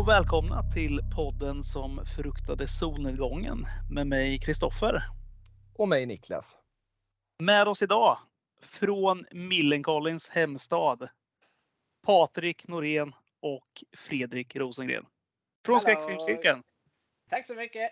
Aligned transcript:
Och 0.00 0.08
välkomna 0.08 0.62
till 0.62 1.00
podden 1.16 1.62
som 1.62 2.06
fruktade 2.06 2.66
solnedgången 2.66 3.64
med 3.90 4.06
mig 4.06 4.38
Kristoffer. 4.38 5.02
Och 5.74 5.88
mig 5.88 6.06
Niklas. 6.06 6.56
Med 7.42 7.68
oss 7.68 7.82
idag 7.82 8.18
från 8.62 9.26
Millencolins 9.32 10.28
hemstad. 10.28 11.08
Patrik 12.06 12.68
Norén 12.68 13.14
och 13.40 13.84
Fredrik 13.96 14.56
Rosengren. 14.56 15.06
Från 15.66 15.80
Skräckfilmscirkeln. 15.80 16.62
Tack 17.30 17.46
så 17.46 17.54
mycket. 17.54 17.90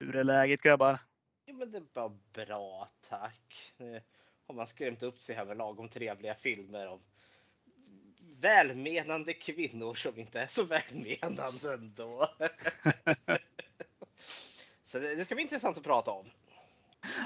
Hur 0.00 0.16
är 0.16 0.24
läget 0.24 0.62
grabbar? 0.62 0.98
Jo, 1.46 1.56
men 1.56 1.72
det 1.72 1.82
var 1.92 2.18
bra, 2.32 2.88
tack. 3.08 3.72
Nu 3.76 4.00
har 4.46 4.54
man 4.54 4.66
skrämt 4.66 5.02
upp 5.02 5.20
sig 5.20 5.34
här 5.34 5.44
med 5.44 5.56
lagom 5.56 5.88
trevliga 5.88 6.34
filmer 6.34 6.86
om 6.86 7.00
välmenande 8.40 9.32
kvinnor 9.32 9.94
som 9.94 10.18
inte 10.18 10.40
är 10.40 10.46
så 10.46 10.64
välmenande 10.64 11.74
ändå. 11.74 12.28
så 14.84 14.98
det, 14.98 15.14
det 15.14 15.24
ska 15.24 15.34
bli 15.34 15.42
intressant 15.42 15.78
att 15.78 15.84
prata 15.84 16.10
om. 16.10 16.26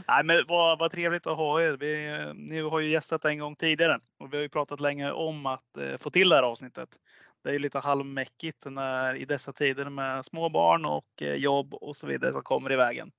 Nej, 0.08 0.24
men 0.24 0.44
vad, 0.48 0.78
vad 0.78 0.90
trevligt 0.90 1.26
att 1.26 1.36
ha 1.36 1.62
er. 1.62 1.72
Vi, 1.72 2.32
ni 2.34 2.60
har 2.60 2.80
ju 2.80 2.90
gästat 2.90 3.24
en 3.24 3.38
gång 3.38 3.54
tidigare 3.54 4.00
och 4.18 4.32
vi 4.32 4.36
har 4.36 4.42
ju 4.42 4.48
pratat 4.48 4.80
länge 4.80 5.10
om 5.10 5.46
att 5.46 5.76
eh, 5.76 5.96
få 5.96 6.10
till 6.10 6.28
det 6.28 6.36
här 6.36 6.42
avsnittet. 6.42 6.88
Det 7.42 7.48
är 7.48 7.52
ju 7.52 7.58
lite 7.58 7.78
halvmäckigt 7.78 8.64
när, 8.64 9.14
i 9.14 9.24
dessa 9.24 9.52
tider 9.52 9.84
med 9.84 10.24
små 10.24 10.48
barn 10.48 10.84
och 10.84 11.22
eh, 11.22 11.34
jobb 11.34 11.74
och 11.74 11.96
så 11.96 12.06
vidare 12.06 12.32
som 12.32 12.42
kommer 12.42 12.72
i 12.72 12.76
vägen. 12.76 13.12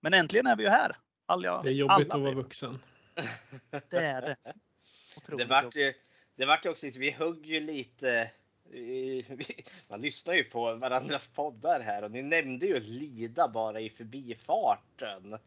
Men 0.00 0.14
äntligen 0.14 0.46
är 0.46 0.56
vi 0.56 0.62
ju 0.62 0.68
här. 0.68 0.96
Alla, 1.26 1.62
det 1.62 1.68
är 1.68 1.72
jobbigt 1.72 2.12
att 2.12 2.20
vara 2.20 2.34
vuxen. 2.34 2.78
Det 3.88 3.96
är 3.96 4.22
det. 4.22 4.36
Otroligt 5.16 5.48
det 5.48 5.54
vart 5.54 5.76
ju, 5.76 5.94
det 6.40 6.46
vart 6.46 6.64
ju 6.64 6.70
också 6.70 6.86
lite, 6.86 6.98
vi 6.98 7.10
högg 7.10 7.46
ju 7.46 7.60
lite 7.60 8.30
man 9.88 10.00
lyssnar 10.00 10.34
ju 10.34 10.44
på 10.44 10.74
varandras 10.74 11.26
poddar 11.26 11.80
här 11.80 12.04
och 12.04 12.10
ni 12.10 12.22
nämnde 12.22 12.66
ju 12.66 12.80
Lida 12.80 13.48
bara 13.48 13.80
i 13.80 13.90
förbifarten. 13.90 15.38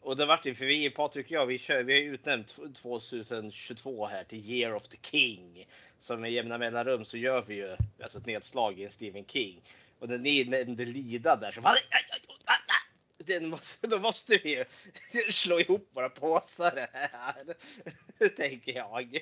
Och 0.00 0.16
det 0.16 0.26
vart 0.26 0.46
ju, 0.46 0.54
för 0.54 0.64
vi, 0.64 0.90
Patrik 0.90 1.26
och 1.26 1.32
jag, 1.32 1.46
vi, 1.46 1.58
kör, 1.58 1.82
vi 1.82 1.92
har 1.92 2.00
ju 2.00 2.14
utnämnt 2.14 2.56
2022 2.82 4.06
här 4.06 4.24
till 4.24 4.50
Year 4.50 4.74
of 4.74 4.88
the 4.88 4.96
King. 5.02 5.68
Så 5.98 6.16
med 6.16 6.32
jämna 6.32 6.58
mellanrum 6.58 7.04
så 7.04 7.16
gör 7.16 7.44
vi 7.46 7.54
ju 7.54 7.76
alltså 8.02 8.18
ett 8.18 8.26
nedslag 8.26 8.80
i 8.80 8.84
en 8.84 8.90
Stephen 8.90 9.24
King. 9.24 9.62
Och 9.98 10.08
när 10.08 10.18
ni 10.18 10.44
nämnde 10.44 10.84
Lida 10.84 11.36
där 11.36 11.52
så 11.52 11.60
bara, 11.60 11.76
den 13.18 13.48
måste, 13.48 13.86
då 13.86 13.98
måste 13.98 14.40
vi 14.42 14.50
ju 14.56 14.64
slå 15.32 15.60
ihop 15.60 15.90
våra 15.92 16.08
påsar 16.08 16.88
här. 16.92 17.54
Tänker 18.36 18.72
jag. 18.72 19.18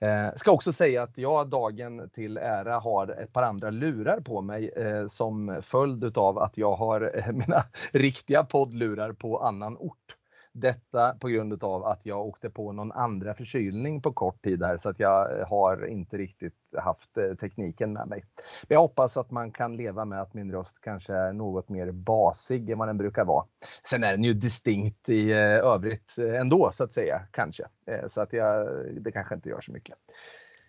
Eh, 0.00 0.34
ska 0.36 0.50
också 0.50 0.72
säga 0.72 1.02
att 1.02 1.18
jag 1.18 1.48
dagen 1.48 2.10
till 2.14 2.36
ära 2.36 2.78
har 2.78 3.08
ett 3.08 3.32
par 3.32 3.42
andra 3.42 3.70
lurar 3.70 4.20
på 4.20 4.40
mig 4.40 4.68
eh, 4.76 5.08
som 5.08 5.62
följd 5.62 6.18
av 6.18 6.38
att 6.38 6.58
jag 6.58 6.76
har 6.76 7.18
eh, 7.18 7.32
mina 7.32 7.64
riktiga 7.92 8.44
poddlurar 8.44 9.12
på 9.12 9.38
annan 9.38 9.76
ort. 9.76 10.16
Detta 10.52 11.14
på 11.20 11.28
grund 11.28 11.64
av 11.64 11.84
att 11.84 12.00
jag 12.02 12.26
åkte 12.26 12.50
på 12.50 12.72
någon 12.72 12.92
andra 12.92 13.34
förkylning 13.34 14.02
på 14.02 14.12
kort 14.12 14.42
tid 14.42 14.62
här 14.62 14.76
så 14.76 14.88
att 14.88 15.00
jag 15.00 15.44
har 15.46 15.86
inte 15.86 16.16
riktigt 16.16 16.54
haft 16.78 17.16
eh, 17.16 17.34
tekniken 17.34 17.92
med 17.92 18.08
mig. 18.08 18.24
Men 18.36 18.74
jag 18.74 18.80
hoppas 18.80 19.16
att 19.16 19.30
man 19.30 19.52
kan 19.52 19.76
leva 19.76 20.04
med 20.04 20.20
att 20.20 20.34
min 20.34 20.52
röst 20.52 20.80
kanske 20.80 21.14
är 21.14 21.32
något 21.32 21.68
mer 21.68 21.90
basig 21.90 22.70
än 22.70 22.78
vad 22.78 22.88
den 22.88 22.98
brukar 22.98 23.24
vara. 23.24 23.44
Sen 23.88 24.04
är 24.04 24.12
den 24.12 24.24
ju 24.24 24.34
distinkt 24.34 25.08
i 25.08 25.30
eh, 25.30 25.38
övrigt 25.38 26.18
eh, 26.18 26.40
ändå 26.40 26.70
så 26.72 26.84
att 26.84 26.92
säga, 26.92 27.22
kanske. 27.30 27.64
Så 28.08 28.20
att 28.20 28.32
jag, 28.32 28.68
det 29.00 29.12
kanske 29.12 29.34
inte 29.34 29.48
gör 29.48 29.60
så 29.60 29.72
mycket. 29.72 29.94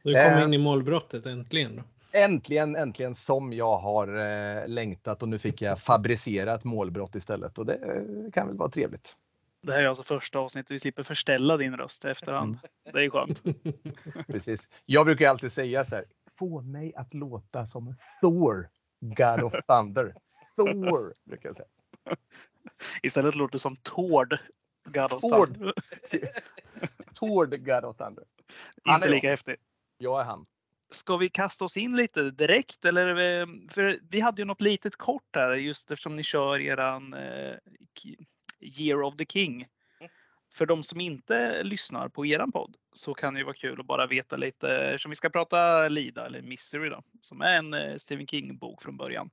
Du 0.03 0.13
kom 0.13 0.43
in 0.43 0.53
i 0.53 0.57
målbrottet 0.57 1.25
äntligen 1.25 1.75
då? 1.75 1.83
Äntligen, 2.13 2.75
äntligen 2.75 3.15
som 3.15 3.53
jag 3.53 3.77
har 3.77 4.67
längtat 4.67 5.21
och 5.21 5.29
nu 5.29 5.39
fick 5.39 5.61
jag 5.61 5.79
fabricera 5.79 6.53
ett 6.53 6.63
målbrott 6.63 7.15
istället 7.15 7.59
och 7.59 7.65
det 7.65 7.79
kan 8.33 8.47
väl 8.47 8.57
vara 8.57 8.69
trevligt. 8.69 9.15
Det 9.61 9.73
här 9.73 9.83
är 9.83 9.87
alltså 9.87 10.03
första 10.03 10.39
avsnittet 10.39 10.71
vi 10.71 10.79
slipper 10.79 11.03
förställa 11.03 11.57
din 11.57 11.77
röst 11.77 12.05
i 12.05 12.07
efterhand. 12.07 12.59
Det 12.93 13.05
är 13.05 13.09
skönt. 13.09 13.43
Precis. 14.27 14.67
Jag 14.85 15.05
brukar 15.05 15.29
alltid 15.29 15.51
säga 15.51 15.85
så 15.85 15.95
här. 15.95 16.05
Få 16.39 16.61
mig 16.61 16.95
att 16.95 17.13
låta 17.13 17.67
som 17.67 17.95
Thor, 18.21 18.69
God 18.99 19.43
of 19.43 19.53
Thunder. 19.67 20.15
Thor, 20.55 21.13
brukar 21.23 21.49
jag 21.49 21.55
säga. 21.55 21.67
Istället 23.03 23.35
låter 23.35 23.51
du 23.51 23.59
som 23.59 23.75
Tord, 23.75 24.37
God 24.85 25.13
of 25.13 25.21
Tord. 25.21 25.53
Thunder. 25.57 25.73
Tord, 27.13 27.65
God 27.65 27.85
of 27.85 27.97
Thunder. 27.97 28.23
Han 28.83 28.95
Inte 28.95 29.09
lika 29.09 29.29
häftig. 29.29 29.55
Jag 29.97 30.21
är 30.21 30.25
han. 30.25 30.45
Ska 30.91 31.17
vi 31.17 31.29
kasta 31.29 31.65
oss 31.65 31.77
in 31.77 31.95
lite 31.95 32.31
direkt? 32.31 32.85
Eller, 32.85 33.15
för 33.71 33.99
vi 34.09 34.19
hade 34.19 34.41
ju 34.41 34.45
något 34.45 34.61
litet 34.61 34.95
kort 34.95 35.35
här 35.35 35.55
just 35.55 35.91
eftersom 35.91 36.15
ni 36.15 36.23
kör 36.23 36.59
eran 36.59 37.13
eh, 37.13 37.55
Year 38.61 39.01
of 39.01 39.17
the 39.17 39.25
King. 39.25 39.67
För 40.51 40.65
de 40.65 40.83
som 40.83 41.01
inte 41.01 41.63
lyssnar 41.63 42.09
på 42.09 42.25
eran 42.25 42.51
podd 42.51 42.77
så 42.93 43.13
kan 43.13 43.33
det 43.33 43.37
ju 43.37 43.43
vara 43.43 43.55
kul 43.55 43.79
att 43.79 43.85
bara 43.85 44.07
veta 44.07 44.37
lite, 44.37 44.69
eftersom 44.69 45.09
vi 45.09 45.15
ska 45.15 45.29
prata 45.29 45.89
Lida 45.89 46.25
eller 46.25 46.41
Misery 46.41 46.89
då, 46.89 47.03
som 47.21 47.41
är 47.41 47.57
en 47.57 47.73
eh, 47.73 47.95
Stephen 47.95 48.27
King-bok 48.27 48.83
från 48.83 48.97
början. 48.97 49.29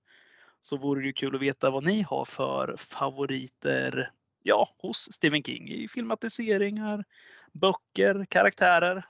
Så 0.60 0.76
vore 0.76 1.00
det 1.00 1.06
ju 1.06 1.12
kul 1.12 1.34
att 1.34 1.42
veta 1.42 1.70
vad 1.70 1.84
ni 1.84 2.02
har 2.02 2.24
för 2.24 2.76
favoriter 2.76 4.10
ja, 4.42 4.74
hos 4.78 5.12
Stephen 5.12 5.42
King 5.42 5.68
i 5.68 5.88
filmatiseringar, 5.88 7.04
böcker, 7.52 8.26
karaktärer. 8.30 9.06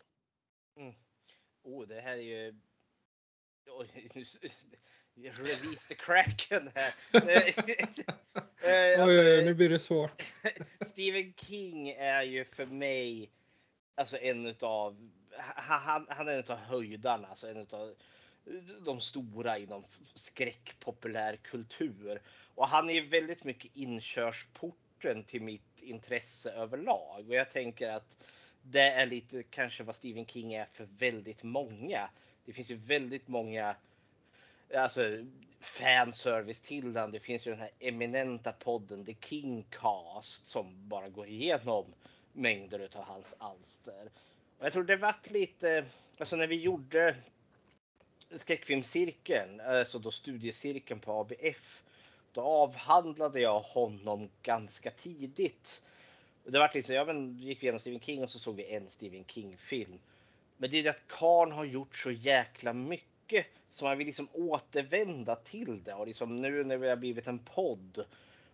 Mm. 0.76 0.94
Oh, 1.62 1.86
det 1.86 2.00
här 2.00 2.16
är 2.16 2.22
ju... 2.22 2.54
Release 5.22 5.88
the 5.88 5.94
Kraken 5.94 6.70
här. 6.74 6.94
Alltså, 8.98 9.04
oj, 9.04 9.18
oj, 9.18 9.44
nu 9.44 9.54
blir 9.54 9.68
det 9.68 9.78
svårt. 9.78 10.22
Stephen 10.86 11.34
King 11.36 11.90
är 11.90 12.22
ju 12.22 12.44
för 12.44 12.66
mig 12.66 13.30
alltså 13.94 14.18
en 14.18 14.46
utav, 14.46 15.10
han, 15.56 16.06
han 16.08 16.28
är 16.28 16.32
en 16.32 16.38
utav 16.38 16.58
höjdarna, 16.58 17.28
alltså 17.28 17.48
en 17.48 17.56
utav 17.56 17.94
de 18.84 19.00
stora 19.00 19.58
inom 19.58 19.84
skräckpopulärkultur. 20.14 22.22
Och 22.54 22.68
han 22.68 22.90
är 22.90 23.02
väldigt 23.02 23.44
mycket 23.44 23.76
inkörsporten 23.76 25.24
till 25.24 25.42
mitt 25.42 25.80
intresse 25.80 26.50
överlag. 26.50 27.28
Och 27.28 27.34
jag 27.34 27.50
tänker 27.50 27.90
att 27.90 28.16
det 28.62 28.90
är 28.90 29.06
lite 29.06 29.42
kanske 29.42 29.82
vad 29.82 29.96
Stephen 29.96 30.26
King 30.26 30.54
är 30.54 30.66
för 30.72 30.88
väldigt 30.98 31.42
många. 31.42 32.10
Det 32.44 32.52
finns 32.52 32.70
ju 32.70 32.76
väldigt 32.76 33.28
många 33.28 33.76
alltså, 34.74 35.24
fanservice 35.60 36.60
till 36.60 36.92
den. 36.92 37.10
Det 37.10 37.20
finns 37.20 37.46
ju 37.46 37.50
den 37.50 37.60
här 37.60 37.70
eminenta 37.78 38.52
podden 38.52 39.04
The 39.04 39.14
Kingcast 39.20 40.46
som 40.46 40.88
bara 40.88 41.08
går 41.08 41.26
igenom 41.26 41.86
mängder 42.32 42.88
av 42.94 43.04
hans 43.04 43.34
alster. 43.38 44.10
Och 44.58 44.66
jag 44.66 44.72
tror 44.72 44.84
det 44.84 44.96
vart 44.96 45.30
lite, 45.30 45.84
alltså 46.18 46.36
när 46.36 46.46
vi 46.46 46.60
gjorde 46.60 47.16
skräckfilmscirkeln, 48.30 49.60
alltså 49.60 49.98
då 49.98 50.10
studiecirkeln 50.10 51.00
på 51.00 51.12
ABF, 51.12 51.82
då 52.32 52.40
avhandlade 52.40 53.40
jag 53.40 53.60
honom 53.60 54.30
ganska 54.42 54.90
tidigt. 54.90 55.82
Det 56.44 56.58
vart 56.58 56.74
liksom, 56.74 56.94
ja 56.94 57.04
men 57.04 57.38
gick 57.38 57.62
vi 57.62 57.66
igenom 57.66 57.80
Stephen 57.80 58.00
King 58.00 58.22
och 58.22 58.30
så 58.30 58.38
såg 58.38 58.56
vi 58.56 58.74
en 58.74 58.90
Stephen 58.90 59.24
King-film. 59.24 59.98
Men 60.56 60.70
det 60.70 60.78
är 60.78 60.82
det 60.82 60.90
att 60.90 61.08
Karn 61.08 61.52
har 61.52 61.64
gjort 61.64 61.96
så 61.96 62.10
jäkla 62.10 62.72
mycket 62.72 63.46
så 63.78 63.84
man 63.84 63.98
vill 63.98 64.06
liksom 64.06 64.28
återvända 64.32 65.36
till 65.36 65.84
det 65.84 65.94
och 65.94 66.06
liksom 66.06 66.36
nu 66.36 66.64
när 66.64 66.76
vi 66.76 66.88
har 66.88 66.96
blivit 66.96 67.26
en 67.26 67.38
podd. 67.38 68.04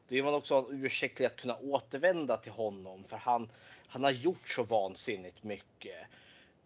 Då 0.08 0.14
vill 0.14 0.24
man 0.24 0.34
också 0.34 0.54
ha 0.54 0.68
en 0.70 0.84
ursäkt 0.84 1.16
till 1.16 1.26
att 1.26 1.36
kunna 1.36 1.56
återvända 1.56 2.36
till 2.36 2.52
honom 2.52 3.04
för 3.04 3.16
han, 3.16 3.48
han 3.86 4.04
har 4.04 4.10
gjort 4.10 4.48
så 4.48 4.62
vansinnigt 4.62 5.42
mycket. 5.42 6.06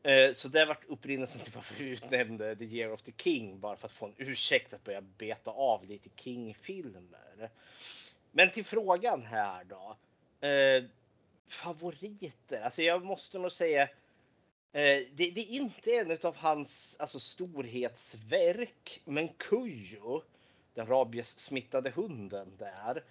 Eh, 0.03 0.35
så 0.35 0.49
det 0.49 0.59
har 0.59 0.67
varit 0.67 0.85
upprinnelsen 0.89 1.41
till 1.41 1.53
varför 1.55 1.75
vi 1.75 1.91
utnämnde 1.91 2.57
The 2.57 2.65
Year 2.65 2.93
of 2.93 3.03
the 3.03 3.13
King 3.17 3.61
bara 3.61 3.77
för 3.77 3.87
att 3.87 3.93
få 3.93 4.07
en 4.07 4.15
ursäkt 4.17 4.73
att 4.73 4.85
börja 4.85 5.01
beta 5.01 5.51
av 5.51 5.85
lite 5.85 6.09
King-filmer. 6.17 7.51
Men 8.31 8.51
till 8.51 8.65
frågan 8.65 9.23
här 9.23 9.65
då. 9.65 9.97
Eh, 10.47 10.85
favoriter? 11.49 12.63
Alltså 12.63 12.83
jag 12.83 13.05
måste 13.05 13.39
nog 13.39 13.53
säga 13.53 13.89
Eh, 14.73 15.03
det, 15.15 15.31
det, 15.31 15.41
är 15.41 15.51
inte 15.51 15.91
en 15.91 16.19
av 16.23 16.37
hans 16.37 16.97
alltså, 16.99 17.21
storhetsverk, 17.21 19.01
men 19.05 19.29
Kujo, 19.29 20.23
den 20.75 20.87
rabiessmittade 20.87 21.91
hunden 21.91 22.53
där, 22.59 23.05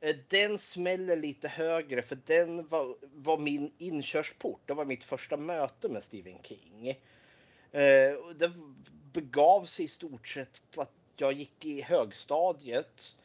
eh, 0.00 0.16
den 0.28 0.58
smäller 0.58 1.16
lite 1.16 1.48
högre 1.48 2.02
för 2.02 2.18
den 2.26 2.68
var, 2.68 2.96
var, 3.00 3.38
min 3.38 3.72
inkörsport. 3.78 4.60
Det 4.66 4.74
var 4.74 4.84
mitt 4.84 5.04
första 5.04 5.36
möte 5.36 5.88
med 5.88 6.02
Stephen 6.02 6.42
King. 6.42 6.88
Eh, 7.72 8.14
det 8.36 8.52
begav 9.12 9.64
sig 9.64 9.84
i 9.84 9.88
stort 9.88 10.28
sett 10.28 10.70
på 10.70 10.82
att 10.82 10.92
jag 11.16 11.32
gick 11.32 11.64
i 11.64 11.80
högstadiet 11.80 13.16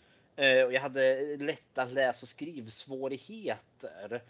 och 0.65 0.73
jag 0.73 0.81
hade 0.81 1.37
lätta 1.37 1.85
läs 1.85 2.23
och 2.23 2.29
skrivsvårigheter. 2.29 4.23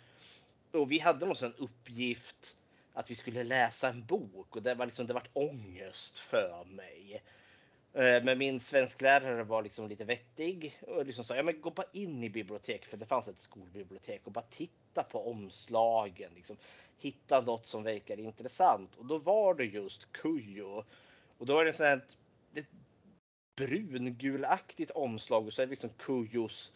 Och 0.71 0.91
vi 0.91 0.99
hade 0.99 1.25
någon 1.25 1.35
sån 1.35 1.53
uppgift 1.57 2.57
att 2.99 3.11
vi 3.11 3.15
skulle 3.15 3.43
läsa 3.43 3.89
en 3.89 4.05
bok 4.05 4.55
och 4.55 4.63
det 4.63 4.73
var 4.73 4.85
liksom, 4.85 5.07
det 5.07 5.13
vart 5.13 5.29
ångest 5.33 6.17
för 6.17 6.65
mig. 6.65 7.23
Eh, 7.93 8.23
men 8.23 8.37
min 8.37 8.59
svensklärare 8.59 9.43
var 9.43 9.63
liksom 9.63 9.87
lite 9.87 10.05
vettig 10.05 10.79
och 10.81 11.05
liksom 11.05 11.23
sa 11.23 11.35
ja, 11.35 11.43
men 11.43 11.61
gå 11.61 11.69
bara 11.69 11.87
in 11.93 12.23
i 12.23 12.29
biblioteket 12.29 12.89
för 12.89 12.97
det 12.97 13.05
fanns 13.05 13.27
ett 13.27 13.39
skolbibliotek 13.39 14.21
och 14.23 14.31
bara 14.31 14.45
titta 14.49 15.03
på 15.03 15.31
omslagen. 15.31 16.31
Liksom, 16.35 16.57
hitta 16.97 17.41
något 17.41 17.65
som 17.65 17.83
verkar 17.83 18.19
intressant 18.19 18.95
och 18.95 19.05
då 19.05 19.17
var 19.17 19.53
det 19.53 19.65
just 19.65 20.11
Kujo. 20.11 20.83
Och 21.37 21.45
då 21.45 21.53
var 21.53 21.65
det 21.65 21.73
sånt 21.73 21.87
här, 21.87 22.01
ett 22.55 22.69
brungulaktigt 23.55 24.91
omslag 24.91 25.47
och 25.47 25.53
så 25.53 25.61
är 25.61 25.65
det 25.65 25.69
liksom 25.71 25.89
Kujos 25.89 26.73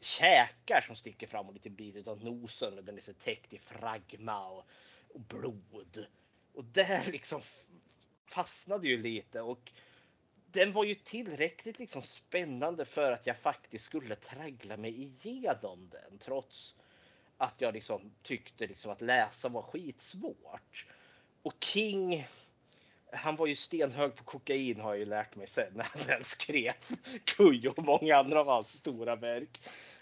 käkar 0.00 0.80
som 0.80 0.96
sticker 0.96 1.26
fram 1.26 1.46
och 1.46 1.54
lite 1.54 1.70
bit 1.70 2.08
av 2.08 2.24
nosen 2.24 2.78
och 2.78 2.84
den 2.84 2.96
är 2.96 3.02
så 3.02 3.12
täckt 3.12 3.52
i 3.52 3.58
fragma 3.58 4.48
och, 4.48 4.66
och 5.16 5.22
blod. 5.22 6.06
Och 6.52 6.64
där 6.64 7.04
liksom 7.12 7.42
fastnade 8.26 8.88
ju 8.88 9.02
lite 9.02 9.40
och 9.40 9.72
den 10.52 10.72
var 10.72 10.84
ju 10.84 10.94
tillräckligt 10.94 11.78
liksom 11.78 12.02
spännande 12.02 12.84
för 12.84 13.12
att 13.12 13.26
jag 13.26 13.38
faktiskt 13.38 13.84
skulle 13.84 14.16
traggla 14.16 14.76
mig 14.76 15.02
igenom 15.02 15.90
den 15.92 16.18
trots 16.18 16.74
att 17.36 17.54
jag 17.58 17.74
liksom 17.74 18.12
tyckte 18.22 18.66
liksom 18.66 18.90
att 18.90 19.00
läsa 19.00 19.48
var 19.48 19.62
skitsvårt. 19.62 20.86
Och 21.42 21.54
King, 21.60 22.26
han 23.12 23.36
var 23.36 23.46
ju 23.46 23.56
stenhög 23.56 24.14
på 24.14 24.24
kokain 24.24 24.80
har 24.80 24.90
jag 24.90 24.98
ju 24.98 25.04
lärt 25.04 25.36
mig 25.36 25.46
sen 25.46 25.72
när 25.74 25.84
han 25.84 26.06
väl 26.06 26.24
skrev 26.24 26.74
Kujo 27.24 27.70
och 27.76 27.84
många 27.84 28.16
andra 28.16 28.40
av 28.40 28.46
hans 28.46 28.78
stora 28.78 29.16
verk. 29.16 29.60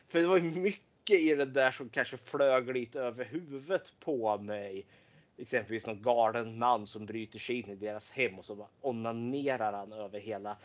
För 0.08 0.18
det 0.20 0.26
var 0.26 0.40
mycket 0.40 1.20
i 1.20 1.34
det 1.34 1.44
där 1.44 1.70
som 1.70 1.88
kanske 1.88 2.16
flög 2.16 2.74
lite 2.74 3.00
över 3.00 3.24
huvudet 3.24 3.92
på 4.00 4.38
mig 4.38 4.86
exempelvis 5.36 5.86
någon 5.86 6.02
galen 6.02 6.58
man 6.58 6.86
som 6.86 7.06
bryter 7.06 7.38
sig 7.38 7.60
in 7.60 7.70
i 7.70 7.74
deras 7.74 8.10
hem 8.10 8.38
och 8.38 8.44
så 8.44 8.68
onanerar 8.80 9.72
han 9.72 9.92
över 9.92 10.20
hela 10.20 10.56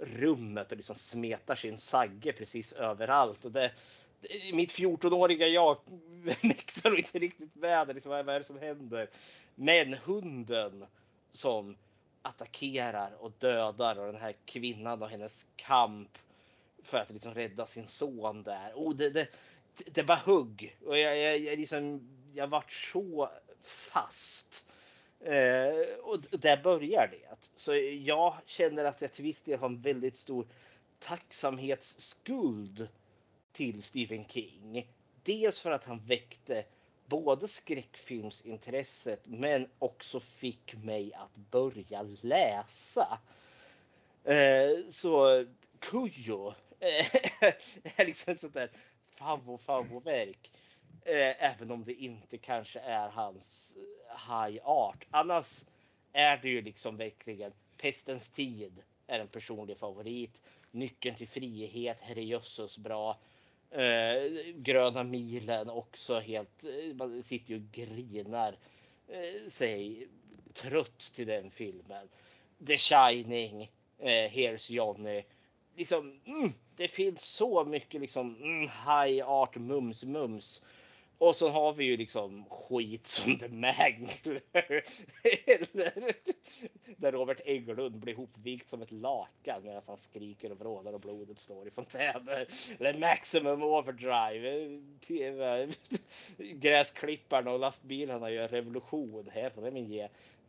rummet 0.00 0.70
och 0.70 0.76
liksom 0.76 0.96
smetar 0.96 1.54
sin 1.54 1.78
sagge 1.78 2.32
precis 2.32 2.72
överallt. 2.72 3.44
Och 3.44 3.52
det, 3.52 3.72
mitt 4.52 4.72
14-åriga 4.72 5.48
jag 5.48 5.76
mäktar 6.42 6.98
inte 6.98 7.18
riktigt 7.18 7.54
med 7.54 7.86
det. 7.86 7.94
Liksom, 7.94 8.10
vad 8.10 8.28
är 8.28 8.38
det 8.38 8.44
som 8.44 8.58
händer? 8.58 9.10
Men 9.54 9.94
hunden 9.94 10.86
som 11.32 11.76
attackerar 12.22 13.12
och 13.18 13.32
dödar 13.38 13.98
och 13.98 14.06
den 14.06 14.20
här 14.20 14.34
kvinnan 14.44 15.02
och 15.02 15.08
hennes 15.08 15.46
kamp 15.56 16.18
för 16.82 16.98
att 16.98 17.10
liksom 17.10 17.34
rädda 17.34 17.66
sin 17.66 17.86
son 17.86 18.42
där. 18.42 18.72
Oh, 18.74 18.94
det, 18.94 19.10
det, 19.10 19.28
det 19.86 20.02
var 20.02 20.16
hugg 20.16 20.76
och 20.84 20.98
jag, 20.98 21.18
jag, 21.18 21.38
jag, 21.38 21.58
liksom, 21.58 22.08
jag 22.34 22.46
vart 22.46 22.72
så 22.72 23.30
fast. 23.64 24.66
Eh, 25.20 25.98
och 26.02 26.20
där 26.30 26.62
börjar 26.62 27.08
det. 27.08 27.48
Så 27.56 27.74
jag 28.04 28.36
känner 28.46 28.84
att 28.84 29.00
jag 29.00 29.12
till 29.12 29.24
viss 29.24 29.42
del 29.42 29.58
har 29.58 29.66
en 29.66 29.80
väldigt 29.80 30.16
stor 30.16 30.46
tacksamhetsskuld 30.98 32.88
till 33.52 33.82
Stephen 33.82 34.24
King. 34.28 34.88
Dels 35.22 35.60
för 35.60 35.70
att 35.70 35.84
han 35.84 35.98
väckte 35.98 36.64
både 37.06 37.48
skräckfilmsintresset 37.48 39.20
men 39.24 39.68
också 39.78 40.20
fick 40.20 40.74
mig 40.74 41.14
att 41.14 41.36
börja 41.36 42.02
läsa. 42.02 43.18
Eh, 44.24 44.90
så 44.90 45.44
Kujo 45.78 46.54
eh, 46.80 47.14
är 47.96 48.06
liksom 48.06 48.32
ett 48.32 48.40
sånt 48.40 48.54
där 48.54 48.70
favoritverk. 49.16 50.50
Eh, 51.04 51.44
även 51.44 51.70
om 51.70 51.84
det 51.84 51.94
inte 51.94 52.38
kanske 52.38 52.80
är 52.80 53.08
hans 53.08 53.76
eh, 53.76 54.44
high 54.44 54.60
art. 54.64 55.06
Annars 55.10 55.64
är 56.12 56.36
det 56.36 56.48
ju 56.48 56.62
liksom 56.62 56.96
verkligen 56.96 57.52
Pestens 57.78 58.30
tid 58.30 58.82
är 59.06 59.18
en 59.20 59.28
personlig 59.28 59.78
favorit. 59.78 60.40
Nyckeln 60.70 61.16
till 61.16 61.28
frihet, 61.28 61.98
herrejösses 62.00 62.78
bra. 62.78 63.18
Eh, 63.70 64.52
Gröna 64.54 65.02
milen 65.02 65.70
också 65.70 66.20
helt, 66.20 66.64
eh, 66.64 66.94
man 66.94 67.22
sitter 67.22 67.50
ju 67.50 67.56
och 67.56 67.72
grinar 67.72 68.56
eh, 69.08 69.48
sig 69.48 70.08
trött 70.52 71.12
till 71.14 71.26
den 71.26 71.50
filmen. 71.50 72.08
The 72.66 72.76
Shining, 72.76 73.70
eh, 73.98 74.30
Here's 74.30 74.72
Johnny. 74.72 75.24
Liksom, 75.76 76.20
mm, 76.24 76.52
det 76.76 76.88
finns 76.88 77.22
så 77.22 77.64
mycket 77.64 78.00
liksom 78.00 78.36
mm, 78.36 78.60
high 78.60 79.28
art 79.28 79.56
mums 79.56 80.04
mums 80.04 80.62
och 81.18 81.36
så 81.36 81.48
har 81.48 81.72
vi 81.72 81.84
ju 81.84 81.96
liksom 81.96 82.44
skit 82.50 83.06
som 83.06 83.38
The 83.38 83.48
Mangler. 83.48 84.40
Eller 85.46 86.14
där 86.96 87.12
Robert 87.12 87.40
Englund 87.44 87.96
blir 87.96 88.14
hopvikt 88.14 88.68
som 88.68 88.82
ett 88.82 88.92
lakan 88.92 89.62
medan 89.62 89.82
han 89.86 89.98
skriker 89.98 90.52
och 90.52 90.60
vrålar 90.60 90.92
och 90.92 91.00
blodet 91.00 91.38
står 91.38 91.68
i 91.68 91.70
fontäner. 91.70 92.46
Eller 92.78 92.98
Maximum 92.98 93.62
Overdrive. 93.62 94.80
TV. 95.06 95.68
Gräsklipparna 96.38 97.50
och 97.50 97.58
lastbilarna 97.58 98.30
gör 98.30 98.48
revolution. 98.48 99.28
Herre 99.32 99.70
min 99.70 99.86
ge. 99.86 100.08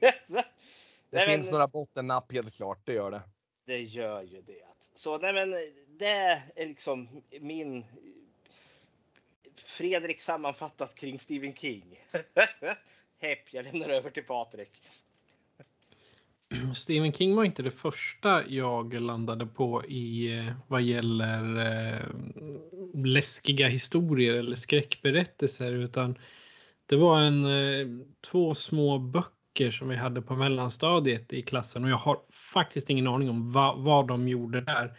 det 0.00 0.44
nej, 1.10 1.26
finns 1.26 1.46
men, 1.46 1.52
några 1.52 1.68
bottennapp 1.68 2.32
helt 2.32 2.54
klart, 2.54 2.78
det 2.84 2.92
gör 2.92 3.10
det. 3.10 3.22
Det 3.64 3.82
gör 3.82 4.22
ju 4.22 4.42
det. 4.42 4.66
Så 4.94 5.18
nej 5.18 5.32
men 5.32 5.54
det 5.88 6.06
är 6.06 6.42
liksom 6.56 7.22
min 7.40 7.84
Fredrik 9.66 10.20
sammanfattat 10.20 10.94
kring 10.94 11.18
Stephen 11.18 11.54
King. 11.54 12.00
Hepp, 13.18 13.52
jag 13.52 13.64
lämnar 13.64 13.88
över 13.88 14.10
till 14.10 14.24
Patrik. 14.24 14.70
Stephen 16.74 17.12
King 17.12 17.36
var 17.36 17.44
inte 17.44 17.62
det 17.62 17.70
första 17.70 18.48
jag 18.48 19.00
landade 19.00 19.46
på 19.46 19.84
i 19.84 20.38
eh, 20.38 20.52
vad 20.66 20.82
gäller 20.82 21.56
eh, 21.58 22.06
läskiga 22.94 23.68
historier 23.68 24.32
eller 24.32 24.56
skräckberättelser 24.56 25.72
utan 25.72 26.18
det 26.86 26.96
var 26.96 27.20
en 27.20 27.44
eh, 27.44 27.86
två 28.30 28.54
små 28.54 28.98
böcker 28.98 29.70
som 29.70 29.88
vi 29.88 29.96
hade 29.96 30.22
på 30.22 30.36
mellanstadiet 30.36 31.32
i 31.32 31.42
klassen 31.42 31.84
och 31.84 31.90
jag 31.90 31.96
har 31.96 32.20
faktiskt 32.30 32.90
ingen 32.90 33.06
aning 33.06 33.30
om 33.30 33.52
va, 33.52 33.74
vad 33.78 34.08
de 34.08 34.28
gjorde 34.28 34.60
där. 34.60 34.98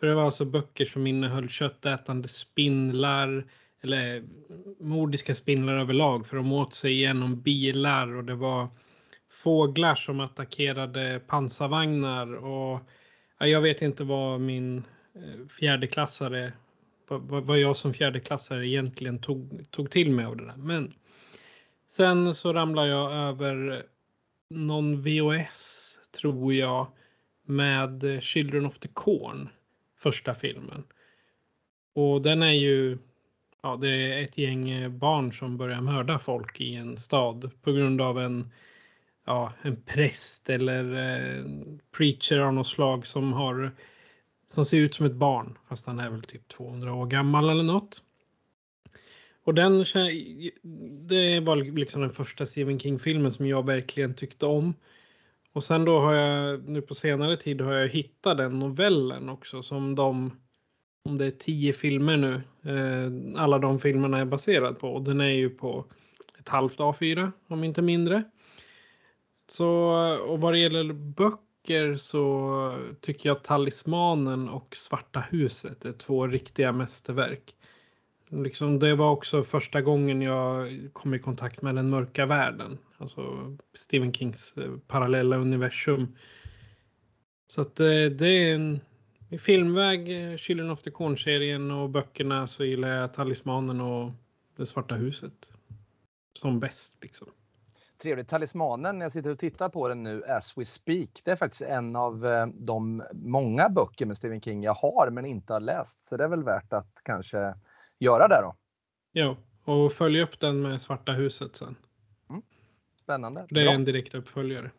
För 0.00 0.06
det 0.06 0.14
var 0.14 0.24
alltså 0.24 0.44
böcker 0.44 0.84
som 0.84 1.06
innehöll 1.06 1.48
köttätande 1.48 2.28
spindlar, 2.28 3.46
eller 3.84 4.24
mordiska 4.80 5.34
spindlar 5.34 5.78
överlag 5.78 6.26
för 6.26 6.36
de 6.36 6.52
åt 6.52 6.74
sig 6.74 6.92
igenom 6.92 7.40
bilar 7.40 8.14
och 8.14 8.24
det 8.24 8.34
var 8.34 8.68
fåglar 9.30 9.94
som 9.94 10.20
attackerade 10.20 11.20
pansarvagnar 11.26 12.34
och 12.34 12.80
jag 13.38 13.60
vet 13.60 13.82
inte 13.82 14.04
vad 14.04 14.40
min 14.40 14.78
eh, 15.14 15.46
fjärdeklassare 15.48 16.52
vad, 17.08 17.44
vad 17.44 17.58
jag 17.58 17.76
som 17.76 17.94
fjärdeklassare 17.94 18.68
egentligen 18.68 19.18
tog, 19.18 19.70
tog 19.70 19.90
till 19.90 20.10
mig 20.10 20.24
av 20.24 20.36
det 20.36 20.44
där. 20.44 20.56
Men 20.56 20.94
sen 21.88 22.34
så 22.34 22.52
ramlade 22.52 22.88
jag 22.88 23.12
över 23.12 23.82
någon 24.50 25.02
VOS 25.02 25.98
tror 26.20 26.54
jag 26.54 26.86
med 27.46 28.18
Children 28.22 28.66
of 28.66 28.78
the 28.78 28.88
Corn 28.88 29.48
första 29.98 30.34
filmen. 30.34 30.84
Och 31.94 32.22
den 32.22 32.42
är 32.42 32.52
ju 32.52 32.98
ja, 33.64 33.76
det 33.76 33.88
är 33.88 34.22
ett 34.22 34.38
gäng 34.38 34.70
eh, 34.70 34.88
barn 34.88 35.32
som 35.32 35.56
börjar 35.56 35.80
mörda 35.80 36.18
folk 36.18 36.60
i 36.60 36.74
en 36.74 36.96
stad 36.96 37.50
på 37.62 37.72
grund 37.72 38.00
av 38.00 38.18
en, 38.18 38.50
ja, 39.26 39.52
en 39.62 39.82
präst 39.82 40.50
eller 40.50 40.94
en 40.94 41.80
preacher 41.96 42.38
av 42.38 42.54
något 42.54 42.66
slag 42.66 43.06
som 43.06 43.32
har 43.32 43.72
som 44.48 44.64
ser 44.64 44.78
ut 44.78 44.94
som 44.94 45.06
ett 45.06 45.14
barn 45.14 45.58
fast 45.68 45.86
han 45.86 46.00
är 46.00 46.10
väl 46.10 46.22
typ 46.22 46.48
200 46.48 46.94
år 46.94 47.06
gammal 47.06 47.50
eller 47.50 47.62
något. 47.62 48.02
Och 49.44 49.54
den, 49.54 49.84
det 51.08 51.40
var 51.40 51.56
liksom 51.56 52.00
den 52.00 52.10
första 52.10 52.46
Stephen 52.46 52.78
King-filmen 52.78 53.32
som 53.32 53.46
jag 53.46 53.66
verkligen 53.66 54.14
tyckte 54.14 54.46
om. 54.46 54.74
Och 55.52 55.64
sen 55.64 55.84
då 55.84 56.00
har 56.00 56.12
jag 56.12 56.68
nu 56.68 56.82
på 56.82 56.94
senare 56.94 57.36
tid 57.36 57.60
har 57.60 57.72
jag 57.72 57.88
hittat 57.88 58.36
den 58.36 58.58
novellen 58.58 59.28
också 59.28 59.62
som 59.62 59.94
de 59.94 60.30
om 61.08 61.18
det 61.18 61.26
är 61.26 61.30
tio 61.30 61.72
filmer 61.72 62.16
nu. 62.16 62.34
Eh, 62.62 63.42
alla 63.42 63.58
de 63.58 63.78
filmerna 63.78 64.18
är 64.18 64.24
baserad 64.24 64.78
på. 64.78 64.94
Och 64.94 65.02
den 65.02 65.20
är 65.20 65.28
ju 65.28 65.50
på 65.50 65.84
ett 66.38 66.48
halvt 66.48 66.78
A4 66.78 67.32
om 67.48 67.64
inte 67.64 67.82
mindre. 67.82 68.22
Så 69.46 69.68
och 70.26 70.40
vad 70.40 70.52
det 70.52 70.58
gäller 70.58 70.92
böcker 70.92 71.96
så 71.96 72.78
tycker 73.00 73.28
jag 73.28 73.42
Talismanen 73.42 74.48
och 74.48 74.76
Svarta 74.76 75.20
huset 75.20 75.84
är 75.84 75.92
två 75.92 76.26
riktiga 76.26 76.72
mästerverk. 76.72 77.54
Liksom, 78.28 78.78
det 78.78 78.94
var 78.94 79.10
också 79.10 79.42
första 79.42 79.82
gången 79.82 80.22
jag 80.22 80.68
kom 80.92 81.14
i 81.14 81.18
kontakt 81.18 81.62
med 81.62 81.74
den 81.74 81.90
mörka 81.90 82.26
världen. 82.26 82.78
Alltså 82.98 83.56
Stephen 83.74 84.12
Kings 84.12 84.56
eh, 84.56 84.72
parallella 84.86 85.36
universum. 85.36 86.16
Så 87.46 87.60
att 87.60 87.76
det, 87.76 88.10
det 88.10 88.28
är 88.28 88.54
en 88.54 88.80
i 89.34 89.38
filmväg, 89.38 90.08
Children 90.40 90.70
of 90.70 90.82
the 90.82 90.90
Corn-serien 90.90 91.70
och 91.70 91.90
böckerna 91.90 92.46
så 92.46 92.64
gillar 92.64 92.88
jag 92.88 93.14
Talismanen 93.14 93.80
och 93.80 94.10
Det 94.56 94.66
svarta 94.66 94.94
huset. 94.94 95.52
Som 96.32 96.60
bäst 96.60 96.98
liksom. 97.02 97.28
trevligt. 98.02 98.28
Talismanen, 98.28 98.98
när 98.98 99.04
jag 99.04 99.12
sitter 99.12 99.30
och 99.30 99.38
tittar 99.38 99.68
på 99.68 99.88
den 99.88 100.02
nu 100.02 100.24
as 100.24 100.58
we 100.58 100.64
speak, 100.64 101.20
det 101.24 101.30
är 101.30 101.36
faktiskt 101.36 101.62
en 101.62 101.96
av 101.96 102.26
eh, 102.26 102.46
de 102.46 103.02
många 103.12 103.68
böcker 103.68 104.06
med 104.06 104.16
Stephen 104.16 104.40
King 104.40 104.62
jag 104.62 104.74
har 104.74 105.10
men 105.10 105.26
inte 105.26 105.52
har 105.52 105.60
läst. 105.60 106.04
Så 106.04 106.16
det 106.16 106.24
är 106.24 106.28
väl 106.28 106.44
värt 106.44 106.72
att 106.72 107.00
kanske 107.02 107.54
göra 107.98 108.28
det 108.28 108.40
då. 108.42 108.54
Ja, 109.12 109.36
och 109.64 109.92
följa 109.92 110.22
upp 110.22 110.40
den 110.40 110.62
med 110.62 110.80
Svarta 110.80 111.12
huset 111.12 111.56
sen. 111.56 111.76
Spännande. 113.02 113.46
Det 113.50 113.60
är 113.60 113.64
Bra. 113.64 113.74
en 113.74 113.84
direkt 113.84 114.14
uppföljare. 114.14 114.70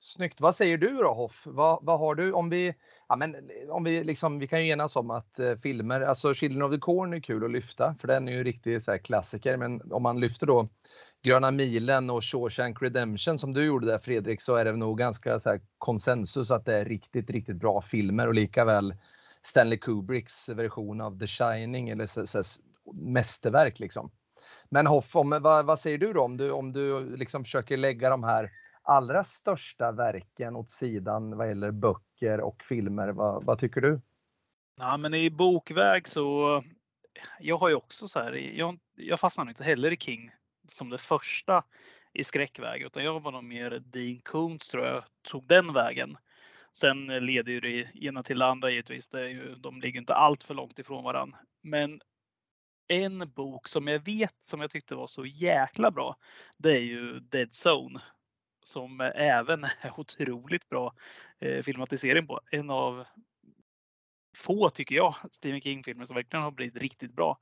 Snyggt. 0.00 0.40
Vad 0.40 0.54
säger 0.54 0.78
du 0.78 0.96
då 0.96 1.14
Hoff? 1.14 1.42
Vad, 1.46 1.78
vad 1.82 1.98
har 1.98 2.14
du 2.14 2.32
om 2.32 2.50
vi, 2.50 2.74
ja 3.08 3.16
men 3.16 3.34
eh, 3.34 3.70
om 3.70 3.84
vi 3.84 4.04
liksom, 4.04 4.38
vi 4.38 4.46
kan 4.46 4.66
ju 4.66 4.72
enas 4.72 4.96
om 4.96 5.10
att 5.10 5.38
eh, 5.38 5.56
filmer, 5.56 6.00
alltså 6.00 6.34
Children 6.34 6.62
of 6.62 6.72
the 6.72 6.78
Corn 6.78 7.12
är 7.12 7.20
kul 7.20 7.44
att 7.44 7.50
lyfta 7.50 7.94
för 8.00 8.08
den 8.08 8.28
är 8.28 8.32
ju 8.32 8.38
en 8.38 8.44
riktig 8.44 8.82
så 8.82 8.90
här, 8.90 8.98
klassiker. 8.98 9.56
Men 9.56 9.92
om 9.92 10.02
man 10.02 10.20
lyfter 10.20 10.46
då 10.46 10.68
Gröna 11.22 11.50
milen 11.50 12.10
och 12.10 12.24
Shawshank 12.24 12.82
Redemption 12.82 13.38
som 13.38 13.52
du 13.52 13.64
gjorde 13.64 13.86
där 13.86 13.98
Fredrik 13.98 14.40
så 14.40 14.54
är 14.54 14.64
det 14.64 14.72
nog 14.72 14.98
ganska 14.98 15.40
så 15.40 15.50
här, 15.50 15.60
konsensus 15.78 16.50
att 16.50 16.64
det 16.64 16.76
är 16.76 16.84
riktigt, 16.84 17.30
riktigt 17.30 17.56
bra 17.56 17.82
filmer 17.82 18.26
och 18.26 18.34
likaväl 18.34 18.94
Stanley 19.42 19.78
Kubricks 19.78 20.48
version 20.48 21.00
av 21.00 21.18
The 21.18 21.26
Shining 21.26 21.88
eller 21.88 22.06
så, 22.06 22.26
så, 22.26 22.38
här, 22.38 22.46
mästerverk 22.94 23.78
liksom. 23.78 24.10
Men 24.68 24.86
Hoff, 24.86 25.16
om, 25.16 25.38
vad, 25.42 25.66
vad 25.66 25.78
säger 25.78 25.98
du 25.98 26.12
då 26.12 26.22
om 26.22 26.36
du, 26.36 26.50
om 26.50 26.72
du 26.72 27.16
liksom 27.16 27.44
försöker 27.44 27.76
lägga 27.76 28.10
de 28.10 28.24
här 28.24 28.50
allra 28.86 29.24
största 29.24 29.92
verken 29.92 30.56
åt 30.56 30.70
sidan 30.70 31.36
vad 31.36 31.48
gäller 31.48 31.70
böcker 31.70 32.40
och 32.40 32.62
filmer? 32.62 33.08
Vad, 33.08 33.44
vad 33.44 33.58
tycker 33.58 33.80
du? 33.80 34.00
Ja, 34.76 34.96
men 34.96 35.14
i 35.14 35.30
bokväg 35.30 36.08
så. 36.08 36.62
Jag 37.40 37.56
har 37.56 37.68
ju 37.68 37.74
också 37.74 38.08
så 38.08 38.20
här. 38.20 38.32
Jag, 38.32 38.78
jag 38.94 39.20
fastnade 39.20 39.50
inte 39.50 39.64
heller 39.64 39.92
i 39.92 39.96
King 39.96 40.30
som 40.68 40.90
det 40.90 40.98
första 40.98 41.64
i 42.12 42.24
skräckväg, 42.24 42.82
utan 42.82 43.04
jag 43.04 43.20
var 43.20 43.32
nog 43.32 43.44
mer 43.44 43.70
Dean 43.70 44.20
Koontz 44.24 44.68
tror 44.68 44.86
jag 44.86 45.04
tog 45.22 45.46
den 45.46 45.72
vägen. 45.72 46.16
Sen 46.72 47.06
leder 47.06 47.52
ju 47.52 47.60
det 47.60 47.90
ena 47.94 48.22
till 48.22 48.38
det 48.38 48.46
andra 48.46 48.70
givetvis. 48.70 49.08
Det 49.08 49.20
är 49.20 49.28
ju, 49.28 49.54
de 49.54 49.80
ligger 49.80 50.00
inte 50.00 50.14
allt 50.14 50.42
för 50.42 50.54
långt 50.54 50.78
ifrån 50.78 51.04
varandra. 51.04 51.38
Men 51.62 52.00
en 52.88 53.30
bok 53.30 53.68
som 53.68 53.88
jag 53.88 54.04
vet 54.04 54.34
som 54.40 54.60
jag 54.60 54.70
tyckte 54.70 54.94
var 54.94 55.06
så 55.06 55.26
jäkla 55.26 55.90
bra. 55.90 56.16
Det 56.58 56.70
är 56.70 56.80
ju 56.80 57.20
Dead 57.20 57.48
Zone 57.66 58.00
som 58.66 59.00
eh, 59.00 59.10
även 59.14 59.64
är 59.80 60.00
otroligt 60.00 60.68
bra 60.68 60.94
eh, 61.38 61.62
filmatisering 61.62 62.26
på. 62.26 62.40
En 62.50 62.70
av 62.70 63.04
få, 64.36 64.70
tycker 64.70 64.94
jag, 64.94 65.14
Stephen 65.30 65.60
King-filmer 65.60 66.04
som 66.04 66.16
verkligen 66.16 66.42
har 66.42 66.50
blivit 66.50 66.82
riktigt 66.82 67.12
bra. 67.12 67.38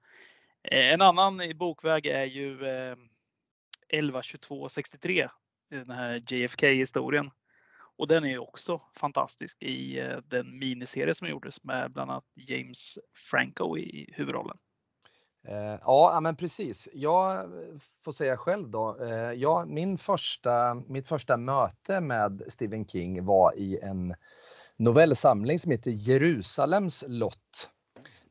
Eh, 0.71 0.93
en 0.93 1.03
annan 1.03 1.41
i 1.41 1.55
bokväg 1.55 2.07
är 2.07 2.25
ju 2.25 2.67
eh, 2.67 2.97
11.22.63, 3.93 5.29
den 5.71 5.91
här 5.91 6.23
JFK-historien. 6.33 7.31
Och 7.97 8.09
den 8.09 8.25
är 8.25 8.29
ju 8.29 8.39
också 8.39 8.83
fantastisk 8.97 9.63
i 9.63 10.01
eh, 10.01 10.19
den 10.25 10.59
miniserie 10.59 11.15
som 11.15 11.29
gjordes 11.29 11.65
med 11.65 11.93
bland 11.93 12.11
annat 12.11 12.25
James 12.35 12.99
Franco 13.31 13.79
i 13.79 14.15
huvudrollen. 14.17 14.57
Eh, 15.49 15.79
ja, 15.81 16.21
men 16.23 16.37
precis. 16.37 16.89
Jag 16.93 17.37
eh, 17.37 17.49
får 18.05 18.13
säga 18.13 18.37
själv 18.37 18.71
då. 18.71 18.97
Eh, 19.01 19.33
ja, 19.33 19.65
min 19.65 19.99
första, 19.99 20.75
mitt 20.75 21.07
första 21.07 21.37
möte 21.37 22.01
med 22.01 22.43
Stephen 22.49 22.87
King 22.87 23.25
var 23.25 23.57
i 23.57 23.79
en 23.83 24.15
novellsamling 24.77 25.59
som 25.59 25.71
heter 25.71 25.91
Jerusalems 25.91 27.05
lott. 27.09 27.71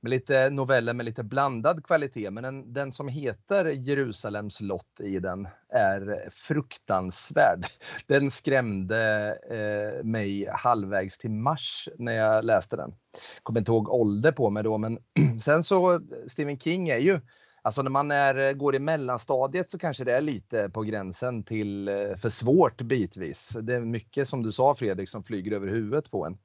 Med 0.04 0.10
lite 0.10 0.50
noveller 0.50 0.94
med 0.94 1.06
lite 1.06 1.24
blandad 1.24 1.86
kvalitet, 1.86 2.32
men 2.32 2.44
den, 2.44 2.74
den 2.74 2.92
som 2.92 3.08
heter 3.08 3.66
Jerusalems 3.66 4.62
lott 4.62 5.00
i 5.00 5.20
den 5.20 5.48
är 5.70 6.30
fruktansvärd. 6.48 7.66
Den 8.08 8.32
skrämde 8.32 9.30
eh, 9.50 10.04
mig 10.06 10.50
halvvägs 10.54 11.18
till 11.18 11.30
mars 11.32 11.90
när 11.98 12.14
jag 12.14 12.46
läste 12.46 12.76
den. 12.76 12.96
Kommer 13.44 13.60
inte 13.60 13.72
ihåg 13.72 13.90
ålder 13.90 14.32
på 14.32 14.50
mig 14.50 14.64
då, 14.64 14.78
men 14.78 15.00
sen 15.42 15.64
så 15.64 16.02
Stephen 16.28 16.60
King 16.60 16.90
är 16.90 16.98
ju 16.98 17.20
Alltså 17.62 17.82
när 17.82 17.92
man 17.92 18.12
är, 18.12 18.54
går 18.54 18.76
i 18.76 18.80
mellanstadiet 18.80 19.70
så 19.70 19.78
kanske 19.78 20.04
det 20.04 20.14
är 20.14 20.22
lite 20.22 20.70
på 20.70 20.82
gränsen 20.82 21.44
till 21.44 21.88
eh, 21.88 22.16
för 22.22 22.30
svårt 22.30 22.82
bitvis. 22.82 23.58
Det 23.62 23.76
är 23.76 23.80
mycket 23.80 24.28
som 24.28 24.44
du 24.44 24.52
sa 24.52 24.76
Fredrik 24.76 25.10
som 25.10 25.24
flyger 25.24 25.52
över 25.52 25.68
huvudet 25.68 26.12
på 26.12 26.26
en. 26.26 26.38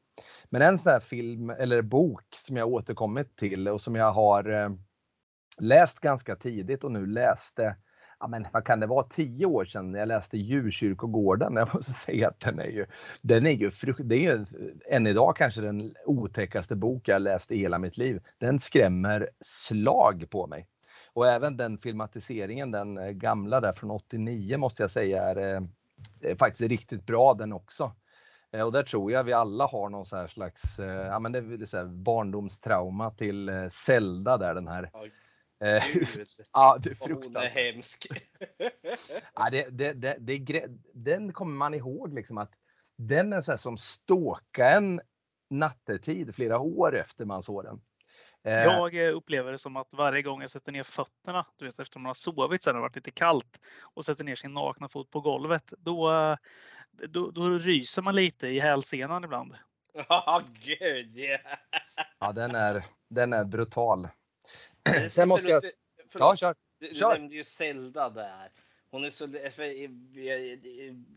Men 0.51 0.63
en 0.63 0.79
sån 0.79 0.93
här 0.93 1.01
film 1.01 1.51
eller 1.51 1.83
bok 1.83 2.25
som 2.47 2.57
jag 2.57 2.69
återkommit 2.69 3.37
till 3.37 3.69
och 3.69 3.81
som 3.81 3.95
jag 3.95 4.13
har 4.13 4.51
eh, 4.51 4.71
läst 5.59 6.01
ganska 6.01 6.37
tidigt 6.37 6.85
och 6.85 6.93
nu 6.93 7.07
läste, 7.07 7.77
ja 8.21 8.27
men 8.27 8.47
vad 8.53 8.65
kan 8.65 8.81
det 8.81 8.87
vara, 8.87 9.09
tio 9.09 9.47
år 9.47 9.65
sedan 9.65 9.93
när 9.93 9.99
jag 9.99 10.09
läste 10.09 10.39
Djurkyrkogården. 10.39 11.57
Jag 11.57 11.75
måste 11.75 11.93
säga 12.07 12.29
att 12.29 12.41
den 12.41 12.59
är 12.59 12.71
ju, 12.71 12.87
den 13.23 13.47
är 13.47 13.51
ju, 13.51 13.71
det 13.99 14.15
är 14.15 14.21
ju 14.21 14.33
eh, 14.33 14.97
än 14.97 15.07
idag 15.07 15.37
kanske 15.37 15.61
den 15.61 15.95
otäckaste 16.07 16.77
bok 16.77 17.09
jag 17.09 17.23
läst 17.23 17.51
i 17.51 17.59
hela 17.59 17.79
mitt 17.79 17.97
liv. 17.97 18.21
Den 18.39 18.61
skrämmer 18.61 19.31
slag 19.41 20.27
på 20.31 20.47
mig. 20.47 20.69
Och 21.13 21.29
även 21.29 21.57
den 21.57 21.79
filmatiseringen, 21.79 22.71
den 22.71 22.99
eh, 22.99 23.11
gamla 23.11 23.61
där 23.61 23.73
från 23.73 23.91
89 23.91 24.57
måste 24.59 24.83
jag 24.83 24.91
säga 24.91 25.23
är, 25.23 25.37
är 26.21 26.35
faktiskt 26.35 26.71
riktigt 26.71 27.07
bra 27.07 27.35
den 27.35 27.53
också. 27.53 27.93
Eh, 28.53 28.67
och 28.67 28.73
där 28.73 28.83
tror 28.83 29.13
jag 29.13 29.25
vi 29.25 29.33
alla 29.33 29.67
har 29.67 29.89
någon 29.89 30.07
så 30.07 30.17
här 30.17 30.29
slags, 30.29 30.79
ja 30.79 31.19
men 31.19 31.33
det 31.33 31.39
är 31.39 31.67
så 31.67 31.77
här 31.77 31.87
barndomstrauma 31.87 33.11
till 33.11 33.69
Zelda 33.71 34.39
där 34.39 34.55
den 34.55 34.69
här. 34.69 34.91
Eh, 35.65 35.85
Gud, 35.93 36.29
ja, 36.53 36.79
det 36.83 36.91
är 36.91 36.97
vad 37.01 37.11
hon 37.11 37.19
är 37.19 37.23
fruktansvärt. 37.23 37.53
hemsk. 37.53 38.07
Ja, 39.35 39.51
det, 39.51 39.69
det, 39.71 39.93
det, 39.93 40.39
det, 40.39 40.67
den 40.95 41.33
kommer 41.33 41.57
man 41.57 41.75
ihåg 41.75 42.15
liksom 42.15 42.39
att 42.39 42.53
den 42.97 43.33
är 43.33 43.41
så 43.41 43.59
som 43.59 43.77
ståka 43.77 44.71
en 44.71 45.01
nattetid 45.51 46.35
flera 46.35 46.59
år 46.59 46.97
efter 46.97 47.25
man 47.25 47.43
såg 47.43 47.65
den. 47.65 47.81
Eh, 48.45 48.53
Jag 48.53 49.07
eh, 49.07 49.17
upplever 49.17 49.53
det 49.53 49.59
som 49.59 49.77
att 49.77 49.95
varje 49.95 50.23
gång 50.23 50.41
jag 50.41 50.51
sätter 50.51 50.73
ner 50.73 50.83
fötterna, 50.83 51.47
du 51.57 51.65
vet 51.65 51.81
efter 51.81 51.99
man 51.99 52.07
har 52.07 52.15
sovit 52.15 52.63
sen 52.63 52.75
har 52.75 52.81
det 52.81 52.83
varit 52.83 52.97
lite 52.97 53.11
kallt 53.11 53.61
och 53.81 54.05
sätter 54.05 54.25
ner 54.25 54.35
sin 54.35 54.55
nakna 54.55 54.89
fot 54.89 55.11
på 55.11 55.21
golvet, 55.21 55.73
då, 55.79 56.13
eh, 56.13 56.37
då, 57.09 57.31
då 57.31 57.49
ryser 57.49 58.03
man 58.03 58.17
lite 58.17 58.49
i 58.49 58.61
hälsenan 58.61 59.25
ibland. 59.25 59.55
Ja, 60.09 60.43
gud 60.65 61.17
ja. 61.17 61.39
Ja, 62.19 62.33
den 62.33 62.55
är, 62.55 62.85
den 63.09 63.33
är 63.33 63.45
brutal. 63.45 64.09
Sen 65.11 65.29
måste 65.29 65.51
jag... 65.51 65.63
förlåt, 66.13 66.29
Ja, 66.31 66.37
kör. 66.37 66.55
Du, 66.79 67.01
nämnde 67.01 67.35
ju 67.35 67.45
Zelda 67.45 68.11
där. 68.11 68.51
Hon 68.91 69.05
är 69.05 69.11
så, 69.11 69.29
jag, 69.57 69.69
jag, 70.25 70.59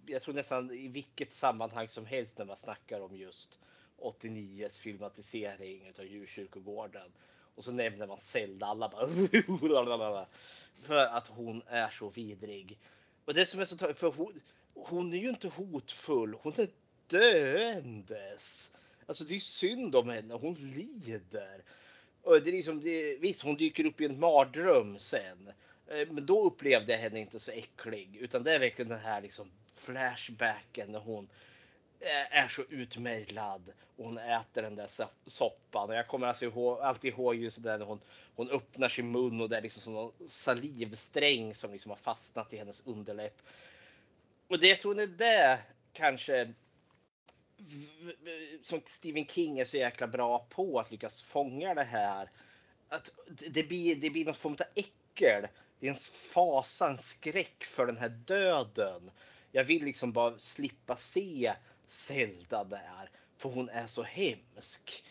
jag 0.06 0.22
tror 0.22 0.34
nästan 0.34 0.72
i 0.72 0.88
vilket 0.88 1.34
sammanhang 1.34 1.88
som 1.88 2.06
helst 2.06 2.38
när 2.38 2.46
man 2.46 2.58
snackar 2.58 3.02
om 3.02 3.16
just 3.16 3.60
89s 4.02 4.80
filmatisering 4.80 5.88
utav 5.88 6.06
Djurkyrkogården. 6.06 7.12
Och 7.56 7.66
så 7.66 7.72
nämner 7.72 8.08
man 8.08 8.18
Zelda, 8.18 8.66
alla 8.66 8.90
bara 8.90 10.26
För 10.84 11.06
att 11.06 11.28
hon 11.28 11.62
är 11.68 11.90
så 11.90 12.10
vidrig. 12.10 12.78
Och 13.26 13.34
det 13.34 13.46
som 13.46 13.60
är 13.60 13.66
så 13.66 13.78
för 13.78 14.12
hon, 14.12 14.42
hon 14.74 15.14
är 15.14 15.18
ju 15.18 15.30
inte 15.30 15.48
hotfull, 15.48 16.36
hon 16.42 16.54
är 16.60 16.68
döendes. 17.08 18.72
Alltså 19.06 19.24
det 19.24 19.36
är 19.36 19.40
synd 19.40 19.96
om 19.96 20.10
henne, 20.10 20.34
hon 20.34 20.54
lider. 20.54 21.64
Och 22.22 22.42
det 22.42 22.50
är 22.50 22.52
liksom, 22.52 22.82
det, 22.82 23.16
visst, 23.16 23.42
hon 23.42 23.56
dyker 23.56 23.86
upp 23.86 24.02
i 24.02 24.06
en 24.06 24.20
mardröm 24.20 25.00
sen. 25.00 25.52
Eh, 25.88 26.08
men 26.12 26.26
då 26.26 26.46
upplevde 26.46 26.92
jag 26.92 27.00
henne 27.00 27.20
inte 27.20 27.40
så 27.40 27.52
äcklig. 27.52 28.16
Utan 28.16 28.44
det 28.44 28.56
är 28.56 28.60
verkligen 28.60 28.90
den 28.90 29.00
här 29.00 29.22
liksom 29.22 29.52
flashbacken 29.76 30.92
när 30.92 31.00
hon 31.00 31.28
Eh, 32.02 32.38
är 32.38 32.48
så 32.48 32.62
utmärglad 32.70 33.74
och 33.98 34.06
hon 34.06 34.18
äter 34.18 34.62
den 34.62 34.76
där 34.76 34.90
soppan. 35.28 35.90
Och 35.90 35.96
jag 35.96 36.08
kommer 36.08 36.28
alltså 36.28 36.46
ihåg, 36.46 36.80
alltid 36.80 37.14
ihåg 37.14 37.36
just 37.36 37.64
det 37.64 37.70
där 37.70 37.78
när 37.78 37.86
hon, 37.86 38.00
hon 38.36 38.50
öppnar 38.50 38.90
sin 38.90 39.12
mun 39.12 39.42
och 39.42 39.50
det 39.50 39.58
är 39.58 39.62
liksom 39.62 39.82
som 39.82 39.94
någon 39.94 40.14
salivsträng 40.28 41.56
som 41.56 41.72
liksom 41.72 41.90
har 41.90 41.98
fastnat 41.98 42.54
i 42.54 42.58
hennes 42.58 42.82
underläpp. 42.86 43.42
Och 44.48 44.60
det 44.60 44.68
jag 44.68 44.82
tror 44.82 44.96
det 44.96 45.04
är 45.04 45.08
det 45.08 45.60
kanske 45.94 46.54
som 48.64 48.82
Stephen 48.86 49.28
King 49.28 49.60
är 49.60 49.66
så 49.66 49.78
jäkla 49.78 50.08
bra 50.08 50.46
på 50.50 50.80
att 50.80 50.92
lyckas 50.92 51.24
fånga 51.24 51.74
det 51.74 51.84
här. 51.84 52.30
Att 52.90 53.12
det- 53.28 53.64
blir, 53.64 53.96
det 53.96 54.10
blir 54.10 54.26
någon 54.26 54.36
form 54.36 54.54
av 54.54 54.66
äckel. 54.76 55.48
Det 55.80 55.88
är 55.88 55.92
en 55.92 55.98
fasa, 56.34 56.90
en 56.90 56.98
skräck 56.98 57.64
för 57.64 57.86
den 57.86 57.98
här 57.98 58.10
döden. 58.10 59.12
Jag 59.52 59.64
vill 59.64 59.84
liksom 59.84 60.12
bara 60.12 60.40
slippa 60.40 60.96
se 60.96 61.54
Zelda 61.92 62.64
där, 62.64 63.10
för 63.38 63.50
hon 63.50 63.70
är 63.70 63.88
så 63.88 64.04
hemsk. 64.04 65.04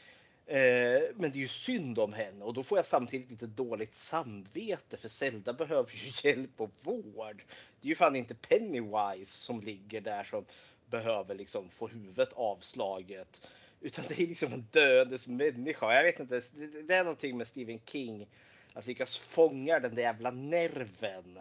Eh, 0.46 1.02
men 1.14 1.30
det 1.30 1.38
är 1.38 1.40
ju 1.42 1.48
synd 1.48 1.98
om 1.98 2.12
henne 2.12 2.44
och 2.44 2.54
då 2.54 2.62
får 2.62 2.78
jag 2.78 2.86
samtidigt 2.86 3.30
lite 3.30 3.46
dåligt 3.46 3.94
samvete 3.94 4.96
för 4.96 5.08
Zelda 5.08 5.52
behöver 5.52 5.92
ju 5.94 6.12
hjälp 6.28 6.60
och 6.60 6.70
vård. 6.82 7.42
Det 7.80 7.86
är 7.86 7.88
ju 7.88 7.94
fan 7.94 8.16
inte 8.16 8.34
Pennywise 8.34 9.40
som 9.40 9.60
ligger 9.60 10.00
där 10.00 10.24
som 10.24 10.44
behöver 10.86 11.34
liksom 11.34 11.70
få 11.70 11.88
huvudet 11.88 12.32
avslaget. 12.32 13.42
Utan 13.80 14.04
det 14.08 14.20
är 14.22 14.26
liksom 14.26 14.52
en 14.52 14.66
döendes 14.70 15.26
människa. 15.26 15.94
Jag 15.94 16.02
vet 16.04 16.20
inte, 16.20 16.42
det- 16.54 16.82
det 16.82 16.94
är 16.94 17.04
någonting 17.04 17.36
med 17.36 17.48
Stephen 17.48 17.80
King. 17.86 18.26
Att 18.72 18.86
lyckas 18.86 19.16
fånga 19.16 19.80
den 19.80 19.94
där 19.94 20.02
jävla 20.02 20.30
nerven. 20.30 21.38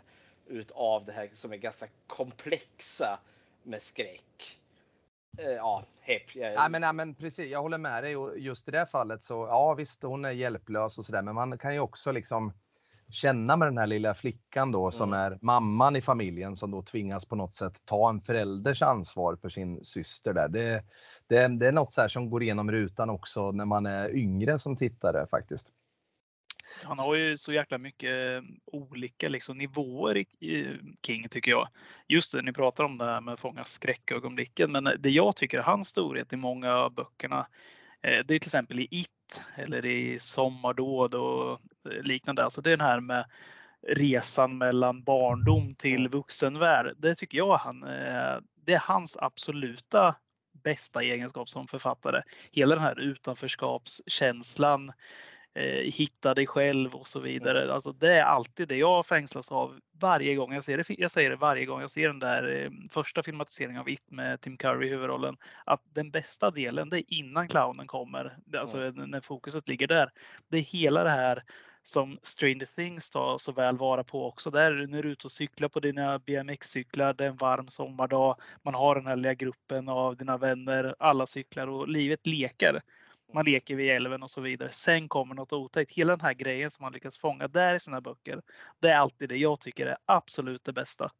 utav 0.48 1.06
det 1.06 1.12
här 1.12 1.30
som 1.34 1.54
är 1.54 1.58
ganska 1.58 1.88
komplexa 2.08 3.20
med 3.64 3.82
skräck. 3.84 4.59
Eh, 5.40 5.52
ja, 5.52 5.84
hepp. 6.02 6.36
Ja, 6.36 6.70
men, 6.70 6.82
ja, 6.82 6.94
men 6.94 7.16
precis, 7.16 7.52
jag 7.52 7.62
håller 7.62 7.78
med 7.78 8.04
dig 8.04 8.18
och 8.18 8.40
just 8.40 8.68
i 8.68 8.72
det 8.72 8.86
fallet 8.92 9.24
så 9.24 9.34
ja 9.34 9.74
visst 9.74 10.04
hon 10.04 10.26
är 10.26 10.32
hjälplös 10.32 10.98
och 10.98 11.06
sådär 11.06 11.22
men 11.22 11.36
man 11.36 11.58
kan 11.58 11.74
ju 11.74 11.80
också 11.80 12.12
liksom 12.12 12.54
känna 13.12 13.58
med 13.58 13.68
den 13.68 13.78
här 13.78 13.88
lilla 13.88 14.14
flickan 14.14 14.72
då 14.72 14.92
som 14.92 15.14
Mm. 15.14 15.20
är 15.34 15.38
mamman 15.42 15.96
i 15.96 16.02
familjen 16.02 16.56
som 16.56 16.72
då 16.72 16.82
tvingas 16.82 17.26
på 17.26 17.36
något 17.36 17.56
sätt 17.56 17.82
ta 17.86 18.10
en 18.10 18.22
förälders 18.22 18.82
ansvar 18.82 19.36
för 19.36 19.50
sin 19.50 19.84
syster 19.84 20.34
där. 20.34 20.48
Det, 20.48 20.84
det, 21.28 21.48
det 21.48 21.68
är 21.68 21.72
något 21.72 21.92
så 21.94 22.10
som 22.10 22.30
går 22.30 22.44
igenom 22.44 22.72
rutan 22.72 23.10
också 23.10 23.52
när 23.52 23.66
man 23.66 23.86
är 23.86 24.16
yngre 24.16 24.60
som 24.60 24.78
tittare 24.78 25.28
faktiskt. 25.28 25.68
Han 26.84 27.00
har 27.00 27.16
ju 27.16 27.38
så 27.38 27.54
jäkla 27.54 27.78
mycket 27.78 28.44
olika 28.66 29.30
liksom, 29.30 29.58
nivåer 29.58 30.18
i, 30.18 30.22
i 30.40 30.78
King 31.06 31.30
tycker 31.30 31.52
jag. 31.52 31.68
Just 32.08 32.34
det, 32.34 32.42
ni 32.42 32.54
pratar 32.54 32.84
om 32.84 32.98
det 32.98 33.06
här 33.06 33.22
med 33.22 33.34
att 33.34 33.40
fånga 33.40 33.64
skräckögonblicken, 33.64 34.72
men 34.72 34.84
det 35.00 35.10
jag 35.10 35.36
tycker 35.36 35.58
är 35.58 35.64
hans 35.64 35.88
storhet 35.88 36.34
i 36.34 36.36
många 36.36 36.74
av 36.74 36.94
böckerna, 36.94 37.48
eh, 38.02 38.20
det 38.28 38.36
är 38.36 38.40
till 38.40 38.48
exempel 38.48 38.80
i 38.80 38.88
It 38.92 39.44
eller 39.56 39.86
i 39.86 40.20
Sommardåd 40.20 41.16
och 41.16 41.52
eh, 41.92 42.02
liknande. 42.02 42.44
Alltså 42.44 42.62
det 42.62 42.70
är 42.70 42.78
den 42.78 42.88
här 42.88 43.00
med 43.00 43.26
resan 43.88 44.58
mellan 44.58 45.04
barndom 45.04 45.76
till 45.76 46.08
vuxenvärld. 46.08 46.96
Det 46.98 47.16
tycker 47.16 47.38
jag 47.38 47.58
han, 47.58 47.84
eh, 47.84 48.38
det 48.66 48.74
är 48.74 48.80
hans 48.80 49.18
absoluta 49.18 50.16
bästa 50.64 51.04
egenskap 51.04 51.50
som 51.50 51.68
författare. 51.68 52.22
Hela 52.52 52.76
den 52.76 52.84
här 52.84 53.00
utanförskapskänslan, 53.00 54.92
eh, 55.60 55.92
hitta 55.92 56.34
dig 56.34 56.48
själv 56.48 56.96
och 56.96 57.08
så 57.08 57.20
vidare. 57.20 57.74
Alltså 57.74 57.92
det 57.92 58.14
är 58.14 58.24
alltid 58.24 58.68
det 58.68 58.78
jag 58.78 59.06
fängslas 59.06 59.52
av 59.52 59.80
varje 60.00 60.36
gång 60.36 60.54
jag 60.54 60.64
ser 60.64 60.78
det. 60.78 60.84
Jag 60.90 61.12
säger 61.12 61.30
det 61.30 61.36
varje 61.36 61.66
gång 61.66 61.82
jag 61.82 61.92
ser 61.92 62.08
den 62.08 62.20
där 62.20 62.64
eh, 62.64 62.72
första 62.90 63.24
filmatiseringen 63.24 63.82
av 63.82 63.90
It 63.90 64.12
med 64.12 64.42
Tim 64.42 64.58
Curry 64.58 64.88
i 64.88 64.90
huvudrollen. 64.90 65.38
Att 65.66 65.82
den 65.94 66.12
bästa 66.12 66.52
delen, 66.52 66.90
det 66.90 66.98
är 66.98 67.04
innan 67.08 67.48
clownen 67.48 67.88
kommer. 67.88 68.38
Alltså 68.58 68.78
när 68.78 69.22
fokuset 69.22 69.70
ligger 69.70 69.88
där. 69.88 70.10
Det 70.50 70.58
är 70.58 70.62
hela 70.62 71.04
det 71.04 71.10
här 71.10 71.44
som 71.84 72.20
Stranger 72.22 72.76
Things 72.76 73.10
tar 73.12 73.38
så 73.38 73.52
väl 73.52 73.78
vara 73.78 74.04
på 74.04 74.28
också. 74.28 74.52
Där 74.52 74.88
när 74.88 75.04
du 75.04 75.10
är 75.10 75.12
ute 75.14 75.28
och 75.28 75.32
cyklar 75.32 75.70
på 75.70 75.80
dina 75.80 76.20
BMX-cyklar, 76.20 77.14
det 77.14 77.24
är 77.24 77.30
en 77.30 77.38
varm 77.38 77.68
sommardag. 77.68 78.36
Man 78.64 78.74
har 78.76 78.96
den 78.96 79.08
här 79.08 79.16
lilla 79.16 79.34
gruppen 79.34 79.90
av 79.90 80.18
dina 80.18 80.38
vänner, 80.38 80.96
alla 81.00 81.26
cyklar 81.26 81.68
och 81.68 81.88
livet 81.88 82.28
leker. 82.28 82.82
Man 83.34 83.46
leker 83.46 83.76
vid 83.76 83.92
älven 83.92 84.24
och 84.24 84.32
så 84.32 84.42
vidare. 84.42 84.70
Sen 84.70 85.08
kommer 85.08 85.36
något 85.36 85.54
otäckt. 85.54 85.92
Hela 85.92 86.16
den 86.16 86.26
här 86.26 86.34
grejen 86.34 86.72
som 86.72 86.84
man 86.84 86.94
lyckas 86.94 87.18
fånga 87.18 87.48
där 87.48 87.76
i 87.76 87.80
sina 87.80 88.02
böcker. 88.02 88.42
Det 88.80 88.90
är 88.90 88.98
alltid 88.98 89.30
det 89.30 89.38
jag 89.38 89.60
tycker 89.60 89.86
är 89.86 89.98
absolut 90.06 90.64
det 90.64 90.74
bästa. 90.74 91.12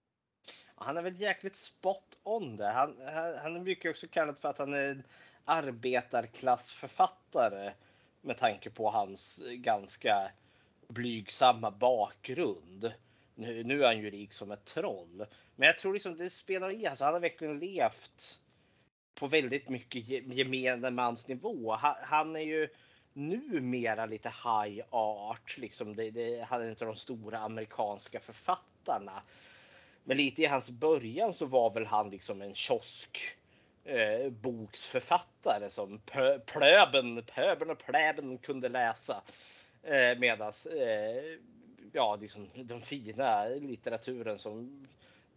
Han 0.76 0.98
är 0.98 1.02
väl 1.02 1.22
jäkligt 1.22 1.56
spot 1.56 2.18
on 2.24 2.58
där. 2.58 2.74
Han, 2.74 2.96
han, 3.14 3.38
han 3.38 3.56
är 3.56 3.60
mycket 3.60 3.92
också 3.92 4.08
kallad 4.08 4.38
för 4.38 4.50
att 4.50 4.58
han 4.58 4.74
är 4.74 5.04
arbetarklassförfattare 5.46 7.74
med 8.22 8.38
tanke 8.38 8.70
på 8.70 8.90
hans 8.90 9.40
ganska 9.46 10.32
blygsamma 10.88 11.72
bakgrund. 11.72 12.94
Nu, 13.36 13.64
nu 13.64 13.84
är 13.84 13.88
han 13.88 14.00
ju 14.00 14.10
rik 14.10 14.34
som 14.34 14.52
ett 14.52 14.66
troll. 14.66 15.26
Men 15.56 15.68
jag 15.68 15.78
tror 15.78 15.94
liksom 15.94 16.18
det 16.18 16.30
spelar 16.30 16.72
i. 16.72 16.88
Alltså 16.88 17.06
han 17.06 17.14
har 17.14 17.22
verkligen 17.22 17.60
levt 17.60 18.40
på 19.20 19.28
väldigt 19.28 19.70
mycket 19.70 20.08
gemene 20.08 20.92
mans 20.92 21.28
nivå. 21.28 21.72
Han, 21.72 21.96
han 22.02 22.36
är 22.36 22.40
ju 22.42 22.68
numera 23.14 24.06
lite 24.06 24.30
high 24.30 24.84
art. 24.90 25.58
Liksom 25.58 25.96
det, 25.96 26.12
det, 26.12 26.46
han 26.50 26.62
är 26.62 26.66
en 26.66 26.72
av 26.72 26.88
de 26.88 26.96
stora 26.96 27.40
amerikanska 27.40 28.20
författarna. 28.20 29.22
Men 30.04 30.18
lite 30.18 30.42
i 30.42 30.46
hans 30.46 30.70
början 30.70 31.34
så 31.34 31.46
var 31.46 31.74
väl 31.74 31.86
han 31.86 32.10
liksom 32.10 32.42
en 32.42 32.56
kiosk 32.56 33.20
eh, 33.84 34.30
boksförfattare 34.30 35.70
som 35.70 36.00
pö, 36.00 36.40
plöben, 36.40 37.24
pöben 37.36 37.70
och 37.70 37.80
pläben 37.80 38.38
kunde 38.38 38.70
läsa. 38.70 39.22
Eh, 39.84 40.20
Medan 40.20 40.54
eh, 40.66 41.40
ja, 41.94 42.16
liksom 42.16 42.50
den 42.56 42.82
fina 42.82 43.46
litteraturen 43.46 44.40
som 44.40 44.88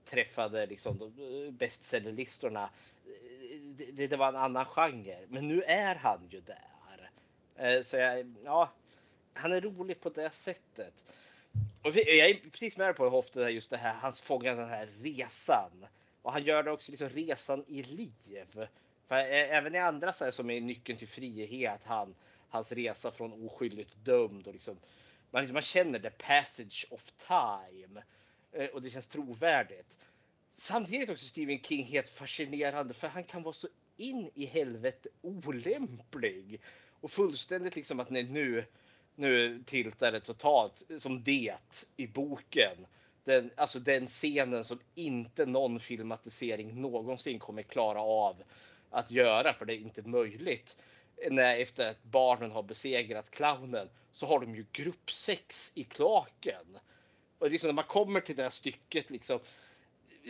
träffade 0.04 0.66
liksom 0.66 1.02
eh, 1.02 1.52
bestsellerlistorna. 1.52 2.70
Det, 3.76 4.06
det, 4.06 4.16
var 4.16 4.28
en 4.28 4.36
annan 4.36 4.64
genre, 4.64 5.18
men 5.28 5.48
nu 5.48 5.62
är 5.62 5.94
han 5.94 6.28
ju 6.30 6.40
där. 6.40 7.10
Eh, 7.56 7.82
så 7.82 7.96
jag, 7.96 8.34
ja, 8.44 8.70
han 9.32 9.52
är 9.52 9.60
rolig 9.60 10.00
på 10.00 10.08
det 10.08 10.30
sättet. 10.30 11.04
Och 11.82 11.96
jag 11.96 12.30
är 12.30 12.50
precis 12.50 12.76
med 12.76 12.96
på 12.96 13.08
Hoff, 13.08 13.30
det 13.30 13.50
just 13.50 13.70
det 13.70 13.76
här, 13.76 13.94
hans 13.94 14.20
fångar 14.20 14.56
den 14.56 14.68
här 14.68 14.88
resan. 15.02 15.86
Och 16.22 16.32
han 16.32 16.44
gör 16.44 16.62
det 16.62 16.70
också 16.70 16.90
liksom 16.90 17.08
resan 17.08 17.64
i 17.68 17.82
liv. 17.82 18.68
För 19.08 19.16
eh, 19.16 19.56
även 19.56 19.74
i 19.74 19.78
andra 19.78 20.12
så 20.12 20.24
här, 20.24 20.30
som 20.30 20.50
är 20.50 20.60
nyckeln 20.60 20.98
till 20.98 21.08
frihet, 21.08 21.80
han, 21.84 22.14
hans 22.48 22.72
resa 22.72 23.10
från 23.10 23.46
oskyldigt 23.46 23.94
dömd 24.04 24.46
och 24.46 24.52
liksom 24.52 24.76
man, 25.32 25.42
liksom, 25.42 25.54
man 25.54 25.62
känner 25.62 25.98
the 25.98 26.10
passage 26.10 26.86
of 26.90 27.12
time 27.26 28.02
eh, 28.52 28.68
och 28.68 28.82
det 28.82 28.90
känns 28.90 29.06
trovärdigt. 29.06 29.98
Samtidigt 30.52 31.10
också 31.10 31.26
Stephen 31.26 31.60
King 31.60 31.84
helt 31.84 32.08
fascinerande 32.08 32.94
för 32.94 33.08
han 33.08 33.24
kan 33.24 33.42
vara 33.42 33.54
så 33.54 33.68
in 33.96 34.30
i 34.34 34.46
helvete 34.46 35.08
olämplig 35.22 36.60
och 37.00 37.10
fullständigt 37.10 37.76
liksom 37.76 38.00
att 38.00 38.10
nej, 38.10 38.22
nu 38.22 38.64
nu 39.14 39.62
tiltar 39.66 40.12
det 40.12 40.20
totalt 40.20 40.82
som 40.98 41.22
det 41.22 41.56
i 41.96 42.06
boken. 42.06 42.86
Den, 43.24 43.50
alltså 43.56 43.78
den 43.78 44.06
scenen 44.06 44.64
som 44.64 44.78
inte 44.94 45.46
någon 45.46 45.80
filmatisering 45.80 46.80
någonsin 46.80 47.38
kommer 47.38 47.62
klara 47.62 48.00
av 48.00 48.42
att 48.90 49.10
göra 49.10 49.54
för 49.54 49.64
det 49.64 49.74
är 49.74 49.78
inte 49.78 50.02
möjligt. 50.02 50.76
När 51.30 51.56
efter 51.56 51.90
att 51.90 52.02
barnen 52.02 52.50
har 52.50 52.62
besegrat 52.62 53.30
clownen 53.30 53.88
så 54.12 54.26
har 54.26 54.40
de 54.40 54.54
ju 54.54 54.66
gruppsex 54.72 55.72
i 55.74 55.84
klaken. 55.84 56.78
Och 57.38 57.50
liksom 57.50 57.68
när 57.68 57.74
man 57.74 57.84
kommer 57.84 58.20
till 58.20 58.36
det 58.36 58.42
här 58.42 58.50
stycket 58.50 59.10
liksom 59.10 59.40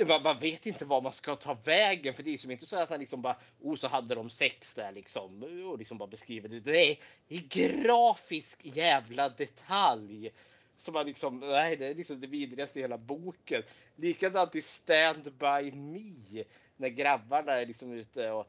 man, 0.07 0.23
man 0.23 0.39
vet 0.41 0.67
inte 0.67 0.85
vad 0.85 1.03
man 1.03 1.13
ska 1.13 1.37
ta 1.37 1.55
vägen 1.65 2.15
för 2.15 2.23
det 2.23 2.31
är 2.35 2.39
som 2.39 2.51
inte 2.51 2.67
så 2.67 2.77
att 2.77 2.91
han 2.91 3.01
liksom 3.01 3.23
bara 3.23 3.37
oh 3.61 3.77
så 3.77 3.89
hade 3.89 4.15
de 4.15 4.31
sex 4.31 4.75
där 4.75 4.93
liksom 4.93 5.43
och 5.67 5.79
liksom 5.79 5.99
bara 5.99 6.07
beskriver 6.07 6.49
det. 6.49 6.61
Det 6.61 6.91
är 6.91 6.97
i 7.29 7.39
grafisk 7.39 8.59
jävla 8.63 9.29
detalj. 9.29 10.31
Som 10.79 10.95
man 10.95 11.07
liksom, 11.07 11.41
nej 11.41 11.77
det 11.77 11.87
är 11.87 11.95
liksom 11.95 12.21
det 12.21 12.27
vidrigaste 12.27 12.79
i 12.79 12.83
hela 12.83 12.99
boken. 12.99 13.63
Likadant 13.97 14.55
i 14.55 14.63
Stand 14.63 15.23
By 15.33 15.73
Me. 15.73 16.45
När 16.77 16.89
grabbarna 16.89 17.53
är 17.53 17.67
liksom 17.67 17.93
ute 17.93 18.31
och 18.31 18.47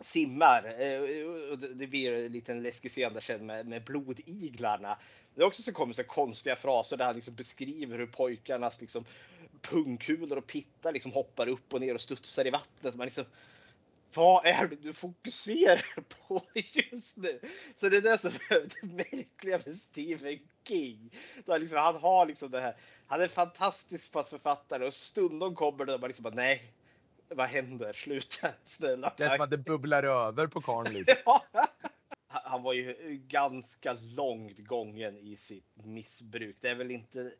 simmar. 0.00 0.80
Eh, 0.80 1.00
och 1.50 1.58
det- 1.58 1.74
Det 1.74 1.86
blir 1.86 2.12
en 2.12 2.32
liten 2.32 2.62
läskig 2.62 2.90
scen 2.90 3.12
där 3.14 3.20
sen 3.20 3.46
med, 3.46 3.66
med 3.66 3.84
blodiglarna. 3.84 4.98
Det 5.34 5.42
är 5.42 5.46
också 5.46 5.62
så 5.62 5.72
kommer 5.72 5.94
så 5.94 6.04
konstiga 6.04 6.56
fraser 6.56 6.96
där 6.96 7.04
han 7.04 7.14
liksom 7.14 7.34
beskriver 7.34 7.98
hur 7.98 8.06
pojkarnas 8.06 8.80
liksom 8.80 9.04
pungkulor 9.70 10.38
och 10.38 10.46
pittar 10.46 10.92
liksom 10.92 11.12
hoppar 11.12 11.48
upp 11.48 11.74
och 11.74 11.80
ner 11.80 11.94
och 11.94 12.00
studsar 12.00 12.46
i 12.46 12.50
vattnet. 12.50 12.94
Man 12.94 13.04
liksom, 13.06 13.24
vad 14.14 14.46
är 14.46 14.66
det 14.66 14.76
du 14.76 14.92
fokuserar 14.92 16.04
på 16.28 16.42
just 16.54 17.16
nu? 17.16 17.40
Så 17.76 17.88
det 17.88 17.96
är 17.96 18.02
det 18.02 18.18
som 18.18 18.30
är 18.50 18.68
det 18.80 18.82
märkliga 18.82 19.60
med 19.66 19.76
Stephen 19.76 20.38
King. 20.68 21.10
Liksom, 21.46 21.78
han 21.78 21.96
har 21.96 22.26
liksom 22.26 22.50
det 22.50 22.60
här. 22.60 22.76
Han 23.06 23.20
är 23.20 23.26
fantastisk 23.26 24.12
på 24.12 24.18
att 24.18 24.28
författare 24.28 24.86
och 24.86 24.94
stundom 24.94 25.54
kommer 25.54 25.84
det 25.84 25.92
där 25.92 25.98
man 25.98 26.08
liksom 26.08 26.22
bara 26.22 26.34
nej. 26.34 26.72
Vad 27.28 27.48
händer? 27.48 27.92
Sluta 27.92 28.48
snälla. 28.64 29.14
Det 29.16 29.24
är 29.24 29.28
som 29.28 29.38
tack." 29.38 29.44
att 29.44 29.50
det 29.50 29.58
bubblar 29.58 30.02
över 30.02 30.46
på 30.46 30.60
karln 30.60 30.92
lite. 30.92 31.18
Ja. 31.24 31.42
Han 32.28 32.62
var 32.62 32.72
ju 32.72 33.20
ganska 33.28 33.92
långt 33.92 34.58
gången 34.58 35.16
i 35.16 35.36
sitt 35.36 35.84
missbruk. 35.84 36.56
Det 36.60 36.68
är 36.68 36.74
väl 36.74 36.90
inte 36.90 37.32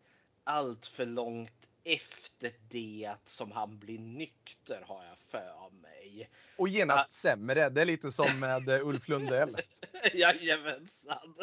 allt 0.45 0.87
för 0.87 1.07
långt 1.07 1.69
efter 1.87 2.53
det 2.69 3.15
som 3.27 3.53
han 3.53 3.79
blir 3.79 3.99
nykter 3.99 4.83
har 4.87 5.05
jag 5.05 5.19
för 5.31 5.71
mig. 5.71 6.31
Och 6.57 6.69
genast 6.69 7.15
sämre. 7.23 7.69
Det 7.69 7.81
är 7.81 7.85
lite 7.85 8.13
som 8.13 8.41
med 8.41 8.69
eh, 8.69 8.87
Ulf 8.87 9.09
Lundell. 9.09 9.57
Jajamensan. 10.15 11.35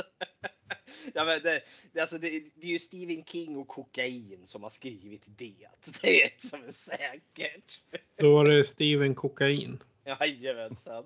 Ja, 1.14 1.26
men 1.26 1.42
det, 1.42 1.62
det, 1.92 2.00
alltså 2.00 2.18
det, 2.18 2.30
det 2.56 2.68
är 2.68 2.72
ju 2.72 2.80
Stephen 2.80 3.26
King 3.26 3.58
och 3.58 3.68
kokain 3.68 4.48
som 4.48 4.64
har 4.64 4.70
skrivit 4.70 5.24
det. 5.26 5.68
Det 6.02 6.22
är 6.22 6.26
ett 6.28 6.48
som 6.48 6.64
är 6.64 6.72
säkert. 6.72 7.82
Då 8.18 8.34
var 8.34 8.46
det 8.46 8.64
Steven 8.64 9.16
Kokain. 9.16 9.84
Jajamensan. 10.06 11.06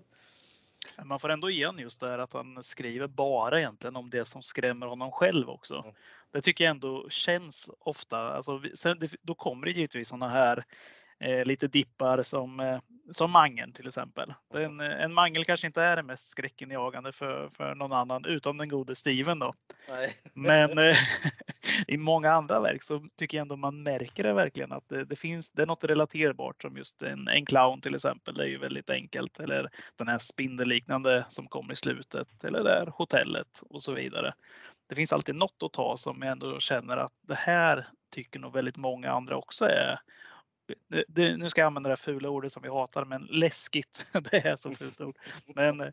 Man 1.03 1.19
får 1.19 1.29
ändå 1.29 1.49
ge 1.49 1.65
honom 1.65 1.81
just 1.81 1.99
det 1.99 2.07
här 2.07 2.19
att 2.19 2.33
han 2.33 2.63
skriver 2.63 3.07
bara 3.07 3.59
egentligen 3.59 3.95
om 3.95 4.09
det 4.09 4.25
som 4.25 4.41
skrämmer 4.41 4.87
honom 4.87 5.11
själv 5.11 5.49
också. 5.49 5.75
Mm. 5.75 5.95
Det 6.33 6.41
tycker 6.41 6.63
jag 6.63 6.71
ändå 6.71 7.09
känns 7.09 7.71
ofta. 7.79 8.17
Alltså, 8.17 8.61
sen, 8.73 8.99
det, 8.99 9.11
då 9.21 9.35
kommer 9.35 9.65
det 9.65 9.71
givetvis 9.71 10.09
sådana 10.09 10.29
här 10.29 10.63
eh, 11.19 11.45
lite 11.45 11.67
dippar 11.67 12.21
som, 12.21 12.59
eh, 12.59 12.79
som 13.11 13.31
mangeln 13.31 13.73
till 13.73 13.87
exempel. 13.87 14.33
En, 14.53 14.79
en 14.79 15.13
mangel 15.13 15.45
kanske 15.45 15.67
inte 15.67 15.81
är 15.81 15.95
det 15.95 16.03
mest 16.03 16.27
skräckinjagande 16.27 17.11
för, 17.11 17.49
för 17.49 17.75
någon 17.75 17.93
annan 17.93 18.25
utom 18.25 18.57
den 18.57 18.69
gode 18.69 18.95
Steven 18.95 19.39
då. 19.39 19.53
Nej. 19.89 20.13
Men, 20.33 20.77
eh, 20.77 20.95
i 21.87 21.97
många 21.97 22.31
andra 22.31 22.59
verk 22.59 22.83
så 22.83 23.07
tycker 23.17 23.37
jag 23.37 23.41
ändå 23.41 23.55
man 23.55 23.83
märker 23.83 24.23
det 24.23 24.33
verkligen 24.33 24.71
att 24.71 24.89
det, 24.89 25.05
det 25.05 25.15
finns, 25.15 25.51
det 25.51 25.61
är 25.61 25.65
något 25.65 25.83
relaterbart 25.83 26.61
som 26.61 26.77
just 26.77 27.01
en, 27.01 27.27
en 27.27 27.45
clown 27.45 27.81
till 27.81 27.95
exempel. 27.95 28.35
Det 28.35 28.43
är 28.43 28.47
ju 28.47 28.57
väldigt 28.57 28.89
enkelt. 28.89 29.39
Eller 29.39 29.69
den 29.95 30.07
här 30.07 30.17
spindelliknande 30.17 31.25
som 31.27 31.47
kommer 31.47 31.73
i 31.73 31.75
slutet 31.75 32.43
eller 32.43 32.63
det 32.63 32.69
här 32.69 32.85
hotellet 32.85 33.61
och 33.69 33.81
så 33.81 33.93
vidare. 33.93 34.33
Det 34.87 34.95
finns 34.95 35.13
alltid 35.13 35.35
något 35.35 35.63
att 35.63 35.73
ta 35.73 35.97
som 35.97 36.21
jag 36.21 36.31
ändå 36.31 36.59
känner 36.59 36.97
att 36.97 37.13
det 37.21 37.35
här 37.35 37.87
tycker 38.11 38.39
nog 38.39 38.53
väldigt 38.53 38.77
många 38.77 39.11
andra 39.11 39.37
också 39.37 39.65
är 39.65 39.99
det, 40.87 41.03
det, 41.07 41.37
nu 41.37 41.49
ska 41.49 41.61
jag 41.61 41.67
använda 41.67 41.89
det 41.89 41.97
fula 41.97 42.29
ordet 42.29 42.53
som 42.53 42.63
vi 42.63 42.69
hatar, 42.69 43.05
men 43.05 43.27
läskigt. 43.31 44.05
Det 44.31 44.45
är 44.45 44.55
så 44.55 44.71
fult 44.71 45.01
ord. 45.01 45.17
Men 45.55 45.81
äh, 45.81 45.91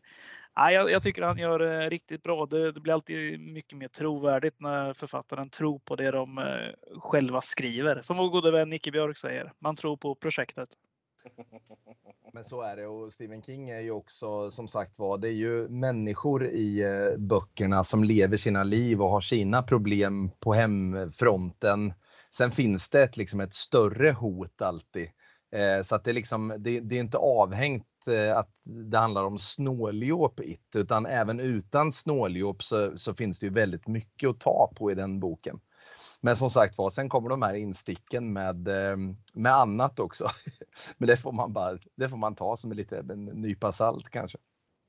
jag, 0.55 0.91
jag 0.91 1.03
tycker 1.03 1.21
han 1.21 1.37
gör 1.37 1.59
det 1.59 1.89
riktigt 1.89 2.23
bra. 2.23 2.45
Det, 2.45 2.71
det, 2.71 2.79
blir 2.79 2.93
alltid 2.93 3.39
mycket 3.39 3.77
mer 3.77 3.87
trovärdigt 3.87 4.59
när 4.59 4.93
författaren 4.93 5.49
tror 5.49 5.79
på 5.79 5.95
det 5.95 6.11
de 6.11 6.37
äh, 6.37 6.99
själva 6.99 7.41
skriver. 7.41 8.01
Som 8.01 8.17
vår 8.17 8.29
gode 8.29 8.51
vän 8.51 8.69
Nicke 8.69 8.91
Björk 8.91 9.17
säger. 9.17 9.51
Man 9.59 9.75
tror 9.75 9.97
på 9.97 10.15
projektet. 10.15 10.69
Men 12.33 12.43
så 12.43 12.61
är 12.61 12.75
det 12.75 12.87
och 12.87 13.13
Stephen 13.13 13.43
King 13.43 13.69
är 13.69 13.79
ju 13.79 13.91
också 13.91 14.51
som 14.51 14.67
sagt 14.67 14.99
var, 14.99 15.17
det 15.17 15.27
är 15.27 15.31
ju 15.31 15.67
människor 15.67 16.47
i 16.47 16.81
eh, 16.81 17.17
böckerna 17.17 17.83
som 17.83 18.03
lever 18.03 18.37
sina 18.37 18.63
liv 18.63 19.01
och 19.01 19.09
har 19.09 19.21
sina 19.21 19.63
problem 19.63 20.31
på 20.39 20.53
hemfronten 20.53 21.93
Sen 22.37 22.51
finns 22.51 22.89
det 22.89 23.03
ett, 23.03 23.17
liksom 23.17 23.39
ett 23.39 23.53
större 23.53 24.11
hot 24.11 24.61
alltid. 24.61 25.09
Eh, 25.51 25.83
så 25.83 25.95
att 25.95 26.03
det, 26.03 26.13
liksom, 26.13 26.55
det, 26.57 26.79
det 26.79 26.95
är 26.95 26.99
inte 26.99 27.17
avhängt 27.17 27.87
eh, 28.07 28.37
att 28.37 28.49
det 28.63 28.97
handlar 28.97 29.23
om 29.23 29.39
snåljåp 29.39 30.39
it, 30.39 30.75
utan 30.75 31.05
även 31.05 31.39
utan 31.39 31.91
snåljåp 31.91 32.63
så, 32.63 32.97
så 32.97 33.13
finns 33.13 33.39
det 33.39 33.45
ju 33.45 33.51
väldigt 33.53 33.87
mycket 33.87 34.29
att 34.29 34.39
ta 34.39 34.71
på 34.75 34.91
i 34.91 34.95
den 34.95 35.19
boken. 35.19 35.59
Men 36.25 36.35
som 36.35 36.49
sagt 36.49 36.77
var, 36.77 36.89
sen 36.89 37.09
kommer 37.09 37.29
de 37.29 37.41
här 37.41 37.53
insticken 37.53 38.33
med, 38.33 38.67
eh, 38.67 38.97
med 39.33 39.53
annat 39.53 39.99
också. 39.99 40.31
Men 40.97 41.07
det 41.07 41.17
får 41.17 41.31
man 41.31 41.53
bara, 41.53 41.79
det 41.95 42.09
får 42.09 42.17
man 42.17 42.35
ta 42.35 42.57
som 42.57 42.71
en 42.71 42.77
liten 42.77 43.09
en 43.11 43.25
nypa 43.25 43.71
salt 43.71 44.09
kanske. 44.09 44.37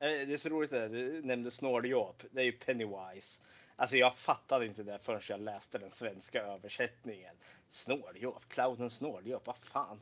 Eh, 0.01 0.29
det 0.29 0.35
är 0.35 0.39
så 0.39 0.49
roligt 0.49 0.71
det 0.71 0.89
du 0.89 1.23
nämnde 1.23 1.51
snåljåp. 1.51 2.23
Det 2.31 2.41
är 2.41 2.45
ju 2.45 2.53
Pennywise. 2.53 3.43
Alltså 3.77 3.97
jag 3.97 4.17
fattade 4.17 4.67
inte 4.67 4.83
det 4.83 4.99
förrän 5.03 5.21
jag 5.29 5.41
läste 5.41 5.79
den 5.79 5.91
svenska 5.91 6.43
översättningen. 6.43 7.35
Snåljåp, 7.69 8.49
clownen 8.49 8.91
snåljåp, 8.91 9.47
vad 9.47 9.57
fan. 9.57 10.01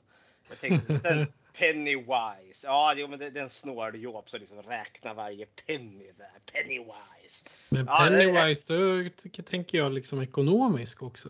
Jag 0.49 0.61
tänkte 0.61 0.99
sen 0.99 1.27
Pennywise. 1.59 2.67
Ja, 2.67 2.95
jo, 2.97 3.09
men 3.09 3.19
det, 3.19 3.31
det 3.31 3.41
är 3.41 3.45
en 3.45 3.51
snåljåp 3.51 4.31
som 4.31 4.41
liksom 4.41 4.63
räknar 4.63 5.15
varje 5.15 5.47
penny 5.47 6.13
där. 6.19 6.53
Pennywise. 6.53 7.45
Men 7.69 7.87
ja, 7.87 7.97
Pennywise, 7.99 8.75
det, 8.75 9.11
då 9.37 9.43
tänker 9.43 9.79
jag 9.79 9.93
liksom 9.93 10.23
ekonomisk 10.23 11.03
också. 11.03 11.29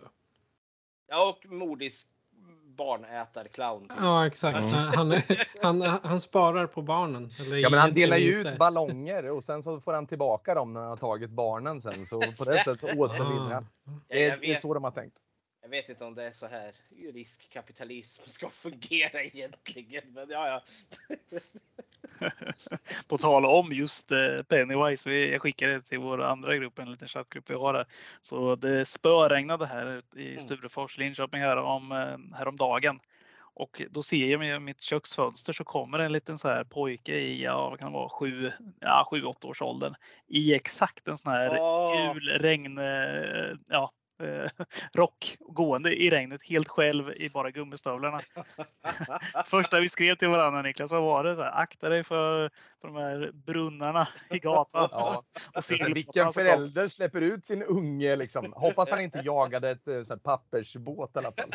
Ja, 1.08 1.28
och 1.28 1.52
mordisk 1.52 2.06
barnätarclown. 2.76 3.92
Ja, 3.98 4.26
exakt. 4.26 4.72
Mm. 4.72 4.92
Han, 4.94 5.22
han, 5.62 6.00
han, 6.02 6.20
sparar 6.20 6.66
på 6.66 6.82
barnen. 6.82 7.30
ja, 7.62 7.70
men 7.70 7.78
han 7.80 7.92
delar 7.92 8.16
ju 8.16 8.40
ut 8.40 8.58
ballonger 8.58 9.30
och 9.30 9.44
sen 9.44 9.62
så 9.62 9.80
får 9.80 9.92
han 9.92 10.06
tillbaka 10.06 10.54
dem 10.54 10.72
när 10.72 10.80
han 10.80 10.88
har 10.88 10.96
tagit 10.96 11.30
barnen 11.30 11.82
sen. 11.82 12.06
Så 12.06 12.20
på 12.20 12.44
det 12.44 12.58
sättet 12.64 12.98
återvinner 12.98 13.54
han. 13.54 13.66
Det 14.08 14.24
är, 14.24 14.36
det 14.36 14.52
är 14.52 14.56
så 14.56 14.74
de 14.74 14.84
har 14.84 14.90
tänkt. 14.90 15.16
Jag 15.64 15.70
vet 15.70 15.88
inte 15.88 16.04
om 16.04 16.14
det 16.14 16.24
är 16.24 16.32
så 16.32 16.46
här 16.46 16.72
riskkapitalism 17.12 18.22
ska 18.26 18.50
fungera 18.50 19.22
egentligen, 19.22 20.02
men 20.06 20.26
ja, 20.30 20.48
ja. 20.48 20.62
På 23.08 23.18
tal 23.18 23.46
om 23.46 23.72
just 23.72 24.12
eh, 24.12 24.42
Pennywise, 24.48 25.10
jag 25.10 25.42
skickade 25.42 25.82
till 25.82 25.98
vår 25.98 26.22
andra 26.22 26.56
grupp, 26.56 26.78
en 26.78 26.90
liten 26.90 27.08
chattgrupp 27.08 27.50
vi 27.50 27.54
har 27.54 27.74
här. 27.74 27.86
Så 28.22 28.56
det 28.56 28.84
spöregnade 28.84 29.66
här 29.66 30.02
i 30.16 30.26
mm. 30.28 30.40
Sturefors, 30.40 30.98
Linköping 30.98 31.40
här 31.40 31.56
om, 31.56 31.92
eh, 31.92 32.36
häromdagen. 32.36 33.00
Och 33.54 33.82
då 33.90 34.02
ser 34.02 34.26
jag 34.26 34.40
med 34.40 34.62
mitt 34.62 34.80
köksfönster 34.80 35.52
så 35.52 35.64
kommer 35.64 35.98
en 35.98 36.12
liten 36.12 36.38
så 36.38 36.48
här 36.48 36.64
pojke 36.64 37.14
i, 37.14 37.42
ja 37.42 37.70
vad 37.70 37.78
kan 37.78 37.92
det 37.92 37.98
vara, 37.98 38.08
sju, 38.08 38.52
ja, 38.80 39.06
sju 39.10 39.24
åtta 39.24 39.48
års 39.48 39.62
åldern. 39.62 39.94
I 40.26 40.54
exakt 40.54 41.08
en 41.08 41.16
sån 41.16 41.32
här 41.32 41.58
oh. 41.58 42.14
gul 42.14 42.28
regn, 42.28 42.78
eh, 42.78 43.56
ja 43.68 43.92
eh, 44.22 44.50
rock 44.92 45.36
gående 45.40 46.02
i 46.02 46.10
regnet 46.10 46.42
helt 46.42 46.68
själv 46.68 47.12
i 47.16 47.30
bara 47.30 47.50
gummistövlarna. 47.50 48.20
Första 49.46 49.80
vi 49.80 49.88
skrev 49.88 50.14
till 50.14 50.28
varandra 50.28 50.62
Niklas, 50.62 50.90
vad 50.90 51.02
var 51.02 51.24
det? 51.24 51.36
Så 51.36 51.42
här, 51.42 51.62
Akta 51.62 51.88
dig 51.88 52.04
för, 52.04 52.50
för 52.80 52.88
de 52.88 52.96
här 52.96 53.30
brunnarna 53.32 54.08
i 54.30 54.38
gatan. 54.38 54.88
Ja. 54.92 55.22
Och 55.54 55.64
se 55.64 55.92
Vilken 55.94 56.32
förälder 56.32 56.88
släpper 56.88 57.20
ut 57.20 57.46
sin 57.46 57.62
unge 57.62 58.16
liksom. 58.16 58.52
Hoppas 58.56 58.90
han 58.90 59.00
inte 59.00 59.22
jagade 59.24 59.70
ett 59.70 59.88
eh, 59.88 60.02
så 60.02 60.12
här, 60.12 60.20
pappersbåt 60.20 61.10
i 61.14 61.18
alla 61.18 61.32
fall. 61.32 61.50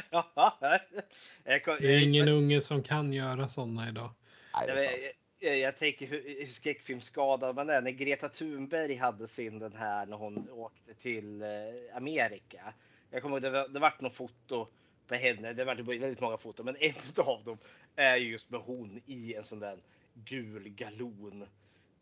det 1.79 1.95
är 1.95 2.03
ingen 2.03 2.27
unge 2.27 2.61
som 2.61 2.83
kan 2.83 3.13
göra 3.13 3.49
sådana 3.49 3.89
idag. 3.89 4.09
Nej, 4.53 5.13
Eh, 5.41 5.55
jag 5.55 5.77
tänker 5.77 6.05
hur 6.07 6.45
skräckfilmsskadad 6.45 7.55
man 7.55 7.69
är. 7.69 7.81
När 7.81 7.91
Greta 7.91 8.29
Thunberg 8.29 8.95
hade 8.95 9.27
sin 9.27 9.59
den 9.59 9.75
här 9.75 10.05
när 10.05 10.17
hon 10.17 10.49
åkte 10.49 10.93
till 10.93 11.41
eh, 11.41 11.97
Amerika. 11.97 12.73
Jag 13.11 13.21
kommer 13.21 13.35
ihåg 13.35 13.41
det 13.41 13.49
var, 13.49 13.67
det 13.67 13.79
var 13.79 13.93
något 13.99 14.13
foto 14.13 14.67
på 15.07 15.15
henne. 15.15 15.53
Det 15.53 15.65
var 15.65 15.75
väldigt 15.75 16.19
många 16.19 16.37
foton, 16.37 16.65
men 16.65 16.75
ett 16.79 17.19
av 17.19 17.43
dem 17.43 17.57
är 17.95 18.15
just 18.15 18.49
med 18.49 18.59
hon 18.59 19.01
i 19.05 19.33
en 19.33 19.43
sån 19.43 19.59
där 19.59 19.79
gul 20.13 20.69
galon 20.69 21.47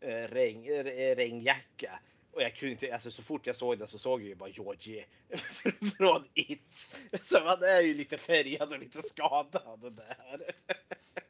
eh, 0.00 0.28
regn, 0.28 0.64
eh, 0.64 1.16
regnjacka. 1.16 2.00
Och 2.32 2.42
jag 2.42 2.56
kunde 2.56 2.72
inte, 2.72 2.94
alltså 2.94 3.10
så 3.10 3.22
fort 3.22 3.46
jag 3.46 3.56
såg 3.56 3.78
den 3.78 3.88
så 3.88 3.98
såg 3.98 4.20
jag 4.20 4.28
ju 4.28 4.34
bara 4.34 4.48
Georgie 4.48 5.04
från 5.96 6.24
It. 6.34 6.98
Så 7.22 7.40
man 7.40 7.62
är 7.62 7.80
ju 7.80 7.94
lite 7.94 8.18
färgad 8.18 8.72
och 8.72 8.78
lite 8.78 9.02
skadad 9.02 9.92
där. 9.96 10.52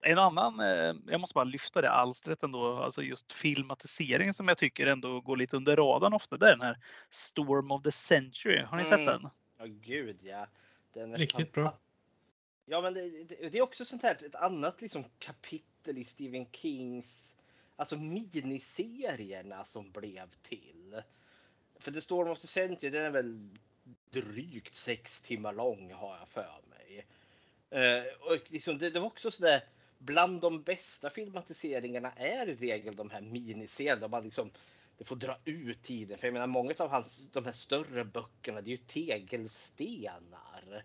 En 0.00 0.18
annan, 0.18 0.60
eh, 0.60 0.94
jag 1.06 1.20
måste 1.20 1.34
bara 1.34 1.44
lyfta 1.44 1.80
det 1.80 1.90
alstret 1.90 2.42
ändå, 2.42 2.76
alltså 2.76 3.02
just 3.02 3.32
filmatiseringen 3.32 4.34
som 4.34 4.48
jag 4.48 4.58
tycker 4.58 4.86
ändå 4.86 5.20
går 5.20 5.36
lite 5.36 5.56
under 5.56 5.76
radarn 5.76 6.12
ofta. 6.12 6.36
Det 6.36 6.46
är 6.46 6.50
den 6.50 6.66
här 6.66 6.78
Storm 7.10 7.70
of 7.70 7.82
the 7.82 7.92
Century. 7.92 8.62
Har 8.62 8.76
ni 8.76 8.84
sett 8.84 8.98
mm. 8.98 9.06
den? 9.06 9.30
Ja, 9.58 9.64
gud 9.66 10.18
ja. 10.22 10.46
Den 10.92 11.14
är 11.14 11.18
Riktigt 11.18 11.52
bra. 11.52 11.78
Ja, 12.64 12.80
men 12.80 12.94
det, 12.94 13.24
det, 13.24 13.48
det, 13.48 13.58
är 13.58 13.62
också 13.62 13.84
sånt 13.84 14.02
här, 14.02 14.24
ett 14.24 14.34
annat 14.34 14.80
liksom 14.80 15.04
kapitel 15.18 15.98
i 15.98 16.04
Stephen 16.04 16.46
Kings, 16.52 17.34
alltså 17.76 17.96
miniserierna 17.96 19.64
som 19.64 19.90
blev 19.90 20.30
till. 20.42 21.02
För 21.78 21.92
The 21.92 22.00
Storm 22.00 22.30
of 22.30 22.40
the 22.40 22.46
Century, 22.46 22.90
den 22.90 23.04
är 23.04 23.10
väl 23.10 23.48
drygt 24.10 24.74
sex 24.74 25.22
timmar 25.22 25.52
lång 25.52 25.92
har 25.92 26.16
jag 26.18 26.28
för 26.28 26.60
mig. 26.68 27.06
Eh, 27.72 28.02
och 28.20 28.52
liksom, 28.52 28.78
det, 28.78 28.90
det 28.90 29.00
var 29.00 29.06
också 29.06 29.30
sådär, 29.30 29.64
bland 29.98 30.40
de 30.40 30.62
bästa 30.62 31.10
filmatiseringarna 31.10 32.12
är 32.16 32.48
i 32.48 32.54
regel 32.54 32.96
de 32.96 33.10
här 33.10 33.20
miniserierna. 33.20 34.08
Man 34.08 34.24
liksom, 34.24 34.50
det 34.98 35.04
får 35.04 35.16
dra 35.16 35.38
ut 35.44 35.82
tiden. 35.82 36.18
För 36.18 36.26
jag 36.26 36.32
menar, 36.32 36.46
många 36.46 36.74
av 36.78 36.88
hans, 36.88 37.28
de 37.32 37.44
här 37.44 37.52
större 37.52 38.04
böckerna, 38.04 38.60
det 38.60 38.68
är 38.68 38.72
ju 38.72 38.76
tegelstenar. 38.76 40.84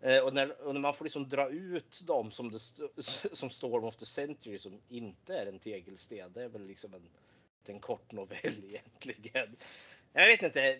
Eh, 0.00 0.18
och, 0.18 0.34
när, 0.34 0.62
och 0.62 0.74
när 0.74 0.80
man 0.80 0.94
får 0.94 1.04
liksom 1.04 1.28
dra 1.28 1.50
ut 1.50 2.00
dem 2.06 2.30
som, 2.30 2.50
det, 2.50 2.60
som 3.32 3.50
Storm 3.50 3.84
of 3.84 3.96
the 3.96 4.06
Century 4.06 4.58
som 4.58 4.80
inte 4.88 5.34
är 5.34 5.46
en 5.46 5.58
tegelsten. 5.58 6.32
Det 6.32 6.42
är 6.42 6.48
väl 6.48 6.66
liksom 6.66 6.94
en, 6.94 7.08
en 7.66 7.80
kort 7.80 8.12
novell 8.12 8.64
egentligen. 8.64 9.56
Jag 10.12 10.26
vet 10.26 10.42
inte. 10.42 10.78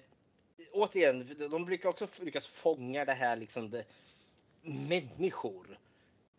Återigen, 0.73 1.37
de 1.51 1.65
brukar 1.65 1.89
också 1.89 2.09
lyckas 2.21 2.47
fånga 2.47 3.05
det 3.05 3.13
här 3.13 3.37
liksom 3.37 3.71
det, 3.71 3.85
människor 4.63 5.79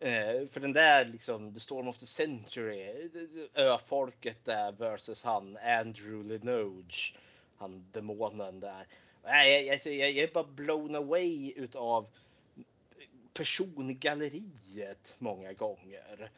Eh, 0.04 0.48
för 0.50 0.60
den 0.60 0.72
där 0.72 1.04
liksom, 1.04 1.54
The 1.54 1.60
Storm 1.60 1.88
of 1.88 1.98
the 1.98 2.06
Century, 2.06 3.10
öfolket 3.54 4.44
där 4.44 4.72
versus 4.72 5.22
han 5.22 5.56
Andrew 5.56 6.28
Linoge, 6.28 7.14
han 7.56 7.84
demonen 7.92 8.60
där. 8.60 8.86
Nej, 9.24 9.64
jag, 9.64 9.72
alltså, 9.72 9.90
jag, 9.90 10.10
jag 10.10 10.28
är 10.28 10.32
bara 10.32 10.44
blown 10.44 10.94
away 10.94 11.52
utav 11.56 12.06
persongalleriet 13.32 15.14
många 15.18 15.52
gånger. 15.52 16.30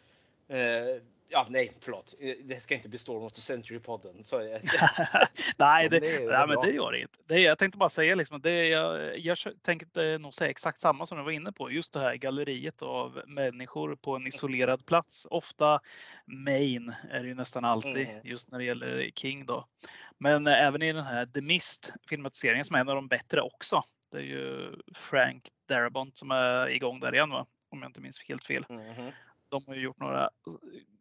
Eh, 0.49 1.03
Ja, 1.29 1.47
nej, 1.51 1.73
förlåt. 1.81 2.15
Eh, 2.21 2.35
det 2.45 2.63
ska 2.63 2.75
inte 2.75 2.89
bli 2.89 2.99
Storm 2.99 3.23
of 3.23 3.33
the 3.33 3.41
Century-podden. 3.41 4.25
nej, 5.59 5.89
det, 5.89 5.99
det, 5.99 6.31
nej, 6.31 6.47
men 6.47 6.61
det 6.63 6.71
gör 6.71 6.93
det 6.93 7.01
inte. 7.01 7.19
Det, 7.27 7.41
jag 7.41 7.59
tänkte 7.59 7.79
bara 7.79 7.89
säga 7.89 8.15
liksom, 8.15 8.41
det, 8.41 8.69
jag, 8.69 9.19
jag 9.19 9.39
tänkte 9.63 10.19
nog 10.19 10.35
säga 10.35 10.51
exakt 10.51 10.79
samma 10.79 11.07
som 11.07 11.19
du 11.19 11.25
var 11.25 11.31
inne 11.31 11.53
på. 11.53 11.71
Just 11.71 11.93
det 11.93 12.01
här 12.01 12.15
galleriet 12.15 12.83
av 12.83 13.23
människor 13.27 13.97
på 13.97 14.17
en 14.17 14.27
isolerad 14.27 14.87
plats. 14.87 15.27
Ofta 15.31 15.81
Maine 16.27 16.95
är 17.11 17.23
det 17.23 17.29
ju 17.29 17.35
nästan 17.35 17.65
alltid 17.65 18.09
mm. 18.09 18.21
just 18.25 18.51
när 18.51 18.59
det 18.59 18.65
gäller 18.65 19.11
King 19.15 19.47
då. 19.47 19.67
Men 20.19 20.47
även 20.47 20.83
i 20.83 20.93
den 20.93 21.05
här 21.05 21.27
The 21.27 21.41
Mist 21.41 21.93
filmatiseringen 22.09 22.65
som 22.65 22.77
är 22.77 22.81
en 22.81 22.89
av 22.89 22.95
de 22.95 23.09
bättre 23.09 23.41
också. 23.41 23.83
Det 24.13 24.19
är 24.19 24.23
ju 24.23 24.73
Frank 24.95 25.43
Darabont 25.69 26.19
som 26.19 26.31
är 26.31 26.69
igång 26.69 27.01
där 27.01 27.15
igen 27.15 27.31
va? 27.31 27.47
Om 27.71 27.83
jag 27.83 27.89
inte 27.89 28.01
minns 28.01 28.29
helt 28.29 28.45
fel. 28.45 28.67
Mm 28.69 29.13
de 29.49 29.65
har 29.67 29.75
ju 29.75 29.81
gjort 29.81 30.01
några 30.01 30.31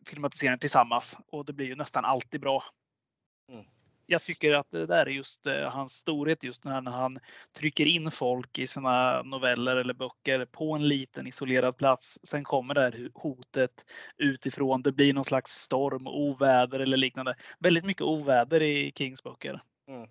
filmatiseringar 0.10 0.58
tillsammans 0.58 1.19
och 1.31 1.45
det 1.45 1.53
blir 1.53 1.65
ju 1.65 1.75
nästan 1.75 2.05
alltid 2.05 2.41
bra. 2.41 2.63
Mm. 3.51 3.65
jag 4.05 4.23
tycker 4.23 4.53
att 4.53 4.71
det 4.71 4.86
där 4.86 5.05
är 5.05 5.10
just 5.10 5.45
eh, 5.45 5.69
hans 5.69 5.91
storhet 5.91 6.43
just 6.43 6.63
när 6.63 6.81
han 6.81 7.19
trycker 7.58 7.86
in 7.86 8.12
folk 8.12 8.60
i 8.60 8.67
sina 8.67 9.21
noveller 9.21 9.75
eller 9.75 9.93
böcker 9.93 10.45
på 10.45 10.73
en 10.73 10.88
liten 10.88 11.27
isolerad 11.27 11.77
plats. 11.77 12.19
Sen 12.23 12.43
kommer 12.43 12.73
det 12.73 12.81
här 12.81 13.10
hotet 13.13 13.86
utifrån. 14.17 14.81
Det 14.81 14.91
blir 14.91 15.13
någon 15.13 15.23
slags 15.23 15.51
storm, 15.51 16.08
oväder 16.08 16.79
eller 16.79 16.97
liknande. 16.97 17.36
Väldigt 17.60 17.86
mycket 17.86 18.01
oväder 18.01 18.62
i 18.62 18.91
Kings 18.95 19.23
böcker. 19.23 19.62
Mm. 19.88 20.10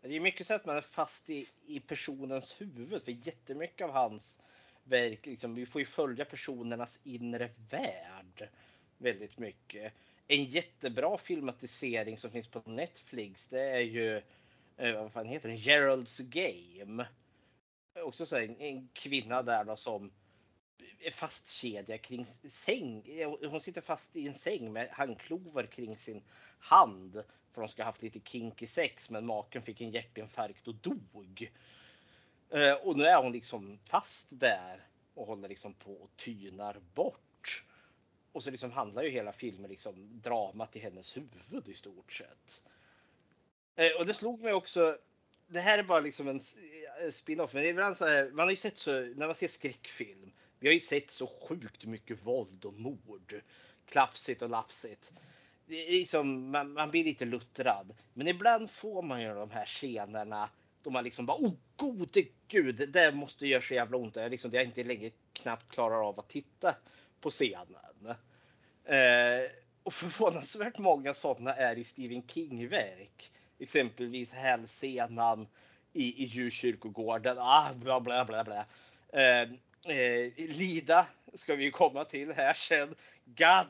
Det 0.00 0.16
är 0.16 0.20
mycket 0.20 0.46
så 0.46 0.54
att 0.54 0.66
man 0.66 0.76
är 0.76 0.80
fast 0.80 1.30
i, 1.30 1.46
i 1.66 1.80
personens 1.80 2.54
huvud 2.58 3.02
för 3.04 3.26
jättemycket 3.26 3.84
av 3.84 3.92
hans 3.92 4.38
verk, 4.86 5.26
liksom, 5.26 5.54
vi 5.54 5.66
får 5.66 5.80
ju 5.80 5.86
följa 5.86 6.24
personernas 6.24 7.00
inre 7.04 7.50
värld 7.70 8.48
väldigt 8.98 9.38
mycket. 9.38 9.92
En 10.28 10.44
jättebra 10.44 11.18
filmatisering 11.18 12.18
som 12.18 12.30
finns 12.30 12.46
på 12.46 12.62
Netflix 12.64 13.46
det 13.46 13.70
är 13.70 13.80
ju, 13.80 14.16
eh, 14.76 14.92
vad 15.02 15.12
fan 15.12 15.26
heter 15.26 15.48
den, 15.48 15.58
Gerald's 15.58 16.22
Game. 16.22 17.06
Också 17.94 18.26
så 18.26 18.36
en, 18.36 18.60
en 18.60 18.88
kvinna 18.92 19.42
där 19.42 19.64
då 19.64 19.76
som 19.76 20.10
är 21.00 21.10
fastkedjad 21.10 22.00
kring 22.00 22.26
säng. 22.42 23.02
Eh, 23.06 23.50
hon 23.50 23.60
sitter 23.60 23.80
fast 23.80 24.16
i 24.16 24.26
en 24.26 24.34
säng 24.34 24.72
med 24.72 24.88
handklovar 24.90 25.66
kring 25.66 25.96
sin 25.96 26.22
hand 26.58 27.22
för 27.52 27.60
de 27.60 27.68
ska 27.68 27.82
ha 27.82 27.88
haft 27.88 28.02
lite 28.02 28.20
kinky 28.20 28.66
sex 28.66 29.10
men 29.10 29.26
maken 29.26 29.62
fick 29.62 29.80
en 29.80 29.90
hjärtinfarkt 29.90 30.68
och 30.68 30.74
dog. 30.74 31.50
Eh, 32.50 32.74
och 32.74 32.96
nu 32.96 33.04
är 33.04 33.22
hon 33.22 33.32
liksom 33.32 33.78
fast 33.84 34.26
där 34.30 34.86
och 35.14 35.26
håller 35.26 35.48
liksom 35.48 35.74
på 35.74 35.92
och 35.92 36.10
tynar 36.16 36.80
bort. 36.94 37.64
Och 38.32 38.42
så 38.42 38.50
liksom 38.50 38.72
handlar 38.72 39.02
ju 39.02 39.10
hela 39.10 39.32
filmen 39.32 39.70
liksom 39.70 40.20
dramat 40.22 40.76
i 40.76 40.78
hennes 40.78 41.16
huvud 41.16 41.68
i 41.68 41.74
stort 41.74 42.12
sett. 42.12 42.62
Eh, 43.76 43.98
och 43.98 44.06
det 44.06 44.14
slog 44.14 44.40
mig 44.40 44.52
också. 44.52 44.98
Det 45.46 45.60
här 45.60 45.78
är 45.78 45.82
bara 45.82 46.00
liksom 46.00 46.28
en 46.28 46.40
eh, 47.02 47.10
spin-off, 47.10 47.52
men 47.52 47.64
ibland 47.64 47.96
så 47.96 48.06
här, 48.06 48.30
man 48.30 48.44
har 48.46 48.50
ju 48.50 48.56
sett 48.56 48.78
så 48.78 49.00
när 49.00 49.26
man 49.26 49.34
ser 49.34 49.48
skräckfilm. 49.48 50.32
Vi 50.58 50.68
har 50.68 50.74
ju 50.74 50.80
sett 50.80 51.10
så 51.10 51.26
sjukt 51.26 51.84
mycket 51.84 52.26
våld 52.26 52.64
och 52.64 52.74
mord. 52.74 53.40
Klafsigt 53.86 54.42
och 54.42 54.50
lafsigt. 54.50 55.12
Det 55.66 55.88
är 55.88 55.92
liksom, 55.92 56.50
man, 56.50 56.72
man 56.72 56.90
blir 56.90 57.04
lite 57.04 57.24
luttrad. 57.24 57.94
Men 58.14 58.28
ibland 58.28 58.70
får 58.70 59.02
man 59.02 59.22
ju 59.22 59.34
de 59.34 59.50
här 59.50 59.66
scenerna 59.66 60.50
och 60.86 60.92
man 60.92 61.04
liksom 61.04 61.26
bara 61.26 61.36
oh 61.36 61.52
gode 61.76 62.22
gud, 62.48 62.88
det 62.92 63.12
måste 63.12 63.46
göra 63.46 63.62
så 63.62 63.74
jävla 63.74 63.96
ont. 63.96 64.16
Jag 64.16 64.30
liksom, 64.30 64.50
jag 64.52 64.64
inte 64.64 64.84
längre 64.84 65.10
knappt 65.32 65.72
klarar 65.72 66.08
av 66.08 66.20
att 66.20 66.28
titta 66.28 66.74
på 67.20 67.30
scenen. 67.30 68.14
Eh, 68.84 69.50
och 69.82 69.94
förvånansvärt 69.94 70.78
många 70.78 71.14
sådana 71.14 71.54
är 71.54 71.78
i 71.78 71.84
Stephen 71.84 72.22
King-verk. 72.28 73.32
Exempelvis 73.58 74.32
hälsenan 74.32 75.48
i, 75.92 76.24
i 76.24 76.26
djurkyrkogården. 76.26 77.36
Ah, 77.38 77.74
bla 77.74 78.00
bla 78.00 78.24
bla 78.24 78.44
bla. 78.44 78.66
Eh, 79.12 79.42
eh, 79.96 80.32
Lida 80.36 81.06
ska 81.34 81.54
vi 81.54 81.70
komma 81.70 82.04
till 82.04 82.32
här 82.32 82.54
sen. 82.54 82.94
God 83.24 83.66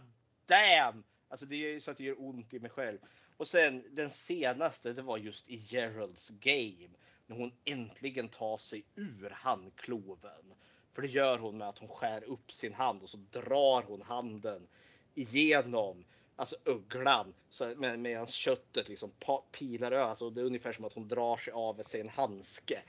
damn! 0.46 1.05
Alltså 1.29 1.46
det 1.46 1.55
är 1.55 1.68
ju 1.68 1.81
så 1.81 1.90
att 1.90 1.96
det 1.96 2.05
gör 2.05 2.20
ont 2.20 2.55
i 2.55 2.59
mig 2.59 2.70
själv. 2.70 2.98
Och 3.37 3.48
sen 3.48 3.85
den 3.90 4.11
senaste, 4.11 4.92
det 4.92 5.02
var 5.02 5.18
just 5.18 5.48
i 5.48 5.57
Geralds 5.57 6.29
Game. 6.29 6.88
När 7.26 7.36
hon 7.36 7.52
äntligen 7.64 8.28
tar 8.28 8.58
sig 8.58 8.84
ur 8.94 9.30
handkloven. 9.30 10.54
För 10.92 11.02
det 11.02 11.08
gör 11.08 11.38
hon 11.38 11.58
med 11.58 11.68
att 11.68 11.78
hon 11.78 11.88
skär 11.88 12.24
upp 12.24 12.52
sin 12.52 12.74
hand 12.74 13.02
och 13.02 13.10
så 13.10 13.18
drar 13.30 13.82
hon 13.82 14.02
handen 14.02 14.66
igenom 15.14 16.04
alltså 16.36 16.56
ugglan 16.64 17.34
med, 17.76 17.98
medan 17.98 18.26
köttet 18.26 18.88
liksom 18.88 19.12
pilar 19.52 19.92
över. 19.92 20.04
Alltså 20.04 20.30
det 20.30 20.40
är 20.40 20.44
ungefär 20.44 20.72
som 20.72 20.84
att 20.84 20.92
hon 20.92 21.08
drar 21.08 21.36
sig 21.36 21.52
av 21.52 21.82
sig 21.82 22.00
en 22.00 22.08
handske. 22.08 22.82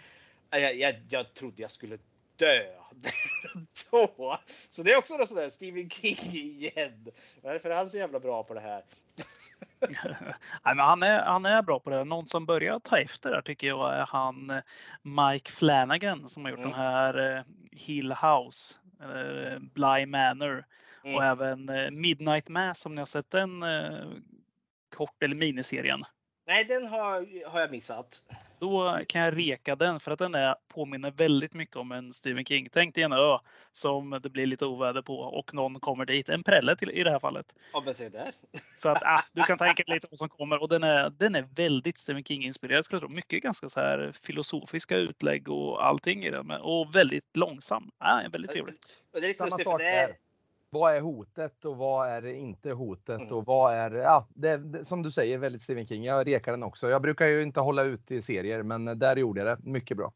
Äh, 0.52 0.60
jag, 0.60 0.76
jag, 0.76 0.96
jag 1.10 1.34
trodde 1.34 1.62
jag 1.62 1.72
skulle 1.72 1.98
dö 2.36 2.74
då. 3.92 4.40
Så 4.70 4.84
det 4.84 4.92
är 4.92 4.98
också 4.98 5.18
något 5.18 5.30
sådär 5.30 5.50
Stephen 5.50 5.90
King 5.90 6.32
igen. 6.34 7.12
Varför 7.42 7.70
är 7.70 7.76
han 7.76 7.90
så 7.90 7.98
jävla 7.98 8.20
bra 8.20 8.44
på 8.44 8.54
det 8.54 8.60
här? 8.60 8.84
Nej, 10.66 10.76
men 10.76 10.80
han, 10.80 11.04
är, 11.04 11.24
han 11.24 11.46
är 11.46 11.62
bra 11.62 11.80
på 11.80 11.90
det. 11.90 12.04
Någon 12.04 12.28
som 12.28 12.46
börjar 12.46 12.80
ta 12.80 12.98
efter 12.98 13.32
där 13.32 13.42
tycker 13.42 13.68
jag 13.68 13.94
är 13.96 14.06
han 14.06 14.50
eh, 14.50 14.62
Mike 15.02 15.52
Flanagan 15.52 16.28
som 16.28 16.44
har 16.46 16.52
gjort 16.52 16.60
mm. 16.60 16.72
den 16.72 16.80
här 16.80 17.38
eh, 17.38 17.44
Hill 17.72 18.12
House, 18.12 18.76
eller 19.04 19.60
Bly 19.60 20.06
Manor 20.06 20.66
mm. 21.04 21.16
och 21.16 21.24
även 21.24 21.70
eh, 21.70 21.92
Midnight 21.92 22.50
Mass 22.50 22.86
om 22.86 22.96
ni 22.96 23.02
har 23.02 23.06
sett 23.06 23.32
den 23.32 23.64
kort 24.96 25.24
eller 25.24 25.36
miniserien. 25.36 26.04
Nej, 26.48 26.64
den 26.64 26.88
har, 26.88 27.50
har 27.50 27.60
jag 27.60 27.72
missat. 27.72 28.24
Då 28.60 29.00
kan 29.08 29.22
jag 29.22 29.38
reka 29.38 29.76
den 29.76 30.00
för 30.00 30.12
att 30.12 30.20
den 30.20 30.36
är, 30.36 30.56
påminner 30.68 31.12
väldigt 31.12 31.54
mycket 31.54 31.76
om 31.76 31.92
en 31.92 32.14
Stephen 32.14 32.46
King. 32.46 32.70
Tänk 32.72 32.96
dig 32.96 33.04
en 33.04 33.14
ö 33.14 33.38
som 33.74 34.20
det 34.24 34.30
blir 34.30 34.46
lite 34.46 34.66
oväder 34.66 35.02
på 35.02 35.20
och 35.20 35.54
någon 35.54 35.80
kommer 35.80 36.06
dit. 36.06 36.30
En 36.30 36.44
prälle 36.44 36.76
till, 36.76 36.92
i 36.92 37.04
det 37.04 37.12
här 37.12 37.20
fallet. 37.20 37.46
Ja, 37.74 37.82
men 37.86 37.96
se 37.96 38.10
där. 38.10 38.32
Så 38.76 38.90
att 38.90 39.04
ah, 39.04 39.24
du 39.34 39.44
kan 39.44 39.58
tänka 39.58 39.84
lite 39.88 40.08
vad 40.12 40.18
som 40.18 40.30
kommer 40.30 40.62
och 40.62 40.70
den 40.70 40.84
är, 40.84 41.10
den 41.10 41.36
är 41.36 41.48
väldigt 41.56 41.98
Stephen 41.98 42.24
King-inspirerad. 42.24 42.86
Skulle 42.86 42.98
jag 42.98 43.08
tro. 43.08 43.16
Mycket 43.16 43.44
ganska 43.44 43.70
så 43.70 43.80
här 43.80 44.12
filosofiska 44.22 44.98
utlägg 44.98 45.50
och 45.50 45.86
allting 45.86 46.26
i 46.26 46.32
den 46.32 46.52
och 46.52 46.96
väldigt 46.96 47.38
långsam. 47.38 47.92
Ah, 47.98 48.22
väldigt 48.32 48.52
trevligt. 48.52 48.80
Det 49.12 49.18
är 49.18 49.22
lite 49.22 49.38
Samma 49.38 49.58
sak 49.58 49.80
där 49.80 50.27
vad 50.70 50.96
är 50.96 51.02
hotet 51.02 51.66
och 51.66 51.78
vad 51.78 52.10
är 52.10 52.26
inte 52.26 52.72
hotet 52.72 53.20
mm. 53.20 53.34
och 53.34 53.46
vad 53.46 53.74
är, 53.74 53.92
ja, 53.92 54.28
det, 54.30 54.58
det, 54.58 54.86
som 54.86 55.04
du 55.04 55.12
säger 55.12 55.38
väldigt 55.38 55.62
Stephen 55.62 55.88
King. 55.88 56.04
Jag 56.04 56.28
rekar 56.28 56.52
den 56.52 56.64
också. 56.64 56.90
Jag 56.90 57.02
brukar 57.02 57.26
ju 57.26 57.42
inte 57.44 57.60
hålla 57.60 57.84
ut 57.84 58.12
i 58.12 58.22
serier, 58.22 58.64
men 58.64 59.00
där 59.00 59.16
gjorde 59.16 59.42
jag 59.42 59.58
det 59.58 59.70
mycket 59.70 59.98
bra. 59.98 60.14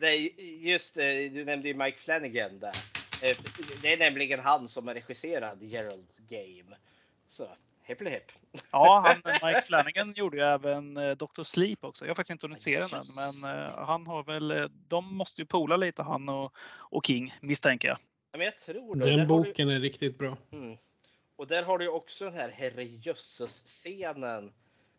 Det 0.00 0.06
är 0.06 0.40
just 0.40 0.94
du 0.94 1.44
nämnde 1.44 1.68
ju 1.68 1.74
Mike 1.74 1.98
Flanagan 1.98 2.58
där. 2.58 2.72
Eh, 3.22 3.36
det 3.82 3.92
är 3.92 3.98
nämligen 3.98 4.40
han 4.40 4.68
som 4.68 4.86
har 4.86 4.94
regisserat 4.94 5.62
Geralds 5.62 6.18
Game. 6.18 6.76
Så 7.28 7.48
hepp 7.82 8.08
hepp. 8.08 8.32
Ja, 8.72 9.04
han, 9.06 9.32
Mike 9.48 9.62
Flanagan 9.62 10.12
gjorde 10.12 10.36
ju 10.36 10.42
även 10.42 10.96
eh, 10.96 11.10
Dr. 11.10 11.42
Sleep 11.42 11.84
också. 11.84 12.04
Jag 12.04 12.10
har 12.10 12.14
faktiskt 12.14 12.30
inte 12.30 12.46
hunnit 12.46 12.62
se 12.62 12.78
den 12.78 12.88
än, 12.94 13.04
men 13.16 13.56
eh, 13.56 13.84
han 13.86 14.06
har 14.06 14.24
väl, 14.24 14.70
de 14.88 15.16
måste 15.16 15.40
ju 15.40 15.46
pola 15.46 15.76
lite 15.76 16.02
han 16.02 16.28
och, 16.28 16.52
och 16.78 17.06
King 17.06 17.34
misstänker 17.40 17.88
jag. 17.88 17.98
Men 18.32 18.40
jag 18.40 18.58
tror 18.58 18.94
det. 18.94 19.16
Den 19.16 19.26
boken 19.26 19.68
du... 19.68 19.74
är 19.74 19.80
riktigt 19.80 20.18
bra. 20.18 20.36
Mm. 20.50 20.76
Och 21.36 21.46
där 21.46 21.62
har 21.62 21.78
du 21.78 21.88
också 21.88 22.24
den 22.24 22.34
här 22.34 22.48
herrejösses 22.48 23.62
scenen 23.66 24.52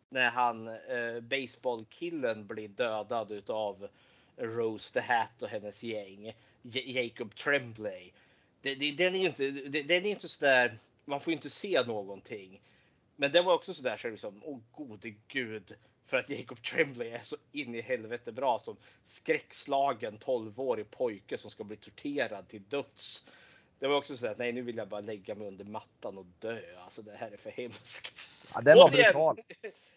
när 0.08 0.30
han 0.30 0.68
eh, 0.68 1.20
baseballkillen 1.20 2.46
blir 2.46 2.68
dödad 2.68 3.32
utav 3.32 3.88
Rose 4.36 4.92
the 4.92 5.00
Hat 5.00 5.42
och 5.42 5.48
hennes 5.48 5.82
gäng. 5.82 6.32
J 6.62 7.02
Jacob 7.02 7.34
Tremblay. 7.34 8.12
Det, 8.60 8.74
det, 8.74 8.92
den 8.92 9.14
är 9.14 9.18
ju 9.18 9.26
inte, 9.26 9.50
det, 9.50 9.82
den 9.82 10.06
är 10.06 10.10
inte 10.10 10.28
sådär, 10.28 10.78
man 11.04 11.20
får 11.20 11.30
ju 11.30 11.36
inte 11.36 11.50
se 11.50 11.82
någonting. 11.86 12.60
Men 13.16 13.32
den 13.32 13.44
var 13.44 13.54
också 13.54 13.74
sådär 13.74 13.96
så 13.96 14.08
liksom, 14.08 14.42
åh 14.44 14.58
gode 14.72 15.14
gud, 15.28 15.74
för 16.06 16.16
att 16.16 16.30
Jacob 16.30 16.62
Tremblay 16.62 17.08
är 17.08 17.22
så 17.22 17.36
in 17.52 17.74
i 17.74 17.80
helvete 17.80 18.32
bra 18.32 18.58
som 18.58 18.76
skräckslagen 19.04 20.18
12-årig 20.18 20.90
pojke 20.90 21.38
som 21.38 21.50
ska 21.50 21.64
bli 21.64 21.76
torterad 21.76 22.48
till 22.48 22.62
döds. 22.68 23.26
Det 23.78 23.88
var 23.88 23.96
också 23.96 24.16
så 24.16 24.26
att 24.26 24.38
nej, 24.38 24.52
nu 24.52 24.62
vill 24.62 24.76
jag 24.76 24.88
bara 24.88 25.00
lägga 25.00 25.34
mig 25.34 25.48
under 25.48 25.64
mattan 25.64 26.18
och 26.18 26.26
dö. 26.38 26.60
Alltså 26.84 27.02
det 27.02 27.16
här 27.16 27.30
är 27.30 27.36
för 27.36 27.50
hemskt. 27.50 28.30
Ja, 28.54 28.60
den 28.60 28.76
var 28.76 28.90
brutal. 28.90 29.36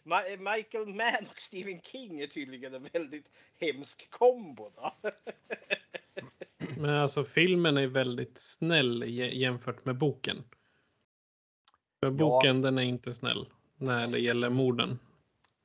Michael 0.56 0.86
Mann 0.86 1.28
och 1.32 1.41
Stephen 1.41 1.82
King 1.82 2.22
är 2.22 2.28
tydligen 2.28 2.74
en 2.74 2.89
väldigt 2.93 3.26
hemsk 3.60 4.10
kombo. 4.10 4.72
Då. 4.76 4.93
Men 6.78 6.89
alltså 6.89 7.24
filmen 7.24 7.78
är 7.78 7.88
väldigt 7.88 8.39
snäll 8.39 9.04
jämfört 9.34 9.86
med 9.86 9.96
boken. 9.96 10.43
För 12.00 12.12
boken 12.12 12.56
ja. 12.56 12.62
den 12.62 12.78
är 12.78 12.84
inte 12.84 13.13
snäll 13.13 13.50
när 13.78 14.08
det 14.08 14.20
gäller 14.20 14.50
morden. 14.50 15.00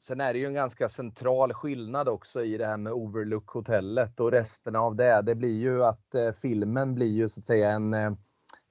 Sen 0.07 0.21
är 0.21 0.33
det 0.33 0.39
ju 0.39 0.47
en 0.47 0.55
ganska 0.55 0.89
central 0.89 1.53
skillnad 1.53 2.09
också 2.09 2.45
i 2.45 2.57
det 2.57 2.67
här 2.67 2.77
med 2.77 2.93
Overlook 2.93 3.47
hotellet 3.47 4.21
och 4.21 4.31
resten 4.31 4.77
av 4.77 4.97
det. 4.97 5.23
Det 5.23 5.35
blir 5.35 5.61
ju 5.61 5.85
att 5.85 6.15
eh, 6.15 6.33
filmen 6.33 6.95
blir 6.95 7.11
ju 7.11 7.29
så 7.29 7.41
att 7.41 7.47
säga 7.47 7.71
en 7.71 7.95
eh, 7.95 8.13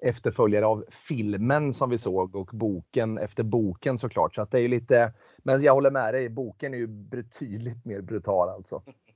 efterföljare 0.02 0.65
av 0.65 0.86
filmen 1.08 1.74
som 1.74 1.89
vi 1.89 1.98
såg 1.98 2.36
och 2.36 2.50
boken 2.54 3.17
efter 3.17 3.44
boken 3.44 3.98
såklart. 3.98 4.36
Så 4.36 4.41
att 4.41 4.52
det 4.52 4.60
är 4.60 4.67
lite, 4.67 5.13
men 5.38 5.62
jag 5.62 5.74
håller 5.74 5.91
med 5.91 6.13
dig, 6.13 6.30
boken 6.30 6.74
är 6.74 6.78
ju 6.78 6.88
betydligt 6.88 7.86
mer 7.86 8.02
brutal 8.02 8.50
alltså. 8.50 8.84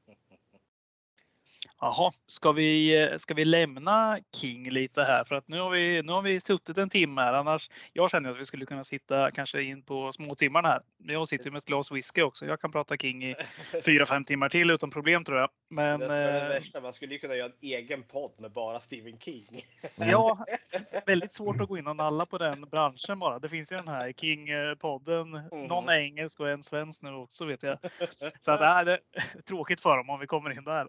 Jaha, 1.82 2.12
ska 2.28 2.52
vi, 2.52 3.16
ska 3.18 3.34
vi 3.34 3.46
lämna 3.46 4.20
King 4.36 4.70
lite 4.70 5.04
här? 5.04 5.24
För 5.24 5.36
att 5.36 5.48
nu 5.48 5.60
har 5.60 5.70
vi, 5.70 6.02
nu 6.02 6.12
har 6.12 6.22
vi 6.22 6.40
suttit 6.40 6.78
en 6.78 6.90
timme 6.90 7.22
här. 7.22 7.34
Annars, 7.34 7.70
jag 7.94 8.12
känner 8.12 8.32
att 8.32 8.40
vi 8.40 8.46
skulle 8.46 8.66
kunna 8.66 8.84
sitta 8.84 9.32
kanske 9.32 9.62
in 9.62 9.84
på 9.84 10.12
småtimmarna 10.12 10.68
här. 10.68 10.82
Jag 10.98 11.28
sitter 11.28 11.52
med 11.52 11.58
ett 11.58 11.66
glas 11.66 11.92
whisky 11.92 12.22
också. 12.22 12.46
Jag 12.46 12.62
kan 12.62 12.72
prata 12.72 12.98
King 12.98 13.24
i 13.24 13.36
fyra, 13.86 14.06
fem 14.06 14.26
timmar 14.26 14.50
till 14.50 14.72
utan 14.72 14.90
problem 14.90 15.24
tror 15.24 15.40
jag. 15.40 15.50
Men, 15.70 16.00
det 16.00 16.06
är 16.06 16.34
det 16.34 16.42
eh, 16.42 16.50
värsta, 16.50 16.82
man 16.82 16.94
skulle 16.94 17.14
ju 17.14 17.20
kunna 17.20 17.36
göra 17.36 17.46
en 17.46 17.54
egen 17.62 18.04
podd 18.04 18.32
med 18.38 18.52
bara 18.52 18.80
Stephen 18.80 19.20
King. 19.20 19.66
ja, 19.96 20.46
väldigt 21.06 21.34
svårt 21.34 21.62
att 21.62 21.68
gå 21.68 21.78
in 21.78 21.88
och 21.88 21.96
nalla 21.96 22.26
på 22.26 22.38
den 22.38 22.62
branschen 22.62 23.20
bara. 23.20 23.40
Det 23.40 23.50
finns 23.50 23.72
ju 23.72 23.76
den 23.76 23.88
här 23.88 24.10
King-podden. 24.10 25.50
Någon 25.68 25.90
är 25.90 25.98
engelsk 25.98 26.40
och 26.40 26.50
en 26.50 26.64
svensk 26.64 27.04
nu 27.04 27.14
också 27.14 27.46
vet 27.46 27.64
jag. 27.64 27.78
Så 28.40 28.52
att, 28.52 28.62
äh, 28.62 28.86
det 28.86 28.92
är 28.92 29.42
tråkigt 29.42 29.80
för 29.80 29.98
dem 29.98 30.10
om 30.10 30.20
vi 30.20 30.28
kommer 30.28 30.58
in 30.58 30.64
där. 30.64 30.88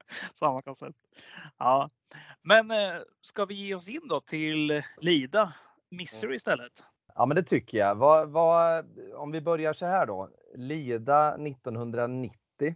Samma, 0.34 0.62
koncept. 0.62 0.98
Ja. 1.58 1.90
Men 2.42 2.70
eh, 2.70 3.00
ska 3.20 3.44
vi 3.44 3.54
ge 3.54 3.74
oss 3.74 3.88
in 3.88 4.08
då 4.08 4.20
till 4.20 4.82
Lida 5.00 5.52
Misery 5.90 6.34
istället? 6.34 6.72
Ja, 7.14 7.26
men 7.26 7.34
det 7.34 7.42
tycker 7.42 7.78
jag. 7.78 7.94
Vad, 7.94 8.28
vad, 8.28 8.86
om 9.14 9.30
vi 9.30 9.40
börjar 9.40 9.72
så 9.72 9.86
här 9.86 10.06
då. 10.06 10.28
Lida 10.54 11.34
1990. 11.34 12.74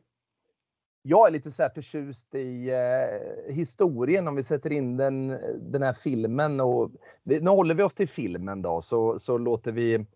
Jag 1.03 1.29
är 1.29 1.33
lite 1.33 1.51
så 1.51 1.63
här 1.63 1.71
förtjust 1.71 2.35
i 2.35 2.71
eh, 2.71 3.55
historien 3.55 4.29
om 4.29 4.35
vi 4.35 4.43
sätter 4.43 4.73
in 4.73 4.97
den, 4.97 5.29
den 5.73 5.83
här 5.83 5.93
filmen 5.93 6.61
och 6.61 6.91
nu 7.23 7.51
håller 7.51 7.75
vi 7.75 7.83
oss 7.83 7.95
till 7.95 8.09
filmen 8.09 8.63
då 8.63 8.83
så, 8.83 9.19
så 9.19 9.39
låter 9.39 9.73
vi 9.73 10.07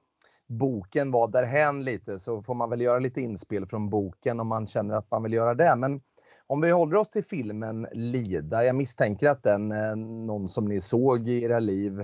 boken 0.47 1.11
vara 1.11 1.27
därhän 1.27 1.85
lite 1.85 2.19
så 2.19 2.43
får 2.43 2.55
man 2.55 2.71
väl 2.71 2.81
göra 2.81 2.99
lite 2.99 3.21
inspel 3.21 3.67
från 3.67 3.91
boken 3.91 4.41
om 4.41 4.49
man 4.49 4.67
känner 4.67 4.95
att 4.95 5.11
man 5.11 5.23
vill 5.23 5.33
göra 5.33 5.55
det. 5.55 5.77
Men 5.77 6.01
om 6.47 6.61
vi 6.61 6.71
håller 6.71 6.97
oss 6.97 7.11
till 7.11 7.25
filmen 7.25 7.87
Lida. 7.93 8.65
Jag 8.65 8.77
misstänker 8.77 9.29
att 9.29 9.43
den 9.43 9.73
är 9.73 9.97
någon 9.97 10.49
som 10.49 10.65
ni 10.65 10.81
såg 10.81 11.29
i 11.29 11.43
era 11.43 11.61
liv 11.61 12.01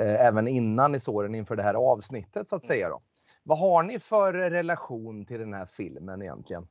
eh, 0.00 0.26
även 0.26 0.48
innan 0.48 0.92
ni 0.92 1.00
såg 1.00 1.24
den 1.24 1.34
inför 1.34 1.56
det 1.56 1.62
här 1.62 1.74
avsnittet 1.74 2.48
så 2.48 2.56
att 2.56 2.64
säga. 2.64 2.88
Då. 2.88 3.02
Vad 3.42 3.58
har 3.58 3.82
ni 3.82 3.98
för 3.98 4.32
relation 4.32 5.26
till 5.26 5.40
den 5.40 5.54
här 5.54 5.66
filmen 5.66 6.22
egentligen? 6.22 6.68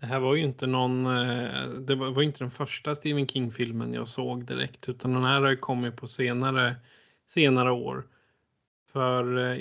Det 0.00 0.06
här 0.06 0.20
var 0.20 0.34
ju 0.34 0.42
inte 0.42 0.66
någon, 0.66 1.06
eh, 1.06 1.68
det 1.68 1.94
var, 1.94 2.22
inte 2.22 2.38
den 2.38 2.50
första 2.50 2.94
Stephen 2.94 3.26
King-filmen 3.28 3.94
jag 3.94 4.08
såg 4.08 4.44
direkt, 4.44 4.88
utan 4.88 5.12
den 5.12 5.24
här 5.24 5.40
har 5.40 5.56
kommit 5.56 5.96
på 5.96 6.08
senare, 6.08 6.76
senare 7.26 7.72
år. 7.72 8.06
För 8.92 9.38
eh, 9.38 9.58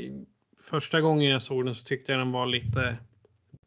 första 0.58 1.02
gången 1.02 1.30
jag 1.30 1.41
såg 1.41 1.65
den 1.65 1.76
så 1.76 1.86
tyckte 1.86 2.12
jag 2.12 2.21
den 2.21 2.32
var 2.32 2.45
lite 2.45 2.97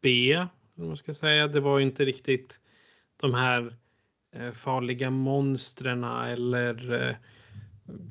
B, 0.01 0.45
man 0.87 0.97
ska 0.97 1.13
säga. 1.13 1.47
Det 1.47 1.59
var 1.59 1.79
inte 1.79 2.05
riktigt 2.05 2.59
de 3.21 3.33
här 3.33 3.75
eh, 4.35 4.51
farliga 4.51 5.09
monstren 5.09 6.03
eller 6.03 7.07
eh, 7.07 7.15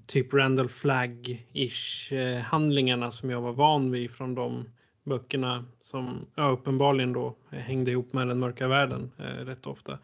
typ 0.07 0.35
Randall 0.35 0.69
Flagg-ish 0.69 2.13
eh, 2.13 2.41
handlingarna 2.41 3.11
som 3.11 3.31
jag 3.31 3.41
var 3.41 3.53
van 3.53 3.91
vid 3.91 4.11
från 4.11 4.35
de 4.35 4.65
böckerna 5.05 5.65
som 5.81 6.27
ja, 6.35 6.51
uppenbarligen 6.51 7.13
då 7.13 7.37
hängde 7.51 7.91
ihop 7.91 8.13
med 8.13 8.29
den 8.29 8.39
mörka 8.39 8.69
världen 8.69 9.11
eh, 9.19 9.45
rätt 9.45 9.67
ofta. 9.67 9.99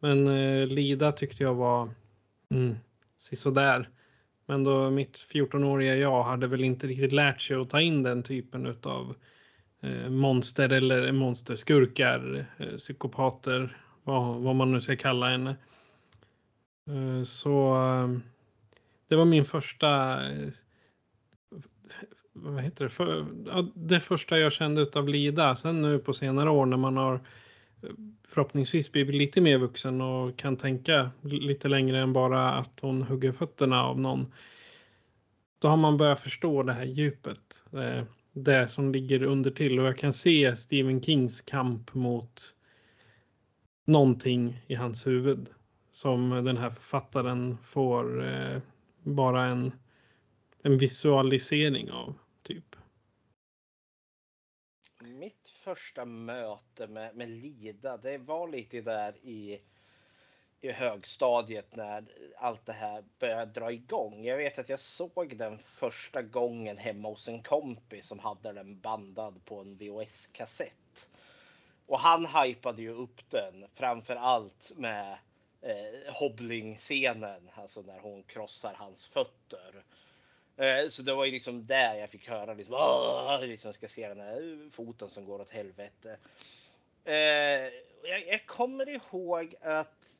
Men 0.00 0.28
eh, 0.28 0.66
Lida 0.66 1.12
tyckte 1.12 1.42
jag 1.42 1.54
var 1.54 1.90
mm, 2.50 2.74
sådär. 3.18 3.88
Men 4.46 4.64
då 4.64 4.90
mitt 4.90 5.26
14-åriga 5.32 5.96
jag 5.96 6.22
hade 6.22 6.46
väl 6.46 6.64
inte 6.64 6.86
riktigt 6.86 7.12
lärt 7.12 7.40
sig 7.40 7.56
att 7.56 7.70
ta 7.70 7.80
in 7.80 8.02
den 8.02 8.22
typen 8.22 8.66
utav 8.66 9.10
eh, 9.10 9.14
Eh, 9.80 10.10
monster 10.10 10.68
eller 10.68 11.12
monsterskurkar, 11.12 12.46
eh, 12.58 12.76
psykopater, 12.76 13.76
vad, 14.04 14.36
vad 14.36 14.56
man 14.56 14.72
nu 14.72 14.80
ska 14.80 14.96
kalla 14.96 15.28
henne. 15.28 15.56
Eh, 16.88 17.24
så 17.24 17.76
det 19.08 19.16
var 19.16 19.24
min 19.24 19.44
första 19.44 20.20
vad 22.32 22.62
heter 22.62 22.84
det, 22.84 22.90
för, 22.90 23.26
det 23.74 24.00
första 24.00 24.38
jag 24.38 24.52
kände 24.52 24.82
utav 24.82 25.08
Lida. 25.08 25.56
Sen 25.56 25.82
nu 25.82 25.98
på 25.98 26.12
senare 26.12 26.50
år 26.50 26.66
när 26.66 26.76
man 26.76 26.96
har 26.96 27.20
förhoppningsvis 28.28 28.92
blivit 28.92 29.14
lite 29.14 29.40
mer 29.40 29.58
vuxen 29.58 30.00
och 30.00 30.36
kan 30.36 30.56
tänka 30.56 31.10
lite 31.22 31.68
längre 31.68 32.00
än 32.00 32.12
bara 32.12 32.50
att 32.50 32.80
hon 32.80 33.02
hugger 33.02 33.32
fötterna 33.32 33.84
av 33.84 34.00
någon. 34.00 34.32
Då 35.58 35.68
har 35.68 35.76
man 35.76 35.96
börjat 35.96 36.20
förstå 36.20 36.62
det 36.62 36.72
här 36.72 36.84
djupet. 36.84 37.64
Det 38.32 38.68
som 38.68 38.92
ligger 38.92 39.22
under 39.22 39.50
till 39.50 39.78
och 39.80 39.86
jag 39.86 39.98
kan 39.98 40.12
se 40.12 40.56
Stephen 40.56 41.02
Kings 41.02 41.40
kamp 41.40 41.94
mot 41.94 42.54
någonting 43.84 44.64
i 44.66 44.74
hans 44.74 45.06
huvud 45.06 45.48
som 45.90 46.30
den 46.30 46.56
här 46.56 46.70
författaren 46.70 47.58
får 47.58 48.24
eh, 48.24 48.60
bara 49.02 49.44
en, 49.44 49.72
en 50.62 50.78
visualisering 50.78 51.90
av 51.90 52.14
typ? 52.42 52.76
Mitt 55.04 55.48
första 55.48 56.04
möte 56.04 56.86
med, 56.86 57.16
med 57.16 57.28
Lida, 57.28 57.96
det 57.96 58.18
var 58.18 58.48
lite 58.48 58.80
där 58.80 59.16
i, 59.16 59.60
i 60.60 60.72
högstadiet 60.72 61.76
när 61.76 62.04
allt 62.36 62.66
det 62.66 62.72
här 62.72 63.04
började 63.18 63.52
dra 63.52 63.72
igång. 63.72 64.24
Jag 64.24 64.36
vet 64.36 64.58
att 64.58 64.68
jag 64.68 64.80
såg 64.80 65.36
den 65.36 65.58
första 65.58 66.22
gången 66.22 66.78
hemma 66.78 67.08
hos 67.08 67.28
en 67.28 67.42
kompis 67.42 68.06
som 68.06 68.18
hade 68.18 68.52
den 68.52 68.80
bandad 68.80 69.44
på 69.44 69.60
en 69.60 69.76
VHS-kassett. 69.76 71.10
Och 71.86 72.00
han 72.00 72.26
hypade 72.26 72.82
ju 72.82 72.90
upp 72.90 73.30
den 73.30 73.66
framför 73.74 74.16
allt 74.16 74.72
med 74.76 75.18
eh, 75.62 76.12
hobbling-scenen, 76.14 77.50
alltså 77.54 77.82
när 77.82 77.98
hon 77.98 78.22
krossar 78.22 78.74
hans 78.74 79.06
fötter. 79.06 79.84
Eh, 80.56 80.88
så 80.90 81.02
det 81.02 81.14
var 81.14 81.24
ju 81.24 81.32
liksom 81.32 81.66
där 81.66 81.94
jag 81.94 82.10
fick 82.10 82.28
höra 82.28 82.54
liksom, 82.54 82.74
Åh! 82.74 83.40
liksom 83.40 83.72
ska 83.72 83.88
se 83.88 84.08
den 84.08 84.20
här 84.20 84.70
foten 84.70 85.10
som 85.10 85.24
går 85.24 85.40
åt 85.40 85.50
helvete. 85.50 86.16
Eh, 87.04 87.14
jag, 88.02 88.26
jag 88.26 88.46
kommer 88.46 88.88
ihåg 88.88 89.54
att 89.60 90.18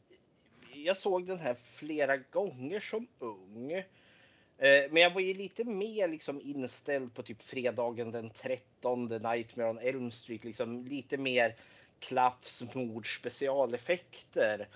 jag 0.88 0.96
såg 0.96 1.26
den 1.26 1.38
här 1.38 1.56
flera 1.74 2.16
gånger 2.16 2.80
som 2.80 3.06
ung. 3.18 3.72
Eh, 3.72 4.84
men 4.90 5.02
jag 5.02 5.14
var 5.14 5.20
ju 5.20 5.34
lite 5.34 5.64
mer 5.64 6.08
liksom 6.08 6.40
inställd 6.40 7.14
på 7.14 7.22
typ 7.22 7.42
fredagen 7.42 8.10
den 8.10 8.30
13, 8.30 9.08
Nightmare 9.08 9.70
on 9.70 9.78
Elm 9.78 10.10
Street, 10.10 10.44
liksom 10.44 10.86
lite 10.86 11.16
mer 11.16 11.56
klaffs, 12.00 12.62
mord, 12.74 13.16
specialeffekter 13.16 14.68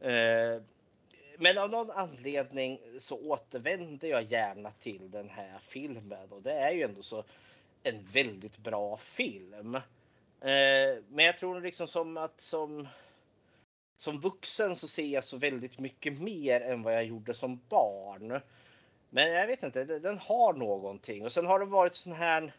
eh, 0.00 0.62
men 1.38 1.58
av 1.58 1.70
någon 1.70 1.90
anledning 1.90 2.80
så 2.98 3.18
återvänder 3.18 4.08
jag 4.08 4.22
gärna 4.22 4.70
till 4.70 5.10
den 5.10 5.28
här 5.28 5.58
filmen 5.68 6.32
och 6.32 6.42
det 6.42 6.52
är 6.52 6.72
ju 6.72 6.82
ändå 6.82 7.02
så 7.02 7.24
en 7.82 8.06
väldigt 8.12 8.58
bra 8.58 8.96
film. 8.96 9.74
Eh, 10.40 11.02
men 11.08 11.24
jag 11.24 11.38
tror 11.38 11.60
liksom 11.60 11.88
som 11.88 12.16
att 12.16 12.40
som 12.40 12.88
som 14.00 14.20
vuxen 14.20 14.76
så 14.76 14.88
ser 14.88 15.06
jag 15.06 15.24
så 15.24 15.36
väldigt 15.36 15.78
mycket 15.78 16.20
mer 16.20 16.60
än 16.60 16.82
vad 16.82 16.94
jag 16.94 17.04
gjorde 17.04 17.34
som 17.34 17.60
barn. 17.68 18.40
Men 19.10 19.32
jag 19.32 19.46
vet 19.46 19.62
inte, 19.62 19.84
den 19.84 20.18
har 20.18 20.52
någonting 20.52 21.24
och 21.24 21.32
sen 21.32 21.46
har 21.46 21.58
det 21.58 21.64
varit 21.64 21.94
sån 21.94 22.12
här 22.12 22.54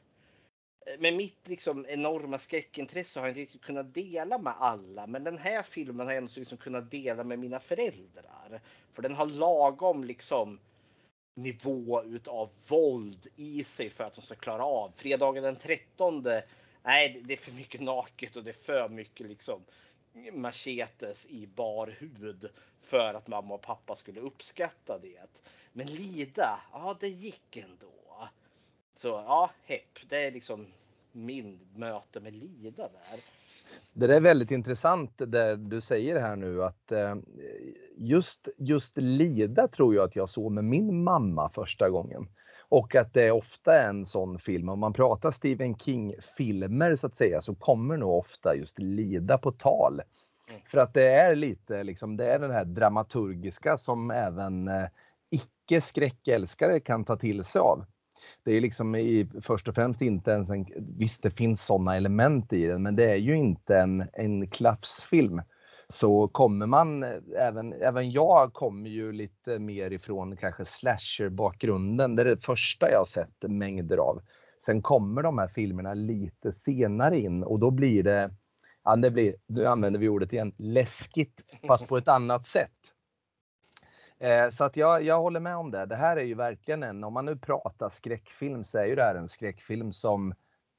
eh, 0.85 0.99
med 0.99 1.13
mitt 1.13 1.47
liksom 1.47 1.85
enorma 1.89 2.37
skräckintresse 2.37 3.19
har 3.19 3.27
jag 3.27 3.31
inte 3.31 3.41
riktigt 3.41 3.61
kunnat 3.61 3.93
dela 3.93 4.37
med 4.37 4.53
alla. 4.59 5.07
Men 5.07 5.23
den 5.23 5.37
här 5.37 5.63
filmen 5.63 6.07
har 6.07 6.13
jag 6.13 6.17
ändå 6.17 6.31
liksom 6.35 6.57
kunnat 6.57 6.91
dela 6.91 7.23
med 7.23 7.39
mina 7.39 7.59
föräldrar. 7.59 8.61
För 8.93 9.01
den 9.01 9.15
har 9.15 9.25
lagom 9.25 10.03
liksom 10.03 10.59
nivå 11.35 12.03
utav 12.03 12.49
våld 12.67 13.27
i 13.35 13.63
sig 13.63 13.89
för 13.89 14.03
att 14.03 14.13
de 14.13 14.21
ska 14.21 14.35
klara 14.35 14.65
av. 14.65 14.91
Fredagen 14.95 15.43
den 15.43 15.55
13. 15.55 16.25
Nej, 16.83 17.21
det 17.23 17.33
är 17.33 17.37
för 17.37 17.51
mycket 17.51 17.81
naket 17.81 18.35
och 18.35 18.43
det 18.43 18.49
är 18.49 18.63
för 18.63 18.89
mycket 18.89 19.27
liksom 19.27 19.63
machetes 20.33 21.25
i 21.29 21.47
bar 21.47 21.87
hud 21.99 22.49
för 22.81 23.13
att 23.13 23.27
mamma 23.27 23.53
och 23.53 23.61
pappa 23.61 23.95
skulle 23.95 24.19
uppskatta 24.19 24.99
det. 24.99 25.43
Men 25.73 25.87
Lida, 25.87 26.59
ja 26.73 26.97
det 26.99 27.09
gick 27.09 27.57
ändå. 27.57 28.29
Så 28.95 29.07
ja, 29.07 29.51
hepp. 29.65 30.09
Det 30.09 30.25
är 30.27 30.31
liksom 30.31 30.67
min 31.11 31.59
möte 31.75 32.19
med 32.19 32.33
Lida 32.33 32.83
där. 32.83 33.19
Det 33.93 34.15
är 34.15 34.21
väldigt 34.21 34.51
intressant 34.51 35.11
det 35.17 35.55
du 35.55 35.81
säger 35.81 36.19
här 36.19 36.35
nu 36.35 36.63
att 36.63 36.91
eh, 36.91 37.15
just, 37.97 38.47
just 38.57 38.97
Lida 38.97 39.67
tror 39.67 39.95
jag 39.95 40.03
att 40.05 40.15
jag 40.15 40.29
såg 40.29 40.51
med 40.51 40.63
min 40.63 41.03
mamma 41.03 41.49
första 41.49 41.89
gången. 41.89 42.27
Och 42.71 42.95
att 42.95 43.13
det 43.13 43.31
ofta 43.31 43.75
är 43.75 43.87
en 43.89 44.05
sån 44.05 44.39
film, 44.39 44.69
om 44.69 44.79
man 44.79 44.93
pratar 44.93 45.31
Stephen 45.31 45.75
King-filmer 45.77 46.95
så 46.95 47.07
att 47.07 47.15
säga, 47.15 47.41
så 47.41 47.55
kommer 47.55 47.97
nog 47.97 48.17
ofta 48.17 48.55
just 48.55 48.79
Lida 48.79 49.37
på 49.37 49.51
tal. 49.51 50.01
Mm. 50.49 50.61
För 50.71 50.77
att 50.77 50.93
det 50.93 51.07
är 51.07 51.35
lite 51.35 51.83
liksom, 51.83 52.17
det 52.17 52.33
är 52.33 52.39
den 52.39 52.51
här 52.51 52.65
dramaturgiska 52.65 53.77
som 53.77 54.11
även 54.11 54.67
eh, 54.67 54.85
icke 55.29 55.81
skräckälskare 55.81 56.79
kan 56.79 57.05
ta 57.05 57.17
till 57.17 57.43
sig 57.43 57.59
av. 57.59 57.85
det 58.43 58.51
är 58.51 58.61
liksom 58.61 58.95
i, 58.95 59.29
först 59.41 59.67
och 59.67 59.75
främst 59.75 60.01
inte 60.01 60.31
ens 60.31 60.49
en, 60.49 60.65
visst 60.97 61.23
det 61.23 61.31
finns 61.31 61.65
sådana 61.65 61.95
element 61.95 62.53
i 62.53 62.65
den, 62.65 62.83
men 62.83 62.95
det 62.95 63.11
är 63.11 63.15
ju 63.15 63.37
inte 63.37 63.77
en, 63.77 64.07
en 64.13 64.47
klafsfilm. 64.47 65.41
Så 65.91 66.27
kommer 66.27 66.65
man, 66.65 67.03
även, 67.37 67.73
även 67.73 68.11
jag 68.11 68.53
kommer 68.53 68.89
ju 68.89 69.11
lite 69.11 69.59
mer 69.59 69.91
ifrån 69.91 70.37
kanske 70.37 70.65
slasher-bakgrunden. 70.65 72.15
Det 72.15 72.21
är 72.21 72.25
det 72.25 72.45
första 72.45 72.91
jag 72.91 73.07
sett 73.07 73.41
mängder 73.41 73.97
av. 73.97 74.21
Sen 74.65 74.81
kommer 74.81 75.23
de 75.23 75.37
här 75.37 75.47
filmerna 75.47 75.93
lite 75.93 76.51
senare 76.51 77.19
in 77.19 77.43
och 77.43 77.59
då 77.59 77.71
blir 77.71 78.03
det, 78.03 78.31
ja 78.83 78.95
det 78.95 79.11
blir, 79.11 79.35
nu 79.47 79.65
använder 79.65 79.99
vi 79.99 80.09
ordet 80.09 80.33
igen, 80.33 80.53
läskigt 80.57 81.41
fast 81.67 81.87
på 81.87 81.97
ett 81.97 82.07
annat 82.07 82.45
sätt. 82.45 82.71
Eh, 84.19 84.49
så 84.49 84.63
att 84.63 84.77
jag, 84.77 85.03
jag 85.03 85.21
håller 85.21 85.39
med 85.39 85.57
om 85.57 85.71
det. 85.71 85.85
Det 85.85 85.95
här 85.95 86.17
är 86.17 86.23
ju 86.23 86.35
verkligen 86.35 86.83
en, 86.83 87.03
om 87.03 87.13
man 87.13 87.25
nu 87.25 87.37
pratar 87.37 87.89
skräckfilm 87.89 88.63
så 88.63 88.77
är 88.77 88.85
ju 88.85 88.95
det 88.95 89.03
här 89.03 89.15
en 89.15 89.29
skräckfilm 89.29 89.93
som 89.93 90.33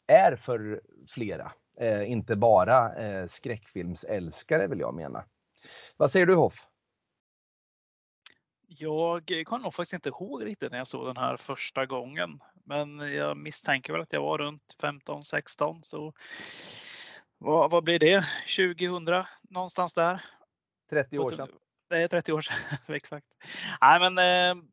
är 0.07 0.37
för 0.37 0.81
flera. 1.09 1.53
Eh, 1.77 2.11
inte 2.11 2.37
bara 2.37 2.95
eh, 2.95 3.29
skräckfilmsälskare 3.29 4.67
vill 4.67 4.81
jag 4.81 4.95
mena. 4.95 5.25
Vad 5.97 6.11
säger 6.11 6.27
du 6.27 6.35
Hoff? 6.35 6.67
Jag 8.67 9.33
kommer 9.47 9.63
nog 9.63 9.75
faktiskt 9.75 9.93
inte 9.93 10.09
ihåg 10.09 10.45
riktigt 10.45 10.71
när 10.71 10.79
jag 10.79 10.87
såg 10.87 11.07
den 11.07 11.17
här 11.17 11.37
första 11.37 11.87
gången. 11.87 12.41
Men 12.65 12.99
jag 12.99 13.37
misstänker 13.37 13.93
väl 13.93 14.03
att 14.03 14.13
jag 14.13 14.23
var 14.23 14.39
runt 14.39 14.77
15, 14.81 15.25
16. 15.25 15.83
Så 15.83 16.13
vad, 17.39 17.71
vad 17.71 17.85
blir 17.85 17.99
det? 17.99 18.25
2000 18.57 19.25
någonstans 19.51 19.95
där? 19.95 20.25
30 20.91 21.19
år 21.19 21.31
sedan. 21.31 21.49
Det 21.91 22.03
är 22.03 22.09
30 22.09 22.33
år 22.33 22.41
sedan, 22.41 22.57
exakt. 22.95 23.27
Nej, 23.81 24.11
men 24.11 24.19
eh, 24.19 24.65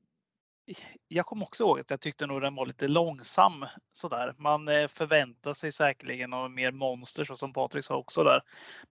jag 1.07 1.25
kommer 1.25 1.45
också 1.45 1.63
ihåg 1.63 1.79
att 1.79 1.89
jag 1.89 2.01
tyckte 2.01 2.27
nog 2.27 2.41
den 2.41 2.55
var 2.55 2.65
lite 2.65 2.87
långsam 2.87 3.65
sådär. 3.91 4.35
Man 4.37 4.67
eh, 4.67 4.87
förväntar 4.87 5.53
sig 5.53 5.71
säkerligen 5.71 6.33
av 6.33 6.51
mer 6.51 6.71
monster 6.71 7.23
så 7.23 7.35
som 7.35 7.53
Patrik 7.53 7.83
sa 7.83 7.95
också 7.95 8.23
där. 8.23 8.41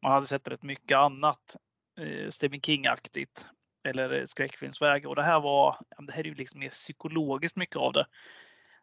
Man 0.02 0.12
hade 0.12 0.26
sett 0.26 0.48
rätt 0.48 0.62
mycket 0.62 0.98
annat 0.98 1.56
eh, 2.00 2.28
Stephen 2.28 2.60
King-aktigt 2.60 3.46
eller 3.88 4.26
skräckfilmsväg 4.26 5.06
och 5.06 5.16
det 5.16 5.22
här 5.22 5.40
var, 5.40 5.76
det 6.06 6.12
här 6.12 6.20
är 6.20 6.28
ju 6.28 6.34
liksom 6.34 6.60
mer 6.60 6.68
psykologiskt 6.68 7.56
mycket 7.56 7.76
av 7.76 7.92
det. 7.92 8.06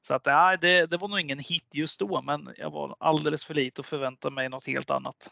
Så 0.01 0.13
att 0.13 0.25
nej, 0.25 0.57
det, 0.61 0.85
det 0.85 0.97
var 0.97 1.07
nog 1.07 1.19
ingen 1.19 1.39
hit 1.39 1.67
just 1.73 1.99
då, 1.99 2.21
men 2.21 2.53
jag 2.57 2.71
var 2.71 2.95
alldeles 2.99 3.45
för 3.45 3.53
lite 3.53 3.81
och 3.81 3.85
förväntade 3.85 4.35
mig 4.35 4.49
något 4.49 4.67
helt 4.67 4.89
annat. 4.89 5.31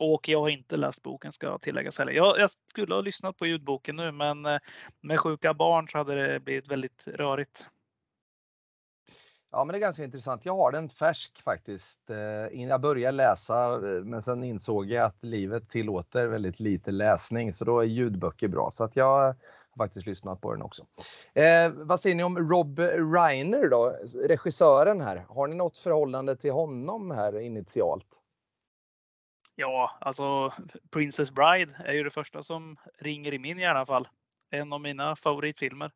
Och 0.00 0.28
jag 0.28 0.40
har 0.40 0.48
inte 0.48 0.76
läst 0.76 1.02
boken 1.02 1.32
ska 1.32 1.58
tilläggas 1.58 1.98
heller. 1.98 2.12
Jag, 2.12 2.38
jag 2.38 2.50
skulle 2.50 2.94
ha 2.94 3.00
lyssnat 3.00 3.36
på 3.36 3.46
ljudboken 3.46 3.96
nu, 3.96 4.12
men 4.12 4.46
eh, 4.46 4.58
med 5.00 5.20
sjuka 5.20 5.54
barn 5.54 5.88
så 5.88 5.98
hade 5.98 6.14
det 6.14 6.40
blivit 6.40 6.68
väldigt 6.68 7.04
rörigt. 7.06 7.66
Ja, 9.52 9.64
men 9.64 9.72
det 9.72 9.78
är 9.78 9.80
ganska 9.80 10.04
intressant. 10.04 10.44
Jag 10.44 10.56
har 10.56 10.72
den 10.72 10.88
färsk 10.88 11.42
faktiskt. 11.42 12.10
Eh, 12.10 12.62
jag 12.62 12.80
började 12.80 13.16
läsa, 13.16 13.74
eh, 13.74 14.04
men 14.04 14.22
sen 14.22 14.44
insåg 14.44 14.90
jag 14.90 15.04
att 15.04 15.24
livet 15.24 15.70
tillåter 15.70 16.26
väldigt 16.26 16.60
lite 16.60 16.90
läsning, 16.90 17.54
så 17.54 17.64
då 17.64 17.80
är 17.80 17.84
ljudböcker 17.84 18.48
bra. 18.48 18.70
Så 18.70 18.84
att 18.84 18.96
jag 18.96 19.04
har 19.04 19.36
faktiskt 19.78 20.06
lyssnat 20.06 20.40
på 20.40 20.52
den 20.52 20.62
också. 20.62 20.86
Eh, 21.34 21.70
vad 21.70 22.00
säger 22.00 22.16
ni 22.16 22.24
om 22.24 22.50
Rob 22.50 22.78
Reiner 23.14 23.68
då, 23.68 23.92
regissören 24.28 25.00
här? 25.00 25.24
Har 25.28 25.46
ni 25.46 25.56
något 25.56 25.76
förhållande 25.76 26.36
till 26.36 26.52
honom 26.52 27.10
här 27.10 27.40
initialt? 27.40 28.19
Ja, 29.54 29.98
alltså 30.00 30.52
Princess 30.90 31.30
Bride 31.30 31.72
är 31.84 31.92
ju 31.92 32.04
det 32.04 32.10
första 32.10 32.42
som 32.42 32.76
ringer 32.98 33.34
i 33.34 33.38
min 33.38 33.58
i 33.58 33.66
alla 33.66 33.86
fall. 33.86 34.08
En 34.50 34.72
av 34.72 34.80
mina 34.80 35.16
favoritfilmer. 35.16 35.92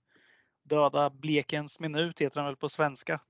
Döda 0.65 1.11
blekens 1.11 1.81
minut 1.81 2.21
heter 2.21 2.41
den 2.41 2.45
väl 2.45 2.57
på 2.57 2.69
svenska. 2.69 3.21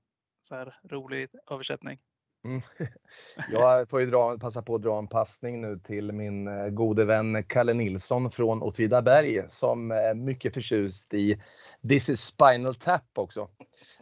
Så 0.41 0.55
här 0.55 0.79
rolig 0.83 1.29
översättning. 1.51 1.99
Mm. 2.45 2.61
Jag 3.51 3.89
får 3.89 3.99
ju 3.99 4.05
dra, 4.05 4.37
passa 4.37 4.61
på 4.61 4.75
att 4.75 4.81
dra 4.81 4.97
en 4.97 5.07
passning 5.07 5.61
nu 5.61 5.79
till 5.79 6.11
min 6.11 6.47
eh, 6.47 6.67
gode 6.67 7.05
vän 7.05 7.43
Kalle 7.43 7.73
Nilsson 7.73 8.31
från 8.31 8.61
Åtvidaberg 8.61 9.45
som 9.49 9.91
är 9.91 10.13
mycket 10.13 10.53
förtjust 10.53 11.13
i 11.13 11.41
This 11.89 12.09
is 12.09 12.21
Spinal 12.21 12.75
Tap 12.75 13.17
också. 13.17 13.49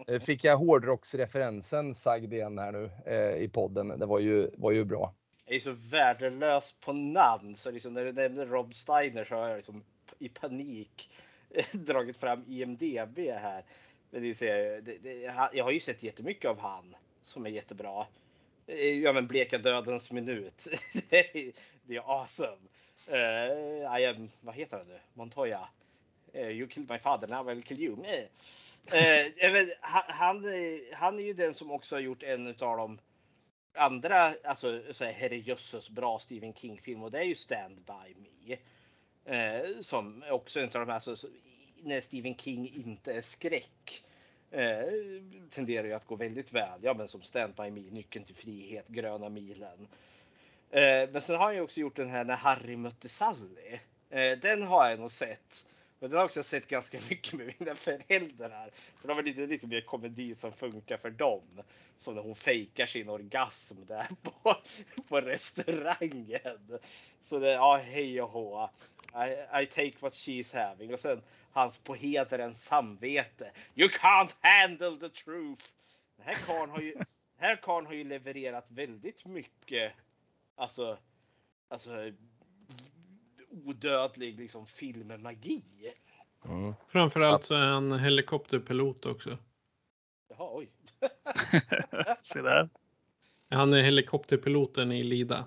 Eh, 0.08 0.20
fick 0.20 0.44
jag 0.44 0.58
hårdrocksreferensen 0.58 1.96
sagd 1.96 2.34
igen 2.34 2.58
här 2.58 2.72
nu 2.72 2.92
eh, 3.06 3.44
i 3.44 3.50
podden. 3.50 3.88
Det 3.88 4.06
var 4.06 4.20
ju, 4.20 4.50
var 4.58 4.72
ju 4.72 4.86
bra 4.86 5.14
är 5.46 5.60
så 5.60 5.72
värdelös 5.72 6.76
på 6.80 6.94
namn 6.94 7.56
så 7.56 7.72
liksom 7.72 7.94
när 7.94 8.06
du 8.06 8.12
nämner 8.12 8.46
Rob 8.46 8.76
Steiner 8.76 9.26
så 9.26 9.36
har 9.36 9.48
jag 9.48 9.56
liksom 9.56 9.84
i 10.20 10.30
panik 10.30 11.10
dragit 11.72 12.18
fram 12.18 12.44
IMDB 12.48 13.20
här. 13.20 13.64
Men 14.10 14.22
det 14.22 14.42
är, 14.42 14.82
det, 14.82 14.98
det, 14.98 15.22
jag 15.54 15.64
har 15.64 15.72
ju 15.72 15.80
sett 15.80 16.04
jättemycket 16.04 16.50
av 16.50 16.60
han 16.60 16.96
som 17.24 17.46
är 17.46 17.50
jättebra. 17.50 18.06
Eh, 18.68 19.00
ja 19.00 19.14
men 19.14 19.28
Bleka 19.28 19.58
dödens 19.58 20.12
minut. 20.12 20.68
det 21.10 21.96
är 21.96 22.22
awesome. 22.22 22.58
Uh, 23.12 24.00
I 24.00 24.06
am, 24.06 24.32
vad 24.42 24.56
heter 24.56 24.78
han 24.78 24.88
nu? 24.88 25.00
Montoya. 25.14 25.68
Uh, 26.36 26.50
you 26.50 26.68
killed 26.68 26.90
my 26.90 27.00
father, 27.00 27.28
now 27.28 27.46
will 27.46 27.64
kill 27.64 27.82
you. 27.82 27.94
Uh, 27.94 28.28
han, 29.82 30.04
han, 30.08 30.46
han 30.94 31.20
är 31.20 31.24
ju 31.24 31.34
den 31.34 31.54
som 31.54 31.72
också 31.72 31.96
har 31.96 32.00
gjort 32.00 32.24
en 32.24 32.48
av 32.48 32.78
dem 32.78 33.00
andra, 33.74 34.36
alltså 34.44 34.82
så 34.94 35.04
här, 35.04 35.12
herrejösses 35.12 35.90
bra 35.90 36.20
Stephen 36.20 36.54
King-film 36.54 37.04
och 37.04 37.12
det 37.12 37.20
är 37.20 37.24
ju 37.24 37.36
Stand 37.36 37.76
By 37.76 38.16
Me. 38.16 38.58
Eh, 39.26 39.82
som 39.82 40.24
också 40.30 40.60
är 40.60 40.64
en 40.64 40.70
av 40.70 40.74
de 40.74 40.88
här, 40.88 41.10
alltså, 41.10 41.28
när 41.84 42.02
Stephen 42.02 42.36
King 42.36 42.74
inte 42.86 43.14
är 43.14 43.22
skräck. 43.22 44.04
Eh, 44.52 44.84
tenderar 45.50 45.88
ju 45.88 45.94
att 45.94 46.06
gå 46.06 46.16
väldigt 46.16 46.54
väl. 46.54 46.80
Ja, 46.82 46.94
men 46.94 47.08
som 47.08 47.22
Stand 47.22 47.54
By 47.56 47.72
Me, 47.72 47.92
Nyckeln 47.92 48.26
till 48.26 48.36
frihet, 48.36 48.88
Gröna 48.88 49.30
milen. 49.30 49.88
Eh, 50.72 51.10
men 51.12 51.22
sen 51.22 51.36
har 51.36 51.46
han 51.46 51.56
ju 51.56 51.62
också 51.62 51.80
gjort 51.80 51.96
den 51.96 52.10
här 52.10 52.26
När 52.26 52.36
Harry 52.36 52.76
mötte 52.76 53.10
Sally. 53.10 53.80
Eh, 54.10 54.38
den 54.38 54.64
har 54.64 54.90
jag 54.90 55.00
nog 55.00 55.12
sett. 55.12 55.66
Men 56.04 56.10
den 56.10 56.18
har 56.18 56.26
också 56.26 56.44
sett 56.44 56.68
ganska 56.68 57.00
mycket 57.10 57.34
med 57.34 57.54
mina 57.60 57.76
föräldrar. 57.76 58.70
För 59.02 59.08
de 59.08 59.18
är 59.18 59.24
lite, 59.24 59.48
lite 59.48 59.68
mer 59.68 59.82
komedi 59.82 60.36
som 60.36 60.54
funkar 60.54 60.98
för 60.98 61.10
dem. 61.10 61.64
Som 61.98 62.16
när 62.16 62.22
hon 62.22 62.36
fejkar 62.36 62.86
sin 62.86 63.10
orgasm 63.10 63.76
där 63.88 64.08
på, 64.22 64.56
på 65.10 65.22
restaurangen. 65.22 66.80
Så 67.22 67.40
det, 67.40 67.52
ja 67.52 67.78
hej 67.78 68.22
och 68.22 68.30
hå. 68.30 68.70
I, 69.16 69.62
I 69.64 69.66
take 69.66 69.94
what 70.00 70.14
she's 70.14 70.70
having. 70.70 70.94
Och 70.94 71.00
sen 71.00 71.22
hans 71.52 71.78
på 71.78 71.96
hederens 71.96 72.64
samvete. 72.64 73.52
You 73.76 73.90
can't 73.90 74.32
handle 74.40 75.10
the 75.10 75.10
truth. 75.10 75.66
Den 76.18 76.26
här 76.26 76.36
karln 76.48 76.72
har 76.72 76.80
ju, 76.80 76.96
här 77.38 77.56
karln 77.56 77.86
har 77.86 77.94
ju 77.94 78.04
levererat 78.04 78.66
väldigt 78.70 79.26
mycket. 79.26 79.94
Alltså, 80.56 80.98
alltså 81.68 82.12
odödlig 83.54 84.40
liksom 84.40 84.68
filmmagi. 84.68 85.64
Mm. 86.46 86.74
Framförallt 86.88 87.44
så 87.44 87.56
är 87.56 87.66
han 87.66 88.00
helikopterpilot 88.00 89.06
också. 89.06 89.38
Jaha, 90.30 90.50
oj. 90.52 90.72
Se 92.22 92.42
där. 92.42 92.70
Han 93.50 93.74
är 93.74 93.82
helikopterpiloten 93.82 94.92
i 94.92 95.04
Lida. 95.04 95.46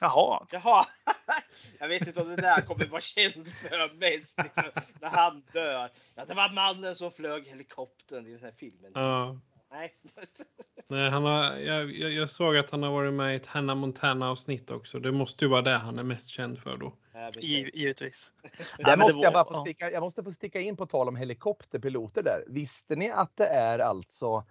Jaha. 0.00 0.46
Jaha. 0.50 0.86
Jag 1.78 1.88
vet 1.88 2.06
inte 2.06 2.22
om 2.22 2.28
det 2.28 2.36
där 2.36 2.60
kommer 2.60 2.86
vara 2.86 3.00
känd 3.00 3.48
för 3.48 3.94
mest. 3.94 4.38
Liksom, 4.42 4.64
när 5.00 5.08
han 5.08 5.42
dör. 5.52 5.90
Ja, 6.14 6.24
det 6.24 6.34
var 6.34 6.52
mannen 6.52 6.96
som 6.96 7.12
flög 7.12 7.46
helikoptern 7.46 8.26
i 8.26 8.30
den 8.30 8.42
här 8.42 8.52
filmen. 8.56 8.92
Ja. 8.94 9.40
Nej. 9.70 9.94
Nej, 10.88 11.10
han 11.10 11.24
har, 11.24 11.56
jag, 11.56 11.90
jag, 11.92 12.30
såg 12.30 12.56
att 12.56 12.70
han 12.70 12.82
har 12.82 12.90
varit 12.90 13.12
med 13.12 13.32
i 13.32 13.36
ett 13.36 13.46
Hannah 13.46 13.76
Montana 13.76 14.30
avsnitt 14.30 14.70
också. 14.70 14.98
Det 14.98 15.12
måste 15.12 15.44
ju 15.44 15.50
vara 15.50 15.62
det 15.62 15.76
han 15.76 15.98
är 15.98 16.02
mest 16.02 16.28
känd 16.28 16.58
för 16.58 16.76
då. 16.76 16.92
givetvis. 17.40 18.32
Där 18.78 18.96
måste 18.96 19.18
jag, 19.18 19.32
bara 19.32 19.44
få 19.44 19.60
sticka, 19.60 19.90
jag 19.90 20.00
måste 20.00 20.22
få 20.22 20.32
sticka 20.32 20.60
in 20.60 20.76
på 20.76 20.86
tal 20.86 21.08
om 21.08 21.16
helikopterpiloter 21.16 22.22
där. 22.22 22.44
Visste 22.46 22.96
ni 22.96 23.10
att 23.10 23.36
det 23.36 23.46
är 23.46 23.78
alltså 23.78 24.44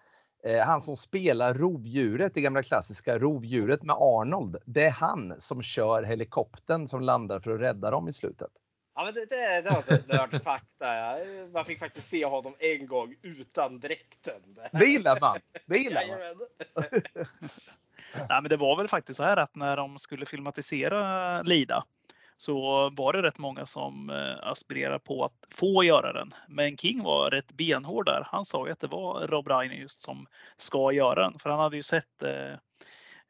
eh, 0.44 0.60
han 0.60 0.82
som 0.82 0.98
spelar 0.98 1.54
rovdjuret, 1.54 2.34
det 2.34 2.42
gamla 2.42 2.64
klassiska 2.64 3.20
rovdjuret 3.20 3.84
med 3.84 3.96
Arnold. 4.00 4.58
Det 4.66 4.86
är 4.86 4.92
han 4.92 5.34
som 5.40 5.64
kör 5.64 6.04
helikoptern 6.04 6.88
som 6.88 7.02
landar 7.02 7.40
för 7.40 7.52
att 7.52 7.62
rädda 7.62 7.92
dem 7.92 8.08
i 8.08 8.14
slutet. 8.14 8.52
Ja, 8.98 9.04
men 9.04 9.14
det, 9.14 9.26
det, 9.26 9.62
det 9.62 9.70
var 9.70 9.82
så 9.82 9.98
nördfakta. 10.08 10.88
Man 11.54 11.66
fick 11.66 11.80
faktiskt 11.80 12.08
se 12.08 12.26
honom 12.26 12.56
en 12.60 12.88
gång 12.88 13.16
utan 13.22 13.80
dräkten. 13.80 14.42
Det 14.72 14.86
gillar 14.86 15.20
man. 15.20 15.40
Det 15.66 15.78
gillar 15.78 16.04
man. 16.08 16.48
Nej, 18.30 18.42
men 18.42 18.50
det 18.50 18.58
var 18.58 18.78
väl 18.78 18.88
faktiskt 18.88 19.18
så 19.18 19.24
här 19.24 19.38
att 19.38 19.56
när 19.56 19.78
de 19.78 20.00
skulle 20.00 20.26
filmatisera 20.26 21.42
Lida 21.42 21.84
så 22.38 22.90
var 22.90 23.14
det 23.14 23.22
rätt 23.22 23.38
många 23.38 23.66
som 23.66 24.10
eh, 24.10 24.50
aspirerade 24.50 25.00
på 25.00 25.26
att 25.26 25.48
få 25.52 25.84
göra 25.84 26.14
den. 26.14 26.34
Men 26.48 26.78
King 26.78 27.04
var 27.04 27.30
rätt 27.30 27.52
benhård 27.52 28.06
där. 28.06 28.28
Han 28.32 28.46
sa 28.46 28.66
ju 28.66 28.72
att 28.72 28.80
det 28.80 28.88
var 28.88 29.28
Rob 29.28 29.48
Reiner 29.48 29.76
just 29.76 30.02
som 30.02 30.28
ska 30.56 30.92
göra 30.92 31.24
den. 31.24 31.40
För 31.40 31.50
han 31.50 31.60
hade 31.60 31.76
ju 31.76 31.84
sett 31.84 32.24
eh, 32.24 32.56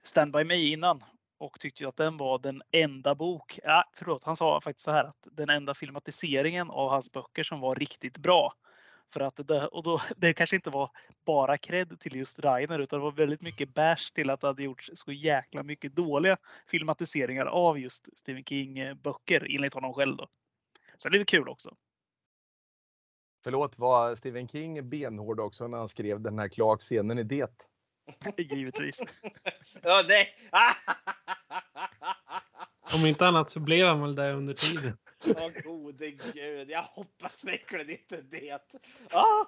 Stand 0.04 0.34
By 0.34 0.44
Me 0.44 0.56
innan 0.56 1.04
och 1.38 1.60
tyckte 1.60 1.84
ju 1.84 1.90
att 1.90 1.96
den 1.96 2.18
var 2.18 2.40
den 2.40 2.62
enda 2.72 3.16
bok, 3.16 3.60
ja, 3.64 3.84
förlåt, 3.94 4.24
han 4.24 4.36
sa 4.36 4.62
faktiskt 4.62 4.86
så 4.86 4.92
här 4.92 5.04
att 5.04 5.28
den 5.32 5.50
enda 5.50 5.74
filmatiseringen 5.74 6.70
av 6.70 6.90
hans 6.90 7.12
böcker 7.12 7.44
som 7.44 7.60
var 7.60 7.76
riktigt 7.76 8.18
bra. 8.18 8.54
För 9.14 9.20
att 9.20 9.48
det, 9.48 9.68
och 9.68 9.84
då, 9.84 10.02
det 10.18 10.34
kanske 10.34 10.56
inte 10.56 10.70
var 10.70 10.92
bara 11.26 11.58
cred 11.58 12.00
till 12.00 12.16
just 12.16 12.40
Rainer 12.40 12.80
utan 12.80 13.00
det 13.00 13.04
var 13.04 13.12
väldigt 13.12 13.42
mycket 13.42 13.74
bash 13.74 14.14
till 14.14 14.30
att 14.30 14.42
det 14.42 14.48
hade 14.48 14.64
gjorts 14.64 14.92
så 14.94 15.12
jäkla 15.12 15.64
mycket 15.64 15.96
dåliga 15.96 16.38
filmatiseringar 16.68 17.46
av 17.46 17.80
just 17.80 18.18
Stephen 18.18 18.44
King 18.44 19.02
böcker 19.04 19.56
enligt 19.56 19.74
honom 19.74 19.94
själv. 19.94 20.18
Då. 20.18 20.28
Så 20.98 21.10
det 21.10 21.16
är 21.16 21.20
lite 21.20 21.32
kul 21.32 21.50
också. 21.50 21.76
Förlåt, 23.44 23.78
var 23.78 24.16
Stephen 24.16 24.48
King 24.48 24.90
benhård 24.90 25.40
också 25.40 25.68
när 25.68 25.78
han 25.78 25.90
skrev 25.90 26.22
den 26.22 26.40
här 26.40 26.48
kloakscenen 26.48 27.20
i 27.20 27.24
Det? 27.24 27.68
Givetvis. 28.38 29.04
ja, 29.82 30.02
nej. 30.08 30.28
Om 32.94 33.06
inte 33.06 33.28
annat 33.28 33.50
så 33.50 33.60
blev 33.60 33.88
han 33.88 34.02
väl 34.02 34.16
det 34.16 34.34
under 34.34 34.54
tiden. 34.54 34.98
Åh 35.26 35.50
gode 35.64 36.12
gud, 36.12 36.70
jag 36.70 36.84
hoppas 36.84 37.44
verkligen 37.44 37.90
inte 37.90 38.22
det. 38.22 38.60
Ah. 39.12 39.46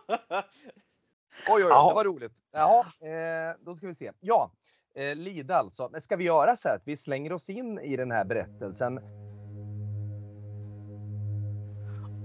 Oj, 1.47 1.47
oj, 1.47 1.64
oj, 1.64 1.70
det 1.70 1.95
var 1.95 2.03
roligt. 2.03 2.32
Jaha, 2.51 2.80
eh, 2.80 3.55
då 3.60 3.76
ska 3.76 3.88
vi 3.88 3.95
se. 3.95 4.12
Ja, 4.20 4.51
eh, 4.95 5.16
Lida 5.16 5.55
alltså. 5.55 5.89
Men 5.91 6.01
ska 6.01 6.16
vi 6.16 6.24
göra 6.24 6.55
så 6.55 6.68
här 6.68 6.76
att 6.76 6.88
vi 6.88 6.97
slänger 6.97 7.34
oss 7.34 7.49
in 7.49 7.80
i 7.80 7.97
den 7.97 8.12
här 8.12 8.26
berättelsen 8.26 8.99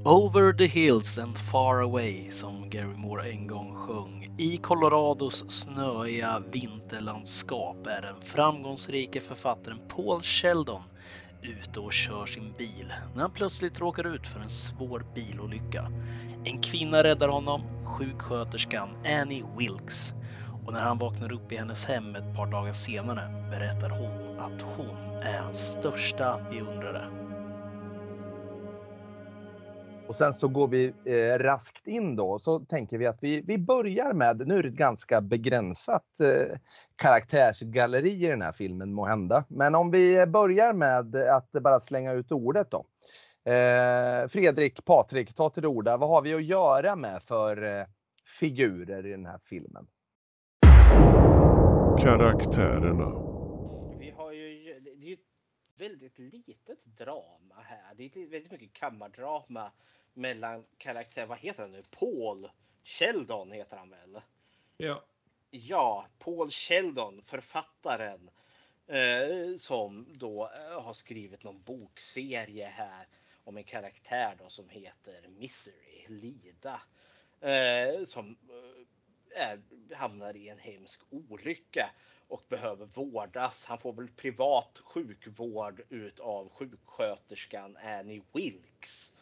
Over 0.07 0.53
the 0.53 0.67
hills 0.67 1.19
and 1.19 1.37
far 1.37 1.81
away 1.81 2.31
som 2.31 2.71
Gary 2.71 2.97
Moore 2.97 3.31
en 3.31 3.47
gång 3.47 3.75
sjöng. 3.75 4.24
I 4.39 4.57
Colorados 4.57 5.51
snöiga 5.51 6.43
vinterlandskap 6.53 7.87
är 7.87 8.03
den 8.03 8.21
framgångsrike 8.21 9.21
författaren 9.21 9.79
Paul 9.89 10.23
Sheldon 10.23 10.83
ute 11.43 11.81
och 11.81 11.93
kör 11.93 12.27
sin 12.27 12.53
bil 12.59 12.93
när 13.15 13.23
han 13.23 13.31
plötsligt 13.31 13.81
råkar 13.81 14.15
ut 14.15 14.27
för 14.27 14.41
en 14.41 14.49
svår 14.49 15.05
bilolycka. 15.15 15.91
En 16.45 16.63
kvinna 16.63 17.05
räddar 17.05 17.29
honom, 17.29 17.85
sjuksköterskan 17.85 18.89
Annie 19.07 19.45
Wilkes. 19.59 20.15
Och 20.67 20.73
när 20.73 20.81
han 20.81 20.99
vaknar 20.99 21.33
upp 21.33 21.53
i 21.53 21.57
hennes 21.57 21.87
hem 21.87 22.17
ett 22.17 22.37
par 22.37 22.47
dagar 22.47 22.73
senare 22.73 23.49
berättar 23.51 23.91
hon 23.91 24.39
att 24.39 24.63
hon 24.63 25.23
är 25.23 25.39
hans 25.39 25.73
största 25.73 26.41
beundrare. 26.51 27.24
Och 30.09 30.17
sen 30.17 30.35
så 30.35 30.49
går 30.49 30.69
vi 30.69 30.93
eh, 31.05 31.39
raskt 31.39 31.87
in 31.87 32.17
då. 32.17 32.39
Så 32.39 32.61
tänker 32.61 32.99
vi 32.99 33.07
att 33.07 33.19
vi, 33.21 33.41
vi 33.41 33.59
börjar 33.59 34.13
med, 34.13 34.49
nu 34.49 34.59
är 34.59 34.63
det 34.63 34.69
ett 34.69 34.75
ganska 34.75 35.21
begränsat 35.21 36.21
eh, 36.21 36.59
karaktärsgalleri 36.97 38.25
i 38.25 38.29
den 38.29 38.43
här 38.43 38.53
filmen 38.53 38.93
må 38.93 39.07
hända. 39.07 39.45
Men 39.49 39.75
om 39.75 39.91
vi 39.91 40.27
börjar 40.27 40.73
med 40.73 41.17
att 41.17 41.53
bara 41.53 41.81
slänga 41.81 42.13
ut 42.13 42.33
ordet 42.33 42.71
då. 42.71 42.87
Eh, 43.53 44.29
Fredrik, 44.29 44.85
Patrik, 44.85 45.35
ta 45.35 45.51
till 45.51 45.67
orda. 45.67 45.97
Vad 45.97 46.09
har 46.09 46.23
vi 46.23 46.35
att 46.35 46.45
göra 46.45 46.97
med 46.97 47.23
för 47.23 47.63
eh, 47.63 47.87
figurer 48.41 49.07
i 49.07 49.11
den 49.11 49.27
här 49.27 49.39
filmen? 49.45 49.87
Karaktärerna. 51.99 53.09
Vi 53.99 54.11
har 54.11 54.33
ju, 54.33 54.81
det 54.81 54.91
är 54.91 55.09
ju 55.09 55.13
ett 55.13 55.21
väldigt 55.77 56.19
litet 56.19 56.85
drama 56.85 57.63
här. 57.63 57.95
Det 57.95 58.05
är 58.05 58.27
väldigt 58.27 58.53
mycket 58.53 58.73
kammardrama 58.73 59.73
mellan 60.15 60.65
karaktär, 60.79 61.27
vad 61.27 61.39
heter 61.39 61.63
han 61.63 61.73
nu? 61.73 61.83
Paul 61.91 62.51
Sheldon 62.85 63.53
heter 63.53 63.77
han 63.77 63.91
väl? 63.91 64.21
Ja. 64.77 65.05
Ja, 65.51 66.07
Paul 66.19 66.51
Sheldon, 66.51 67.23
författaren 67.23 68.31
eh, 68.87 69.59
som 69.59 70.07
då 70.15 70.51
eh, 70.57 70.83
har 70.83 70.95
skrivit 70.95 71.45
någon 71.45 71.63
bokserie 71.63 72.67
här 72.67 73.09
om 73.45 73.57
en 73.57 73.65
karaktär 73.65 74.37
då 74.39 74.49
som 74.49 74.69
heter 74.69 75.29
Misery, 75.29 76.07
Lida. 76.09 76.83
Eh, 77.41 78.05
som 78.07 78.37
eh, 78.51 79.43
är, 79.43 79.63
hamnar 79.95 80.37
i 80.37 80.49
en 80.49 80.59
hemsk 80.59 81.01
olycka 81.11 81.91
och 82.29 82.45
behöver 82.49 82.87
vårdas. 82.87 83.65
Han 83.65 83.79
får 83.79 83.93
väl 83.93 84.09
privat 84.09 84.79
sjukvård 84.85 85.83
utav 85.89 86.49
sjuksköterskan 86.49 87.77
Annie 87.77 88.23
Wilkes. 88.33 89.13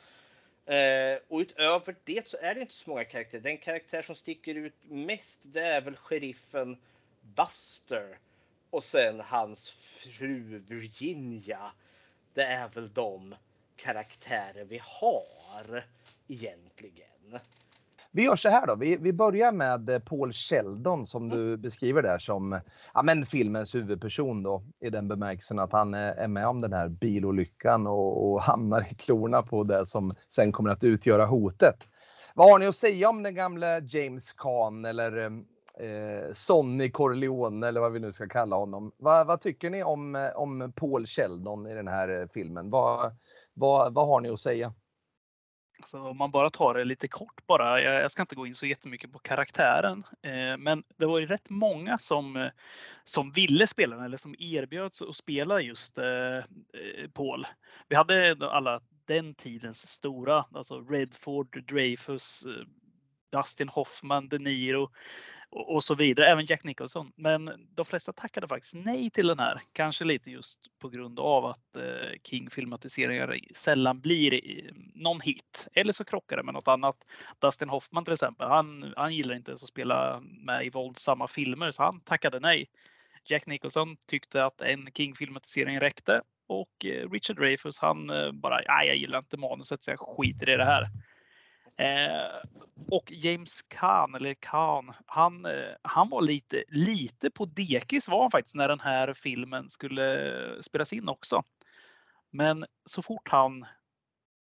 Eh, 0.67 1.19
och 1.29 1.39
utöver 1.39 1.97
det 2.05 2.29
så 2.29 2.37
är 2.37 2.55
det 2.55 2.61
inte 2.61 2.75
så 2.75 2.91
många 2.91 3.05
karaktärer. 3.05 3.43
Den 3.43 3.59
karaktär 3.59 4.03
som 4.03 4.15
sticker 4.15 4.55
ut 4.55 4.75
mest 4.83 5.39
det 5.43 5.63
är 5.63 5.81
väl 5.81 5.97
sheriffen 5.97 6.77
Buster. 7.21 8.19
Och 8.71 8.85
sen 8.85 9.21
hans 9.21 9.71
fru 9.71 10.59
Virginia. 10.59 11.73
Det 12.35 12.45
är 12.45 12.69
väl 12.69 12.93
de 12.93 13.35
karaktärer 13.77 14.65
vi 14.65 14.81
har 14.85 15.85
egentligen. 16.29 17.39
Vi 18.15 18.23
gör 18.25 18.37
så 18.37 18.49
här 18.49 18.67
då. 18.67 18.77
Vi, 18.77 18.97
vi 18.97 19.13
börjar 19.13 19.53
med 19.53 19.91
eh, 19.91 19.99
Paul 19.99 20.33
Sheldon 20.33 21.07
som 21.07 21.29
du 21.29 21.49
Mm. 21.49 21.61
beskriver 21.61 22.03
där 22.03 22.19
som 22.19 22.61
ja, 22.95 23.03
men 23.03 23.27
filmens 23.27 23.75
huvudperson 23.75 24.43
då 24.43 24.63
i 24.81 24.91
den 24.91 25.09
bemärkelsen 25.09 25.59
att 25.59 25.73
han 25.73 25.95
är 25.95 26.15
är 26.15 26.29
med 26.29 26.47
om 26.47 26.61
den 26.61 26.73
här 26.73 26.89
bilolyckan 26.89 27.87
och, 27.87 28.33
och 28.33 28.43
hamnar 28.43 28.93
i 28.93 28.95
klorna 28.95 29.43
på 29.43 29.65
det 29.65 29.87
som 29.87 30.15
sen 30.35 30.53
kommer 30.53 30.71
att 30.71 30.85
utgöra 30.85 31.27
hotet. 31.27 31.77
Vad 32.35 32.51
har 32.51 32.59
ni 32.59 32.67
att 32.67 32.77
säga 32.77 33.09
om 33.09 33.23
den 33.23 33.35
gamla 33.35 33.79
James 33.81 34.33
Caan 34.33 34.85
eller 34.85 35.27
eh, 35.81 36.33
Sonny 36.33 36.91
Corleone 36.91 37.69
eller 37.69 37.81
vad 37.81 37.93
vi 37.93 38.01
nu 38.01 38.13
ska 38.13 38.27
kalla 38.29 38.57
honom? 38.57 38.93
Vad, 38.97 39.27
vad 39.27 39.41
tycker 39.41 39.71
ni 39.71 39.83
om, 39.83 40.15
eh, 40.17 40.31
om 40.35 40.73
Paul 40.77 41.07
Sheldon 41.07 41.67
i 41.67 41.75
den 41.75 41.89
här 41.89 42.21
eh, 42.21 42.27
filmen? 42.35 42.71
Vad, 42.71 43.13
vad, 43.55 43.95
vad 43.95 44.07
har 44.07 44.21
ni 44.21 44.29
att 44.31 44.41
säga? 44.41 44.73
Alltså, 45.79 46.01
om 46.01 46.17
man 46.17 46.31
bara 46.31 46.51
tar 46.51 46.75
det 46.75 46.85
lite 46.85 47.09
kort 47.09 47.47
bara. 47.47 47.81
Jag, 47.81 48.03
jag 48.03 48.11
ska 48.11 48.23
inte 48.23 48.35
gå 48.35 48.47
in 48.47 48.55
så 48.55 48.67
jättemycket 48.67 49.13
på 49.13 49.19
karaktären, 49.19 50.05
eh, 50.23 50.57
men 50.59 50.83
det 50.97 51.07
var 51.07 51.19
ju 51.19 51.27
rätt 51.27 51.51
många 51.51 51.99
som, 51.99 52.37
eh, 52.37 52.51
som 53.05 53.33
ville 53.33 53.67
spela 53.67 53.97
den 53.97 54.05
eller 54.05 54.17
som 54.17 54.35
erbjöds 54.39 55.03
att 55.03 55.17
spela 55.17 55.61
just 55.61 55.99
eh, 55.99 56.37
eh 56.37 56.43
Paul. 57.13 57.47
Vi 57.89 57.97
hade 57.97 58.37
alla 58.51 58.81
den 59.07 59.35
tidens 59.35 59.89
stora, 59.89 60.45
alltså 60.55 60.81
Redford, 60.81 61.65
Dreyfus, 61.69 62.45
eh, 62.47 62.67
Dustin 63.33 63.69
Hoffman, 63.69 64.29
De 64.29 64.39
Niro 64.39 64.91
och, 65.51 65.75
och 65.75 65.85
så 65.85 65.95
vidare. 65.95 66.29
Även 66.29 66.47
Jack 66.47 66.65
Nicholson. 66.65 67.13
Men 67.17 67.51
de 67.75 67.87
flesta 67.87 68.13
tackade 68.13 68.49
faktiskt 68.49 68.75
nej 68.75 69.11
till 69.11 69.27
den 69.27 69.39
här. 69.39 69.63
Kanske 69.73 70.05
lite 70.05 70.31
just 70.31 70.61
på 70.79 70.89
grund 70.89 71.21
av 71.21 71.47
att 71.47 71.77
eh, 71.77 72.19
King-filmatiseringar 72.25 73.39
sällan 73.55 74.01
blir 74.01 74.35
eh, 74.35 74.73
någon 74.95 75.21
hit. 75.21 75.69
Eller 75.73 75.93
så 75.93 76.05
krockar 76.05 76.37
det 76.37 76.43
med 76.43 76.55
något 76.55 76.69
annat. 76.69 76.97
Dustin 77.41 77.69
Hoffman 77.69 78.05
till 78.05 78.13
exempel, 78.13 78.49
han, 78.49 78.95
han 78.97 79.15
gillar 79.15 79.35
inte 79.35 79.51
ens 79.51 79.63
att 79.63 79.69
spela 79.69 80.21
med 80.21 80.67
i 80.67 80.71
våldsamma 80.71 81.29
filmer 81.29 81.71
så 81.71 81.83
han 81.83 82.01
tackade 82.01 82.41
nej. 82.41 82.67
Jack 83.25 83.47
Nicholson 83.47 83.97
tyckte 84.07 84.45
att 84.45 84.61
en 84.61 84.89
King-filmatisering 84.95 85.81
räckte 85.81 86.23
och 86.49 86.85
eh, 86.85 87.11
Richard 87.11 87.37
Dreyfuss 87.37 87.79
han 87.79 88.11
eh, 88.11 88.33
bara, 88.33 88.61
nej 88.69 88.89
jag 88.89 88.97
gillar 88.97 89.19
inte 89.19 89.37
manuset 89.37 89.83
så 89.83 89.91
jag 89.91 90.01
skiter 90.01 90.49
i 90.49 90.57
det 90.57 90.65
här. 90.65 90.89
Eh, 91.83 92.39
och 92.91 93.13
James 93.13 93.63
Kahn, 93.63 94.15
eller 94.15 94.35
Kahn, 94.35 94.93
han, 95.07 95.45
eh, 95.45 95.75
han 95.83 96.09
var 96.09 96.23
lite, 96.23 96.65
lite 96.69 97.31
på 97.31 97.45
dekis 97.45 98.09
var 98.09 98.23
han 98.23 98.31
faktiskt 98.31 98.57
när 98.57 98.69
den 98.69 98.81
här 98.81 99.15
filmen 99.15 99.69
skulle 99.69 100.63
spelas 100.63 100.93
in 100.93 101.09
också. 101.09 101.43
Men 102.31 102.65
så 102.85 103.03
fort 103.03 103.29
han 103.29 103.67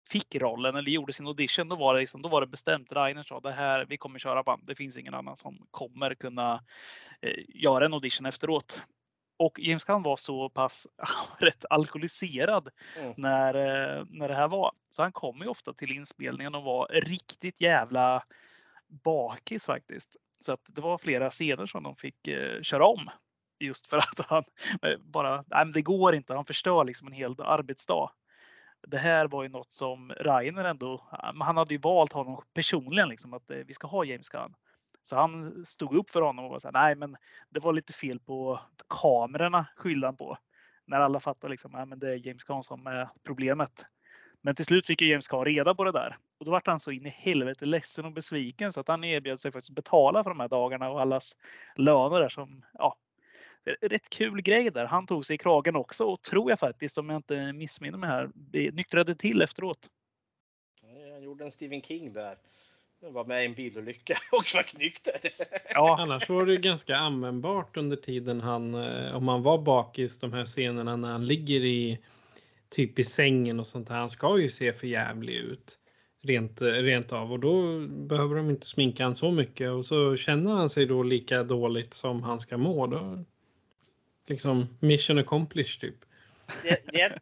fick 0.10 0.36
rollen 0.36 0.76
eller 0.76 0.92
gjorde 0.92 1.14
sin 1.14 1.28
audition, 1.28 1.70
då 1.70 1.76
var 1.76 1.94
det, 1.94 2.00
liksom, 2.00 2.22
då 2.22 2.30
var 2.30 2.42
det 2.42 2.48
bestämt. 2.48 2.94
Reiner 2.94 3.24
sa 3.24 3.40
det 3.40 3.52
här, 3.52 3.86
vi 3.90 3.98
kommer 3.98 4.20
köra 4.20 4.44
band. 4.44 4.64
Det 4.68 4.76
finns 4.76 4.98
ingen 4.98 5.14
annan 5.14 5.38
som 5.38 5.68
kommer 5.72 6.16
kunna 6.16 6.64
eh, 7.22 7.44
göra 7.48 7.86
en 7.86 7.94
audition 7.94 8.26
efteråt. 8.26 8.82
Och 9.38 9.60
James 9.60 9.86
Caan 9.86 10.04
var 10.04 10.16
så 10.16 10.50
pass 10.50 10.88
rätt 11.40 11.66
alkoholiserad 11.70 12.70
Mm. 13.00 13.14
när, 13.18 13.54
eh, 13.56 14.06
när 14.10 14.28
det 14.28 14.36
här 14.36 14.48
var. 14.48 14.72
Så 14.90 15.02
han 15.02 15.12
kom 15.12 15.38
ju 15.42 15.48
ofta 15.48 15.74
till 15.74 15.92
inspelningen 15.92 16.56
och 16.56 16.64
var 16.64 16.88
riktigt 16.88 17.62
jävla 17.62 18.24
bakis 19.04 19.66
faktiskt. 19.66 20.16
Så 20.40 20.54
att 20.54 20.62
det 20.68 20.82
var 20.82 20.98
flera 20.98 21.30
scener 21.30 21.66
som 21.66 21.84
de 21.84 21.96
fick 21.96 22.28
eh, 22.28 22.62
köra 22.62 22.86
om. 22.86 23.10
Just 23.60 23.88
för 23.88 23.98
att 24.20 24.26
han 24.28 24.44
eh, 24.82 24.98
bara, 25.00 25.36
nej 25.36 25.66
men 25.66 25.72
det 25.72 25.82
går 25.82 26.16
inte, 26.16 26.34
han 26.34 26.46
förstör 26.46 26.84
liksom 26.84 27.08
en 27.08 27.14
hel 27.14 27.36
arbetsdag. 27.42 28.12
Det 28.88 28.98
här 28.98 29.28
var 29.28 29.44
ju 29.44 29.50
något 29.50 29.74
som 29.74 30.12
Rainer 30.12 30.66
ändå, 30.66 31.08
han 31.40 31.58
hade 31.58 31.74
ju 31.74 31.80
valt 31.80 32.14
honom 32.14 32.42
personligen 32.54 33.10
liksom 33.10 33.34
att 33.34 33.52
eh, 33.52 33.58
vi 33.58 33.74
ska 33.74 33.88
ha 33.88 34.06
James 34.06 34.30
Gunn. 34.30 34.54
Så 35.08 35.16
han 35.16 35.66
stod 35.66 35.95
upp 35.95 36.10
för 36.10 36.22
honom 36.22 36.45
och 36.45 36.51
var 36.51 36.60
så 36.60 36.68
här, 36.68 36.74
nej 36.74 36.95
men 36.95 37.18
det 37.49 37.60
var 37.60 37.74
lite 37.74 37.93
fel 37.93 38.20
på 38.20 38.60
kamerorna 38.89 39.66
skyllde 39.76 40.08
han 40.08 40.18
på. 40.18 40.38
När 40.86 40.99
alla 40.99 41.20
fattade 41.20 41.51
liksom, 41.51 41.72
nej 41.72 41.86
men 41.86 41.99
det 41.99 42.10
är 42.10 42.28
James 42.28 42.43
Caan 42.43 42.64
som 42.64 42.88
är 42.88 43.10
problemet. 43.24 43.86
Men 44.41 44.56
till 44.56 44.66
slut 44.66 44.88
fick 44.88 45.01
ju 45.01 45.08
James 45.10 45.28
Caan 45.28 45.45
reda 45.45 45.76
på 45.76 45.84
det 45.84 45.91
där. 45.91 46.18
Och 46.38 46.45
då 46.45 46.51
vart 46.51 46.68
han 46.68 46.80
så 46.80 46.91
in 46.91 47.06
i 47.06 47.10
helvete 47.10 47.66
ledsen 47.66 48.06
och 48.06 48.12
besviken 48.12 48.74
så 48.74 48.80
att 48.80 48.88
han 48.88 49.03
erbjöd 49.03 49.39
sig 49.39 49.51
faktiskt 49.51 49.76
betala 49.76 50.24
för 50.24 50.30
de 50.30 50.39
här 50.39 50.47
dagarna 50.47 50.89
och 50.89 51.01
allas 51.01 51.38
löner 51.76 52.20
där 52.20 52.30
som, 52.30 52.66
ja. 52.74 52.97
det 53.64 53.86
är 53.86 53.89
Rätt 53.89 54.10
kul 54.10 54.41
grej 54.41 54.72
där. 54.72 54.86
Han 54.86 55.06
tog 55.06 55.26
sig 55.26 55.34
i 55.34 55.38
kragen 55.38 55.76
också 55.76 56.03
och 56.06 56.22
tror 56.22 56.49
jag 56.49 56.60
faktiskt, 56.60 56.97
om 56.97 57.10
jag 57.10 57.18
inte 57.18 57.53
missminner 57.53 57.97
mig 57.97 58.10
här, 58.10 58.32
nyktrade 58.72 59.16
till 59.16 59.41
efteråt. 59.41 59.89
Han 61.14 61.24
gjorde 61.24 61.45
en 61.45 61.51
Stephen 61.51 61.82
King 61.82 62.14
där 62.14 62.38
var 63.14 63.26
med 63.26 63.43
i 63.43 63.45
en 63.45 63.53
bilolycka 63.53 64.18
och 64.32 64.45
var 64.53 64.80
nykter. 64.80 65.34
Ja, 65.74 65.97
Annars 66.01 66.30
var 66.30 66.45
det 66.45 66.58
ganska 66.58 66.95
användbart 66.95 67.78
under 67.78 67.95
tiden 67.95 68.41
han, 68.41 68.76
eh, 68.76 69.16
om 69.16 69.28
han 69.28 69.43
var 69.43 69.58
bakis, 69.58 70.20
de 70.20 70.34
här 70.34 70.45
scenerna 70.45 70.95
när 70.95 71.12
han 71.12 71.28
ligger 71.28 71.66
i 71.66 71.99
typ 72.70 72.99
i 72.99 73.03
sängen 73.03 73.60
och 73.60 73.68
sånt 73.68 73.88
där. 73.88 73.95
Han 73.95 74.10
ska 74.10 74.39
ju 74.39 74.49
se 74.49 74.74
för 74.74 74.88
jävlig 74.88 75.36
ut 75.36 75.80
rent, 76.22 76.62
rent 76.62 77.12
av 77.12 77.32
och 77.32 77.39
då 77.39 77.80
behöver 77.88 78.36
de 78.36 78.49
inte 78.49 78.68
sminka 78.68 79.03
han 79.03 79.16
så 79.16 79.32
mycket 79.32 79.70
och 79.70 79.86
så 79.86 80.16
känner 80.16 80.51
han 80.51 80.70
sig 80.70 80.86
då 80.86 81.03
lika 81.03 81.43
dåligt 81.43 81.93
som 81.93 82.24
han 82.24 82.39
ska 82.39 82.58
må. 82.58 82.88
Då, 82.88 83.26
liksom 84.28 84.78
mission 84.80 85.18
accomplished 85.18 85.82
typ. 85.82 86.06
det, 86.64 87.20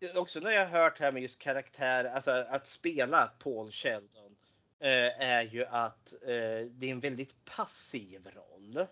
det, 0.00 0.16
också 0.18 0.40
när 0.40 0.50
jag 0.50 0.66
har 0.66 0.82
hört 0.82 1.00
här 1.00 1.12
med 1.12 1.22
just 1.22 1.38
karaktär, 1.38 2.04
alltså 2.04 2.30
att 2.30 2.66
spela 2.66 3.26
Paul 3.26 3.72
Sheldon 3.72 4.24
eh, 4.26 4.29
Eh, 4.82 5.22
är 5.22 5.42
ju 5.42 5.64
att 5.64 6.12
eh, 6.12 6.66
det 6.70 6.86
är 6.86 6.90
en 6.90 7.00
väldigt 7.00 7.44
passiv 7.44 8.30
roll. 8.34 8.86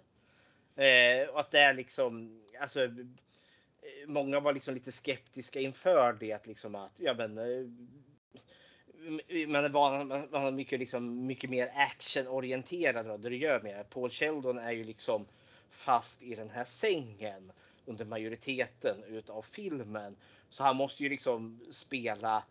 Eh, 0.76 1.28
och 1.28 1.40
att 1.40 1.50
det 1.50 1.60
är 1.60 1.74
liksom, 1.74 2.42
alltså 2.60 2.84
eh, 2.84 2.90
många 4.06 4.40
var 4.40 4.52
liksom 4.52 4.74
lite 4.74 4.92
skeptiska 4.92 5.60
inför 5.60 6.12
det 6.12 6.46
liksom 6.46 6.74
att, 6.74 7.00
ja 7.00 7.14
men 7.14 7.38
eh, 7.38 7.64
man 9.48 9.64
är 9.64 9.68
van, 9.68 10.08
man 10.08 10.28
har 10.30 10.50
mycket, 10.50 10.80
liksom, 10.80 11.26
mycket 11.26 11.50
mer 11.50 11.72
actionorienterad 11.74 13.06
roll, 13.06 13.22
det 13.22 13.28
du 13.28 13.36
gör 13.36 13.60
mer. 13.60 13.82
Paul 13.82 14.10
Sheldon 14.10 14.58
är 14.58 14.72
ju 14.72 14.84
liksom 14.84 15.26
fast 15.70 16.22
i 16.22 16.34
den 16.34 16.50
här 16.50 16.64
sängen 16.64 17.52
under 17.86 18.04
majoriteten 18.04 19.04
utav 19.04 19.42
filmen. 19.42 20.16
Så 20.50 20.62
han 20.62 20.76
måste 20.76 21.02
ju 21.02 21.08
liksom 21.08 21.60
spela 21.70 22.44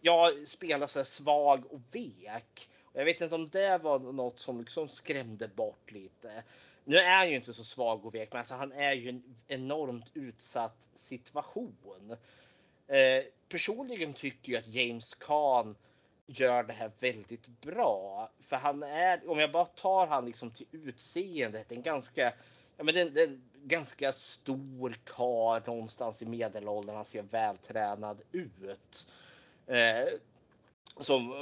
ja, 0.00 0.32
spelar 0.46 0.86
så 0.86 1.04
svag 1.04 1.72
och 1.72 1.80
vek. 1.92 2.70
Och 2.84 3.00
jag 3.00 3.04
vet 3.04 3.20
inte 3.20 3.34
om 3.34 3.48
det 3.48 3.78
var 3.78 3.98
något 3.98 4.40
som 4.40 4.60
liksom 4.60 4.88
skrämde 4.88 5.48
bort 5.48 5.92
lite. 5.92 6.42
Nu 6.84 6.96
är 6.96 7.16
han 7.16 7.30
ju 7.30 7.36
inte 7.36 7.54
så 7.54 7.64
svag 7.64 8.06
och 8.06 8.14
vek, 8.14 8.28
men 8.32 8.38
alltså 8.38 8.54
han 8.54 8.72
är 8.72 8.92
ju 8.92 9.08
en 9.08 9.22
enormt 9.48 10.10
utsatt 10.14 10.88
situation. 10.94 12.16
Eh, 12.86 13.24
personligen 13.48 14.14
tycker 14.14 14.52
jag 14.52 14.60
att 14.60 14.74
James 14.74 15.14
Caan 15.14 15.76
gör 16.26 16.62
det 16.62 16.72
här 16.72 16.90
väldigt 17.00 17.46
bra. 17.46 18.30
För 18.40 18.56
han 18.56 18.82
är, 18.82 19.30
om 19.30 19.38
jag 19.38 19.52
bara 19.52 19.64
tar 19.64 20.06
han 20.06 20.26
liksom 20.26 20.50
till 20.50 20.66
utseendet, 20.72 21.72
en 21.72 21.82
ganska, 21.82 22.32
ja 22.76 22.84
men 22.84 22.94
den, 22.94 23.14
den 23.14 23.47
ganska 23.64 24.12
stor 24.12 24.96
kar 25.04 25.66
någonstans 25.66 26.22
i 26.22 26.26
medelåldern. 26.26 26.96
Han 26.96 27.04
ser 27.04 27.22
vältränad 27.22 28.20
ut. 28.32 29.06
Eh, 29.66 30.08
som, 31.00 31.34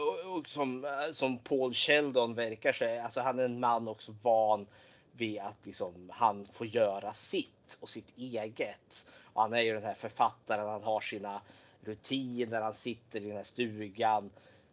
som, 0.46 0.84
eh, 0.84 1.12
som 1.12 1.38
Paul 1.38 1.74
Sheldon 1.74 2.34
verkar 2.34 2.72
sig. 2.72 2.98
Alltså 2.98 3.20
han 3.20 3.38
är 3.38 3.44
en 3.44 3.60
man 3.60 3.88
också 3.88 4.14
van 4.22 4.66
vid 5.12 5.38
att 5.40 5.66
liksom, 5.66 6.10
han 6.14 6.46
får 6.52 6.66
göra 6.66 7.12
sitt 7.12 7.78
och 7.80 7.88
sitt 7.88 8.18
eget. 8.18 9.06
Och 9.32 9.42
han 9.42 9.54
är 9.54 9.60
ju 9.60 9.74
den 9.74 9.82
här 9.82 9.94
författaren. 9.94 10.68
Han 10.68 10.82
har 10.82 11.00
sina 11.00 11.40
rutiner. 11.80 12.60
Han 12.60 12.74
sitter 12.74 13.20
i 13.20 13.26
den 13.26 13.36
här 13.36 13.44
stugan 13.44 14.30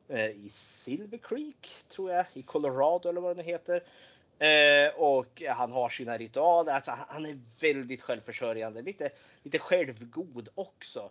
eh, 0.08 0.30
i 0.30 0.50
Silver 0.50 1.18
Creek 1.18 1.72
tror 1.90 2.12
jag 2.12 2.26
i 2.34 2.42
Colorado 2.42 3.10
eller 3.10 3.22
vad 3.22 3.36
det 3.36 3.44
nu 3.44 3.50
heter. 3.50 3.84
Eh, 4.40 4.94
och 4.96 5.44
han 5.50 5.72
har 5.72 5.90
sina 5.90 6.18
ritualer. 6.18 6.74
Alltså, 6.74 6.92
han 7.08 7.26
är 7.26 7.40
väldigt 7.60 8.02
självförsörjande, 8.02 8.82
lite, 8.82 9.10
lite 9.44 9.60
självgod 9.60 10.50
också. 10.56 11.10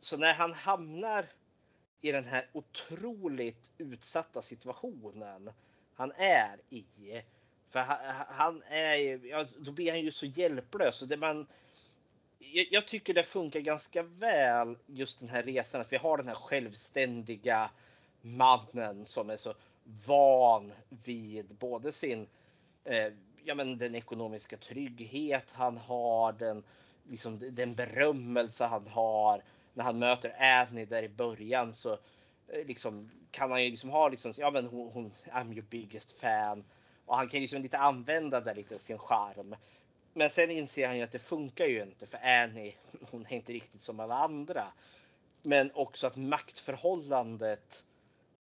Så 0.00 0.16
när 0.16 0.34
han 0.34 0.54
hamnar 0.54 1.26
i 2.00 2.12
den 2.12 2.24
här 2.24 2.46
otroligt 2.52 3.70
utsatta 3.78 4.42
situationen 4.42 5.50
han 5.94 6.12
är 6.16 6.58
i. 6.70 6.84
För 7.70 7.80
han 8.28 8.62
är, 8.66 9.26
ja, 9.26 9.44
då 9.58 9.72
blir 9.72 9.90
han 9.90 10.00
ju 10.00 10.12
så 10.12 10.26
hjälplös. 10.26 11.02
Och 11.02 11.08
det 11.08 11.16
man, 11.16 11.46
jag, 12.38 12.66
jag 12.70 12.86
tycker 12.86 13.14
det 13.14 13.22
funkar 13.22 13.60
ganska 13.60 14.02
väl 14.02 14.76
just 14.86 15.20
den 15.20 15.28
här 15.28 15.42
resan, 15.42 15.80
att 15.80 15.92
vi 15.92 15.96
har 15.96 16.16
den 16.16 16.28
här 16.28 16.34
självständiga 16.34 17.70
mannen 18.20 19.06
som 19.06 19.30
är 19.30 19.36
så 19.36 19.54
van 20.06 20.72
vid 21.04 21.46
både 21.46 21.92
sin 21.92 22.26
eh, 22.84 23.12
ja, 23.44 23.54
men 23.54 23.78
den 23.78 23.94
ekonomiska 23.94 24.56
trygghet 24.56 25.50
han 25.52 25.76
har, 25.76 26.32
den, 26.32 26.64
liksom, 27.08 27.54
den 27.54 27.74
berömmelse 27.74 28.64
han 28.64 28.86
har. 28.86 29.42
När 29.74 29.84
han 29.84 29.98
möter 29.98 30.34
Annie 30.38 30.84
där 30.84 31.02
i 31.02 31.08
början 31.08 31.74
så 31.74 31.92
eh, 32.48 32.66
liksom, 32.66 33.10
kan 33.30 33.50
han 33.50 33.64
ju 33.64 33.70
liksom 33.70 33.90
ha 33.90 34.08
liksom, 34.08 34.34
ja 34.36 34.50
men 34.50 34.66
hon, 34.66 34.90
hon 34.92 35.12
I'm 35.32 35.52
your 35.52 35.66
biggest 35.70 36.12
fan. 36.12 36.64
Och 37.06 37.16
han 37.16 37.28
kan 37.28 37.40
ju 37.40 37.40
liksom 37.40 37.62
lite 37.62 37.78
använda 37.78 38.40
där 38.40 38.54
lite 38.54 38.78
sin 38.78 38.98
charm. 38.98 39.56
Men 40.12 40.30
sen 40.30 40.50
inser 40.50 40.86
han 40.86 40.96
ju 40.96 41.02
att 41.02 41.12
det 41.12 41.18
funkar 41.18 41.64
ju 41.64 41.82
inte 41.82 42.06
för 42.06 42.18
Annie, 42.18 42.74
hon 43.10 43.26
är 43.26 43.32
inte 43.32 43.52
riktigt 43.52 43.82
som 43.82 44.00
alla 44.00 44.14
andra. 44.14 44.66
Men 45.42 45.70
också 45.74 46.06
att 46.06 46.16
maktförhållandet 46.16 47.84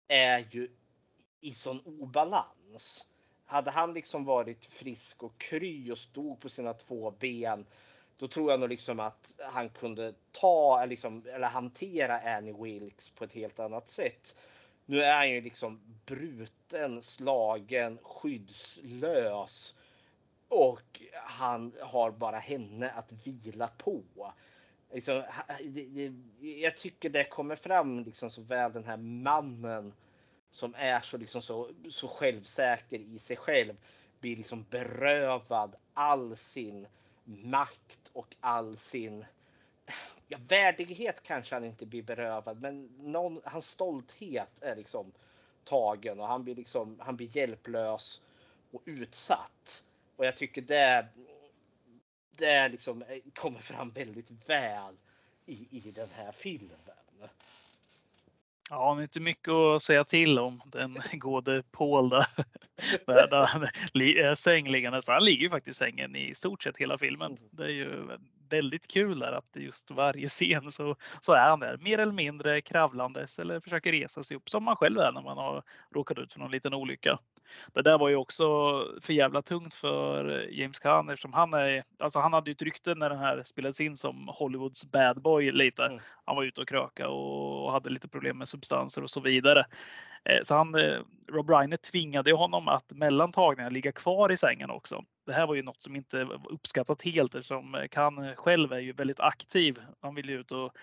är 0.08 0.46
ju 0.50 0.70
i 1.40 1.50
sån 1.50 1.80
obalans 1.80 3.06
hade 3.50 3.70
han 3.70 3.94
liksom 3.94 4.24
varit 4.24 4.64
frisk 4.64 5.22
och 5.22 5.38
kry 5.38 5.90
och 5.90 5.98
stod 5.98 6.40
på 6.40 6.48
sina 6.48 6.74
två 6.74 7.10
ben, 7.10 7.66
då 8.16 8.28
tror 8.28 8.50
jag 8.50 8.60
nog 8.60 8.68
liksom 8.68 9.00
att 9.00 9.34
han 9.38 9.68
kunde 9.68 10.14
ta 10.32 10.84
liksom, 10.84 11.24
eller 11.34 11.48
hantera 11.48 12.36
Annie 12.36 12.52
Wilkes 12.52 13.10
på 13.10 13.24
ett 13.24 13.32
helt 13.32 13.60
annat 13.60 13.90
sätt. 13.90 14.36
Nu 14.86 15.02
är 15.02 15.16
han 15.16 15.30
ju 15.30 15.40
liksom 15.40 15.80
bruten, 16.06 17.02
slagen, 17.02 17.98
skyddslös 18.02 19.74
och 20.48 21.02
han 21.12 21.72
har 21.80 22.10
bara 22.10 22.38
henne 22.38 22.90
att 22.90 23.12
vila 23.24 23.68
på. 23.68 24.02
Liksom, 24.92 25.22
jag 26.40 26.76
tycker 26.76 27.10
det 27.10 27.24
kommer 27.24 27.56
fram 27.56 28.04
liksom 28.04 28.30
så 28.30 28.42
väl 28.42 28.72
den 28.72 28.84
här 28.84 28.96
mannen 28.96 29.92
som 30.50 30.74
är 30.78 31.00
så, 31.00 31.16
liksom 31.16 31.42
så, 31.42 31.70
så 31.90 32.08
självsäker 32.08 32.98
i 32.98 33.18
sig 33.18 33.36
själv 33.36 33.76
blir 34.20 34.36
liksom 34.36 34.64
berövad 34.70 35.76
all 35.94 36.36
sin 36.36 36.86
makt 37.24 38.10
och 38.12 38.36
all 38.40 38.76
sin 38.76 39.24
ja, 40.28 40.38
värdighet 40.48 41.22
kanske 41.22 41.54
han 41.54 41.64
inte 41.64 41.86
blir 41.86 42.02
berövad, 42.02 42.60
men 42.62 42.84
någon, 42.98 43.40
hans 43.44 43.68
stolthet 43.68 44.62
är 44.62 44.76
liksom 44.76 45.12
tagen 45.64 46.20
och 46.20 46.26
han 46.26 46.44
blir 46.44 46.54
liksom, 46.54 47.00
han 47.00 47.16
blir 47.16 47.36
hjälplös 47.36 48.20
och 48.70 48.82
utsatt. 48.84 49.84
Och 50.16 50.26
jag 50.26 50.36
tycker 50.36 50.62
det, 50.62 51.08
det 52.30 52.68
liksom 52.68 53.02
eh, 53.02 53.18
kommer 53.34 53.60
fram 53.60 53.90
väldigt 53.90 54.30
väl 54.48 54.96
i, 55.46 55.68
i 55.70 55.90
den 55.90 56.08
här 56.08 56.32
filmen. 56.32 56.78
Ja, 58.70 58.94
det 58.94 59.00
är 59.00 59.02
inte 59.02 59.20
mycket 59.20 59.52
att 59.52 59.82
säga 59.82 60.04
till 60.04 60.38
om 60.38 60.60
den 60.64 60.98
gode 61.12 61.62
Paul 61.72 62.08
där. 62.08 62.26
där, 63.06 63.28
där 63.30 63.70
är 64.18 64.34
sängliggandes. 64.34 65.08
Han 65.08 65.24
ligger 65.24 65.42
ju 65.42 65.50
faktiskt 65.50 65.82
i 65.82 65.84
sängen 65.84 66.16
i 66.16 66.34
stort 66.34 66.62
sett 66.62 66.76
hela 66.76 66.98
filmen. 66.98 67.30
Mm. 67.30 67.48
Det 67.50 67.64
är 67.64 67.68
ju 67.68 68.18
väldigt 68.50 68.86
kul 68.88 69.18
där 69.18 69.32
att 69.32 69.56
just 69.56 69.90
varje 69.90 70.28
scen 70.28 70.70
så, 70.70 70.96
så 71.20 71.32
är 71.32 71.48
han 71.50 71.60
där 71.60 71.76
mer 71.76 71.98
eller 71.98 72.12
mindre 72.12 72.60
kravlandes 72.60 73.38
eller 73.38 73.60
försöker 73.60 73.92
resa 73.92 74.22
sig 74.22 74.36
upp 74.36 74.50
som 74.50 74.64
man 74.64 74.76
själv 74.76 74.98
är 74.98 75.12
när 75.12 75.22
man 75.22 75.36
har 75.36 75.62
råkat 75.94 76.18
ut 76.18 76.32
för 76.32 76.40
någon 76.40 76.50
liten 76.50 76.74
olycka. 76.74 77.18
Det 77.72 77.82
där 77.82 77.98
var 77.98 78.08
ju 78.08 78.16
också 78.16 78.44
för 79.00 79.12
jävla 79.12 79.42
tungt 79.42 79.74
för 79.74 80.48
James 80.50 80.80
Caan 80.80 81.08
eftersom 81.08 81.32
han 81.32 81.54
är, 81.54 81.84
alltså 81.98 82.18
han 82.18 82.32
hade 82.32 82.50
ju 82.50 82.52
ett 82.52 82.62
rykte 82.62 82.94
när 82.94 83.10
den 83.10 83.18
här 83.18 83.42
spelades 83.42 83.80
in 83.80 83.96
som 83.96 84.28
Hollywoods 84.32 84.84
bad 84.90 85.22
boy 85.22 85.52
lite. 85.52 85.84
Mm. 85.84 86.00
Han 86.30 86.36
var 86.36 86.44
ute 86.44 86.60
och 86.60 86.68
kröka 86.68 87.08
och 87.08 87.72
hade 87.72 87.90
lite 87.90 88.08
problem 88.08 88.38
med 88.38 88.48
substanser 88.48 89.02
och 89.02 89.10
så 89.10 89.20
vidare. 89.20 89.64
Eh, 90.24 90.38
så 90.42 90.54
han, 90.54 90.74
eh, 90.74 90.98
Rob 91.32 91.50
Reiner 91.50 91.76
tvingade 91.76 92.32
honom 92.32 92.68
att 92.68 92.92
mellan 92.92 93.32
tagningarna 93.32 93.70
ligga 93.70 93.92
kvar 93.92 94.32
i 94.32 94.36
sängen 94.36 94.70
också. 94.70 95.04
Det 95.26 95.32
här 95.32 95.46
var 95.46 95.54
ju 95.54 95.62
något 95.62 95.82
som 95.82 95.96
inte 95.96 96.24
var 96.24 96.52
uppskattat 96.52 97.02
helt 97.02 97.34
eftersom 97.34 97.74
eh, 97.74 97.86
Kan 97.86 98.34
själv 98.36 98.72
är 98.72 98.78
ju 98.78 98.92
väldigt 98.92 99.20
aktiv. 99.20 99.78
Han 100.00 100.14
vill 100.14 100.28
ju 100.28 100.40
ut 100.40 100.52
och 100.52 100.76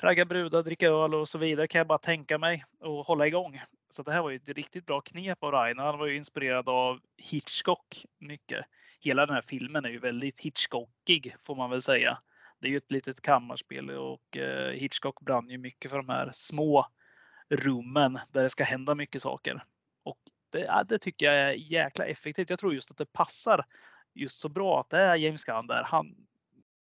ragga 0.00 0.24
brudar, 0.24 0.62
dricka 0.62 0.86
öl 0.86 1.14
och 1.14 1.28
så 1.28 1.38
vidare 1.38 1.66
kan 1.66 1.78
jag 1.78 1.86
bara 1.86 1.98
tänka 1.98 2.38
mig 2.38 2.64
och 2.80 3.06
hålla 3.06 3.26
igång. 3.26 3.60
Så 3.90 4.02
det 4.02 4.12
här 4.12 4.22
var 4.22 4.30
ju 4.30 4.36
ett 4.36 4.48
riktigt 4.48 4.86
bra 4.86 5.00
knep 5.00 5.44
av 5.44 5.52
Reiner. 5.52 5.82
Han 5.82 5.98
var 5.98 6.06
ju 6.06 6.16
inspirerad 6.16 6.68
av 6.68 7.00
Hitchcock 7.16 8.04
mycket. 8.18 8.64
Hela 9.00 9.26
den 9.26 9.34
här 9.34 9.42
filmen 9.42 9.84
är 9.84 9.90
ju 9.90 9.98
väldigt 9.98 10.40
Hitchcockig 10.40 11.34
får 11.42 11.54
man 11.54 11.70
väl 11.70 11.82
säga. 11.82 12.18
Det 12.60 12.66
är 12.66 12.70
ju 12.70 12.76
ett 12.76 12.90
litet 12.90 13.20
kammarspel 13.20 13.90
och 13.90 14.36
eh, 14.36 14.72
Hitchcock 14.72 15.20
brann 15.20 15.50
ju 15.50 15.58
mycket 15.58 15.90
för 15.90 15.98
de 15.98 16.08
här 16.08 16.30
små 16.32 16.86
rummen 17.50 18.18
där 18.32 18.42
det 18.42 18.50
ska 18.50 18.64
hända 18.64 18.94
mycket 18.94 19.22
saker. 19.22 19.64
Och 20.02 20.18
det, 20.50 20.60
ja, 20.60 20.84
det 20.84 20.98
tycker 20.98 21.26
jag 21.26 21.34
är 21.34 21.52
jäkla 21.52 22.04
effektivt. 22.04 22.50
Jag 22.50 22.58
tror 22.58 22.74
just 22.74 22.90
att 22.90 22.96
det 22.96 23.12
passar 23.12 23.64
just 24.14 24.40
så 24.40 24.48
bra 24.48 24.80
att 24.80 24.90
det 24.90 24.98
är 24.98 25.16
James 25.16 25.44
Gunn 25.44 25.66
där. 25.66 25.82
Han, 25.84 26.14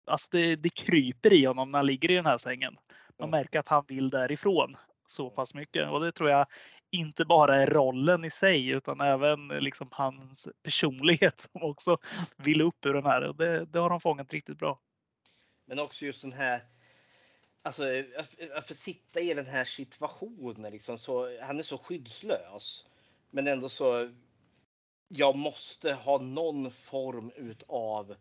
alltså 0.06 0.28
det, 0.30 0.56
det 0.56 0.68
kryper 0.68 1.32
i 1.32 1.44
honom 1.44 1.70
när 1.70 1.78
han 1.78 1.86
ligger 1.86 2.10
i 2.10 2.14
den 2.14 2.26
här 2.26 2.36
sängen. 2.36 2.76
Man 3.18 3.30
märker 3.30 3.58
att 3.58 3.68
han 3.68 3.84
vill 3.88 4.10
därifrån 4.10 4.76
så 5.06 5.30
pass 5.30 5.54
mycket 5.54 5.88
och 5.88 6.00
det 6.00 6.12
tror 6.12 6.30
jag 6.30 6.46
inte 6.90 7.24
bara 7.24 7.56
är 7.56 7.66
rollen 7.66 8.24
i 8.24 8.30
sig 8.30 8.68
utan 8.68 9.00
även 9.00 9.48
liksom 9.48 9.88
hans 9.90 10.48
personlighet 10.62 11.40
som 11.40 11.62
också 11.62 11.96
vill 12.36 12.62
upp 12.62 12.86
ur 12.86 12.94
den 12.94 13.06
här. 13.06 13.22
Och 13.22 13.36
det, 13.36 13.64
det 13.64 13.78
har 13.78 13.90
de 13.90 14.00
fångat 14.00 14.32
riktigt 14.32 14.58
bra. 14.58 14.80
Men 15.70 15.78
också 15.78 16.04
just 16.04 16.22
den 16.22 16.32
här 16.32 16.60
Alltså 17.62 17.84
att, 18.18 18.50
att 18.54 18.68
få 18.68 18.74
sitta 18.74 19.20
i 19.20 19.34
den 19.34 19.46
här 19.46 19.64
situationen 19.64 20.72
liksom 20.72 20.98
så 20.98 21.40
han 21.40 21.58
är 21.58 21.62
så 21.62 21.78
skyddslös. 21.78 22.84
Men 23.30 23.46
ändå 23.46 23.68
så. 23.68 24.10
Jag 25.08 25.36
måste 25.36 25.92
ha 25.92 26.18
någon 26.18 26.70
form 26.70 27.32
utav 27.36 28.16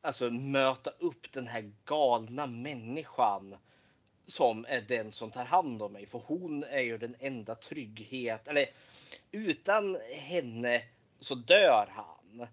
alltså 0.00 0.30
möta 0.30 0.90
upp 0.90 1.32
den 1.32 1.46
här 1.46 1.72
galna 1.84 2.46
människan 2.46 3.56
som 4.26 4.66
är 4.68 4.80
den 4.80 5.12
som 5.12 5.30
tar 5.30 5.44
hand 5.44 5.82
om 5.82 5.92
mig. 5.92 6.06
För 6.06 6.22
hon 6.26 6.64
är 6.64 6.80
ju 6.80 6.98
den 6.98 7.16
enda 7.18 7.54
trygghet. 7.54 8.48
Eller 8.48 8.66
utan 9.30 9.98
henne 10.12 10.82
så 11.20 11.34
dör 11.34 11.88
han. 11.90 12.46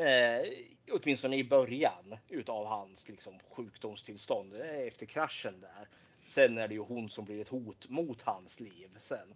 Eh, 0.00 0.48
åtminstone 0.92 1.36
i 1.36 1.44
början 1.44 2.16
utav 2.28 2.66
hans 2.66 3.08
liksom, 3.08 3.38
sjukdomstillstånd 3.50 4.54
eh, 4.54 4.86
efter 4.86 5.06
kraschen 5.06 5.60
där. 5.60 5.88
Sen 6.26 6.58
är 6.58 6.68
det 6.68 6.74
ju 6.74 6.80
hon 6.80 7.10
som 7.10 7.24
blir 7.24 7.40
ett 7.40 7.48
hot 7.48 7.88
mot 7.88 8.22
hans 8.22 8.60
liv 8.60 8.98
sen. 9.02 9.34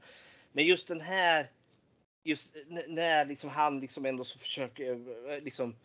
Men 0.53 0.65
just 0.65 0.89
den 0.89 1.01
här, 1.01 1.51
just 2.25 2.57
eh, 2.57 2.63
när 2.89 3.25
liksom 3.25 3.51
han 3.51 3.81
liksom 3.81 4.07
ändå 4.07 4.25
så 4.25 4.39
försöker 4.39 4.91
eh, 5.31 5.43
liksom 5.43 5.77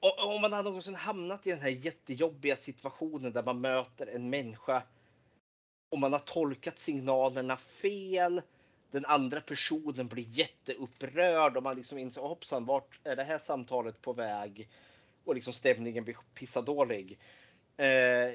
om 0.00 0.40
man 0.40 0.52
hade 0.52 0.68
någonsin 0.68 0.94
hamnat 0.94 1.46
i 1.46 1.50
den 1.50 1.60
här 1.60 1.68
jättejobbiga 1.68 2.56
situationen 2.56 3.32
där 3.32 3.42
man 3.42 3.60
möter 3.60 4.06
en 4.06 4.30
människa 4.30 4.82
och 5.90 5.98
man 5.98 6.12
har 6.12 6.20
tolkat 6.20 6.78
signalerna 6.78 7.56
fel. 7.56 8.42
Den 8.90 9.04
andra 9.04 9.40
personen 9.40 10.08
blir 10.08 10.24
jätteupprörd 10.28 11.56
och 11.56 11.62
man 11.62 11.76
liksom 11.76 11.98
inser 11.98 12.20
hoppsan, 12.20 12.64
vart 12.64 13.00
är 13.04 13.16
det 13.16 13.24
här 13.24 13.38
samtalet 13.38 14.02
på 14.02 14.12
väg? 14.12 14.68
Och 15.24 15.34
liksom 15.34 15.52
stämningen 15.52 16.04
blir 16.04 16.16
pissadålig. 16.34 17.18
Eh, 17.76 18.32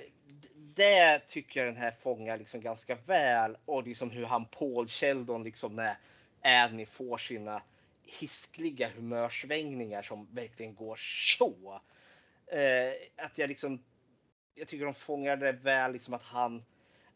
det 0.55 1.19
tycker 1.27 1.59
jag 1.59 1.67
den 1.67 1.81
här 1.81 1.91
fångar 1.91 2.37
liksom 2.37 2.61
ganska 2.61 2.95
väl 2.95 3.57
och 3.65 3.87
liksom 3.87 4.09
hur 4.09 4.25
han 4.25 4.45
Paul 4.45 4.87
Sheldon 4.87 5.43
liksom 5.43 5.75
när 5.75 5.97
Annie 6.41 6.85
får 6.85 7.17
sina 7.17 7.61
hiskliga 8.03 8.89
humörsvängningar 8.89 10.01
som 10.01 10.27
verkligen 10.31 10.75
går 10.75 10.95
så. 11.37 11.81
Eh, 12.47 13.25
att 13.25 13.37
jag 13.37 13.47
liksom. 13.47 13.83
Jag 14.55 14.67
tycker 14.67 14.85
de 14.85 14.93
fångar 14.93 15.37
det 15.37 15.51
väl 15.51 15.93
liksom 15.93 16.13
att 16.13 16.23
han. 16.23 16.65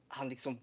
Han 0.08 0.30
liksom. 0.30 0.60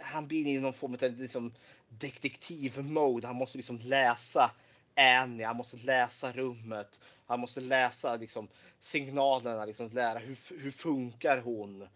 Han 0.00 0.26
blir 0.26 0.46
i 0.46 0.58
någon 0.58 0.72
form 0.72 0.94
av 0.94 1.02
liksom 1.02 1.52
detektiv-mode. 1.88 3.26
Han 3.26 3.36
måste 3.36 3.56
liksom 3.56 3.78
läsa 3.78 4.50
Annie, 4.94 5.44
han 5.44 5.56
måste 5.56 5.76
läsa 5.76 6.32
rummet. 6.32 7.00
Han 7.26 7.40
måste 7.40 7.60
läsa 7.60 8.16
liksom 8.16 8.48
signalerna, 8.80 9.64
liksom 9.64 9.88
lära 9.88 10.18
hur, 10.18 10.62
hur 10.62 10.70
funkar 10.70 11.38
hon? 11.38 11.82
Uh, 11.82 11.88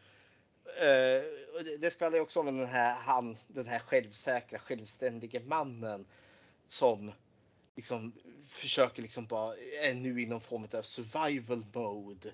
det, 1.65 1.77
det 1.79 1.91
spelar 1.91 2.21
också 2.21 2.41
om 2.41 2.47
den 2.47 2.67
här, 2.67 2.95
han, 2.95 3.37
den 3.47 3.67
här 3.67 3.79
självsäkra, 3.79 4.59
självständige 4.59 5.41
mannen 5.41 6.07
som 6.69 7.13
liksom 7.77 8.13
försöker 8.49 9.03
liksom 9.03 9.27
bara 9.27 9.57
är 9.57 9.95
nu 9.95 10.23
i 10.23 10.27
någon 10.27 10.41
form 10.41 10.69
av 10.73 10.83
survival 10.83 11.65
mode. 11.73 12.33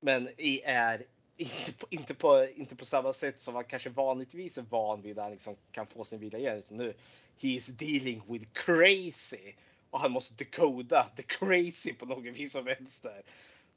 Men 0.00 0.28
är 0.64 1.04
inte 1.42 1.72
på, 1.72 1.86
inte 1.90 2.14
på, 2.14 2.48
inte 2.56 2.76
på 2.76 2.86
samma 2.86 3.12
sätt 3.12 3.40
som 3.40 3.54
man 3.54 3.64
kanske 3.64 3.90
vanligtvis 3.90 4.58
är 4.58 4.62
van 4.62 5.02
vid 5.02 5.16
där 5.16 5.22
han 5.22 5.32
liksom 5.32 5.56
kan 5.72 5.86
få 5.86 6.04
sin 6.04 6.20
vilja 6.20 6.38
igen. 6.38 6.58
Utan 6.58 6.76
nu 6.76 6.94
he 7.38 7.48
is 7.48 7.66
dealing 7.66 8.22
with 8.28 8.46
crazy 8.52 9.52
och 9.90 10.00
han 10.00 10.12
måste 10.12 10.34
decoda 10.34 11.10
the 11.16 11.22
crazy 11.22 11.94
på 11.94 12.06
något 12.06 12.24
vis 12.24 12.54
och 12.54 12.66
vänster. 12.66 13.22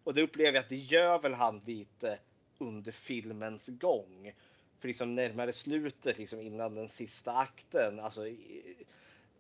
Och 0.04 0.14
det 0.14 0.22
upplever 0.22 0.54
jag 0.54 0.64
att 0.64 0.70
det 0.70 0.76
gör 0.76 1.20
väl 1.20 1.34
han 1.34 1.62
lite 1.66 2.20
under 2.58 2.92
filmens 2.92 3.68
gång. 3.68 4.34
För 4.80 4.88
liksom 4.88 5.16
närmare 5.16 5.54
slutet, 5.54 6.18
liksom 6.18 6.42
innan 6.42 6.76
den 6.76 6.90
sista 6.90 7.38
akten, 7.38 8.00
alltså 8.00 8.22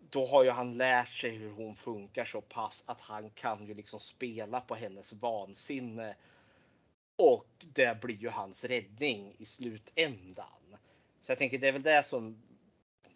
då 0.09 0.25
har 0.25 0.43
ju 0.43 0.49
han 0.49 0.77
lärt 0.77 1.13
sig 1.13 1.29
hur 1.29 1.51
hon 1.51 1.75
funkar 1.75 2.25
så 2.25 2.41
pass 2.41 2.83
att 2.85 3.01
han 3.01 3.29
kan 3.29 3.65
ju 3.65 3.73
liksom 3.73 3.99
spela 3.99 4.61
på 4.61 4.75
hennes 4.75 5.13
vansinne. 5.13 6.15
Och 7.15 7.47
det 7.59 8.01
blir 8.01 8.15
ju 8.15 8.29
hans 8.29 8.63
räddning 8.63 9.35
i 9.37 9.45
slutändan. 9.45 10.77
Så 11.21 11.31
jag 11.31 11.37
tänker 11.37 11.57
det 11.57 11.67
är 11.67 11.71
väl 11.71 11.83
det 11.83 12.05
som. 12.07 12.41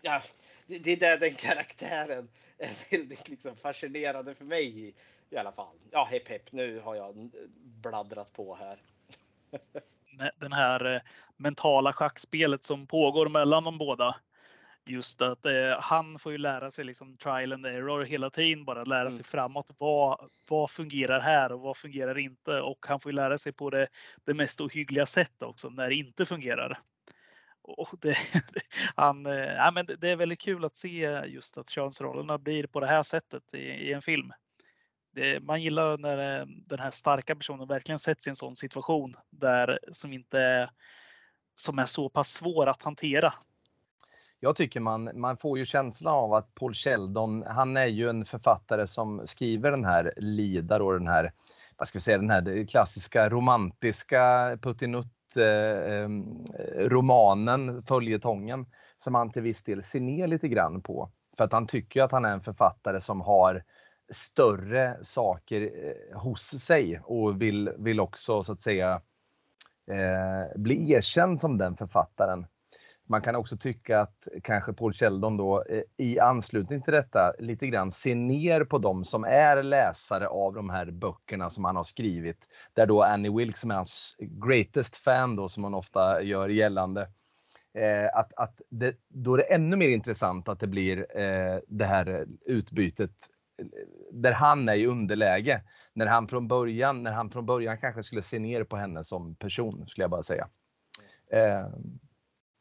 Ja, 0.02 0.24
det 0.68 0.92
är 0.92 0.98
där 0.98 1.18
den 1.18 1.36
karaktären 1.36 2.30
är 2.58 2.76
väldigt 2.92 3.30
liksom 3.30 3.56
fascinerande 3.56 4.36
för 4.36 4.46
mig 4.46 4.80
i, 4.80 4.94
i 5.30 5.38
alla 5.38 5.52
fall. 5.52 5.76
Ja, 5.92 6.08
hepp 6.12 6.28
hepp, 6.28 6.52
nu 6.52 6.80
har 6.80 6.96
jag 6.96 7.30
bladdrat 7.64 8.34
på 8.34 8.56
här. 8.56 8.82
Den 10.40 10.54
här 10.54 10.96
eh, 10.96 11.02
mentala 11.38 11.94
schackspelet 11.94 12.64
som 12.64 12.88
pågår 12.88 13.30
mellan 13.30 13.64
de 13.64 13.78
båda 13.78 14.16
just 14.86 15.22
att 15.22 15.46
eh, 15.46 15.80
han 15.80 16.20
får 16.20 16.32
ju 16.32 16.38
lära 16.38 16.72
sig 16.72 16.86
liksom 16.86 17.18
trial 17.18 17.54
and 17.54 17.66
error 17.66 18.04
hela 18.04 18.30
tiden, 18.30 18.66
bara 18.66 18.84
lära 18.84 19.02
mm. 19.02 19.12
sig 19.12 19.26
framåt. 19.26 19.70
Vad, 19.78 20.30
vad 20.50 20.72
fungerar 20.72 21.20
här 21.20 21.52
och 21.52 21.60
vad 21.60 21.78
fungerar 21.78 22.18
inte? 22.18 22.62
Och 22.62 22.86
han 22.88 23.00
får 23.00 23.12
ju 23.12 23.16
lära 23.16 23.38
sig 23.38 23.54
på 23.54 23.70
det, 23.70 23.88
det 24.26 24.34
mest 24.34 24.62
ohyggliga 24.62 25.06
sättet 25.06 25.44
också 25.44 25.70
när 25.70 25.90
det 25.90 25.96
inte 25.96 26.26
fungerar. 26.26 26.80
Och 27.62 27.90
det, 28.02 28.18
han, 28.96 29.26
eh, 29.26 29.34
ja, 29.34 29.72
men 29.72 29.86
det 30.00 30.10
är 30.10 30.16
väldigt 30.16 30.42
kul 30.42 30.66
att 30.66 30.78
se 30.78 31.24
just 31.28 31.58
att 31.58 31.70
könsrollerna 31.70 32.38
blir 32.38 32.68
på 32.68 32.80
det 32.80 32.88
här 32.88 33.04
sättet 33.04 33.44
i, 33.54 33.58
i 33.58 33.94
en 33.94 34.02
film. 34.02 34.34
Det, 35.12 35.44
man 35.44 35.62
gillar 35.62 35.98
när 35.98 36.40
eh, 36.40 36.46
den 36.46 36.80
här 36.80 36.92
starka 36.92 37.36
personen 37.36 37.68
verkligen 37.68 38.00
sätts 38.00 38.28
i 38.28 38.30
en 38.30 38.36
sån 38.36 38.56
situation 38.56 39.14
där 39.30 39.80
som 39.92 40.14
inte 40.14 40.70
som 41.56 41.80
är 41.80 41.86
så 41.86 42.10
pass 42.10 42.30
svår 42.30 42.68
att 42.68 42.84
hantera 42.84 43.34
jag 44.40 44.56
tycker 44.56 44.80
man, 44.80 45.10
man 45.14 45.38
får 45.38 45.58
ju 45.58 45.66
känslan 45.66 46.14
av 46.14 46.34
att 46.34 46.56
Paul 46.56 46.74
Sheldon, 46.74 47.44
han 47.48 47.78
är 47.78 47.86
ju 47.86 48.10
en 48.10 48.26
författare 48.26 48.88
som 48.88 49.28
skriver 49.28 49.72
den 49.72 49.86
här 49.86 50.14
Lida 50.18 50.84
och 50.84 50.94
den 50.94 51.08
här, 51.08 51.32
vad 51.78 51.88
ska 51.88 51.98
vi 51.98 52.04
säga, 52.04 52.18
den 52.18 52.30
här 52.30 52.68
klassiska 52.68 53.30
romantiska 53.30 54.58
puttinutt 54.62 55.38
eh, 55.38 55.94
ehm, 55.94 56.46
romanen, 56.78 57.84
följetongen, 57.84 58.66
som 58.98 59.16
han 59.16 59.32
till 59.32 59.42
viss 59.42 59.64
del 59.64 59.84
ser 59.84 60.00
ner 60.00 60.28
lite 60.28 60.48
grann 60.48 60.82
på. 60.82 61.12
För 61.38 61.44
att 61.44 61.52
han 61.52 61.68
tycker 61.68 62.04
att 62.04 62.12
han 62.12 62.26
är 62.26 62.32
en 62.32 62.42
författare 62.42 63.02
som 63.02 63.22
har 63.22 63.64
större 64.12 64.98
saker 65.02 65.62
eh, 65.62 66.20
hos 66.20 66.64
sig 66.64 67.02
och 67.04 67.42
vill, 67.42 67.72
vill 67.78 68.00
också 68.00 68.44
så 68.44 68.52
att 68.52 68.62
säga 68.62 69.02
eh, 69.92 70.60
bli 70.60 70.92
erkänd 70.92 71.40
som 71.40 71.58
den 71.58 71.78
författaren. 71.78 72.46
Man 73.12 73.22
kan 73.22 73.36
också 73.36 73.58
tycka 73.58 74.02
att 74.02 74.28
kanske 74.44 74.74
Paul 74.74 74.94
Sheldon 74.94 75.38
då 75.38 75.64
eh, 75.64 75.82
i 75.98 76.20
anslutning 76.20 76.82
till 76.82 76.94
detta 76.94 77.34
lite 77.40 77.68
grann 77.68 77.92
ser 77.92 78.16
ner 78.16 78.64
på 78.64 78.78
dem 78.78 79.06
som 79.06 79.24
är 79.24 79.64
läsare 79.64 80.28
av 80.28 80.54
de 80.54 80.70
här 80.70 80.92
böckerna 80.92 81.50
som 81.50 81.66
han 81.66 81.76
har 81.76 81.84
skrivit. 81.84 82.38
Där 82.74 82.86
då 82.86 83.04
Annie 83.04 83.38
Wilkes 83.38 83.60
som 83.60 83.72
är 83.72 83.76
hans 83.76 84.16
greatest 84.20 84.96
fan 84.96 85.36
då 85.36 85.50
som 85.50 85.64
han 85.64 85.74
ofta 85.74 86.22
gör 86.22 86.50
gällande. 86.50 87.02
Eh, 87.74 88.18
att, 88.18 88.34
att 88.34 88.62
det, 88.70 88.96
då 89.08 89.34
är 89.34 89.38
det 89.38 89.54
ännu 89.54 89.76
mer 89.76 89.90
intressant 89.90 90.48
att 90.48 90.60
det 90.60 90.68
blir 90.68 91.18
eh, 91.20 91.60
det 91.68 91.86
här 91.86 92.26
utbytet 92.46 93.12
eh, 93.58 93.66
där 94.12 94.32
han 94.32 94.70
är 94.70 94.76
i 94.76 94.86
underläge. 94.86 95.62
När 95.94 96.06
han 96.06 96.28
från 96.28 96.48
början, 96.48 97.04
när 97.04 97.12
han 97.12 97.30
från 97.30 97.46
början 97.46 97.78
kanske 97.78 98.04
skulle 98.04 98.24
se 98.24 98.40
ner 98.40 98.64
på 98.64 98.78
henne 98.78 99.04
som 99.04 99.36
person, 99.36 99.88
skulle 99.88 100.04
jag 100.04 100.12
bara 100.12 100.24
säga. 100.24 100.48
Eh, 101.32 101.68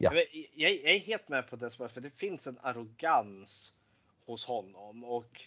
Ja. 0.01 0.13
Jag, 0.13 0.25
jag, 0.53 0.71
är 0.71 0.99
helt 0.99 1.29
med 1.29 1.47
på 1.47 1.55
det, 1.55 1.71
för 1.71 2.01
det 2.01 2.09
finns 2.09 2.47
en 2.47 2.59
arrogans 2.61 3.73
hos 4.25 4.45
honom 4.45 5.03
och 5.03 5.41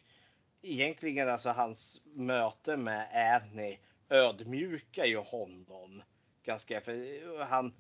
egentligen 0.62 1.28
alltså 1.28 1.48
hans 1.48 2.00
möte 2.04 2.76
med 2.76 3.08
Annie 3.14 3.78
ödmjukar 4.08 5.04
ju 5.04 5.16
honom 5.16 6.02
ganska. 6.42 6.80
För 6.80 7.44
han, 7.44 7.74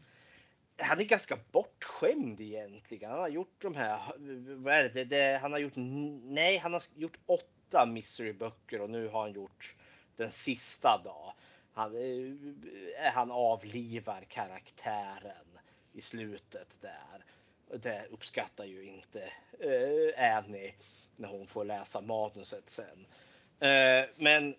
han 0.78 1.00
är 1.00 1.04
ganska 1.04 1.38
bortskämd 1.52 2.40
egentligen. 2.40 3.10
Han 3.10 3.20
har 3.20 3.28
gjort 3.28 3.62
de 3.62 3.74
här. 3.74 4.00
Vad 4.56 4.74
är 4.74 4.88
det? 4.88 5.04
det 5.04 5.38
han 5.42 5.52
har 5.52 5.58
gjort. 5.58 5.76
Nej, 6.24 6.56
han 6.56 6.72
har 6.72 6.82
gjort 6.94 7.18
åtta 7.26 7.86
mysteryböcker 7.86 8.80
och 8.80 8.90
nu 8.90 9.08
har 9.08 9.20
han 9.20 9.32
gjort 9.32 9.76
den 10.16 10.30
sista 10.30 11.00
då. 11.04 11.34
Han, 11.72 11.94
eh, 11.94 13.12
han 13.12 13.30
avlivar 13.30 14.24
karaktären 14.28 15.51
i 15.92 16.00
slutet 16.00 16.76
där. 16.80 17.24
Det 17.78 18.06
uppskattar 18.10 18.64
ju 18.64 18.84
inte 18.84 19.32
eh, 19.60 20.36
Annie 20.36 20.74
när 21.16 21.28
hon 21.28 21.46
får 21.46 21.64
läsa 21.64 22.00
manuset 22.00 22.70
sen. 22.70 23.06
Eh, 23.60 24.08
men 24.16 24.54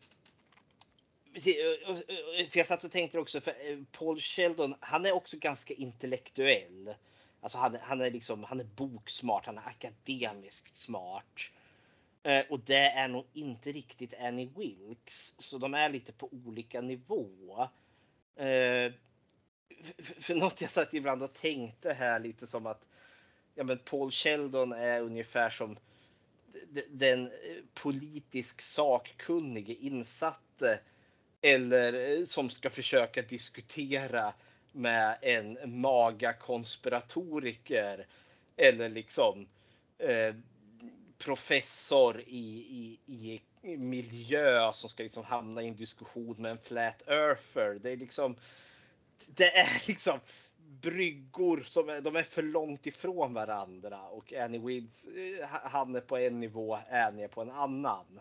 eh, 1.34 1.48
eh, 1.48 2.00
eh, 2.40 2.50
för 2.50 2.58
jag 2.58 2.68
satt 2.68 2.84
och 2.84 2.92
tänkte 2.92 3.20
också, 3.20 3.42
för 3.42 3.86
Paul 3.92 4.22
Sheldon, 4.22 4.76
han 4.80 5.06
är 5.06 5.12
också 5.12 5.38
ganska 5.38 5.74
intellektuell. 5.74 6.96
Alltså 7.42 7.58
han, 7.58 7.78
han 7.82 8.02
är 8.02 8.12
liksom, 8.12 8.44
han 8.44 8.60
är 8.60 8.64
boksmart, 8.64 9.46
han 9.46 9.58
är 9.58 9.68
akademiskt 9.68 10.78
smart. 10.78 11.40
Eh, 12.24 12.46
och 12.50 12.60
det 12.60 12.90
är 12.90 13.08
nog 13.08 13.26
inte 13.34 13.72
riktigt 13.72 14.14
Annie 14.20 14.50
Wilkes, 14.58 15.36
så 15.40 15.58
de 15.58 15.74
är 15.74 15.90
lite 15.90 16.14
på 16.14 16.30
olika 16.46 16.82
nivå. 16.82 17.68
Eh, 18.36 18.92
för, 20.22 20.36
något 20.36 20.62
jag 20.62 20.70
satt 20.70 20.94
ibland 20.94 21.24
och 21.24 21.34
tänkte 21.34 21.94
här 21.94 22.20
lite 22.20 22.48
som 22.48 22.66
att 22.66 22.86
ja, 23.56 23.64
men 23.64 23.78
Paul 23.78 24.12
Sheldon 24.12 24.72
är 24.72 25.02
ungefär 25.02 25.50
som 25.50 25.78
den 26.90 27.28
eh, 27.28 27.32
politisk 27.74 28.62
sakkunnige 28.62 29.74
insatte 29.74 30.80
eller 31.42 31.94
eh, 31.94 32.26
som 32.26 32.50
ska 32.50 32.70
försöka 32.70 33.22
diskutera 33.22 34.34
med 34.72 35.18
en 35.22 35.58
magakonspiratoriker 35.82 38.08
eller 38.58 38.90
liksom 38.90 39.48
eh, 39.98 40.36
professor 41.18 42.22
i, 42.22 42.98
i, 43.06 43.42
i 43.62 43.78
miljö 43.78 44.74
som 44.74 44.90
ska 44.90 45.04
liksom 45.04 45.24
hamna 45.24 45.62
i 45.62 45.68
en 45.68 45.76
diskussion 45.76 46.36
med 46.38 46.52
en 46.52 46.58
flat 46.58 47.04
earther. 47.08 47.80
Det 47.82 47.92
är 47.92 47.98
liksom. 47.98 48.36
Det 49.28 49.58
är 49.58 49.84
liksom 49.88 50.20
bryggor 50.82 51.64
som 51.68 51.90
är, 51.90 52.02
de 52.02 52.16
är 52.16 52.24
för 52.24 52.44
långt 52.44 52.86
ifrån 52.86 53.34
varandra 53.34 54.02
och 54.02 54.34
Annie 54.34 54.60
Wills 54.60 55.06
eh, 55.06 55.48
han 55.48 55.96
är 55.96 56.02
på 56.02 56.18
en 56.18 56.40
nivå, 56.40 56.80
Annie 56.92 57.24
är 57.24 57.28
på 57.28 57.42
en 57.42 57.52
annan. 57.52 58.20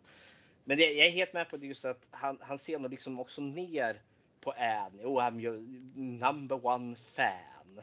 Men 0.65 0.79
det, 0.79 0.93
jag 0.93 1.07
är 1.07 1.11
helt 1.11 1.33
med 1.33 1.51
på 1.51 1.57
det 1.57 1.67
just 1.67 1.85
att 1.85 2.07
han, 2.11 2.39
han 2.41 2.59
ser 2.59 2.79
nog 2.79 2.91
liksom 2.91 3.21
också 3.21 3.41
ner 3.41 4.03
på 4.41 4.51
Annie 4.51 5.05
Oh, 5.05 5.23
I'm 5.23 5.41
your 5.41 5.59
number 5.95 6.67
one 6.67 6.97
fan. 7.15 7.83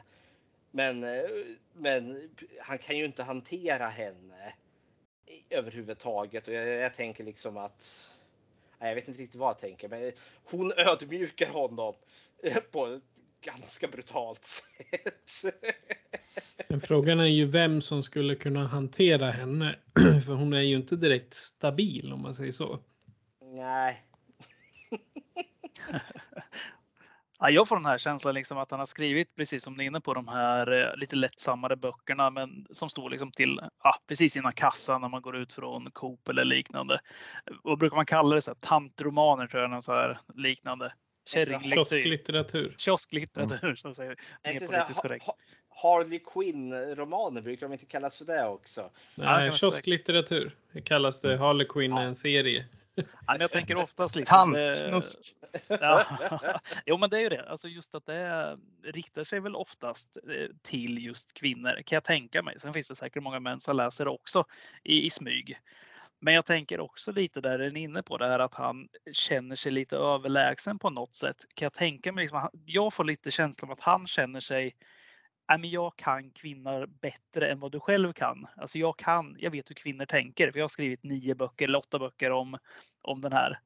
Men, 0.70 1.04
eh, 1.04 1.30
men 1.72 2.30
han 2.60 2.78
kan 2.78 2.98
ju 2.98 3.04
inte 3.04 3.22
hantera 3.22 3.88
henne 3.88 4.54
överhuvudtaget 5.50 6.48
och 6.48 6.54
jag, 6.54 6.68
jag 6.68 6.94
tänker 6.94 7.24
liksom 7.24 7.56
att 7.56 8.10
jag 8.78 8.94
vet 8.94 9.08
inte 9.08 9.20
riktigt 9.20 9.40
vad 9.40 9.48
jag 9.48 9.58
tänker, 9.58 9.88
men 9.88 10.12
hon 10.44 10.72
ödmjukar 10.76 11.50
honom 11.50 11.94
på 12.72 12.86
ett 12.86 13.02
ganska 13.40 13.88
brutalt 13.88 14.44
sätt. 14.44 15.54
Men 16.68 16.80
frågan 16.80 17.20
är 17.20 17.24
ju 17.24 17.46
vem 17.46 17.82
som 17.82 18.02
skulle 18.02 18.34
kunna 18.34 18.66
hantera 18.66 19.30
henne. 19.30 19.78
För 20.26 20.32
hon 20.32 20.52
är 20.52 20.60
ju 20.60 20.76
inte 20.76 20.96
direkt 20.96 21.34
stabil 21.34 22.12
om 22.12 22.22
man 22.22 22.34
säger 22.34 22.52
så. 22.52 22.78
Nej. 23.40 24.04
Ja, 27.42 27.50
jag 27.50 27.68
får 27.68 27.76
den 27.76 27.86
här 27.86 27.98
känslan 27.98 28.34
liksom 28.34 28.58
att 28.58 28.70
han 28.70 28.80
har 28.80 28.86
skrivit, 28.86 29.36
precis 29.36 29.62
som 29.62 29.74
ni 29.74 29.84
är 29.84 29.86
inne 29.86 30.00
på, 30.00 30.14
de 30.14 30.28
här 30.28 30.72
eh, 30.72 30.96
lite 30.96 31.16
lättsammare 31.16 31.76
böckerna, 31.76 32.30
men 32.30 32.66
som 32.70 32.88
står 32.88 33.10
liksom 33.10 33.32
till 33.32 33.60
ja, 33.82 33.94
precis 34.06 34.36
innan 34.36 34.52
kassan 34.52 35.00
när 35.00 35.08
man 35.08 35.22
går 35.22 35.36
ut 35.36 35.52
från 35.52 35.90
Coop 35.90 36.28
eller 36.28 36.44
liknande. 36.44 37.00
Vad 37.62 37.78
brukar 37.78 37.96
man 37.96 38.06
kalla 38.06 38.34
det? 38.34 38.42
Så 38.42 38.50
här, 38.50 38.58
tantromaner 38.60 39.46
tror 39.46 39.62
jag, 39.62 39.70
något 39.70 39.84
så 39.84 39.92
här 39.92 40.18
liknande. 40.34 40.92
Kiosklitteratur. 41.26 42.74
Kiosklitteratur, 42.78 43.64
mm. 43.64 43.76
så 43.76 43.94
säger 43.94 44.16
mer 44.44 44.60
politiskt 44.60 45.02
korrekt. 45.02 45.26
Harley 45.68 46.18
Quinn-romaner 46.18 47.42
brukar 47.42 47.66
de 47.66 47.72
inte 47.72 47.86
kallas 47.86 48.18
för 48.18 48.24
det 48.24 48.46
också? 48.46 48.90
Nej, 49.14 49.52
kiosklitteratur 49.52 50.56
det 50.72 50.82
kallas 50.82 51.20
det. 51.20 51.36
Harley 51.36 51.66
Quinn 51.66 51.92
är 51.92 52.06
en 52.06 52.14
serie. 52.14 52.66
Ja, 52.94 53.04
men 53.26 53.40
jag 53.40 53.50
tänker 53.50 53.76
oftast 53.76 54.16
liksom. 54.16 54.54
Tantsnusk. 54.54 55.34
Ja. 55.68 56.04
Jo, 56.86 56.96
men 56.96 57.10
det 57.10 57.16
är 57.16 57.20
ju 57.20 57.28
det. 57.28 57.50
Alltså 57.50 57.68
just 57.68 57.94
att 57.94 58.06
det 58.06 58.58
riktar 58.84 59.24
sig 59.24 59.40
väl 59.40 59.56
oftast 59.56 60.16
eh, 60.16 60.46
till 60.62 61.04
just 61.04 61.32
kvinnor 61.32 61.82
kan 61.86 61.96
jag 61.96 62.04
tänka 62.04 62.42
mig. 62.42 62.54
Sen 62.58 62.72
finns 62.72 62.88
det 62.88 62.96
säkert 62.96 63.22
många 63.22 63.40
män 63.40 63.60
som 63.60 63.76
läser 63.76 64.08
också 64.08 64.44
i, 64.84 65.06
i 65.06 65.10
smyg. 65.10 65.58
Men 66.20 66.34
jag 66.34 66.44
tänker 66.46 66.80
också 66.80 67.12
lite 67.12 67.40
där 67.40 67.58
den 67.58 67.76
är 67.76 67.80
inne 67.80 68.02
på 68.02 68.16
det 68.16 68.28
här 68.28 68.38
att 68.38 68.54
han 68.54 68.88
känner 69.12 69.56
sig 69.56 69.72
lite 69.72 69.96
överlägsen 69.96 70.78
på 70.78 70.90
något 70.90 71.14
sätt. 71.14 71.36
Kan 71.54 71.66
jag 71.66 71.72
tänka 71.72 72.12
mig, 72.12 72.22
liksom, 72.22 72.48
jag 72.66 72.94
får 72.94 73.04
lite 73.04 73.30
känslan 73.30 73.70
av 73.70 73.72
att 73.72 73.80
han 73.80 74.06
känner 74.06 74.40
sig 74.40 74.76
men 75.58 75.70
jag 75.70 75.96
kan 75.96 76.30
kvinnor 76.30 76.86
bättre 76.86 77.50
än 77.50 77.60
vad 77.60 77.72
du 77.72 77.80
själv 77.80 78.12
kan. 78.12 78.46
Alltså 78.56 78.78
jag 78.78 78.98
kan, 78.98 79.36
jag 79.38 79.50
vet 79.50 79.70
hur 79.70 79.74
kvinnor 79.74 80.04
tänker, 80.04 80.50
för 80.50 80.58
jag 80.58 80.64
har 80.64 80.68
skrivit 80.68 81.04
nio 81.04 81.34
böcker 81.34 81.64
eller 81.64 81.78
åtta 81.78 81.98
böcker 81.98 82.30
om, 82.30 82.58
om 83.02 83.20
den 83.20 83.32
här. 83.32 83.58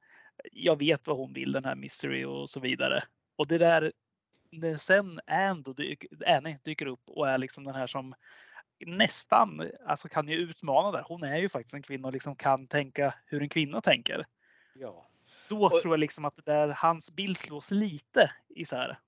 Jag 0.52 0.78
vet 0.78 1.06
vad 1.06 1.16
hon 1.16 1.32
vill, 1.32 1.52
den 1.52 1.64
här 1.64 1.74
Misery 1.74 2.24
och 2.24 2.48
så 2.48 2.60
vidare. 2.60 3.02
Och 3.36 3.46
det 3.46 3.58
där, 3.58 3.92
när 4.50 4.76
sen 4.76 5.20
Anne 5.26 5.62
dyker, 5.76 6.08
Annie 6.26 6.58
dyker 6.64 6.86
upp 6.86 7.02
och 7.06 7.28
är 7.28 7.38
liksom 7.38 7.64
den 7.64 7.74
här 7.74 7.86
som 7.86 8.14
nästan 8.78 9.70
alltså 9.86 10.08
kan 10.08 10.28
ju 10.28 10.34
utmana 10.34 10.92
där. 10.92 11.04
Hon 11.08 11.22
är 11.22 11.36
ju 11.36 11.48
faktiskt 11.48 11.74
en 11.74 11.82
kvinna 11.82 12.08
och 12.08 12.12
liksom 12.12 12.36
kan 12.36 12.66
tänka 12.66 13.14
hur 13.26 13.42
en 13.42 13.48
kvinna 13.48 13.80
tänker. 13.80 14.26
Ja. 14.74 15.06
Då 15.48 15.64
och, 15.64 15.80
tror 15.80 15.92
jag 15.92 16.00
liksom 16.00 16.24
att 16.24 16.36
det 16.36 16.42
där, 16.42 16.68
hans 16.68 17.12
bild 17.12 17.36
slås 17.36 17.70
lite 17.70 18.30
isär. 18.48 18.98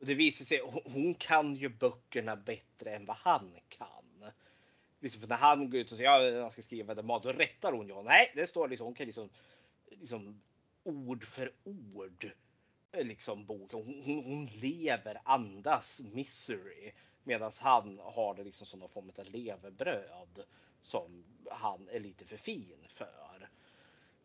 Och 0.00 0.06
det 0.06 0.14
visar 0.14 0.44
sig, 0.44 0.60
hon 0.84 1.14
kan 1.14 1.54
ju 1.54 1.68
böckerna 1.68 2.36
bättre 2.36 2.90
än 2.90 3.06
vad 3.06 3.16
han 3.16 3.56
kan. 3.68 4.30
Liksom 5.00 5.20
för 5.20 5.28
när 5.28 5.36
han 5.36 5.70
går 5.70 5.80
ut 5.80 5.90
och 5.90 5.96
säger 5.96 6.36
att 6.36 6.42
han 6.42 6.50
ska 6.50 6.62
skriva 6.62 6.94
det 6.94 7.02
mat, 7.02 7.22
då 7.22 7.32
rättar 7.32 7.72
hon 7.72 7.88
ju 7.88 8.02
Nej, 8.02 8.32
det 8.34 8.46
står 8.46 8.68
liksom, 8.68 8.84
hon 8.84 8.94
kan 8.94 9.06
liksom, 9.06 9.28
liksom 9.90 10.42
ord 10.84 11.24
för 11.24 11.52
ord 11.64 12.30
liksom 13.04 13.46
boken. 13.46 13.78
Hon, 13.84 14.02
hon, 14.04 14.24
hon 14.24 14.46
lever, 14.46 15.20
andas 15.24 16.00
misery. 16.12 16.92
Medan 17.26 17.52
han 17.60 18.00
har 18.02 18.34
det 18.34 18.44
liksom 18.44 18.66
som 18.66 18.80
någon 18.80 18.88
form 18.88 19.10
av 19.18 19.24
levebröd 19.24 20.44
som 20.82 21.24
han 21.50 21.88
är 21.92 22.00
lite 22.00 22.24
för 22.24 22.36
fin 22.36 22.86
för. 22.88 23.48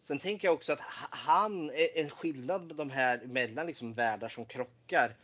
Sen 0.02 0.20
tänker 0.20 0.48
jag 0.48 0.56
också 0.56 0.74
att 0.74 0.80
han, 1.10 1.70
e-, 1.70 2.02
en 2.02 2.10
skillnad 2.10 2.68
med 2.68 2.76
de 2.76 2.90
här 2.90 3.22
mellan 3.26 3.68
liksom 3.68 3.94
världar 3.94 4.30
som 4.30 4.46
krockar 4.46 5.16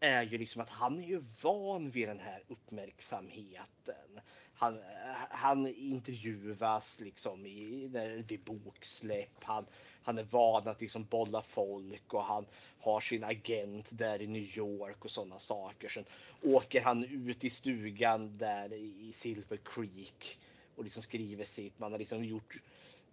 är 0.00 0.22
ju 0.22 0.38
liksom 0.38 0.62
att 0.62 0.70
han 0.70 0.98
är 0.98 1.06
ju 1.08 1.24
van 1.42 1.90
vid 1.90 2.08
den 2.08 2.20
här 2.20 2.42
uppmärksamheten. 2.48 4.20
Han, 4.54 4.78
eh, 4.78 4.84
han 5.30 5.66
intervjuas 5.66 7.00
liksom 7.00 7.46
i, 7.46 7.88
vid 8.28 8.40
boksläpp. 8.44 9.44
Han, 9.44 9.66
han 10.02 10.18
är 10.18 10.26
van 10.30 10.68
att 10.68 10.80
liksom 10.80 11.04
bolla 11.04 11.42
folk 11.42 12.14
och 12.14 12.24
han 12.24 12.46
har 12.80 13.00
sin 13.00 13.24
agent 13.24 13.88
där 13.92 14.22
i 14.22 14.26
New 14.26 14.58
York 14.58 15.04
och 15.04 15.10
sådana 15.10 15.38
saker. 15.38 15.88
Sen 15.88 16.04
åker 16.42 16.82
han 16.82 17.04
ut 17.04 17.44
i 17.44 17.50
stugan 17.50 18.38
där 18.38 18.72
i 18.72 19.12
Silver 19.14 19.58
Creek 19.64 20.38
och 20.76 20.84
liksom 20.84 21.02
skriver 21.02 21.44
sitt. 21.44 21.78
Man 21.78 21.92
har 21.92 21.98
liksom 21.98 22.24
gjort 22.24 22.56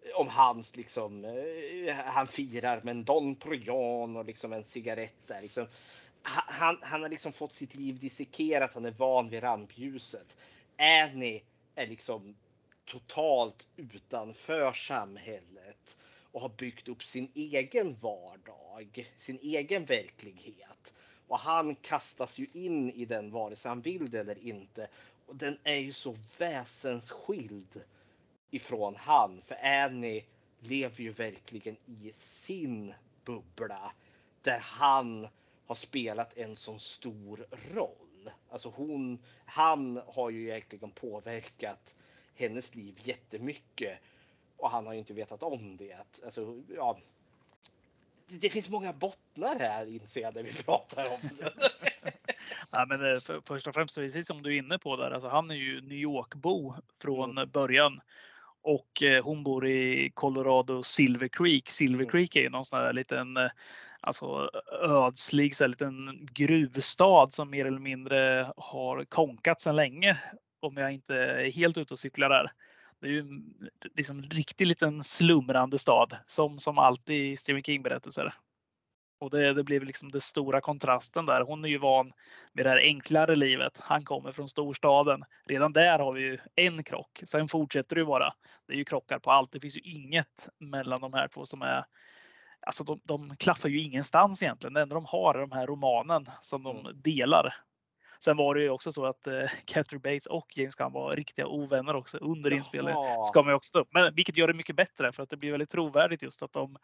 eh, 0.02 0.20
om 0.20 0.28
hans 0.28 0.76
liksom, 0.76 1.26
eh, 1.26 1.96
han 1.96 2.28
firar 2.28 2.82
med 2.82 2.92
en 2.92 3.04
Don 3.04 3.36
Trojan 3.36 4.18
och 4.18 4.26
liksom 4.26 4.54
en 4.54 4.64
cigarett 4.64 5.28
där. 5.28 5.42
Liksom, 5.42 5.68
han, 6.24 6.78
han 6.82 7.02
har 7.02 7.10
liksom 7.10 7.34
fått 7.34 7.54
sitt 7.54 7.76
liv 7.76 8.00
dissekerat, 8.00 8.74
han 8.74 8.86
är 8.86 8.92
van 8.92 9.30
vid 9.30 9.44
rampljuset. 9.44 10.38
Annie 10.78 11.42
är 11.76 11.88
liksom 11.88 12.36
totalt 12.86 13.68
utanför 13.78 14.74
samhället 14.74 15.98
och 16.36 16.42
har 16.42 16.50
byggt 16.50 16.88
upp 16.88 17.04
sin 17.04 17.32
egen 17.36 17.96
vardag, 18.02 19.14
sin 19.18 19.40
egen 19.42 19.86
verklighet. 19.86 20.94
Och 21.28 21.40
han 21.40 21.76
kastas 21.76 22.40
ju 22.40 22.48
in 22.54 22.92
i 22.92 23.06
den 23.06 23.32
vare 23.32 23.56
sig 23.56 23.70
han 23.70 23.82
vill 23.82 24.10
det 24.10 24.20
eller 24.20 24.48
inte. 24.48 24.88
Och 25.26 25.36
den 25.36 25.58
är 25.64 25.76
ju 25.76 25.94
så 25.94 26.16
väsensskild 26.38 27.84
ifrån 28.52 28.96
han. 28.96 29.42
För 29.42 29.56
Annie 29.56 30.26
lever 30.60 31.02
ju 31.02 31.12
verkligen 31.12 31.78
i 31.86 32.14
sin 32.18 32.94
bubbla 33.26 33.94
där 34.42 34.60
han 34.60 35.28
har 35.66 35.76
spelat 35.76 36.38
en 36.38 36.56
sån 36.56 36.80
stor 36.80 37.48
roll. 37.74 38.32
Alltså 38.50 38.70
hon, 38.70 39.20
han 39.46 40.02
har 40.08 40.30
ju 40.30 40.50
egentligen 40.50 40.92
påverkat 40.92 41.96
hennes 42.34 42.76
liv 42.76 43.00
jättemycket 43.04 44.00
och 44.58 44.70
han 44.70 44.86
har 44.86 44.94
ju 44.94 45.00
inte 45.00 45.14
vetat 45.14 45.44
om 45.44 45.78
det. 45.78 45.96
Alltså, 46.26 46.62
ja, 46.76 46.98
det 48.28 48.50
finns 48.50 48.70
många 48.70 48.94
bottnar 48.94 49.60
här 49.60 49.86
inser 49.86 50.22
jag 50.22 50.36
när 50.36 50.44
vi 50.44 50.54
pratar 50.54 51.06
om 51.06 51.30
det. 51.40 51.52
ja, 52.72 52.86
men 52.90 53.12
eh, 53.14 53.20
för, 53.20 53.42
först 53.42 53.68
och 53.68 53.74
främst, 53.74 53.96
precis 53.96 54.28
som 54.28 54.44
du 54.44 54.56
är 54.56 54.58
inne 54.58 54.78
på 54.78 54.96
där, 54.96 55.12
alltså 55.12 55.30
han 55.30 55.52
är 55.52 55.56
ju 55.56 55.82
New 55.82 55.98
York-bo 55.98 56.74
från 57.02 57.32
mm. 57.32 57.50
början. 57.50 58.02
Och 58.62 59.04
eh, 59.04 59.24
hon 59.24 59.44
bor 59.44 59.68
i 59.68 60.12
Colorado 60.14 60.84
Silver 60.84 61.28
Creek. 61.28 61.70
Silver 61.70 62.04
mm. 62.04 62.12
Creek 62.12 62.36
är 62.36 62.42
ju 62.42 62.50
någon 62.50 62.66
sån 62.66 62.80
här 62.80 62.94
liten 62.94 63.38
eh, 63.38 63.50
alltså 64.02 64.50
ödslig 64.82 65.56
så 65.56 65.64
här, 65.64 65.70
liten 65.70 66.28
gruvstad 66.32 67.28
som 67.30 67.50
mer 67.50 67.66
eller 67.66 67.80
mindre 67.80 68.52
har 68.58 69.06
konkat 69.06 69.62
sedan 69.62 69.76
länge. 69.76 70.18
Om 70.60 70.78
jag 70.78 70.92
inte 70.92 71.16
är 71.16 71.52
helt 71.52 71.78
ute 71.78 71.94
och 71.94 72.00
cyklar 72.00 72.30
där. 72.30 72.52
Det 73.06 73.10
är 73.10 73.14
ju 73.14 73.42
liksom 73.96 74.18
en 74.18 74.24
riktig 74.24 74.68
liten 74.68 75.04
slumrande 75.04 75.80
stad 75.80 76.18
som, 76.26 76.60
som 76.60 76.78
alltid 76.78 77.32
i 77.32 77.38
Stephen 77.38 77.64
King 77.64 77.84
berättelser. 77.84 78.34
Och 79.20 79.30
det, 79.30 79.54
det 79.54 79.64
blev 79.64 79.84
liksom 79.84 80.12
den 80.12 80.22
stora 80.22 80.62
kontrasten 80.62 81.26
där. 81.26 81.42
Hon 81.42 81.66
är 81.66 81.70
ju 81.70 81.78
van 81.78 82.14
med 82.54 82.66
det 82.66 82.70
här 82.70 82.78
enklare 82.78 83.36
livet. 83.36 83.80
Han 83.82 84.06
kommer 84.06 84.32
från 84.32 84.50
storstaden. 84.50 85.24
Redan 85.46 85.74
där 85.74 86.00
har 86.00 86.14
vi 86.14 86.22
ju 86.22 86.38
en 86.56 86.84
krock. 86.84 87.22
Sen 87.26 87.48
fortsätter 87.48 87.96
det 87.96 88.00
ju 88.00 88.06
bara. 88.06 88.34
Det 88.68 88.74
är 88.74 88.78
ju 88.78 88.86
krockar 88.86 89.20
på 89.20 89.32
allt. 89.32 89.52
Det 89.52 89.60
finns 89.60 89.78
ju 89.78 89.82
inget 89.82 90.50
mellan 90.60 91.02
de 91.02 91.14
här 91.14 91.28
två 91.28 91.46
som 91.46 91.62
är 91.62 91.86
Alltså 92.68 92.84
de, 92.84 93.00
de 93.04 93.36
klaffar 93.36 93.70
ju 93.70 93.82
ingenstans 93.82 94.44
egentligen. 94.44 94.74
Det 94.74 94.82
enda 94.82 94.96
de 94.96 95.06
har 95.06 95.36
är 95.36 95.40
de 95.40 95.52
här 95.52 95.68
romanen 95.68 96.26
som 96.42 96.64
de 96.64 96.80
Mm. 96.80 97.02
delar. 97.02 97.54
Sen 98.20 98.38
var 98.38 98.56
det 98.56 98.62
ju 98.62 98.70
också 98.70 98.92
så 98.92 99.06
att 99.06 99.28
eh, 99.28 99.34
Catherine 99.66 100.02
Bates 100.02 100.26
och 100.26 100.58
James 100.58 100.76
Gunn 100.76 100.92
var 100.92 101.16
riktiga 101.16 101.48
ovänner 101.48 101.96
också 101.96 102.18
under 102.18 102.54
inspelningen. 102.54 103.24
Ska 103.24 103.42
man 103.42 103.52
ju 103.52 103.56
också 103.56 103.72
ta 103.72 103.80
upp. 103.80 103.90
Men 103.92 104.16
vilket 104.16 104.38
gör 104.38 104.48
det 104.48 104.54
mycket 104.54 104.76
bättre 104.76 105.12
för 105.12 105.24
att 105.24 105.30
det 105.30 105.38
blir 105.38 105.52
väldigt 105.52 105.70
trovärdigt 105.70 106.22
just 106.22 106.44
att 106.44 106.54
de 106.54 106.78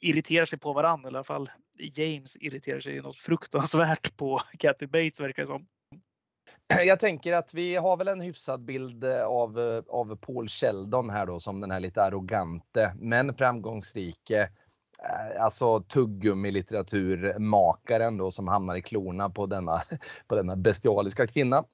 irriterar 0.00 0.46
sig 0.46 0.58
på 0.58 0.72
varandra. 0.72 1.08
I 1.08 1.12
alla 1.14 1.24
fall 1.24 1.50
James 1.78 2.36
irriterar 2.36 2.80
sig 2.80 3.00
något 3.00 3.16
fruktansvärt 3.16 4.16
på 4.16 4.40
Kathy 4.58 4.86
Bates 4.86 5.20
verkar 5.20 5.42
det 5.42 5.46
som. 5.46 5.66
Jag 6.86 7.00
tänker 7.00 7.32
att 7.32 7.54
vi 7.54 7.76
har 7.76 7.96
väl 7.96 8.08
en 8.08 8.20
hyfsad 8.20 8.64
bild 8.64 9.04
eh, 9.04 9.24
av, 9.24 9.60
eh, 9.60 9.82
av 9.88 10.16
Paul 10.16 10.48
Sheldon 10.48 11.10
här 11.10 11.26
då 11.26 11.40
som 11.40 11.60
den 11.60 11.70
här 11.70 11.80
lite 11.80 12.02
arrogante 12.02 12.94
men 12.98 13.34
framgångsrike 13.34 14.50
Eh, 15.02 15.42
alltså 15.42 15.80
tuggummi-litteraturmakaren 15.80 18.18
då 18.18 18.30
som 18.30 18.48
hamnar 18.48 18.76
i 18.76 18.82
klorna 18.82 19.30
på 19.30 19.46
denna, 19.46 19.82
på 20.26 20.34
denna 20.34 20.56
bestialiska 20.56 21.26
kvinna. 21.26 21.64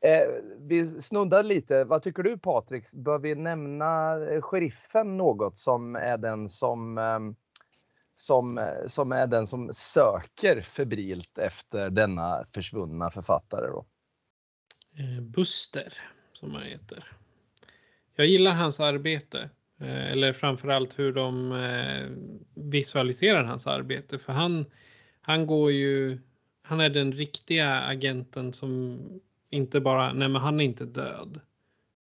Eh, 0.00 0.22
vi 0.58 0.86
snuddar 0.86 1.42
lite. 1.42 1.84
Vad 1.84 2.02
tycker 2.02 2.22
du 2.22 2.38
Patrik? 2.38 2.92
Bör 2.92 3.18
vi 3.18 3.34
nämna 3.34 4.12
eh, 4.26 4.42
sheriffen 4.42 5.16
något 5.16 5.58
som 5.58 5.96
är 5.96 6.18
den 6.18 6.48
som 6.48 6.98
ehm, 6.98 7.28
eh, 7.28 7.34
som, 8.14 8.70
som 8.86 9.12
är 9.12 9.26
den 9.26 9.46
som 9.46 9.70
söker 9.72 10.62
febrilt 10.62 11.38
efter 11.38 11.90
denna 11.90 12.44
försvunna 12.54 13.10
författare 13.10 13.66
då? 13.66 13.84
Eh, 14.96 15.22
Buster, 15.22 15.92
som 16.32 16.54
han 16.54 16.62
heter. 16.62 17.16
Jag 18.14 18.26
gillar 18.26 18.52
hans 18.52 18.80
arbete. 18.80 19.50
Eh, 19.82 20.12
eller 20.12 20.32
framförallt 20.32 20.98
hur 20.98 21.12
de 21.12 21.52
eh, 21.52 22.08
visualiserar 22.54 23.44
hans 23.44 23.66
arbete. 23.66 24.18
För 24.18 24.32
han, 24.32 24.64
han 25.20 25.46
går 25.46 25.72
ju... 25.72 26.18
Han 26.64 26.80
är 26.80 26.90
den 26.90 27.12
riktiga 27.12 27.72
agenten 27.80 28.52
som 28.52 29.00
inte 29.50 29.80
bara... 29.80 30.12
Nej, 30.12 30.28
men 30.28 30.42
han 30.42 30.60
är 30.60 30.64
inte 30.64 30.84
död. 30.84 31.40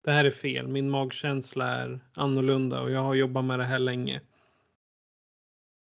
Det 0.03 0.11
här 0.11 0.25
är 0.25 0.29
fel. 0.29 0.67
Min 0.67 0.89
magkänsla 0.89 1.65
är 1.67 1.99
annorlunda 2.13 2.81
och 2.81 2.91
jag 2.91 3.01
har 3.01 3.15
jobbat 3.15 3.45
med 3.45 3.59
det 3.59 3.65
här 3.65 3.79
länge. 3.79 4.21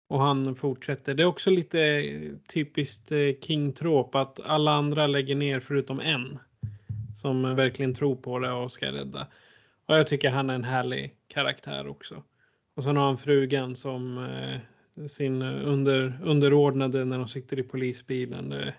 Och 0.09 0.21
han 0.21 0.55
fortsätter. 0.55 1.13
Det 1.13 1.23
är 1.23 1.27
också 1.27 1.49
lite 1.49 1.79
eh, 1.79 2.31
typiskt 2.53 3.11
King 3.41 3.73
Trop 3.73 4.15
att 4.15 4.39
alla 4.39 4.71
andra 4.71 5.07
lägger 5.07 5.35
ner 5.35 5.59
förutom 5.59 5.99
en 5.99 6.39
som 7.15 7.55
verkligen 7.55 7.93
tror 7.93 8.15
på 8.15 8.39
det 8.39 8.51
och 8.51 8.71
ska 8.71 8.91
rädda. 8.91 9.27
Och 9.85 9.95
jag 9.95 10.07
tycker 10.07 10.29
han 10.29 10.49
är 10.49 10.55
en 10.55 10.63
härlig 10.63 11.15
karaktär 11.27 11.87
också. 11.87 12.23
Och 12.75 12.83
sen 12.83 12.97
har 12.97 13.03
han 13.03 13.17
frugan 13.17 13.75
som 13.75 14.17
eh, 14.17 15.07
sin 15.07 15.41
under, 15.41 16.19
underordnade 16.23 17.05
när 17.05 17.17
de 17.17 17.27
sitter 17.27 17.59
i 17.59 17.63
polisbilen. 17.63 18.49
Det, 18.49 18.73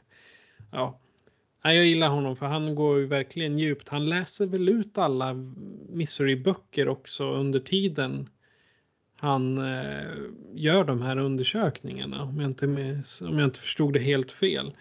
ja. 0.70 0.98
Nej, 1.64 1.76
jag 1.76 1.86
gillar 1.86 2.08
honom 2.08 2.36
för 2.36 2.46
han 2.46 2.74
går 2.74 2.98
ju 2.98 3.06
verkligen 3.06 3.58
djupt. 3.58 3.88
Han 3.88 4.08
läser 4.08 4.46
väl 4.46 4.68
ut 4.68 4.98
alla 4.98 5.34
Missouri-böcker 5.88 6.88
också 6.88 7.30
under 7.30 7.60
tiden 7.60 8.28
han 9.22 9.58
eh, 9.58 10.10
gör 10.54 10.84
de 10.84 11.02
här 11.02 11.16
undersökningarna. 11.16 12.22
Om 12.22 12.40
jag, 12.40 12.50
inte, 12.50 12.66
om 13.26 13.38
jag 13.38 13.44
inte 13.44 13.60
förstod 13.60 13.92
det 13.92 14.00
helt 14.00 14.32
fel. 14.32 14.76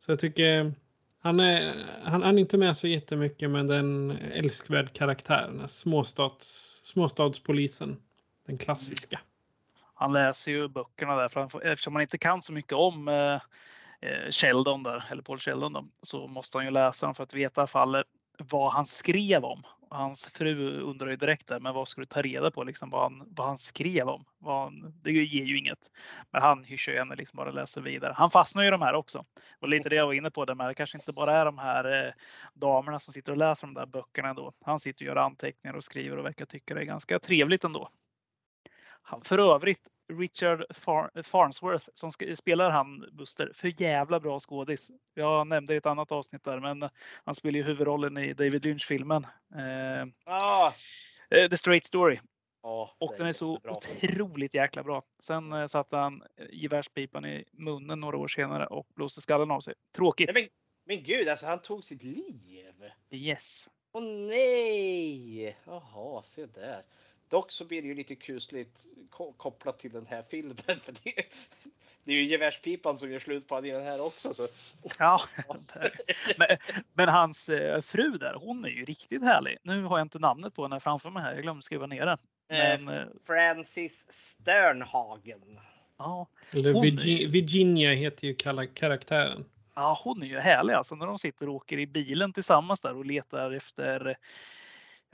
Så 0.00 0.12
jag 0.12 0.18
tycker 0.18 0.74
han 1.24 1.40
är, 1.40 1.86
han, 2.02 2.22
han 2.22 2.36
är 2.36 2.40
inte 2.40 2.58
med 2.58 2.76
så 2.76 2.86
jättemycket 2.86 3.50
men 3.50 3.66
det 3.66 3.74
är 3.74 3.78
en 3.78 4.10
älskvärd 4.10 4.92
karaktär. 4.92 5.46
Den 5.46 5.60
här 5.60 5.66
småstads, 5.66 6.80
småstadspolisen. 6.84 7.96
Den 8.46 8.58
klassiska. 8.58 9.20
Han 9.94 10.12
läser 10.12 10.52
ju 10.52 10.68
böckerna 10.68 11.16
där 11.16 11.28
för 11.28 11.40
han 11.40 11.50
får, 11.50 11.66
eftersom 11.66 11.94
han 11.94 12.02
inte 12.02 12.18
kan 12.18 12.42
så 12.42 12.52
mycket 12.52 12.72
om 12.72 13.08
eh, 13.08 13.34
eh 14.00 14.30
Sheldon 14.30 14.82
där, 14.82 15.04
eller 15.10 15.22
Paul 15.22 15.38
Sheldon 15.38 15.72
då, 15.72 15.84
så 16.02 16.26
måste 16.26 16.58
han 16.58 16.64
ju 16.64 16.70
läsa 16.70 17.06
dem 17.06 17.14
för 17.14 17.22
att 17.22 17.34
veta 17.34 17.60
i 17.60 17.62
alla 17.62 17.66
fall 17.66 17.94
eh, 17.94 18.02
vad 18.38 18.72
han 18.72 18.84
skrev 18.84 19.44
om. 19.44 19.62
Hans 19.94 20.28
fru 20.28 20.80
undrar 20.80 21.08
ju 21.08 21.16
direkt 21.16 21.46
där, 21.46 21.60
men 21.60 21.74
vad 21.74 21.88
ska 21.88 22.00
du 22.00 22.04
ta 22.04 22.22
reda 22.22 22.50
på 22.50 22.64
liksom 22.64 22.90
vad 22.90 23.02
han, 23.02 23.28
vad 23.30 23.46
han 23.46 23.58
skrev 23.58 24.08
om? 24.08 24.24
Vad 24.38 24.62
han, 24.62 24.94
det 25.02 25.12
ger 25.12 25.44
ju 25.44 25.58
inget. 25.58 25.90
Men 26.30 26.42
han 26.42 26.64
hyschar 26.64 26.92
ju 26.92 26.98
henne 26.98 27.16
liksom 27.16 27.36
bara 27.36 27.50
läser 27.50 27.80
vidare. 27.80 28.12
Han 28.16 28.30
fastnar 28.30 28.62
ju 28.62 28.68
i 28.68 28.70
de 28.70 28.82
här 28.82 28.94
också. 28.94 29.24
Och 29.60 29.68
lite 29.68 29.88
det 29.88 29.96
jag 29.96 30.06
var 30.06 30.12
inne 30.12 30.30
på, 30.30 30.44
där 30.44 30.54
med 30.54 30.68
det 30.68 30.74
kanske 30.74 30.98
inte 30.98 31.12
bara 31.12 31.32
är 31.40 31.44
de 31.44 31.58
här 31.58 32.06
eh, 32.06 32.12
damerna 32.54 32.98
som 32.98 33.12
sitter 33.12 33.32
och 33.32 33.38
läser 33.38 33.66
de 33.66 33.74
där 33.74 33.86
böckerna 33.86 34.34
då. 34.34 34.52
Han 34.64 34.78
sitter 34.78 35.04
och 35.04 35.06
gör 35.06 35.16
anteckningar 35.16 35.76
och 35.76 35.84
skriver 35.84 36.16
och 36.16 36.24
verkar 36.24 36.44
tycka 36.44 36.74
det 36.74 36.80
är 36.80 36.84
ganska 36.84 37.18
trevligt 37.18 37.64
ändå. 37.64 37.90
Han, 39.02 39.20
för 39.24 39.54
övrigt, 39.54 39.88
Richard 40.12 40.64
Far 40.76 41.22
Farnsworth 41.22 41.88
som 41.94 42.10
spelar 42.36 42.70
han 42.70 43.04
Buster, 43.12 43.50
för 43.54 43.82
jävla 43.82 44.20
bra 44.20 44.40
skådis. 44.40 44.90
Jag 45.14 45.46
nämnde 45.46 45.74
i 45.74 45.76
ett 45.76 45.86
annat 45.86 46.12
avsnitt 46.12 46.44
där, 46.44 46.60
men 46.60 46.88
han 47.24 47.34
spelar 47.34 47.56
ju 47.56 47.62
huvudrollen 47.62 48.18
i 48.18 48.32
David 48.34 48.64
Lynch-filmen 48.64 49.26
eh, 49.54 50.06
Ah, 50.24 50.72
eh, 51.30 51.48
The 51.48 51.56
Straight 51.56 51.84
Story. 51.84 52.18
ja, 52.62 52.94
Och 52.98 53.14
den 53.18 53.26
är 53.26 53.32
så 53.32 53.52
jättebra. 53.52 53.76
otroligt 53.76 54.54
jäkla 54.54 54.82
bra. 54.82 55.02
Sen 55.20 55.52
eh, 55.52 55.66
satte 55.66 55.96
han 55.96 56.22
gevärspipan 56.52 57.24
i 57.24 57.44
munnen 57.52 58.00
några 58.00 58.16
år 58.16 58.28
senare 58.28 58.66
och 58.66 58.86
blåste 58.94 59.20
skallen 59.20 59.50
av 59.50 59.60
sig. 59.60 59.74
Tråkigt. 59.96 60.30
Nej, 60.34 60.42
men, 60.42 60.96
men 60.96 61.04
gud, 61.04 61.28
alltså 61.28 61.46
han 61.46 61.62
tog 61.62 61.84
sitt 61.84 62.02
liv. 62.02 62.74
Yes. 63.10 63.70
Åh 63.92 64.02
nej! 64.02 65.56
Jaha, 65.66 66.22
se 66.22 66.46
där. 66.46 66.82
Dock 67.34 67.52
så 67.52 67.64
blir 67.64 67.82
det 67.82 67.88
ju 67.88 67.94
lite 67.94 68.14
kusligt 68.14 68.78
ko- 69.10 69.32
kopplat 69.36 69.78
till 69.78 69.92
den 69.92 70.06
här 70.06 70.24
filmen. 70.30 70.56
För 70.82 70.92
det, 71.02 71.14
det 72.04 72.12
är 72.12 72.16
ju 72.16 72.22
gevärspipan 72.24 72.98
som 72.98 73.10
gör 73.12 73.18
slut 73.18 73.48
på 73.48 73.66
i 73.66 73.70
den 73.70 73.82
här 73.84 74.00
också. 74.06 74.34
Så. 74.34 74.48
Ja, 74.98 75.20
men, 76.38 76.48
men 76.92 77.08
hans 77.08 77.48
eh, 77.48 77.80
fru 77.80 78.10
där, 78.10 78.34
hon 78.34 78.64
är 78.64 78.68
ju 78.68 78.84
riktigt 78.84 79.22
härlig. 79.24 79.56
Nu 79.62 79.82
har 79.82 79.98
jag 79.98 80.04
inte 80.04 80.18
namnet 80.18 80.54
på 80.54 80.62
henne 80.62 80.80
framför 80.80 81.10
mig 81.10 81.22
här. 81.22 81.34
Jag 81.34 81.42
glömde 81.42 81.62
skriva 81.62 81.86
ner 81.86 82.06
det. 82.06 82.18
Men 82.48 82.88
Eh, 82.88 82.96
eh, 83.00 83.06
Francis 83.26 84.06
Sternhagen. 84.10 85.60
ja, 85.98 86.26
Eller 86.52 86.72
Virgi- 86.74 87.26
Virginia 87.30 87.92
heter 87.94 88.26
ju 88.26 88.34
kalla- 88.34 88.66
karaktären. 88.66 89.44
Ja, 89.74 90.00
hon 90.04 90.22
är 90.22 90.26
ju 90.26 90.38
härlig 90.38 90.74
alltså 90.74 90.94
när 90.94 91.06
de 91.06 91.18
sitter 91.18 91.48
och 91.48 91.54
åker 91.54 91.78
i 91.78 91.86
bilen 91.86 92.32
tillsammans 92.32 92.80
där 92.80 92.96
och 92.96 93.04
letar 93.04 93.50
efter 93.52 94.16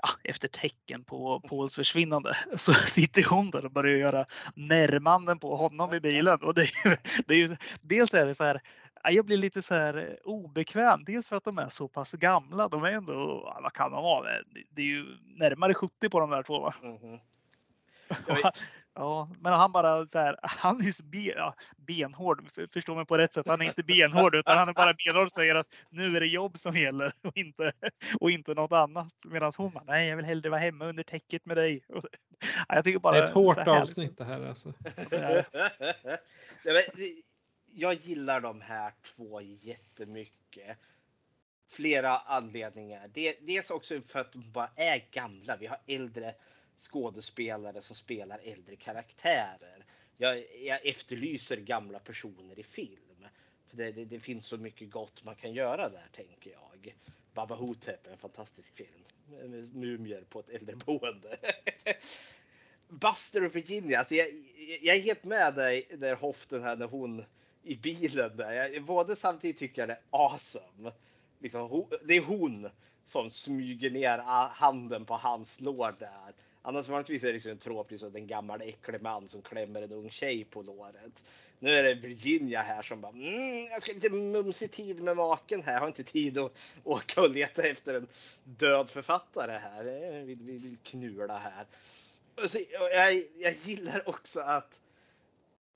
ja, 0.03 0.09
efter 0.25 0.49
tecken 0.49 1.05
på 1.05 1.41
Pauls 1.41 1.75
försvinnande 1.77 2.37
så 2.55 2.73
sitter 2.73 3.25
hon 3.31 3.51
där 3.51 3.65
och 3.65 3.71
börjar 3.73 3.99
göra 3.99 4.27
närmanden 4.55 5.39
på 5.39 5.57
honom 5.57 5.95
i 5.95 6.01
bilen. 6.01 6.39
Och 6.43 6.55
det, 6.55 6.61
är 6.63 6.89
ju- 6.91 6.97
det 7.27 7.35
är 7.35 7.39
ju, 7.39 7.57
dels 7.83 8.15
är 8.15 8.27
det 8.27 8.35
så 8.35 8.45
här, 8.45 8.61
ja, 9.03 9.11
jag 9.11 9.27
blir 9.27 9.37
lite 9.37 9.63
så 9.63 9.75
här 9.75 10.19
obekväm. 10.25 11.05
Dels 11.05 11.29
för 11.29 11.37
att 11.37 11.45
de 11.45 11.59
är 11.59 11.69
så 11.69 11.89
pass 11.89 12.13
gamla. 12.13 12.69
De 12.69 12.85
är 12.85 12.89
ändå, 12.89 13.15
vad 13.63 13.73
kan 13.73 13.91
de 13.93 14.03
vara? 14.03 14.29
Det- 14.75 14.83
är 14.83 14.87
ju 14.87 15.07
närmare 15.37 15.75
70 15.75 16.09
på 16.09 16.21
de 16.21 16.31
där 16.31 16.43
två. 16.43 16.61
Va? 16.61 16.75
Jag 16.83 16.91
vet- 16.91 17.21
Ja, 18.95 19.31
men 19.41 19.53
han 19.53 19.73
bara 19.73 20.07
så 20.07 20.19
här, 20.19 20.37
han 20.43 20.81
är 20.81 20.85
ju 20.85 20.93
så 20.93 21.05
be, 21.05 21.19
ja, 21.19 21.55
benhård, 21.77 22.49
för- 22.55 22.67
förstå 22.73 22.95
mig 22.95 23.07
på 23.07 23.19
rätt 23.19 23.33
sätt. 23.33 23.47
Han 23.49 23.61
är 23.61 23.65
inte 23.65 23.83
benhård 23.83 24.35
utan 24.35 24.59
han 24.59 24.69
är 24.69 24.73
bara 24.73 24.95
benhård 24.95 25.27
och 25.27 25.33
säger 25.33 25.55
att 25.55 25.67
nu 25.91 26.17
är 26.17 26.21
det 26.21 26.27
jobb 26.27 26.59
som 26.59 26.77
gäller 26.77 27.13
och 27.23 27.37
inte, 27.37 27.73
och 28.21 28.31
inte 28.31 28.55
något 28.55 28.73
annat. 28.73 29.13
Medan 29.25 29.53
hon 29.57 29.73
bara, 29.73 29.85
nej 29.85 30.09
jag 30.09 30.17
vill 30.17 30.25
hellre 30.27 30.49
vara 30.51 30.61
hemma 30.61 30.85
under 30.87 31.03
täcket 31.03 31.47
med 31.47 31.57
dig. 31.57 31.83
Och, 31.89 32.05
ja, 32.69 32.75
jag 32.75 32.85
tycker 32.85 32.99
bara 32.99 33.17
Det 33.17 33.23
är 33.23 33.25
ett 33.25 33.31
hårt 33.35 33.57
härligt. 33.57 33.69
avsnitt 33.83 34.19
det 34.19 34.25
här 34.25 34.47
alltså. 34.49 34.73
Det- 36.63 37.23
jag 37.73 37.95
gillar 37.95 38.41
de 38.41 38.61
här 38.61 38.93
två 39.17 39.41
jättemycket. 39.41 40.79
Flera 41.71 42.19
anledningar. 42.19 43.09
Det- 43.15 43.37
Dels 43.47 43.71
också 43.71 44.01
för 44.09 44.21
att 44.21 44.33
de 44.33 44.53
bara 44.53 44.71
är 44.77 45.09
gamla. 45.11 45.57
Vi 45.57 45.67
har 45.67 45.79
äldre 45.87 46.35
skådespelare 46.81 47.83
som 47.83 47.97
spelar 47.97 48.41
äldre 48.45 48.77
karaktärer. 48.77 49.85
Jag, 50.17 50.45
jag 50.63 50.87
efterlyser 50.87 51.57
gamla 51.57 51.99
personer 51.99 52.59
i 52.59 52.63
film. 52.63 53.29
För 53.67 53.77
det, 53.77 53.93
det, 53.93 54.05
det 54.05 54.21
finns 54.21 54.47
så 54.47 54.57
mycket 54.57 54.91
gott 54.91 55.25
man 55.25 55.35
kan 55.37 55.53
göra 55.53 55.89
där 55.89 56.09
tänker 56.13 56.51
jag. 56.51 56.95
Baba 57.35 57.55
Hotep 57.55 58.07
är 58.07 58.11
en 58.13 58.19
fantastisk 58.19 58.75
film. 58.75 59.05
Med 59.51 59.75
Mumier 59.77 60.25
på 60.29 60.41
ett 60.41 60.49
äldreboende. 60.49 61.37
Buster 62.89 63.45
och 63.45 63.57
Virginia, 63.57 63.99
alltså 63.99 64.15
jag, 64.15 64.29
jag 64.83 64.97
är 64.97 65.01
helt 65.01 65.25
med 65.25 65.55
dig 65.55 65.87
där 65.99 66.15
Hoften 66.15 66.63
här 66.63 66.77
när 66.77 66.87
hon 66.87 67.25
i 67.63 67.77
bilen 67.77 68.37
där. 68.37 68.53
Jag, 68.53 68.85
både 68.85 69.17
samtidigt 69.17 69.59
tycker 69.59 69.83
jag 69.83 69.89
det 69.89 69.95
är 69.95 70.01
awesome. 70.11 70.93
Liksom, 71.39 71.61
ho- 71.71 71.99
det 72.05 72.15
är 72.15 72.21
hon 72.21 72.71
som 73.05 73.31
smyger 73.31 73.91
ner 73.91 74.19
handen 74.49 75.05
på 75.05 75.15
hans 75.15 75.61
lår 75.61 75.97
där. 75.99 76.35
Annars 76.63 76.89
vanligtvis 76.89 77.23
är 77.23 77.27
det 77.27 77.33
liksom 77.33 77.51
en 77.51 77.59
trop, 77.59 77.91
liksom 77.91 78.17
en 78.17 78.27
gammal 78.27 78.61
äcklig 78.61 79.03
man 79.03 79.29
som 79.29 79.43
klämmer 79.43 79.83
en 79.83 79.93
ung 79.93 80.11
tjej 80.11 80.45
på 80.45 80.63
låret. 80.63 81.25
Nu 81.59 81.75
är 81.75 81.83
det 81.83 81.95
Virginia 81.95 82.63
här 82.63 82.83
som 82.83 83.01
bara 83.01 83.13
mm, 83.13 83.65
jag 83.65 83.83
ska 83.83 83.93
lite 83.93 84.11
mumsig 84.11 84.71
tid 84.71 85.01
med 85.01 85.17
maken 85.17 85.63
här. 85.63 85.73
Jag 85.73 85.81
har 85.81 85.87
inte 85.87 86.05
tid 86.05 86.39
att 86.39 86.53
åka 86.85 87.21
och 87.21 87.31
leta 87.31 87.63
efter 87.63 87.95
en 87.95 88.07
död 88.45 88.91
författare 88.91 89.53
här. 89.53 89.85
Vi 90.25 90.35
vill, 90.35 90.59
vill 90.59 90.77
knula 90.83 91.39
här. 91.39 91.67
Och 92.35 92.51
så, 92.51 92.59
och 92.59 92.91
jag, 92.93 93.25
jag 93.39 93.55
gillar 93.65 94.09
också 94.09 94.41
att 94.41 94.81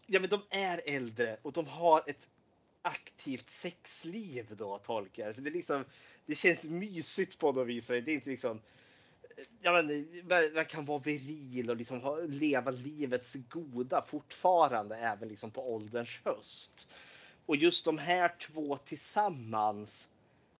ja, 0.06 0.20
men 0.20 0.30
de 0.30 0.42
är 0.50 0.82
äldre 0.86 1.36
och 1.42 1.52
de 1.52 1.66
har 1.66 2.02
ett 2.06 2.28
aktivt 2.82 3.50
sexliv 3.50 4.46
då 4.56 4.78
tolkar 4.78 5.26
jag. 5.26 5.42
Det, 5.42 5.50
är 5.50 5.52
liksom, 5.52 5.84
det 6.26 6.34
känns 6.34 6.64
mysigt 6.64 7.38
på 7.38 7.52
något 7.52 7.66
vis. 7.66 7.86
Det 7.86 7.96
är 7.96 8.08
inte 8.08 8.30
liksom 8.30 8.60
jag 9.62 9.84
men, 9.84 10.06
man 10.54 10.64
kan 10.64 10.84
vara 10.84 10.98
viril 10.98 11.70
och 11.70 11.76
liksom 11.76 12.00
ha, 12.00 12.20
leva 12.20 12.70
livets 12.70 13.36
goda 13.48 14.04
fortfarande 14.06 14.96
även 14.96 15.28
liksom 15.28 15.50
på 15.50 15.74
ålderns 15.74 16.20
höst. 16.24 16.88
Och 17.46 17.56
just 17.56 17.84
de 17.84 17.98
här 17.98 18.34
två 18.38 18.76
tillsammans 18.76 20.10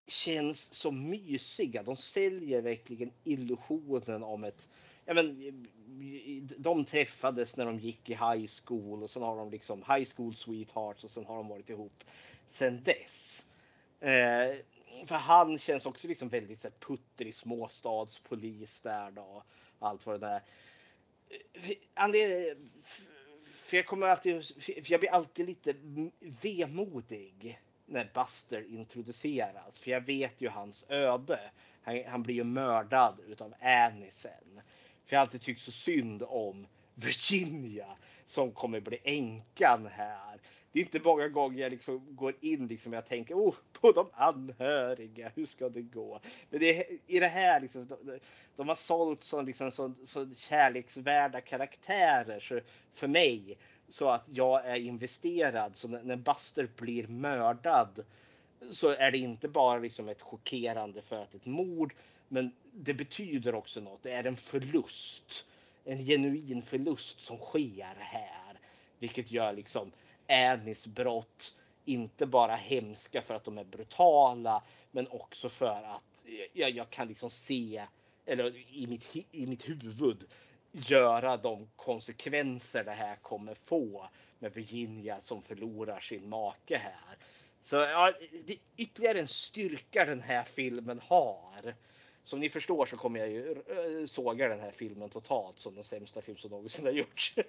känns 0.07 0.75
så 0.75 0.91
mysiga. 0.91 1.83
De 1.83 1.97
säljer 1.97 2.62
verkligen 2.62 3.11
illusionen 3.25 4.22
om 4.22 4.45
ett 4.45 4.68
Ja, 5.07 5.14
men, 5.14 5.66
de 6.57 6.85
träffades 6.85 7.57
när 7.57 7.64
de 7.64 7.79
gick 7.79 8.11
i 8.11 8.14
high 8.14 8.47
school 8.64 9.03
och 9.03 9.11
sen 9.11 9.22
har 9.22 9.37
de 9.37 9.51
liksom 9.51 9.79
high 9.79 10.09
school 10.16 10.35
sweethearts 10.35 11.05
och 11.05 11.11
sen 11.11 11.25
har 11.25 11.37
de 11.37 11.49
varit 11.49 11.70
ihop 11.70 12.05
sen 12.49 12.83
dess. 12.85 13.47
Eh, 14.01 14.57
för 15.07 15.14
han 15.14 15.59
känns 15.59 15.86
också 15.86 16.09
liksom 16.09 16.28
väldigt 16.28 16.61
så 16.61 16.68
här, 16.68 16.74
puttrig 16.78 17.34
småstadspolis 17.34 18.80
där 18.80 19.11
då. 19.11 19.45
Allt 19.78 20.07
vad 20.07 20.20
det 20.20 20.26
där. 20.26 20.42
För 23.55 23.76
jag 23.76 23.86
kommer 23.86 24.07
alltid, 24.07 24.45
för 24.64 24.92
jag 24.92 25.01
blir 25.01 25.11
alltid 25.11 25.47
lite 25.47 25.74
vemodig 26.42 27.61
när 27.86 28.11
Buster 28.14 28.66
introduceras. 28.74 29.78
För 29.78 29.90
jag 29.90 30.01
vet 30.01 30.40
ju 30.40 30.49
hans 30.49 30.84
öde. 30.88 31.40
Han, 31.82 32.05
han 32.07 32.22
blir 32.22 32.34
ju 32.34 32.45
mördad 32.45 33.20
utav 33.26 33.55
Annie 33.61 34.11
sen. 34.11 34.61
För 35.05 35.16
jag 35.16 35.18
har 35.18 35.26
alltid 35.26 35.42
tyckt 35.42 35.62
så 35.62 35.72
synd 35.72 36.22
om 36.22 36.66
Virginia 36.95 37.97
som 38.26 38.53
kommer 38.53 38.80
bli 38.80 39.01
änkan 39.05 39.86
här 39.86 40.40
det 40.75 40.81
är 40.81 40.85
inte 40.85 41.01
många 41.05 41.29
gånger 41.29 41.62
jag 41.62 41.70
liksom 41.70 42.16
går 42.16 42.35
in 42.41 42.66
liksom 42.66 42.93
jag 42.93 43.07
tänker 43.07 43.35
oh, 43.35 43.55
på 43.72 43.93
de 43.93 44.07
anhöriga. 44.12 45.33
Hur 45.35 45.47
ska 45.47 45.68
det 45.68 45.83
gå? 45.83 46.20
Men 46.51 46.61
det 46.61 46.79
är, 46.79 46.99
i 47.07 47.20
det 47.20 47.29
här 47.29 47.61
liksom. 47.61 47.87
De, 47.87 48.18
de 48.57 48.68
har 48.68 48.75
sålt 48.75 49.25
så, 49.25 49.43
liksom 49.43 49.70
så, 49.70 49.93
så 50.05 50.29
kärleksvärda 50.37 51.41
karaktärer 51.41 52.41
så 52.41 52.61
för 52.95 53.07
mig 53.07 53.59
så 53.89 54.09
att 54.09 54.25
jag 54.33 54.66
är 54.66 54.77
investerad. 54.77 55.77
Så 55.77 55.89
när, 55.89 56.03
när 56.03 56.16
Buster 56.16 56.68
blir 56.77 57.07
mördad 57.07 58.05
så 58.70 58.89
är 58.89 59.11
det 59.11 59.18
inte 59.18 59.49
bara 59.49 59.79
liksom 59.79 60.09
ett 60.09 60.22
chockerande 60.22 61.03
för 61.03 61.22
att 61.22 61.35
ett 61.35 61.47
mord, 61.47 61.95
men 62.29 62.53
det 62.72 62.95
betyder 62.95 63.55
också 63.55 63.81
något. 63.81 64.03
Det 64.03 64.12
är 64.12 64.25
en 64.25 64.37
förlust, 64.37 65.47
en 65.85 65.99
genuin 65.99 66.62
förlust 66.62 67.20
som 67.20 67.39
sker 67.39 67.97
här, 67.99 68.59
vilket 68.99 69.31
gör 69.31 69.53
liksom 69.53 69.93
Annies 70.29 70.87
brott 70.87 71.55
inte 71.85 72.27
bara 72.27 72.57
hemska 72.57 73.22
för 73.22 73.35
att 73.35 73.45
de 73.45 73.59
är 73.59 73.64
brutala, 73.64 74.62
men 74.91 75.09
också 75.09 75.49
för 75.49 75.83
att 75.83 76.25
jag, 76.53 76.70
jag 76.70 76.91
kan 76.91 77.09
liksom 77.09 77.31
se, 77.31 77.85
eller 78.27 78.57
i 78.77 78.87
mitt, 78.87 79.16
i 79.33 79.47
mitt 79.47 79.68
huvud, 79.68 80.25
göra 80.72 81.37
de 81.37 81.68
konsekvenser 81.77 82.85
det 82.85 82.93
här 82.93 83.16
kommer 83.16 83.55
få 83.55 84.09
med 84.39 84.53
Virginia 84.53 85.20
som 85.20 85.43
förlorar 85.43 86.01
sin 86.01 86.29
make 86.29 86.77
här. 86.77 87.18
Så 87.62 87.77
ja, 87.77 88.12
det 88.47 88.53
är 88.53 88.59
ytterligare 88.77 89.20
en 89.20 89.29
styrka 89.29 90.05
den 90.05 90.20
här 90.20 90.45
filmen 90.45 91.01
har. 91.05 91.75
Som 92.25 92.41
ni 92.41 92.51
förstår 92.51 92.87
så 92.87 92.97
kommer 92.97 93.20
jag 93.20 93.31
ju 93.31 94.07
såga 94.09 94.49
den 94.49 94.61
här 94.61 94.70
filmen 94.70 95.11
totalt 95.11 95.59
som 95.59 95.75
den 95.75 95.85
sämsta 95.85 96.22
film 96.22 96.39
som 96.39 96.51
någonsin 96.51 96.85
har 96.85 96.93
gjorts. 96.93 97.35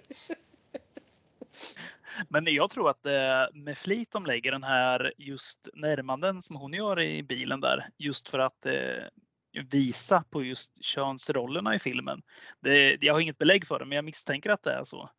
Men 2.28 2.44
jag 2.46 2.70
tror 2.70 2.90
att 2.90 3.02
det 3.02 3.50
med 3.54 3.78
flit 3.78 4.10
de 4.10 4.26
lägger 4.26 4.52
den 4.52 4.62
här 4.62 5.12
just 5.18 5.68
närmanden 5.74 6.42
som 6.42 6.56
hon 6.56 6.72
gör 6.72 7.00
i 7.00 7.22
bilen 7.22 7.60
där 7.60 7.84
just 7.98 8.28
för 8.28 8.38
att 8.38 8.66
eh, 8.66 9.04
visa 9.70 10.24
på 10.30 10.42
just 10.42 10.84
könsrollerna 10.84 11.74
i 11.74 11.78
filmen. 11.78 12.22
Det, 12.60 13.02
jag 13.02 13.14
har 13.14 13.20
inget 13.20 13.38
belägg 13.38 13.66
för 13.66 13.78
det, 13.78 13.84
men 13.84 13.96
jag 13.96 14.04
misstänker 14.04 14.50
att 14.50 14.62
det 14.62 14.72
är 14.72 14.84
så. 14.84 15.10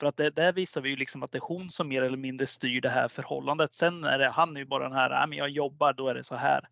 För 0.00 0.06
att 0.06 0.16
det, 0.16 0.30
där 0.30 0.52
visar 0.52 0.80
vi 0.80 0.88
ju 0.88 0.96
liksom 0.96 1.22
att 1.22 1.32
det 1.32 1.38
är 1.38 1.48
hon 1.48 1.70
som 1.70 1.88
mer 1.88 2.02
eller 2.02 2.16
mindre 2.16 2.46
styr 2.46 2.80
det 2.80 2.88
här 2.88 3.08
förhållandet. 3.08 3.74
Sen 3.74 4.04
är 4.04 4.18
det 4.18 4.28
han 4.28 4.56
är 4.56 4.60
ju 4.60 4.66
bara 4.66 4.84
den 4.84 4.98
här, 4.98 5.22
äh, 5.22 5.26
men 5.26 5.38
jag 5.38 5.48
jobbar, 5.48 5.92
då 5.92 6.08
är 6.08 6.14
det 6.14 6.24
så 6.24 6.36
här. 6.36 6.68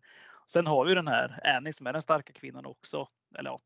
Sen 0.47 0.67
har 0.67 0.85
vi 0.85 0.95
den 0.95 1.07
här 1.07 1.55
Annie 1.57 1.73
som 1.73 1.87
är 1.87 1.93
den 1.93 2.01
starka 2.01 2.33
kvinnan 2.33 2.65
också. 2.65 3.07
Eller 3.37 3.49
ja, 3.49 3.61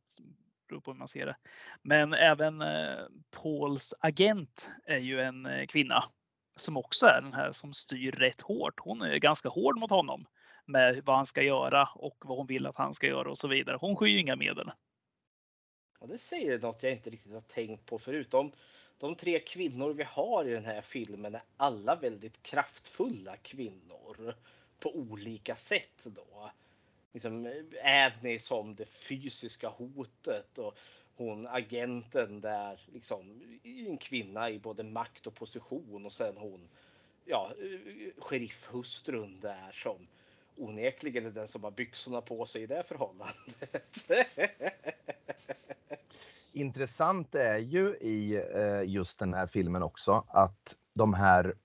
beror 0.69 0.81
på 0.81 0.91
hur 0.91 0.97
man 0.97 1.07
ser 1.07 1.25
det. 1.25 1.35
Men 1.81 2.13
även 2.13 2.61
eh, 2.61 2.99
Pauls 3.31 3.93
agent 3.99 4.71
är 4.85 4.97
ju 4.97 5.21
en 5.21 5.45
eh, 5.45 5.65
kvinna 5.65 6.03
som 6.55 6.77
också 6.77 7.05
är 7.05 7.21
den 7.21 7.33
här 7.33 7.51
som 7.51 7.73
styr 7.73 8.11
rätt 8.11 8.41
hårt. 8.41 8.79
Hon 8.79 9.01
är 9.01 9.17
ganska 9.17 9.49
hård 9.49 9.79
mot 9.79 9.89
honom 9.89 10.25
med 10.65 11.01
vad 11.05 11.15
han 11.15 11.25
ska 11.25 11.41
göra 11.41 11.89
och 11.95 12.17
vad 12.25 12.37
hon 12.37 12.47
vill 12.47 12.65
att 12.65 12.77
han 12.77 12.93
ska 12.93 13.07
göra 13.07 13.29
och 13.29 13.37
så 13.37 13.47
vidare. 13.47 13.77
Hon 13.81 13.95
skyr 13.95 14.17
inga 14.17 14.35
medel. 14.35 14.71
Ja, 15.99 16.07
det 16.07 16.17
säger 16.17 16.59
något 16.59 16.83
jag 16.83 16.91
inte 16.91 17.09
riktigt 17.09 17.33
har 17.33 17.41
tänkt 17.41 17.85
på 17.85 17.99
förutom 17.99 18.51
de 18.97 19.15
tre 19.15 19.39
kvinnor 19.39 19.93
vi 19.93 20.03
har 20.03 20.45
i 20.45 20.51
den 20.51 20.65
här 20.65 20.81
filmen 20.81 21.35
är 21.35 21.43
alla 21.57 21.95
väldigt 21.95 22.43
kraftfulla 22.43 23.37
kvinnor 23.37 24.35
på 24.79 24.95
olika 24.95 25.55
sätt 25.55 26.05
då 26.05 26.51
liksom 27.13 27.51
Adney 27.83 28.39
som 28.39 28.75
det 28.75 28.85
fysiska 28.85 29.69
hotet 29.69 30.57
och 30.57 30.77
hon 31.15 31.47
agenten 31.47 32.41
där 32.41 32.79
liksom 32.93 33.41
en 33.63 33.97
kvinna 33.97 34.49
i 34.49 34.59
både 34.59 34.83
makt 34.83 35.27
och 35.27 35.35
position 35.35 36.05
och 36.05 36.13
sen 36.13 36.37
hon 36.37 36.69
ja, 37.25 37.51
sheriffhustrun 38.17 39.39
där 39.39 39.71
som 39.71 40.07
onekligen 40.55 41.25
är 41.25 41.31
den 41.31 41.47
som 41.47 41.63
har 41.63 41.71
byxorna 41.71 42.21
på 42.21 42.45
sig 42.45 42.61
i 42.61 42.65
det 42.65 42.83
förhållandet. 42.83 44.09
Intressant 46.53 47.35
är 47.35 47.57
ju 47.57 47.95
i 47.95 48.35
eh, 48.35 48.83
just 48.83 49.19
den 49.19 49.33
här 49.33 49.47
filmen 49.47 49.83
också 49.83 50.25
att 50.27 50.75
de 50.93 51.13
här 51.13 51.55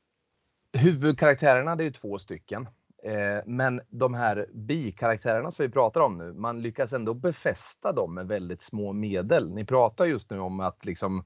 huvudkaraktärerna, 0.72 1.76
det 1.76 1.82
är 1.82 1.84
ju 1.84 1.92
två 1.92 2.18
stycken. 2.18 2.68
Eh, 3.04 3.42
men 3.46 3.80
de 3.88 4.14
här 4.14 4.46
bikaraktärerna 4.52 5.52
som 5.52 5.66
vi 5.66 5.72
pratar 5.72 6.00
om 6.00 6.18
nu, 6.18 6.32
man 6.32 6.62
lyckas 6.62 6.92
ändå 6.92 7.14
befästa 7.14 7.92
dem 7.92 8.14
med 8.14 8.28
väldigt 8.28 8.62
små 8.62 8.92
medel. 8.92 9.54
Ni 9.54 9.64
pratar 9.64 10.04
just 10.04 10.30
nu 10.30 10.38
om 10.38 10.60
att 10.60 10.84
liksom 10.84 11.24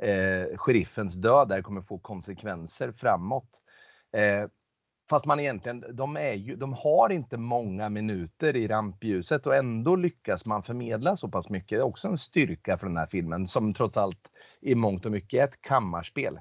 eh, 0.00 0.56
sheriffens 0.56 1.14
död 1.14 1.48
där 1.48 1.62
kommer 1.62 1.82
få 1.82 1.98
konsekvenser 1.98 2.92
framåt. 2.92 3.48
Eh, 4.12 4.48
fast 5.10 5.26
man 5.26 5.40
egentligen, 5.40 5.84
de, 5.92 6.16
är 6.16 6.32
ju, 6.32 6.56
de 6.56 6.72
har 6.72 7.12
inte 7.12 7.36
många 7.36 7.88
minuter 7.88 8.56
i 8.56 8.68
rampljuset 8.68 9.46
och 9.46 9.56
ändå 9.56 9.96
lyckas 9.96 10.46
man 10.46 10.62
förmedla 10.62 11.16
så 11.16 11.28
pass 11.28 11.48
mycket. 11.48 11.78
Det 11.78 11.82
är 11.82 11.82
också 11.82 12.08
en 12.08 12.18
styrka 12.18 12.78
för 12.78 12.86
den 12.86 12.96
här 12.96 13.06
filmen 13.06 13.48
som 13.48 13.74
trots 13.74 13.96
allt 13.96 14.30
i 14.60 14.74
mångt 14.74 15.06
och 15.06 15.12
mycket 15.12 15.40
är 15.40 15.44
ett 15.44 15.60
kammarspel. 15.60 16.40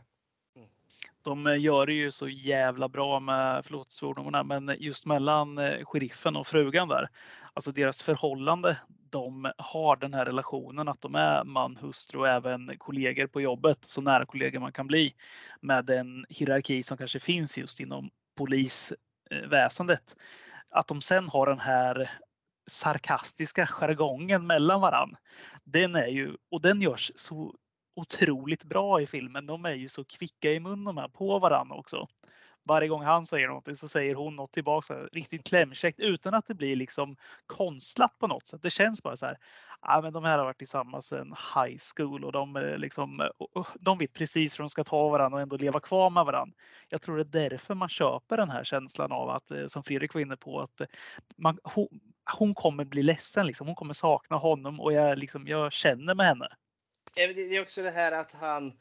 De 1.30 1.48
eh, 1.48 1.62
gör 1.62 1.86
det 1.86 1.94
ju 1.94 2.12
så 2.12 2.28
jävla 2.28 2.90
bra 2.90 3.20
med, 3.20 3.66
förlåt 3.66 3.92
svordomarna, 3.92 4.44
men 4.44 4.76
just 4.80 5.06
mellan 5.06 5.58
eh, 5.58 5.86
sheriffen 5.86 6.36
och 6.36 6.48
frugan 6.48 6.88
där. 6.88 7.10
Alltså 7.54 7.72
deras 7.72 8.04
förhållande. 8.04 8.78
De 9.10 9.52
har 9.58 9.96
den 9.96 10.14
här 10.14 10.26
relationen 10.26 10.88
att 10.88 11.02
de 11.02 11.16
är 11.16 11.44
man, 11.44 11.76
hustru 11.76 12.20
och 12.20 12.28
även 12.28 12.78
kollegor 12.78 13.28
på 13.28 13.42
jobbet. 13.42 13.78
Så 13.82 14.02
nära 14.02 14.26
kollegor 14.26 14.60
man 14.60 14.72
kan 14.72 14.88
bli. 14.88 15.16
Med 15.62 15.86
den 15.86 16.26
hierarki 16.30 16.84
som 16.84 16.98
kanske 16.98 17.20
finns 17.20 17.58
just 17.58 17.80
inom 17.80 18.10
polisväsendet. 18.38 20.16
Att 20.70 20.88
de 20.88 21.02
sen 21.02 21.30
har 21.30 21.46
den 21.46 21.60
här 21.60 22.10
sarkastiska 22.70 23.68
jargongen 23.68 24.48
mellan 24.48 24.82
varann. 24.82 25.16
Den 25.64 25.96
är 25.96 26.08
ju, 26.08 26.36
och 26.52 26.62
den 26.62 26.82
görs 26.82 27.12
så 27.16 27.56
otroligt 28.00 28.64
bra 28.64 29.02
i 29.02 29.08
filmen. 29.08 29.46
De 29.46 29.66
är 29.66 29.74
ju 29.74 29.90
så 29.90 30.04
kvicka 30.06 30.52
i 30.52 30.60
munnen 30.60 30.86
de 30.86 30.98
här 30.98 31.08
på 31.08 31.40
varandra 31.40 31.76
också. 31.76 32.08
Varje 32.64 32.88
gång 32.88 33.04
han 33.04 33.26
säger 33.26 33.48
något 33.48 33.78
så 33.78 33.88
säger 33.88 34.16
hon 34.16 34.36
något 34.36 34.52
tillbaka 34.52 34.94
riktigt 34.94 35.44
klämkäckt 35.44 36.00
utan 36.00 36.34
att 36.34 36.48
det 36.48 36.54
blir 36.54 36.76
liksom 36.76 37.16
konstlat 37.46 38.20
på 38.20 38.28
något 38.28 38.48
sätt. 38.48 38.62
Det 38.64 38.70
känns 38.70 39.04
bara 39.04 39.18
så 39.18 39.26
här. 39.26 39.38
Ah, 39.80 40.02
men 40.02 40.14
de 40.14 40.24
här 40.24 40.38
har 40.38 40.46
varit 40.46 40.58
tillsammans 40.58 41.08
sedan 41.08 41.34
high 41.56 41.78
school 41.96 42.26
och 42.26 42.32
de, 42.32 42.56
eh, 42.56 42.78
liksom, 42.78 43.22
eh, 43.22 43.64
de 43.80 43.98
vet 43.98 44.14
precis 44.14 44.60
hur 44.60 44.64
de 44.64 44.70
ska 44.70 44.84
ta 44.84 45.10
varandra 45.10 45.36
och 45.36 45.42
ändå 45.42 45.58
leva 45.58 45.80
kvar 45.80 46.10
med 46.10 46.26
varandra. 46.26 46.56
Jag 46.90 47.02
tror 47.02 47.18
det 47.18 47.38
är 47.38 47.50
därför 47.50 47.76
man 47.76 47.90
köper 47.90 48.38
den 48.38 48.50
här 48.50 48.64
känslan 48.64 49.12
av 49.12 49.30
att, 49.30 49.52
eh, 49.52 49.66
som 49.68 49.84
Fredrik 49.84 50.14
var 50.14 50.22
inne 50.22 50.38
på, 50.38 50.62
att 50.62 50.82
man, 51.38 51.58
hon, 51.64 51.88
hon 52.38 52.56
kommer 52.56 52.86
bli 52.86 53.04
ledsen. 53.04 53.48
Liksom. 53.48 53.68
Hon 53.68 53.76
kommer 53.76 53.94
sakna 53.94 54.38
honom 54.38 54.80
och 54.80 54.94
jag, 54.94 55.18
liksom, 55.18 55.48
jag 55.48 55.74
känner 55.74 56.16
med 56.16 56.26
henne. 56.26 56.48
Eh, 57.20 57.36
det 57.36 57.56
är 57.56 57.62
också 57.62 57.84
det 57.84 57.92
här 57.92 58.12
att 58.12 58.32
han, 58.32 58.74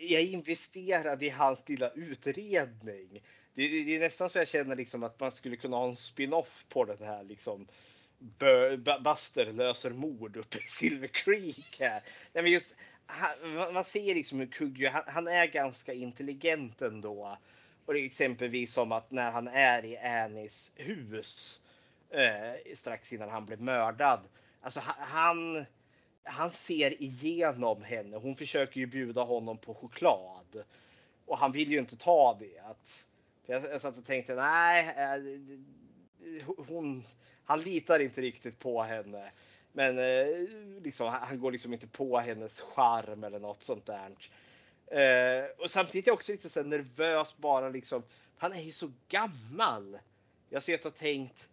jag 0.00 0.22
investerade 0.22 1.26
i 1.26 1.30
hans 1.30 1.68
lilla 1.68 1.90
utredning. 1.90 3.22
Det, 3.54 3.68
det, 3.68 3.84
det, 3.84 3.96
är 3.96 4.00
nästan 4.00 4.30
så 4.30 4.38
jag 4.38 4.48
känner 4.48 4.76
liksom 4.76 5.02
att 5.02 5.20
man 5.20 5.32
skulle 5.32 5.56
kunna 5.56 5.76
ha 5.76 5.88
en 5.88 5.96
spin-off 5.96 6.66
på 6.68 6.84
den 6.84 6.98
här 6.98 7.24
liksom 7.24 7.66
Buster 9.04 9.52
löser 9.52 9.90
mord 9.90 10.36
uppe 10.36 10.58
i 10.58 10.66
Silver 10.66 11.08
Creek 11.08 11.76
här. 11.80 12.02
Nej, 12.32 12.42
men 12.42 12.52
just, 12.52 12.74
han, 13.06 13.74
man 13.74 13.84
ser 13.84 14.14
liksom 14.14 14.40
hur 14.40 14.46
Kuggio, 14.46 14.90
han, 14.90 15.02
han, 15.06 15.28
är 15.28 15.46
ganska 15.46 15.92
intelligent 15.92 16.82
ändå. 16.82 17.38
Och 17.86 17.94
det 17.94 18.00
är 18.00 18.04
exempelvis 18.04 18.72
som 18.72 18.92
att 18.92 19.10
när 19.10 19.30
han 19.30 19.48
är 19.48 19.84
i 19.84 19.98
Annies 19.98 20.72
hus 20.74 21.60
eh, 22.10 22.74
strax 22.74 23.12
innan 23.12 23.28
han 23.28 23.46
blev 23.46 23.60
mördad. 23.60 24.20
Alltså 24.60 24.80
han, 24.84 25.66
han 26.26 26.50
ser 26.50 27.02
igenom 27.02 27.82
henne. 27.82 28.16
Hon 28.16 28.36
försöker 28.36 28.80
ju 28.80 28.86
bjuda 28.86 29.22
honom 29.22 29.58
på 29.58 29.74
choklad 29.74 30.64
och 31.26 31.38
han 31.38 31.52
vill 31.52 31.70
ju 31.70 31.78
inte 31.78 31.96
ta 31.96 32.36
det. 32.40 32.58
Att, 32.58 33.06
jag, 33.46 33.64
jag 33.64 33.80
satt 33.80 33.98
och 33.98 34.06
tänkte 34.06 34.34
nej, 34.34 34.94
eh, 34.98 36.54
hon, 36.68 37.04
han 37.44 37.60
litar 37.60 38.00
inte 38.00 38.20
riktigt 38.20 38.58
på 38.58 38.82
henne. 38.82 39.30
Men 39.72 39.98
eh, 39.98 40.26
liksom, 40.82 41.08
han 41.08 41.40
går 41.40 41.52
liksom 41.52 41.72
inte 41.72 41.86
på 41.86 42.18
hennes 42.18 42.60
charm 42.60 43.24
eller 43.24 43.38
något 43.38 43.62
sånt 43.62 43.86
där. 43.86 44.16
Eh, 44.86 45.44
och 45.58 45.70
samtidigt 45.70 46.06
är 46.06 46.10
jag 46.10 46.14
också 46.14 46.32
lite 46.32 46.50
så 46.50 46.62
nervös 46.62 47.36
bara 47.36 47.68
liksom. 47.68 48.02
Han 48.38 48.52
är 48.52 48.62
ju 48.62 48.72
så 48.72 48.92
gammal. 49.08 49.98
Jag 50.48 50.62
ser 50.62 50.86
och 50.86 50.96
tänkt. 50.96 51.48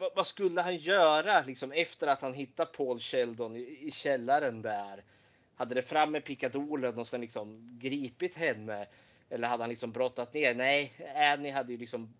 Vad, 0.00 0.14
vad, 0.14 0.26
skulle 0.26 0.60
han 0.60 0.76
göra 0.76 1.42
liksom 1.42 1.72
efter 1.72 2.06
att 2.06 2.22
han 2.22 2.34
hittat 2.34 2.72
Paul 2.72 3.00
Sheldon 3.00 3.56
i, 3.56 3.78
i 3.80 3.90
källaren 3.90 4.62
där? 4.62 5.04
Hade 5.54 5.74
det 5.74 5.82
fram 5.82 6.12
med 6.12 6.24
pickadolen 6.24 6.98
och 6.98 7.06
sen 7.06 7.20
liksom 7.20 7.78
gripit 7.80 8.36
henne? 8.36 8.86
Eller 9.30 9.48
hade 9.48 9.62
han 9.62 9.70
liksom 9.70 9.92
brottat 9.92 10.34
ner? 10.34 10.54
Nej, 10.54 10.92
Annie 11.16 11.50
hade 11.50 11.72
ju 11.72 11.78
liksom 11.78 12.14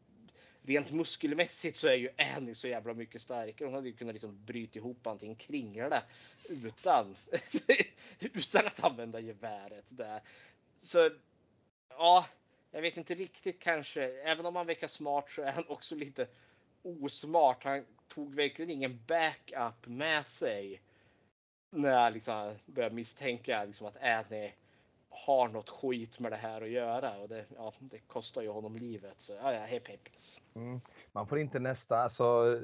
rent 0.62 0.90
muskelmässigt 0.90 1.78
så 1.78 1.88
är 1.88 1.94
ju 1.94 2.10
Annie 2.18 2.54
så 2.54 2.68
jävla 2.68 2.94
mycket 2.94 3.22
starkare. 3.22 3.66
Hon 3.66 3.74
hade 3.74 3.88
ju 3.88 3.96
kunnat 3.96 4.14
liksom 4.14 4.44
bryta 4.44 4.78
ihop 4.78 5.06
allting 5.06 5.34
kringla 5.34 6.02
utan, 6.48 7.16
utan 8.18 8.66
att 8.66 8.84
använda 8.84 9.20
geväret 9.20 9.86
där. 9.88 10.20
Så 10.80 11.10
ja, 11.88 12.26
jag 12.70 12.82
vet 12.82 12.96
inte 12.96 13.14
riktigt 13.14 13.60
kanske. 13.60 14.02
Även 14.04 14.46
om 14.46 14.56
han 14.56 14.66
verkar 14.66 14.88
smart 14.88 15.30
så 15.30 15.42
är 15.42 15.52
han 15.52 15.64
också 15.68 15.94
lite 15.94 16.26
osmart. 16.82 17.64
Han 17.64 17.84
tog 18.08 18.34
verkligen 18.34 18.70
ingen 18.70 19.00
backup 19.06 19.86
med 19.86 20.26
sig. 20.26 20.80
När 21.70 21.90
jag 21.90 22.12
liksom 22.12 22.54
började 22.66 22.94
misstänka 22.94 23.64
liksom 23.64 23.86
att 23.86 24.02
Annie 24.02 24.52
har 25.10 25.48
något 25.48 25.70
skit 25.70 26.20
med 26.20 26.32
det 26.32 26.36
här 26.36 26.62
att 26.62 26.70
göra 26.70 27.18
och 27.18 27.28
det, 27.28 27.44
ja, 27.56 27.72
det 27.78 27.98
kostar 27.98 28.42
ju 28.42 28.48
honom 28.48 28.76
livet. 28.76 29.14
Så 29.18 29.32
ja, 29.32 29.52
ja 29.52 29.60
hepp 29.60 29.88
hepp. 29.88 30.00
Mm. 30.54 30.80
Man 31.12 31.26
får 31.26 31.38
inte 31.38 31.58
nästa, 31.58 31.98
alltså, 31.98 32.58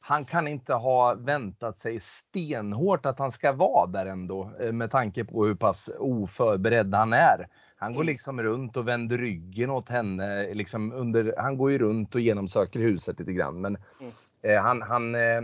han 0.00 0.24
kan 0.24 0.48
inte 0.48 0.74
ha 0.74 1.14
väntat 1.14 1.78
sig 1.78 2.00
stenhårt 2.00 3.06
att 3.06 3.18
han 3.18 3.32
ska 3.32 3.52
vara 3.52 3.86
där 3.86 4.06
ändå 4.06 4.52
eh, 4.60 4.72
med 4.72 4.90
tanke 4.90 5.24
på 5.24 5.44
hur 5.44 5.54
pass 5.54 5.90
oförberedd 5.98 6.94
han 6.94 7.12
är. 7.12 7.48
Han 7.82 7.94
går 7.94 8.04
liksom 8.04 8.42
runt 8.42 8.76
och 8.76 8.88
vänder 8.88 9.18
ryggen 9.18 9.70
åt 9.70 9.88
henne. 9.88 10.54
Liksom 10.54 10.92
under, 10.92 11.34
han 11.36 11.56
går 11.56 11.70
ju 11.70 11.78
runt 11.78 12.14
och 12.14 12.20
genomsöker 12.20 12.80
huset 12.80 13.18
lite 13.18 13.32
grann. 13.32 13.60
Men 13.60 13.76
mm. 14.00 14.12
eh, 14.42 14.62
han, 14.62 14.82
han, 14.82 15.14
eh, 15.14 15.42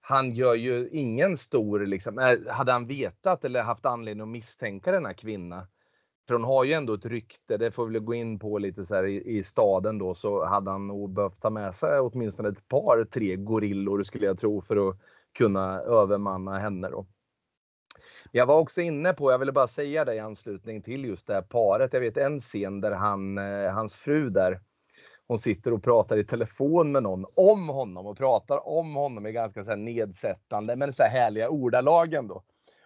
han 0.00 0.34
gör 0.34 0.54
ju 0.54 0.88
ingen 0.92 1.36
stor, 1.36 1.86
liksom, 1.86 2.18
eh, 2.18 2.52
hade 2.52 2.72
han 2.72 2.86
vetat 2.86 3.44
eller 3.44 3.62
haft 3.62 3.86
anledning 3.86 4.22
att 4.22 4.28
misstänka 4.28 4.92
denna 4.92 5.14
kvinna. 5.14 5.66
För 6.28 6.34
hon 6.34 6.44
har 6.44 6.64
ju 6.64 6.72
ändå 6.72 6.94
ett 6.94 7.06
rykte, 7.06 7.56
det 7.56 7.72
får 7.72 7.86
vi 7.86 7.98
gå 7.98 8.14
in 8.14 8.38
på 8.38 8.58
lite 8.58 8.86
så 8.86 8.94
här 8.94 9.04
i, 9.04 9.38
i 9.38 9.44
staden 9.44 9.98
då, 9.98 10.14
så 10.14 10.44
hade 10.46 10.70
han 10.70 10.86
nog 10.86 11.14
behövt 11.14 11.40
ta 11.40 11.50
med 11.50 11.74
sig 11.74 12.00
åtminstone 12.00 12.48
ett 12.48 12.68
par, 12.68 13.04
tre 13.04 13.36
gorillor 13.36 14.02
skulle 14.02 14.26
jag 14.26 14.38
tro 14.38 14.62
för 14.62 14.88
att 14.88 14.96
kunna 15.38 15.80
övermanna 15.80 16.58
henne 16.58 16.88
då. 16.88 17.06
Jag 18.32 18.46
var 18.46 18.58
också 18.58 18.80
inne 18.80 19.12
på, 19.12 19.30
jag 19.30 19.38
ville 19.38 19.52
bara 19.52 19.68
säga 19.68 20.04
det 20.04 20.14
i 20.14 20.18
anslutning 20.18 20.82
till 20.82 21.04
just 21.04 21.26
det 21.26 21.34
här 21.34 21.42
paret. 21.42 21.92
Jag 21.92 22.00
vet 22.00 22.16
en 22.16 22.40
scen 22.40 22.80
där 22.80 22.92
han, 22.92 23.38
eh, 23.38 23.72
hans 23.72 23.96
fru 23.96 24.30
där, 24.30 24.60
hon 25.26 25.38
sitter 25.38 25.72
och 25.72 25.84
pratar 25.84 26.16
i 26.16 26.24
telefon 26.24 26.92
med 26.92 27.02
någon 27.02 27.26
om 27.34 27.68
honom 27.68 28.06
och 28.06 28.18
pratar 28.18 28.68
om 28.68 28.94
honom 28.94 29.26
i 29.26 29.32
ganska 29.32 29.64
så 29.64 29.70
här 29.70 29.76
nedsättande 29.76 30.76
men 30.76 30.92
så 30.92 31.02
här 31.02 31.10
härliga 31.10 31.48
ordalag 31.48 32.14
ändå. 32.14 32.42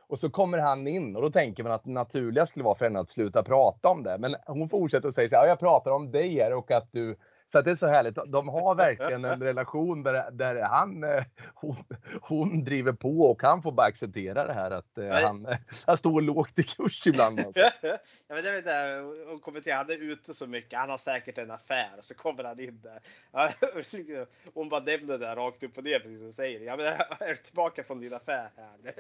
Och 0.09 0.19
så 0.19 0.31
kommer 0.31 0.59
han 0.59 0.87
in 0.87 1.17
och 1.17 1.23
då 1.23 1.31
tänker 1.31 1.63
man 1.63 1.73
att 1.73 1.85
det 1.85 1.91
naturliga 1.91 2.47
skulle 2.47 2.65
vara 2.65 2.79
för 2.79 2.85
henne 2.85 2.99
att 2.99 3.11
sluta 3.11 3.43
prata 3.43 3.89
om 3.89 4.03
det. 4.03 4.19
Men 4.19 4.37
hon 4.47 4.69
fortsätter 4.69 5.09
och 5.09 5.15
säger 5.15 5.29
så 5.29 5.37
här, 5.37 5.47
jag 5.47 5.59
pratar 5.59 5.91
om 5.91 6.11
dig 6.11 6.35
här 6.35 6.55
och 6.55 6.71
att 6.71 6.93
du 6.93 7.17
så 7.53 7.63
det 7.63 7.71
är 7.71 7.75
så 7.75 7.87
härligt. 7.87 8.19
De 8.27 8.49
har 8.49 8.75
verkligen 8.89 9.25
en 9.25 9.43
relation 9.43 10.03
där, 10.03 10.31
där 10.31 10.63
han, 10.63 11.05
eh, 11.05 11.25
hon, 11.55 11.85
hon 12.21 12.65
driver 12.65 12.93
på 12.93 13.21
och 13.21 13.43
han 13.43 13.63
får 13.63 13.73
bara 13.73 13.87
acceptera 13.87 14.47
det 14.47 14.53
här 14.53 14.71
att 14.71 14.99
eh, 14.99 15.11
han, 15.11 15.57
han 15.87 15.97
står 15.97 16.21
lågt 16.21 16.59
i 16.59 16.63
kurs 16.63 17.07
ibland. 17.07 17.41
Alltså. 17.49 17.61
ja, 17.83 17.99
men 18.29 18.45
det 18.45 18.51
är 18.51 18.63
det, 18.63 19.01
hon 19.29 19.41
kommenterar, 19.41 19.77
han 19.77 19.91
är 19.91 20.03
ute 20.03 20.35
så 20.35 20.47
mycket, 20.47 20.79
han 20.79 20.91
har 20.91 20.99
säkert 20.99 21.39
en 21.39 21.51
affär 21.51 21.91
och 21.99 22.05
så 22.05 22.15
kommer 22.15 22.45
han 22.45 22.61
in 22.61 22.83
där. 22.83 24.27
hon 24.55 24.69
bara 24.69 24.81
nämner 24.81 25.19
det 25.19 25.35
rakt 25.35 25.63
upp 25.63 25.79
och 25.79 25.85
ner 25.85 25.99
precis 25.99 26.21
som 26.21 26.33
säger. 26.33 26.61
Ja, 26.61 26.77
men 26.77 26.85
jag 26.85 27.29
är 27.29 27.35
tillbaka 27.35 27.85
från 27.85 28.01
din 28.01 28.15
affär 28.15 28.51
här. 28.57 28.95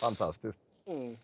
Fantastiskt. 0.00 0.58
Mm. 0.86 1.16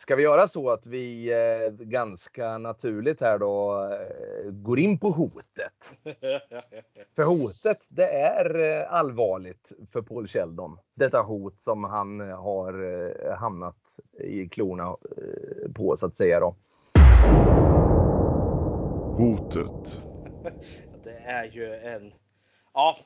Ska 0.00 0.16
vi 0.16 0.22
göra 0.22 0.46
så 0.46 0.70
att 0.70 0.86
vi 0.86 1.32
eh, 1.32 1.72
ganska 1.72 2.58
naturligt 2.58 3.20
här 3.20 3.38
då 3.38 3.84
eh, 3.92 4.50
går 4.52 4.78
in 4.78 4.98
på 4.98 5.10
hotet? 5.10 5.72
för 7.16 7.24
hotet, 7.24 7.78
det 7.88 8.06
är 8.06 8.58
eh, 8.60 8.92
allvarligt 8.92 9.72
för 9.92 10.02
Paul 10.02 10.28
Sheldon. 10.28 10.78
Detta 10.94 11.22
hot 11.22 11.60
som 11.60 11.84
han 11.84 12.20
har 12.20 12.72
eh, 12.82 13.36
hamnat 13.36 13.98
i 14.18 14.48
klorna 14.48 14.82
eh, 14.84 15.72
på 15.72 15.96
så 15.96 16.06
att 16.06 16.16
säga 16.16 16.40
då. 16.40 16.54
Hotet. 19.16 20.00
Det 21.04 21.18
är 21.24 21.44
ju 21.44 21.74
en... 21.74 22.12
Ja, 22.74 22.98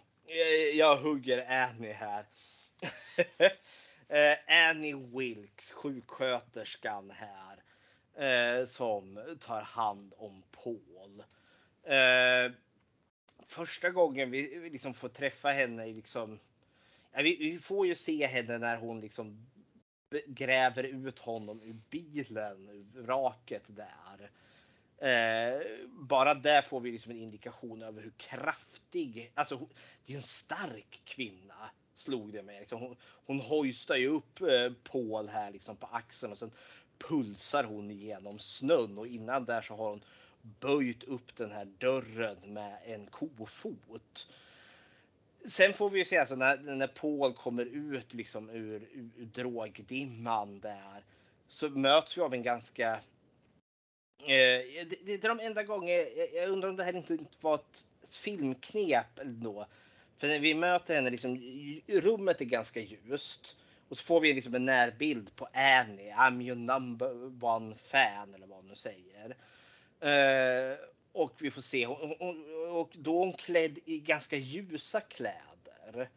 jag 0.75 0.97
hugger 0.97 1.45
Annie 1.49 1.93
här. 1.93 2.25
Eh, 4.09 4.69
Annie 4.69 4.95
Wilkes, 4.95 5.73
sjuksköterskan 5.73 7.11
här, 7.11 7.63
eh, 8.15 8.67
som 8.67 9.37
tar 9.41 9.63
hand 9.63 10.13
om 10.17 10.43
Paul. 10.51 11.25
Eh, 11.83 12.53
första 13.47 13.91
gången 13.91 14.31
vi 14.31 14.71
liksom 14.71 14.95
får 14.95 15.09
träffa 15.09 15.49
henne, 15.49 15.87
liksom, 15.87 16.39
ja, 17.13 17.23
vi, 17.23 17.37
vi, 17.37 17.59
får 17.59 17.87
ju 17.87 17.95
se 17.95 18.27
henne 18.27 18.59
när 18.59 18.77
hon 18.77 19.01
liksom 19.01 19.47
gräver 20.27 20.83
ut 20.83 21.19
honom 21.19 21.63
ur 21.63 21.77
bilen, 21.91 22.69
ur 22.69 23.03
vraket 23.03 23.63
där. 23.67 24.31
Eh, 24.99 25.61
bara 25.89 26.35
där 26.35 26.63
får 26.63 26.81
vi 26.81 26.93
liksom 26.93 27.13
en 27.13 27.19
indikation 27.19 27.83
över 27.83 28.03
hur 28.03 28.13
kraftig, 28.17 29.33
alltså 29.35 29.69
det 30.07 30.13
är 30.13 30.17
en 30.17 30.23
stark 30.23 31.01
kvinna 31.05 31.71
slog 31.97 32.33
det 32.33 32.43
mig. 32.43 32.61
Liksom 32.61 32.81
hon, 32.81 32.97
hon 33.27 33.41
hojstar 33.41 33.97
ju 33.97 34.09
upp 34.09 34.41
eh, 34.41 34.73
Paul 34.83 35.29
här 35.29 35.51
liksom 35.51 35.77
på 35.77 35.87
axeln 35.87 36.33
och 36.33 36.39
sen 36.39 36.51
pulsar 36.99 37.65
hon 37.65 37.91
igenom 37.91 38.39
snön 38.39 38.99
och 38.99 39.07
innan 39.07 39.45
där 39.45 39.63
så 39.63 39.75
har 39.75 39.91
hon 39.91 40.05
böjt 40.61 41.05
upp 41.05 41.37
den 41.37 41.51
här 41.51 41.65
dörren 41.65 42.39
med 42.45 42.79
en 42.85 43.07
kofot. 43.07 44.29
Sen 45.45 45.75
får 45.75 45.91
vi 45.91 45.99
ju 45.99 46.05
se 46.05 46.19
alltså 46.19 46.37
när, 46.37 46.57
när 46.57 46.87
Paul 46.87 47.35
kommer 47.35 47.65
ut 47.65 48.15
liksom 48.15 48.51
ur, 48.51 48.89
ur, 48.93 49.11
ur 49.17 49.27
drogdimman 49.27 50.61
där 50.61 51.05
så 51.49 51.69
möts 51.69 52.19
vi 52.19 52.23
av 52.23 52.35
en 52.35 52.43
ganska 52.43 52.93
eh, 54.19 54.85
det, 54.87 54.99
det, 55.05 55.25
är 55.25 55.29
de 55.29 55.41
enda 55.41 55.63
gånger, 55.63 56.07
jag, 56.35 56.49
undrar 56.49 56.69
om 56.69 56.77
det 56.77 56.85
här 56.85 56.97
inte 56.97 57.19
var 57.41 57.55
ett, 57.55 57.87
ett 58.03 58.17
filmknep 58.17 59.19
ändå. 59.19 59.67
För 60.19 60.29
när 60.29 60.39
vi 60.39 60.55
möter 60.55 60.95
henne, 60.95 61.11
liksom, 61.11 61.37
rummet 61.87 62.41
är 62.41 62.45
ganska 62.45 62.81
ljust. 62.81 63.57
Och 63.89 63.99
så 63.99 64.05
får 64.05 64.21
vi 64.21 64.35
liksom 64.35 64.55
en 64.55 64.65
närbild 64.65 65.37
på 65.37 65.49
Annie. 65.53 66.13
I'm 66.13 66.43
your 66.43 66.57
number 66.57 67.45
one 67.45 67.75
fan 67.77 68.35
eller 68.35 68.47
vad 68.47 68.59
hon 68.59 68.69
nu 68.69 68.75
säger. 68.75 69.37
Uh, 70.05 70.79
och 71.13 71.33
vi 71.39 71.51
får 71.51 71.63
se, 71.63 71.87
och, 71.87 72.81
och 72.81 72.91
då 72.93 73.15
är 73.15 73.19
hon 73.19 73.33
klädd 73.33 73.79
i 73.85 73.99
ganska 73.99 74.37
ljusa 74.37 75.01
kläder. 75.01 76.11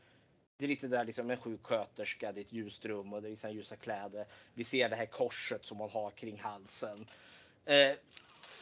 Det 0.57 0.65
är 0.65 0.68
lite 0.68 0.88
där 0.88 1.06
liksom 1.06 1.30
en 1.30 1.38
sjuksköterska, 1.38 2.32
det 2.32 2.40
är 2.40 2.45
ett 2.45 2.53
ljust 2.53 2.86
rum 2.86 3.14
och 3.14 3.22
det 3.22 3.28
är 3.28 3.30
liksom 3.30 3.52
ljusa 3.52 3.76
kläder. 3.76 4.26
Vi 4.53 4.64
ser 4.64 4.90
det 4.90 4.95
här 4.95 5.06
korset 5.06 5.65
som 5.65 5.78
hon 5.78 5.90
har 5.90 6.11
kring 6.11 6.40
halsen. 6.40 7.07
Uh, 7.69 7.95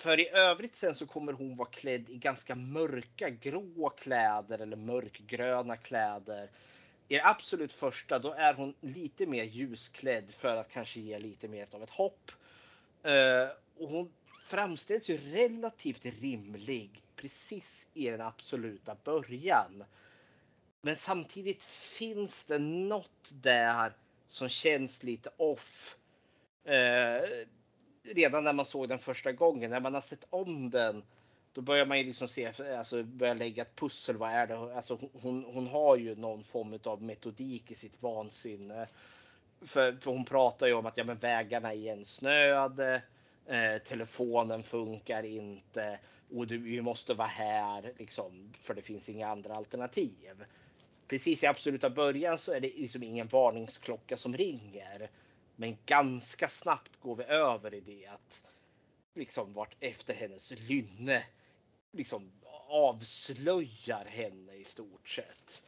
för 0.05 0.19
i 0.19 0.29
övrigt 0.29 0.75
sen 0.75 0.95
så 0.95 1.05
kommer 1.05 1.33
hon 1.33 1.55
vara 1.55 1.69
klädd 1.69 2.09
i 2.09 2.17
ganska 2.17 2.55
mörka 2.55 3.29
grå 3.29 3.89
kläder 3.89 4.59
eller 4.59 4.77
mörkgröna 4.77 5.77
kläder. 5.77 6.49
i 7.07 7.15
det 7.15 7.23
absolut 7.23 7.73
första, 7.73 8.19
då 8.19 8.33
är 8.33 8.53
hon 8.53 8.73
lite 8.81 9.25
mer 9.25 9.43
ljusklädd 9.43 10.31
för 10.37 10.55
att 10.55 10.69
kanske 10.69 10.99
ge 10.99 11.19
lite 11.19 11.47
mer 11.47 11.67
av 11.71 11.83
ett 11.83 11.89
hopp. 11.89 12.31
Uh, 13.05 13.49
och 13.77 13.89
hon 13.89 14.11
framställs 14.43 15.09
ju 15.09 15.17
relativt 15.17 16.05
rimlig 16.05 17.01
precis 17.15 17.87
i 17.93 18.09
den 18.09 18.21
absoluta 18.21 18.95
början. 19.03 19.83
Men 20.81 20.95
samtidigt 20.95 21.63
finns 21.97 22.45
det 22.45 22.59
något 22.59 23.29
där 23.31 23.93
som 24.29 24.49
känns 24.49 25.03
lite 25.03 25.29
off. 25.37 25.97
Eh, 26.65 27.45
Redan 28.13 28.43
när 28.43 28.53
man 28.53 28.65
såg 28.65 28.89
den 28.89 28.99
första 28.99 29.31
gången, 29.31 29.71
när 29.71 29.79
man 29.79 29.93
har 29.93 30.01
sett 30.01 30.27
om 30.29 30.69
den 30.69 31.03
då 31.55 31.61
börjar 31.61 31.85
man 31.85 31.97
ju 31.97 32.03
liksom 32.03 32.27
se, 32.27 32.51
alltså 32.77 33.03
börja 33.03 33.33
lägga 33.33 33.61
ett 33.61 33.75
pussel. 33.75 34.17
Vad 34.17 34.31
är 34.31 34.47
det? 34.47 34.55
Alltså 34.55 34.99
hon, 35.13 35.45
hon 35.53 35.67
har 35.67 35.97
ju 35.97 36.15
någon 36.15 36.43
form 36.43 36.79
av 36.83 37.01
metodik 37.01 37.71
i 37.71 37.75
sitt 37.75 38.01
vansinne. 38.01 38.87
För, 39.61 39.91
för 39.91 40.11
hon 40.11 40.25
pratar 40.25 40.67
ju 40.67 40.73
om 40.73 40.85
att 40.85 40.97
ja, 40.97 41.03
men 41.03 41.17
vägarna 41.17 41.73
är 41.73 41.77
igensnöade, 41.77 43.01
eh, 43.45 43.81
telefonen 43.87 44.63
funkar 44.63 45.23
inte 45.23 45.99
och 46.35 46.47
du, 46.47 46.57
vi 46.57 46.81
måste 46.81 47.13
vara 47.13 47.27
här 47.27 47.93
liksom, 47.97 48.53
för 48.61 48.73
det 48.73 48.81
finns 48.81 49.09
inga 49.09 49.27
andra 49.27 49.55
alternativ. 49.55 50.45
Precis 51.07 51.43
i 51.43 51.47
absoluta 51.47 51.89
början 51.89 52.37
så 52.37 52.51
är 52.51 52.59
det 52.59 52.71
liksom 52.77 53.03
ingen 53.03 53.27
varningsklocka 53.27 54.17
som 54.17 54.37
ringer. 54.37 55.09
Men 55.55 55.77
ganska 55.85 56.47
snabbt 56.47 56.99
går 56.99 57.15
vi 57.15 57.23
över 57.23 57.73
i 57.73 57.79
det 57.79 58.07
att 58.07 58.43
liksom 59.13 59.53
vart 59.53 59.75
efter 59.79 60.13
hennes 60.13 60.51
lynne 60.51 61.23
liksom 61.91 62.31
avslöjar 62.67 64.05
henne 64.05 64.53
i 64.53 64.63
stort 64.63 65.09
sett. 65.09 65.63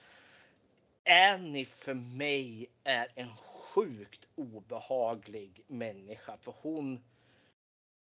Annie 1.10 1.66
för 1.66 1.94
mig 1.94 2.70
är 2.84 3.08
en 3.16 3.36
sjukt 3.38 4.28
obehaglig 4.36 5.64
människa 5.68 6.38
för 6.38 6.54
hon. 6.62 7.04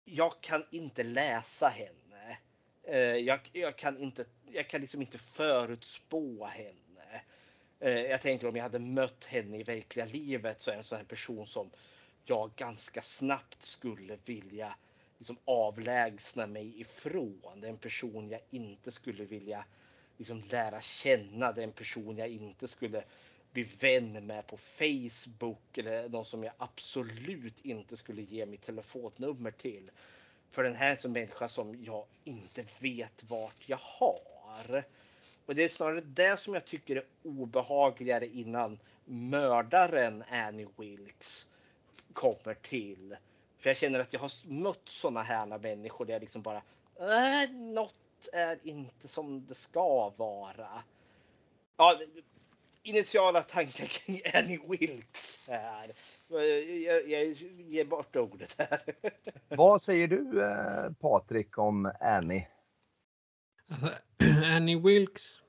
Jag 0.05 0.41
kan 0.41 0.65
inte 0.71 1.03
läsa 1.03 1.69
henne. 1.69 2.39
Eh, 2.83 2.99
jag, 2.99 3.51
jag, 3.53 3.77
kan 3.77 3.99
inte. 3.99 4.25
Jag 4.53 4.69
kan 4.69 4.81
liksom 4.81 5.01
inte 5.01 5.19
förutspå 5.19 6.47
henne. 6.47 6.86
Eh, 7.81 8.01
jag 8.01 8.23
tänker 8.23 8.49
om 8.49 8.57
jag 8.57 8.63
hade 8.63 8.79
mött 8.79 9.25
henne 9.25 9.59
i 9.59 9.63
verkliga 9.63 10.07
livet 10.07 10.61
så 10.61 10.71
är 10.71 10.75
det 10.75 10.81
en 10.81 10.85
sån 10.85 10.99
här 10.99 11.05
person 11.05 11.47
som 11.47 11.71
jag 12.25 12.51
ganska 12.57 13.03
snabbt 13.03 13.65
skulle 13.65 14.19
vilja 14.25 14.77
liksom 15.19 15.37
avlägsna 15.45 16.47
mig 16.47 16.81
ifrån. 16.81 17.61
Det 17.61 17.67
är 17.67 17.71
en 17.71 17.79
person 17.79 18.29
jag 18.29 18.41
inte 18.51 18.93
skulle 18.93 19.25
vilja 19.25 19.65
liksom 20.17 20.43
lära 20.51 20.81
känna. 20.81 21.53
Det 21.53 21.61
är 21.61 21.65
en 21.65 21.73
person 21.73 22.19
jag 22.19 22.29
inte 22.29 22.69
skulle 22.69 23.05
bli 23.53 23.63
vän 23.63 24.27
med 24.27 24.47
på 24.47 24.57
Facebook 24.57 25.79
eller 25.79 26.09
någon 26.09 26.25
som 26.25 26.45
jag 26.45 26.53
absolut 26.59 27.65
inte 27.65 27.97
skulle 27.97 28.23
ge 28.23 28.47
mitt 28.47 28.63
telefonnummer 28.63 29.51
till. 29.51 29.91
För 30.51 30.63
den 30.63 30.75
här 30.75 30.91
är 30.91 31.07
en 31.07 31.13
människa 31.13 31.49
som 31.49 31.85
jag 31.85 32.05
inte 32.25 32.65
vet 32.81 33.23
vart 33.23 33.69
jag 33.69 33.81
har. 33.81 34.85
Och 35.47 35.55
det 35.55 35.65
är 35.65 35.69
snarare 35.69 36.01
det 36.01 36.41
som 36.41 36.55
jag 36.55 36.65
tycker 36.65 36.97
är 36.97 37.05
obehagligare 37.23 38.27
innan 38.27 38.79
mördaren 39.05 40.25
Annie 40.31 40.69
Wilkes 40.77 41.47
kommer 42.13 42.55
till. 42.55 43.17
För 43.59 43.71
jag 43.71 43.77
känner 43.77 44.01
att 44.01 44.13
jag 44.13 44.21
har 44.21 44.33
mött 44.49 44.89
sådana 44.89 45.23
här 45.23 45.59
människor 45.59 46.05
där 46.05 46.13
jag 46.13 46.21
liksom 46.21 46.43
bara, 46.43 46.63
äh, 47.01 47.51
något 47.51 48.29
är 48.33 48.59
inte 48.63 49.09
som 49.09 49.47
det 49.47 49.55
ska 49.55 50.13
vara. 50.17 50.69
Ja, 51.77 52.01
initiala 52.83 53.43
tankar 53.43 53.87
kring 53.87 54.23
Annie 54.35 54.61
Wilkes 54.69 55.45
här. 55.49 55.93
Jag, 56.29 57.09
jag 57.09 57.25
ger 57.57 57.85
bort 57.85 58.17
ordet 58.17 58.55
här. 58.59 58.83
Vad 59.49 59.83
säger 59.83 60.09
du 60.09 60.45
eh, 60.45 60.93
Patrik 61.01 61.59
om 61.59 61.93
Annie? 62.01 62.47
Alltså, 63.69 63.91
Annie 64.45 64.77
Wilkes 64.77 65.41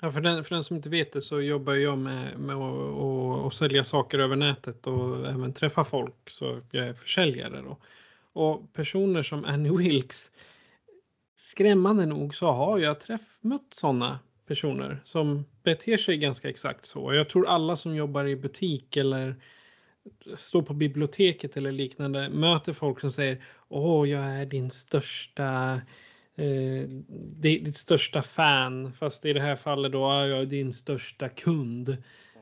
Ja, 0.00 0.12
för, 0.12 0.20
den, 0.20 0.44
för 0.44 0.54
den 0.54 0.64
som 0.64 0.76
inte 0.76 0.88
vet 0.88 1.12
det 1.12 1.20
så 1.20 1.40
jobbar 1.40 1.74
jag 1.74 1.98
med, 1.98 2.38
med 2.38 2.56
att 2.56 3.54
sälja 3.54 3.84
saker 3.84 4.18
över 4.18 4.36
nätet 4.36 4.86
och 4.86 5.26
även 5.26 5.52
träffa 5.52 5.84
folk. 5.84 6.30
Så 6.30 6.60
jag 6.70 6.86
är 6.86 6.94
försäljare 6.94 7.62
då. 7.62 7.76
Och 8.32 8.72
personer 8.72 9.22
som 9.22 9.44
Annie 9.44 9.76
Wilkes, 9.76 10.30
skrämmande 11.36 12.06
nog 12.06 12.34
så 12.34 12.46
har 12.46 12.78
jag 12.78 13.00
träff, 13.00 13.38
mött 13.40 13.66
sådana 13.74 14.18
personer 14.46 15.00
som 15.04 15.44
beter 15.62 15.96
sig 15.96 16.16
ganska 16.16 16.48
exakt 16.48 16.84
så. 16.84 17.14
Jag 17.14 17.28
tror 17.28 17.46
alla 17.46 17.76
som 17.76 17.94
jobbar 17.94 18.24
i 18.24 18.36
butik 18.36 18.96
eller 18.96 19.36
står 20.36 20.62
på 20.62 20.74
biblioteket 20.74 21.56
eller 21.56 21.72
liknande 21.72 22.28
möter 22.28 22.72
folk 22.72 23.00
som 23.00 23.12
säger 23.12 23.44
Åh, 23.68 24.08
jag 24.08 24.24
är 24.24 24.46
din 24.46 24.70
största 24.70 25.80
eh, 26.36 26.88
ditt 27.40 27.76
största 27.76 28.22
fan, 28.22 28.92
fast 28.92 29.24
i 29.24 29.32
det 29.32 29.40
här 29.40 29.56
fallet 29.56 29.92
då 29.92 30.12
är 30.12 30.26
jag 30.26 30.48
din 30.48 30.72
största 30.72 31.28
kund. 31.28 31.96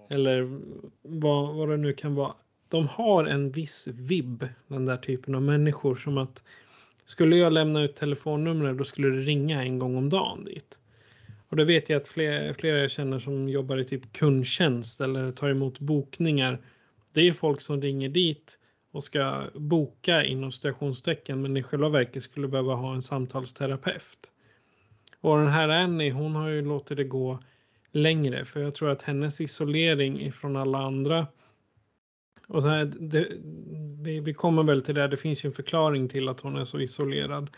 Eller 0.09 0.61
vad, 1.03 1.55
vad 1.55 1.69
det 1.69 1.77
nu 1.77 1.93
kan 1.93 2.15
vara. 2.15 2.35
De 2.69 2.89
har 2.89 3.25
en 3.25 3.51
viss 3.51 3.89
vibb, 3.89 4.49
den 4.67 4.87
där 4.87 4.97
typen 4.97 5.35
av 5.35 5.43
människor, 5.43 5.97
som 5.97 6.19
att 6.19 6.43
skulle 7.05 7.37
jag 7.37 7.53
lämna 7.53 7.83
ut 7.83 7.97
telefonnumret 7.97 8.79
då 8.79 8.85
skulle 8.85 9.09
det 9.09 9.21
ringa 9.21 9.63
en 9.63 9.79
gång 9.79 9.97
om 9.97 10.11
dagen 10.11 10.45
dit. 10.45 10.79
Och 11.49 11.57
det 11.57 11.65
vet 11.65 11.89
jag 11.89 12.03
att 12.03 12.09
flera, 12.09 12.55
flera 12.55 12.79
jag 12.79 12.91
känner 12.91 13.19
som 13.19 13.49
jobbar 13.49 13.79
i 13.79 13.85
typ 13.85 14.13
kundtjänst 14.13 15.01
eller 15.01 15.33
tar 15.33 15.49
emot 15.49 15.79
bokningar. 15.79 16.59
Det 17.13 17.29
är 17.29 17.33
folk 17.33 17.61
som 17.61 17.83
ringer 17.83 18.09
dit 18.09 18.59
och 18.95 19.05
ska 19.05 19.45
boka 19.55 20.25
inom 20.25 20.53
stationstecken 20.53 21.43
men 21.43 21.57
i 21.57 21.63
själva 21.63 21.89
verket 21.89 22.23
skulle 22.23 22.49
behöva 22.49 22.75
ha 22.75 22.95
en 22.95 23.03
samtalsterapeut. 23.03 24.31
Och 25.21 25.39
den 25.39 25.49
här 25.49 25.69
Annie 25.69 26.11
hon 26.11 26.35
har 26.35 26.49
ju 26.49 26.63
låtit 26.63 26.97
det 26.97 27.05
gå 27.05 27.39
längre 27.93 28.45
för 28.45 28.61
jag 28.61 28.75
tror 28.75 28.91
att 28.91 29.03
hennes 29.03 29.41
isolering 29.41 30.21
ifrån 30.21 30.57
alla 30.57 30.79
andra 30.79 31.27
och 32.49 32.63
så 32.63 32.69
här, 32.69 32.85
det, 32.85 33.29
vi, 34.03 34.21
vi, 34.21 34.35
kommer 34.35 34.63
väl 34.63 34.83
till 34.83 34.95
det, 34.95 35.09
det 35.09 35.17
finns 35.17 35.45
ju 35.45 35.47
en 35.47 35.53
förklaring 35.53 36.09
till 36.09 36.29
att 36.29 36.41
hon 36.41 36.57
är 36.57 36.65
så 36.65 36.81
isolerad. 36.81 37.51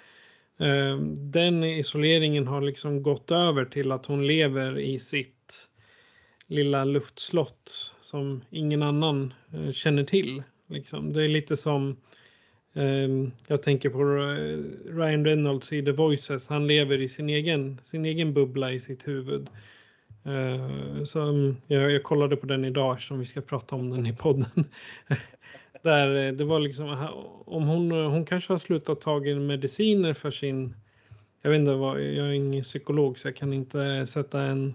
Ehm, 0.59 1.31
den 1.31 1.65
isoleringen 1.65 2.47
har 2.47 2.61
liksom 2.61 3.03
gått 3.03 3.31
över 3.31 3.65
till 3.65 3.93
att 3.93 4.07
hon 4.07 4.27
lever 4.27 4.79
i 4.79 4.99
sitt 4.99 5.69
lilla 6.47 6.85
luftslott 6.85 7.95
som 8.01 8.41
ingen 8.51 8.83
annan 8.83 9.35
eh, 9.53 9.73
känner 9.73 10.05
till. 10.05 10.43
Liksom. 10.67 11.13
Det 11.13 11.25
är 11.25 11.29
lite 11.29 11.57
som 11.57 11.97
eh, 12.75 13.09
jag 13.49 13.63
tänker 13.63 13.91
på 13.91 14.05
Ryan 14.99 15.25
Reynolds 15.25 15.73
i 15.73 15.85
The 15.85 15.93
Voices. 15.93 16.49
Han 16.49 16.67
lever 16.67 17.01
i 17.01 17.09
sin 17.09 17.31
egen, 17.31 17.81
sin 17.83 18.05
egen 18.05 18.35
bubbla 18.35 18.73
i 18.73 18.81
sitt 18.81 19.09
huvud. 19.09 19.49
Eh, 20.25 21.05
så, 21.05 21.21
mm, 21.21 21.57
jag, 21.67 21.91
jag, 21.91 22.03
kollade 22.03 22.37
på 22.37 22.47
den 22.47 22.65
idag 22.65 23.03
som 23.03 23.19
vi 23.19 23.25
ska 23.25 23.41
prata 23.41 23.77
om 23.77 23.91
den 23.91 24.07
i 24.07 24.17
podden. 24.17 24.65
Där 25.83 26.27
eh, 26.27 26.33
det 26.33 26.45
var 26.45 26.61
liksom 26.61 27.09
om 27.47 27.63
hon, 27.63 27.91
hon 27.91 28.27
kanske 28.27 28.53
har 28.53 28.59
slutat 28.59 29.01
ta 29.01 29.21
mediciner 29.21 30.15
för 30.15 30.31
sin 30.31 30.75
jag 31.47 31.51
vet 31.51 31.59
inte 31.59 31.75
vad, 31.75 32.03
jag 32.03 32.27
är 32.27 32.33
ingen 32.33 32.63
psykolog 32.63 33.19
så 33.19 33.29
jag 33.29 33.37
kan 33.37 33.53
inte 33.53 34.07
sätta 34.07 34.43
en, 34.43 34.75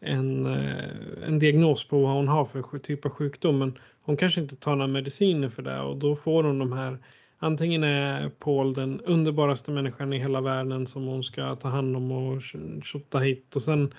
en, 0.00 0.46
eh, 0.46 1.26
en 1.26 1.38
diagnos 1.38 1.88
på 1.88 2.00
vad 2.00 2.10
hon 2.10 2.28
har 2.28 2.44
för 2.44 2.78
typ 2.78 3.06
av 3.06 3.10
sjukdom. 3.10 3.58
Men 3.58 3.78
hon 4.10 4.16
kanske 4.16 4.40
inte 4.40 4.56
tar 4.56 4.76
några 4.76 4.92
mediciner 4.92 5.48
för 5.48 5.62
det 5.62 5.80
och 5.80 5.96
då 5.96 6.16
får 6.16 6.44
hon 6.44 6.58
de 6.58 6.72
här 6.72 6.98
Antingen 7.38 7.84
är 7.84 8.28
Paul 8.28 8.74
den 8.74 9.00
underbaraste 9.00 9.70
människan 9.70 10.12
i 10.12 10.18
hela 10.18 10.40
världen 10.40 10.86
som 10.86 11.06
hon 11.06 11.22
ska 11.22 11.56
ta 11.56 11.68
hand 11.68 11.96
om 11.96 12.12
och 12.12 12.42
tjotta 12.84 13.18
hit 13.18 13.56
och 13.56 13.62
sen 13.62 13.94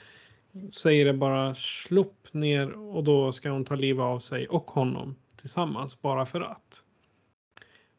säger 0.72 1.06
det 1.06 1.14
bara 1.14 1.56
slopp 1.56 2.28
ner 2.32 2.72
och 2.72 3.04
då 3.04 3.32
ska 3.32 3.50
hon 3.50 3.66
ta 3.66 3.76
livet 3.76 4.04
av 4.04 4.20
sig 4.20 4.48
och 4.48 4.72
honom 4.72 5.16
tillsammans 5.36 6.02
bara 6.02 6.26
för 6.26 6.42
att. 6.42 6.84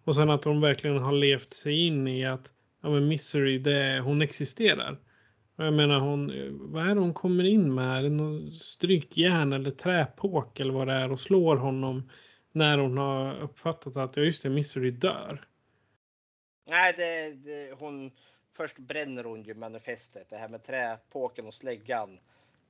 Och 0.05 0.17
sen 0.17 0.31
att 0.31 0.45
hon 0.45 0.61
verkligen 0.61 0.99
har 0.99 1.13
levt 1.13 1.53
sig 1.53 1.87
in 1.87 2.09
i 2.09 2.27
att 2.27 2.53
ja, 2.83 2.91
men 2.91 3.09
Misery, 3.09 3.59
det, 3.59 4.01
hon 4.05 4.23
existerar. 4.23 4.99
Jag 5.57 5.73
menar 5.75 6.01
hon, 6.01 6.33
vad 6.73 6.91
är 6.91 6.95
det 6.95 7.01
hon 7.01 7.15
kommer 7.15 7.45
in 7.45 7.75
med? 7.75 7.99
Är 7.99 8.03
det 8.03 8.11
någon 8.11 8.51
strykjärn 8.51 9.53
eller 9.53 9.71
träpåk 9.71 10.61
eller 10.61 10.73
vad 10.73 10.87
det 10.87 10.93
är 10.93 11.13
och 11.13 11.21
slår 11.21 11.57
honom 11.57 12.03
när 12.53 12.79
hon 12.79 12.99
har 12.99 13.41
uppfattat 13.41 13.97
att 13.97 14.17
ja 14.17 14.23
just 14.23 14.43
det, 14.43 14.51
Missouri 14.51 14.91
dör. 14.91 15.45
Nej, 16.69 16.95
det, 16.97 17.33
det, 17.33 17.73
hon, 17.79 18.11
först 18.53 18.79
bränner 18.79 19.25
hon 19.25 19.43
ju 19.43 19.55
manifestet. 19.55 20.31
Det 20.31 20.37
här 20.37 20.49
med 20.49 20.65
träpåken 20.65 21.47
och 21.47 21.55
släggan. 21.55 22.19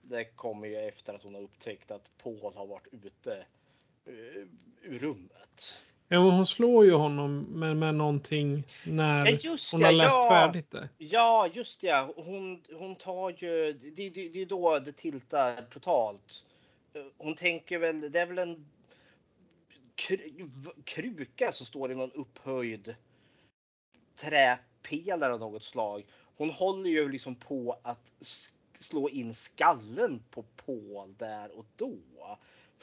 Det 0.03 0.25
kommer 0.25 0.69
ju 0.69 0.77
efter 0.77 1.15
att 1.15 1.23
hon 1.23 1.35
har 1.35 1.43
upptäckt 1.43 1.91
att 1.91 2.11
Paul 2.23 2.55
har 2.55 2.67
varit 2.67 2.89
ute 2.93 3.47
eh, 4.05 4.47
ur 4.83 4.99
rummet. 4.99 5.79
Ja, 6.13 6.19
hon 6.19 6.47
slår 6.47 6.85
ju 6.85 6.93
honom 6.93 7.39
med, 7.41 7.77
med 7.77 7.95
någonting 7.95 8.65
när 8.87 9.39
ja, 9.43 9.57
hon 9.73 9.83
har 9.83 9.93
läst 9.93 10.15
ja. 10.15 10.29
färdigt 10.31 10.71
det. 10.71 10.89
Ja, 10.99 11.49
just 11.53 11.83
ja. 11.83 12.13
Hon, 12.17 12.63
hon 12.73 12.97
tar 12.97 13.31
ju... 13.31 13.73
Det, 13.73 14.11
det, 14.11 14.29
det 14.29 14.43
är 14.43 14.47
då 14.47 14.79
det 14.79 14.93
tiltar 14.93 15.63
totalt. 15.63 16.45
hon 17.17 17.35
tänker 17.35 17.79
väl, 17.79 18.13
det 18.13 18.21
är 18.21 18.27
väl 18.27 18.39
en 18.39 18.67
kruka 20.85 21.53
som 21.53 21.67
står 21.67 21.93
i 21.93 21.95
någon 21.95 22.13
upphöjd 22.13 22.95
träpelare 24.17 25.33
av 25.33 25.41
något 25.41 25.65
slag. 25.65 26.07
Hon 26.37 26.51
håller 26.51 26.91
ju 26.91 27.09
liksom 27.09 27.35
på 27.35 27.79
att 27.83 28.13
slå 28.79 29.09
in 29.09 29.35
skallen 29.35 30.23
på 30.31 30.43
Paul 30.43 31.15
där 31.19 31.59
och 31.59 31.67
då 31.77 31.99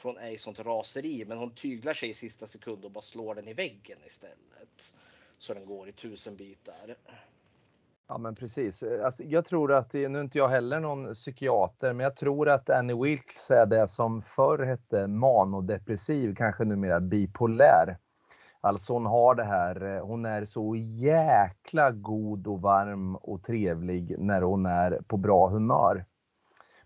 från 0.00 0.24
i 0.24 0.38
sånt 0.38 0.60
raseri. 0.60 1.24
Men 1.24 1.38
hon 1.38 1.50
tyglar 1.50 1.94
sig 1.94 2.08
i 2.08 2.14
sista 2.14 2.46
sekund 2.46 2.84
och 2.84 2.90
bara 2.90 3.02
slår 3.02 3.34
den 3.34 3.48
i 3.48 3.54
väggen 3.54 3.98
istället. 4.06 4.94
Så 5.38 5.54
den 5.54 5.66
går 5.66 5.88
i 5.88 5.92
tusen 5.92 6.36
bitar. 6.36 6.96
Ja 8.08 8.18
men 8.18 8.34
precis. 8.34 8.82
Alltså, 8.82 9.22
jag 9.22 9.44
tror 9.44 9.72
att, 9.72 9.92
nu 9.92 10.18
är 10.18 10.20
inte 10.20 10.38
jag 10.38 10.48
heller 10.48 10.80
någon 10.80 11.14
psykiater, 11.14 11.92
men 11.92 12.04
jag 12.04 12.16
tror 12.16 12.48
att 12.48 12.70
Annie 12.70 13.02
Wilkes 13.02 13.50
är 13.50 13.66
det 13.66 13.88
som 13.88 14.22
förr 14.22 14.58
hette 14.58 15.06
manodepressiv, 15.06 16.34
kanske 16.34 16.64
numera 16.64 17.00
bipolär. 17.00 17.98
Alltså 18.60 18.92
hon 18.92 19.06
har 19.06 19.34
det 19.34 19.44
här, 19.44 20.00
hon 20.00 20.24
är 20.26 20.44
så 20.44 20.76
jäkla 20.76 21.90
god 21.90 22.46
och 22.46 22.60
varm 22.60 23.16
och 23.16 23.42
trevlig 23.42 24.18
när 24.18 24.42
hon 24.42 24.66
är 24.66 25.00
på 25.06 25.16
bra 25.16 25.48
humör. 25.48 26.04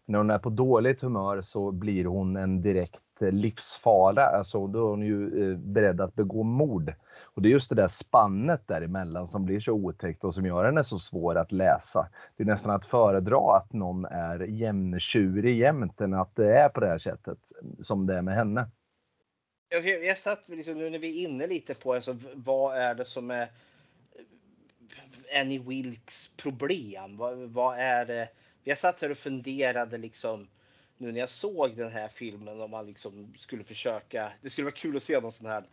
När 0.04 0.18
hon 0.18 0.30
är 0.30 0.38
på 0.38 0.50
dåligt 0.50 1.02
humör 1.02 1.40
så 1.42 1.72
blir 1.72 2.04
hon 2.04 2.36
en 2.36 2.62
direkt 2.62 3.03
livsfara, 3.20 4.26
alltså 4.26 4.66
då 4.66 4.78
är 4.78 4.90
hon 4.90 5.02
ju 5.02 5.52
eh, 5.52 5.58
beredd 5.58 6.00
att 6.00 6.14
begå 6.14 6.42
mord. 6.42 6.94
Och 7.22 7.42
det 7.42 7.48
är 7.48 7.50
just 7.50 7.68
det 7.68 7.74
där 7.74 7.88
spannet 7.88 8.68
däremellan 8.68 9.28
som 9.28 9.44
blir 9.44 9.60
så 9.60 9.72
otäckt 9.72 10.24
och 10.24 10.34
som 10.34 10.46
gör 10.46 10.64
henne 10.64 10.84
så 10.84 10.98
svår 10.98 11.34
att 11.34 11.52
läsa. 11.52 12.08
Det 12.36 12.42
är 12.42 12.46
nästan 12.46 12.70
att 12.70 12.86
föredra 12.86 13.56
att 13.56 13.72
någon 13.72 14.04
är 14.04 14.40
jämntjurig 14.40 15.58
jämt 15.58 16.00
än 16.00 16.14
att 16.14 16.36
det 16.36 16.58
är 16.58 16.68
på 16.68 16.80
det 16.80 16.86
här 16.86 16.98
sättet 16.98 17.38
som 17.82 18.06
det 18.06 18.14
är 18.14 18.22
med 18.22 18.34
henne. 18.34 18.68
Jag, 19.68 20.04
jag 20.04 20.18
satt 20.18 20.44
liksom, 20.46 20.74
nu 20.74 20.90
när 20.90 20.98
vi 20.98 21.24
är 21.24 21.28
inne 21.28 21.46
lite 21.46 21.74
på 21.74 21.94
alltså, 21.94 22.16
vad 22.34 22.76
är 22.76 22.94
det 22.94 23.04
som 23.04 23.30
är 23.30 23.42
eh, 23.42 25.40
Annie 25.40 25.58
Wilkes 25.58 26.30
problem? 26.36 27.16
Vad, 27.16 27.38
vad 27.38 27.78
är 27.78 28.06
det? 28.06 28.28
Jag 28.64 28.78
satt 28.78 29.02
här 29.02 29.10
och 29.10 29.18
funderade 29.18 29.98
liksom 29.98 30.48
nu 30.98 31.12
när 31.12 31.20
jag 31.20 31.28
såg 31.28 31.76
den 31.76 31.90
här 31.90 32.08
filmen 32.08 32.60
om 32.60 32.70
man 32.70 32.86
liksom 32.86 33.34
skulle 33.38 33.64
försöka. 33.64 34.32
Det 34.42 34.50
skulle 34.50 34.64
vara 34.64 34.74
kul 34.74 34.96
att 34.96 35.02
se 35.02 35.20
någon 35.20 35.32
sån 35.32 35.46
här 35.46 35.64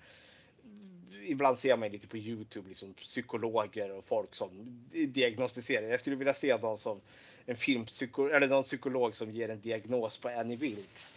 ibland 1.26 1.58
ser 1.58 1.78
man 1.78 1.90
lite 1.90 2.08
på 2.08 2.18
Youtube 2.18 2.70
liksom 2.70 2.94
psykologer 2.94 3.92
och 3.92 4.06
folk 4.06 4.36
som 4.36 4.82
diagnostiserar. 4.92 5.88
Jag 5.88 6.00
skulle 6.00 6.16
vilja 6.16 6.34
se 6.34 6.58
någon 6.58 6.78
som 6.78 7.02
en 7.46 7.56
filmpsykolog 7.56 8.32
eller 8.32 8.48
någon 8.48 8.64
psykolog 8.64 9.16
som 9.16 9.32
ger 9.32 9.50
en 9.50 9.62
diagnos 9.62 10.18
på 10.18 10.30
Annie 10.30 10.56
Wilkes. 10.56 11.16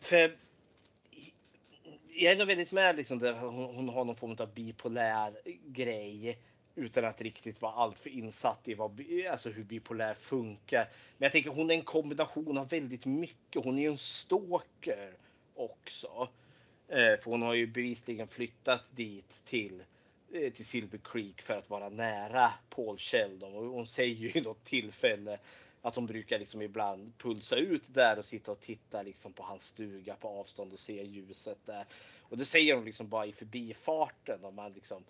För 0.00 0.36
jag 2.08 2.32
är 2.32 2.36
nog 2.36 2.46
väldigt 2.46 2.72
med 2.72 2.96
liksom 2.96 3.18
där 3.18 3.32
hon, 3.32 3.74
hon 3.74 3.88
har 3.88 4.04
någon 4.04 4.16
form 4.16 4.36
av 4.38 4.54
bipolär 4.54 5.32
grej 5.66 6.38
utan 6.78 7.04
att 7.04 7.20
riktigt 7.20 7.62
vara 7.62 7.72
alltför 7.72 8.10
insatt 8.10 8.68
i 8.68 8.74
vad, 8.74 9.00
alltså 9.30 9.50
hur 9.50 9.64
bipolär 9.64 10.14
funkar. 10.14 10.88
Men 11.18 11.26
jag 11.26 11.32
tänker 11.32 11.50
hon 11.50 11.70
är 11.70 11.74
en 11.74 11.82
kombination 11.82 12.58
av 12.58 12.68
väldigt 12.68 13.04
mycket. 13.04 13.64
Hon 13.64 13.78
är 13.78 13.82
ju 13.82 13.90
en 13.90 13.98
stalker 13.98 15.12
också. 15.54 16.28
Eh, 16.88 16.96
för 16.96 17.24
hon 17.24 17.42
har 17.42 17.54
ju 17.54 17.66
bevisligen 17.66 18.28
flyttat 18.28 18.84
dit 18.90 19.44
till, 19.44 19.82
eh, 20.32 20.52
till 20.52 20.66
Silver 20.66 21.00
Creek 21.04 21.42
för 21.42 21.54
att 21.54 21.70
vara 21.70 21.88
nära 21.88 22.52
Paul 22.70 22.98
Sheldon. 22.98 23.54
Och 23.54 23.64
hon 23.64 23.86
säger 23.86 24.14
ju 24.14 24.32
i 24.34 24.40
något 24.40 24.64
tillfälle 24.64 25.38
att 25.82 25.94
hon 25.94 26.06
brukar 26.06 26.38
liksom 26.38 26.62
ibland 26.62 27.18
pulsa 27.18 27.56
ut 27.56 27.82
där 27.86 28.18
och 28.18 28.24
sitta 28.24 28.52
och 28.52 28.60
titta 28.60 29.02
liksom 29.02 29.32
på 29.32 29.42
hans 29.42 29.66
stuga 29.66 30.14
på 30.14 30.28
avstånd 30.28 30.72
och 30.72 30.78
se 30.78 31.02
ljuset 31.02 31.58
där. 31.66 31.84
Och 32.22 32.38
det 32.38 32.44
säger 32.44 32.74
hon 32.74 32.84
liksom 32.84 33.08
bara 33.08 33.26
i 33.26 33.32
förbifarten. 33.32 34.44
Om 34.44 34.54
man 34.54 34.72
liksom, 34.72 35.04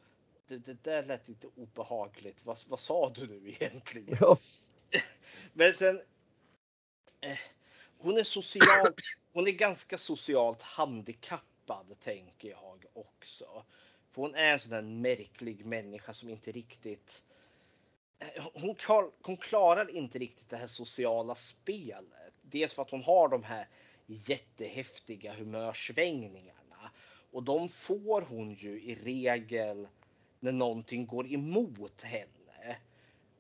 det, 0.49 0.59
det 0.59 0.85
där 0.85 1.05
lät 1.05 1.29
lite 1.29 1.47
obehagligt. 1.57 2.45
Vad, 2.45 2.59
vad 2.69 2.81
sa 2.81 3.11
du 3.11 3.27
nu 3.27 3.51
egentligen? 3.51 4.19
Ja. 4.21 4.39
Men 5.53 5.75
sen. 5.75 6.01
Eh, 7.21 7.39
hon 7.99 8.19
är 8.19 8.25
socialt. 8.25 8.97
Hon 9.33 9.49
är 9.49 9.53
ganska 9.53 9.99
socialt 9.99 10.63
handikappad 10.63 11.97
tänker 12.01 12.49
jag 12.49 12.85
också. 12.93 13.65
För 14.11 14.23
hon 14.23 14.35
är 14.35 14.53
en 14.53 14.61
sån 14.61 14.71
där 14.71 14.83
märklig 14.83 15.67
människa 15.67 16.13
som 16.13 16.29
inte 16.29 16.53
riktigt... 16.53 17.25
Eh, 18.19 18.47
hon, 18.55 18.77
hon 19.23 19.37
klarar 19.37 19.91
inte 19.91 20.19
riktigt 20.19 20.51
det 20.51 20.57
här 20.57 20.67
sociala 20.67 21.35
spelet. 21.35 22.35
Dels 22.43 22.75
för 22.75 22.83
att 22.83 22.91
hon 22.91 23.03
har 23.03 23.29
de 23.29 23.43
här 23.43 23.69
jättehäftiga 24.07 25.35
humörsvängningarna. 25.35 26.91
Och 27.31 27.43
de 27.43 27.69
får 27.69 28.23
hon 28.23 28.55
ju 28.55 28.83
i 28.83 28.95
regel 28.95 29.89
när 30.41 30.53
någonting 30.53 31.07
går 31.07 31.33
emot 31.33 32.03
henne. 32.03 32.77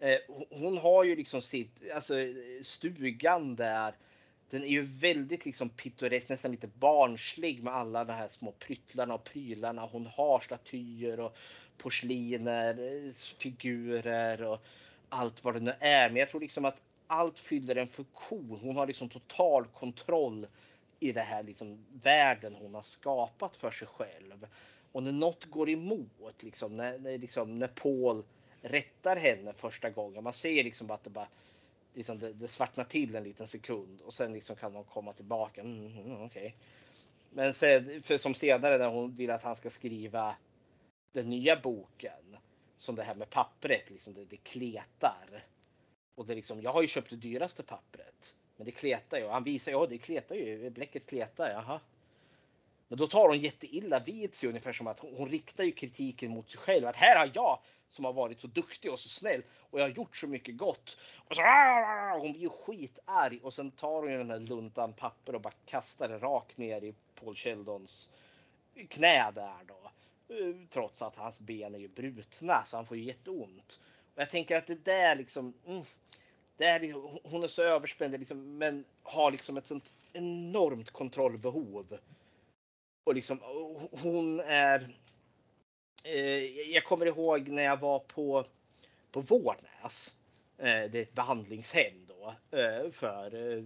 Eh, 0.00 0.18
hon 0.50 0.78
har 0.78 1.04
ju 1.04 1.16
liksom 1.16 1.42
sitt, 1.42 1.90
alltså 1.94 2.14
stugan 2.62 3.56
där 3.56 3.94
den 4.50 4.62
är 4.62 4.68
ju 4.68 4.82
väldigt 4.82 5.44
liksom 5.44 5.68
pittoresk, 5.68 6.28
nästan 6.28 6.50
lite 6.50 6.66
barnslig 6.66 7.62
med 7.62 7.74
alla 7.74 8.04
de 8.04 8.12
här 8.12 8.28
små 8.28 8.52
pryttlarna 8.52 9.14
och 9.14 9.24
prylarna. 9.24 9.82
Hon 9.82 10.06
har 10.06 10.40
statyer 10.40 11.20
och 11.20 11.36
porsliner, 11.78 12.78
eh, 12.78 13.12
figurer 13.38 14.42
och 14.42 14.62
allt 15.08 15.44
vad 15.44 15.54
det 15.54 15.60
nu 15.60 15.74
är. 15.80 16.08
Men 16.08 16.16
jag 16.16 16.30
tror 16.30 16.40
liksom 16.40 16.64
att 16.64 16.82
allt 17.06 17.38
fyller 17.38 17.76
en 17.76 17.88
funktion. 17.88 18.60
Hon 18.62 18.76
har 18.76 18.86
liksom 18.86 19.08
total 19.08 19.64
kontroll 19.64 20.46
i 21.00 21.12
den 21.12 21.26
här 21.26 21.42
liksom 21.42 21.84
världen 22.02 22.54
hon 22.54 22.74
har 22.74 22.82
skapat 22.82 23.56
för 23.56 23.70
sig 23.70 23.88
själv. 23.88 24.46
Och 24.98 25.04
när 25.04 25.12
något 25.12 25.44
går 25.44 25.70
emot, 25.70 26.42
liksom, 26.42 26.76
när, 26.76 26.98
när, 26.98 27.18
liksom, 27.18 27.58
när 27.58 27.68
Paul 27.68 28.24
rättar 28.62 29.16
henne 29.16 29.52
första 29.52 29.90
gången, 29.90 30.24
man 30.24 30.32
ser 30.32 30.64
liksom 30.64 30.90
att 30.90 31.04
det 31.04 31.10
bara 31.10 31.28
liksom 31.94 32.18
det, 32.18 32.32
det 32.32 32.48
svartnar 32.48 32.84
till 32.84 33.14
en 33.14 33.24
liten 33.24 33.48
sekund 33.48 34.00
och 34.00 34.14
sen 34.14 34.32
liksom 34.32 34.56
kan 34.56 34.74
hon 34.74 34.84
komma 34.84 35.12
tillbaka. 35.12 35.60
Mm, 35.60 35.86
mm, 35.86 36.06
mm 36.06 36.22
okay. 36.22 36.52
Men 37.30 37.54
sen, 37.54 38.02
för 38.02 38.18
som 38.18 38.34
senare 38.34 38.78
när 38.78 38.88
hon 38.88 39.16
vill 39.16 39.30
att 39.30 39.42
han 39.42 39.56
ska 39.56 39.70
skriva 39.70 40.36
den 41.12 41.30
nya 41.30 41.56
boken 41.56 42.36
som 42.78 42.94
det 42.94 43.02
här 43.02 43.14
med 43.14 43.30
pappret, 43.30 43.90
liksom 43.90 44.14
det, 44.14 44.24
det 44.24 44.36
kletar. 44.36 45.44
Och 46.14 46.26
det 46.26 46.34
liksom, 46.34 46.62
jag 46.62 46.72
har 46.72 46.82
ju 46.82 46.88
köpt 46.88 47.10
det 47.10 47.16
dyraste 47.16 47.62
pappret, 47.62 48.36
men 48.56 48.64
det 48.64 48.72
kletar 48.72 49.18
ju. 49.18 49.28
Han 49.28 49.44
visar, 49.44 49.72
ja 49.72 49.86
det 49.86 49.98
kletar 49.98 50.34
ju, 50.34 50.70
bläcket 50.70 51.06
kletar, 51.06 51.50
jaha. 51.50 51.80
Men 52.88 52.98
då 52.98 53.06
tar 53.06 53.28
hon 53.28 53.40
jätteilla 53.40 54.00
vid 54.00 54.34
sig 54.34 54.48
ungefär 54.48 54.72
som 54.72 54.86
att 54.86 55.00
hon, 55.00 55.14
hon 55.16 55.28
riktar 55.28 55.64
ju 55.64 55.72
kritiken 55.72 56.30
mot 56.30 56.50
sig 56.50 56.60
själv. 56.60 56.86
Att 56.86 56.96
här 56.96 57.16
har 57.16 57.30
jag 57.34 57.58
som 57.90 58.04
har 58.04 58.12
varit 58.12 58.40
så 58.40 58.46
duktig 58.46 58.92
och 58.92 58.98
så 58.98 59.08
snäll 59.08 59.42
och 59.70 59.80
jag 59.80 59.84
har 59.84 59.90
gjort 59.90 60.16
så 60.16 60.26
mycket 60.26 60.56
gott. 60.56 60.98
Och 61.28 61.36
så, 61.36 61.42
ah, 61.42 62.18
hon 62.18 62.32
blir 62.32 62.42
ju 62.42 62.48
skitarg 62.48 63.40
och 63.42 63.54
sen 63.54 63.70
tar 63.70 64.02
hon 64.02 64.10
ju 64.10 64.18
den 64.18 64.30
här 64.30 64.38
luntan 64.38 64.92
papper 64.92 65.34
och 65.34 65.40
bara 65.40 65.54
kastar 65.66 66.08
det 66.08 66.18
rakt 66.18 66.58
ner 66.58 66.84
i 66.84 66.94
Paul 67.14 67.36
Sheldons 67.36 68.08
knä 68.88 69.30
där 69.30 69.64
då. 69.66 69.90
Eh, 70.34 70.54
trots 70.70 71.02
att 71.02 71.16
hans 71.16 71.40
ben 71.40 71.74
är 71.74 71.78
ju 71.78 71.88
brutna 71.88 72.64
så 72.66 72.76
han 72.76 72.86
får 72.86 72.96
ju 72.96 73.02
jätteont. 73.02 73.80
Och 74.14 74.22
jag 74.22 74.30
tänker 74.30 74.56
att 74.56 74.66
det 74.66 74.84
där 74.84 75.16
liksom. 75.16 75.54
Mm, 75.66 75.82
det 76.56 76.64
är, 76.64 76.80
liksom, 76.80 77.18
hon 77.22 77.44
är 77.44 77.48
så 77.48 77.62
överspänd 77.62 78.18
liksom, 78.18 78.58
men 78.58 78.84
har 79.02 79.30
liksom 79.30 79.56
ett 79.56 79.66
sånt 79.66 79.94
enormt 80.12 80.90
kontrollbehov. 80.90 81.98
Och 83.08 83.14
liksom 83.14 83.40
hon 83.90 84.40
är 84.40 84.96
eh, 86.04 86.44
jag 86.72 86.84
kommer 86.84 87.06
ihåg 87.06 87.48
när 87.48 87.62
jag 87.62 87.76
var 87.76 87.98
på, 87.98 88.46
på 89.10 89.20
Vårnäs. 89.20 90.16
Eh, 90.58 90.64
det 90.64 90.98
är 90.98 91.02
ett 91.02 91.14
behandlingshem 91.14 92.06
då 92.06 92.34
eh, 92.58 92.90
för 92.90 93.34
eh, 93.34 93.64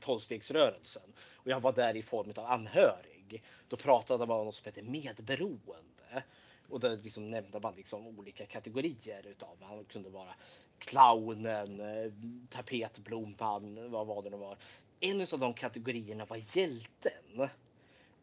tolvstegsrörelsen. 0.00 1.12
Och 1.34 1.50
jag 1.50 1.60
var 1.60 1.72
där 1.72 1.96
i 1.96 2.02
form 2.02 2.32
av 2.36 2.46
anhörig. 2.46 3.42
Då 3.68 3.76
pratade 3.76 4.26
man 4.26 4.38
om 4.38 4.44
något 4.44 4.54
som 4.54 4.64
heter 4.64 4.82
medberoende. 4.82 6.22
Och 6.68 6.80
då 6.80 6.88
liksom 6.88 7.30
nämnde 7.30 7.60
man 7.60 7.74
liksom 7.74 8.06
olika 8.06 8.46
kategorier 8.46 9.26
utav 9.26 9.56
Han 9.62 9.84
kunde 9.84 10.10
vara 10.10 10.34
clownen, 10.78 11.80
eh, 11.80 12.12
tapetblompan, 12.50 13.74
tapetblomman, 13.74 13.90
vad 13.90 14.06
var 14.06 14.22
det 14.22 14.30
nu 14.30 14.36
var. 14.36 14.56
En 15.00 15.20
av 15.20 15.38
de 15.38 15.54
kategorierna 15.54 16.24
var 16.24 16.40
hjälten. 16.56 17.48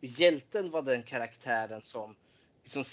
Hjälten 0.01 0.71
var 0.71 0.81
den 0.81 1.03
karaktären 1.03 1.81
som 1.81 2.15
liksom, 2.63 2.83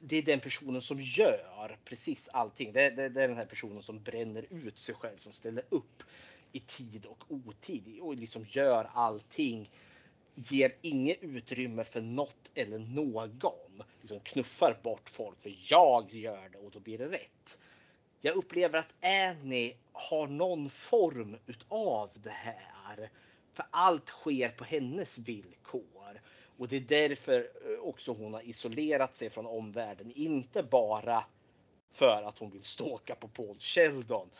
det 0.00 0.16
är 0.16 0.22
den 0.22 0.40
personen 0.40 0.82
som 0.82 1.00
gör 1.00 1.78
precis 1.84 2.28
allting. 2.28 2.72
Det, 2.72 2.90
det, 2.90 3.08
det, 3.08 3.22
är 3.22 3.28
den 3.28 3.36
här 3.36 3.46
personen 3.46 3.82
som 3.82 4.02
bränner 4.02 4.46
ut 4.50 4.78
sig 4.78 4.94
själv, 4.94 5.16
som 5.16 5.32
ställer 5.32 5.64
upp 5.68 6.02
i 6.52 6.60
tid 6.60 7.06
och 7.06 7.24
otid 7.28 8.00
och 8.00 8.16
liksom 8.16 8.46
gör 8.48 8.90
allting. 8.94 9.70
Ger 10.34 10.76
inget 10.80 11.22
utrymme 11.22 11.84
för 11.84 12.00
något 12.00 12.50
eller 12.54 12.78
någon. 12.78 13.82
Liksom 14.00 14.20
knuffar 14.20 14.80
bort 14.82 15.08
folk 15.08 15.42
för 15.42 15.56
jag 15.66 16.14
gör 16.14 16.48
det 16.48 16.58
och 16.58 16.70
då 16.70 16.80
blir 16.80 16.98
det 16.98 17.08
rätt. 17.08 17.58
Jag 18.20 18.36
upplever 18.36 18.78
att 18.78 18.94
Annie 19.04 19.76
har 19.92 20.26
någon 20.26 20.70
form 20.70 21.36
utav 21.46 22.10
det 22.14 22.30
här 22.30 23.10
För 23.52 23.66
allt 23.70 24.08
sker 24.08 24.48
på 24.48 24.64
hennes 24.64 25.18
villkor. 25.18 26.01
Och 26.56 26.68
det 26.68 26.76
är 26.76 27.08
därför 27.08 27.38
eh, 27.40 27.78
också 27.80 28.12
hon 28.12 28.34
har 28.34 28.42
isolerat 28.42 29.16
sig 29.16 29.30
från 29.30 29.46
omvärlden. 29.46 30.12
Inte 30.14 30.62
bara 30.62 31.24
för 31.90 32.22
att 32.22 32.38
hon 32.38 32.50
vill 32.50 32.64
ståka 32.64 33.14
på 33.14 33.28
Paul 33.28 33.58
Sheldon. 33.58 34.30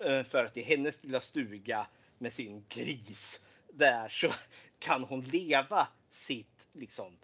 Eh, 0.00 0.22
för 0.22 0.44
att 0.44 0.56
i 0.56 0.62
hennes 0.62 1.04
lilla 1.04 1.20
stuga 1.20 1.86
med 2.18 2.32
sin 2.32 2.64
gris 2.68 3.42
där 3.72 4.08
så 4.08 4.32
kan 4.78 5.04
hon 5.04 5.20
leva 5.20 5.88
sitt 6.10 6.68
liksom 6.72 7.16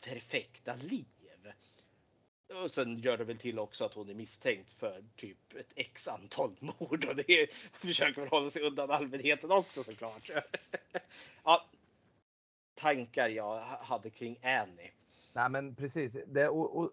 perfekta 0.00 0.74
liv. 0.74 1.04
Och 2.54 2.70
sen 2.70 2.98
gör 2.98 3.18
det 3.18 3.24
väl 3.24 3.38
till 3.38 3.58
också 3.58 3.84
att 3.84 3.94
hon 3.94 4.08
är 4.08 4.14
misstänkt 4.14 4.72
för 4.72 5.04
typ 5.16 5.54
ett 5.54 5.72
x 5.76 6.08
antal 6.08 6.56
mord 6.60 7.04
och 7.04 7.16
det 7.16 7.52
försöker 7.72 8.20
väl 8.20 8.30
hålla 8.30 8.50
sig 8.50 8.62
undan 8.62 8.90
allmänheten 8.90 9.50
också 9.50 9.84
såklart. 9.84 10.30
ja, 11.44 11.66
tankar 12.76 13.28
jag 13.28 13.60
hade 13.60 14.10
kring 14.10 14.38
Annie. 14.42 14.90
Nej 15.36 15.50
men 15.50 15.74
precis. 15.74 16.12
Det, 16.26 16.48
och, 16.48 16.76
och, 16.76 16.90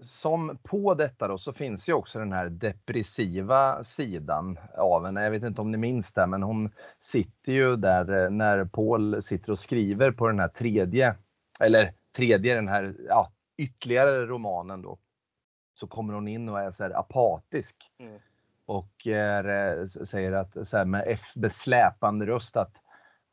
som 0.00 0.58
på 0.62 0.94
detta 0.94 1.28
då 1.28 1.38
så 1.38 1.52
finns 1.52 1.88
ju 1.88 1.92
också 1.92 2.18
den 2.18 2.32
här 2.32 2.48
depressiva 2.48 3.84
sidan 3.84 4.58
av 4.76 5.06
henne. 5.06 5.24
Jag 5.24 5.30
vet 5.30 5.42
inte 5.42 5.60
om 5.60 5.72
ni 5.72 5.78
minns 5.78 6.12
det, 6.12 6.26
men 6.26 6.42
hon 6.42 6.70
sitter 7.00 7.52
ju 7.52 7.76
där 7.76 8.24
eh, 8.24 8.30
när 8.30 8.64
Paul 8.64 9.22
sitter 9.22 9.52
och 9.52 9.58
skriver 9.58 10.10
på 10.10 10.26
den 10.26 10.40
här 10.40 10.48
tredje, 10.48 11.14
eller 11.60 11.92
tredje 12.16 12.54
den 12.54 12.68
här, 12.68 12.94
ja, 13.08 13.32
ytterligare 13.56 14.26
romanen 14.26 14.82
då. 14.82 14.98
Så 15.74 15.86
kommer 15.86 16.14
hon 16.14 16.28
in 16.28 16.48
och 16.48 16.60
är 16.60 16.70
så 16.70 16.84
apatisk. 16.84 17.76
Mm. 17.98 18.20
Och 18.66 19.06
är, 19.06 19.78
eh, 19.78 19.86
säger 19.86 20.32
att 20.32 20.68
så 20.68 20.76
här, 20.76 20.84
med 20.84 21.18
besläpande 21.36 22.26
röst 22.26 22.56
att 22.56 22.72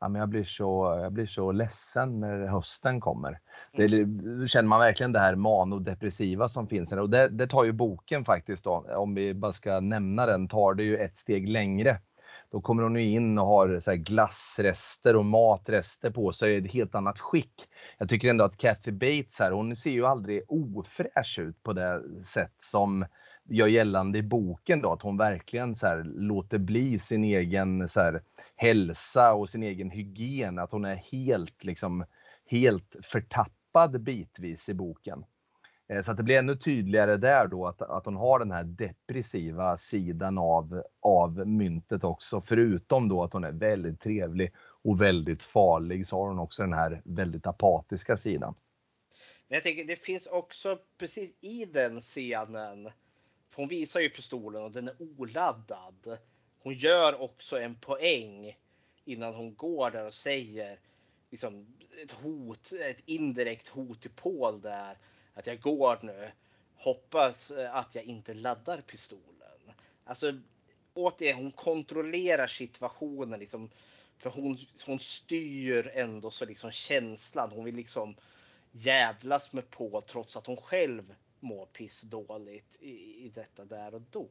ja, 0.00 0.08
men 0.08 0.20
jag, 0.20 0.28
blir 0.28 0.44
så, 0.44 0.98
jag 1.02 1.12
blir 1.12 1.26
så 1.26 1.52
ledsen 1.52 2.20
när 2.20 2.46
hösten 2.46 3.00
kommer. 3.00 3.38
Det 3.72 3.84
mm. 3.84 4.48
känner 4.48 4.68
man 4.68 4.80
verkligen 4.80 5.12
det 5.12 5.18
här 5.18 5.34
manodepressiva 5.34 6.48
som 6.48 6.68
finns. 6.68 6.92
Och 6.92 7.10
det, 7.10 7.28
det 7.28 7.46
tar 7.46 7.64
ju 7.64 7.72
boken 7.72 8.24
faktiskt 8.24 8.64
då, 8.64 8.86
om 8.96 9.14
vi 9.14 9.34
bara 9.34 9.52
ska 9.52 9.80
nämna 9.80 10.26
den, 10.26 10.48
tar 10.48 10.74
det 10.74 10.82
ju 10.82 10.96
ett 10.96 11.16
steg 11.16 11.48
längre. 11.48 12.00
Då 12.50 12.60
kommer 12.60 12.82
hon 12.82 12.96
in 12.96 13.38
och 13.38 13.46
har 13.46 13.80
så 13.80 13.92
glassrester 13.92 15.16
och 15.16 15.24
matrester 15.24 16.10
på 16.10 16.32
sig 16.32 16.54
i 16.54 16.56
ett 16.56 16.72
helt 16.72 16.94
annat 16.94 17.18
skick. 17.18 17.68
Jag 17.98 18.08
tycker 18.08 18.30
ändå 18.30 18.44
att 18.44 18.56
Kathy 18.56 18.92
Bates 18.92 19.38
här, 19.38 19.52
hon 19.52 19.76
ser 19.76 19.90
ju 19.90 20.06
aldrig 20.06 20.42
ofräsch 20.48 21.38
ut 21.38 21.62
på 21.62 21.72
det 21.72 22.02
sätt 22.24 22.54
som 22.58 23.06
gör 23.48 23.66
gällande 23.66 24.18
i 24.18 24.22
boken 24.22 24.80
då, 24.80 24.92
att 24.92 25.02
hon 25.02 25.16
verkligen 25.16 25.74
så 25.74 25.86
här, 25.86 26.04
låter 26.04 26.58
bli 26.58 26.98
sin 26.98 27.24
egen 27.24 27.88
så 27.88 28.00
här, 28.00 28.22
hälsa 28.56 29.34
och 29.34 29.50
sin 29.50 29.62
egen 29.62 29.90
hygien, 29.90 30.58
att 30.58 30.72
hon 30.72 30.84
är 30.84 30.96
helt 30.96 31.64
liksom 31.64 32.04
helt 32.46 32.96
förtappad 33.02 34.00
bitvis 34.00 34.68
i 34.68 34.74
boken. 34.74 35.24
Eh, 35.88 36.02
så 36.02 36.10
att 36.10 36.16
det 36.16 36.22
blir 36.22 36.38
ännu 36.38 36.56
tydligare 36.56 37.16
där 37.16 37.46
då 37.46 37.66
att, 37.66 37.82
att 37.82 38.06
hon 38.06 38.16
har 38.16 38.38
den 38.38 38.50
här 38.50 38.64
depressiva 38.64 39.76
sidan 39.76 40.38
av, 40.38 40.82
av 41.00 41.46
myntet 41.46 42.04
också. 42.04 42.42
Förutom 42.46 43.08
då 43.08 43.22
att 43.22 43.32
hon 43.32 43.44
är 43.44 43.52
väldigt 43.52 44.00
trevlig 44.00 44.52
och 44.58 45.00
väldigt 45.00 45.42
farlig 45.42 46.06
så 46.06 46.16
har 46.16 46.28
hon 46.28 46.38
också 46.38 46.62
den 46.62 46.72
här 46.72 47.02
väldigt 47.04 47.46
apatiska 47.46 48.16
sidan. 48.16 48.54
Men 49.48 49.56
jag 49.56 49.62
tänker 49.62 49.84
det 49.84 49.96
finns 49.96 50.26
också 50.26 50.78
precis 50.98 51.30
i 51.40 51.64
den 51.64 52.00
scenen 52.00 52.90
hon 53.56 53.68
visar 53.68 54.00
ju 54.00 54.10
pistolen 54.10 54.62
och 54.62 54.70
den 54.70 54.88
är 54.88 54.94
oladdad. 55.18 56.18
Hon 56.58 56.74
gör 56.74 57.20
också 57.20 57.58
en 57.58 57.74
poäng 57.74 58.58
innan 59.04 59.34
hon 59.34 59.54
går 59.54 59.90
där 59.90 60.06
och 60.06 60.14
säger 60.14 60.80
liksom 61.30 61.66
ett 62.02 62.10
hot, 62.10 62.72
ett 62.72 62.98
indirekt 63.06 63.68
hot 63.68 64.02
till 64.02 64.10
Paul 64.10 64.60
där. 64.60 64.98
Att 65.34 65.46
jag 65.46 65.60
går 65.60 65.98
nu. 66.02 66.30
Hoppas 66.76 67.50
eh, 67.50 67.74
att 67.74 67.94
jag 67.94 68.04
inte 68.04 68.34
laddar 68.34 68.80
pistolen. 68.80 69.72
Alltså 70.04 70.32
återigen, 70.94 71.36
hon 71.36 71.52
kontrollerar 71.52 72.46
situationen 72.46 73.40
liksom. 73.40 73.70
För 74.18 74.30
hon, 74.30 74.58
hon 74.86 75.00
styr 75.00 75.90
ändå 75.94 76.30
så 76.30 76.44
liksom 76.44 76.70
känslan. 76.70 77.50
Hon 77.50 77.64
vill 77.64 77.76
liksom 77.76 78.16
jävlas 78.72 79.52
med 79.52 79.70
Paul 79.70 80.02
trots 80.02 80.36
att 80.36 80.46
hon 80.46 80.56
själv 80.56 81.14
må 81.40 81.66
pissdåligt 81.66 82.76
i, 82.80 83.24
i 83.24 83.28
detta 83.34 83.64
där 83.64 83.94
och 83.94 84.02
då. 84.10 84.28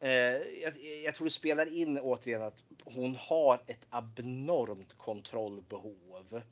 Eh, 0.00 0.10
jag, 0.62 0.78
jag, 1.04 1.14
tror 1.14 1.24
det 1.24 1.30
spelar 1.30 1.74
in 1.74 1.98
återigen 1.98 2.42
att 2.42 2.64
hon 2.84 3.16
har 3.16 3.62
ett 3.66 3.86
abnormt 3.90 4.98
kontrollbehov. 4.98 6.42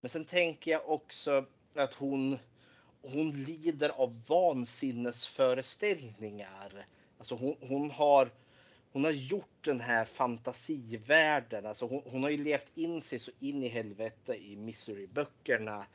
Men 0.00 0.10
sen 0.10 0.24
tänker 0.24 0.70
jag 0.70 0.88
också 0.88 1.44
att 1.74 1.94
hon, 1.94 2.38
hon 3.02 3.44
lider 3.44 3.88
av 3.88 4.22
vansinnesföreställningar. 4.26 6.86
Alltså 7.18 7.34
hon, 7.34 7.56
hon 7.60 7.90
har 7.90 8.30
hon 8.96 9.04
har 9.04 9.12
gjort 9.12 9.64
den 9.64 9.80
här 9.80 10.04
fantasivärlden. 10.04 11.66
Alltså 11.66 11.86
hon, 11.86 12.02
hon 12.04 12.22
har 12.22 12.30
ju 12.30 12.44
levt 12.44 12.70
in 12.74 13.02
sig 13.02 13.18
så 13.18 13.30
in 13.40 13.62
i 13.62 13.68
helvete 13.68 14.34
i 14.34 14.56
Misery-böckerna 14.56 15.86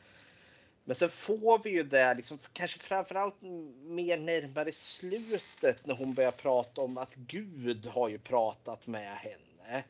men 0.84 0.96
sen 0.96 1.10
får 1.10 1.64
vi 1.64 1.70
ju 1.70 1.84
det, 1.84 2.14
liksom, 2.14 2.40
kanske 2.54 2.80
framförallt 2.80 3.42
mer 3.84 4.18
närmare 4.18 4.72
slutet 4.72 5.86
när 5.86 5.96
hon 5.96 6.14
börjar 6.14 6.32
prata 6.32 6.82
om 6.82 6.98
att 6.98 7.16
Gud 7.16 7.86
har 7.86 8.10
ju 8.10 8.18
pratat 8.18 8.88
med 8.88 9.18
henne. 9.18 9.84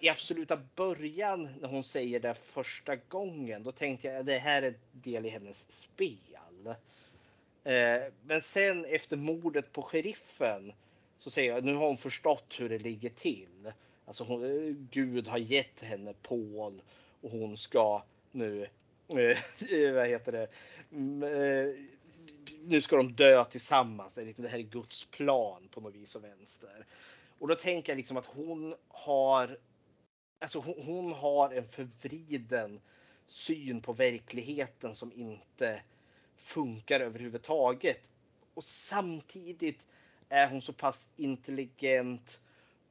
I 0.00 0.08
absoluta 0.08 0.60
början 0.76 1.48
när 1.60 1.68
hon 1.68 1.84
säger 1.84 2.20
det 2.20 2.34
första 2.34 2.96
gången, 2.96 3.62
då 3.62 3.72
tänkte 3.72 4.08
jag 4.08 4.16
att 4.16 4.26
det 4.26 4.38
här 4.38 4.62
är 4.62 4.68
en 4.68 4.74
del 4.92 5.26
i 5.26 5.28
hennes 5.28 5.72
spel. 5.72 6.74
Eh, 7.64 8.12
men 8.24 8.42
sen 8.42 8.84
efter 8.84 9.16
mordet 9.16 9.72
på 9.72 9.82
sheriffen 9.82 10.72
så 11.18 11.30
säger 11.30 11.54
jag 11.54 11.64
nu 11.64 11.74
har 11.74 11.86
hon 11.86 11.96
förstått 11.96 12.54
hur 12.58 12.68
det 12.68 12.78
ligger 12.78 13.10
till. 13.10 13.72
Alltså 14.04 14.24
hon, 14.24 14.44
eh, 14.44 14.74
Gud 14.90 15.28
har 15.28 15.38
gett 15.38 15.80
henne 15.80 16.14
Paul 16.22 16.82
och 17.20 17.30
hon 17.30 17.58
ska 17.58 18.02
nu 18.30 18.68
Eh, 19.18 19.38
eh, 19.72 19.92
vad 19.92 20.08
heter 20.08 20.32
det? 20.32 20.48
Mm, 20.92 21.22
eh, 21.22 21.74
nu 22.64 22.82
ska 22.82 22.96
de 22.96 23.12
dö 23.12 23.44
tillsammans. 23.44 24.14
Det, 24.14 24.20
är 24.20 24.26
liksom, 24.26 24.42
det 24.42 24.50
här 24.50 24.58
är 24.58 24.62
Guds 24.62 25.06
plan 25.06 25.68
på 25.68 25.80
något 25.80 25.94
vis 25.94 26.14
och 26.14 26.24
vänster. 26.24 26.86
Och 27.38 27.48
då 27.48 27.54
tänker 27.54 27.92
jag 27.92 27.96
liksom 27.96 28.16
att 28.16 28.26
hon 28.26 28.74
har 28.88 29.58
Alltså 30.38 30.58
hon, 30.58 30.74
hon 30.86 31.12
har 31.12 31.50
en 31.50 31.68
förvriden 31.68 32.80
syn 33.26 33.82
på 33.82 33.92
verkligheten 33.92 34.94
som 34.94 35.12
inte 35.12 35.82
funkar 36.36 37.00
överhuvudtaget. 37.00 38.10
Och 38.54 38.64
samtidigt 38.64 39.86
är 40.28 40.50
hon 40.50 40.62
så 40.62 40.72
pass 40.72 41.08
intelligent 41.16 42.40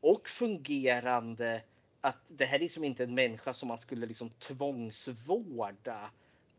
och 0.01 0.29
fungerande 0.29 1.61
att 2.01 2.17
det 2.27 2.45
här 2.45 2.55
är 2.55 2.59
liksom 2.59 2.83
inte 2.83 3.03
en 3.03 3.13
människa 3.13 3.53
som 3.53 3.67
man 3.67 3.77
skulle 3.77 4.05
liksom 4.05 4.29
tvångsvårda 4.29 6.09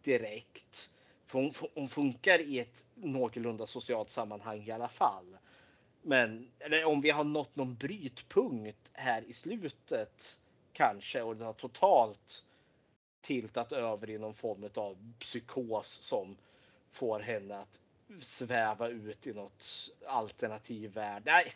direkt. 0.03 0.91
För 1.25 1.39
hon, 1.39 1.53
hon 1.75 1.89
funkar 1.89 2.39
i 2.39 2.59
ett 2.59 2.87
någorlunda 2.95 3.67
socialt 3.67 4.11
sammanhang 4.11 4.63
i 4.63 4.71
alla 4.71 4.89
fall. 4.89 5.39
Men 6.03 6.51
eller 6.59 6.85
om 6.85 7.01
vi 7.01 7.11
har 7.11 7.25
nått 7.25 7.57
någon 7.57 7.75
brytpunkt 7.75 8.91
här 8.93 9.23
i 9.23 9.33
slutet 9.33 10.39
kanske 10.73 11.23
och 11.23 11.37
det 11.37 11.45
har 11.45 11.53
totalt 11.53 12.45
tiltat 13.21 13.73
över 13.73 14.11
i 14.11 14.19
någon 14.19 14.35
form 14.35 14.69
av 14.75 15.13
psykos 15.19 15.89
som 15.89 16.37
får 16.91 17.21
henne 17.21 17.59
att 17.59 17.81
sväva 18.21 18.89
ut 18.89 19.27
i 19.27 19.33
något 19.33 19.91
alternativ 20.07 20.93
värld. 20.93 21.23
Nej, 21.27 21.55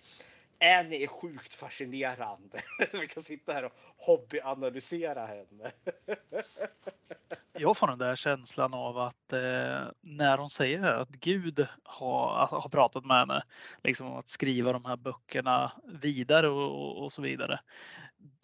Annie 0.61 1.03
är 1.03 1.07
sjukt 1.07 1.55
fascinerande. 1.55 2.63
Vi 2.93 3.09
kan 3.09 3.23
sitta 3.23 3.53
här 3.53 3.65
och 3.65 3.73
hobbyanalysera 3.97 5.27
henne. 5.27 5.73
Jag 7.59 7.77
får 7.77 7.87
den 7.87 7.99
där 7.99 8.17
känslan 8.17 8.75
av 8.75 8.99
att 8.99 9.33
eh, 9.33 9.85
när 10.01 10.39
hon 10.39 10.51
säger 10.51 10.83
att 10.83 11.09
Gud 11.09 11.67
har, 11.83 12.47
har 12.47 12.69
pratat 12.69 13.05
med 13.05 13.19
henne, 13.19 13.43
liksom 13.83 14.17
att 14.17 14.29
skriva 14.29 14.73
de 14.73 14.85
här 14.85 14.97
böckerna 14.97 15.73
vidare 15.85 16.49
och, 16.49 17.05
och 17.05 17.13
så 17.13 17.23
vidare. 17.23 17.61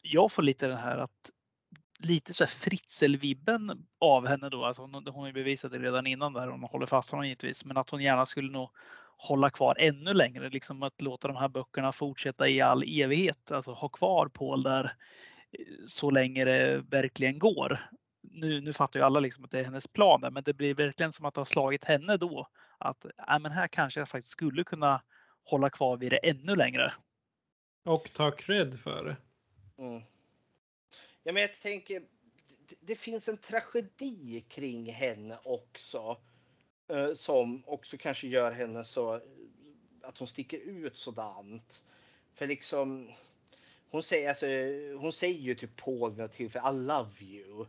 Jag 0.03 0.33
får 0.33 0.43
lite 0.43 0.67
den 0.67 0.79
här 0.79 0.99
att 0.99 1.31
lite 1.99 2.35
så 2.35 2.45
här 2.45 2.51
Fritzl-vibben 2.51 3.87
av 3.99 4.27
henne 4.27 4.49
då. 4.49 4.65
Alltså 4.65 4.83
hon, 4.83 5.07
hon 5.07 5.27
är 5.27 5.33
bevisat 5.33 5.73
det 5.73 5.79
redan 5.79 6.07
innan 6.07 6.33
där 6.33 6.49
hon 6.49 6.63
håller 6.63 6.87
fast 6.87 7.11
honom 7.11 7.27
givetvis, 7.27 7.65
men 7.65 7.77
att 7.77 7.91
hon 7.91 8.03
gärna 8.03 8.27
skulle 8.27 8.53
nog 8.53 8.71
hålla 9.23 9.51
kvar 9.51 9.77
ännu 9.79 10.15
längre, 10.15 10.49
liksom 10.49 10.83
att 10.83 11.03
låta 11.03 11.29
de 11.29 11.37
här 11.37 11.49
böckerna 11.49 11.93
fortsätta 11.93 12.49
i 12.49 12.61
all 12.61 12.83
evighet, 12.83 13.53
alltså 13.53 13.73
ha 13.73 13.89
kvar 13.89 14.29
Paul 14.29 14.63
där 14.63 14.85
eh, 14.85 15.67
så 15.85 16.11
länge 16.11 16.45
det 16.45 16.85
verkligen 16.91 17.39
går. 17.39 17.79
Nu, 18.23 18.61
nu 18.61 18.73
fattar 18.73 19.01
ju 19.01 19.07
alla 19.07 19.21
liksom 19.21 19.45
att 19.45 19.51
det 19.51 19.61
är 19.61 19.65
hennes 19.65 19.89
plan, 19.89 20.21
där, 20.21 20.31
men 20.31 20.43
det 20.43 20.55
blir 20.55 20.75
verkligen 20.75 21.13
som 21.13 21.27
att 21.27 21.35
det 21.35 21.41
har 21.41 21.45
slagit 21.45 21.85
henne 21.85 22.17
då 22.17 22.49
att 22.79 23.05
äh, 23.05 23.39
men 23.41 23.53
här 23.53 23.69
kanske 23.69 24.01
jag 24.01 24.09
faktiskt 24.09 24.33
skulle 24.33 24.65
kunna 24.65 25.03
hålla 25.45 25.71
kvar 25.71 25.97
vid 25.97 26.13
det 26.13 26.29
ännu 26.31 26.55
längre. 26.55 26.93
Och 27.85 28.13
ta 28.13 28.31
cred 28.31 28.81
för 28.81 29.05
det. 29.05 29.17
Mm. 29.83 30.03
Ja, 31.23 31.33
men 31.33 31.43
jag 31.43 31.61
tänker, 31.61 32.01
det, 32.69 32.77
det 32.81 32.97
finns 32.97 33.29
en 33.29 33.37
tragedi 33.37 34.45
kring 34.49 34.93
henne 34.93 35.39
också. 35.45 36.17
Eh, 36.93 37.15
som 37.15 37.63
också 37.67 37.97
kanske 37.97 38.27
gör 38.27 38.53
henne 38.53 38.85
så 38.85 39.21
att 40.03 40.19
hon 40.19 40.29
sticker 40.29 40.59
ut 40.59 40.97
sådant. 40.97 41.83
För 42.35 42.47
liksom, 42.47 43.13
hon 43.91 44.03
säger, 44.03 44.29
alltså, 44.29 44.47
hon 44.99 45.13
säger 45.13 45.41
ju 45.41 45.55
till 45.55 45.69
Paul 45.69 46.29
till 46.29 46.51
för 46.51 46.59
I 46.59 46.87
love 46.87 47.11
you. 47.21 47.67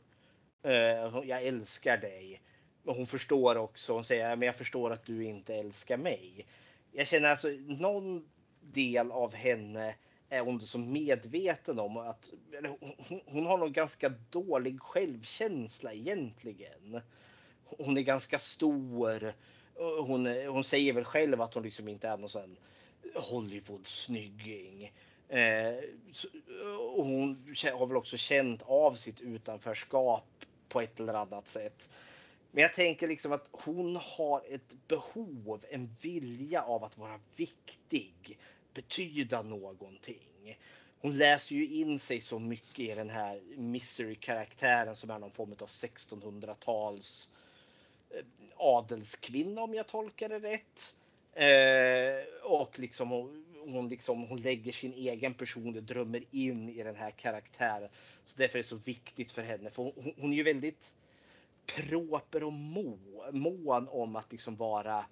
Eh, 0.64 1.28
jag 1.30 1.44
älskar 1.44 1.98
dig. 1.98 2.42
Men 2.84 2.96
hon 2.96 3.08
förstår 3.08 3.56
också, 3.56 3.94
hon 3.94 4.06
säger 4.06 4.36
men 4.36 4.46
jag 4.46 4.56
förstår 4.56 4.92
att 4.92 5.06
du 5.06 5.24
inte 5.24 5.56
älskar 5.56 5.98
mig. 5.98 6.48
Jag 6.92 7.08
känner 7.08 7.30
alltså 7.30 7.48
någon 7.68 8.30
del 8.62 9.12
av 9.12 9.34
henne 9.34 9.96
är 10.30 10.42
hon 10.42 10.62
så 10.62 10.78
medveten 10.78 11.80
om 11.80 11.98
att 11.98 12.30
hon, 12.80 13.22
hon 13.26 13.46
har 13.46 13.58
nog 13.58 13.74
ganska 13.74 14.14
dålig 14.30 14.82
självkänsla 14.82 15.94
egentligen. 15.94 17.02
Hon 17.78 17.98
är 17.98 18.02
ganska 18.02 18.40
stor. 18.40 19.34
Hon, 20.02 20.26
hon 20.48 20.64
säger 20.64 20.94
väl 20.94 21.06
själv 21.06 21.42
att 21.42 21.54
hon 21.54 21.64
liksom 21.64 21.88
inte 21.88 22.08
är 22.08 22.18
någon 22.18 22.30
sån 22.30 22.58
Hollywood-snygging. 23.16 24.92
Eh, 25.30 25.76
hon 26.96 27.56
har 27.74 27.86
väl 27.86 27.98
också 27.98 28.18
känt 28.18 28.62
av 28.62 28.96
sitt 28.96 29.22
utanförskap 29.22 30.46
på 30.70 30.82
ett 30.82 31.00
eller 31.00 31.14
annat 31.14 31.48
sätt. 31.48 31.90
Men 32.52 32.62
jag 32.62 32.74
tänker 32.74 33.08
liksom 33.08 33.32
att 33.32 33.48
hon 33.52 33.96
har 33.96 34.44
ett 34.50 34.74
behov, 34.88 35.66
en 35.70 35.96
vilja 36.02 36.62
av 36.62 36.84
att 36.84 36.98
vara 36.98 37.20
viktig, 37.36 38.40
betyda 38.74 39.42
någonting. 39.42 40.58
Hon 41.00 41.18
läser 41.18 41.56
ju 41.56 41.68
in 41.68 42.00
sig 42.00 42.22
så 42.22 42.40
mycket 42.40 42.80
i 42.80 42.96
den 42.96 43.10
här 43.10 43.42
mystery-karaktären 43.58 44.96
som 44.96 45.10
är 45.10 45.20
någon 45.20 45.32
form 45.32 45.52
av 45.52 45.68
1600-tals 45.68 47.30
Eh, 48.14 48.24
adelskvinna 48.58 49.62
om 49.62 49.74
jag 49.74 49.88
tolkar 49.88 50.30
det 50.30 50.40
rätt. 50.40 50.96
Eh, 51.34 52.52
och 52.52 52.80
liksom 52.80 53.10
hon, 53.10 53.46
hon, 53.66 53.90
liksom 53.90 54.28
hon 54.28 54.42
lägger 54.42 54.72
sin 54.72 54.94
egen 54.94 55.34
person 55.34 55.78
och 55.78 55.84
drömmer 55.84 56.24
in 56.32 56.70
i 56.70 56.84
den 56.84 56.96
här 56.96 57.12
karaktären. 57.12 57.90
Så 58.26 58.38
därför 58.38 58.60
är 58.60 58.64
det 58.64 58.70
så 58.70 58.76
viktigt 58.76 59.32
för 59.32 59.42
henne. 59.42 59.70
För 59.70 59.84
hon, 59.84 60.14
hon 60.18 60.34
är 60.34 60.38
ju 60.38 60.44
väldigt 60.44 60.94
proper 61.66 62.44
och 62.44 62.54
må, 62.54 62.98
mån 63.32 63.88
om 63.88 64.16
att 64.16 64.32
liksom 64.32 64.56
vara 64.56 65.06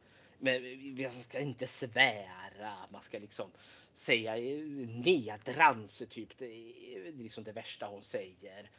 men 0.44 0.61
man 1.02 1.23
ska 1.23 1.40
inte 1.40 1.68
svära, 1.68 2.73
man 2.91 3.02
ska 3.02 3.19
liksom 3.19 3.52
säga 3.95 4.38
eh, 4.38 4.60
nedrans 4.88 6.03
typ. 6.10 6.38
Det 6.38 6.45
är 6.45 7.11
liksom 7.11 7.44
det 7.44 7.52
värsta 7.52 7.86
hon 7.86 8.03
säger. 8.03 8.69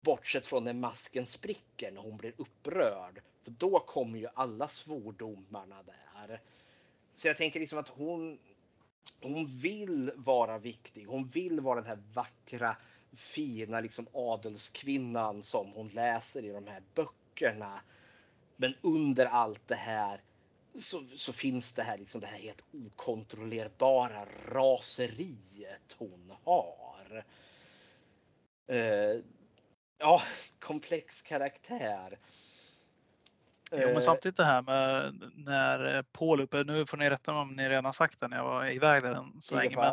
Bortsett 0.00 0.46
från 0.46 0.64
när 0.64 0.72
masken 0.72 1.26
spricker 1.26 1.92
när 1.92 2.00
hon 2.00 2.16
blir 2.16 2.32
upprörd. 2.36 3.22
För 3.42 3.50
då 3.50 3.80
kommer 3.80 4.18
ju 4.18 4.28
alla 4.34 4.68
svordomarna 4.68 5.82
där. 5.82 6.40
Så 7.14 7.28
jag 7.28 7.36
tänker 7.36 7.60
liksom 7.60 7.78
att 7.78 7.88
hon, 7.88 8.38
hon 9.22 9.46
vill 9.46 10.12
vara 10.16 10.58
viktig. 10.58 11.06
Hon 11.06 11.28
vill 11.28 11.60
vara 11.60 11.80
den 11.80 11.88
här 11.88 12.02
vackra, 12.14 12.76
fina 13.16 13.80
liksom 13.80 14.06
adelskvinnan 14.12 15.42
som 15.42 15.72
hon 15.72 15.88
läser 15.88 16.44
i 16.44 16.48
de 16.48 16.66
här 16.66 16.82
böckerna. 16.94 17.80
Men 18.56 18.74
under 18.82 19.26
allt 19.26 19.68
det 19.68 19.74
här 19.74 20.20
så, 20.74 21.04
så 21.16 21.32
finns 21.32 21.72
det 21.72 21.82
här, 21.82 21.98
liksom 21.98 22.20
det 22.20 22.26
här 22.26 22.38
helt 22.38 22.64
okontrollerbara 22.72 24.26
raseriet 24.48 25.96
hon 25.98 26.32
har. 26.44 27.24
Eh, 28.66 29.20
ja, 29.98 30.22
komplex 30.58 31.22
karaktär. 31.22 32.18
Jo, 33.70 33.78
men 33.78 33.88
Uh, 33.88 33.98
samtidigt 33.98 34.36
det 34.36 34.44
här 34.44 34.62
med 34.62 35.14
när 35.34 36.02
Paul 36.02 36.40
uppe, 36.40 36.64
nu 36.64 36.86
får 36.86 36.96
ni 36.96 37.10
rätta 37.10 37.32
mig 37.32 37.40
om 37.40 37.56
ni 37.56 37.68
redan 37.68 37.92
sagt 37.92 38.20
det 38.20 38.28
när 38.28 38.36
jag 38.36 38.44
var 38.44 38.66
iväg 38.66 39.02
där 39.02 39.12
en 39.12 39.40
sväng, 39.40 39.74
men 39.76 39.92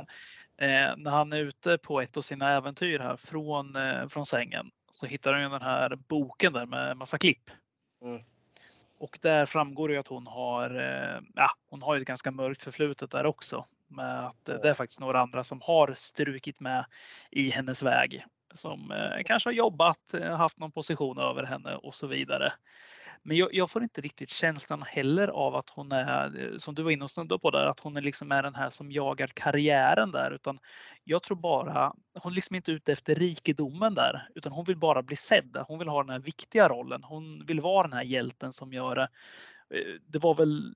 eh, 0.58 0.98
när 0.98 1.12
han 1.12 1.34
är 1.34 1.38
ute 1.38 1.78
på 1.78 2.02
ett 2.02 2.18
av 2.18 2.22
sina 2.22 2.52
äventyr 2.52 3.00
här 3.00 3.18
från, 3.18 3.76
eh, 3.76 4.08
från 4.08 4.26
sängen 4.26 4.72
så 4.92 5.06
hittar 5.06 5.34
han 5.34 5.42
ju 5.42 5.50
den 5.50 5.62
här 5.62 5.96
boken 5.96 6.54
där 6.54 6.66
med 6.66 6.98
massa 6.98 7.18
klipp. 7.18 7.52
Mm. 8.02 8.22
Och 8.98 9.20
där 9.22 9.46
framgår 9.46 9.88
det 9.88 9.94
ju 9.94 10.00
att 10.00 10.08
hon 10.08 10.28
har, 10.28 10.70
eh, 10.70 11.22
ja, 11.36 11.50
hon 11.70 11.82
har 11.82 11.98
ett 11.98 12.06
ganska 12.06 12.32
mörkt 12.32 12.62
förflutet 12.62 13.12
där 13.12 13.26
också. 13.26 13.66
Med 13.88 14.26
att 14.26 14.50
eh, 14.50 14.56
det 14.56 14.70
är 14.70 14.74
faktiskt 14.74 15.00
några 15.00 15.20
andra 15.20 15.44
som 15.44 15.62
har 15.62 15.94
strukit 15.96 16.60
med 16.60 16.86
i 17.32 17.50
hennes 17.50 17.84
väg. 17.84 18.26
Som 18.56 18.92
eh, 18.92 19.24
kanske 19.26 19.50
har 19.50 19.54
jobbat, 19.54 20.14
eh, 20.14 20.36
haft 20.36 20.58
någon 20.58 20.72
position 20.72 21.18
över 21.18 21.44
henne 21.44 21.76
och 21.76 21.96
så 21.96 22.08
vidare. 22.08 22.54
Men 23.24 23.38
jag, 23.38 23.54
jag, 23.54 23.72
får 23.72 23.84
inte 23.84 24.02
riktigt 24.02 24.30
känslan 24.30 24.84
heller 24.88 25.28
av 25.28 25.56
att 25.56 25.70
hon 25.70 25.92
är, 25.92 26.44
eh, 26.44 26.58
som 26.58 26.76
du 26.76 26.84
var 26.84 26.92
inne 26.92 27.04
och 27.04 27.12
snuddade 27.12 27.40
på 27.40 27.52
där, 27.52 27.68
att 27.68 27.80
hon 27.80 27.98
är 27.98 28.02
liksom 28.02 28.32
är 28.32 28.44
den 28.44 28.56
här 28.56 28.70
som 28.70 28.92
jagar 28.92 29.28
karriären 29.28 30.12
där. 30.12 30.32
Utan 30.32 30.60
jag 31.04 31.24
tror 31.24 31.38
bara, 31.38 31.94
hon 31.94 31.94
liksom 32.14 32.32
är 32.32 32.36
liksom 32.36 32.56
inte 32.56 32.72
ute 32.72 32.92
efter 32.92 33.16
rikedomen 33.16 33.94
där, 33.94 34.28
utan 34.36 34.52
hon 34.52 34.66
vill 34.66 34.78
bara 34.78 35.04
bli 35.04 35.16
sedd. 35.16 35.58
Hon 35.68 35.80
vill 35.80 35.88
ha 35.88 36.04
den 36.04 36.10
här 36.10 36.20
viktiga 36.20 36.70
rollen. 36.70 37.04
Hon 37.04 37.46
vill 37.46 37.62
vara 37.62 37.88
den 37.88 37.98
här 37.98 38.04
hjälten 38.04 38.52
som 38.52 38.74
gör 38.74 38.96
det. 38.96 39.10
Det 40.08 40.20
var 40.20 40.36
väl, 40.36 40.76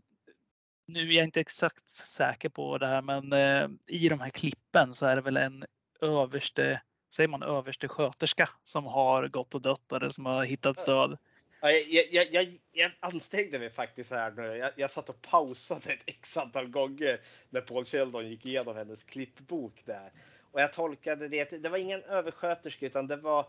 nu 0.88 1.10
är 1.10 1.18
jag 1.18 1.26
inte 1.26 1.40
exakt 1.40 1.90
säker 1.90 2.50
på 2.50 2.78
det 2.78 2.88
här, 2.88 3.02
men 3.02 3.34
eh, 3.34 3.70
i 3.88 4.10
de 4.10 4.20
här 4.20 4.30
klippen 4.30 4.94
så 4.94 5.06
är 5.06 5.16
det 5.16 5.22
väl 5.22 5.38
en 5.38 5.66
överste 6.02 6.82
säger 7.10 7.28
man 7.28 7.44
överste 7.44 7.88
sköterska 7.88 8.50
som 8.64 8.86
har 8.86 9.28
gått 9.28 9.56
och 9.56 9.62
dött 9.62 9.92
eller 9.92 10.10
som 10.10 10.26
har 10.26 10.44
hittat 10.44 10.78
stöd. 10.78 11.18
Jag, 11.62 11.88
jag, 12.12 12.34
jag, 12.34 12.60
jag, 12.72 12.92
ansträngde 13.00 13.60
mig 13.60 13.70
faktiskt 13.70 14.12
här 14.12 14.32
nu. 14.32 14.58
Jag, 14.58 14.72
jag 14.76 14.92
satt 14.92 15.10
och 15.10 15.22
pausade 15.22 15.94
ett 15.94 16.04
x 16.06 16.38
antal 16.38 16.68
gånger 16.68 17.22
när 17.50 17.62
Paul 17.62 17.86
Sheldon 17.86 18.30
gick 18.30 18.46
igenom 18.46 18.76
hennes 18.76 19.04
klippbok 19.04 19.82
där. 19.86 20.12
Och 20.52 20.62
jag 20.62 20.74
tolkade 20.74 21.28
det. 21.28 21.64
Det 21.64 21.70
var 21.70 21.78
ingen 21.78 22.04
översköterska 22.04 22.86
utan 22.86 23.08
det 23.08 23.16
var 23.16 23.40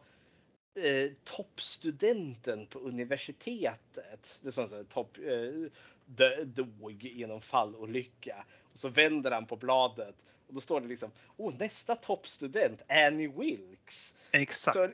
eh, 0.74 1.10
toppstudenten 1.24 2.66
på 2.66 2.78
universitetet. 2.78 4.38
Det 4.42 4.52
som 4.52 4.84
topp, 4.88 5.18
eh, 5.18 6.44
dog 6.44 7.02
genom 7.02 7.40
fallolycka. 7.40 8.44
Och 8.72 8.78
så 8.78 8.88
vänder 8.88 9.30
han 9.30 9.46
på 9.46 9.56
bladet 9.56 10.16
och 10.50 10.54
då 10.54 10.60
står 10.60 10.80
det 10.80 10.86
liksom 10.86 11.10
oh, 11.36 11.54
nästa 11.58 11.94
toppstudent 11.94 12.82
Annie 12.88 13.28
Wilkes. 13.28 14.14
Exakt. 14.30 14.76
Så, 14.76 14.88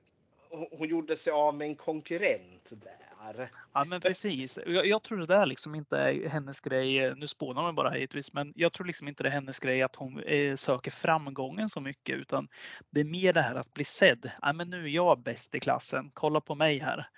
hon 0.70 0.89
gjorde 0.89 1.16
sig 1.16 1.33
av 1.33 1.55
med 1.55 1.66
en 1.66 1.77
konkurrent 1.77 2.70
där. 2.70 3.51
Ja 3.73 3.85
men 3.85 4.01
precis. 4.01 4.59
Jag, 4.66 4.87
jag 4.87 5.03
tror 5.03 5.19
det 5.19 5.27
där 5.27 5.47
liksom 5.47 5.74
inte 5.74 5.99
är 5.99 6.28
hennes 6.28 6.61
grej. 6.61 7.15
Nu 7.15 7.27
spånar 7.27 7.62
man 7.62 7.74
bara 7.74 7.91
hittills, 7.91 8.33
men 8.33 8.53
jag 8.57 8.73
tror 8.73 8.87
liksom 8.87 9.09
inte 9.09 9.23
det 9.23 9.28
är 9.28 9.33
hennes 9.33 9.61
grej 9.61 9.83
att 9.83 9.97
hon 9.97 10.23
eh, 10.23 10.55
söker 10.55 10.91
framgången 10.91 11.69
så 11.69 11.81
mycket, 11.81 12.16
utan 12.16 12.49
det 12.91 13.01
är 13.01 13.05
mer 13.05 13.33
det 13.33 13.43
här 13.43 13.55
att 13.55 13.74
bli 13.74 13.85
sedd. 13.85 14.31
Ja, 14.43 14.53
men 14.53 14.70
nu 14.70 14.85
är 14.85 14.89
jag 14.89 15.23
bäst 15.23 15.55
i 15.55 15.61
klassen. 15.61 16.11
Kolla 16.15 16.41
på 16.41 16.55
mig 16.55 16.78
här. 16.78 17.09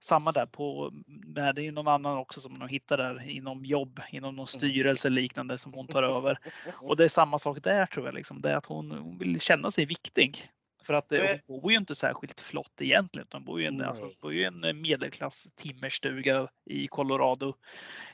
Samma 0.00 0.32
där 0.32 0.46
på, 0.46 0.92
det 1.34 1.40
är 1.40 1.60
ju 1.60 1.72
någon 1.72 1.88
annan 1.88 2.18
också 2.18 2.40
som 2.40 2.58
de 2.58 2.68
hittar 2.68 2.96
där 2.96 3.30
inom 3.30 3.64
jobb, 3.64 4.00
inom 4.10 4.36
någon 4.36 4.46
styrelse 4.46 5.08
liknande 5.08 5.58
som 5.58 5.72
hon 5.74 5.86
tar 5.86 6.02
över. 6.02 6.38
Och 6.80 6.96
det 6.96 7.04
är 7.04 7.08
samma 7.08 7.38
sak 7.38 7.62
där 7.62 7.86
tror 7.86 8.06
jag, 8.06 8.14
liksom. 8.14 8.40
det 8.40 8.50
är 8.50 8.56
att 8.56 8.66
hon, 8.66 8.90
hon 8.90 9.18
vill 9.18 9.40
känna 9.40 9.70
sig 9.70 9.86
viktig. 9.86 10.50
För 10.86 10.94
att 10.94 11.12
eh, 11.12 11.22
hon 11.46 11.60
bor 11.60 11.72
ju 11.72 11.78
inte 11.78 11.94
särskilt 11.94 12.40
flott 12.40 12.80
egentligen. 12.80 13.28
Hon 13.32 13.44
bor 13.44 13.60
ju 13.60 13.66
en, 13.66 13.84
alltså, 13.84 14.10
bor 14.20 14.32
ju 14.32 14.44
en 14.44 14.64
eh, 14.64 14.72
medelklass 14.72 15.52
timmerstuga 15.52 16.48
i 16.64 16.86
Colorado, 16.86 17.54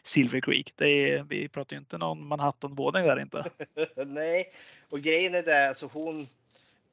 Silver 0.03 0.41
Creek. 0.41 0.73
Det 0.77 0.87
är, 0.87 1.23
vi 1.23 1.49
pratar 1.49 1.77
ju 1.77 1.81
inte 1.81 1.99
någon 1.99 2.27
Manhattan-våning 2.27 3.05
där 3.05 3.21
inte. 3.21 3.51
Nej, 4.07 4.53
och 4.89 5.01
grejen 5.01 5.35
är 5.35 5.43
det, 5.43 5.69
alltså 5.69 5.91
hon 5.93 6.29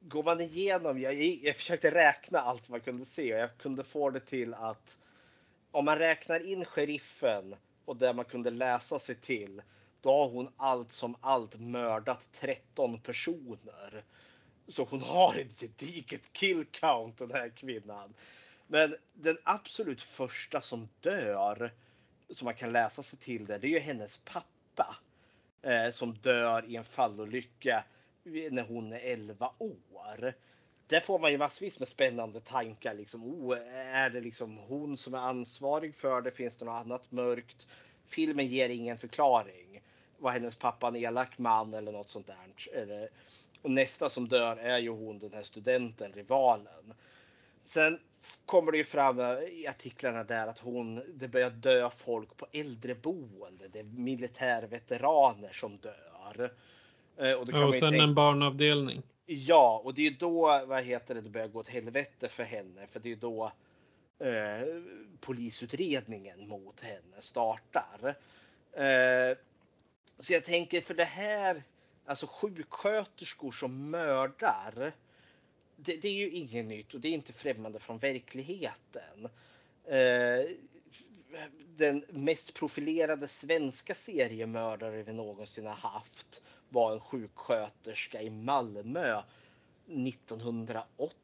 går 0.00 0.22
man 0.22 0.40
igenom, 0.40 1.00
jag, 1.00 1.14
jag 1.14 1.56
försökte 1.56 1.90
räkna 1.90 2.40
allt 2.40 2.68
man 2.68 2.80
kunde 2.80 3.04
se 3.04 3.34
och 3.34 3.40
jag 3.40 3.58
kunde 3.58 3.84
få 3.84 4.10
det 4.10 4.20
till 4.20 4.54
att 4.54 4.98
om 5.70 5.84
man 5.84 5.98
räknar 5.98 6.46
in 6.46 6.64
sheriffen 6.64 7.56
och 7.84 7.96
det 7.96 8.12
man 8.12 8.24
kunde 8.24 8.50
läsa 8.50 8.98
sig 8.98 9.14
till, 9.14 9.62
då 10.00 10.10
har 10.10 10.28
hon 10.28 10.48
allt 10.56 10.92
som 10.92 11.16
allt 11.20 11.60
mördat 11.60 12.28
13 12.32 13.00
personer. 13.00 14.04
Så 14.66 14.84
hon 14.84 15.00
har 15.00 15.34
ett 15.34 15.60
gediget 15.60 16.32
kill 16.32 16.64
count 16.70 17.18
den 17.18 17.30
här 17.30 17.48
kvinnan. 17.48 18.14
Men 18.66 18.96
den 19.12 19.38
absolut 19.44 20.02
första 20.02 20.60
som 20.60 20.88
dör, 21.00 21.72
som 22.30 22.44
man 22.44 22.54
kan 22.54 22.72
läsa 22.72 23.02
sig 23.02 23.18
till 23.18 23.46
det, 23.46 23.58
det 23.58 23.66
är 23.66 23.70
ju 23.70 23.78
hennes 23.78 24.16
pappa. 24.16 24.96
Eh, 25.62 25.90
som 25.90 26.14
dör 26.14 26.64
i 26.68 26.76
en 26.76 26.84
fallolycka 26.84 27.84
när 28.24 28.62
hon 28.62 28.92
är 28.92 28.98
11 28.98 29.52
år. 29.58 30.34
Där 30.86 31.00
får 31.00 31.18
man 31.18 31.32
ju 31.32 31.38
massvis 31.38 31.78
med 31.78 31.88
spännande 31.88 32.40
tankar. 32.40 32.94
Liksom, 32.94 33.24
oh, 33.24 33.58
är 33.94 34.10
det 34.10 34.20
liksom 34.20 34.56
hon 34.56 34.96
som 34.98 35.14
är 35.14 35.18
ansvarig 35.18 35.94
för 35.94 36.22
det? 36.22 36.30
Finns 36.30 36.56
det 36.56 36.64
något 36.64 36.84
annat 36.86 37.12
mörkt? 37.12 37.68
Filmen 38.06 38.46
ger 38.46 38.68
ingen 38.68 38.98
förklaring. 38.98 39.82
Var 40.18 40.30
hennes 40.30 40.56
pappa 40.56 40.88
en 40.88 40.96
elak 40.96 41.38
man 41.38 41.74
eller 41.74 41.92
något 41.92 42.10
sånt 42.10 42.26
där? 42.26 42.72
Eller, 42.72 43.08
Och 43.62 43.70
nästa 43.70 44.10
som 44.10 44.28
dör 44.28 44.56
är 44.56 44.78
ju 44.78 44.90
hon 44.90 45.18
den 45.18 45.32
här 45.32 45.42
studenten, 45.42 46.12
rivalen. 46.12 46.94
Sen 47.64 47.98
kommer 48.46 48.72
det 48.72 48.78
ju 48.78 48.84
fram 48.84 49.20
i 49.52 49.66
artiklarna 49.66 50.24
där 50.24 50.46
att 50.46 50.58
hon, 50.58 51.02
det 51.14 51.28
börjar 51.28 51.50
dö 51.50 51.90
folk 51.90 52.36
på 52.36 52.46
äldreboende. 52.52 53.68
Det 53.68 53.78
är 53.78 53.84
militärveteraner 53.84 55.52
som 55.52 55.78
dör. 55.78 56.52
Eh, 57.20 57.32
och, 57.32 57.48
ja, 57.52 57.64
och 57.64 57.74
sen 57.74 57.90
tänka, 57.90 58.04
en 58.04 58.14
barnavdelning. 58.14 59.02
Ja, 59.26 59.82
och 59.84 59.94
det 59.94 60.06
är 60.06 60.10
då 60.10 60.62
vad 60.66 60.84
heter 60.84 61.14
det, 61.14 61.20
det 61.20 61.30
börjar 61.30 61.48
gå 61.48 61.58
åt 61.58 61.68
helvete 61.68 62.28
för 62.28 62.42
henne. 62.42 62.86
För 62.86 63.00
det 63.00 63.12
är 63.12 63.16
då 63.16 63.52
eh, 64.18 64.82
polisutredningen 65.20 66.48
mot 66.48 66.80
henne 66.80 67.20
startar. 67.20 68.16
Eh, 68.72 69.36
så 70.18 70.32
jag 70.32 70.44
tänker 70.44 70.80
för 70.80 70.94
det 70.94 71.04
här, 71.04 71.62
alltså 72.06 72.26
sjuksköterskor 72.26 73.52
som 73.52 73.90
mördar. 73.90 74.92
Det, 75.76 75.96
det, 75.96 76.08
är 76.08 76.12
ju 76.12 76.30
inget 76.30 76.66
nytt 76.66 76.94
och 76.94 77.00
det 77.00 77.08
är 77.08 77.12
inte 77.12 77.32
främmande 77.32 77.78
från 77.78 77.98
verkligheten. 77.98 79.28
Eh, 79.84 80.50
den 81.76 82.04
mest 82.08 82.54
profilerade 82.54 83.28
svenska 83.28 83.94
seriemördare 83.94 85.02
vi 85.02 85.12
någonsin 85.12 85.66
har 85.66 85.74
haft 85.74 86.42
var 86.72 86.92
en 86.92 87.00
sjuksköterska 87.00 88.22
i 88.22 88.30
Malmö 88.30 89.22
1980 89.86 91.14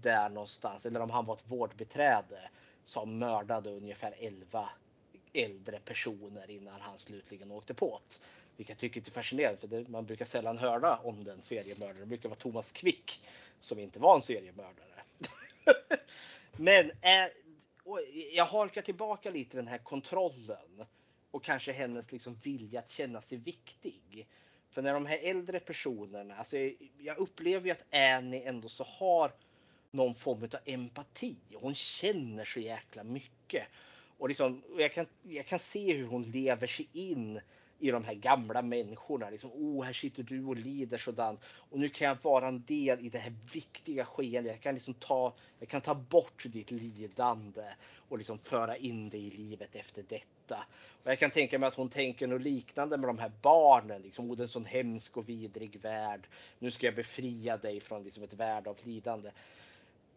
där 0.00 0.28
någonstans, 0.28 0.86
eller 0.86 1.00
om 1.00 1.10
han 1.10 1.26
var 1.26 1.34
ett 1.34 1.50
vårdbiträde 1.50 2.50
som 2.84 3.18
mördade 3.18 3.70
ungefär 3.70 4.14
11 4.18 4.68
äldre 5.32 5.78
personer 5.78 6.50
innan 6.50 6.80
han 6.80 6.98
slutligen 6.98 7.50
åkte 7.50 7.74
på 7.74 8.00
det. 8.08 8.16
Vilket 8.56 8.74
jag 8.74 8.78
tycker 8.78 9.00
är 9.00 9.10
fascinerande 9.10 9.60
för 9.60 9.68
det, 9.68 9.88
man 9.88 10.06
brukar 10.06 10.24
sällan 10.24 10.58
höra 10.58 10.96
om 10.96 11.24
den 11.24 11.42
seriemördaren. 11.42 12.00
Det 12.00 12.06
brukar 12.06 12.28
vara 12.28 12.38
Thomas 12.38 12.72
Quick 12.72 13.20
som 13.60 13.78
inte 13.78 13.98
var 13.98 14.16
en 14.16 14.22
seriemördare. 14.22 15.02
Men 16.56 16.90
äh, 16.90 17.26
jag 18.32 18.44
harkar 18.44 18.82
tillbaka 18.82 19.30
lite 19.30 19.56
den 19.56 19.68
här 19.68 19.78
kontrollen 19.78 20.86
och 21.30 21.44
kanske 21.44 21.72
hennes 21.72 22.12
liksom 22.12 22.34
vilja 22.34 22.80
att 22.80 22.90
känna 22.90 23.20
sig 23.20 23.38
viktig. 23.38 24.28
För 24.74 24.82
när 24.82 24.94
de 24.94 25.06
här 25.06 25.18
äldre 25.22 25.60
personerna, 25.60 26.36
alltså 26.36 26.56
eh, 26.56 26.72
jag 26.98 27.18
upplever 27.18 27.66
ju 27.66 27.72
att 27.72 27.94
Annie 27.94 28.42
ändå 28.42 28.68
så 28.68 28.84
har 28.84 29.32
någon 29.90 30.14
form 30.14 30.42
av 30.42 30.58
empati. 30.64 31.36
Hon 31.54 31.74
känner 31.74 32.44
så 32.44 32.60
jäkla 32.60 33.04
mycket. 33.04 33.66
Och 34.18 34.28
liksom, 34.28 34.62
jag, 34.78 34.92
kan, 34.92 35.06
jag 35.22 35.46
kan 35.46 35.58
se 35.58 35.92
hur 35.92 36.06
hon 36.06 36.22
lever 36.22 36.66
sig 36.66 36.88
in 36.92 37.40
i 37.84 37.90
de 37.90 38.04
här 38.04 38.14
gamla 38.14 38.62
människorna. 38.62 39.30
Liksom, 39.30 39.50
oh, 39.52 39.84
här 39.84 39.92
sitter 39.92 40.22
du 40.22 40.44
och 40.44 40.56
lider 40.56 40.98
sådant. 40.98 41.40
Och 41.44 41.78
nu 41.78 41.88
kan 41.88 42.08
jag 42.08 42.16
vara 42.22 42.48
en 42.48 42.64
del 42.66 43.00
i 43.00 43.08
det 43.08 43.18
här 43.18 43.34
viktiga 43.52 44.04
skeendet. 44.04 44.52
Jag 44.52 44.60
kan, 44.60 44.74
liksom 44.74 44.94
ta, 44.94 45.34
jag 45.58 45.68
kan 45.68 45.80
ta 45.80 45.94
bort 45.94 46.44
ditt 46.46 46.70
lidande 46.70 47.64
och 48.08 48.18
liksom 48.18 48.38
föra 48.38 48.76
in 48.76 49.08
det 49.08 49.18
i 49.18 49.30
livet 49.30 49.74
efter 49.74 50.04
detta. 50.08 50.64
Och 51.02 51.10
jag 51.10 51.18
kan 51.18 51.30
tänka 51.30 51.58
mig 51.58 51.66
att 51.66 51.74
hon 51.74 51.88
tänker 51.88 52.26
något 52.26 52.42
liknande 52.42 52.96
med 52.96 53.08
de 53.08 53.18
här 53.18 53.32
barnen. 53.42 54.02
Liksom, 54.02 54.30
oh, 54.30 54.36
det 54.36 54.40
är 54.40 54.44
en 54.44 54.48
sån 54.48 54.64
hemsk 54.64 55.16
och 55.16 55.28
vidrig 55.28 55.80
värld. 55.82 56.26
Nu 56.58 56.70
ska 56.70 56.86
jag 56.86 56.94
befria 56.94 57.56
dig 57.56 57.80
från 57.80 58.04
liksom, 58.04 58.22
ett 58.22 58.34
värld 58.34 58.66
av 58.66 58.76
lidande. 58.82 59.30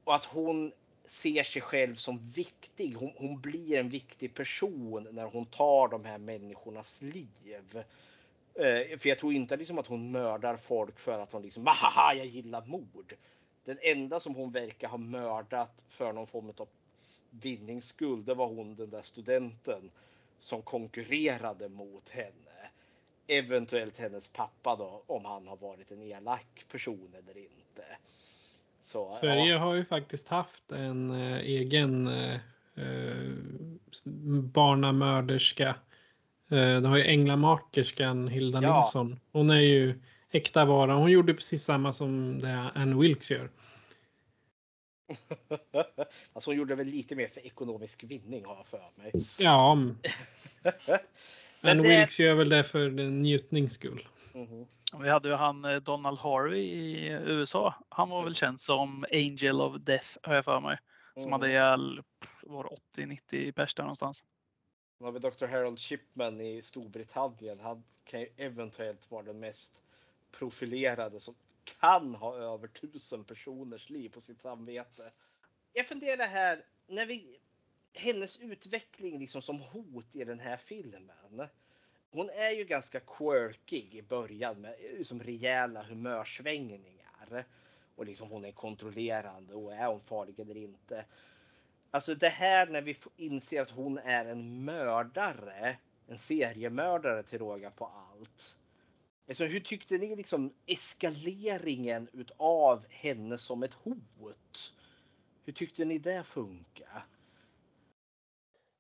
Och 0.03 0.15
att 0.15 0.25
hon 0.25 0.71
ser 1.09 1.43
sig 1.43 1.61
själv 1.61 1.95
som 1.95 2.17
viktig. 2.17 2.93
Hon, 2.93 3.11
hon, 3.15 3.41
blir 3.41 3.77
en 3.77 3.89
viktig 3.89 4.33
person 4.33 5.07
när 5.11 5.25
hon 5.25 5.45
tar 5.45 5.87
de 5.87 6.05
här 6.05 6.17
människornas 6.17 7.01
liv. 7.01 7.83
Eh, 8.53 8.97
för 8.99 9.09
jag 9.09 9.19
tror 9.19 9.33
inte 9.33 9.57
liksom 9.57 9.77
att 9.77 9.87
hon 9.87 10.11
mördar 10.11 10.57
folk 10.57 10.99
för 10.99 11.19
att 11.19 11.31
hon 11.31 11.41
liksom, 11.41 11.65
haha, 11.67 12.13
jag 12.13 12.25
gillar 12.25 12.65
mord. 12.65 13.15
Den 13.65 13.77
enda 13.81 14.19
som 14.19 14.35
hon 14.35 14.51
verkar 14.51 14.87
ha 14.87 14.97
mördat 14.97 15.83
för 15.87 16.13
någon 16.13 16.27
form 16.27 16.53
av 16.57 16.67
vinningsskuld 17.29 18.25
det 18.25 18.33
var 18.33 18.47
hon 18.47 18.75
den 18.75 18.89
där 18.89 19.01
studenten 19.01 19.91
som 20.39 20.61
konkurrerade 20.61 21.69
mot 21.69 22.09
henne. 22.09 22.69
Eventuellt 23.27 23.97
hennes 23.97 24.27
pappa 24.27 24.75
då, 24.75 25.03
om 25.07 25.25
han 25.25 25.47
har 25.47 25.57
varit 25.57 25.91
en 25.91 26.01
elak 26.01 26.65
person 26.71 27.13
eller 27.17 27.37
inte. 27.37 27.85
Så, 28.87 29.11
Sverige 29.11 29.51
ja. 29.51 29.57
har 29.57 29.73
ju 29.73 29.85
faktiskt 29.85 30.27
haft 30.27 30.71
en 30.71 31.11
eh, 31.11 31.37
egen 31.37 32.07
eh, 32.07 32.33
eh 32.75 33.33
barnamörderska. 34.53 35.67
Eh, 36.49 36.81
det 36.81 36.87
har 36.87 36.97
ju 36.97 37.03
änglamakerskan 37.03 38.27
Hilda 38.27 38.61
ja. 38.61 38.81
Nilsson. 38.81 39.19
Hon 39.31 39.49
är 39.49 39.59
ju 39.59 39.99
äkta 40.31 40.65
vara. 40.65 40.93
Hon 40.93 41.11
gjorde 41.11 41.33
precis 41.33 41.63
samma 41.63 41.93
som 41.93 42.39
det 42.39 42.71
Anne 42.75 42.95
Wilkes 42.95 43.31
gör. 43.31 43.49
alltså 46.33 46.49
hon 46.49 46.57
gjorde 46.57 46.75
väl 46.75 46.87
lite 46.87 47.15
mer 47.15 47.27
för 47.27 47.45
ekonomisk 47.45 48.03
vinning 48.03 48.45
har 48.45 48.55
jag 48.55 48.67
för 48.67 48.89
mig. 48.95 49.11
Ja. 49.39 49.71
Anne 51.61 51.83
det... 51.83 51.89
Wilkes 51.89 52.19
gör 52.19 52.35
väl 52.35 52.49
det 52.49 52.63
för 52.63 52.89
njutnings 52.89 53.73
skull. 53.73 54.07
Mm 54.33 54.47
-hmm. 54.47 54.65
Vi 54.93 55.09
hade 55.09 55.29
ju 55.29 55.35
han 55.35 55.65
eh, 55.65 55.75
Donald 55.75 56.19
Harvey 56.19 56.61
i 56.61 57.07
USA. 57.09 57.75
Han 57.89 58.09
var 58.09 58.23
väl 58.23 58.35
känd 58.35 58.61
som 58.61 59.05
Angel 59.11 59.61
of 59.61 59.75
Death 59.81 60.17
har 60.23 60.35
jag 60.35 60.45
för 60.45 60.59
mig. 60.59 60.77
Som 61.13 61.21
mm. 61.21 61.31
hade 61.31 61.49
ihjäl 61.49 62.01
80-90 62.41 63.51
pers 63.51 63.75
där 63.75 63.83
någonstans. 63.83 64.25
Då 64.99 65.05
har 65.05 65.11
vi 65.11 65.19
Dr. 65.19 65.45
Harold 65.45 65.79
Shipman 65.79 66.41
i 66.41 66.61
Storbritannien. 66.61 67.59
Han 67.59 67.83
kan 68.03 68.19
ju 68.19 68.27
eventuellt 68.37 69.11
vara 69.11 69.23
den 69.23 69.39
mest 69.39 69.73
profilerade 70.31 71.19
som 71.19 71.35
kan 71.81 72.15
ha 72.15 72.35
över 72.35 72.67
tusen 72.67 73.23
personers 73.23 73.89
liv 73.89 74.09
på 74.09 74.21
sitt 74.21 74.41
samvete. 74.41 75.11
Jag 75.73 75.87
funderar 75.87 76.27
här, 76.27 76.65
när 76.87 77.05
vi, 77.05 77.39
hennes 77.93 78.37
utveckling 78.37 79.19
liksom 79.19 79.41
som 79.41 79.59
hot 79.59 80.15
i 80.15 80.23
den 80.23 80.39
här 80.39 80.57
filmen 80.57 81.11
hon 82.11 82.29
är 82.29 82.51
ju 82.51 82.63
ganska 82.63 82.99
quirky 82.99 83.97
i 83.97 84.01
början 84.01 84.61
med 84.61 84.71
eh, 84.71 84.97
liksom 84.97 85.23
rejäla 85.23 85.83
humörsvängningar. 85.83 87.45
Och 87.95 88.05
liksom 88.05 88.29
hon 88.29 88.45
är 88.45 88.51
kontrollerande 88.51 89.53
och 89.53 89.73
är 89.73 89.87
hon 89.87 89.99
farlig 89.99 90.39
eller 90.39 90.57
inte. 90.57 91.05
Alltså 91.91 92.15
det 92.15 92.29
här 92.29 92.67
när 92.67 92.81
vi 92.81 92.97
inser 93.15 93.61
att 93.61 93.69
hon 93.69 93.97
är 93.97 94.25
en 94.25 94.65
mördare, 94.65 95.77
en 96.07 96.17
seriemördare 96.17 97.23
till 97.23 97.39
råga 97.39 97.71
på 97.71 97.85
allt. 97.85 98.57
Alltså, 99.29 99.45
hur 99.45 99.59
tyckte 99.59 99.97
ni 99.97 100.15
liksom 100.15 100.53
eskaleringen 100.65 102.09
utav 102.13 102.85
henne 102.89 103.37
som 103.37 103.63
ett 103.63 103.73
hot? 103.73 104.73
Hur 105.45 105.53
tyckte 105.53 105.85
ni 105.85 105.97
det 105.97 106.23
funkar? 106.23 107.05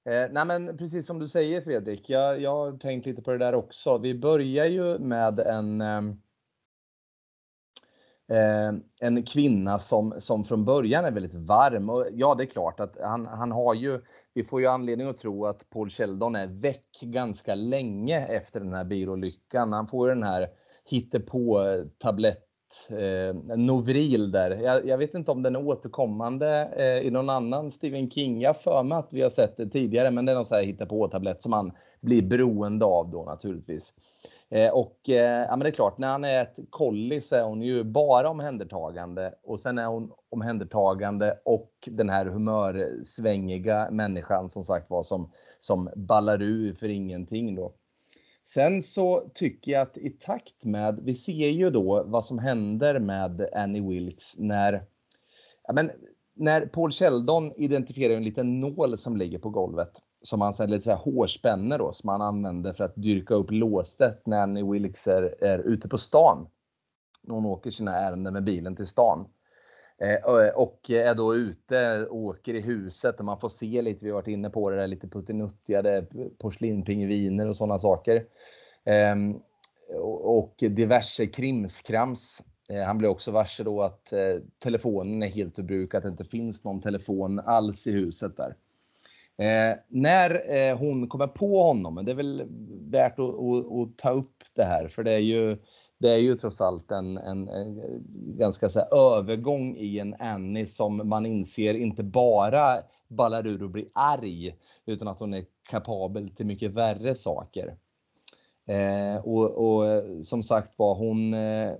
Eh, 0.07 0.27
nej 0.31 0.45
men 0.45 0.77
precis 0.77 1.07
som 1.07 1.19
du 1.19 1.27
säger 1.27 1.61
Fredrik, 1.61 2.09
jag, 2.09 2.41
jag 2.41 2.51
har 2.51 2.77
tänkt 2.77 3.05
lite 3.05 3.21
på 3.21 3.31
det 3.31 3.37
där 3.37 3.55
också. 3.55 3.97
Vi 3.97 4.19
börjar 4.19 4.65
ju 4.65 4.99
med 4.99 5.39
en 5.39 5.81
ehm, 5.81 6.09
eh, 8.31 8.73
en 8.99 9.23
kvinna 9.23 9.79
som, 9.79 10.13
som 10.19 10.45
från 10.45 10.65
början 10.65 11.05
är 11.05 11.11
väldigt 11.11 11.35
varm. 11.35 11.89
Och 11.89 12.05
ja, 12.11 12.35
det 12.35 12.43
är 12.43 12.47
klart 12.47 12.79
att 12.79 12.97
han, 13.01 13.25
han 13.25 13.51
har 13.51 13.73
ju, 13.73 14.01
vi 14.33 14.43
får 14.43 14.61
ju 14.61 14.67
anledning 14.67 15.07
att 15.07 15.17
tro 15.17 15.45
att 15.45 15.69
Paul 15.69 15.89
Sheldon 15.89 16.35
är 16.35 16.47
väck 16.47 16.99
ganska 17.01 17.55
länge 17.55 18.27
efter 18.27 18.59
den 18.59 18.73
här 18.73 18.85
bilolyckan. 18.85 19.73
Han 19.73 19.87
får 19.87 20.07
ju 20.07 20.13
den 20.13 20.23
här 20.23 20.47
hittepå 20.85 21.65
tablett 21.97 22.46
eh, 22.89 23.57
Novril 23.57 24.31
där. 24.31 24.51
Jag, 24.51 24.87
jag, 24.87 24.97
vet 24.97 25.13
inte 25.13 25.31
om 25.31 25.43
den 25.43 25.55
är 25.55 25.67
återkommande 25.67 26.69
eh, 26.77 27.07
i 27.07 27.11
någon 27.11 27.29
annan 27.29 27.71
Stephen 27.71 28.11
King. 28.11 28.41
Jag 28.41 28.61
för 28.61 28.83
mig 28.83 28.97
att 28.97 29.13
vi 29.13 29.21
har 29.21 29.29
sett 29.29 29.57
det 29.57 29.69
tidigare, 29.69 30.11
men 30.11 30.25
det 30.25 30.31
är 30.31 30.35
någon 30.35 30.45
sån 30.45 30.57
här 30.57 30.63
hitta 30.63 30.85
på 30.85 31.07
tablett 31.07 31.41
som 31.41 31.51
man 31.51 31.71
blir 32.01 32.21
beroende 32.21 32.85
av 32.85 33.11
då 33.11 33.23
naturligtvis. 33.23 33.93
Eh, 34.49 34.73
och 34.73 35.09
eh, 35.09 35.45
ja, 35.49 35.49
men 35.49 35.59
det 35.59 35.69
är 35.69 35.71
klart, 35.71 35.97
när 35.97 36.07
han 36.07 36.23
är 36.23 36.41
ett 36.41 36.59
kolli 36.69 37.21
så 37.21 37.35
är 37.35 37.43
hon 37.43 37.61
ju 37.61 37.83
bara 37.83 38.29
omhändertagande 38.29 39.33
och 39.43 39.59
sen 39.59 39.77
är 39.77 39.85
hon 39.85 40.11
omhändertagande 40.29 41.39
och 41.45 41.71
den 41.91 42.09
här 42.09 42.25
humörsvängiga 42.25 43.87
människan 43.91 44.49
som 44.49 44.63
sagt 44.63 44.89
var 44.89 45.03
som, 45.03 45.31
som 45.59 45.89
ballar 45.95 46.41
ur 46.41 46.73
för 46.73 46.89
ingenting 46.89 47.55
då. 47.55 47.73
Sen 48.53 48.81
så 48.81 49.29
tycker 49.33 49.71
jag 49.71 49.81
att 49.81 49.97
i 49.97 50.09
takt 50.09 50.65
med, 50.65 50.99
vi 51.03 51.15
ser 51.15 51.49
ju 51.49 51.69
då 51.69 52.03
vad 52.05 52.25
som 52.25 52.39
händer 52.39 52.99
med 52.99 53.49
Annie 53.55 53.89
Wilkes 53.89 54.35
när, 54.37 54.83
ja 55.63 55.73
men, 55.73 55.91
när 56.35 56.65
Paul 56.65 56.91
Sheldon 56.91 57.53
identifierar 57.57 58.13
en 58.13 58.23
liten 58.23 58.59
nål 58.59 58.97
som 58.97 59.17
ligger 59.17 59.39
på 59.39 59.49
golvet 59.49 59.91
som 60.21 60.41
han 60.41 60.53
sen 60.53 60.69
lite 60.69 60.83
så 60.83 60.89
här 60.89 60.97
hårspänner 60.97 61.77
då 61.77 61.93
som 61.93 62.09
han 62.09 62.21
använder 62.21 62.73
för 62.73 62.83
att 62.83 62.95
dyrka 62.95 63.33
upp 63.33 63.51
låset 63.51 64.25
när 64.25 64.41
Annie 64.41 64.71
Wilkes 64.71 65.07
är, 65.07 65.43
är 65.43 65.59
ute 65.59 65.89
på 65.89 65.97
stan. 65.97 66.47
När 67.23 67.35
hon 67.35 67.45
åker 67.45 67.69
sina 67.71 67.95
ärenden 67.95 68.33
med 68.33 68.43
bilen 68.43 68.75
till 68.75 68.87
stan. 68.87 69.27
Eh, 70.01 70.13
eh, 70.13 70.55
och 70.55 70.89
är 70.89 71.15
då 71.15 71.35
ute 71.35 72.07
åker 72.09 72.53
i 72.53 72.61
huset 72.61 73.19
och 73.19 73.25
man 73.25 73.39
får 73.39 73.49
se 73.49 73.81
lite, 73.81 74.05
vi 74.05 74.11
har 74.11 74.15
varit 74.15 74.27
inne 74.27 74.49
på 74.49 74.69
det 74.69 74.75
där, 74.75 74.87
lite 74.87 75.07
puttinuttjade 75.07 76.05
porslinpingviner 76.37 77.49
och 77.49 77.55
sådana 77.55 77.79
saker. 77.79 78.25
Ehm, 78.85 79.39
och 80.23 80.55
diverse 80.57 81.27
krimskrams. 81.27 82.41
Eh, 82.69 82.83
han 82.83 82.97
blir 82.97 83.09
också 83.09 83.31
varse 83.31 83.63
då 83.63 83.81
att 83.81 84.13
telefonen 84.59 85.23
är 85.23 85.27
helt 85.27 85.59
ur 85.59 85.63
bruk, 85.63 85.93
att 85.93 86.03
det 86.03 86.09
inte 86.09 86.25
finns 86.25 86.63
någon 86.63 86.81
telefon 86.81 87.39
alls 87.39 87.87
i 87.87 87.91
huset 87.91 88.37
där. 88.37 88.55
Eh, 89.37 89.77
när 89.87 90.55
eh, 90.55 90.77
hon 90.77 91.07
kommer 91.07 91.27
på 91.27 91.61
honom, 91.61 92.05
det 92.05 92.11
är 92.11 92.15
väl 92.15 92.43
värt 92.91 93.19
att, 93.19 93.25
att, 93.25 93.71
att, 93.71 93.97
ta 93.97 94.09
upp 94.09 94.43
det 94.53 94.63
här, 94.63 94.87
för 94.87 95.03
det 95.03 95.11
är 95.11 95.19
ju, 95.19 95.57
det 95.97 96.09
är 96.09 96.17
ju 96.17 96.35
trots 96.35 96.61
allt 96.61 96.91
en, 96.91 97.17
en, 97.17 97.49
en 97.49 97.81
ganska 98.37 98.69
så 98.69 98.79
här, 98.79 99.17
övergång 99.17 99.75
i 99.77 99.99
en 99.99 100.15
Annie 100.19 100.65
som 100.65 101.09
man 101.09 101.25
inser 101.25 101.73
inte 101.73 102.03
bara 102.03 102.77
ballar 103.07 103.47
ur 103.47 103.63
och 103.63 103.69
blir 103.69 103.85
arg, 103.93 104.55
utan 104.85 105.07
att 105.07 105.19
hon 105.19 105.33
är 105.33 105.45
kapabel 105.69 106.29
till 106.29 106.45
mycket 106.45 106.71
värre 106.71 107.15
saker. 107.15 107.75
Eh, 108.67 109.25
och, 109.25 109.51
och, 109.51 110.03
som 110.25 110.43
sagt 110.43 110.79
var, 110.79 110.95
hon 110.95 111.33
eh, 111.33 111.71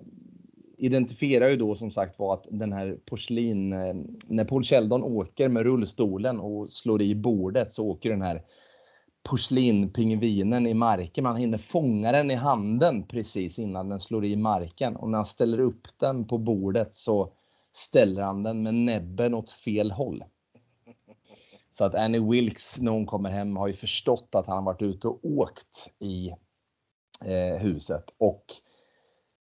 identifierar 0.78 1.50
ju 1.50 1.58
då 1.58 1.76
som 1.76 1.92
sagt 1.92 2.20
var 2.20 2.34
att 2.34 2.48
den 2.50 2.74
här 2.74 2.98
porslin, 3.06 3.74
eh, 3.74 3.96
när 4.28 4.46
Paul 4.46 4.64
Sheldon 4.64 5.04
åker 5.04 5.50
med 5.50 5.64
rullstolen 5.64 6.40
och 6.40 6.70
slår 6.70 7.02
i 7.02 7.16
bordet 7.16 7.74
så 7.74 7.88
åker 7.88 8.10
den 8.10 8.22
här 8.22 8.42
porslinpingvinen 9.30 10.68
i 10.68 10.74
marken. 10.74 11.24
Man 11.24 11.36
hinner 11.36 11.58
fånga 11.58 12.12
den 12.12 12.32
i 12.32 12.36
handen 12.36 13.04
precis 13.04 13.60
innan 13.60 13.90
den 13.90 14.00
slår 14.00 14.26
i 14.26 14.36
marken 14.36 14.96
och 14.96 15.10
när 15.10 15.18
han 15.18 15.26
ställer 15.26 15.60
upp 15.60 15.88
den 16.00 16.28
på 16.28 16.38
bordet 16.38 16.96
så 16.96 17.32
ställer 17.74 18.22
han 18.22 18.44
den 18.44 18.64
med 18.64 18.74
näbben 18.74 19.34
åt 19.34 19.52
fel 19.52 19.92
håll. 19.92 20.24
Så 21.72 21.86
att 21.86 21.96
Annie 21.96 22.32
Wilkes 22.32 22.78
när 22.80 22.92
hon 22.92 23.06
kommer 23.06 23.30
hem 23.30 23.58
har 23.58 23.68
ju 23.68 23.74
förstått 23.74 24.36
att 24.36 24.48
han 24.48 24.66
varit 24.66 24.82
ute 24.82 25.08
och 25.08 25.20
åkt 25.26 25.92
i 26.00 26.30
eh, 27.26 27.58
huset 27.60 28.04
och 28.18 28.46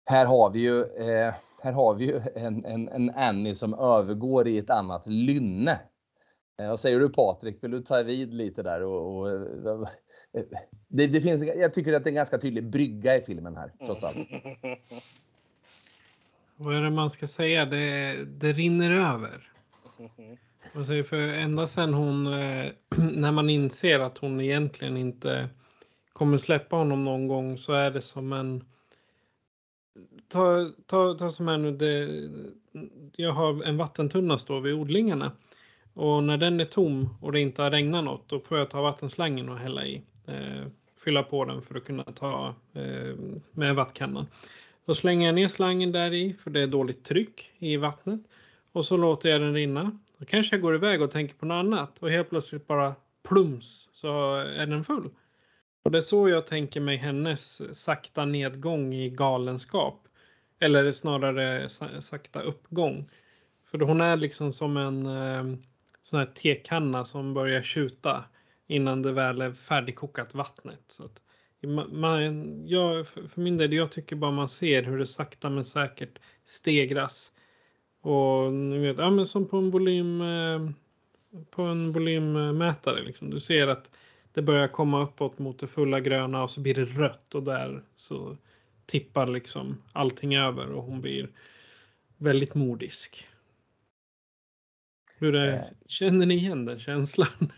här 0.06 0.26
har 0.26 0.52
vi 0.52 0.60
ju, 0.60 0.82
eh, 0.82 1.34
här 1.62 1.72
har 1.72 1.94
vi 1.94 2.06
ju 2.06 2.22
en, 2.36 2.66
en, 2.66 2.90
en 2.90 3.10
Annie 3.10 3.56
som 3.56 3.74
övergår 3.74 4.48
i 4.48 4.58
ett 4.58 4.70
annat 4.70 5.08
lynne. 5.08 5.80
Eh, 6.58 6.70
vad 6.70 6.80
säger 6.80 7.00
du 7.00 7.10
Patrik? 7.10 7.64
Vill 7.64 7.72
du 7.72 7.82
ta 7.82 8.04
vid 8.04 8.34
lite 8.34 8.64
där? 8.64 8.84
Och, 8.84 9.18
och 9.18 9.30
eh, 9.30 9.88
det, 10.88 11.08
det, 11.08 11.22
finns, 11.22 11.44
jag 11.44 11.74
tycker 11.74 11.94
att 11.94 12.04
det 12.04 12.08
är 12.08 12.12
en 12.12 12.16
ganska 12.16 12.38
tydlig 12.38 12.70
brygga 12.70 13.18
i 13.18 13.22
filmen 13.22 13.56
här, 13.56 13.72
trots 13.86 14.04
allt. 14.04 14.18
Vad 16.56 16.76
är 16.76 16.82
det 16.82 16.90
man 16.90 17.10
ska 17.10 17.28
säga? 17.28 17.66
Det, 17.66 18.16
det 18.26 18.52
rinner 18.54 18.92
över. 18.92 19.52
För 21.04 21.18
ända 21.18 21.68
sen 21.68 21.94
hon, 21.94 22.28
eh, 22.28 22.72
när 22.98 23.32
man 23.32 23.50
inser 23.50 24.00
att 24.00 24.18
hon 24.18 24.42
egentligen 24.42 24.98
inte 24.98 25.50
kommer 26.14 26.38
släppa 26.38 26.76
honom 26.76 27.06
någon 27.06 27.28
gång 27.28 27.58
så 27.58 27.74
är 27.74 27.92
det 27.92 28.02
som 28.02 28.34
en 28.34 28.66
ta, 30.28 30.72
ta, 30.86 31.14
ta 31.14 31.32
som 31.32 31.48
här 31.48 31.58
nu, 31.58 31.72
det, 31.72 32.30
jag 33.16 33.32
har 33.32 33.64
en 33.64 33.78
vattentunna 33.78 34.38
står 34.38 34.62
vid 34.62 34.74
odlingarna. 34.74 35.32
Och 35.98 36.24
när 36.24 36.38
den 36.38 36.60
är 36.60 36.66
tom 36.66 37.10
och 37.22 37.32
det 37.32 37.40
inte 37.40 37.62
har 37.62 37.72
regnat 37.72 38.04
något, 38.04 38.30
då 38.30 38.40
får 38.40 38.58
jag 38.58 38.70
ta 38.70 38.82
vattenslangen 38.82 39.50
och 39.50 39.58
hälla 39.58 39.86
i. 39.86 40.02
Eh, 40.28 40.68
fylla 41.04 41.24
på 41.24 41.46
den 41.46 41.62
för 41.62 41.76
att 41.76 41.86
kunna 41.86 42.04
ta 42.04 42.56
eh, 42.74 43.16
med 43.52 43.76
vattkannan. 43.76 44.28
Då 44.86 44.96
slänger 44.96 45.26
jag 45.26 45.36
ner 45.36 45.48
slangen 45.48 45.92
där 45.92 46.14
i, 46.14 46.34
för 46.44 46.50
det 46.50 46.62
är 46.62 46.68
dåligt 46.68 47.04
tryck 47.04 47.52
i 47.58 47.78
vattnet. 47.78 48.20
Och 48.72 48.86
så 48.86 48.98
låter 48.98 49.30
jag 49.30 49.42
den 49.42 49.54
rinna. 49.54 50.00
Då 50.18 50.26
kanske 50.26 50.56
jag 50.56 50.62
går 50.62 50.76
iväg 50.76 51.02
och 51.02 51.12
tänker 51.12 51.36
på 51.36 51.46
något 51.46 51.66
annat 51.66 51.98
och 52.00 52.12
helt 52.12 52.30
plötsligt 52.30 52.68
bara 52.68 52.96
plums 53.30 53.90
så 53.94 54.36
är 54.36 54.68
den 54.68 54.84
full. 54.84 55.10
Och 55.84 55.92
det 55.92 55.98
är 55.98 56.02
så 56.02 56.30
jag 56.30 56.48
tänker 56.48 56.82
mig 56.82 56.98
hennes 56.98 57.62
sakta 57.80 58.26
nedgång 58.26 58.94
i 58.94 59.10
galenskap. 59.10 60.08
Eller 60.60 60.92
snarare 60.92 61.70
sakta 62.02 62.42
uppgång. 62.42 63.10
För 63.72 63.80
hon 63.80 64.02
är 64.02 64.18
liksom 64.18 64.52
som 64.52 64.78
en 64.78 65.06
eh, 65.06 65.58
sån 66.10 66.20
här 66.20 66.26
tekanna 66.26 67.06
som 67.06 67.34
börjar 67.34 67.62
tjuta 67.62 68.24
innan 68.68 69.02
det 69.02 69.12
väl 69.12 69.42
är 69.42 69.52
färdigkokat 69.52 70.34
vattnet. 70.34 70.84
Så 70.88 71.04
att 71.06 71.22
man, 71.92 72.68
jag, 72.68 73.08
för 73.08 73.42
min 73.42 73.58
del, 73.58 73.74
jag 73.74 73.92
tycker 73.92 74.16
bara 74.16 74.32
man 74.32 74.50
ser 74.50 74.84
hur 74.84 74.98
det 74.98 75.08
sakta 75.08 75.50
men 75.50 75.66
säkert 75.66 76.20
stegras. 76.46 77.32
Och 78.02 78.54
ni 78.54 78.78
vet, 78.78 78.98
ja, 78.98 79.10
men 79.10 79.28
som 79.28 79.48
på 79.48 79.58
en 79.58 79.72
volym 79.72 80.22
eh, 80.22 80.70
på 81.50 81.62
en 81.62 81.92
volymmätare. 81.92 83.04
Liksom. 83.04 83.30
Du 83.30 83.40
ser 83.40 83.68
att 83.68 83.92
det 84.34 84.42
börjar 84.42 84.68
komma 84.68 85.04
uppåt 85.04 85.40
mot 85.40 85.60
det 85.60 85.68
fulla 85.68 86.00
gröna 86.00 86.44
och 86.44 86.52
så 86.52 86.62
blir 86.62 86.74
det 86.74 86.86
rött 86.86 87.36
och 87.36 87.44
där 87.44 87.84
så 87.96 88.38
tippar 88.86 89.28
liksom 89.28 89.82
allting 89.94 90.36
över 90.36 90.72
och 90.72 90.84
hon 90.84 91.02
blir 91.02 91.30
väldigt 92.18 92.56
modisk. 92.56 93.28
Hur 95.20 95.36
är, 95.36 95.54
eh. 95.54 95.62
känner 95.88 96.26
ni 96.26 96.36
igen 96.36 96.66
den 96.66 96.80
känslan? 96.80 97.52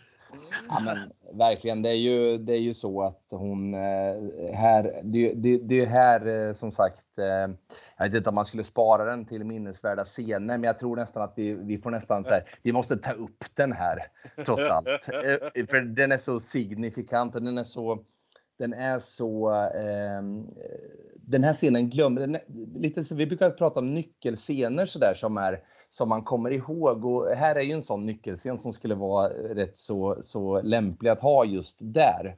Ja, 0.70 0.82
men, 0.86 0.98
verkligen, 1.38 1.82
det 1.82 1.90
är, 1.90 1.96
ju, 1.96 2.38
det 2.38 2.54
är 2.54 2.60
ju 2.60 2.74
så 2.74 3.04
att 3.04 3.24
hon 3.30 3.74
eh, 3.74 4.54
här, 4.54 5.02
det, 5.04 5.34
det, 5.34 5.58
det 5.58 5.82
är 5.82 5.88
här 5.88 6.48
eh, 6.48 6.54
som 6.54 6.72
sagt, 6.72 7.04
jag 7.98 8.06
vet 8.06 8.14
inte 8.14 8.30
om 8.30 8.36
man 8.36 8.46
skulle 8.46 8.64
spara 8.64 9.06
den 9.06 9.26
till 9.26 9.44
minnesvärda 9.44 10.06
scener, 10.06 10.58
men 10.58 10.64
jag 10.64 10.80
tror 10.80 10.96
nästan 10.96 11.24
att 11.24 11.34
vi, 11.36 11.54
vi 11.54 11.78
får 11.78 11.92
nästan 11.92 12.26
så 12.26 12.34
här, 12.34 12.44
vi 12.64 12.72
måste 12.72 12.98
ta 12.98 13.12
upp 13.12 13.44
den 13.54 13.72
här 13.72 14.00
trots 14.46 14.70
allt. 14.70 14.88
För 15.70 15.96
den 15.96 16.12
är 16.12 16.18
så 16.18 16.40
signifikant 16.40 17.36
och 17.36 17.42
den 17.42 17.58
är 17.58 17.64
så, 17.64 18.04
den 18.60 18.74
är 18.74 19.00
så, 19.00 19.52
eh, 19.76 20.22
den 21.16 21.44
här 21.44 21.54
scenen 21.54 21.90
glömmer, 21.90 22.22
den 22.22 22.36
är, 22.36 22.42
lite 22.80 23.16
vi 23.16 23.28
brukar 23.28 23.50
prata 23.50 23.80
om 23.80 23.94
nyckelscener 23.94 24.86
sådär 24.86 25.14
som 25.16 25.38
är 25.38 25.64
som 25.90 26.10
man 26.10 26.24
kommer 26.24 26.52
ihåg 26.52 27.06
och 27.06 27.28
här 27.30 27.56
är 27.56 27.62
ju 27.62 27.72
en 27.72 27.84
sån 27.84 28.06
nyckelscen 28.06 28.60
som 28.60 28.74
skulle 28.74 28.96
vara 28.96 29.30
rätt 29.30 29.78
så, 29.78 30.18
så 30.22 30.62
lämplig 30.62 31.10
att 31.10 31.22
ha 31.22 31.46
just 31.46 31.78
där. 31.80 32.38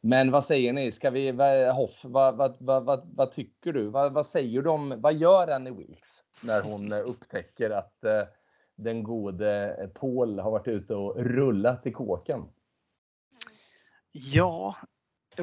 Men 0.00 0.30
vad 0.30 0.44
säger 0.44 0.72
ni? 0.72 0.92
Ska 0.92 1.10
vi, 1.10 1.30
Hoff, 1.70 2.00
vad, 2.04 2.36
vad, 2.36 2.56
vad, 2.58 2.84
vad, 2.84 3.10
vad 3.14 3.32
tycker 3.32 3.72
du? 3.72 3.90
Vad, 3.90 4.12
vad 4.12 4.26
säger 4.26 4.62
du 4.62 4.70
om, 4.70 4.94
vad 4.98 5.14
gör 5.14 5.48
Annie 5.48 5.70
Wilkes 5.70 6.24
när 6.42 6.62
hon 6.62 6.92
upptäcker 6.92 7.70
att 7.70 8.04
eh, 8.04 8.22
den 8.76 9.02
gode 9.02 9.90
Paul 9.94 10.38
har 10.38 10.50
varit 10.50 10.68
ute 10.68 10.94
och 10.94 11.16
rullat 11.16 11.86
i 11.86 11.92
kåken? 11.92 12.44
Ja, 14.12 14.76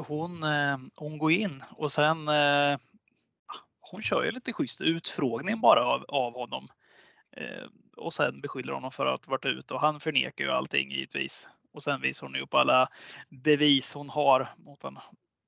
hon, 0.07 0.43
eh, 0.43 0.77
hon 0.95 1.17
går 1.17 1.31
in 1.31 1.63
och 1.77 1.91
sen 1.91 2.27
eh, 2.27 2.77
hon 3.91 4.01
kör 4.01 4.23
ju 4.23 4.31
lite 4.31 4.53
schysst 4.53 4.81
utfrågning 4.81 5.61
bara 5.61 5.85
av, 5.85 6.05
av 6.07 6.33
honom. 6.33 6.67
Eh, 7.37 7.67
och 7.97 8.13
sen 8.13 8.41
beskyller 8.41 8.73
honom 8.73 8.91
för 8.91 9.05
att 9.05 9.27
varit 9.27 9.45
ute 9.45 9.73
och 9.73 9.81
han 9.81 9.99
förnekar 9.99 10.45
ju 10.45 10.51
allting 10.51 10.91
givetvis. 10.91 11.49
Och 11.71 11.83
sen 11.83 12.01
visar 12.01 12.27
hon 12.27 12.35
upp 12.35 12.53
alla 12.53 12.87
bevis 13.29 13.93
hon 13.93 14.09
har 14.09 14.49
mot 14.57 14.79
den, 14.79 14.99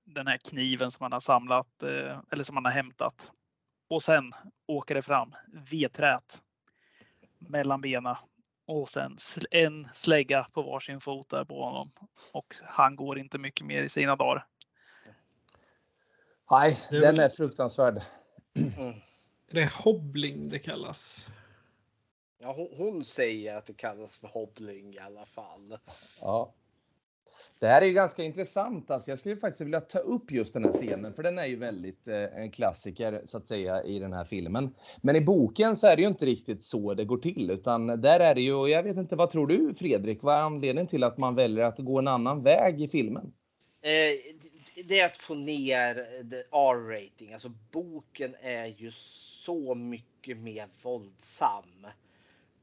den 0.06 0.28
här 0.28 0.38
kniven 0.38 0.92
som 0.92 1.04
han 1.04 1.12
har 1.12 1.20
samlat 1.20 1.84
eller 2.32 2.44
som 2.44 2.56
han 2.56 2.66
har 2.66 2.72
hämtat. 2.72 3.32
Och 3.88 4.02
sen 4.02 4.32
åker 4.68 4.96
det 4.96 5.02
fram 5.02 5.36
vedträt 5.72 6.42
mellan 7.40 7.82
benen 7.82 8.16
och 8.68 8.90
sen 8.90 9.16
en 9.52 9.88
slägga 9.94 10.44
på 10.44 10.62
varsin 10.62 11.02
fot 11.02 11.30
där 11.30 11.46
på 11.46 11.64
honom. 11.64 11.92
Och 12.32 12.56
han 12.64 12.96
går 12.96 13.20
inte 13.20 13.38
mycket 13.38 13.66
mer 13.66 13.84
i 13.84 13.90
sina 13.90 14.16
dagar. 14.16 14.46
Nej, 16.52 16.80
den 16.90 17.20
är 17.20 17.30
fruktansvärd. 17.30 18.02
Mm. 18.54 18.94
Det 19.52 19.62
är 19.62 19.84
hobbling 19.84 20.50
det 20.50 20.60
kallas. 20.60 21.28
Ja, 22.46 22.54
hon, 22.58 22.70
hon, 22.78 23.04
säger 23.04 23.58
att 23.58 23.66
det 23.66 23.74
kallas 23.74 24.18
för 24.18 24.28
hobbling 24.28 24.94
i 24.94 25.00
alla 25.00 25.26
fall. 25.26 25.78
Ja. 26.22 26.54
Det 27.60 27.68
här 27.68 27.82
är 27.82 27.86
ju 27.86 27.94
ganska 27.94 28.24
intressant. 28.24 28.92
Alltså 28.92 29.10
jag 29.10 29.20
skulle 29.20 29.36
faktiskt 29.36 29.62
vilja 29.62 29.82
ta 29.82 30.00
upp 30.00 30.32
just 30.32 30.54
den 30.54 30.64
här 30.64 30.74
scenen, 30.74 31.14
för 31.14 31.24
den 31.24 31.40
är 31.40 31.46
ju 31.46 31.56
väldigt 31.56 32.08
eh, 32.08 32.24
en 32.24 32.52
klassiker 32.52 33.22
så 33.26 33.38
att 33.38 33.48
säga 33.48 33.84
i 33.84 34.00
den 34.00 34.14
här 34.14 34.26
filmen. 34.26 34.76
Men 35.02 35.16
i 35.16 35.22
boken 35.22 35.76
så 35.76 35.88
är 35.88 35.96
det 35.96 36.02
ju 36.02 36.08
inte 36.08 36.26
riktigt 36.26 36.64
så 36.64 36.94
det 36.94 37.06
går 37.06 37.18
till, 37.18 37.52
utan 37.52 37.88
där 37.88 38.20
är 38.20 38.36
det 38.36 38.42
ju, 38.42 38.68
jag 38.68 38.84
vet 38.84 38.98
inte, 38.98 39.16
vad 39.16 39.32
tror 39.32 39.48
du 39.48 39.74
Fredrik? 39.74 40.24
Vad 40.24 40.36
är 40.36 40.42
anledningen 40.42 40.88
till 40.88 41.04
att 41.04 41.18
man 41.18 41.36
väljer 41.36 41.64
att 41.64 41.78
gå 41.78 42.00
en 42.00 42.08
annan 42.08 42.44
väg 42.44 42.82
i 42.82 42.88
filmen? 42.88 43.34
Eh, 43.82 44.36
det 44.88 45.00
är 45.00 45.06
att 45.06 45.18
få 45.18 45.34
ner 45.34 45.96
R-rating. 46.52 47.34
Alltså 47.34 47.50
boken 47.72 48.36
är 48.42 48.66
ju 48.66 48.92
så 49.46 49.76
mycket 49.76 50.38
mer 50.38 50.68
våldsam. 50.82 51.88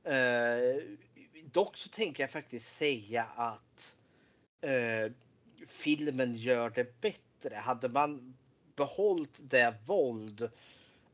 Eh, 0.05 0.83
dock 1.53 1.77
så 1.77 1.89
tänker 1.89 2.23
jag 2.23 2.31
faktiskt 2.31 2.77
säga 2.77 3.27
att 3.37 3.97
eh, 4.61 5.12
filmen 5.69 6.35
gör 6.35 6.70
det 6.70 7.01
bättre. 7.01 7.57
Hade 7.57 7.89
man 7.89 8.35
behållit 8.77 9.41
det 9.41 9.74
våld 9.87 10.51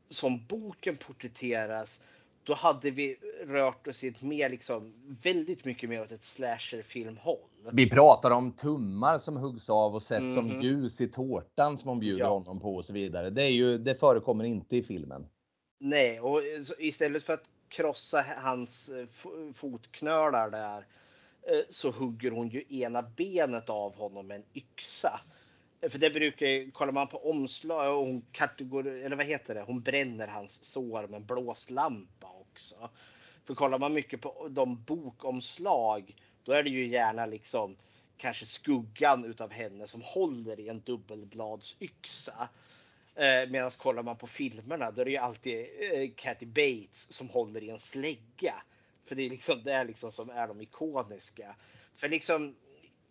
som 0.09 0.45
boken 0.45 0.97
porträtteras 0.97 2.01
då 2.49 2.55
hade 2.55 2.91
vi 2.91 3.17
rört 3.47 3.87
oss 3.87 4.03
i 4.03 4.07
ett 4.07 4.21
mer 4.21 4.49
liksom 4.49 4.93
väldigt 5.23 5.65
mycket 5.65 5.89
mer 5.89 6.01
åt 6.01 6.11
ett 6.11 6.23
slasherfilmhåll. 6.23 7.37
Vi 7.71 7.89
pratar 7.89 8.31
om 8.31 8.51
tummar 8.51 9.17
som 9.17 9.37
huggs 9.37 9.69
av 9.69 9.95
och 9.95 10.01
sätts 10.01 10.21
mm. 10.21 10.35
som 10.35 10.47
mhm. 10.47 10.61
ljus 10.61 11.01
i 11.01 11.07
tårtan 11.07 11.77
som 11.77 11.89
hon 11.89 11.99
bjuder 11.99 12.19
ja. 12.19 12.29
honom 12.29 12.59
på 12.59 12.75
och 12.75 12.85
så 12.85 12.93
vidare. 12.93 13.29
Det 13.29 13.43
är 13.43 13.51
ju, 13.51 13.77
det 13.77 13.95
förekommer 13.95 14.43
inte 14.43 14.77
i 14.77 14.83
filmen. 14.83 15.27
Nej, 15.79 16.19
och 16.19 16.41
istället 16.79 17.23
för 17.23 17.33
att 17.33 17.49
krossa 17.69 18.25
hans 18.37 18.89
eh, 18.89 19.05
fotknölar 19.53 20.49
där 20.49 20.85
eh, 21.47 21.61
så 21.69 21.91
hugger 21.91 22.31
hon 22.31 22.49
ju 22.49 22.63
ena 22.69 23.01
benet 23.01 23.69
av 23.69 23.95
honom 23.95 24.27
med 24.27 24.35
en 24.35 24.45
yxa. 24.53 25.19
Eh, 25.81 25.89
för 25.89 25.99
det 25.99 26.09
brukar, 26.09 26.71
kollar 26.71 26.93
man 26.93 27.07
på 27.07 27.29
omslag, 27.29 28.05
hon 28.05 28.21
kategori, 28.31 29.03
eller 29.03 29.15
vad 29.15 29.25
heter 29.25 29.55
det, 29.55 29.61
hon 29.61 29.81
bränner 29.81 30.27
hans 30.27 30.63
sår 30.63 31.07
med 31.07 31.17
en 31.17 31.25
blåslampa 31.25 32.27
också. 32.27 32.89
För 33.45 33.55
kollar 33.55 33.79
man 33.79 33.93
mycket 33.93 34.21
på 34.21 34.47
de 34.49 34.83
bokomslag, 34.83 36.15
då 36.43 36.51
är 36.51 36.63
det 36.63 36.69
ju 36.69 36.87
gärna 36.87 37.25
liksom 37.25 37.75
kanske 38.17 38.45
skuggan 38.45 39.25
utav 39.25 39.51
henne 39.51 39.87
som 39.87 40.01
håller 40.01 40.59
i 40.59 40.69
en 40.69 40.81
dubbelbladsyxa. 40.81 42.49
Eh, 43.19 43.49
Medan 43.49 43.71
kollar 43.71 44.03
man 44.03 44.17
på 44.17 44.27
filmerna 44.27 44.91
då 44.91 45.01
är 45.01 45.05
det 45.05 45.11
ju 45.11 45.17
alltid 45.17 45.67
eh, 45.79 46.09
Kathy 46.15 46.45
Bates 46.45 47.13
som 47.13 47.29
håller 47.29 47.63
i 47.63 47.69
en 47.69 47.79
slägga. 47.79 48.55
För 49.05 49.15
det 49.15 49.23
är 49.23 49.29
liksom 49.29 49.63
det 49.63 49.73
är 49.73 49.85
liksom 49.85 50.11
som 50.11 50.29
är 50.29 50.47
de 50.47 50.61
ikoniska. 50.61 51.55
För 51.95 52.09
liksom 52.09 52.55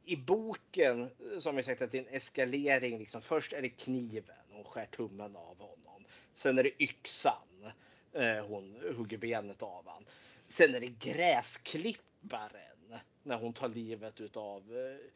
i 0.05 0.17
boken 0.17 1.03
eh, 1.03 1.39
som 1.41 1.57
vi 1.57 1.63
sagt 1.63 1.83
att 1.83 1.93
det 1.93 1.99
är 1.99 2.03
en 2.03 2.17
eskalering. 2.17 2.99
Liksom, 2.99 3.23
först 3.23 3.53
är 3.53 3.63
det 3.63 3.69
kniven, 3.69 4.37
hon 4.51 4.65
skär 4.65 4.87
tummen 4.87 5.37
av 5.37 5.59
honom. 5.59 6.05
Sen 6.35 6.59
är 6.59 6.63
det 6.63 6.83
yxan, 6.83 7.73
eh, 8.13 8.47
hon 8.47 8.81
hugger 8.97 9.19
benet 9.19 9.63
av 9.63 9.85
honom. 9.85 10.05
Sen 10.49 10.75
är 10.75 10.81
det 10.81 10.87
gräsklipparen 10.87 12.99
när 13.23 13.37
hon 13.37 13.53
tar 13.53 13.69
livet 13.69 14.21
utav 14.21 14.77
eh, 14.77 15.11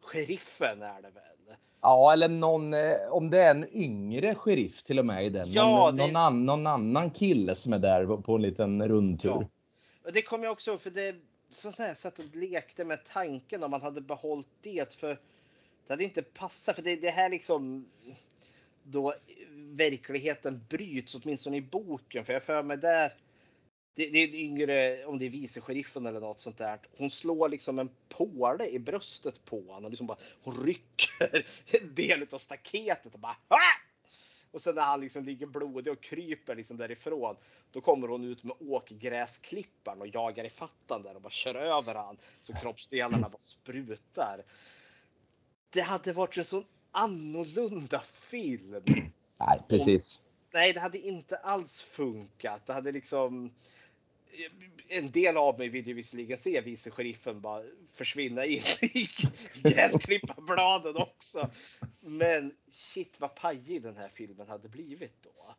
sheriffen 0.00 0.82
är 0.82 1.02
det 1.02 1.10
väl? 1.10 1.56
Ja, 1.82 2.12
eller 2.12 2.28
någon, 2.28 2.74
eh, 2.74 2.96
om 3.10 3.30
det 3.30 3.42
är 3.42 3.50
en 3.50 3.76
yngre 3.76 4.34
sheriff 4.34 4.82
till 4.82 4.98
och 4.98 5.06
med 5.06 5.26
i 5.26 5.28
den. 5.28 5.52
Ja, 5.52 5.66
någon, 5.66 5.96
det... 5.96 6.06
någon, 6.06 6.16
an, 6.16 6.46
någon 6.46 6.66
annan 6.66 7.10
kille 7.10 7.54
som 7.54 7.72
är 7.72 7.78
där 7.78 8.22
på 8.22 8.34
en 8.34 8.42
liten 8.42 8.88
rundtur. 8.88 9.48
Ja. 10.04 10.10
Det 10.12 10.22
kommer 10.22 10.44
jag 10.44 10.52
också 10.52 10.70
ihåg, 10.70 10.80
för 10.80 10.90
det 10.90 11.16
så 11.50 11.70
här, 11.78 11.94
satt 11.94 12.18
och 12.18 12.24
lekte 12.34 12.84
med 12.84 13.04
tanken 13.04 13.62
om 13.62 13.70
man 13.70 13.82
hade 13.82 14.00
behållit 14.00 14.46
det. 14.62 14.94
För 14.94 15.08
det 15.86 15.92
hade 15.92 16.04
inte 16.04 16.22
passat, 16.22 16.76
för 16.76 16.82
det, 16.82 16.96
det 16.96 17.10
här 17.10 17.30
liksom 17.30 17.86
då 18.82 19.14
verkligheten 19.50 20.64
bryts, 20.68 21.14
åtminstone 21.14 21.56
i 21.56 21.62
boken. 21.62 22.24
För 22.24 22.32
jag 22.32 22.42
för 22.42 22.62
mig 22.62 22.76
där 22.76 23.14
det, 23.94 24.10
det 24.10 24.18
är 24.18 24.34
yngre, 24.34 25.04
om 25.06 25.18
det 25.18 25.26
är 25.26 25.30
vice 25.30 25.60
sheriffen 25.60 26.06
eller 26.06 26.20
något 26.20 26.40
sånt 26.40 26.58
där. 26.58 26.80
Hon 26.96 27.10
slår 27.10 27.48
liksom 27.48 27.78
en 27.78 27.90
påle 28.08 28.68
i 28.68 28.78
bröstet 28.78 29.44
på 29.44 29.60
honom 29.60 29.84
och 29.84 29.90
liksom 29.90 30.06
bara, 30.06 30.18
hon 30.42 30.64
rycker 30.64 31.46
en 31.66 31.94
del 31.94 32.26
av 32.32 32.38
staketet 32.38 33.14
och 33.14 33.20
bara 33.20 33.36
Aah! 33.48 33.76
Och 34.50 34.60
sen 34.62 34.74
när 34.74 34.82
han 34.82 35.00
liksom 35.00 35.24
ligger 35.24 35.46
blodig 35.46 35.92
och 35.92 36.00
kryper 36.00 36.56
liksom 36.56 36.76
därifrån, 36.76 37.36
då 37.70 37.80
kommer 37.80 38.08
hon 38.08 38.24
ut 38.24 38.44
med 38.44 38.56
åkgräsklipparen 38.60 40.00
och 40.00 40.06
jagar 40.06 40.44
i 40.44 40.50
fattan 40.50 41.02
där 41.02 41.14
och 41.14 41.22
bara 41.22 41.30
kör 41.30 41.54
över 41.54 41.94
han 41.94 42.16
så 42.42 42.54
kroppsdelarna 42.54 43.28
bara 43.28 43.38
sprutar. 43.38 44.44
Det 45.70 45.80
hade 45.80 46.12
varit 46.12 46.36
en 46.36 46.44
sån 46.44 46.64
annorlunda 46.90 48.02
film. 48.12 48.82
Nej, 49.38 49.62
precis. 49.68 50.16
Och, 50.16 50.54
nej, 50.54 50.72
det 50.72 50.80
hade 50.80 50.98
inte 50.98 51.36
alls 51.36 51.82
funkat. 51.82 52.66
Det 52.66 52.72
hade 52.72 52.92
liksom 52.92 53.54
en 54.88 55.10
del 55.10 55.36
av 55.36 55.58
mig 55.58 55.68
vill 55.68 55.86
ju 55.86 55.94
visserligen 55.94 56.38
se 56.38 56.60
vice 56.60 56.90
sheriffen 56.90 57.40
bara 57.40 57.62
försvinna 57.92 58.44
in 58.44 58.62
i 58.80 59.08
gräsklipparbladen 59.62 60.96
också. 60.96 61.50
Men 62.00 62.52
shit 62.72 63.20
vad 63.20 63.34
pajig 63.34 63.82
den 63.82 63.96
här 63.96 64.08
filmen 64.08 64.48
hade 64.48 64.68
blivit 64.68 65.22
då. 65.22 65.54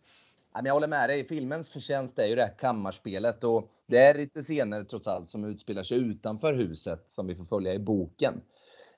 Jag 0.64 0.74
håller 0.74 0.88
med 0.88 1.10
dig. 1.10 1.28
Filmens 1.28 1.70
förtjänst 1.70 2.20
är 2.20 2.26
ju 2.26 2.36
det 2.36 2.44
här 2.44 2.58
kammarspelet 2.58 3.44
och 3.44 3.70
det 3.86 3.98
är 3.98 4.18
lite 4.18 4.41
scener 4.41 4.84
trots 4.84 5.08
allt 5.08 5.30
som 5.30 5.45
utspelar 5.45 5.84
sig 5.84 5.98
utanför 5.98 6.54
huset 6.54 7.04
som 7.08 7.28
vi 7.28 7.36
får 7.36 7.45
följa 7.45 7.74
i 7.74 7.80
boken. 7.80 8.41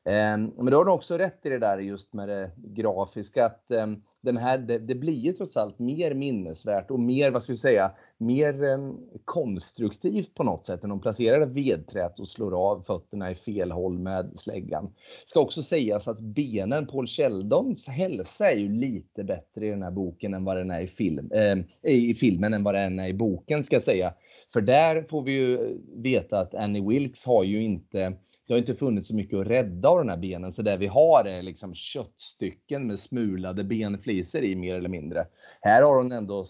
Ehm, 0.06 0.52
men 0.57 0.65
då 0.65 0.77
har 0.77 0.86
du 0.86 0.91
också 0.91 1.18
rätt 1.18 1.45
i 1.45 1.49
det 1.49 1.60
där 1.60 1.77
just 1.77 2.14
med 2.14 2.27
det 2.27 2.52
grafiska 2.57 3.45
att 3.45 3.72
ehm, 3.72 4.02
den 4.22 4.38
här, 4.38 4.57
det, 4.57 4.80
det 4.80 4.95
blir 4.95 5.19
ju 5.19 5.34
trots 5.34 5.57
allt 5.57 5.80
mer 5.80 6.14
minnesvärt 6.14 6.91
och 6.91 6.99
mer, 6.99 7.32
vad 7.32 7.44
ska 7.44 7.53
vi 7.53 7.57
säga, 7.57 7.91
mer 8.18 8.64
ehm, 8.64 8.98
konstruktivt 9.26 10.34
på 10.36 10.44
något 10.44 10.65
sätt 10.65 10.84
än 10.84 10.90
de 10.90 11.02
placerar 11.02 11.45
vedträt 11.45 12.19
och 12.19 12.27
slår 12.27 12.72
av 12.72 12.84
fötterna 12.88 13.32
i 13.32 13.36
fel 13.36 13.72
håll 13.72 13.99
med 13.99 14.32
släggan. 14.36 14.94
Ska 15.26 15.40
också 15.40 15.64
sägas 15.64 16.07
att 16.07 16.19
benen, 16.19 16.88
Paul 16.88 17.07
Sheldons 17.07 17.88
hälsa 17.88 18.52
är 18.52 18.57
ju 18.57 18.69
lite 18.69 19.23
bättre 19.23 19.65
i 19.65 19.69
den 19.69 19.84
här 19.84 19.91
boken 19.91 20.34
än 20.34 20.45
vad 20.45 20.57
den 20.57 20.72
är 20.72 20.82
i, 20.82 20.88
film, 20.88 21.32
äh, 21.34 21.91
i 21.94 22.15
filmen 22.15 22.53
än 22.53 22.64
vad 22.64 22.76
den 22.76 22.99
är 22.99 23.07
i 23.07 23.14
boken 23.14 23.64
ska 23.64 23.76
jag 23.76 23.84
säga. 23.84 24.14
För 24.53 24.61
där 24.61 25.06
får 25.10 25.22
vi 25.22 25.32
ju 25.32 25.80
veta 25.95 26.40
att 26.40 26.56
Annie 26.56 26.88
Wilkes 26.90 27.26
har 27.26 27.44
ju 27.44 27.64
inte 27.64 28.14
det 28.47 28.53
har 28.53 28.59
inte 28.59 28.76
funnits 28.76 29.07
så 29.07 29.15
mycket 29.15 29.39
att 29.39 29.47
rädda 29.47 29.89
av 29.89 29.97
de 29.97 30.09
här 30.09 30.17
benen, 30.17 30.51
så 30.51 30.61
det 30.61 30.77
vi 30.77 30.88
har 30.88 31.26
är 31.26 31.41
liksom 31.41 31.76
köttstycken 31.76 32.88
med 32.88 32.99
smulade 32.99 33.63
benflisor 33.63 34.41
i 34.41 34.55
mer 34.55 34.76
eller 34.76 34.89
mindre. 34.89 35.27
Här 35.61 35.81
har 35.81 35.95
hon 35.95 36.11
ändå 36.11 36.45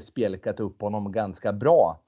spjälkat 0.00 0.60
upp 0.60 0.80
honom 0.80 1.12
ganska 1.12 1.52
bra. 1.52 2.00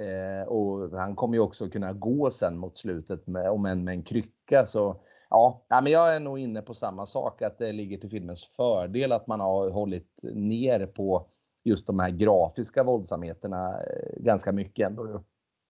Eh, 0.00 0.48
och 0.48 0.90
han 0.90 1.16
kommer 1.16 1.34
ju 1.34 1.40
också 1.40 1.68
kunna 1.68 1.92
gå 1.92 2.30
sen 2.30 2.58
mot 2.58 2.76
slutet, 2.76 3.26
med, 3.26 3.50
om 3.50 3.66
än 3.66 3.84
med 3.84 3.92
en 3.92 4.02
krycka. 4.02 4.66
Så 4.66 5.00
ja, 5.30 5.66
men 5.68 5.86
jag 5.86 6.16
är 6.16 6.20
nog 6.20 6.38
inne 6.38 6.62
på 6.62 6.74
samma 6.74 7.06
sak, 7.06 7.42
att 7.42 7.58
det 7.58 7.72
ligger 7.72 7.98
till 7.98 8.10
filmens 8.10 8.44
fördel 8.56 9.12
att 9.12 9.26
man 9.26 9.40
har 9.40 9.70
hållit 9.70 10.20
ner 10.34 10.86
på 10.86 11.28
just 11.64 11.86
de 11.86 11.98
här 11.98 12.10
grafiska 12.10 12.82
våldsamheterna 12.82 13.82
eh, 13.82 14.22
ganska 14.22 14.52
mycket 14.52 14.86
ändå. 14.88 15.24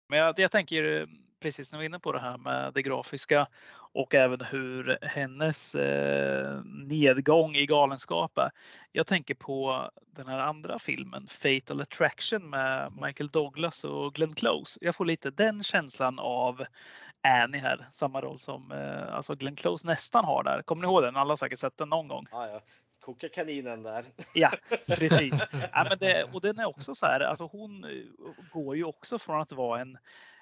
Men 0.09 0.19
jag, 0.19 0.35
jag 0.39 0.51
tänker 0.51 1.01
eh, 1.01 1.07
precis 1.41 1.73
när 1.73 1.79
vi 1.79 1.85
är 1.85 1.89
inne 1.89 1.99
på 1.99 2.13
det 2.13 2.21
här 2.21 2.39
med 2.39 2.73
det 2.75 2.83
grafiska 2.83 3.47
och 3.93 4.15
även 4.15 4.41
hur 4.41 4.99
hennes 5.03 5.75
eh, 5.75 6.61
nedgång 6.65 7.57
i 7.57 7.67
galenskap 7.67 8.39
är. 8.39 8.51
Jag 8.93 9.07
tänker 9.07 9.35
på 9.35 9.91
den 10.17 10.27
här 10.27 10.39
andra 10.39 10.79
filmen 10.79 11.27
Fatal 11.27 11.81
Attraction 11.81 12.51
med 12.51 12.93
Michael 13.03 13.29
Douglas 13.29 13.85
och 13.85 14.15
Glenn 14.15 14.35
Close. 14.35 14.79
Jag 14.83 14.95
får 14.95 15.05
lite 15.05 15.31
den 15.31 15.63
känslan 15.63 16.19
av 16.19 16.65
Annie 17.23 17.59
här, 17.59 17.87
samma 17.93 18.21
roll 18.21 18.39
som 18.39 18.73
eh, 18.73 19.15
alltså 19.15 19.35
Glenn 19.35 19.57
Close 19.57 19.87
nästan 19.87 20.25
har 20.25 20.45
där. 20.45 20.63
Kommer 20.63 20.83
ni 20.83 20.89
ihåg 20.89 21.03
den? 21.03 21.17
Alla 21.17 21.31
har 21.31 21.37
säkert 21.37 21.59
sett 21.59 21.77
den 21.77 21.89
någon 21.89 22.09
gång. 22.09 22.27
Ja, 22.31 22.49
ja. 22.49 22.61
Koka 23.01 23.29
kaninen 23.29 23.83
där. 23.83 24.05
Ja, 24.35 24.51
precis. 24.87 25.47
ja, 25.73 25.87
men 25.89 25.99
det, 25.99 26.25
och 26.33 26.41
den 26.41 26.59
är 26.59 26.65
också 26.65 26.95
så 26.95 27.07
här, 27.07 27.21
alltså 27.21 27.45
hon 27.45 27.85
eh, 27.85 27.91
går 28.53 28.77
ju 28.77 28.85
också 28.85 29.19
från 29.19 29.41
att 29.41 29.53
vara 29.53 29.81
en 29.81 29.99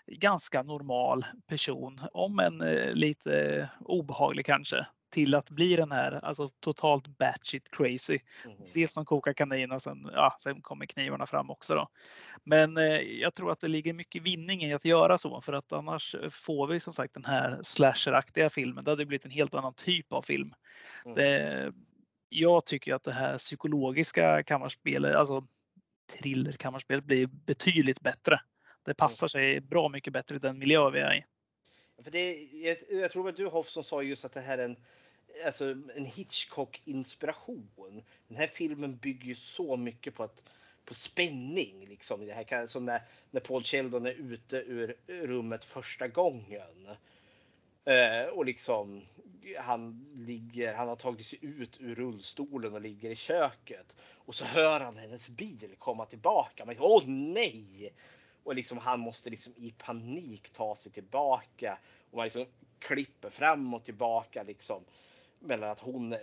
ganska 0.06 0.62
normal 0.62 1.24
person, 1.46 2.00
om 2.12 2.38
en 2.38 2.60
eh, 2.60 2.92
lite 2.92 3.68
obehaglig 3.80 4.46
kanske, 4.46 4.86
till 5.10 5.34
att 5.34 5.50
bli 5.50 5.76
den 5.76 5.92
här 5.92 6.24
alltså 6.24 6.48
totalt 6.60 7.06
batshit 7.06 7.70
crazy. 7.70 8.18
Mm. 8.44 8.56
Dels 8.74 8.92
som 8.92 9.04
kokar 9.04 9.32
kanin 9.32 9.72
och 9.72 9.82
sen, 9.82 10.10
ja, 10.12 10.36
sen 10.40 10.62
kommer 10.62 10.86
knivarna 10.86 11.26
fram 11.26 11.50
också. 11.50 11.74
Då. 11.74 11.88
Men 12.44 12.76
eh, 12.76 13.00
jag 13.00 13.34
tror 13.34 13.52
att 13.52 13.60
det 13.60 13.68
ligger 13.68 13.92
mycket 13.92 14.22
vinning 14.22 14.62
i 14.62 14.74
att 14.74 14.84
göra 14.84 15.18
så 15.18 15.40
för 15.40 15.52
att 15.52 15.72
annars 15.72 16.16
får 16.30 16.66
vi 16.66 16.80
som 16.80 16.92
sagt 16.92 17.14
den 17.14 17.24
här 17.24 17.58
slasheraktiga 17.62 18.50
filmen. 18.50 18.84
Det 18.84 18.90
hade 18.90 19.06
blivit 19.06 19.24
en 19.24 19.30
helt 19.30 19.54
annan 19.54 19.74
typ 19.74 20.12
av 20.12 20.22
film. 20.22 20.54
Mm. 21.04 21.14
Det, 21.16 21.72
jag 22.28 22.66
tycker 22.66 22.94
att 22.94 23.04
det 23.04 23.12
här 23.12 23.38
psykologiska 23.38 24.42
kammarspelet, 24.42 25.14
alltså 25.14 25.46
thrillerkammarspelet 26.18 27.04
blir 27.04 27.26
betydligt 27.26 28.00
bättre. 28.00 28.40
Det 28.86 28.94
passar 28.94 29.28
sig 29.28 29.60
bra 29.60 29.88
mycket 29.88 30.12
bättre 30.12 30.36
i 30.36 30.38
den 30.38 30.58
miljö 30.58 30.90
vi 30.90 31.00
är 31.00 31.14
i. 31.14 31.24
För 32.02 32.10
det, 32.10 32.34
jag, 32.52 32.76
jag 32.90 33.12
tror 33.12 33.28
att 33.28 33.36
du 33.36 33.46
Hoff 33.46 33.68
som 33.68 33.84
sa 33.84 34.02
just 34.02 34.24
att 34.24 34.32
det 34.32 34.40
här 34.40 34.58
är 34.58 34.64
en, 34.64 34.76
alltså 35.44 35.64
en 35.94 36.04
Hitchcock-inspiration. 36.04 38.02
Den 38.28 38.36
här 38.36 38.46
filmen 38.46 38.96
bygger 38.96 39.26
ju 39.26 39.34
så 39.34 39.76
mycket 39.76 40.14
på, 40.14 40.22
att, 40.22 40.42
på 40.84 40.94
spänning. 40.94 41.86
Liksom. 41.86 42.26
Det 42.26 42.32
här, 42.32 42.66
som 42.66 42.84
när, 42.84 43.02
när 43.30 43.40
Paul 43.40 43.64
Sheldon 43.64 44.06
är 44.06 44.12
ute 44.12 44.56
ur 44.56 44.96
rummet 45.06 45.64
första 45.64 46.08
gången. 46.08 46.88
Eh, 47.84 48.28
och 48.32 48.44
liksom 48.44 49.02
han 49.58 50.06
ligger, 50.14 50.74
han 50.74 50.88
har 50.88 50.96
tagit 50.96 51.26
sig 51.26 51.38
ut 51.42 51.80
ur 51.80 51.94
rullstolen 51.94 52.74
och 52.74 52.80
ligger 52.80 53.10
i 53.10 53.16
köket. 53.16 53.96
Och 54.00 54.34
så 54.34 54.44
hör 54.44 54.80
han 54.80 54.96
hennes 54.96 55.28
bil 55.28 55.74
komma 55.78 56.06
tillbaka. 56.06 56.64
Men 56.64 56.76
åh 56.78 57.02
nej! 57.06 57.92
Och 58.46 58.54
liksom 58.54 58.78
han 58.78 59.00
måste 59.00 59.30
liksom 59.30 59.52
i 59.56 59.74
panik 59.78 60.50
ta 60.52 60.76
sig 60.76 60.92
tillbaka. 60.92 61.78
Och 62.10 62.16
man 62.16 62.24
liksom 62.24 62.46
klipper 62.78 63.30
fram 63.30 63.74
och 63.74 63.84
tillbaka 63.84 64.42
liksom. 64.42 64.84
Mellan 65.38 65.70
att 65.70 65.80
hon 65.80 66.12
eh, 66.12 66.18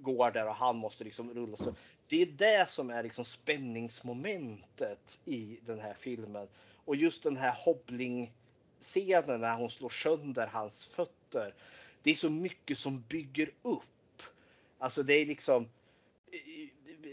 går 0.00 0.30
där 0.30 0.48
och 0.48 0.54
han 0.54 0.76
måste 0.76 1.04
liksom 1.04 1.34
rulla. 1.34 1.56
Så 1.56 1.74
det 2.08 2.22
är 2.22 2.26
det 2.26 2.68
som 2.68 2.90
är 2.90 3.02
liksom 3.02 3.24
spänningsmomentet 3.24 5.18
i 5.24 5.58
den 5.66 5.80
här 5.80 5.94
filmen. 5.94 6.48
Och 6.84 6.96
just 6.96 7.22
den 7.22 7.36
här 7.36 7.54
hobbling 7.64 8.32
scenen 8.80 9.40
när 9.40 9.56
hon 9.56 9.70
slår 9.70 9.90
sönder 9.90 10.46
hans 10.46 10.84
fötter. 10.84 11.54
Det 12.02 12.10
är 12.10 12.14
så 12.14 12.30
mycket 12.30 12.78
som 12.78 13.00
bygger 13.00 13.50
upp. 13.62 14.22
Alltså 14.78 15.02
det 15.02 15.14
är 15.14 15.26
liksom 15.26 15.68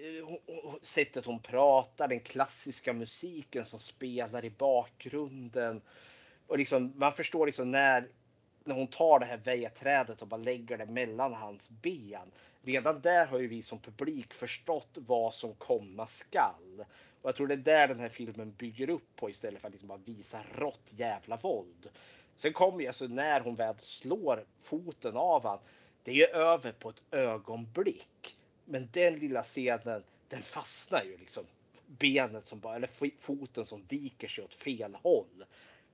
Eh, 0.05 0.39
sättet 0.81 1.25
hon 1.25 1.39
pratar, 1.39 2.07
den 2.07 2.19
klassiska 2.19 2.93
musiken 2.93 3.65
som 3.65 3.79
spelar 3.79 4.45
i 4.45 4.49
bakgrunden. 4.49 5.81
Och 6.47 6.57
liksom, 6.57 6.93
man 6.95 7.13
förstår 7.13 7.45
liksom 7.45 7.71
när, 7.71 8.07
när 8.63 8.75
hon 8.75 8.87
tar 8.87 9.19
det 9.19 9.25
här 9.25 9.37
vedträdet 9.37 10.21
och 10.21 10.27
bara 10.27 10.41
lägger 10.41 10.77
det 10.77 10.85
mellan 10.85 11.33
hans 11.33 11.69
ben. 11.69 12.31
Redan 12.61 13.01
där 13.01 13.25
har 13.25 13.39
ju 13.39 13.47
vi 13.47 13.61
som 13.61 13.79
publik 13.79 14.33
förstått 14.33 14.89
vad 14.95 15.33
som 15.33 15.53
komma 15.53 16.07
skall. 16.07 16.85
Och 17.21 17.29
jag 17.29 17.35
tror 17.35 17.47
det 17.47 17.53
är 17.53 17.57
där 17.57 17.87
den 17.87 17.99
här 17.99 18.09
filmen 18.09 18.51
bygger 18.51 18.89
upp 18.89 19.15
på 19.15 19.29
istället 19.29 19.61
för 19.61 19.67
att 19.67 19.73
liksom 19.73 19.87
bara 19.87 19.99
visa 20.05 20.39
rått 20.55 20.89
jävla 20.89 21.37
våld. 21.37 21.89
Sen 22.37 22.53
kommer 22.53 22.81
ju 22.81 22.87
alltså 22.87 23.07
när 23.07 23.39
hon 23.39 23.55
väl 23.55 23.75
slår 23.79 24.45
foten 24.61 25.17
av 25.17 25.43
han. 25.43 25.59
Det 26.03 26.11
är 26.11 26.15
ju 26.15 26.25
över 26.25 26.71
på 26.71 26.89
ett 26.89 27.03
ögonblick. 27.11 28.37
Men 28.65 28.89
den 28.91 29.19
lilla 29.19 29.43
scenen, 29.43 30.03
den 30.27 30.41
fastnar 30.41 31.03
ju 31.03 31.17
liksom. 31.17 31.43
Benet 31.87 32.47
som 32.47 32.59
bara, 32.59 32.75
eller 32.75 32.89
foten 33.19 33.65
som 33.65 33.85
viker 33.87 34.27
sig 34.27 34.43
åt 34.43 34.53
fel 34.53 34.97
håll. 35.03 35.45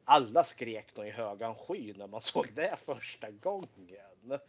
Alla 0.06 0.44
skrek 0.44 0.96
nog 0.96 1.08
i 1.08 1.12
högan 1.12 1.56
sky 1.56 1.94
när 1.94 2.08
man 2.08 2.22
såg 2.22 2.48
det 2.54 2.78
första 2.86 3.32
gången. 3.32 4.40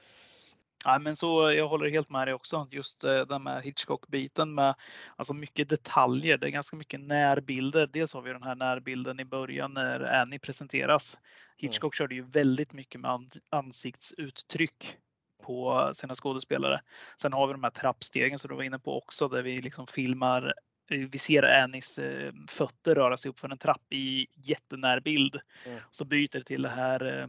Ja, 0.85 0.99
men 0.99 1.17
så 1.17 1.53
jag 1.53 1.69
håller 1.69 1.91
helt 1.91 2.11
med 2.11 2.27
dig 2.27 2.35
också. 2.35 2.69
Just 2.71 3.05
eh, 3.05 3.21
den 3.21 3.47
här 3.47 3.61
Hitchcock-biten 3.63 4.55
med 4.55 4.75
alltså 5.17 5.35
mycket 5.35 5.69
detaljer. 5.69 6.39
Det 6.39 6.47
är 6.47 6.51
ganska 6.51 6.77
mycket 6.77 7.01
närbilder. 7.01 7.87
Dels 7.87 8.15
har 8.15 8.23
vi 8.23 8.33
den 8.33 8.43
här 8.43 8.55
närbilden 8.55 9.21
i 9.21 9.25
början 9.25 9.75
när 9.75 10.01
Annie 10.01 10.39
presenteras. 10.39 11.19
Hitchcock 11.57 11.95
mm. 11.95 11.97
körde 11.97 12.15
ju 12.15 12.23
väldigt 12.23 12.73
mycket 12.73 13.01
med 13.01 13.41
ansiktsuttryck 13.51 14.97
på 15.43 15.91
sina 15.95 16.15
skådespelare. 16.15 16.81
Sen 17.17 17.33
har 17.33 17.47
vi 17.47 17.53
de 17.53 17.63
här 17.63 17.71
trappstegen 17.71 18.39
som 18.39 18.49
du 18.49 18.55
var 18.57 18.63
inne 18.63 18.79
på 18.79 18.99
också 18.99 19.29
där 19.29 19.43
vi 19.43 19.59
liksom 19.59 19.87
filmar 19.87 20.53
vi 20.89 21.19
ser 21.19 21.43
Annies 21.43 21.99
eh, 21.99 22.33
fötter 22.49 22.95
röra 22.95 23.17
sig 23.17 23.29
upp 23.29 23.39
för 23.39 23.49
en 23.49 23.59
trapp 23.59 23.93
i 23.93 24.27
jättenärbild. 24.35 25.37
Mm. 25.67 25.81
Så 25.91 26.05
byter 26.05 26.29
det 26.33 26.43
till 26.43 26.63
det 26.63 26.69
här 26.69 27.21
eh, 27.21 27.27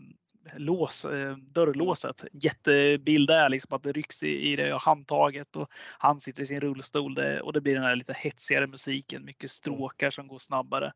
lås, 0.57 1.05
eh, 1.05 1.37
dörrlåset. 1.37 2.25
Jättebild 2.33 3.27
där, 3.27 3.49
liksom 3.49 3.75
att 3.75 3.83
det 3.83 3.91
rycks 3.91 4.23
i, 4.23 4.55
det 4.55 4.77
handtaget 4.77 5.55
och 5.55 5.69
han 5.97 6.19
sitter 6.19 6.43
i 6.43 6.45
sin 6.45 6.59
rullstol 6.59 7.15
det, 7.15 7.41
och 7.41 7.53
det 7.53 7.61
blir 7.61 7.73
den 7.73 7.83
här 7.83 7.95
lite 7.95 8.13
hetsigare 8.13 8.67
musiken, 8.67 9.25
mycket 9.25 9.49
stråkar 9.49 10.09
som 10.09 10.27
går 10.27 10.39
snabbare. 10.39 10.93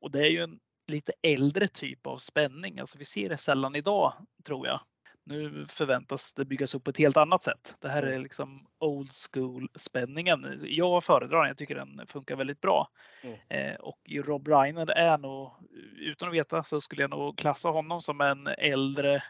Och 0.00 0.10
det 0.10 0.20
är 0.20 0.30
ju 0.30 0.42
en 0.42 0.58
lite 0.86 1.12
äldre 1.22 1.68
typ 1.68 2.06
av 2.06 2.18
spänning. 2.18 2.78
Alltså 2.78 2.98
vi 2.98 3.04
ser 3.04 3.28
det 3.28 3.36
sällan 3.36 3.76
idag, 3.76 4.12
tror 4.44 4.66
jag. 4.66 4.80
Nu 5.28 5.66
förväntas 5.68 6.34
det 6.34 6.44
byggas 6.44 6.74
upp 6.74 6.84
på 6.84 6.90
ett 6.90 6.98
helt 6.98 7.16
annat 7.16 7.42
sätt. 7.42 7.76
Det 7.80 7.88
här 7.88 8.02
är 8.02 8.18
liksom 8.18 8.66
old 8.78 9.10
school 9.32 9.68
spänningen. 9.74 10.58
Jag 10.62 11.04
föredrar 11.04 11.38
den. 11.38 11.48
Jag 11.48 11.56
tycker 11.56 11.74
den 11.74 12.06
funkar 12.06 12.36
väldigt 12.36 12.60
bra. 12.60 12.88
Mm. 13.22 13.38
Eh, 13.48 13.74
och 13.74 13.98
Rob 14.10 14.48
Reiner 14.48 14.90
är 14.90 15.18
nog, 15.18 15.50
utan 15.96 16.28
att 16.28 16.34
veta 16.34 16.62
så 16.62 16.80
skulle 16.80 17.02
jag 17.02 17.10
nog 17.10 17.38
klassa 17.38 17.68
honom 17.68 18.00
som 18.00 18.20
en 18.20 18.46
äldre 18.46 19.22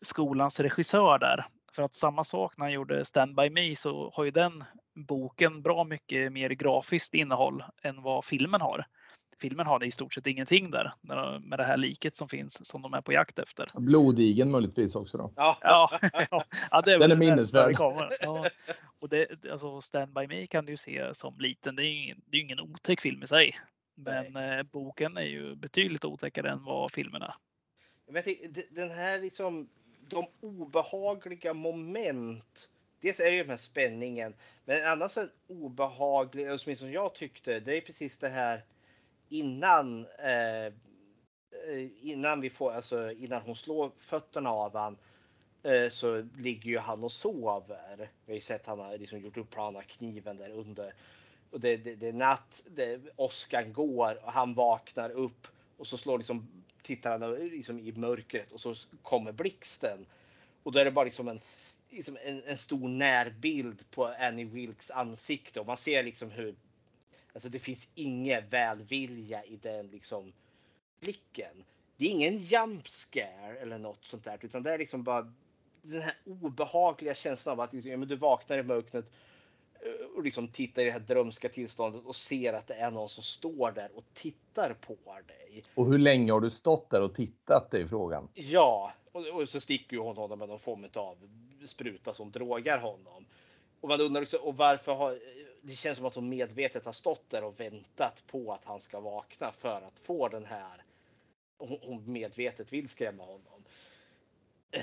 skolans 0.00 0.60
regissör 0.60 1.18
där. 1.18 1.44
För 1.72 1.82
att 1.82 1.94
samma 1.94 2.24
sak 2.24 2.56
när 2.56 2.64
han 2.64 2.72
gjorde 2.72 3.04
Stand 3.04 3.36
By 3.36 3.50
Me 3.50 3.76
så 3.76 4.10
har 4.14 4.24
ju 4.24 4.30
den 4.30 4.64
boken 4.94 5.62
bra 5.62 5.84
mycket 5.84 6.32
mer 6.32 6.50
grafiskt 6.50 7.14
innehåll 7.14 7.64
än 7.82 8.02
vad 8.02 8.24
filmen 8.24 8.60
har 8.60 8.84
filmen 9.42 9.66
har 9.66 9.78
det 9.78 9.86
i 9.86 9.90
stort 9.90 10.14
sett 10.14 10.26
ingenting 10.26 10.70
där 10.70 10.92
med 11.40 11.58
det 11.58 11.64
här 11.64 11.76
liket 11.76 12.16
som 12.16 12.28
finns 12.28 12.66
som 12.66 12.82
de 12.82 12.94
är 12.94 13.00
på 13.00 13.12
jakt 13.12 13.38
efter. 13.38 13.70
Blodigen 13.74 14.50
möjligtvis 14.50 14.94
också 14.94 15.18
då. 15.18 15.32
Ja, 15.36 15.58
ja, 15.60 15.90
ja 16.70 16.82
det 16.82 16.92
är 16.92 16.98
Den 16.98 17.12
är 17.12 17.16
minnesvärd. 17.16 17.76
Ja. 17.78 18.48
Och 18.98 19.08
det, 19.08 19.44
alltså 19.50 19.80
Stand 19.80 20.12
By 20.12 20.26
Me 20.26 20.46
kan 20.46 20.66
du 20.66 20.76
se 20.76 21.14
som 21.14 21.38
liten. 21.38 21.76
Det 21.76 21.82
är 21.82 21.86
ju 21.86 22.02
ingen, 22.04 22.20
det 22.26 22.36
är 22.36 22.40
ingen 22.40 22.60
otäck 22.60 23.00
film 23.00 23.22
i 23.22 23.26
sig. 23.26 23.58
Men 23.94 24.36
eh, 24.36 24.62
boken 24.62 25.16
är 25.16 25.26
ju 25.26 25.54
betydligt 25.54 26.04
otäckare 26.04 26.50
än 26.50 26.64
vad 26.64 26.92
filmen 26.92 27.22
är. 27.22 27.34
Jag 28.06 28.12
vet, 28.12 28.74
den 28.74 28.90
här 28.90 29.18
liksom, 29.18 29.68
de 30.08 30.26
obehagliga 30.40 31.54
moment. 31.54 32.70
Dels 33.00 33.20
är 33.20 33.24
det 33.24 33.36
ju 33.36 33.42
den 33.42 33.50
här 33.50 33.56
spänningen, 33.56 34.34
men 34.64 34.86
annars 34.86 35.16
en 35.16 35.30
obehaglig, 35.46 36.46
åtminstone 36.46 36.76
som 36.76 36.92
jag 36.92 37.14
tyckte, 37.14 37.60
det 37.60 37.76
är 37.76 37.80
precis 37.80 38.18
det 38.18 38.28
här 38.28 38.64
innan 39.32 40.06
eh, 40.06 40.72
innan 42.00 42.40
vi 42.40 42.50
får, 42.50 42.72
alltså 42.72 43.12
innan 43.12 43.42
hon 43.42 43.56
slår 43.56 43.90
fötterna 43.98 44.50
av 44.50 44.76
han 44.76 44.96
eh, 45.62 45.90
så 45.90 46.28
ligger 46.36 46.70
ju 46.70 46.78
han 46.78 47.04
och 47.04 47.12
sover. 47.12 48.10
Vi 48.26 48.32
har 48.32 48.34
ju 48.34 48.40
sett 48.40 48.66
han 48.66 48.78
har 48.78 48.98
liksom 48.98 49.18
gjort 49.18 49.36
upp 49.36 49.50
planen, 49.50 49.82
kniven 49.86 50.36
där 50.36 50.50
under. 50.50 50.94
Och 51.50 51.60
det, 51.60 51.76
det, 51.76 51.94
det 51.94 52.08
är 52.08 52.12
natt, 52.12 52.62
det, 52.66 53.00
Oskar 53.16 53.62
går 53.62 54.24
och 54.24 54.32
han 54.32 54.54
vaknar 54.54 55.10
upp 55.10 55.46
och 55.76 55.86
så 55.86 55.98
slår 55.98 56.18
liksom, 56.18 56.64
tittar 56.82 57.18
han 57.18 57.34
liksom 57.34 57.78
i 57.78 57.92
mörkret 57.92 58.52
och 58.52 58.60
så 58.60 58.74
kommer 59.02 59.32
blixten. 59.32 60.06
Och 60.62 60.72
då 60.72 60.78
är 60.78 60.84
det 60.84 60.90
bara 60.90 61.04
liksom 61.04 61.28
en, 61.28 61.40
liksom 61.90 62.18
en, 62.24 62.42
en 62.42 62.58
stor 62.58 62.88
närbild 62.88 63.90
på 63.90 64.06
Annie 64.06 64.44
Wilkes 64.44 64.90
ansikte 64.90 65.60
och 65.60 65.66
man 65.66 65.76
ser 65.76 66.02
liksom 66.02 66.30
hur 66.30 66.54
Alltså 67.32 67.48
det 67.48 67.58
finns 67.58 67.88
ingen 67.94 68.48
välvilja 68.48 69.44
i 69.44 69.56
den 69.56 69.86
liksom 69.86 70.32
blicken. 71.00 71.64
Det 71.96 72.04
är 72.04 72.10
ingen 72.10 72.38
jump 72.38 72.88
scare 72.88 73.58
eller 73.60 73.78
något 73.78 74.04
sånt 74.04 74.24
där, 74.24 74.38
utan 74.40 74.62
det 74.62 74.74
är 74.74 74.78
liksom 74.78 75.02
bara 75.02 75.32
den 75.82 76.02
här 76.02 76.14
obehagliga 76.24 77.14
känslan 77.14 77.52
av 77.52 77.60
att 77.60 77.72
liksom, 77.72 77.90
ja, 77.90 77.96
men 77.96 78.08
du 78.08 78.16
vaknar 78.16 78.58
i 78.58 78.62
mörkret 78.62 79.04
eh, 79.80 80.16
och 80.16 80.22
liksom 80.22 80.48
tittar 80.48 80.82
i 80.82 80.84
det 80.84 80.90
här 80.90 81.00
drömska 81.00 81.48
tillståndet 81.48 82.04
och 82.04 82.16
ser 82.16 82.52
att 82.52 82.66
det 82.66 82.74
är 82.74 82.90
någon 82.90 83.08
som 83.08 83.22
står 83.22 83.72
där 83.72 83.90
och 83.94 84.04
tittar 84.14 84.74
på 84.74 84.96
dig. 85.26 85.64
Och 85.74 85.86
hur 85.86 85.98
länge 85.98 86.32
har 86.32 86.40
du 86.40 86.50
stått 86.50 86.90
där 86.90 87.00
och 87.00 87.14
tittat? 87.14 87.70
Det 87.70 87.80
är 87.80 87.86
frågan. 87.86 88.28
Ja, 88.34 88.92
och, 89.12 89.26
och 89.26 89.48
så 89.48 89.60
sticker 89.60 89.96
ju 89.96 90.02
hon 90.02 90.16
honom 90.16 90.38
med 90.38 90.48
någon 90.48 90.58
form 90.58 90.86
av 90.94 91.16
spruta 91.66 92.14
som 92.14 92.30
drogar 92.30 92.78
honom. 92.78 93.26
Och 93.80 93.88
man 93.88 94.00
undrar 94.00 94.22
också, 94.22 94.36
och 94.36 94.56
varför 94.56 94.94
har 94.94 95.18
det 95.62 95.74
känns 95.74 95.96
som 95.96 96.06
att 96.06 96.14
hon 96.14 96.28
medvetet 96.28 96.84
har 96.84 96.92
stått 96.92 97.30
där 97.30 97.44
och 97.44 97.60
väntat 97.60 98.22
på 98.26 98.52
att 98.52 98.64
han 98.64 98.80
ska 98.80 99.00
vakna 99.00 99.52
för 99.52 99.82
att 99.82 99.98
få 99.98 100.28
den 100.28 100.44
här. 100.44 100.84
Hon 101.58 102.12
medvetet 102.12 102.72
vill 102.72 102.88
skrämma 102.88 103.24
honom. 103.24 103.64
Eh, 104.70 104.82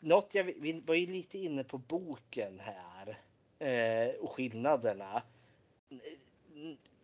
något 0.00 0.34
jag, 0.34 0.44
vi 0.44 0.80
var 0.86 0.94
ju 0.94 1.06
lite 1.06 1.38
inne 1.38 1.64
på 1.64 1.78
boken 1.78 2.60
här 2.60 3.18
eh, 3.58 4.14
och 4.14 4.32
skillnaderna. 4.32 5.22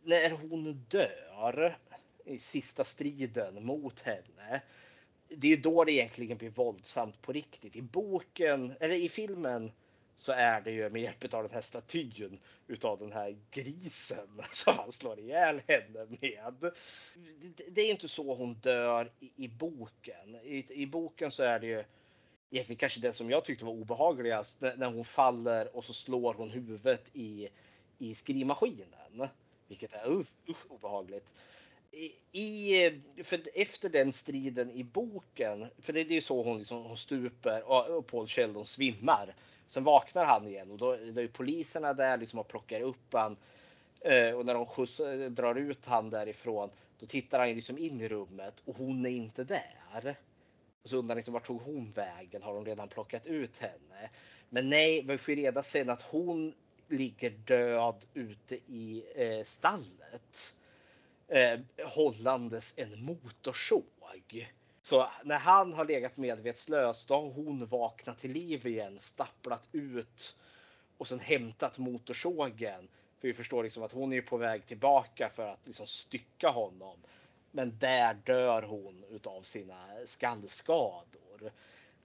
När 0.02 0.30
hon 0.30 0.84
dör 0.88 1.78
i 2.24 2.38
sista 2.38 2.84
striden 2.84 3.64
mot 3.64 4.00
henne. 4.00 4.62
Det 5.28 5.52
är 5.52 5.56
då 5.56 5.84
det 5.84 5.92
egentligen 5.92 6.38
blir 6.38 6.50
våldsamt 6.50 7.22
på 7.22 7.32
riktigt. 7.32 7.76
I 7.76 7.82
boken 7.82 8.74
eller 8.80 8.94
i 8.94 9.08
filmen 9.08 9.72
så 10.18 10.32
är 10.32 10.60
det 10.60 10.70
ju 10.70 10.90
med 10.90 11.02
hjälp 11.02 11.34
av 11.34 11.42
den 11.42 11.52
här 11.52 11.60
statyn 11.60 12.38
utav 12.66 12.98
den 12.98 13.12
här 13.12 13.36
grisen 13.50 14.42
som 14.50 14.76
han 14.76 14.92
slår 14.92 15.18
ihjäl 15.18 15.62
henne 15.66 16.06
med. 16.20 16.72
Det 17.68 17.80
är 17.80 17.90
inte 17.90 18.08
så 18.08 18.34
hon 18.34 18.54
dör 18.54 19.12
i, 19.20 19.44
i 19.44 19.48
boken. 19.48 20.34
I, 20.34 20.82
I, 20.82 20.86
boken 20.86 21.30
så 21.30 21.42
är 21.42 21.58
det 21.58 21.66
ju 21.66 21.84
egentligen 22.50 22.78
kanske 22.78 23.00
det 23.00 23.12
som 23.12 23.30
jag 23.30 23.44
tyckte 23.44 23.64
var 23.64 23.72
obehagligast 23.72 24.60
när 24.60 24.86
hon 24.86 25.04
faller 25.04 25.76
och 25.76 25.84
så 25.84 25.92
slår 25.92 26.34
hon 26.34 26.50
huvudet 26.50 27.04
i, 27.12 27.48
i 27.98 28.14
skrivmaskinen. 28.14 29.28
Vilket 29.68 29.92
är 29.92 30.10
uh, 30.10 30.18
uh, 30.48 30.56
obehagligt. 30.68 31.32
I, 32.32 32.90
för 33.24 33.40
efter 33.54 33.88
den 33.88 34.12
striden 34.12 34.70
i 34.70 34.84
boken, 34.84 35.66
för 35.78 35.92
det, 35.92 36.04
det 36.04 36.12
är 36.12 36.14
ju 36.14 36.20
så 36.20 36.42
hon, 36.42 36.58
liksom, 36.58 36.82
hon 36.82 36.96
stuper 36.96 37.62
och, 37.62 37.86
och 37.86 38.06
Paul 38.06 38.28
Sheldon 38.28 38.66
svimmar 38.66 39.34
Sen 39.68 39.84
vaknar 39.84 40.24
han 40.24 40.46
igen 40.46 40.70
och 40.70 40.78
då, 40.78 40.96
då 41.12 41.20
är 41.20 41.28
poliserna 41.28 41.94
där 41.94 42.16
liksom 42.16 42.38
och 42.38 42.48
plockar 42.48 42.80
upp 42.80 43.12
han. 43.12 43.36
Eh, 44.00 44.30
och 44.30 44.46
när 44.46 44.54
de 44.54 44.66
skjuts, 44.66 45.00
eh, 45.00 45.30
drar 45.30 45.54
ut 45.54 45.86
han 45.86 46.10
därifrån, 46.10 46.70
då 46.98 47.06
tittar 47.06 47.38
han 47.38 47.48
liksom 47.48 47.78
in 47.78 48.00
i 48.00 48.08
rummet 48.08 48.54
och 48.64 48.76
hon 48.76 49.06
är 49.06 49.10
inte 49.10 49.44
där. 49.44 50.16
Och 50.82 50.90
så 50.90 50.96
undrar 50.96 51.16
liksom 51.16 51.34
vart 51.34 51.46
tog 51.46 51.60
hon 51.60 51.92
vägen? 51.92 52.42
Har 52.42 52.54
de 52.54 52.64
redan 52.64 52.88
plockat 52.88 53.26
ut 53.26 53.58
henne? 53.58 54.10
Men 54.48 54.70
nej, 54.70 55.02
vi 55.02 55.18
får 55.18 55.32
reda 55.32 55.62
sen 55.62 55.90
att 55.90 56.02
hon 56.02 56.54
ligger 56.88 57.30
död 57.30 58.04
ute 58.14 58.54
i 58.54 59.04
eh, 59.14 59.44
stallet. 59.44 60.54
Eh, 61.28 61.60
hållandes 61.84 62.74
en 62.76 63.04
motorsåg. 63.04 64.48
Så 64.88 65.08
när 65.24 65.38
han 65.38 65.72
har 65.72 65.84
legat 65.84 66.16
medvetslös, 66.16 67.06
då 67.06 67.14
har 67.14 67.30
hon 67.30 67.66
vaknat 67.66 68.18
till 68.18 68.32
liv 68.32 68.66
igen, 68.66 68.98
stapplat 68.98 69.68
ut 69.72 70.36
och 70.98 71.08
sen 71.08 71.20
hämtat 71.20 71.78
motorsågen. 71.78 72.88
För 73.20 73.28
vi 73.28 73.34
förstår 73.34 73.64
liksom 73.64 73.82
att 73.82 73.92
hon 73.92 74.12
är 74.12 74.20
på 74.20 74.36
väg 74.36 74.66
tillbaka 74.66 75.30
för 75.34 75.46
att 75.46 75.66
liksom 75.66 75.86
stycka 75.86 76.48
honom. 76.48 76.98
Men 77.50 77.78
där 77.78 78.14
dör 78.14 78.62
hon 78.62 79.04
utav 79.10 79.42
sina 79.42 79.88
skallskador. 80.04 81.52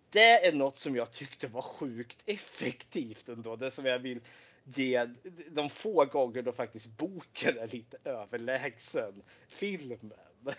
det 0.10 0.48
är 0.48 0.54
något 0.54 0.78
som 0.78 0.96
jag 0.96 1.12
tyckte 1.12 1.48
var 1.48 1.62
sjukt 1.62 2.24
effektivt 2.26 3.30
ändå. 3.30 3.56
Det 3.56 3.72
som 3.72 3.86
jag 3.86 4.00
vill 4.00 4.22
ge 4.64 5.10
de 5.52 5.70
få 5.70 6.06
gånger 6.06 6.42
då 6.42 6.52
faktiskt 6.52 6.88
boken 6.88 7.58
är 7.58 7.68
lite 7.68 7.98
överlägsen 8.04 9.24
filmen. 9.48 10.14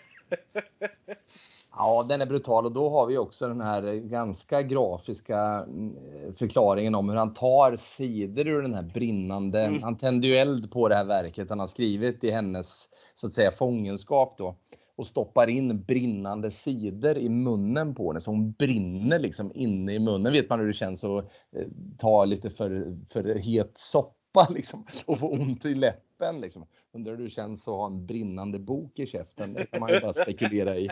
Ja, 1.77 2.07
den 2.09 2.21
är 2.21 2.27
brutal 2.27 2.67
och 2.67 2.73
då 2.73 2.91
har 2.91 3.07
vi 3.07 3.19
också 3.19 3.49
den 3.49 3.61
här 3.61 3.95
ganska 3.95 4.63
grafiska 4.63 5.39
mm, 5.39 5.97
förklaringen 6.39 6.95
om 6.95 7.09
hur 7.09 7.17
han 7.17 7.35
tar 7.35 7.77
sidor 7.77 8.47
ur 8.47 8.63
den 8.63 8.75
här 8.75 8.83
brinnande. 8.83 9.61
Mm. 9.61 9.83
Han 9.83 9.97
tänder 9.97 10.29
ju 10.29 10.37
eld 10.37 10.73
på 10.73 10.89
det 10.89 10.95
här 10.95 11.05
verket 11.05 11.49
han 11.49 11.61
har 11.61 11.67
skrivit 11.67 12.25
i 12.25 12.31
hennes 12.31 12.89
så 13.15 13.27
att 13.27 13.33
säga 13.33 13.51
fångenskap 13.51 14.35
då 14.39 14.57
och 14.97 15.07
stoppar 15.07 15.49
in 15.49 15.83
brinnande 15.83 16.51
sidor 16.51 17.19
i 17.19 17.29
munnen 17.29 17.95
på 17.95 18.11
henne 18.11 18.21
så 18.21 18.31
hon 18.31 18.53
brinner 18.53 19.19
liksom 19.19 19.53
inne 19.55 19.93
i 19.93 19.99
munnen. 19.99 20.33
Vet 20.33 20.51
man 20.51 20.61
hur 20.61 20.67
det 20.67 20.73
känns 20.73 21.05
att 21.05 21.25
eh, 21.57 21.67
ta 21.99 22.25
lite 22.25 22.51
för, 22.51 22.97
för 23.13 23.35
het 23.35 23.73
soppa 23.75 24.47
liksom 24.51 24.87
och 25.07 25.19
få 25.19 25.29
ont 25.29 25.65
i 25.65 25.75
läppen 25.75 26.41
liksom. 26.41 26.67
Undrar 26.93 27.17
hur 27.17 27.25
det 27.25 27.31
känns 27.31 27.69
att 27.69 27.75
ha 27.75 27.87
en 27.87 28.07
brinnande 28.07 28.59
bok 28.59 28.99
i 28.99 29.07
käften. 29.07 29.53
Det 29.53 29.67
kan 29.67 29.81
man 29.81 29.93
ju 29.93 30.01
bara 30.01 30.13
spekulera 30.13 30.77
i. 30.77 30.91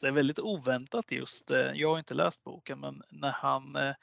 Det 0.00 0.06
är 0.06 0.12
väldigt 0.12 0.38
oväntat 0.38 1.12
just, 1.12 1.50
eh, 1.50 1.58
jag 1.58 1.90
har 1.90 1.98
inte 1.98 2.14
läst 2.14 2.44
boken, 2.44 2.80
men 2.80 3.02
när 3.08 3.30
han 3.30 3.76
eh, 3.76 3.94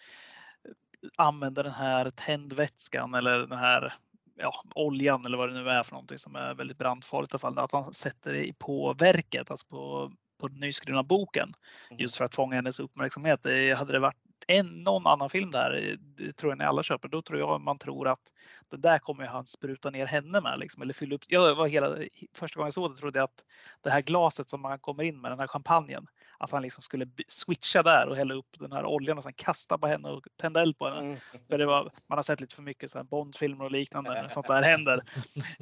använder 1.15 1.63
den 1.63 1.73
här 1.73 2.09
tändvätskan 2.09 3.13
eller 3.13 3.39
den 3.39 3.59
här 3.59 3.93
ja, 4.37 4.63
oljan 4.75 5.25
eller 5.25 5.37
vad 5.37 5.49
det 5.49 5.63
nu 5.63 5.69
är 5.69 5.83
för 5.83 5.91
någonting 5.91 6.17
som 6.17 6.35
är 6.35 6.53
väldigt 6.53 6.77
brandfarligt 6.77 7.33
i 7.33 7.35
alla 7.35 7.39
fall. 7.39 7.59
Att 7.59 7.71
han 7.71 7.93
sätter 7.93 8.33
det 8.33 8.53
på 8.59 8.93
verket, 8.93 9.51
alltså 9.51 9.67
på, 9.67 10.11
på 10.39 10.47
den 10.47 10.59
nyskrivna 10.59 11.03
boken. 11.03 11.53
Mm. 11.89 11.99
Just 11.99 12.17
för 12.17 12.25
att 12.25 12.35
fånga 12.35 12.55
hennes 12.55 12.79
uppmärksamhet. 12.79 13.43
Det 13.43 13.73
hade 13.73 13.91
det 13.93 13.99
varit 13.99 14.22
en, 14.47 14.81
någon 14.81 15.07
annan 15.07 15.29
film 15.29 15.51
där, 15.51 15.97
det 16.17 16.33
tror 16.33 16.51
jag 16.51 16.57
ni 16.57 16.65
alla 16.65 16.83
köper, 16.83 17.07
då 17.07 17.21
tror 17.21 17.39
jag 17.39 17.61
man 17.61 17.77
tror 17.77 18.07
att 18.07 18.33
det 18.69 18.77
där 18.77 18.99
kommer 18.99 19.25
han 19.25 19.45
spruta 19.45 19.89
ner 19.89 20.05
henne 20.05 20.41
med. 20.41 20.59
Liksom, 20.59 20.81
eller 20.81 20.93
fylla 20.93 21.15
upp. 21.15 21.21
Jag 21.27 21.55
var 21.55 21.67
hela, 21.67 21.97
första 22.33 22.57
gången 22.57 22.67
jag 22.67 22.73
såg 22.73 22.91
det 22.91 22.97
trodde 22.97 23.19
jag 23.19 23.23
att 23.23 23.43
det 23.81 23.89
här 23.89 24.01
glaset 24.01 24.49
som 24.49 24.61
man 24.61 24.79
kommer 24.79 25.03
in 25.03 25.21
med, 25.21 25.31
den 25.31 25.39
här 25.39 25.47
champagnen, 25.47 26.07
att 26.43 26.51
han 26.51 26.61
liksom 26.61 26.81
skulle 26.81 27.07
switcha 27.27 27.83
där 27.83 28.07
och 28.07 28.15
hälla 28.15 28.33
upp 28.33 28.59
den 28.59 28.71
här 28.71 28.85
oljan 28.85 29.17
och 29.17 29.23
sen 29.23 29.33
kasta 29.33 29.77
på 29.77 29.87
henne 29.87 30.09
och 30.09 30.27
tända 30.35 30.61
eld 30.61 30.77
på 30.77 30.89
henne. 30.89 30.99
Mm. 30.99 31.19
För 31.49 31.57
det 31.57 31.65
var, 31.65 31.91
man 32.07 32.17
har 32.17 32.23
sett 32.23 32.41
lite 32.41 32.55
för 32.55 32.61
mycket 32.61 33.09
Bondfilmer 33.09 33.65
och 33.65 33.71
liknande 33.71 34.29
sånt 34.29 34.47
där 34.47 34.61
händer. 34.63 35.03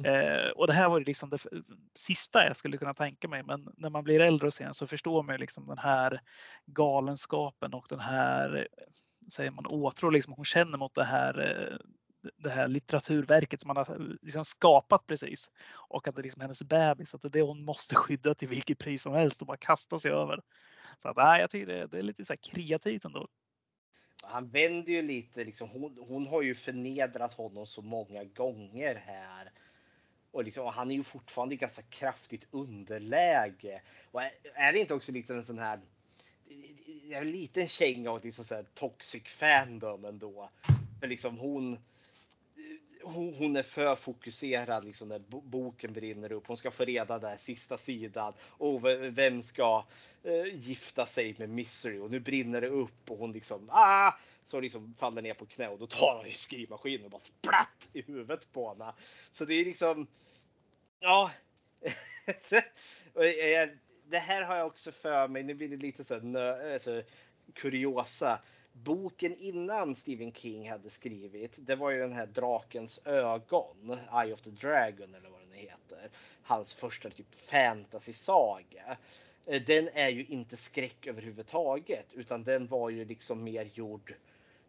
Eh, 0.04 0.50
och 0.50 0.66
det 0.66 0.72
här 0.72 0.88
var 0.88 0.98
ju 0.98 1.04
liksom 1.04 1.30
det 1.30 1.38
sista 1.94 2.46
jag 2.46 2.56
skulle 2.56 2.78
kunna 2.78 2.94
tänka 2.94 3.28
mig. 3.28 3.42
Men 3.42 3.68
när 3.76 3.90
man 3.90 4.04
blir 4.04 4.20
äldre 4.20 4.46
och 4.46 4.54
sen 4.54 4.74
så 4.74 4.86
förstår 4.86 5.22
man 5.22 5.34
ju 5.34 5.38
liksom 5.38 5.66
den 5.66 5.78
här 5.78 6.20
galenskapen 6.66 7.74
och 7.74 7.86
den 7.88 8.00
här 8.00 8.68
säger 9.32 9.50
man 9.50 9.66
åtrå 9.66 10.10
liksom 10.10 10.32
hon 10.32 10.44
känner 10.44 10.78
mot 10.78 10.94
det 10.94 11.04
här 11.04 11.40
eh, 11.40 11.76
det 12.36 12.50
här 12.50 12.68
litteraturverket 12.68 13.60
som 13.60 13.68
man 13.68 13.76
har 13.76 14.16
liksom 14.22 14.44
skapat 14.44 15.06
precis. 15.06 15.50
Och 15.72 16.08
att 16.08 16.14
det 16.14 16.20
är 16.20 16.22
liksom 16.22 16.40
hennes 16.42 16.62
bebis, 16.62 17.14
att 17.14 17.22
det 17.22 17.28
är 17.28 17.30
det 17.30 17.42
hon 17.42 17.64
måste 17.64 17.94
skydda 17.94 18.34
till 18.34 18.48
vilket 18.48 18.78
pris 18.78 19.02
som 19.02 19.14
helst 19.14 19.40
och 19.40 19.46
bara 19.46 19.56
kasta 19.56 19.98
sig 19.98 20.12
över. 20.12 20.40
Så 20.98 21.08
att, 21.08 21.16
nej, 21.16 21.40
jag 21.40 21.50
tycker 21.50 21.66
det, 21.66 21.86
det 21.86 21.98
är 21.98 22.02
lite 22.02 22.24
så 22.24 22.36
kreativt 22.36 23.04
ändå. 23.04 23.28
Han 24.22 24.48
vänder 24.48 24.92
ju 24.92 25.02
lite, 25.02 25.44
liksom, 25.44 25.68
hon, 25.68 25.98
hon 26.08 26.26
har 26.26 26.42
ju 26.42 26.54
förnedrat 26.54 27.32
honom 27.32 27.66
så 27.66 27.82
många 27.82 28.24
gånger 28.24 28.94
här. 28.94 29.52
Och 30.30 30.44
liksom, 30.44 30.66
han 30.66 30.90
är 30.90 30.94
ju 30.94 31.02
fortfarande 31.02 31.54
i 31.54 31.58
ganska 31.58 31.82
kraftigt 31.82 32.46
underläge. 32.50 33.82
Och 34.10 34.22
är, 34.22 34.30
är 34.54 34.72
det 34.72 34.78
inte 34.78 34.94
också 34.94 35.12
lite 35.12 35.34
en 35.34 35.44
sån 35.44 35.58
här 35.58 35.80
en 37.10 37.30
liten 37.30 37.68
känga 37.68 38.10
av 38.10 38.24
liksom 38.24 38.44
så 38.44 38.54
här 38.54 38.66
toxic 38.74 39.22
fandom 39.22 40.04
ändå. 40.04 40.50
För 41.00 41.06
liksom 41.06 41.38
hon, 41.38 41.78
hon 43.04 43.56
är 43.56 43.62
för 43.62 43.96
fokuserad 43.96 44.84
liksom 44.84 45.08
när 45.08 45.18
boken 45.28 45.92
brinner 45.92 46.32
upp. 46.32 46.46
Hon 46.46 46.56
ska 46.56 46.70
få 46.70 46.84
reda 46.84 47.18
där 47.18 47.36
sista 47.36 47.78
sidan. 47.78 48.32
Och 48.40 48.84
vem 49.18 49.42
ska 49.42 49.84
eh, 50.22 50.54
gifta 50.54 51.06
sig 51.06 51.34
med 51.38 51.48
Misery? 51.48 51.98
Och 51.98 52.10
nu 52.10 52.20
brinner 52.20 52.60
det 52.60 52.68
upp 52.68 53.10
och 53.10 53.18
hon 53.18 53.32
liksom 53.32 53.70
ah! 53.70 54.12
Så 54.44 54.60
liksom 54.60 54.94
faller 54.98 55.22
ner 55.22 55.34
på 55.34 55.46
knä 55.46 55.68
och 55.68 55.78
då 55.78 55.86
tar 55.86 56.16
hon 56.16 56.28
ju 56.28 56.34
skrivmaskinen 56.34 57.04
och 57.04 57.10
bara 57.10 57.22
splatt 57.22 57.88
i 57.92 58.02
huvudet 58.02 58.52
på 58.52 58.68
henne. 58.68 58.92
Så 59.30 59.44
det 59.44 59.54
är 59.54 59.64
liksom. 59.64 60.06
Ja. 61.00 61.30
Eh, 63.14 63.24
eh, 63.24 63.68
det 64.04 64.18
här 64.18 64.42
har 64.42 64.56
jag 64.56 64.66
också 64.66 64.92
för 64.92 65.28
mig. 65.28 65.42
Nu 65.42 65.54
blir 65.54 65.68
det 65.68 65.76
lite 65.76 66.04
så 66.04 66.14
här, 66.14 66.72
alltså, 66.72 67.02
kuriosa 67.54 68.38
boken 68.72 69.34
innan 69.34 69.96
Stephen 69.96 70.32
King 70.32 70.70
hade 70.70 70.90
skrivit, 70.90 71.52
det 71.56 71.76
var 71.76 71.90
ju 71.90 71.98
den 71.98 72.12
här 72.12 72.26
Drakens 72.26 73.00
ögon, 73.04 73.98
Eye 74.22 74.32
of 74.32 74.40
the 74.40 74.50
Dragon 74.50 75.14
eller 75.14 75.30
vad 75.30 75.40
den 75.40 75.52
heter. 75.52 76.10
Hans 76.42 76.74
första 76.74 77.10
typ 77.10 77.34
fantasy-saga. 77.34 78.96
Eh, 79.46 79.62
den 79.62 79.88
är 79.88 80.08
ju 80.08 80.24
inte 80.24 80.56
skräck 80.56 81.06
överhuvudtaget, 81.06 82.14
utan 82.14 82.44
den 82.44 82.66
var 82.66 82.90
ju 82.90 83.04
liksom 83.04 83.44
mer 83.44 83.70
gjord. 83.74 84.14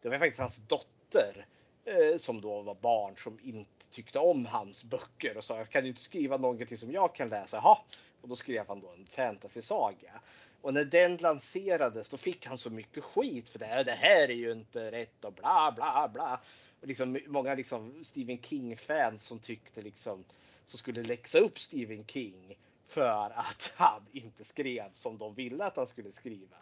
Det 0.01 0.09
var 0.09 0.19
faktiskt 0.19 0.39
hans 0.39 0.61
dotter 0.67 1.45
eh, 1.85 2.17
som 2.17 2.41
då 2.41 2.61
var 2.61 2.75
barn 2.75 3.15
som 3.17 3.39
inte 3.43 3.69
tyckte 3.91 4.19
om 4.19 4.45
hans 4.45 4.83
böcker 4.83 5.37
och 5.37 5.43
sa 5.43 5.57
jag 5.57 5.69
kan 5.69 5.83
du 5.83 5.89
inte 5.89 6.01
skriva 6.01 6.37
någonting 6.37 6.77
som 6.77 6.91
jag 6.91 7.15
kan 7.15 7.29
läsa. 7.29 7.57
Jaha, 7.57 7.77
och 8.21 8.29
då 8.29 8.35
skrev 8.35 8.67
han 8.67 8.79
då 8.79 8.89
en 8.89 9.05
fantasy-saga. 9.05 10.21
Och 10.63 10.73
när 10.73 10.85
den 10.85 11.17
lanserades 11.17 12.09
då 12.09 12.17
fick 12.17 12.45
han 12.45 12.57
så 12.57 12.69
mycket 12.69 13.03
skit 13.03 13.49
för 13.49 13.59
det 13.59 13.65
här. 13.65 13.83
Det 13.83 13.91
här 13.91 14.29
är 14.29 14.33
ju 14.33 14.51
inte 14.51 14.91
rätt 14.91 15.25
och 15.25 15.33
bla 15.33 15.73
bla 15.75 16.09
bla. 16.13 16.41
Och 16.81 16.87
liksom 16.87 17.19
många 17.27 17.55
liksom 17.55 18.03
Stephen 18.03 18.41
King-fans 18.41 19.25
som 19.25 19.39
tyckte 19.39 19.81
liksom 19.81 20.23
som 20.67 20.77
skulle 20.77 21.03
läxa 21.03 21.39
upp 21.39 21.59
Stephen 21.59 22.05
King 22.05 22.57
för 22.87 23.31
att 23.31 23.73
han 23.77 24.05
inte 24.11 24.43
skrev 24.43 24.89
som 24.93 25.17
de 25.17 25.33
ville 25.33 25.65
att 25.65 25.77
han 25.77 25.87
skulle 25.87 26.11
skriva. 26.11 26.57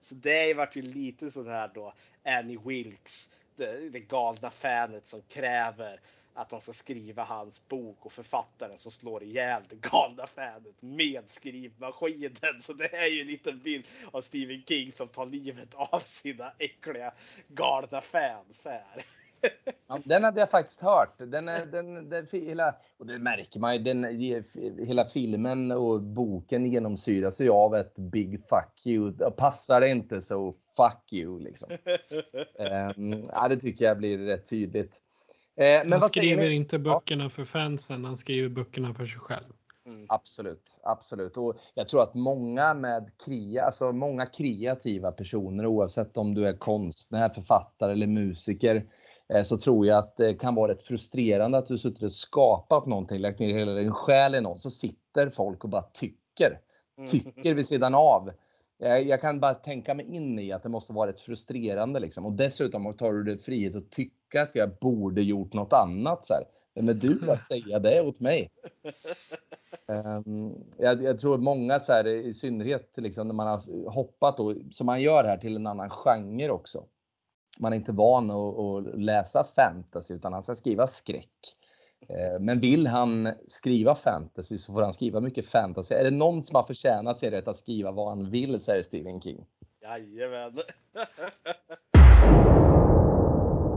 Så 0.00 0.14
det 0.14 0.54
vart 0.54 0.76
ju 0.76 0.82
lite 0.82 1.30
sån 1.30 1.48
här 1.48 1.70
då 1.74 1.94
Annie 2.24 2.58
Wilkes, 2.64 3.30
det, 3.56 3.88
det 3.88 4.00
galna 4.00 4.50
fanet 4.50 5.06
som 5.06 5.22
kräver 5.22 6.00
att 6.34 6.50
de 6.50 6.60
ska 6.60 6.72
skriva 6.72 7.24
hans 7.24 7.68
bok 7.68 8.06
och 8.06 8.12
författaren 8.12 8.78
som 8.78 8.92
slår 8.92 9.22
ihjäl 9.22 9.62
det 9.68 9.80
galna 9.80 10.26
fanet 10.26 10.82
med 10.82 11.22
skrivmaskinen. 11.26 12.60
Så 12.60 12.72
det 12.72 12.96
är 12.96 13.06
ju 13.06 13.20
en 13.20 13.26
liten 13.26 13.58
bild 13.58 13.84
av 14.12 14.20
Stephen 14.20 14.62
King 14.68 14.92
som 14.92 15.08
tar 15.08 15.26
livet 15.26 15.74
av 15.74 16.00
sina 16.00 16.52
äckliga 16.58 17.12
galna 17.48 18.00
fans 18.00 18.64
här. 18.64 19.04
Ja, 19.86 19.98
den 20.04 20.24
hade 20.24 20.40
jag 20.40 20.50
faktiskt 20.50 20.80
hört. 20.80 21.18
Den, 21.18 21.46
den, 21.46 22.08
den, 22.08 22.26
hela, 22.32 22.74
och 22.98 23.06
det 23.06 23.18
märker 23.18 23.60
man 23.60 23.76
ju. 23.76 23.82
Den, 23.82 24.04
hela 24.86 25.04
filmen 25.04 25.72
och 25.72 26.02
boken 26.02 26.66
genomsyras 26.66 27.40
ju 27.40 27.50
av 27.50 27.74
ett 27.74 27.98
big 27.98 28.46
fuck 28.46 28.86
you. 28.86 29.12
Passar 29.36 29.80
det 29.80 29.88
inte 29.88 30.22
så 30.22 30.54
fuck 30.76 31.12
you 31.12 31.40
liksom. 31.40 31.70
um, 32.96 33.28
ja, 33.32 33.48
det 33.48 33.56
tycker 33.56 33.84
jag 33.84 33.98
blir 33.98 34.18
rätt 34.18 34.48
tydligt. 34.48 34.92
Eh, 35.56 35.64
men 35.84 35.92
han 35.92 36.08
skriver 36.08 36.50
inte 36.50 36.78
böckerna 36.78 37.24
ja. 37.24 37.28
för 37.28 37.44
fansen, 37.44 38.04
han 38.04 38.16
skriver 38.16 38.48
böckerna 38.48 38.94
för 38.94 39.06
sig 39.06 39.20
själv. 39.20 39.52
Mm. 39.86 40.06
Absolut, 40.08 40.80
absolut. 40.82 41.36
Och 41.36 41.54
jag 41.74 41.88
tror 41.88 42.02
att 42.02 42.14
många 42.14 42.74
med 42.74 43.10
krea, 43.24 43.64
alltså 43.64 43.92
många 43.92 44.26
kreativa 44.26 45.12
personer 45.12 45.66
oavsett 45.66 46.16
om 46.16 46.34
du 46.34 46.46
är 46.46 46.52
konstnär, 46.52 47.28
författare 47.28 47.92
eller 47.92 48.06
musiker 48.06 48.86
eh, 49.28 49.42
så 49.42 49.58
tror 49.58 49.86
jag 49.86 49.98
att 49.98 50.16
det 50.16 50.34
kan 50.34 50.54
vara 50.54 50.72
rätt 50.72 50.82
frustrerande 50.82 51.58
att 51.58 51.66
du 51.66 51.78
suttit 51.78 52.02
och 52.02 52.12
skapat 52.12 52.86
någonting, 52.86 53.18
lagt 53.18 53.38
ner 53.38 53.58
hela 53.58 53.72
din 53.72 53.92
själ 53.92 54.34
i 54.34 54.40
något, 54.40 54.60
så 54.60 54.70
sitter 54.70 55.30
folk 55.30 55.64
och 55.64 55.70
bara 55.70 55.82
tycker. 55.82 56.60
Mm. 56.98 57.10
Tycker 57.10 57.54
vid 57.54 57.66
sidan 57.66 57.94
av. 57.94 58.30
Jag 58.78 59.20
kan 59.20 59.40
bara 59.40 59.54
tänka 59.54 59.94
mig 59.94 60.06
in 60.14 60.38
i 60.38 60.52
att 60.52 60.62
det 60.62 60.68
måste 60.68 60.92
vara 60.92 61.10
rätt 61.10 61.20
frustrerande 61.20 62.00
liksom. 62.00 62.26
Och 62.26 62.32
dessutom 62.32 62.92
tar 62.92 63.12
du 63.12 63.24
dig 63.24 63.38
frihet 63.38 63.76
att 63.76 63.90
tycka 63.90 64.19
att 64.38 64.54
jag 64.54 64.70
borde 64.80 65.22
gjort 65.22 65.52
något 65.52 65.72
annat. 65.72 66.26
Så 66.26 66.34
här. 66.34 66.44
Vem 66.74 66.88
är 66.88 66.94
du 66.94 67.30
att 67.30 67.46
säga 67.46 67.78
det 67.78 68.00
åt 68.00 68.20
mig? 68.20 68.50
Um, 69.86 70.64
jag, 70.78 71.02
jag, 71.02 71.20
tror 71.20 71.38
många 71.38 71.80
så 71.80 71.92
här, 71.92 72.06
i 72.06 72.34
synnerhet 72.34 72.92
liksom, 72.96 73.26
när 73.26 73.34
man 73.34 73.46
har 73.46 73.90
hoppat 73.90 74.36
då, 74.36 74.54
som 74.70 74.86
man 74.86 75.02
gör 75.02 75.24
här 75.24 75.36
till 75.36 75.56
en 75.56 75.66
annan 75.66 75.90
genre 75.90 76.50
också. 76.50 76.84
Man 77.58 77.72
är 77.72 77.76
inte 77.76 77.92
van 77.92 78.30
att, 78.30 78.58
att 78.58 79.00
läsa 79.00 79.44
fantasy 79.44 80.14
utan 80.14 80.32
han 80.32 80.42
ska 80.42 80.54
skriva 80.54 80.86
skräck. 80.86 81.56
Ehm, 82.08 82.44
men 82.44 82.60
vill 82.60 82.86
han 82.86 83.32
skriva 83.48 83.94
fantasy 83.94 84.58
så 84.58 84.72
får 84.72 84.82
han 84.82 84.92
skriva 84.92 85.20
mycket 85.20 85.46
fantasy. 85.46 85.94
Är 85.94 86.04
det 86.04 86.10
någon 86.10 86.44
som 86.44 86.56
har 86.56 86.62
förtjänat 86.62 87.20
sig 87.20 87.30
rätt 87.30 87.48
att 87.48 87.58
skriva 87.58 87.90
vad 87.90 88.08
han 88.08 88.30
vill 88.30 88.60
så 88.60 88.70
är 88.70 88.76
det 88.76 88.84
Stephen 88.84 89.20
King. 89.20 89.46
Jajamän. 89.82 90.58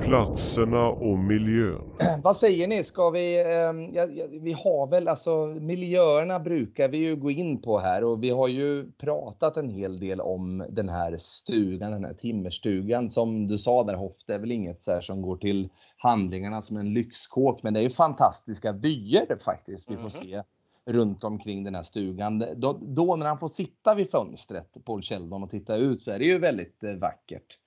platserna 0.03 0.87
och 0.87 1.19
miljön. 1.19 1.81
Vad 2.23 2.37
säger 2.37 2.67
ni? 2.67 2.83
Ska 2.83 3.09
vi? 3.09 3.39
Eh, 3.39 3.95
ja, 3.95 4.05
ja, 4.05 4.25
vi 4.41 4.53
har 4.53 4.87
väl 4.87 5.07
alltså 5.07 5.45
miljöerna 5.45 6.39
brukar 6.39 6.89
vi 6.89 6.97
ju 6.97 7.15
gå 7.15 7.31
in 7.31 7.61
på 7.61 7.79
här 7.79 8.03
och 8.03 8.23
vi 8.23 8.29
har 8.29 8.47
ju 8.47 8.91
pratat 8.91 9.57
en 9.57 9.69
hel 9.69 9.99
del 9.99 10.21
om 10.21 10.65
den 10.69 10.89
här 10.89 11.17
stugan, 11.17 11.91
den 11.91 12.05
här 12.05 12.13
timmerstugan 12.13 13.09
som 13.09 13.47
du 13.47 13.57
sa 13.57 13.83
där 13.83 13.95
Hoff. 13.95 14.15
Det 14.27 14.33
är 14.33 14.39
väl 14.39 14.51
inget 14.51 14.81
så 14.81 14.91
här 14.91 15.01
som 15.01 15.21
går 15.21 15.37
till 15.37 15.69
handlingarna 15.97 16.61
som 16.61 16.77
en 16.77 16.93
lyxkåk, 16.93 17.63
men 17.63 17.73
det 17.73 17.79
är 17.79 17.83
ju 17.83 17.89
fantastiska 17.89 18.71
vyer 18.71 19.37
faktiskt 19.45 19.91
vi 19.91 19.95
får 19.95 20.01
mm 20.01 20.11
-hmm. 20.11 20.23
se 20.23 20.43
runt 20.85 21.23
omkring 21.23 21.63
den 21.63 21.75
här 21.75 21.83
stugan. 21.83 22.45
Då, 22.55 22.79
då, 22.81 23.15
när 23.15 23.25
han 23.25 23.39
får 23.39 23.47
sitta 23.47 23.95
vid 23.95 24.11
fönstret, 24.11 24.85
Paul 24.85 25.01
Sheldon, 25.01 25.43
och 25.43 25.49
titta 25.49 25.75
ut 25.75 26.01
så 26.01 26.11
är 26.11 26.19
det 26.19 26.25
ju 26.25 26.39
väldigt 26.39 26.83
eh, 26.83 26.93
vackert. 26.93 27.59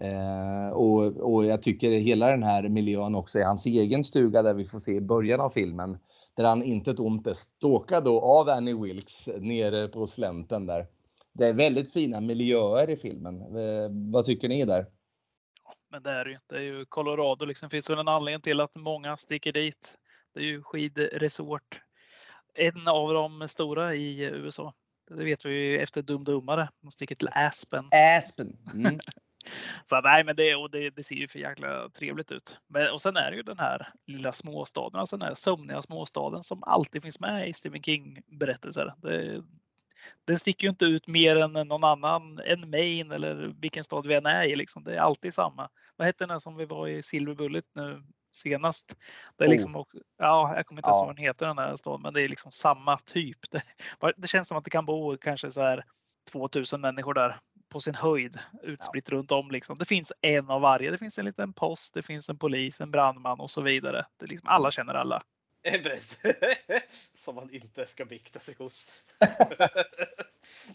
Eh, 0.00 0.72
och, 0.72 1.16
och 1.34 1.46
jag 1.46 1.62
tycker 1.62 1.90
hela 1.90 2.26
den 2.26 2.42
här 2.42 2.68
miljön 2.68 3.14
också 3.14 3.38
är 3.38 3.44
hans 3.44 3.66
egen 3.66 4.04
stuga 4.04 4.42
där 4.42 4.54
vi 4.54 4.64
får 4.64 4.78
se 4.78 4.92
i 4.92 5.00
början 5.00 5.40
av 5.40 5.50
filmen. 5.50 5.98
Där 6.34 6.44
han 6.44 6.62
inte 6.62 6.90
ett 6.90 7.00
ont 7.00 7.26
är 7.26 7.32
stalkad 7.32 8.04
då 8.04 8.20
av 8.20 8.48
Annie 8.48 8.74
Wilkes 8.74 9.28
nere 9.40 9.88
på 9.88 10.06
slänten 10.06 10.66
där. 10.66 10.86
Det 11.32 11.48
är 11.48 11.52
väldigt 11.52 11.92
fina 11.92 12.20
miljöer 12.20 12.90
i 12.90 12.96
filmen. 12.96 13.40
Eh, 13.40 14.12
vad 14.12 14.24
tycker 14.24 14.48
ni 14.48 14.64
där? 14.64 14.86
Men 15.90 16.02
det 16.02 16.10
är 16.10 16.26
ju. 16.26 16.38
Det 16.46 16.56
är 16.56 16.60
ju 16.60 16.84
Colorado 16.84 17.44
liksom. 17.44 17.70
Finns 17.70 17.90
väl 17.90 17.98
en 17.98 18.08
anledning 18.08 18.40
till 18.40 18.60
att 18.60 18.76
många 18.76 19.16
sticker 19.16 19.52
dit. 19.52 19.98
Det 20.34 20.40
är 20.40 20.44
ju 20.44 20.62
skidresort. 20.62 21.80
En 22.54 22.88
av 22.88 23.14
de 23.14 23.48
stora 23.48 23.94
i 23.94 24.22
USA. 24.22 24.74
Det 25.08 25.24
vet 25.24 25.46
vi 25.46 25.50
ju 25.50 25.78
efter 25.78 26.02
Dum 26.02 26.24
Dummare. 26.24 26.68
De 26.80 26.90
sticker 26.90 27.14
till 27.14 27.28
Aspen. 27.32 27.84
Aspen. 28.18 28.56
Mm. 28.74 28.98
Så 29.84 30.00
nej, 30.00 30.24
men 30.24 30.36
det, 30.36 30.54
och 30.54 30.70
det, 30.70 30.90
det, 30.90 31.02
ser 31.02 31.14
ju 31.14 31.28
för 31.28 31.38
jäkla 31.38 31.88
trevligt 31.88 32.32
ut. 32.32 32.56
Men, 32.68 32.90
och 32.90 33.02
sen 33.02 33.16
är 33.16 33.30
det 33.30 33.36
ju 33.36 33.42
den 33.42 33.58
här 33.58 33.88
lilla 34.06 34.32
småstaden, 34.32 35.00
alltså 35.00 35.16
den 35.16 35.28
här 35.28 35.34
sömniga 35.34 35.82
småstaden 35.82 36.42
som 36.42 36.62
alltid 36.62 37.02
finns 37.02 37.20
med 37.20 37.48
i 37.48 37.52
Stephen 37.52 37.82
King 37.82 38.22
berättelser. 38.26 38.94
Det, 38.96 39.42
den 40.24 40.38
sticker 40.38 40.64
ju 40.64 40.70
inte 40.70 40.84
ut 40.84 41.06
mer 41.06 41.36
än 41.36 41.52
någon 41.52 41.84
annan 41.84 42.38
än 42.38 42.70
Maine 42.70 43.12
eller 43.12 43.54
vilken 43.60 43.84
stad 43.84 44.06
vi 44.06 44.14
än 44.14 44.26
är 44.26 44.44
i. 44.44 44.56
Liksom. 44.56 44.84
Det 44.84 44.94
är 44.94 45.00
alltid 45.00 45.34
samma. 45.34 45.68
Vad 45.96 46.06
hette 46.06 46.26
den 46.26 46.40
som 46.40 46.56
vi 46.56 46.64
var 46.64 46.88
i 46.88 47.02
Silver 47.02 47.34
Bullet 47.34 47.64
nu 47.74 48.02
senast? 48.32 48.96
Det 49.36 49.44
är 49.44 49.48
oh. 49.48 49.52
liksom, 49.52 49.84
ja, 50.18 50.56
jag 50.56 50.66
kommer 50.66 50.78
inte 50.78 50.88
ja. 50.90 50.96
ihåg 50.96 51.06
vad 51.06 51.16
den 51.16 51.24
heter 51.24 51.46
den 51.46 51.58
här 51.58 51.76
staden, 51.76 52.02
men 52.02 52.14
det 52.14 52.22
är 52.22 52.28
liksom 52.28 52.52
samma 52.52 52.98
typ. 52.98 53.38
Det, 53.50 53.62
det 54.16 54.28
känns 54.28 54.48
som 54.48 54.58
att 54.58 54.64
det 54.64 54.70
kan 54.70 54.86
bo 54.86 55.16
kanske 55.16 55.50
så 55.50 55.60
här 55.60 55.84
2000 56.32 56.80
människor 56.80 57.14
där 57.14 57.36
på 57.70 57.80
sin 57.80 57.94
höjd 57.94 58.38
utspritt 58.62 59.08
ja. 59.08 59.16
runt 59.16 59.32
om. 59.32 59.50
Liksom. 59.50 59.78
Det 59.78 59.84
finns 59.84 60.12
en 60.20 60.50
av 60.50 60.60
varje. 60.60 60.90
Det 60.90 60.98
finns 60.98 61.18
en 61.18 61.24
liten 61.24 61.52
post, 61.52 61.94
det 61.94 62.02
finns 62.02 62.30
en 62.30 62.38
polis, 62.38 62.80
en 62.80 62.90
brandman 62.90 63.40
och 63.40 63.50
så 63.50 63.60
vidare. 63.60 64.06
Det 64.16 64.26
liksom, 64.26 64.48
alla 64.48 64.70
känner 64.70 64.94
alla. 64.94 65.22
Som 67.14 67.34
man 67.34 67.50
inte 67.50 67.86
ska 67.86 68.04
bikta 68.04 68.38
sig 68.38 68.54
hos. 68.58 68.90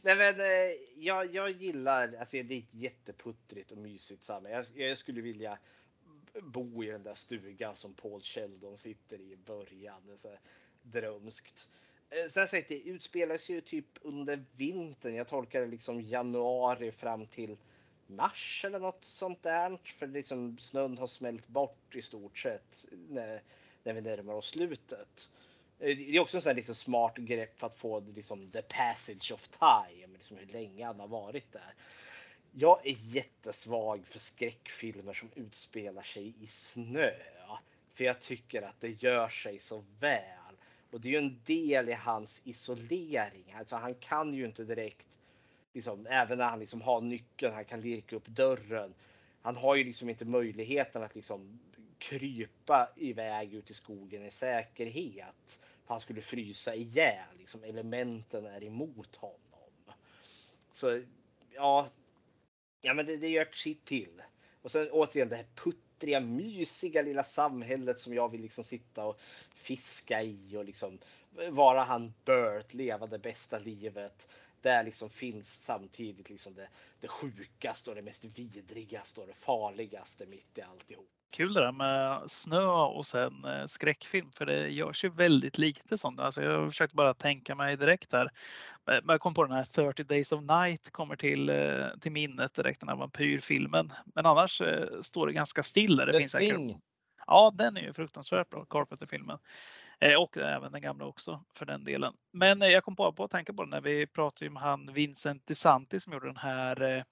Nej 0.01 0.15
men 0.15 0.39
eh, 0.39 0.75
jag, 0.95 1.35
jag 1.35 1.51
gillar, 1.51 2.13
alltså 2.19 2.43
det 2.43 2.55
är 2.55 2.63
jätteputtrigt 2.71 3.71
och 3.71 3.77
mysigt. 3.77 4.29
Jag, 4.29 4.65
jag, 4.75 4.97
skulle 4.97 5.21
vilja 5.21 5.57
bo 6.41 6.83
i 6.83 6.87
den 6.87 7.03
där 7.03 7.15
stugan 7.15 7.75
som 7.75 7.93
Paul 7.93 8.21
Sheldon 8.21 8.77
sitter 8.77 9.21
i 9.21 9.31
i 9.31 9.37
början. 9.37 10.01
Det 10.05 10.13
är 10.13 10.17
så 10.17 10.37
drömskt. 10.81 11.69
Eh, 12.09 12.29
Sen 12.29 12.47
sagt, 12.47 12.69
det 12.69 12.79
utspelar 12.79 13.37
sig 13.37 13.55
ju 13.55 13.61
typ 13.61 13.85
under 14.01 14.45
vintern. 14.55 15.15
Jag 15.15 15.27
tolkar 15.27 15.61
det 15.61 15.67
liksom 15.67 16.01
januari 16.01 16.91
fram 16.91 17.27
till 17.27 17.57
mars 18.07 18.65
eller 18.65 18.79
något 18.79 19.05
sånt 19.05 19.43
där. 19.43 19.77
För 19.83 20.07
liksom 20.07 20.57
snön 20.57 20.97
har 20.97 21.07
smält 21.07 21.47
bort 21.47 21.95
i 21.95 22.01
stort 22.01 22.37
sett 22.37 22.85
när, 23.09 23.41
när 23.83 23.93
vi 23.93 24.01
närmar 24.01 24.33
oss 24.33 24.49
slutet. 24.49 25.29
Eh, 25.79 25.97
det 25.97 26.15
är 26.15 26.19
också 26.19 26.37
en 26.37 26.41
sån 26.43 26.49
här 26.49 26.55
liksom 26.55 26.75
smart 26.75 27.15
grepp 27.17 27.59
för 27.59 27.67
att 27.67 27.75
få 27.75 27.99
liksom 27.99 28.51
the 28.51 28.61
passage 28.61 29.31
of 29.33 29.47
time, 29.47 30.17
liksom 30.17 30.37
hur 30.37 30.45
länge 30.45 30.85
han 30.85 30.99
har 30.99 31.07
varit 31.07 31.51
där. 31.51 31.73
Jag 32.51 32.87
är 32.87 32.95
jättesvag 32.99 34.07
för 34.07 34.19
skräckfilmer 34.19 35.13
som 35.13 35.29
utspelar 35.35 36.01
sig 36.01 36.43
i 36.43 36.47
snö. 36.47 37.11
För 37.93 38.03
jag 38.03 38.21
tycker 38.21 38.61
att 38.61 38.81
det 38.81 39.03
gör 39.03 39.29
sig 39.29 39.59
så 39.59 39.83
väl 39.99 40.44
och 40.91 41.01
det 41.01 41.07
är 41.07 41.11
ju 41.11 41.17
en 41.17 41.39
del 41.45 41.89
i 41.89 41.93
hans 41.93 42.41
isolering. 42.45 43.53
Alltså 43.57 43.75
han 43.75 43.95
kan 43.95 44.33
ju 44.33 44.45
inte 44.45 44.63
direkt, 44.63 45.07
liksom, 45.73 46.07
även 46.07 46.37
när 46.37 46.45
han 46.45 46.59
liksom 46.59 46.81
har 46.81 47.01
nyckeln, 47.01 47.53
han 47.53 47.65
kan 47.65 47.81
lirka 47.81 48.15
upp 48.15 48.27
dörren. 48.27 48.93
Han 49.41 49.55
har 49.55 49.75
ju 49.75 49.83
liksom 49.83 50.09
inte 50.09 50.25
möjligheten 50.25 51.03
att 51.03 51.15
liksom 51.15 51.59
krypa 51.97 52.89
iväg 52.95 53.53
ut 53.53 53.71
i 53.71 53.73
skogen 53.73 54.25
i 54.25 54.31
säkerhet. 54.31 55.59
För 55.85 55.93
han 55.93 55.99
skulle 55.99 56.21
frysa 56.21 56.75
ihjäl. 56.75 57.37
Liksom, 57.37 57.63
elementen 57.63 58.45
är 58.45 58.63
emot 58.63 59.15
honom. 59.15 59.39
Så 60.71 61.01
ja, 61.53 61.89
ja 62.81 62.93
men 62.93 63.05
det, 63.05 63.17
det 63.17 63.29
gör 63.29 63.47
sitt 63.53 63.85
till. 63.85 64.21
Och 64.61 64.71
sen 64.71 64.89
återigen 64.91 65.29
det 65.29 65.35
här 65.35 65.47
putt 65.55 65.84
glittriga, 65.95 66.19
mysiga 66.19 67.01
lilla 67.01 67.23
samhället 67.23 67.99
som 67.99 68.13
jag 68.13 68.31
vill 68.31 68.41
liksom 68.41 68.63
sitta 68.63 69.05
och 69.05 69.19
fiska 69.53 70.23
i 70.23 70.57
och 70.57 70.65
liksom 70.65 70.99
vara 71.49 71.83
han 71.83 72.13
Bert, 72.25 72.73
leva 72.73 73.07
det 73.07 73.19
bästa 73.19 73.59
livet. 73.59 74.27
Där 74.61 74.83
liksom 74.83 75.09
finns 75.09 75.53
samtidigt 75.53 76.29
liksom 76.29 76.53
det, 76.53 76.69
det 76.99 77.07
sjukaste 77.07 77.89
och 77.89 77.95
det 77.95 78.01
mest 78.01 78.25
vidrigaste 78.25 79.21
och 79.21 79.27
det 79.27 79.33
farligaste 79.33 80.25
mitt 80.25 80.57
i 80.57 80.61
alltihop. 80.61 81.14
Kul 81.35 81.53
det 81.53 81.61
där 81.61 81.71
med 81.71 82.21
snö 82.31 82.65
och 82.67 83.05
sen 83.05 83.45
eh, 83.45 83.65
skräckfilm, 83.65 84.31
för 84.31 84.45
det 84.45 84.69
görs 84.69 85.05
ju 85.05 85.09
väldigt 85.09 85.57
lite 85.57 85.97
sånt. 85.97 86.19
Alltså 86.19 86.43
jag 86.43 86.71
försökte 86.71 86.95
bara 86.95 87.13
tänka 87.13 87.55
mig 87.55 87.77
direkt 87.77 88.13
här. 88.13 88.29
Men 88.85 89.03
jag 89.07 89.19
kom 89.19 89.33
på 89.33 89.43
den 89.43 89.51
här 89.51 89.63
30 89.63 90.03
Days 90.03 90.31
of 90.31 90.41
Night 90.41 90.91
kommer 90.91 91.15
till, 91.15 91.49
eh, 91.49 91.87
till 92.01 92.11
minnet 92.11 92.53
direkt, 92.53 92.79
den 92.79 92.89
här 92.89 92.95
vampyrfilmen. 92.95 93.89
Men 94.15 94.25
annars 94.25 94.61
eh, 94.61 94.99
står 95.01 95.27
det 95.27 95.33
ganska 95.33 95.63
still. 95.63 95.95
Det 95.95 96.11
The 96.11 96.17
finns 96.17 96.35
Thing. 96.35 96.79
Ja, 97.27 97.53
den 97.55 97.77
är 97.77 97.81
ju 97.81 97.93
fruktansvärt 97.93 98.49
bra, 98.49 98.65
Carpenter-filmen. 98.65 99.37
Och 100.17 100.37
även 100.37 100.71
den 100.71 100.81
gamla 100.81 101.05
också 101.05 101.43
för 101.53 101.65
den 101.65 101.83
delen. 101.83 102.13
Men 102.33 102.61
jag 102.61 102.83
kom 102.83 102.95
på, 102.95 103.13
på 103.13 103.23
att 103.23 103.31
tänka 103.31 103.53
på 103.53 103.63
det 103.63 103.69
när 103.69 103.81
vi 103.81 104.07
pratade 104.07 104.49
om 104.49 104.55
han 104.55 104.93
Vincent 104.93 105.47
DeSanti 105.47 105.99
som 105.99 106.13
gjorde 106.13 106.27
den 106.27 106.37
här 106.37 107.05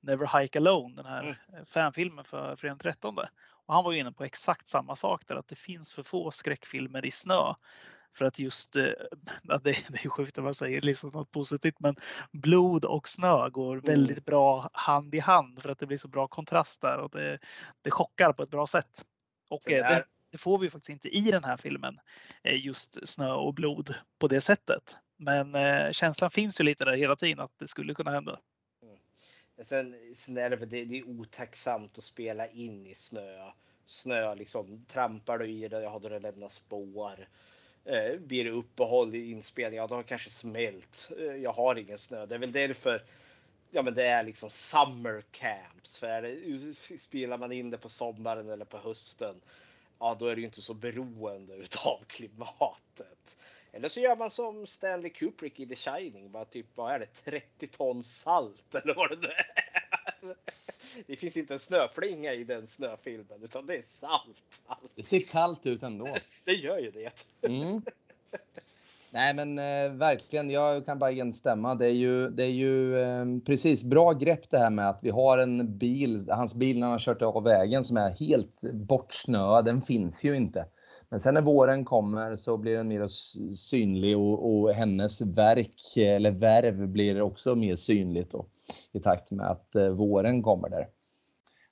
Never 0.00 0.40
Hike 0.40 0.58
Alone, 0.58 0.96
den 0.96 1.06
här 1.06 1.36
mm. 1.52 1.64
fanfilmen 1.64 2.24
för 2.24 2.56
fredag 2.56 2.76
13. 2.78 3.16
Och 3.70 3.74
han 3.74 3.84
var 3.84 3.92
inne 3.92 4.12
på 4.12 4.24
exakt 4.24 4.68
samma 4.68 4.96
sak 4.96 5.22
där, 5.26 5.36
att 5.36 5.48
det 5.48 5.56
finns 5.56 5.92
för 5.92 6.02
få 6.02 6.30
skräckfilmer 6.30 7.04
i 7.04 7.10
snö. 7.10 7.54
För 8.16 8.24
att 8.24 8.38
just, 8.38 8.72
det, 8.72 8.94
det 9.62 10.04
är 10.04 10.08
sjukt 10.08 10.38
att 10.38 10.44
man 10.44 10.54
säger 10.54 10.80
liksom 10.80 11.10
något 11.10 11.30
positivt, 11.30 11.80
men 11.80 11.96
blod 12.32 12.84
och 12.84 13.08
snö 13.08 13.50
går 13.50 13.72
mm. 13.72 13.84
väldigt 13.84 14.24
bra 14.24 14.70
hand 14.72 15.14
i 15.14 15.18
hand 15.18 15.62
för 15.62 15.68
att 15.68 15.78
det 15.78 15.86
blir 15.86 15.96
så 15.96 16.08
bra 16.08 16.28
kontrast 16.28 16.82
där 16.82 16.98
och 16.98 17.10
det, 17.10 17.38
det 17.82 17.90
chockar 17.90 18.32
på 18.32 18.42
ett 18.42 18.50
bra 18.50 18.66
sätt. 18.66 19.04
Och 19.50 19.62
det, 19.64 20.04
det, 20.30 20.38
får 20.38 20.58
vi 20.58 20.70
faktiskt 20.70 20.90
inte 20.90 21.08
i 21.08 21.30
den 21.30 21.44
här 21.44 21.56
filmen, 21.56 22.00
just 22.44 23.08
snö 23.08 23.32
och 23.32 23.54
blod 23.54 23.94
på 24.18 24.28
det 24.28 24.40
sättet. 24.40 24.96
Men 25.18 25.54
eh, 25.54 25.92
känslan 25.92 26.30
finns 26.30 26.60
ju 26.60 26.64
lite 26.64 26.84
där 26.84 26.96
hela 26.96 27.16
tiden 27.16 27.40
att 27.40 27.58
det 27.58 27.66
skulle 27.66 27.94
kunna 27.94 28.10
hända. 28.10 28.38
Sen, 29.64 29.96
sen 30.14 30.36
är 30.36 30.50
det, 30.50 30.56
det, 30.56 30.84
det 30.84 30.98
är 30.98 31.08
otacksamt 31.08 31.98
att 31.98 32.04
spela 32.04 32.46
in 32.46 32.86
i 32.86 32.94
snö. 32.94 33.50
Snö 33.86 34.34
liksom, 34.34 34.84
trampar 34.88 35.38
du 35.38 35.50
i 35.50 35.68
det, 35.68 35.88
har 35.88 36.00
du 36.00 36.18
lämnat 36.18 36.52
spår. 36.52 37.28
Eh, 37.84 38.18
blir 38.18 38.44
det 38.44 38.50
uppehåll 38.50 39.14
i 39.14 39.30
inspelningen, 39.30 39.82
ja 39.82 39.86
då 39.86 39.94
har 39.94 40.02
det 40.02 40.08
kanske 40.08 40.30
smält. 40.30 41.10
Eh, 41.18 41.36
jag 41.36 41.52
har 41.52 41.76
ingen 41.78 41.98
snö. 41.98 42.26
Det 42.26 42.34
är 42.34 42.38
väl 42.38 42.52
därför 42.52 43.02
ja, 43.70 43.82
men 43.82 43.94
det 43.94 44.06
är 44.06 44.22
liksom 44.22 44.50
summer 44.50 45.22
camps. 45.30 45.98
För 45.98 46.22
det, 46.22 46.98
spelar 47.00 47.38
man 47.38 47.52
in 47.52 47.70
det 47.70 47.78
på 47.78 47.88
sommaren 47.88 48.50
eller 48.50 48.64
på 48.64 48.78
hösten, 48.78 49.40
ja 49.98 50.16
då 50.20 50.26
är 50.26 50.34
det 50.34 50.40
ju 50.40 50.46
inte 50.46 50.62
så 50.62 50.74
beroende 50.74 51.54
utav 51.56 52.04
klimatet. 52.06 53.36
Eller 53.72 53.88
så 53.88 54.00
gör 54.00 54.16
man 54.16 54.30
som 54.30 54.66
Stanley 54.66 55.10
Kubrick 55.10 55.60
i 55.60 55.66
The 55.66 55.76
Shining, 55.76 56.30
bara 56.30 56.44
typ, 56.44 56.66
vad 56.74 56.92
är 56.92 56.98
det, 56.98 57.06
30 57.24 57.66
ton 57.66 58.04
salt 58.04 58.74
eller 58.74 58.94
vad 58.94 59.10
det 59.10 59.28
är. 59.28 59.70
Det 61.06 61.16
finns 61.16 61.36
inte 61.36 61.54
en 61.54 61.58
snöflinga 61.58 62.32
i 62.32 62.44
den 62.44 62.66
snöfilmen 62.66 63.42
utan 63.42 63.66
det 63.66 63.76
är 63.76 63.82
salt. 63.82 64.62
Det 64.94 65.02
ser 65.02 65.20
kallt 65.20 65.66
ut 65.66 65.82
ändå. 65.82 66.08
Det 66.44 66.52
gör 66.52 66.78
ju 66.78 66.90
det. 66.90 67.26
Mm. 67.42 67.82
Nej 69.10 69.34
men 69.34 69.58
eh, 69.58 69.92
verkligen, 69.92 70.50
jag 70.50 70.86
kan 70.86 70.98
bara 70.98 71.10
instämma. 71.10 71.74
Det 71.74 71.86
är 71.86 71.94
ju, 71.94 72.28
det 72.28 72.42
är 72.42 72.50
ju 72.50 73.00
eh, 73.00 73.24
precis 73.46 73.82
bra 73.82 74.12
grepp 74.12 74.50
det 74.50 74.58
här 74.58 74.70
med 74.70 74.88
att 74.88 74.98
vi 75.02 75.10
har 75.10 75.38
en 75.38 75.78
bil, 75.78 76.30
hans 76.30 76.54
bil 76.54 76.78
när 76.78 76.86
han 76.86 76.92
har 76.92 76.98
kört 76.98 77.22
av 77.22 77.44
vägen 77.44 77.84
som 77.84 77.96
är 77.96 78.10
helt 78.10 78.60
bortsnöad, 78.60 79.64
den 79.64 79.82
finns 79.82 80.24
ju 80.24 80.36
inte. 80.36 80.66
Men 81.10 81.20
sen 81.20 81.34
när 81.34 81.40
våren 81.40 81.84
kommer 81.84 82.36
så 82.36 82.56
blir 82.56 82.76
den 82.76 82.88
mer 82.88 83.06
synlig 83.54 84.18
och, 84.18 84.60
och 84.60 84.70
hennes 84.70 85.20
verk 85.20 85.96
eller 85.96 86.30
värv 86.30 86.88
blir 86.88 87.22
också 87.22 87.54
mer 87.54 87.76
synligt 87.76 88.30
då, 88.30 88.46
i 88.92 89.00
takt 89.00 89.30
med 89.30 89.46
att 89.46 89.74
eh, 89.74 89.88
våren 89.88 90.42
kommer 90.42 90.68
där. 90.68 90.88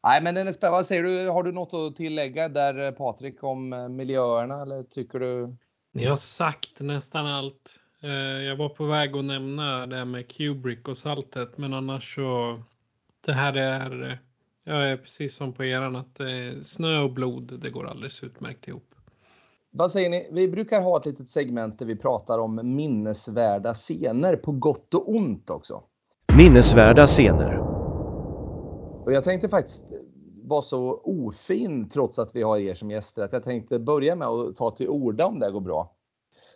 Nej, 0.02 0.22
men 0.22 0.34
den 0.34 0.48
är 0.48 0.52
spännande. 0.52 0.78
Vad 0.78 0.86
säger 0.86 1.02
du? 1.02 1.28
Har 1.28 1.42
du 1.42 1.52
något 1.52 1.74
att 1.74 1.96
tillägga 1.96 2.48
där 2.48 2.86
eh, 2.86 2.90
Patrik 2.90 3.42
om 3.42 3.72
eh, 3.72 3.88
miljöerna 3.88 4.62
eller 4.62 4.82
tycker 4.82 5.18
du? 5.18 5.56
Ni 5.92 6.04
har 6.04 6.16
sagt 6.16 6.80
nästan 6.80 7.26
allt. 7.26 7.80
Jag 8.46 8.56
var 8.56 8.68
på 8.68 8.84
väg 8.84 9.16
att 9.16 9.24
nämna 9.24 9.86
det 9.86 9.96
här 9.96 10.04
med 10.04 10.28
Kubrick 10.28 10.88
och 10.88 10.96
saltet, 10.96 11.58
men 11.58 11.74
annars 11.74 12.14
så. 12.14 12.62
Det 13.26 13.32
här 13.32 13.56
är. 13.56 14.18
Jag 14.64 14.90
är 14.90 14.96
precis 14.96 15.34
som 15.34 15.52
på 15.52 15.64
eran 15.64 15.96
att 15.96 16.20
snö 16.62 16.98
och 16.98 17.12
blod, 17.12 17.60
det 17.60 17.70
går 17.70 17.86
alldeles 17.86 18.22
utmärkt 18.22 18.68
ihop. 18.68 18.94
Vad 19.78 19.92
säger 19.92 20.10
ni? 20.10 20.28
Vi 20.32 20.48
brukar 20.48 20.82
ha 20.82 20.98
ett 20.98 21.06
litet 21.06 21.30
segment 21.30 21.78
där 21.78 21.86
vi 21.86 21.96
pratar 21.96 22.38
om 22.38 22.60
minnesvärda 22.76 23.74
scener 23.74 24.36
på 24.36 24.52
gott 24.52 24.94
och 24.94 25.08
ont 25.08 25.50
också. 25.50 25.82
Minnesvärda 26.36 27.06
scener. 27.06 27.58
Och 29.04 29.12
jag 29.12 29.24
tänkte 29.24 29.48
faktiskt 29.48 29.82
vara 30.42 30.62
så 30.62 31.00
ofin 31.04 31.88
trots 31.88 32.18
att 32.18 32.36
vi 32.36 32.42
har 32.42 32.58
er 32.58 32.74
som 32.74 32.90
gäster 32.90 33.22
att 33.22 33.32
jag 33.32 33.44
tänkte 33.44 33.78
börja 33.78 34.16
med 34.16 34.28
att 34.28 34.56
ta 34.56 34.70
till 34.70 34.88
orda 34.88 35.26
om 35.26 35.38
det 35.38 35.50
går 35.50 35.60
bra. 35.60 35.94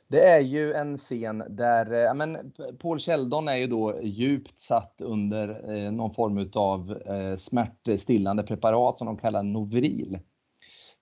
Det 0.09 0.29
är 0.29 0.41
ju 0.41 0.73
en 0.73 0.99
scen 0.99 1.43
där, 1.49 1.93
eh, 1.93 1.99
ja 1.99 2.15
men 2.15 2.53
Paul 2.79 2.99
Sheldon 2.99 3.49
är 3.49 3.57
ju 3.57 3.67
då 3.67 4.03
djupt 4.03 4.61
satt 4.61 5.01
under 5.01 5.75
eh, 5.75 5.93
någon 5.93 6.15
form 6.15 6.51
av 6.55 6.99
eh, 7.07 7.37
smärtstillande 7.37 8.43
preparat 8.43 8.99
som 8.99 9.07
de 9.07 9.17
kallar 9.17 9.43
Novril. 9.43 10.19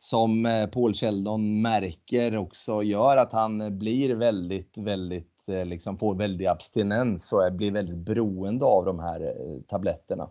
Som 0.02 0.46
eh, 0.46 0.66
Paul 0.66 0.94
Sheldon 0.94 1.62
märker 1.62 2.36
också 2.36 2.82
gör 2.82 3.16
att 3.16 3.32
han 3.32 3.78
blir 3.78 4.14
väldigt, 4.14 4.78
väldigt, 4.78 5.48
eh, 5.48 5.64
liksom 5.66 5.98
får 5.98 6.14
väldig 6.14 6.46
abstinens 6.46 7.32
och 7.32 7.52
blir 7.52 7.72
väldigt 7.72 7.96
beroende 7.96 8.64
av 8.64 8.84
de 8.84 8.98
här 8.98 9.20
eh, 9.20 9.60
tabletterna. 9.68 10.28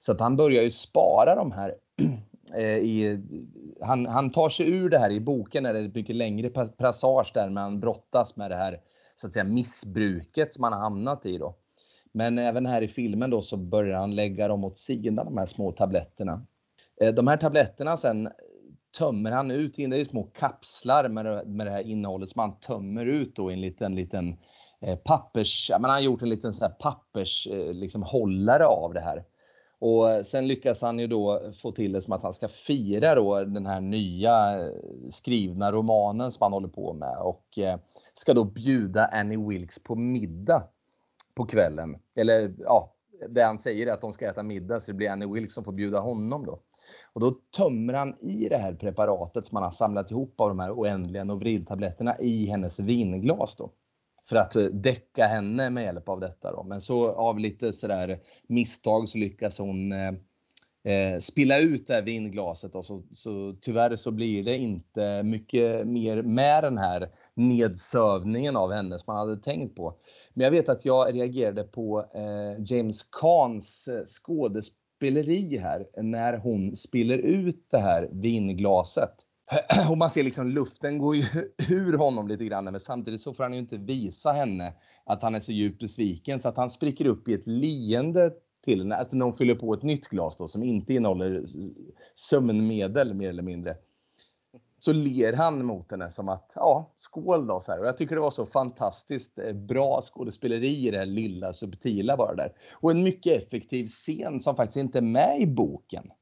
Så 0.00 0.12
att 0.12 0.20
han 0.20 0.36
börjar 0.36 0.62
ju 0.62 0.70
spara 0.70 1.34
de 1.34 1.52
här 1.52 1.74
i, 2.82 3.18
han, 3.80 4.06
han 4.06 4.30
tar 4.30 4.48
sig 4.48 4.70
ur 4.70 4.88
det 4.88 4.98
här 4.98 5.10
i 5.10 5.20
boken 5.20 5.66
är 5.66 5.72
det 5.72 5.80
ett 5.80 5.94
mycket 5.94 6.16
längre 6.16 6.48
passage 6.76 7.30
där 7.34 7.50
man 7.50 7.80
brottas 7.80 8.36
med 8.36 8.50
det 8.50 8.56
här 8.56 8.80
så 9.16 9.26
att 9.26 9.32
säga 9.32 9.44
missbruket 9.44 10.54
som 10.54 10.64
han 10.64 10.72
har 10.72 10.80
hamnat 10.80 11.26
i 11.26 11.38
då. 11.38 11.54
Men 12.12 12.38
även 12.38 12.66
här 12.66 12.82
i 12.82 12.88
filmen 12.88 13.30
då 13.30 13.42
så 13.42 13.56
börjar 13.56 13.98
han 13.98 14.14
lägga 14.14 14.48
dem 14.48 14.64
åt 14.64 14.76
sidan 14.76 15.26
de 15.26 15.38
här 15.38 15.46
små 15.46 15.72
tabletterna. 15.72 16.46
De 17.14 17.26
här 17.26 17.36
tabletterna 17.36 17.96
sen 17.96 18.28
tömmer 18.98 19.32
han 19.32 19.50
ut 19.50 19.78
in, 19.78 19.90
det 19.90 20.00
är 20.00 20.04
små 20.04 20.22
kapslar 20.22 21.08
med 21.08 21.26
det, 21.26 21.44
med 21.46 21.66
det 21.66 21.70
här 21.70 21.82
innehållet 21.82 22.30
som 22.30 22.40
han 22.40 22.60
tömmer 22.60 23.06
ut 23.06 23.36
då 23.36 23.50
i 23.50 23.54
en 23.54 23.60
liten, 23.60 23.94
liten 23.94 24.36
eh, 24.80 24.98
pappers, 24.98 25.70
ja, 25.70 25.78
men 25.78 25.90
han 25.90 25.98
har 25.98 26.04
gjort 26.04 26.22
en 26.22 26.28
liten 26.28 26.52
sån 26.52 26.68
här 26.68 26.74
pappers 26.74 27.46
eh, 27.46 27.74
liksom 27.74 28.02
hållare 28.02 28.66
av 28.66 28.94
det 28.94 29.00
här. 29.00 29.24
Och 29.78 30.10
eh, 30.10 30.24
sen 30.24 30.48
lyckas 30.48 30.82
han 30.82 30.98
ju 30.98 31.06
då 31.06 31.52
få 31.62 31.72
till 31.72 31.92
det 31.92 32.02
som 32.02 32.12
att 32.12 32.22
han 32.22 32.32
ska 32.32 32.48
fira 32.48 33.14
då 33.14 33.44
den 33.44 33.66
här 33.66 33.80
nya 33.80 34.58
eh, 34.58 34.70
skrivna 35.10 35.72
romanen 35.72 36.32
som 36.32 36.42
han 36.42 36.52
håller 36.52 36.68
på 36.68 36.92
med 36.92 37.18
och 37.22 37.58
eh, 37.58 37.78
ska 38.14 38.34
då 38.34 38.44
bjuda 38.44 39.06
Annie 39.06 39.48
Wilkes 39.48 39.78
på 39.78 39.94
middag 39.94 40.68
på 41.34 41.46
kvällen. 41.46 41.96
Eller 42.14 42.54
ja, 42.58 42.94
det 43.28 43.42
han 43.42 43.58
säger 43.58 43.86
är 43.86 43.92
att 43.92 44.00
de 44.00 44.12
ska 44.12 44.30
äta 44.30 44.42
middag 44.42 44.80
så 44.80 44.90
det 44.90 44.96
blir 44.96 45.10
Annie 45.10 45.34
Wilkes 45.34 45.54
som 45.54 45.64
får 45.64 45.72
bjuda 45.72 46.00
honom 46.00 46.46
då. 46.46 46.60
Och 47.16 47.22
då 47.22 47.30
tömmer 47.56 47.94
han 47.94 48.14
i 48.20 48.48
det 48.48 48.56
här 48.56 48.74
preparatet 48.74 49.46
som 49.46 49.56
han 49.56 49.64
har 49.64 49.70
samlat 49.70 50.10
ihop 50.10 50.40
av 50.40 50.48
de 50.48 50.58
här 50.58 50.72
oändliga 50.72 51.24
Novrid-tabletterna 51.24 52.20
i 52.20 52.46
hennes 52.46 52.80
vinglas 52.80 53.56
då. 53.56 53.70
För 54.28 54.36
att 54.36 54.56
eh, 54.56 54.64
däcka 54.64 55.26
henne 55.26 55.70
med 55.70 55.84
hjälp 55.84 56.08
av 56.08 56.20
detta 56.20 56.52
då. 56.52 56.62
Men 56.62 56.80
så 56.80 57.08
av 57.10 57.38
lite 57.38 57.72
sådär 57.72 58.18
misstag 58.46 59.08
så 59.08 59.18
lyckas 59.18 59.58
hon 59.58 59.92
eh, 59.92 60.12
eh 60.84 61.20
spilla 61.20 61.58
ut 61.58 61.86
det 61.86 61.94
här 61.94 62.02
vinglaset 62.02 62.74
och 62.74 62.84
så, 62.86 63.02
så 63.12 63.56
tyvärr 63.60 63.96
så 63.96 64.10
blir 64.10 64.44
det 64.44 64.56
inte 64.56 65.22
mycket 65.22 65.86
mer 65.86 66.22
med 66.22 66.64
den 66.64 66.78
här 66.78 67.08
nedsövningen 67.34 68.56
av 68.56 68.72
henne 68.72 68.98
som 68.98 69.14
man 69.14 69.28
hade 69.28 69.42
tänkt 69.42 69.76
på. 69.76 69.94
Men 70.34 70.44
jag 70.44 70.50
vet 70.50 70.68
att 70.68 70.84
jag 70.84 71.14
reagerade 71.14 71.64
på 71.64 72.04
eh, 72.14 72.64
James 72.64 73.02
Cans 73.02 73.88
eh, 73.88 74.04
skådespel 74.04 74.85
skådespeleri 74.96 75.58
här 75.58 75.86
när 76.02 76.38
hon 76.38 76.76
spiller 76.76 77.18
ut 77.18 77.66
det 77.70 77.78
här 77.78 78.08
vinglaset. 78.12 79.14
Och 79.90 79.98
man 79.98 80.10
ser 80.10 80.22
liksom 80.22 80.48
luften 80.48 80.98
går 80.98 81.16
ju 81.16 81.24
ur 81.70 81.98
honom 81.98 82.28
lite 82.28 82.44
grann 82.44 82.64
men 82.64 82.80
samtidigt 82.80 83.20
så 83.20 83.34
får 83.34 83.44
han 83.44 83.52
ju 83.52 83.58
inte 83.58 83.76
visa 83.76 84.32
henne 84.32 84.72
att 85.06 85.22
han 85.22 85.34
är 85.34 85.40
så 85.40 85.52
djupt 85.52 85.80
besviken 85.80 86.40
så 86.40 86.48
att 86.48 86.56
han 86.56 86.70
spricker 86.70 87.06
upp 87.06 87.28
i 87.28 87.34
ett 87.34 87.46
leende 87.46 88.30
till 88.64 88.78
henne. 88.78 88.94
Alltså 88.94 89.16
när 89.16 89.24
hon 89.24 89.34
fyller 89.34 89.54
på 89.54 89.74
ett 89.74 89.82
nytt 89.82 90.08
glas 90.08 90.36
då 90.36 90.48
som 90.48 90.62
inte 90.62 90.94
innehåller 90.94 91.44
sömnmedel 92.14 93.14
mer 93.14 93.28
eller 93.28 93.42
mindre. 93.42 93.76
Så 94.78 94.92
ler 94.92 95.32
han 95.32 95.64
mot 95.64 95.90
henne 95.90 96.10
som 96.10 96.28
att 96.28 96.52
ja, 96.54 96.94
skål 96.96 97.46
då 97.46 97.60
så 97.60 97.72
här. 97.72 97.80
Och 97.80 97.86
jag 97.86 97.98
tycker 97.98 98.14
det 98.14 98.20
var 98.20 98.30
så 98.30 98.46
fantastiskt 98.46 99.38
eh, 99.38 99.52
bra 99.52 100.00
skådespeleri 100.02 100.88
i 100.88 100.90
det 100.90 100.98
här 100.98 101.06
lilla 101.06 101.52
subtila 101.52 102.16
bara 102.16 102.34
där. 102.34 102.52
Och 102.72 102.90
en 102.90 103.02
mycket 103.02 103.42
effektiv 103.42 103.86
scen 103.86 104.40
som 104.40 104.56
faktiskt 104.56 104.76
inte 104.76 104.98
är 104.98 105.02
med 105.02 105.40
i 105.40 105.46
boken 105.46 106.12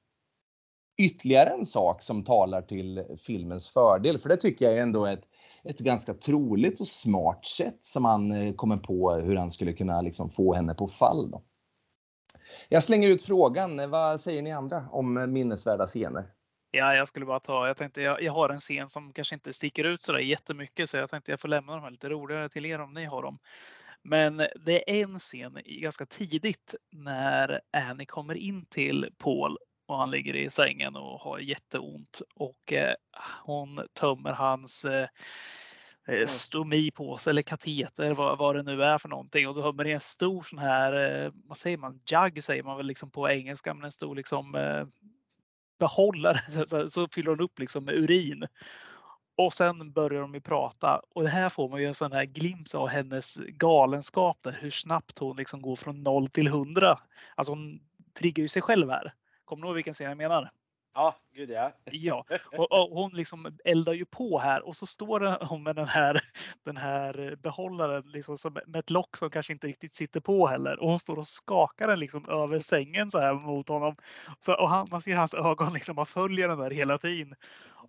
ytterligare 0.97 1.51
en 1.51 1.67
sak 1.67 2.03
som 2.03 2.25
talar 2.25 2.63
till 2.63 3.05
filmens 3.27 3.69
fördel. 3.69 4.19
För 4.19 4.29
det 4.29 4.37
tycker 4.37 4.65
jag 4.65 4.79
är 4.79 4.83
ändå 4.83 5.07
ett, 5.07 5.25
ett 5.65 5.79
ganska 5.79 6.15
troligt 6.15 6.81
och 6.81 6.89
smart 6.89 7.47
sätt 7.47 7.79
som 7.83 8.05
han 8.05 8.33
eh, 8.33 8.55
kommer 8.55 8.77
på 8.77 9.13
hur 9.13 9.37
han 9.37 9.51
skulle 9.51 9.73
kunna 9.73 10.01
liksom 10.01 10.31
få 10.31 10.55
henne 10.55 10.75
på 10.75 10.89
fall. 10.89 11.31
Då. 11.31 11.43
Jag 12.69 12.83
slänger 12.83 13.09
ut 13.09 13.23
frågan. 13.23 13.91
Vad 13.91 14.21
säger 14.21 14.43
ni 14.43 14.53
andra 14.53 14.85
om 14.91 15.33
minnesvärda 15.33 15.87
scener? 15.87 16.25
Ja, 16.77 16.95
jag 16.95 17.09
skulle 17.09 17.27
bara 17.27 17.41
ta, 17.41 17.67
jag 17.67 17.77
tänkte 17.77 18.03
jag, 18.03 18.23
jag 18.23 18.33
har 18.33 18.49
en 18.49 18.59
scen 18.59 18.89
som 18.89 19.13
kanske 19.13 19.35
inte 19.35 19.53
sticker 19.53 19.85
ut 19.85 20.03
sådär 20.03 20.19
jättemycket 20.19 20.91
så 20.91 20.97
jag 20.97 21.11
tänkte 21.11 21.33
jag 21.33 21.41
får 21.41 21.49
lämna 21.49 21.75
de 21.75 21.83
här 21.83 21.91
lite 21.91 22.09
roligare 22.09 22.49
till 22.49 22.67
er 22.67 22.81
om 22.81 22.95
ni 22.95 23.05
har 23.05 23.23
dem. 23.23 23.39
Men 24.03 24.37
det 24.37 24.91
är 24.91 25.03
en 25.03 25.19
scen 25.19 25.59
ganska 25.65 26.07
tidigt 26.07 26.75
när 26.93 27.61
Annie 27.73 28.07
kommer 28.07 28.35
in 28.35 28.67
till 28.67 29.09
Paul 29.19 29.59
och 29.87 29.99
han 29.99 30.11
ligger 30.11 30.37
i 30.37 30.51
sängen 30.51 30.97
och 30.97 31.21
har 31.21 31.39
jätteont 31.39 32.23
och 32.35 32.73
eh, 32.73 32.95
hon 33.43 33.87
tömmer 34.01 34.33
hans 34.33 34.85
eh, 34.85 35.09
eh, 36.09 36.27
stomipåse 36.27 37.31
eller 37.31 37.43
kateter, 37.43 38.15
vad, 38.15 38.39
vad 38.39 38.57
det 38.57 38.63
nu 38.63 38.85
är 38.85 38.99
för 38.99 39.09
någonting. 39.09 39.49
Och 39.49 39.55
då 39.55 39.63
tömmer 39.63 39.87
i 39.87 39.93
en 39.93 40.01
stor 40.01 40.43
sån 40.43 40.59
här, 40.59 41.25
eh, 41.25 41.33
vad 41.35 41.59
säger 41.59 41.79
man, 41.79 42.01
jug 42.11 42.43
säger 42.43 42.63
man 42.63 42.77
väl 42.77 42.87
liksom 42.87 43.11
på 43.11 43.31
engelska, 43.31 43.75
men 43.75 43.85
en 43.85 43.93
stor 43.93 44.17
liksom 44.17 44.55
eh, 44.55 44.87
behållare 45.79 46.39
så, 46.67 46.89
så, 46.89 47.09
fyller 47.09 47.31
hon 47.31 47.41
upp 47.41 47.59
liksom 47.59 47.85
med 47.85 47.95
urin. 47.95 48.47
Och 49.37 49.55
sen 49.55 49.93
börjar 49.93 50.21
de 50.21 50.35
ju 50.35 50.41
prata 50.41 51.01
och 51.15 51.23
det 51.23 51.29
här 51.29 51.49
får 51.49 51.69
man 51.69 51.81
ju 51.81 51.87
en 51.87 51.95
sån 51.95 52.13
här 52.13 52.25
glimt 52.25 52.75
av 52.75 52.89
hennes 52.89 53.37
galenskap 53.37 54.39
där, 54.43 54.59
hur 54.61 54.71
snabbt 54.71 55.19
hon 55.19 55.37
liksom 55.37 55.63
går 55.63 55.77
från 55.77 56.03
noll 56.03 56.29
till 56.29 56.49
hundra. 56.49 56.99
Alltså 57.35 57.53
hon 57.53 57.81
triggar 58.19 58.43
ju 58.43 58.49
sig 58.49 58.63
själv 58.63 58.91
här. 58.91 59.13
Kommer 59.45 59.63
du 59.63 59.69
ihåg 59.69 59.75
vilken 59.75 59.95
scen 59.95 60.09
jag 60.09 60.17
menar? 60.17 60.51
Ja, 60.95 61.17
gud 61.35 61.51
ja. 61.51 61.73
Ja, 61.85 62.25
och, 62.57 62.73
och 62.73 62.89
hon 63.03 63.11
liksom 63.13 63.59
eldar 63.65 63.93
ju 63.93 64.05
på 64.05 64.39
här 64.39 64.67
och 64.67 64.77
så 64.77 64.87
står 64.87 65.45
hon 65.45 65.63
med 65.63 65.77
den 65.77 65.89
här, 65.89 66.17
den 66.65 66.77
här 66.77 67.37
behållaren 67.43 68.03
liksom 68.07 68.39
som, 68.39 68.59
med 68.67 68.79
ett 68.79 68.91
lock 68.91 69.17
som 69.17 69.31
kanske 69.31 69.53
inte 69.53 69.67
riktigt 69.67 69.95
sitter 69.95 70.21
på 70.21 70.47
heller. 70.47 70.81
Och 70.81 70.89
hon 70.89 70.99
står 70.99 71.19
och 71.19 71.27
skakar 71.27 71.89
den 71.89 71.99
liksom 71.99 72.29
över 72.29 72.59
sängen 72.59 73.11
så 73.11 73.19
här 73.19 73.35
mot 73.35 73.69
honom. 73.69 73.97
Så, 74.39 74.55
och 74.55 74.69
han, 74.71 74.87
man 74.91 75.01
ser 75.01 75.17
hans 75.17 75.35
ögon 75.35 75.73
liksom, 75.73 75.97
man 75.97 76.07
följer 76.07 76.49
den 76.49 76.59
där 76.59 76.71
hela 76.71 76.99
tiden. 76.99 77.35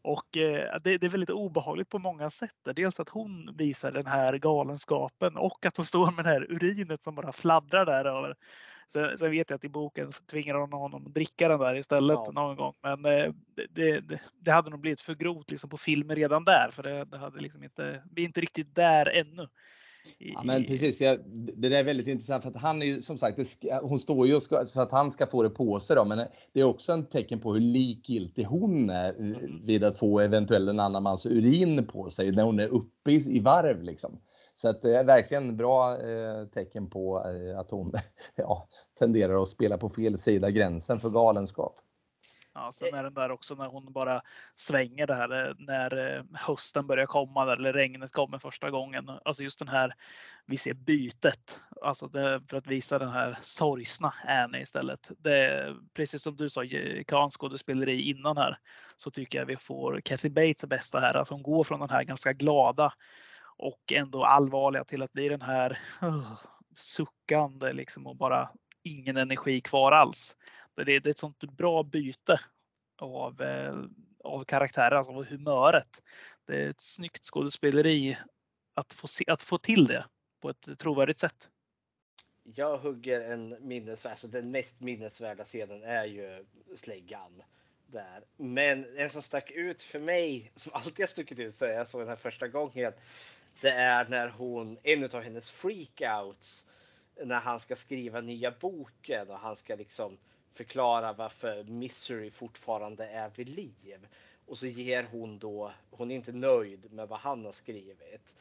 Och 0.02 0.38
eh, 0.38 0.80
det, 0.84 0.98
det 0.98 1.06
är 1.06 1.10
väldigt 1.10 1.30
obehagligt 1.30 1.90
på 1.90 2.00
många 2.00 2.30
sätt. 2.30 2.56
Dels 2.76 3.00
att 3.00 3.10
hon 3.10 3.56
visar 3.58 3.92
den 3.92 4.08
här 4.08 4.38
galenskapen 4.38 5.38
och 5.38 5.66
att 5.66 5.78
hon 5.78 5.86
står 5.86 6.12
med 6.12 6.26
det 6.26 6.30
här 6.30 6.52
urinet 6.52 7.04
som 7.04 7.16
bara 7.16 7.32
fladdrar 7.32 7.86
där 7.86 8.06
över. 8.06 8.36
Sen, 8.88 9.18
sen 9.18 9.32
vet 9.32 9.50
jag 9.50 9.58
att 9.58 9.66
i 9.66 9.70
boken 9.70 10.12
tvingar 10.32 10.56
hon 10.56 10.74
honom 10.74 11.08
att 11.08 11.14
dricka 11.14 11.48
den 11.50 11.60
där 11.60 11.76
istället 11.76 12.20
Ja. 12.26 12.32
någon 12.32 12.56
gång. 12.56 12.74
Men 12.84 13.06
eh, 13.06 13.34
det, 13.72 14.00
det, 14.00 14.20
det 14.40 14.52
hade 14.52 14.70
nog 14.70 14.80
blivit 14.80 15.02
för 15.02 15.16
grovt 15.16 15.52
liksom, 15.52 15.70
på 15.70 15.78
filmen 15.78 16.16
redan 16.16 16.46
där. 16.46 16.70
För 16.72 16.84
det, 16.84 17.06
det 17.06 17.18
hade 17.18 17.42
liksom 17.42 17.64
inte, 17.64 18.04
vi 18.16 18.22
är 18.22 18.26
inte 18.26 18.42
riktigt 18.42 18.76
där 18.76 19.06
ännu. 19.10 19.48
Ja, 20.18 20.42
men 20.44 20.64
precis, 20.64 21.02
jag, 21.02 21.20
det 21.34 21.70
där 21.70 21.80
är 21.80 21.84
väldigt 21.84 22.08
intressant 22.08 22.44
för 22.44 22.50
att 22.50 22.56
han 22.56 22.82
är 22.82 22.86
ju 22.86 23.02
som 23.02 23.18
sagt, 23.18 23.38
det 23.38 23.46
ska, 23.46 23.80
hon 23.82 24.00
står 24.00 24.28
ju 24.28 24.40
ska, 24.40 24.66
så 24.66 24.82
att 24.82 24.92
han 24.92 25.12
ska 25.12 25.28
få 25.28 25.44
det 25.44 25.50
på 25.50 25.80
sig 25.80 25.96
då, 25.96 26.06
men 26.06 26.28
det 26.54 26.60
är 26.60 26.64
också 26.64 26.92
en 26.92 27.06
tecken 27.06 27.40
på 27.40 27.54
hur 27.54 27.62
likgiltig 27.62 28.44
hon 28.44 28.90
är 28.90 29.08
eh, 29.08 29.38
vid 29.64 29.84
att 29.84 30.00
få 30.00 30.20
eventuellt 30.20 30.70
en 30.70 30.80
annan 30.80 31.04
mans 31.04 31.26
urin 31.26 31.88
på 31.88 32.10
sig 32.10 32.32
när 32.32 32.44
hon 32.44 32.60
är 32.60 32.68
uppe 32.68 33.12
i, 33.12 33.38
i 33.38 33.40
varv 33.40 33.84
liksom. 33.84 34.20
Så 34.56 34.70
att 34.70 34.82
det 34.82 34.98
är 34.98 35.04
verkligen 35.04 35.58
bra 35.58 36.02
eh, 36.02 36.46
tecken 36.46 36.90
på 36.90 37.26
eh, 37.26 37.60
att 37.60 37.72
hon 37.72 37.94
ja, 38.36 38.68
tenderar 39.00 39.42
att 39.42 39.50
spela 39.50 39.78
på 39.78 39.90
fel 39.90 40.18
sida 40.18 40.52
gränsen 40.52 41.00
för 41.00 41.10
galenskap. 41.10 41.76
Ja, 42.58 42.72
sen 42.72 42.94
är 42.94 43.04
den 43.04 43.14
där 43.14 43.32
också 43.32 43.56
när 43.56 43.68
hon 43.68 43.94
bara 43.94 44.22
svänger 44.56 45.08
det 45.08 45.16
här 45.16 45.56
när 45.58 46.24
hösten 46.34 46.88
börjar 46.88 47.06
komma 47.06 47.54
eller 47.54 47.74
regnet 47.74 48.12
kommer 48.12 48.38
första 48.38 48.70
gången. 48.70 49.10
Alltså 49.26 49.44
just 49.44 49.60
den 49.60 49.68
här, 49.68 49.94
vi 50.46 50.58
ser 50.58 50.74
bytet, 50.74 51.64
alltså 51.82 52.08
det, 52.08 52.42
för 52.50 52.58
att 52.58 52.68
visa 52.68 53.00
den 53.00 53.10
här 53.10 53.38
sorgsna 53.42 54.14
Annie 54.28 54.62
istället. 54.62 55.12
Det, 55.18 55.46
är 55.46 55.76
precis 55.94 56.22
som 56.22 56.36
du 56.36 56.50
sa, 56.50 56.64
Kans 57.08 57.38
skådespeleri 57.38 58.02
innan 58.02 58.38
här, 58.38 58.58
så 58.96 59.12
tycker 59.12 59.38
jag 59.38 59.46
vi 59.46 59.58
får 59.58 60.02
Kathy 60.02 60.30
Bates 60.30 60.66
bästa 60.66 61.00
här, 61.00 61.18
att 61.18 61.30
hon 61.30 61.44
går 61.44 61.64
från 61.64 61.80
den 61.80 61.90
här 61.90 62.04
ganska 62.04 62.34
glada 62.34 62.94
och 63.58 63.92
ändå 63.92 64.24
allvarliga 64.24 64.84
till 64.84 65.04
att 65.04 65.14
bli 65.14 65.30
den 65.30 65.42
här 65.42 65.80
uh, 66.04 66.34
suckande 66.76 67.72
liksom 67.72 68.08
och 68.08 68.16
bara 68.16 68.50
ingen 68.84 69.18
energi 69.18 69.62
kvar 69.62 69.92
alls. 69.92 70.38
Det 70.76 70.82
är, 70.82 71.00
det 71.00 71.10
är 71.10 71.12
ett 71.12 71.18
sånt 71.18 71.44
bra 71.44 71.84
byte 71.84 72.40
av, 72.98 73.42
eh, 73.42 73.76
av 74.24 74.44
karaktärer, 74.44 74.96
alltså 74.96 75.12
av 75.14 75.26
humöret. 75.26 76.04
Det 76.48 76.64
är 76.64 76.70
ett 76.70 76.82
snyggt 76.82 77.26
skådespeleri 77.26 78.18
att 78.74 78.94
få, 78.94 79.08
se, 79.08 79.26
att 79.28 79.42
få 79.42 79.58
till 79.58 79.86
det 79.86 80.06
på 80.42 80.50
ett 80.50 80.80
trovärdigt 80.80 81.20
sätt. 81.20 81.50
Jag 82.44 82.78
hugger 82.78 83.32
en 83.32 83.68
minnesvärd, 83.68 84.20
så 84.20 84.28
den 84.28 84.52
mest 84.52 84.80
minnesvärda 84.80 85.44
scenen 85.44 85.84
är 85.84 86.06
ju 86.06 86.46
släggan 86.76 87.44
där. 87.88 88.24
Men 88.38 88.98
en 88.98 89.10
som 89.10 89.22
stack 89.22 89.52
ut 89.52 89.84
för 89.84 90.00
mig, 90.00 90.52
som 90.56 90.74
alltid 90.74 91.00
har 91.00 91.08
stuckit 91.08 91.40
ut 91.40 91.56
så 91.56 91.66
jag 91.66 91.88
såg 91.88 92.02
den 92.02 92.10
här 92.10 92.16
första 92.16 92.48
gången, 92.48 92.94
det 93.62 93.72
är 93.72 94.08
när 94.10 94.28
hon, 94.28 94.78
en 94.84 95.04
av 95.04 95.22
hennes 95.22 95.52
freakouts, 95.52 96.66
när 97.24 97.40
han 97.40 97.60
ska 97.60 97.76
skriva 97.76 98.22
nya 98.22 98.52
boken 98.52 99.30
och 99.30 99.40
han 99.40 99.56
ska 99.56 99.76
liksom 99.76 100.18
förklara 100.54 101.14
varför 101.14 101.64
Misery 101.64 102.32
fortfarande 102.32 103.08
är 103.08 103.30
vid 103.36 103.50
liv. 103.50 104.08
Och 104.46 104.58
så 104.58 104.68
ger 104.68 105.04
hon 105.04 105.40
då, 105.40 105.72
hon 105.90 106.12
är 106.12 106.16
inte 106.16 106.32
nöjd 106.32 106.94
med 106.94 107.08
vad 107.08 107.20
han 107.20 107.46
har 107.46 107.52
skrivit. 107.52 108.36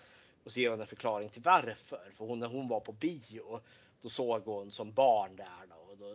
Och 0.44 0.52
så 0.52 0.60
ger 0.60 0.70
hon 0.70 0.80
en 0.80 0.86
förklaring 0.86 1.28
till 1.28 1.42
varför. 1.42 2.10
För 2.12 2.24
hon, 2.24 2.38
när 2.38 2.46
hon 2.46 2.68
var 2.68 2.80
på 2.80 2.92
bio, 2.92 3.60
då 4.02 4.08
såg 4.08 4.44
hon 4.44 4.70
som 4.70 4.92
barn 4.92 5.36
där 5.36 5.66
då. 5.68 5.83
Och 5.94 6.00
då 6.00 6.14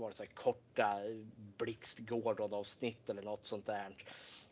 var 0.00 0.10
det 0.10 0.16
så 0.16 0.22
här 0.22 0.30
korta 0.34 0.98
Blixt 1.58 1.98
Gordon 1.98 2.54
avsnitt 2.54 3.10
eller 3.10 3.22
något 3.22 3.46
sånt 3.46 3.66
där. 3.66 3.96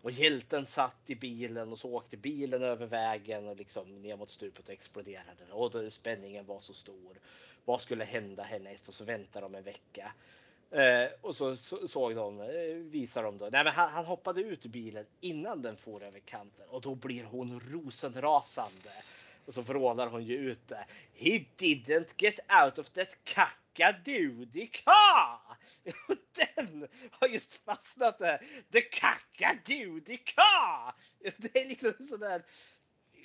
Och 0.02 0.10
hjälten 0.10 0.66
satt 0.66 1.02
i 1.06 1.14
bilen 1.14 1.72
och 1.72 1.78
så 1.78 1.94
åkte 1.94 2.16
bilen 2.16 2.62
över 2.62 2.86
vägen 2.86 3.48
och 3.48 3.56
liksom 3.56 4.02
ner 4.02 4.16
mot 4.16 4.30
stupet 4.30 4.68
och 4.68 4.74
exploderade. 4.74 5.52
Och 5.52 5.70
då 5.70 5.90
spänningen 5.90 6.46
var 6.46 6.60
så 6.60 6.74
stor. 6.74 7.20
Vad 7.64 7.80
skulle 7.80 8.04
hända 8.04 8.42
härnäst? 8.42 8.88
Och 8.88 8.94
så 8.94 9.04
väntar 9.04 9.40
de 9.40 9.54
en 9.54 9.62
vecka. 9.62 10.12
Eh, 10.70 11.10
och 11.20 11.36
så, 11.36 11.56
så 11.56 11.88
såg 11.88 12.14
de, 12.14 12.40
eh, 12.40 12.74
visar 12.74 13.22
de 13.22 13.38
då, 13.38 13.48
nej 13.52 13.64
men 13.64 13.72
han, 13.72 13.90
han, 13.90 14.04
hoppade 14.04 14.40
ut 14.40 14.66
ur 14.66 14.70
bilen 14.70 15.06
innan 15.20 15.62
den 15.62 15.76
for 15.76 16.02
över 16.02 16.18
kanten 16.18 16.68
och 16.68 16.80
då 16.80 16.94
blir 16.94 17.24
hon 17.24 17.60
rosenrasande. 17.60 18.90
Och 19.46 19.54
så 19.54 19.62
vrålar 19.62 20.06
hon 20.06 20.24
ju 20.24 20.36
ut 20.36 20.68
det. 20.68 20.86
He 21.14 21.44
didn't 21.58 22.08
get 22.18 22.40
out 22.62 22.78
of 22.78 22.90
that 22.90 23.24
kackadoodie 23.24 24.66
car! 24.66 25.40
Och 26.08 26.16
den 26.56 26.88
har 27.10 27.28
just 27.28 27.52
fastnat 27.52 28.18
där. 28.18 28.46
The 28.72 28.80
kackadoodie 28.80 30.16
car! 30.16 30.94
Det 31.36 31.60
är 31.60 31.68
liksom 31.68 31.92
sådär 32.06 32.42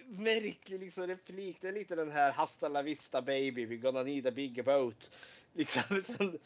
märklig 0.07 0.79
liksom 0.79 1.07
replik. 1.07 1.57
Det 1.61 1.67
är 1.67 1.71
lite 1.71 1.95
den 1.95 2.11
här 2.11 2.31
Hasta 2.31 2.67
la 2.67 2.81
vista 2.81 3.21
baby, 3.21 3.65
we 3.65 3.75
gonna 3.75 4.03
need 4.03 4.27
a 4.27 4.31
big 4.31 4.65
boat. 4.65 5.11
Liksom 5.53 6.01
sån, 6.01 6.37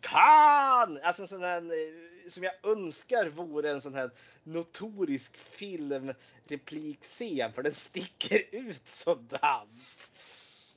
kan! 0.00 0.98
Alltså 1.02 1.26
sån 1.26 1.42
här 1.42 1.62
eh, 1.62 2.17
som 2.30 2.42
jag 2.42 2.52
önskar 2.62 3.26
vore 3.26 3.70
en 3.70 3.80
sån 3.80 3.94
här 3.94 4.10
notorisk 4.42 5.36
filmreplikscen 5.36 7.52
för 7.52 7.62
den 7.62 7.74
sticker 7.74 8.42
ut 8.52 8.88
sådant. 8.88 10.12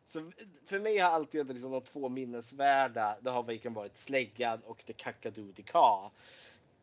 Så 0.06 0.32
för 0.66 0.80
mig 0.80 0.98
har 0.98 1.10
alltid 1.10 1.48
liksom 1.48 1.72
de 1.72 1.82
två 1.82 2.10
minnesvärda, 2.10 3.18
det 3.22 3.30
har 3.30 3.44
verkligen 3.44 3.74
varit 3.74 3.98
Släggan 3.98 4.60
och 4.60 4.86
The 4.86 4.94
Kakadudi 4.94 5.64
Ka 5.64 6.12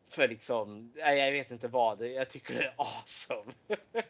för 0.09 0.27
liksom, 0.27 0.93
jag 0.95 1.31
vet 1.31 1.51
inte 1.51 1.67
vad, 1.67 2.01
jag 2.01 2.29
tycker 2.29 2.53
det 2.53 2.63
är 2.63 2.73
awesome. 2.77 3.53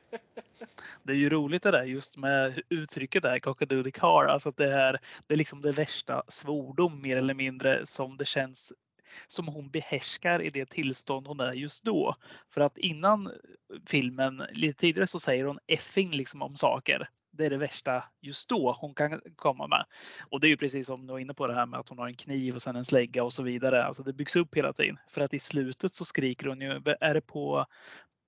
Det 1.03 1.13
är 1.13 1.17
ju 1.17 1.29
roligt 1.29 1.63
det 1.63 1.71
där 1.71 1.83
just 1.83 2.17
med 2.17 2.61
uttrycket 2.69 3.23
där, 3.23 3.39
cockadoodle 3.39 3.91
car, 3.91 4.25
alltså 4.25 4.49
att 4.49 4.57
det 4.57 4.73
är, 4.73 4.99
det 5.27 5.33
är 5.33 5.37
liksom 5.37 5.61
det 5.61 5.71
värsta 5.71 6.23
svordom 6.27 7.01
mer 7.01 7.17
eller 7.17 7.33
mindre 7.33 7.85
som 7.85 8.17
det 8.17 8.25
känns 8.25 8.73
som 9.27 9.47
hon 9.47 9.69
behärskar 9.69 10.41
i 10.41 10.49
det 10.49 10.65
tillstånd 10.65 11.27
hon 11.27 11.39
är 11.39 11.53
just 11.53 11.83
då. 11.83 12.15
För 12.49 12.61
att 12.61 12.77
innan 12.77 13.27
eh, 13.27 13.33
filmen, 13.87 14.43
lite 14.51 14.79
tidigare 14.79 15.07
så 15.07 15.19
säger 15.19 15.45
hon 15.45 15.59
effing 15.67 16.11
liksom 16.11 16.41
om 16.41 16.55
saker 16.55 17.09
det 17.31 17.45
är 17.45 17.49
det 17.49 17.57
värsta 17.57 18.03
just 18.21 18.49
då 18.49 18.77
hon 18.79 18.93
kan 18.93 19.21
komma 19.35 19.67
med. 19.67 19.85
Och 20.29 20.39
det 20.39 20.47
är 20.47 20.49
ju 20.49 20.57
precis 20.57 20.87
som 20.87 21.07
du 21.07 21.11
var 21.11 21.19
inne 21.19 21.33
på 21.33 21.47
det 21.47 21.53
här 21.53 21.65
med 21.65 21.79
att 21.79 21.89
hon 21.89 21.97
har 21.97 22.07
en 22.07 22.13
kniv 22.13 22.55
och 22.55 22.61
sen 22.61 22.75
en 22.75 22.85
slägga 22.85 23.23
och 23.23 23.33
så 23.33 23.43
vidare. 23.43 23.85
Alltså 23.85 24.03
det 24.03 24.13
byggs 24.13 24.35
upp 24.35 24.55
hela 24.55 24.73
tiden. 24.73 24.97
För 25.07 25.21
att 25.21 25.33
i 25.33 25.39
slutet 25.39 25.95
så 25.95 26.05
skriker 26.05 26.47
hon 26.47 26.61
ju, 26.61 26.81
är 26.99 27.13
det 27.13 27.21
på 27.21 27.65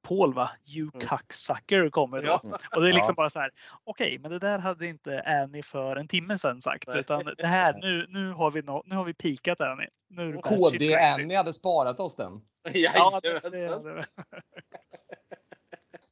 Paul 0.01 0.33
va? 0.33 0.49
You 0.75 0.89
mm. 0.93 1.07
cocksucker 1.07 1.89
kommer 1.89 2.21
då. 2.21 2.27
Ja. 2.43 2.57
Och 2.75 2.81
det 2.81 2.89
är 2.89 2.93
liksom 2.93 3.13
ja. 3.17 3.21
bara 3.21 3.29
så 3.29 3.39
här. 3.39 3.51
Okej, 3.83 4.07
okay, 4.07 4.19
men 4.19 4.31
det 4.31 4.39
där 4.39 4.59
hade 4.59 4.87
inte 4.87 5.21
Annie 5.21 5.63
för 5.63 5.95
en 5.95 6.07
timme 6.07 6.37
sedan 6.37 6.61
sagt. 6.61 6.87
Nej. 6.87 6.99
Utan 6.99 7.23
det 7.37 7.47
här, 7.47 7.79
nu, 7.81 8.05
nu 8.09 8.31
har 8.31 8.51
vi 8.51 8.61
no, 8.61 8.83
nu 8.85 8.95
har 8.95 9.03
vi 9.03 9.13
pikat 9.13 9.61
Annie. 9.61 9.87
Nu 10.09 10.37
KD 10.43 10.95
Annie 10.95 11.35
hade 11.35 11.53
sparat 11.53 11.99
oss 11.99 12.15
den. 12.15 12.41
ja, 12.73 13.19
det, 13.23 13.39
det, 13.39 13.49
det. 13.49 14.05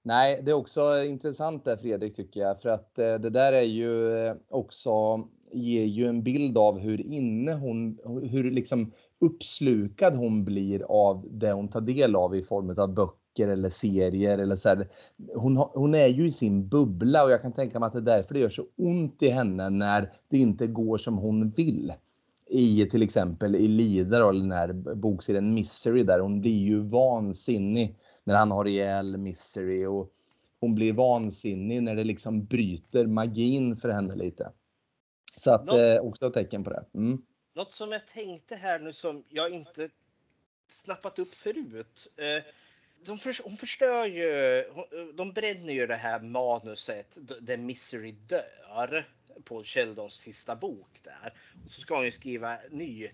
Nej, 0.04 0.42
det 0.44 0.52
är 0.52 0.56
också 0.56 1.04
intressant 1.04 1.66
där 1.66 1.78
Fredrik 1.78 2.16
tycker 2.16 2.40
jag, 2.40 2.62
för 2.62 2.70
att 2.70 3.00
eh, 3.00 3.14
det 3.14 3.30
där 3.30 3.54
är 3.54 3.62
ju 3.62 4.18
eh, 4.28 4.36
också 4.50 5.24
ger 5.52 5.84
ju 5.84 6.08
en 6.08 6.24
bild 6.24 6.58
av 6.58 6.80
hur 6.80 7.02
inne 7.02 7.54
hon, 7.54 8.00
hur 8.32 8.52
liksom 8.52 8.94
uppslukad 9.20 10.16
hon 10.16 10.46
blir 10.46 10.84
av 10.90 11.26
det 11.30 11.52
hon 11.52 11.68
tar 11.68 11.82
del 11.82 12.16
av 12.16 12.36
i 12.36 12.44
form 12.44 12.70
av 12.78 12.94
böcker 12.94 13.19
eller 13.48 13.70
serier 13.70 14.38
eller 14.38 14.56
så 14.56 14.70
här. 14.70 14.88
Hon, 15.36 15.58
hon 15.58 15.96
är 15.96 16.08
ju 16.08 16.26
i 16.26 16.32
sin 16.32 16.68
bubbla 16.68 17.24
och 17.24 17.32
jag 17.32 17.42
kan 17.42 17.54
tänka 17.54 17.80
mig 17.80 17.88
att 17.88 17.94
det 17.94 18.00
är 18.00 18.18
därför 18.18 18.34
det 18.34 18.40
gör 18.40 18.50
så 18.50 18.66
ont 18.76 19.24
i 19.24 19.30
henne 19.30 19.70
när 19.70 20.14
det 20.30 20.38
inte 20.38 20.68
går 20.68 20.98
som 20.98 21.18
hon 21.18 21.50
vill. 21.50 21.94
I 22.52 22.90
till 22.92 23.04
exempel 23.04 23.56
i 23.56 23.68
Lida 23.68 24.18
eller 24.18 24.40
den 24.40 24.52
här 24.52 24.74
bokserien 24.96 25.54
Misery 25.54 26.04
där 26.04 26.20
hon 26.20 26.42
blir 26.42 26.60
ju 26.60 26.80
vansinnig 26.80 27.96
när 28.24 28.36
han 28.36 28.52
har 28.52 28.68
ihjäl 28.68 29.18
Misery 29.18 29.86
och 29.86 30.12
hon 30.60 30.76
blir 30.76 30.94
vansinnig 30.94 31.84
när 31.84 31.96
det 31.96 32.04
liksom 32.04 32.46
bryter 32.46 33.06
magin 33.06 33.78
för 33.78 33.90
henne 33.90 34.16
lite. 34.16 34.52
Så 35.36 35.52
att 35.52 35.66
Något, 35.66 35.80
eh, 35.80 36.02
också 36.02 36.28
ett 36.28 36.34
tecken 36.34 36.64
på 36.64 36.70
det. 36.70 36.86
Mm. 36.94 37.22
Något 37.54 37.72
som 37.72 37.92
jag 37.92 38.08
tänkte 38.08 38.56
här 38.56 38.80
nu 38.80 38.94
som 38.94 39.24
jag 39.30 39.50
inte 39.50 39.90
snappat 40.68 41.20
upp 41.20 41.34
förut. 41.34 42.08
Eh, 42.16 42.44
de 43.06 43.20
för, 43.20 43.44
hon 43.44 43.58
förstör 43.58 44.06
ju, 44.06 44.60
eh, 44.60 44.66
de 45.14 45.34
bränner 45.34 45.74
ju 45.74 45.88
det 45.88 45.96
här 45.96 46.20
manuset 46.20 47.18
där 47.42 47.58
Misery 47.58 48.12
dör 48.12 49.08
på 49.44 49.64
Sheldons 49.64 50.14
sista 50.14 50.56
bok 50.56 51.00
där. 51.04 51.34
Och 51.66 51.72
så 51.72 51.82
ska 51.82 51.96
hon 51.96 52.06
ju 52.06 52.12
skriva 52.12 52.58
ny. 52.70 53.10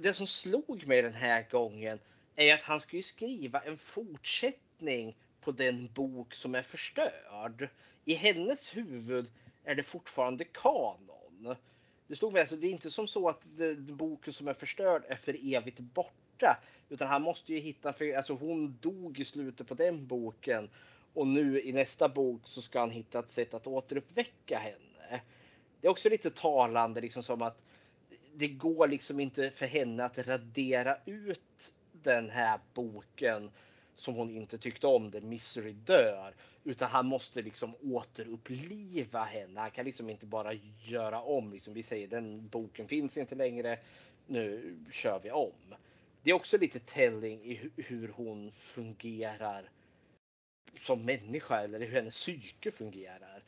Det 0.00 0.14
som 0.14 0.26
slog 0.26 0.86
mig 0.86 1.02
den 1.02 1.14
här 1.14 1.46
gången 1.50 1.98
är 2.36 2.54
att 2.54 2.62
han 2.62 2.80
ska 2.80 2.96
ju 2.96 3.02
skriva 3.02 3.60
en 3.60 3.78
fortsättning 3.78 5.16
på 5.40 5.52
den 5.52 5.92
bok 5.92 6.34
som 6.34 6.54
är 6.54 6.62
förstörd. 6.62 7.68
I 8.04 8.14
hennes 8.14 8.76
huvud 8.76 9.30
är 9.64 9.74
det 9.74 9.82
fortfarande 9.82 10.44
kanon. 10.44 11.56
Det 12.06 12.16
stod 12.16 12.32
mig 12.32 12.40
alltså, 12.40 12.56
det 12.56 12.66
är 12.66 12.70
inte 12.70 12.90
som 12.90 13.08
så 13.08 13.28
att 13.28 13.40
det, 13.56 13.74
boken 13.76 14.32
som 14.32 14.48
är 14.48 14.54
förstörd 14.54 15.02
är 15.08 15.16
för 15.16 15.54
evigt 15.54 15.78
borta. 15.78 16.19
Utan 16.88 17.08
han 17.08 17.22
måste 17.22 17.52
ju 17.52 17.58
hitta, 17.58 17.92
för 17.92 18.16
alltså 18.16 18.34
hon 18.34 18.78
dog 18.80 19.18
i 19.18 19.24
slutet 19.24 19.66
på 19.66 19.74
den 19.74 20.06
boken. 20.06 20.70
Och 21.14 21.26
nu 21.26 21.62
i 21.62 21.72
nästa 21.72 22.08
bok 22.08 22.40
så 22.44 22.62
ska 22.62 22.80
han 22.80 22.90
hitta 22.90 23.18
ett 23.18 23.30
sätt 23.30 23.54
att 23.54 23.66
återuppväcka 23.66 24.58
henne. 24.58 25.20
Det 25.80 25.86
är 25.86 25.90
också 25.90 26.08
lite 26.08 26.30
talande 26.30 27.00
liksom 27.00 27.22
som 27.22 27.42
att 27.42 27.62
det 28.34 28.48
går 28.48 28.88
liksom 28.88 29.20
inte 29.20 29.50
för 29.50 29.66
henne 29.66 30.04
att 30.04 30.18
radera 30.18 30.96
ut 31.06 31.72
den 31.92 32.30
här 32.30 32.60
boken 32.74 33.50
som 33.94 34.14
hon 34.14 34.30
inte 34.30 34.58
tyckte 34.58 34.86
om, 34.86 35.10
där 35.10 35.20
Misery 35.20 35.72
dör. 35.72 36.34
Utan 36.64 36.90
han 36.90 37.06
måste 37.06 37.42
liksom 37.42 37.74
återuppliva 37.82 39.24
henne. 39.24 39.60
Han 39.60 39.70
kan 39.70 39.84
liksom 39.84 40.10
inte 40.10 40.26
bara 40.26 40.52
göra 40.84 41.20
om. 41.20 41.52
Liksom 41.52 41.74
vi 41.74 41.82
säger 41.82 42.08
den 42.08 42.48
boken 42.48 42.88
finns 42.88 43.16
inte 43.16 43.34
längre. 43.34 43.78
Nu 44.26 44.76
kör 44.92 45.20
vi 45.22 45.30
om. 45.30 45.74
Det 46.22 46.30
är 46.30 46.34
också 46.34 46.58
lite 46.58 46.78
telling 46.78 47.44
i 47.44 47.70
hur 47.76 48.08
hon 48.08 48.52
fungerar 48.52 49.70
som 50.80 51.04
människa 51.04 51.60
eller 51.60 51.80
hur 51.80 51.94
hennes 51.94 52.14
psyke 52.14 52.70
fungerar. 52.70 53.44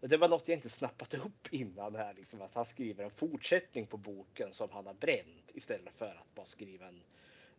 Det 0.00 0.16
var 0.16 0.28
något 0.28 0.48
jag 0.48 0.56
inte 0.58 0.68
snappat 0.68 1.14
upp 1.14 1.48
innan 1.50 1.94
här, 1.94 2.14
liksom 2.14 2.42
att 2.42 2.54
han 2.54 2.66
skriver 2.66 3.04
en 3.04 3.10
fortsättning 3.10 3.86
på 3.86 3.96
boken 3.96 4.52
som 4.52 4.70
han 4.70 4.86
har 4.86 4.94
bränt 4.94 5.50
istället 5.54 5.94
för 5.94 6.06
att 6.14 6.34
bara 6.34 6.46
skriva 6.46 6.88
en 6.88 7.02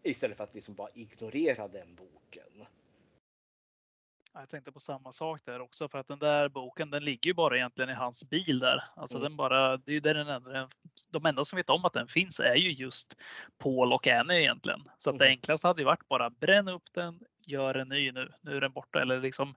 Istället 0.06 0.38
för 0.38 0.44
att 0.44 0.56
liksom 0.56 0.76
bara 0.76 0.90
ignorera 0.94 1.68
den 1.68 1.96
boken. 1.96 2.66
Jag 4.34 4.50
tänkte 4.50 4.72
på 4.72 4.80
samma 4.80 5.12
sak 5.12 5.42
där 5.46 5.62
också 5.62 5.88
för 5.90 5.98
att 6.00 6.08
den 6.08 6.20
där 6.20 6.50
boken 6.50 6.90
den 6.90 7.06
ligger 7.06 7.28
ju 7.30 7.34
bara 7.34 7.56
egentligen 7.58 7.90
i 7.90 7.94
hans 7.94 8.30
bil 8.30 8.60
där. 8.60 8.84
Alltså 8.96 9.18
Mm. 9.18 9.30
den 9.30 9.38
bara, 9.38 9.78
det 9.78 9.92
är 9.92 9.94
ju 9.94 10.00
där 10.00 10.14
den 10.14 10.28
enda, 10.28 10.70
de 11.10 11.26
enda 11.26 11.44
som 11.44 11.58
vet 11.58 11.70
om 11.70 11.86
att 11.86 11.94
den 11.94 12.08
finns 12.08 12.40
är 12.40 12.56
ju 12.56 12.72
just 12.72 13.18
Paul 13.58 13.94
och 13.94 14.08
Annie 14.08 14.40
egentligen. 14.42 14.82
Så 14.98 15.10
att 15.10 15.20
det 15.20 15.26
Mm. 15.26 15.38
enklaste 15.38 15.68
hade 15.68 15.82
ju 15.82 15.86
varit 15.86 16.08
bara 16.08 16.30
bränn 16.30 16.68
upp 16.68 16.84
den, 16.94 17.20
gör 17.46 17.76
en 17.78 17.90
ny 17.90 18.12
nu, 18.12 18.32
nu 18.42 18.58
är 18.58 18.62
den 18.62 18.74
borta 18.74 19.02
eller 19.02 19.20
liksom 19.20 19.56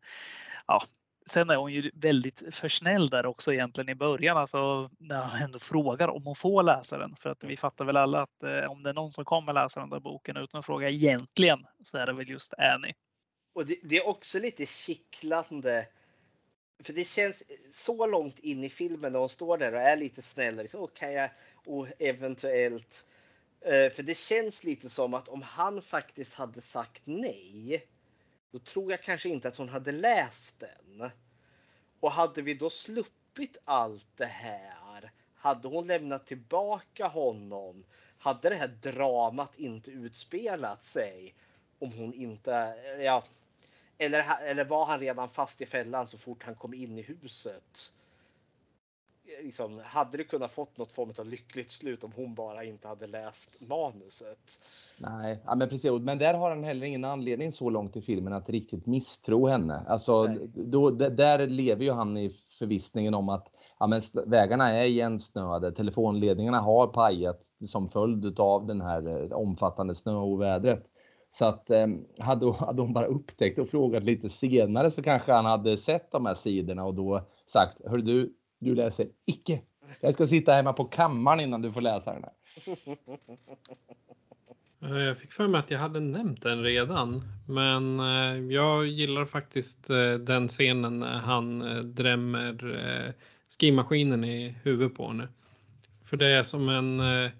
ja. 0.67 0.81
Sen 1.29 1.51
är 1.51 1.57
hon 1.57 1.73
ju 1.73 1.91
väldigt 1.95 2.55
för 2.55 2.69
snäll 2.69 3.09
där 3.09 3.27
också 3.27 3.53
egentligen 3.53 3.89
i 3.89 3.95
början, 3.95 4.37
alltså 4.37 4.91
när 4.99 5.23
han 5.23 5.43
ändå 5.43 5.59
frågar 5.59 6.09
om 6.09 6.25
hon 6.27 6.37
får 6.37 6.63
läsa 6.63 6.99
den. 6.99 7.17
För 7.17 7.31
att 7.31 7.45
vi 7.45 7.57
fattar 7.57 7.85
väl 7.85 7.97
alla 7.97 8.23
att 8.23 8.43
eh, 8.43 8.71
om 8.71 8.83
det 8.83 8.91
är 8.91 8.95
någon 8.95 9.11
som 9.13 9.25
kommer 9.25 9.53
läsa 9.53 9.81
den 9.81 9.91
där 9.91 10.01
boken 10.01 10.37
utan 10.37 10.59
att 10.59 10.67
fråga 10.67 10.89
egentligen 10.91 11.67
så 11.85 11.99
är 11.99 12.07
det 12.07 12.13
väl 12.13 12.29
just 12.29 12.55
Annie. 12.59 12.95
Och 13.57 13.67
det, 13.67 13.79
det 13.83 13.97
är 13.97 14.07
också 14.07 14.39
lite 14.39 14.67
kittlande. 14.67 15.89
För 16.85 16.93
det 16.93 17.05
känns 17.05 17.43
eh, 17.43 17.57
så 17.71 18.07
långt 18.07 18.39
in 18.39 18.65
i 18.65 18.69
filmen 18.69 19.13
när 19.13 19.19
hon 19.19 19.29
står 19.29 19.59
där 19.59 19.75
och 19.75 19.81
är 19.81 19.97
lite 19.97 20.23
snäll. 20.23 20.57
Liksom, 20.57 20.81
och 20.81 20.95
kan 20.95 21.13
jag 21.13 21.31
och 21.65 21.89
eventuellt. 21.99 23.07
Eh, 23.61 23.93
för 23.93 24.03
det 24.03 24.17
känns 24.17 24.65
lite 24.65 24.91
som 24.91 25.15
att 25.15 25.29
om 25.29 25.43
han 25.43 25.83
faktiskt 25.83 26.35
hade 26.35 26.61
sagt 26.61 27.03
nej. 27.05 27.87
Då 28.51 28.59
tror 28.59 28.91
jag 28.91 29.03
kanske 29.03 29.29
inte 29.29 29.49
att 29.49 29.57
hon 29.57 29.69
hade 29.69 29.93
läst 29.93 30.61
den. 30.61 31.11
Och 32.01 32.13
hade 32.13 32.43
vi 32.43 32.55
då 32.55 32.71
sluppit 32.71 33.57
allt 33.65 34.17
det 34.17 34.27
här. 34.27 35.11
Hade 35.35 35.69
hon 35.69 35.87
lämnat 35.87 36.27
tillbaka 36.27 37.07
honom. 37.07 37.85
Hade 38.19 38.49
det 38.49 38.57
här 38.57 38.79
dramat 38.83 39.59
inte 39.59 39.91
utspelat 39.91 40.85
sig. 40.85 41.35
Om 41.79 41.93
hon 41.93 42.15
inte, 42.15 42.55
eh, 42.55 43.03
ja, 43.03 43.25
eller, 43.99 44.25
eller 44.47 44.65
var 44.65 44.85
han 44.85 45.01
redan 45.01 45.29
fast 45.29 45.61
i 45.61 45.67
fällan 45.67 46.07
så 46.07 46.19
fort 46.19 46.43
han 46.43 46.55
kom 46.55 46.75
in 46.75 46.99
i 46.99 47.03
huset? 47.03 47.93
Liksom, 49.43 49.81
hade 49.85 50.17
det 50.17 50.25
kunnat 50.25 50.53
fått 50.53 50.79
något 50.79 50.93
form 50.93 51.13
av 51.19 51.27
lyckligt 51.27 51.71
slut 51.71 52.05
om 52.05 52.13
hon 52.17 52.35
bara 52.35 52.65
inte 52.65 52.89
hade 52.89 53.07
läst 53.07 53.61
manuset? 53.61 54.61
Nej, 54.99 55.43
ja, 55.47 55.55
men 55.55 55.69
precis. 55.69 55.93
Men 56.01 56.19
där 56.19 56.35
har 56.35 56.51
han 56.51 56.65
heller 56.65 56.87
ingen 56.87 57.05
anledning 57.05 57.53
så 57.53 57.71
långt 57.71 57.97
i 57.97 58.03
filmen 58.03 58.33
att 58.33 58.49
riktigt 58.49 58.87
misstro 58.87 59.47
henne. 59.47 59.83
Alltså, 59.89 60.23
Nej. 60.23 60.51
då, 60.55 60.91
där 60.91 61.47
lever 61.47 61.85
ju 61.85 61.91
han 61.91 62.17
i 62.17 62.37
förvissningen 62.59 63.15
om 63.15 63.29
att 63.29 63.49
ja, 63.79 63.87
men 63.87 64.03
vägarna 64.27 64.71
är 64.71 64.85
igensnöade, 64.85 65.73
telefonledningarna 65.73 66.61
har 66.61 66.87
pajat 66.87 67.41
som 67.61 67.89
följd 67.89 68.41
av 68.41 68.67
den 68.67 68.81
här 68.81 69.09
eh, 69.09 69.33
omfattande 69.33 69.95
snöovädret. 69.95 70.87
Så 71.31 71.45
att 71.45 71.71
eh, 71.71 71.87
hade, 72.19 72.53
hade 72.59 72.83
hon 72.83 72.93
bara 72.93 73.07
upptäckt 73.07 73.59
och 73.59 73.69
frågat 73.69 74.05
lite 74.05 74.29
senare 74.29 74.91
så 74.91 75.03
kanske 75.03 75.33
han 75.33 75.45
hade 75.45 75.77
sett 75.77 76.13
de 76.13 76.27
här 76.27 76.35
sidorna 76.35 76.85
och 76.85 76.95
då 76.95 77.27
sagt, 77.47 77.81
hör 77.87 77.99
du, 77.99 78.33
du 78.59 78.75
läser 78.75 79.09
icke. 79.25 79.61
Jag 80.01 80.15
ska 80.15 80.27
sitta 80.27 80.53
hemma 80.53 80.73
på 80.73 80.85
kammaren 80.85 81.41
innan 81.41 81.63
du 81.63 81.73
får 81.73 81.81
läsa 81.81 82.13
den 82.13 82.25
här. 82.25 82.33
Jag 85.07 85.19
fick 85.19 85.33
för 85.33 85.49
mig 85.49 85.59
att 85.59 85.71
jag 85.71 85.79
hade 85.79 86.01
nämnt 86.01 86.43
den 86.43 86.63
redan, 86.63 87.23
men 87.49 88.01
eh, 88.01 88.55
jag 88.55 88.87
gillar 88.87 89.25
faktiskt 89.25 89.91
eh, 89.91 90.13
den 90.13 90.49
scenen 90.49 91.01
när 91.01 91.19
han 91.19 91.63
eh, 91.63 91.83
drämmer 91.83 93.15
skrivmaskinen 93.49 94.25
i 94.25 94.49
huvudet 94.63 94.97
på 94.97 95.09
henne. 95.09 95.29
För 96.05 96.17
det 96.17 96.27
är 96.27 96.43
som 96.43 96.69
en, 96.69 97.01
eh, 97.01 97.31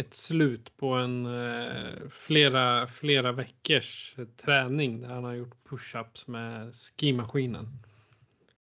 ett 0.00 0.14
slut 0.14 0.76
på 0.76 0.92
en 0.92 1.26
eh, 1.26 2.08
flera, 2.10 2.86
flera 2.86 3.32
veckors 3.32 4.14
träning 4.36 5.00
där 5.00 5.08
han 5.08 5.24
har 5.24 5.34
gjort 5.34 5.68
push-ups 5.68 6.30
med 6.30 6.74
skrivmaskinen. 6.74 7.66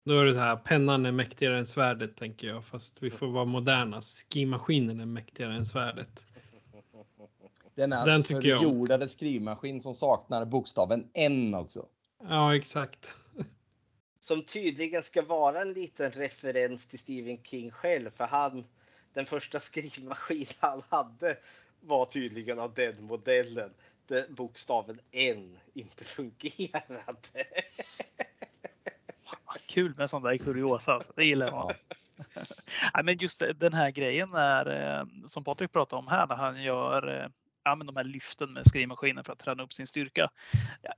Då 0.05 0.19
är 0.19 0.25
det 0.25 0.33
så 0.33 0.39
här, 0.39 0.57
pennan 0.57 1.07
är 1.07 1.13
mäktigare 1.13 1.59
än 1.59 1.67
svärdet 1.67 2.17
tänker 2.17 2.47
jag, 2.47 2.65
fast 2.65 3.03
vi 3.03 3.11
får 3.11 3.27
vara 3.27 3.45
moderna. 3.45 4.03
Skrivmaskinen 4.03 5.01
är 5.01 5.07
mäktigare 5.07 5.55
än 5.55 5.67
svärdet. 5.67 6.25
Denna 7.75 8.05
Den 8.05 8.23
tycker 8.23 8.49
jag 8.49 8.63
förjordade 8.63 9.09
skrivmaskin 9.09 9.83
som 9.83 9.95
saknar 9.95 10.45
bokstaven 10.45 11.09
N 11.15 11.55
också. 11.55 11.87
Ja, 12.29 12.57
exakt. 12.57 13.15
Som 14.21 14.43
tydligen 14.43 15.03
ska 15.03 15.23
vara 15.23 15.63
en 15.63 15.73
liten 15.73 16.11
referens 16.11 16.89
till 16.89 16.99
Stephen 16.99 17.39
King 17.43 17.71
själv. 17.71 18.11
För 18.11 18.25
han, 18.25 18.65
den 19.15 19.27
första 19.27 19.61
skrivmaskin 19.61 20.47
han 20.59 20.83
hade 20.89 21.37
var 21.81 22.07
tydligen 22.07 22.59
av 22.59 22.75
den 22.75 23.05
modellen. 23.05 23.75
Där 24.07 24.27
bokstaven 24.29 25.01
N 25.13 25.59
inte 25.75 26.05
fungerade. 26.05 27.45
Kul 29.67 29.95
med 29.97 30.11
sån 30.11 30.23
där 30.23 30.37
kuriosa. 30.37 30.93
Alltså. 30.93 31.13
Det 31.17 31.25
gillar 31.25 31.47
jag. 31.47 31.75
Nej, 32.95 33.05
men 33.05 33.19
just 33.19 33.43
den 33.57 33.73
här 33.73 33.91
grejen 33.91 34.35
är, 34.35 34.99
eh, 35.01 35.07
som 35.27 35.45
Patrik 35.45 35.73
pratade 35.73 36.01
om 36.01 36.09
här 36.09 36.27
när 36.27 36.37
han 36.37 36.63
gör 36.63 37.21
eh, 37.21 37.29
ja, 37.65 37.75
men 37.75 37.87
de 37.87 37.97
här 37.97 38.05
lyften 38.05 38.53
med 38.53 38.67
skrivmaskinen 38.67 39.25
för 39.25 39.33
att 39.33 39.39
träna 39.39 39.63
upp 39.63 39.73
sin 39.73 39.87
styrka. 39.87 40.31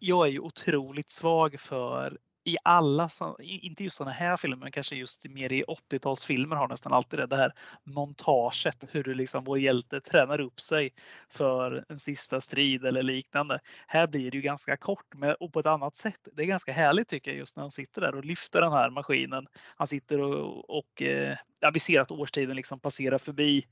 Jag 0.00 0.26
är 0.26 0.30
ju 0.30 0.40
otroligt 0.40 1.10
svag 1.10 1.60
för 1.60 2.18
i 2.46 2.56
alla, 2.62 3.10
inte 3.38 3.84
just 3.84 3.96
sådana 3.96 4.12
här 4.12 4.36
filmer, 4.36 4.56
men 4.56 4.72
kanske 4.72 4.96
just 4.96 5.28
mer 5.28 5.52
i 5.52 5.64
80-talsfilmer 5.64 6.56
har 6.56 6.68
nästan 6.68 6.92
alltid 6.92 7.18
det, 7.18 7.26
det 7.26 7.36
här 7.36 7.52
montaget, 7.84 8.84
hur 8.90 9.04
du 9.04 9.14
liksom 9.14 9.44
vår 9.44 9.58
hjälte 9.58 10.00
tränar 10.00 10.40
upp 10.40 10.60
sig 10.60 10.94
för 11.28 11.84
en 11.88 11.98
sista 11.98 12.40
strid 12.40 12.84
eller 12.84 13.02
liknande. 13.02 13.60
Här 13.86 14.06
blir 14.06 14.30
det 14.30 14.36
ju 14.36 14.42
ganska 14.42 14.76
kort 14.76 15.14
men, 15.14 15.34
och 15.40 15.52
på 15.52 15.60
ett 15.60 15.66
annat 15.66 15.96
sätt. 15.96 16.28
Det 16.36 16.42
är 16.42 16.46
ganska 16.46 16.72
härligt 16.72 17.08
tycker 17.08 17.30
jag 17.30 17.38
just 17.38 17.56
när 17.56 17.62
han 17.62 17.70
sitter 17.70 18.00
där 18.00 18.14
och 18.14 18.24
lyfter 18.24 18.60
den 18.60 18.72
här 18.72 18.90
maskinen. 18.90 19.46
Han 19.76 19.86
sitter 19.86 20.20
och, 20.20 20.70
och 20.78 21.02
eh, 21.02 21.36
ja, 21.60 21.70
vi 21.74 21.80
ser 21.80 22.00
att 22.00 22.10
årstiden 22.10 22.56
liksom 22.56 22.80
passerar 22.80 23.18
förbi. 23.18 23.64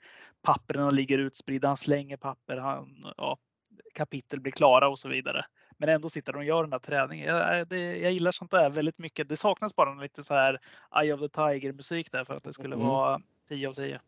Papperna 0.43 0.91
ligger 0.91 1.19
utspridda, 1.19 1.69
han 1.69 1.77
slänger 1.77 2.17
papper, 2.17 2.57
han, 2.57 3.13
ja, 3.17 3.39
kapitel 3.95 4.41
blir 4.41 4.53
klara 4.53 4.89
och 4.89 4.99
så 4.99 5.09
vidare. 5.09 5.45
Men 5.77 5.89
ändå 5.89 6.09
sitter 6.09 6.33
de 6.33 6.39
och 6.39 6.45
gör 6.45 6.63
den 6.63 6.73
här 6.73 6.79
träningen. 6.79 7.27
Jag, 7.37 7.69
det, 7.69 7.97
jag 7.99 8.13
gillar 8.13 8.33
sånt 8.33 8.51
där 8.51 8.71
väldigt 8.71 8.99
mycket. 8.99 9.29
Det 9.29 9.37
saknas 9.37 9.77
bara 9.77 9.95
lite 9.95 10.23
så 10.23 10.35
här 10.35 10.59
Eye 11.03 11.13
of 11.15 11.21
the 11.21 11.29
Tiger 11.29 11.73
musik 11.73 12.13
där 12.13 12.25
för 12.25 12.35
att 12.35 12.45
det 12.45 12.53
skulle 12.55 12.75
Mm. 12.75 12.87
vara 12.87 13.21
10 13.49 13.69
av 13.69 13.75
10. 13.75 14.01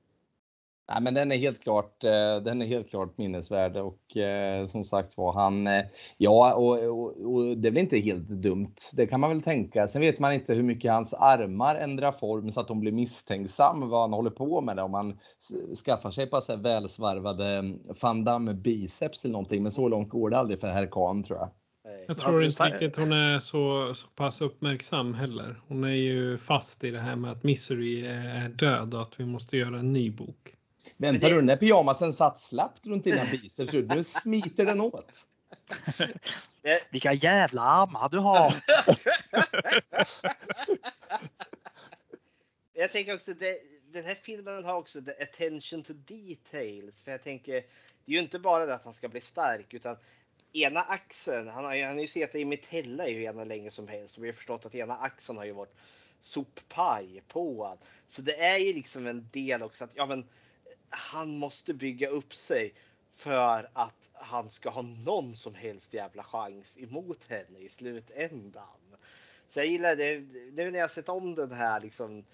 Nej, 0.88 1.02
men 1.02 1.14
den 1.14 1.32
är 1.32 1.36
helt 1.36 1.62
klart, 1.62 2.04
eh, 2.04 2.42
den 2.44 2.62
är 2.62 2.66
helt 2.66 2.90
klart 2.90 3.18
minnesvärd 3.18 3.76
och 3.76 4.16
eh, 4.16 4.66
som 4.66 4.84
sagt 4.84 5.16
var 5.16 5.32
han, 5.32 5.66
eh, 5.66 5.84
ja 6.16 6.54
och, 6.54 6.78
och, 6.78 7.34
och 7.34 7.58
det 7.58 7.68
är 7.68 7.72
väl 7.72 7.82
inte 7.82 7.98
helt 7.98 8.28
dumt. 8.28 8.74
Det 8.92 9.06
kan 9.06 9.20
man 9.20 9.30
väl 9.30 9.42
tänka. 9.42 9.88
Sen 9.88 10.00
vet 10.00 10.18
man 10.18 10.32
inte 10.32 10.54
hur 10.54 10.62
mycket 10.62 10.92
hans 10.92 11.14
armar 11.14 11.74
ändrar 11.74 12.12
form 12.12 12.52
så 12.52 12.60
att 12.60 12.68
de 12.68 12.80
blir 12.80 12.92
misstänksam 12.92 13.88
vad 13.88 14.00
han 14.00 14.12
håller 14.12 14.30
på 14.30 14.60
med. 14.60 14.76
Det. 14.76 14.82
Om 14.82 14.94
han 14.94 15.18
skaffar 15.84 16.10
sig 16.10 16.26
på 16.26 16.40
så 16.40 16.56
välsvarvade 16.56 17.46
mm, 17.46 17.78
van 18.02 18.24
Damme 18.24 18.54
biceps 18.54 19.24
eller 19.24 19.32
någonting. 19.32 19.62
Men 19.62 19.72
så 19.72 19.88
långt 19.88 20.08
går 20.08 20.30
det 20.30 20.38
aldrig 20.38 20.60
för 20.60 20.68
herr 20.68 20.88
Kahn 20.90 21.22
tror 21.22 21.38
jag. 21.38 21.50
Jag 21.84 22.04
Ja, 22.08 22.14
tror 22.14 22.44
inte 22.44 22.64
riktigt 22.64 22.96
hon 22.96 23.12
är 23.12 23.38
så, 23.40 23.94
så 23.94 24.06
pass 24.08 24.40
uppmärksam 24.40 25.14
heller. 25.14 25.60
Hon 25.68 25.84
är 25.84 25.88
ju 25.88 26.38
fast 26.38 26.84
i 26.84 26.90
det 26.90 27.00
här 27.00 27.16
med 27.16 27.30
att 27.30 27.44
Misery 27.44 28.06
är 28.06 28.48
död 28.48 28.94
och 28.94 29.02
att 29.02 29.20
vi 29.20 29.24
måste 29.24 29.56
göra 29.56 29.78
en 29.78 29.92
ny 29.92 30.10
bok. 30.10 30.55
Vänta 30.96 31.28
det- 31.28 31.34
du, 31.34 31.42
när 31.42 31.56
pyjamasen 31.56 32.12
satt 32.12 32.40
slappt 32.40 32.86
runt 32.86 33.04
dina 33.04 33.24
biceps, 33.30 33.72
nu 33.72 34.04
smiter 34.04 34.66
den 34.66 34.80
åt. 34.80 35.12
Det- 36.62 36.86
Vilka 36.90 37.12
jävla 37.12 37.62
armar 37.62 38.08
du 38.08 38.18
har! 38.18 38.54
Jag 42.74 42.92
tänker 42.92 43.14
också 43.14 43.34
det, 43.34 43.58
den 43.92 44.04
här 44.04 44.14
filmen 44.14 44.64
har 44.64 44.74
också 44.74 45.02
the 45.02 45.22
attention 45.22 45.82
to 45.82 45.92
details. 45.92 47.02
För 47.02 47.10
jag 47.10 47.22
tänker, 47.22 47.52
det 47.52 47.58
är 48.06 48.12
ju 48.12 48.18
inte 48.18 48.38
bara 48.38 48.66
det 48.66 48.74
att 48.74 48.84
han 48.84 48.94
ska 48.94 49.08
bli 49.08 49.20
stark 49.20 49.74
utan 49.74 49.96
ena 50.52 50.82
axeln, 50.82 51.48
han 51.48 51.64
har 51.64 51.74
ju, 51.74 51.84
han 51.84 51.94
har 51.94 52.00
ju 52.00 52.06
sett 52.08 52.34
i 52.34 52.44
Mitella 52.44 53.08
ju 53.08 53.22
ena 53.24 53.44
länge 53.44 53.70
som 53.70 53.88
helst 53.88 54.16
och 54.16 54.24
vi 54.24 54.28
har 54.28 54.34
förstått 54.34 54.66
att 54.66 54.74
ena 54.74 54.96
axeln 54.96 55.38
har 55.38 55.44
ju 55.44 55.52
varit 55.52 55.74
soppaj 56.20 57.22
på 57.28 57.66
han. 57.66 57.78
Så 58.08 58.22
det 58.22 58.36
är 58.36 58.58
ju 58.58 58.72
liksom 58.72 59.06
en 59.06 59.28
del 59.32 59.62
också 59.62 59.84
att 59.84 59.90
ja 59.94 60.06
men 60.06 60.28
han 60.90 61.38
måste 61.38 61.74
bygga 61.74 62.08
upp 62.08 62.34
sig 62.34 62.74
för 63.16 63.70
att 63.72 64.10
han 64.12 64.50
ska 64.50 64.70
ha 64.70 64.82
någon 64.82 65.36
som 65.36 65.54
helst 65.54 65.94
jävla 65.94 66.22
chans 66.22 66.78
emot 66.78 67.24
henne 67.28 67.58
i 67.58 67.68
slutändan. 67.68 68.64
Så 69.48 69.58
jag 69.58 69.66
gillar 69.66 69.96
det, 69.96 70.20
nu 70.52 70.70
när 70.70 70.78
jag 70.78 70.90
sett 70.90 71.08
om 71.08 71.34
den 71.34 71.52
här 71.52 71.80
liksom 71.80 72.24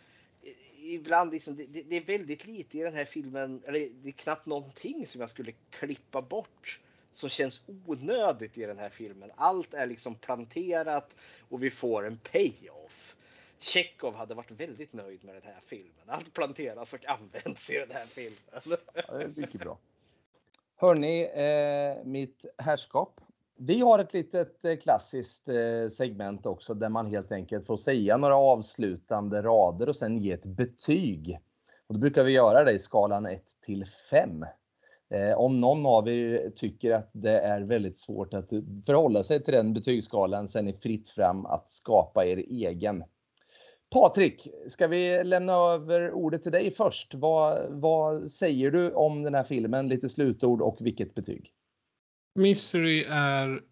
ibland 0.82 1.32
liksom, 1.32 1.56
det, 1.56 1.66
det 1.66 1.82
det 1.82 1.96
är 1.96 2.04
väldigt 2.04 2.46
lite 2.46 2.78
i 2.78 2.82
den 2.82 2.94
här 2.94 3.04
filmen, 3.04 3.62
eller 3.66 3.88
det 4.02 4.08
är 4.08 4.12
knappt 4.12 4.46
någonting 4.46 5.06
som 5.06 5.20
jag 5.20 5.30
skulle 5.30 5.52
klippa 5.70 6.22
bort 6.22 6.80
som 7.12 7.28
känns 7.28 7.62
onödigt 7.86 8.58
i 8.58 8.66
den 8.66 8.78
här 8.78 8.88
filmen. 8.88 9.30
Allt 9.36 9.74
är 9.74 9.86
liksom 9.86 10.14
planterat 10.14 11.16
och 11.48 11.62
vi 11.62 11.70
får 11.70 12.06
en 12.06 12.18
payoff. 12.18 13.11
Tjechov 13.62 14.14
hade 14.14 14.34
varit 14.34 14.50
väldigt 14.50 14.92
nöjd 14.92 15.24
med 15.24 15.34
den 15.34 15.42
här 15.44 15.60
filmen. 15.66 16.04
Allt 16.06 16.32
planteras 16.32 16.92
och 16.92 17.06
används 17.06 17.70
i 17.70 17.78
den 17.78 17.90
här 17.90 18.06
filmen. 18.06 18.78
Ja, 18.94 19.14
det 19.18 19.24
är 19.24 19.32
mycket 19.36 19.60
bra. 19.60 19.78
Hörni, 20.76 21.22
eh, 21.22 22.04
mitt 22.04 22.44
herrskap. 22.58 23.20
Vi 23.56 23.80
har 23.80 23.98
ett 23.98 24.12
litet 24.12 24.64
eh, 24.64 24.76
klassiskt 24.76 25.48
eh, 25.48 25.88
segment 25.96 26.46
också 26.46 26.74
där 26.74 26.88
man 26.88 27.06
helt 27.06 27.32
enkelt 27.32 27.66
får 27.66 27.76
säga 27.76 28.16
några 28.16 28.36
avslutande 28.36 29.42
rader 29.42 29.88
och 29.88 29.96
sen 29.96 30.18
ge 30.18 30.32
ett 30.32 30.44
betyg. 30.44 31.38
Och 31.86 31.94
då 31.94 32.00
brukar 32.00 32.24
vi 32.24 32.32
göra 32.32 32.64
det 32.64 32.72
i 32.72 32.78
skalan 32.78 33.26
1 33.26 33.42
till 33.64 33.86
5. 34.10 34.44
Eh, 35.10 35.38
om 35.38 35.60
någon 35.60 35.86
av 35.86 36.08
er 36.08 36.50
tycker 36.56 36.90
att 36.90 37.10
det 37.12 37.38
är 37.38 37.60
väldigt 37.60 37.98
svårt 37.98 38.34
att 38.34 38.50
förhålla 38.86 39.22
sig 39.24 39.44
till 39.44 39.54
den 39.54 39.74
betygsskalan 39.74 40.48
så 40.48 40.58
är 40.58 40.62
ni 40.62 40.72
fritt 40.72 41.08
fram 41.08 41.46
att 41.46 41.70
skapa 41.70 42.24
er 42.24 42.36
egen. 42.36 43.04
Patrik, 43.92 44.48
ska 44.68 44.86
vi 44.86 45.24
lämna 45.24 45.52
över 45.52 46.12
ordet 46.12 46.42
till 46.42 46.52
dig 46.52 46.70
först? 46.70 47.14
Vad, 47.14 47.72
vad 47.80 48.30
säger 48.30 48.70
du 48.70 48.92
om 48.92 49.22
den 49.22 49.34
här 49.34 49.44
filmen? 49.44 49.88
Lite 49.88 50.08
slutord 50.08 50.62
och 50.62 50.76
vilket 50.80 51.14
betyg? 51.14 51.50
Misery 52.34 53.04
är 53.08 53.62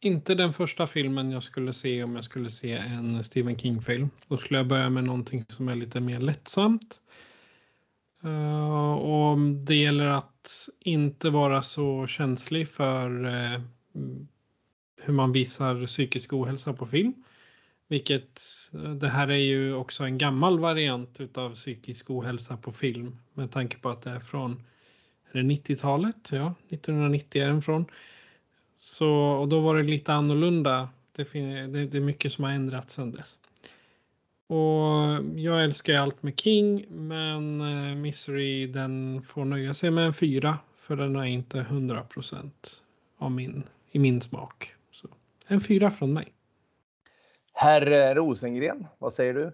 inte 0.00 0.34
den 0.34 0.52
första 0.52 0.86
filmen 0.86 1.30
jag 1.30 1.42
skulle 1.42 1.72
se 1.72 2.04
om 2.04 2.14
jag 2.14 2.24
skulle 2.24 2.50
se 2.50 2.72
en 2.72 3.24
Stephen 3.24 3.58
King-film. 3.58 4.10
Då 4.28 4.36
skulle 4.36 4.58
jag 4.58 4.66
börja 4.66 4.90
med 4.90 5.04
någonting 5.04 5.44
som 5.48 5.68
är 5.68 5.76
lite 5.76 6.00
mer 6.00 6.20
lättsamt. 6.20 7.00
Uh, 8.24 8.92
och 8.92 9.38
det 9.38 9.76
gäller 9.76 10.06
att 10.06 10.68
inte 10.80 11.30
vara 11.30 11.62
så 11.62 12.06
känslig 12.06 12.68
för 12.68 13.24
uh, 13.24 13.60
hur 15.02 15.12
man 15.12 15.32
visar 15.32 15.86
psykisk 15.86 16.32
ohälsa 16.32 16.72
på 16.72 16.86
film. 16.86 17.14
Vilket 17.92 18.40
eh, 18.74 18.90
det 18.90 19.08
här 19.08 19.30
är 19.30 19.36
ju 19.36 19.74
också 19.74 20.04
en 20.04 20.18
gammal 20.18 20.58
variant 20.58 21.20
utav 21.20 21.54
psykisk 21.54 22.10
ohälsa 22.10 22.56
på 22.56 22.72
film 22.72 23.18
med 23.34 23.50
tanke 23.50 23.78
på 23.78 23.88
att 23.88 24.02
det 24.02 24.10
är 24.10 24.20
från 24.20 24.62
är 25.32 25.42
det 25.42 25.54
90-talet. 25.54 26.28
Ja, 26.32 26.54
1990 26.68 27.42
är 27.42 27.46
den 27.46 27.62
från. 27.62 27.84
Så, 28.76 29.10
och 29.12 29.48
då 29.48 29.60
var 29.60 29.76
det 29.76 29.82
lite 29.82 30.12
annorlunda. 30.12 30.88
Det, 31.16 31.32
det, 31.32 31.86
det 31.86 31.96
är 31.96 32.00
mycket 32.00 32.32
som 32.32 32.44
har 32.44 32.50
ändrats 32.50 32.94
sedan 32.94 33.10
dess. 33.10 33.38
Och 34.46 35.40
jag 35.40 35.64
älskar 35.64 35.92
ju 35.92 35.98
allt 35.98 36.22
med 36.22 36.40
King, 36.40 36.86
men 36.88 37.60
eh, 37.60 37.94
Misery 37.94 38.66
den 38.66 39.22
får 39.22 39.44
nöja 39.44 39.74
sig 39.74 39.90
med 39.90 40.06
en 40.06 40.14
fyra 40.14 40.58
för 40.76 40.96
den 40.96 41.16
är 41.16 41.24
inte 41.24 41.58
100 41.58 42.02
procent 42.02 42.82
min, 43.30 43.62
i 43.90 43.98
min 43.98 44.20
smak. 44.20 44.74
Så 44.92 45.08
en 45.46 45.60
fyra 45.60 45.90
från 45.90 46.12
mig. 46.12 46.32
Herr 47.52 48.14
Rosengren, 48.14 48.86
vad 48.98 49.14
säger 49.14 49.34
du? 49.34 49.52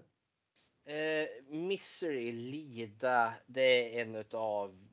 Eh, 0.93 1.27
Misery, 1.49 2.31
Lida, 2.31 3.33
det 3.47 3.99
är 3.99 4.01
en 4.01 4.23
av 4.33 4.89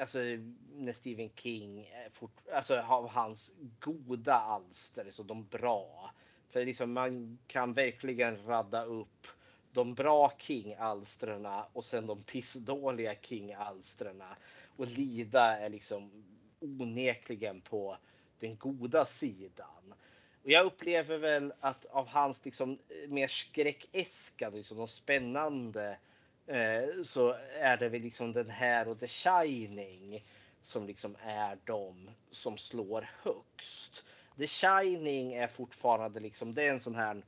alltså 0.00 0.18
när 0.74 0.92
Stephen 0.92 1.30
King, 1.36 1.80
eh, 1.80 2.12
fort, 2.12 2.42
alltså 2.52 2.80
av 2.80 3.08
hans 3.08 3.54
goda 3.80 4.34
alster, 4.34 5.10
så 5.10 5.22
de 5.22 5.46
bra. 5.46 6.10
För 6.48 6.64
liksom 6.64 6.92
man 6.92 7.38
kan 7.46 7.72
verkligen 7.72 8.46
radda 8.46 8.84
upp 8.84 9.26
de 9.72 9.94
bra 9.94 10.32
King-alstren 10.38 11.46
och 11.72 11.84
sen 11.84 12.06
de 12.06 12.22
pissdåliga 12.22 13.14
King-alstren. 13.14 14.22
Och 14.76 14.86
Lida 14.86 15.58
är 15.58 15.68
liksom 15.68 16.24
onekligen 16.60 17.60
på 17.60 17.96
den 18.38 18.56
goda 18.56 19.06
sidan. 19.06 19.94
Och 20.42 20.50
jag 20.50 20.66
upplever 20.66 21.18
väl 21.18 21.52
att 21.60 21.84
av 21.84 22.06
hans 22.06 22.44
liksom 22.44 22.78
eh, 22.88 23.10
mer 23.10 23.28
skräckäska, 23.28 24.50
liksom 24.50 24.76
de 24.76 24.88
spännande 24.88 25.98
Eh, 26.50 27.02
så 27.02 27.36
är 27.58 27.76
det 27.76 27.88
väl 27.88 28.02
liksom 28.02 28.32
den 28.32 28.50
här 28.50 28.88
och 28.88 29.00
The 29.00 29.08
Shining 29.08 30.24
som 30.62 30.86
liksom 30.86 31.16
är 31.20 31.58
de 31.64 32.10
som 32.30 32.58
slår 32.58 33.10
högst. 33.22 34.04
The 34.38 34.46
Shining 34.46 35.32
är 35.32 35.46
fortfarande 35.46 36.20
liksom, 36.20 36.54
det 36.54 36.66
är 36.66 36.70
en 36.70 36.80
sån 36.80 36.94
här 36.94 37.24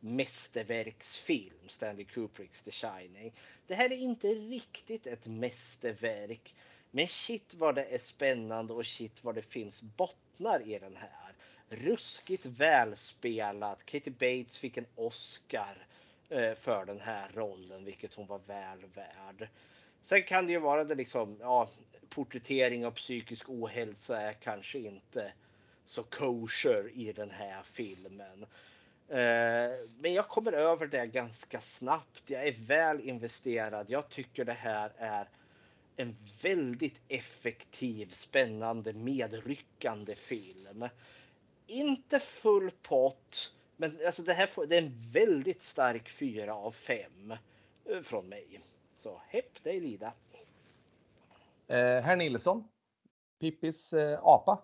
mästerverksfilm, 0.00 1.68
Stanley 1.68 2.04
Kubricks 2.04 2.62
The 2.62 2.70
Shining. 2.70 3.32
Det 3.66 3.74
här 3.74 3.92
är 3.92 3.96
inte 3.96 4.28
riktigt 4.28 5.06
ett 5.06 5.26
mästerverk, 5.26 6.54
men 6.90 7.08
shit 7.08 7.54
vad 7.54 7.74
det 7.74 7.84
är 7.84 7.98
spännande 7.98 8.72
och 8.72 8.86
shit 8.86 9.24
vad 9.24 9.34
det 9.34 9.42
finns 9.42 9.82
bottnar 9.82 10.68
i 10.68 10.78
den 10.78 10.96
här. 10.96 11.25
Ruskigt 11.68 12.46
välspelat. 12.46 13.86
Katie 13.86 14.12
Bates 14.12 14.58
fick 14.58 14.76
en 14.76 14.86
Oscar. 14.94 15.86
Eh, 16.28 16.54
för 16.54 16.84
den 16.84 17.00
här 17.00 17.30
rollen, 17.34 17.84
vilket 17.84 18.14
hon 18.14 18.26
var 18.26 18.40
väl 18.46 18.78
värd. 18.94 19.48
Sen 20.02 20.22
kan 20.22 20.46
det 20.46 20.52
ju 20.52 20.58
vara 20.58 20.84
det 20.84 20.94
liksom, 20.94 21.36
ja, 21.40 21.68
porträttering 22.08 22.86
av 22.86 22.90
psykisk 22.90 23.48
ohälsa 23.48 24.20
är 24.20 24.32
kanske 24.32 24.78
inte 24.78 25.32
så 25.84 26.02
kosher 26.02 26.90
i 26.94 27.12
den 27.12 27.30
här 27.30 27.62
filmen. 27.72 28.46
Eh, 29.08 29.88
men 29.98 30.14
jag 30.14 30.28
kommer 30.28 30.52
över 30.52 30.86
det 30.86 31.06
ganska 31.06 31.60
snabbt. 31.60 32.30
Jag 32.30 32.46
är 32.46 32.56
väl 32.66 33.00
investerad. 33.00 33.90
Jag 33.90 34.08
tycker 34.08 34.44
det 34.44 34.52
här 34.52 34.92
är 34.96 35.28
en 35.96 36.16
väldigt 36.42 37.00
effektiv, 37.08 38.10
spännande, 38.10 38.92
medryckande 38.92 40.14
film. 40.14 40.88
Inte 41.66 42.20
full 42.20 42.70
pott, 42.82 43.52
men 43.76 43.98
alltså 44.06 44.22
det 44.22 44.34
här 44.34 44.46
får, 44.46 44.66
det 44.66 44.76
är 44.76 44.82
en 44.82 45.10
väldigt 45.12 45.62
stark 45.62 46.08
fyra 46.08 46.54
av 46.54 46.72
fem 46.72 47.34
eh, 47.90 48.02
från 48.02 48.28
mig. 48.28 48.60
Så 48.98 49.20
hepp 49.28 49.64
dig 49.64 49.80
Lida. 49.80 50.12
Eh, 51.68 51.76
herr 51.76 52.16
Nilsson, 52.16 52.68
Pippis 53.40 53.92
eh, 53.92 54.18
apa. 54.22 54.58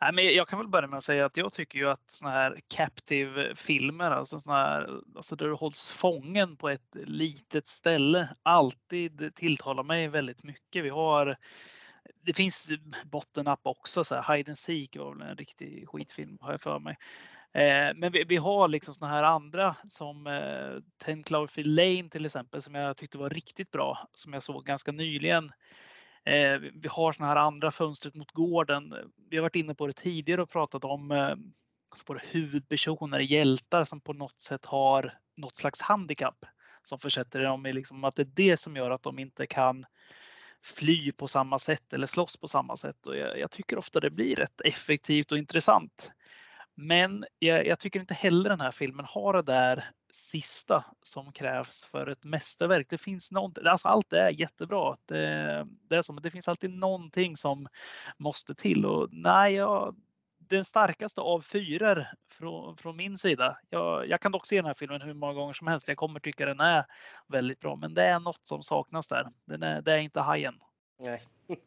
Nej, 0.00 0.12
men 0.12 0.34
jag 0.34 0.48
kan 0.48 0.58
väl 0.58 0.68
börja 0.68 0.86
med 0.86 0.96
att 0.96 1.02
säga 1.02 1.26
att 1.26 1.36
jag 1.36 1.52
tycker 1.52 1.78
ju 1.78 1.88
att 1.88 2.10
såna 2.10 2.30
här 2.30 2.60
captive 2.68 3.54
filmer, 3.54 4.10
alltså 4.10 4.40
såna 4.40 4.56
här, 4.56 5.00
alltså 5.16 5.36
där 5.36 5.46
du 5.46 5.54
hålls 5.54 5.92
fången 5.92 6.56
på 6.56 6.68
ett 6.68 6.96
litet 7.04 7.66
ställe, 7.66 8.28
alltid 8.42 9.34
tilltalar 9.34 9.82
mig 9.82 10.08
väldigt 10.08 10.44
mycket. 10.44 10.84
Vi 10.84 10.88
har 10.88 11.36
det 12.22 12.34
finns 12.34 12.72
bottennapp 13.04 13.60
också, 13.62 14.04
så 14.04 14.14
här, 14.14 14.36
Hide 14.36 14.50
and 14.50 14.58
Seek 14.58 14.96
var 14.96 15.14
väl 15.14 15.28
en 15.28 15.36
riktig 15.36 15.88
skitfilm 15.88 16.38
har 16.40 16.50
jag 16.50 16.60
för 16.60 16.78
mig. 16.78 16.96
Eh, 17.52 17.94
men 17.94 18.12
vi, 18.12 18.24
vi, 18.24 18.36
har 18.36 18.68
liksom 18.68 18.94
såna 18.94 19.10
här 19.10 19.22
andra 19.22 19.76
som 19.88 20.26
eh, 20.26 20.82
Ten 21.04 21.22
Cloverfield 21.22 21.76
Lane 21.76 22.08
till 22.08 22.24
exempel 22.24 22.62
som 22.62 22.74
jag 22.74 22.96
tyckte 22.96 23.18
var 23.18 23.30
riktigt 23.30 23.70
bra 23.70 24.08
som 24.14 24.32
jag 24.32 24.42
såg 24.42 24.64
ganska 24.64 24.92
nyligen. 24.92 25.50
Eh, 26.24 26.58
vi 26.58 26.88
har 26.88 27.12
såna 27.12 27.28
här 27.28 27.36
andra 27.36 27.70
fönstret 27.70 28.14
mot 28.14 28.32
gården. 28.32 28.94
Vi 29.30 29.36
har 29.36 29.42
varit 29.42 29.56
inne 29.56 29.74
på 29.74 29.86
det 29.86 29.92
tidigare 29.92 30.42
och 30.42 30.50
pratat 30.50 30.84
om 30.84 31.10
eh, 31.10 31.34
alltså 31.90 32.28
huvudpersoner, 32.30 33.18
hjältar 33.18 33.84
som 33.84 34.00
på 34.00 34.12
något 34.12 34.40
sätt 34.40 34.66
har 34.66 35.18
något 35.36 35.56
slags 35.56 35.82
handikapp 35.82 36.44
som 36.82 36.98
försätter 36.98 37.42
dem 37.42 37.66
i 37.66 37.72
liksom 37.72 38.04
att 38.04 38.16
det 38.16 38.22
är 38.22 38.32
det 38.34 38.56
som 38.56 38.76
gör 38.76 38.90
att 38.90 39.02
de 39.02 39.18
inte 39.18 39.46
kan 39.46 39.84
fly 40.64 41.12
på 41.12 41.28
samma 41.28 41.58
sätt 41.58 41.92
eller 41.92 42.06
slåss 42.06 42.36
på 42.36 42.48
samma 42.48 42.76
sätt. 42.76 43.06
Och 43.06 43.16
jag, 43.16 43.38
jag 43.38 43.50
tycker 43.50 43.78
ofta 43.78 44.00
det 44.00 44.10
blir 44.10 44.36
rätt 44.36 44.60
effektivt 44.60 45.32
och 45.32 45.38
intressant. 45.38 46.12
Men 46.76 47.24
jag, 47.38 47.66
jag, 47.66 47.78
tycker 47.78 48.00
inte 48.00 48.14
heller 48.14 48.50
den 48.50 48.60
här 48.60 48.70
filmen 48.70 49.06
har 49.08 49.32
det 49.32 49.42
där 49.42 49.84
sista 50.10 50.84
som 51.02 51.32
krävs 51.32 51.84
för 51.84 52.06
ett 52.06 52.24
mästerverk. 52.24 52.86
Det 52.90 52.98
finns 52.98 53.32
någonting, 53.32 53.66
alltså 53.66 53.88
allt 53.88 54.12
är 54.12 54.30
jättebra. 54.30 54.96
Det, 55.04 55.66
det 55.88 55.96
är 55.96 56.02
så, 56.02 56.12
men 56.12 56.22
det 56.22 56.30
finns 56.30 56.48
alltid 56.48 56.70
någonting 56.70 57.36
som 57.36 57.68
måste 58.18 58.54
till 58.54 58.86
och 58.86 59.08
nej, 59.12 59.54
jag, 59.54 59.96
den 60.48 60.64
starkaste 60.64 61.20
av 61.20 61.40
fyror 61.40 62.06
från, 62.32 62.76
från 62.76 62.96
min 62.96 63.18
sida. 63.18 63.58
Jag, 63.70 64.08
jag, 64.08 64.20
kan 64.20 64.32
dock 64.32 64.46
se 64.46 64.56
den 64.56 64.64
här 64.64 64.74
filmen 64.74 65.02
hur 65.02 65.14
många 65.14 65.32
gånger 65.32 65.52
som 65.52 65.66
helst. 65.66 65.88
Jag 65.88 65.96
kommer 65.96 66.20
tycka 66.20 66.46
den 66.46 66.60
är 66.60 66.84
väldigt 67.28 67.60
bra, 67.60 67.76
men 67.76 67.94
det 67.94 68.02
är 68.02 68.20
något 68.20 68.40
som 68.42 68.62
saknas 68.62 69.08
där. 69.08 69.26
Den 69.44 69.62
är, 69.62 69.82
det 69.82 69.92
är 69.92 69.98
inte 69.98 70.20
hajen. 70.20 70.54
Nej. 70.98 71.22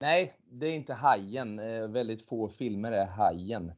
Nej, 0.00 0.36
det 0.50 0.66
är 0.66 0.74
inte 0.74 0.94
hajen. 0.94 1.58
Eh, 1.58 1.88
väldigt 1.88 2.28
få 2.28 2.48
filmer 2.48 2.92
är 2.92 3.06
hajen. 3.06 3.72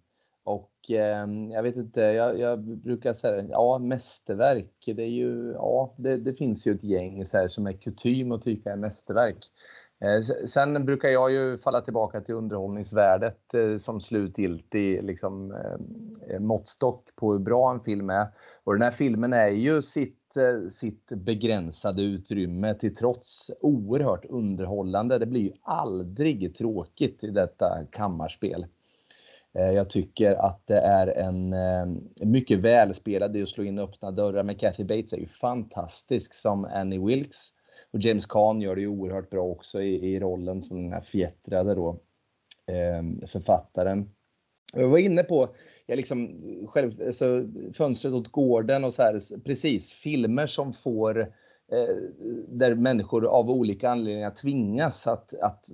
Och 0.45 0.91
eh, 0.91 1.27
jag 1.53 1.63
vet 1.63 1.77
inte, 1.77 2.01
jag, 2.01 2.39
jag, 2.39 2.61
brukar 2.61 3.13
säga, 3.13 3.47
ja 3.49 3.79
mästerverk, 3.79 4.85
det 4.87 5.03
är 5.03 5.11
ju, 5.11 5.53
ja 5.53 5.95
det, 5.99 6.17
det 6.17 6.35
finns 6.35 6.67
ju 6.67 6.73
ett 6.73 6.85
gäng 6.85 7.27
så 7.27 7.37
här, 7.37 7.49
som 7.49 7.67
är 7.67 7.73
kutym 7.73 8.33
att 8.33 8.43
tycka 8.43 8.73
är 8.73 8.77
mästerverk. 8.77 9.45
Eh, 10.01 10.47
sen 10.47 10.87
brukar 10.87 11.09
jag 11.09 11.33
ju 11.33 11.59
falla 11.59 11.81
tillbaka 11.81 12.21
till 12.21 12.35
underhållningsvärdet 12.35 13.55
eh, 13.55 13.77
som 13.79 14.01
slutgiltig 14.01 15.05
liksom, 15.05 15.53
eh, 16.31 16.41
måttstock 16.41 17.17
på 17.17 17.33
hur 17.33 17.39
bra 17.39 17.71
en 17.71 17.81
film 17.81 18.11
är. 18.11 18.27
Och 18.65 18.73
den 18.73 18.83
här 18.83 18.91
filmen 18.91 19.33
är 19.33 19.49
ju 19.49 19.83
sitt, 19.83 20.35
sitt 20.71 21.09
begränsade 21.09 22.03
utrymme 22.03 22.75
till 22.75 22.95
trots 22.95 23.51
oerhört 23.61 24.25
underhållande. 24.25 25.19
Det 25.19 25.27
blir 25.27 25.41
ju 25.41 25.53
aldrig 25.63 26.57
tråkigt 26.57 27.25
i 27.25 27.31
detta 27.31 27.67
kammarspel. 27.93 28.67
Jag 29.53 29.91
tycker 29.91 30.35
att 30.35 30.67
det 30.67 30.79
är 30.79 31.07
en 31.07 31.55
mycket 32.21 32.59
välspelad, 32.59 33.33
det 33.33 33.39
är 33.39 33.43
att 33.43 33.49
slå 33.49 33.65
in 33.65 33.79
öppna 33.79 34.11
dörrar, 34.11 34.43
men 34.43 34.55
Kathy 34.55 34.85
Bates 34.85 35.13
är 35.13 35.17
ju 35.17 35.27
fantastisk 35.27 36.35
som 36.35 36.65
Annie 36.65 36.99
Wilkes. 36.99 37.53
Och 37.97 38.03
James 38.03 38.27
Caan 38.27 38.61
gör 38.61 38.75
det 38.75 38.81
ju 38.81 38.89
oerhört 38.89 39.31
bra 39.31 39.45
också 39.45 39.83
i, 39.83 40.15
i 40.15 40.21
rollen 40.21 40.63
som 40.63 40.83
den 40.83 40.93
här 40.93 41.01
fjättrade 41.01 41.75
då 41.75 42.01
eh, 42.67 43.29
författaren. 43.29 44.11
Jag 44.73 44.89
var 44.89 44.99
inne 44.99 45.23
på, 45.23 45.49
jag 45.87 45.97
liksom 45.97 46.41
själv, 46.69 47.03
alltså, 47.07 47.49
Fönstret 47.77 48.15
åt 48.15 48.33
gården 48.33 48.85
och 48.85 48.95
så 48.95 49.03
här, 49.03 49.39
precis, 49.45 49.93
filmer 49.93 50.47
som 50.47 50.73
får 50.73 51.21
eh, 51.21 51.27
där 52.49 52.75
människor 52.75 53.27
av 53.27 53.51
olika 53.51 53.91
anledningar 53.91 54.31
tvingas 54.31 55.07
att, 55.07 55.35
att 55.43 55.65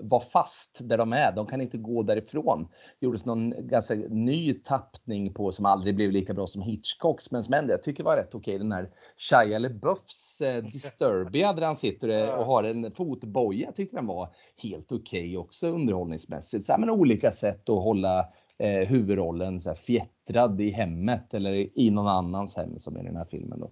vara 0.00 0.22
fast 0.22 0.78
där 0.80 0.98
de 0.98 1.12
är. 1.12 1.32
De 1.32 1.46
kan 1.46 1.60
inte 1.60 1.78
gå 1.78 2.02
därifrån. 2.02 2.68
Det 3.00 3.06
gjordes 3.06 3.26
någon 3.26 3.68
ganska 3.68 3.94
ny 3.94 4.54
tappning 4.54 5.34
på 5.34 5.52
som 5.52 5.66
aldrig 5.66 5.96
blev 5.96 6.10
lika 6.10 6.34
bra 6.34 6.46
som 6.46 6.62
Hitchcocks, 6.62 7.30
men 7.30 7.44
som 7.44 7.54
ändå 7.54 7.72
jag 7.72 7.82
tycker 7.82 8.04
var 8.04 8.16
rätt 8.16 8.34
okej. 8.34 8.58
Den 8.58 8.72
här 8.72 8.88
Shia 9.16 9.58
LaBeoufs 9.58 10.40
eh, 10.40 10.64
Disturbia 10.72 11.52
där 11.52 11.62
han 11.62 11.76
sitter 11.76 12.08
eh, 12.08 12.38
och 12.38 12.46
har 12.46 12.64
en 12.64 12.90
fotboja. 12.92 13.66
Jag 13.66 13.74
tyckte 13.74 13.96
den 13.96 14.06
var 14.06 14.28
helt 14.56 14.92
okej 14.92 15.36
också 15.36 15.68
underhållningsmässigt. 15.68 16.64
Så 16.64 16.72
här, 16.72 16.78
men 16.78 16.90
olika 16.90 17.32
sätt 17.32 17.68
att 17.68 17.82
hålla 17.82 18.18
eh, 18.58 18.88
huvudrollen 18.88 19.60
så 19.60 19.68
här, 19.68 19.76
fjättrad 19.76 20.60
i 20.60 20.70
hemmet 20.70 21.34
eller 21.34 21.78
i 21.78 21.90
någon 21.90 22.08
annans 22.08 22.56
hem 22.56 22.78
som 22.78 22.98
i 22.98 23.02
den 23.02 23.16
här 23.16 23.26
filmen. 23.30 23.60
Då. 23.60 23.70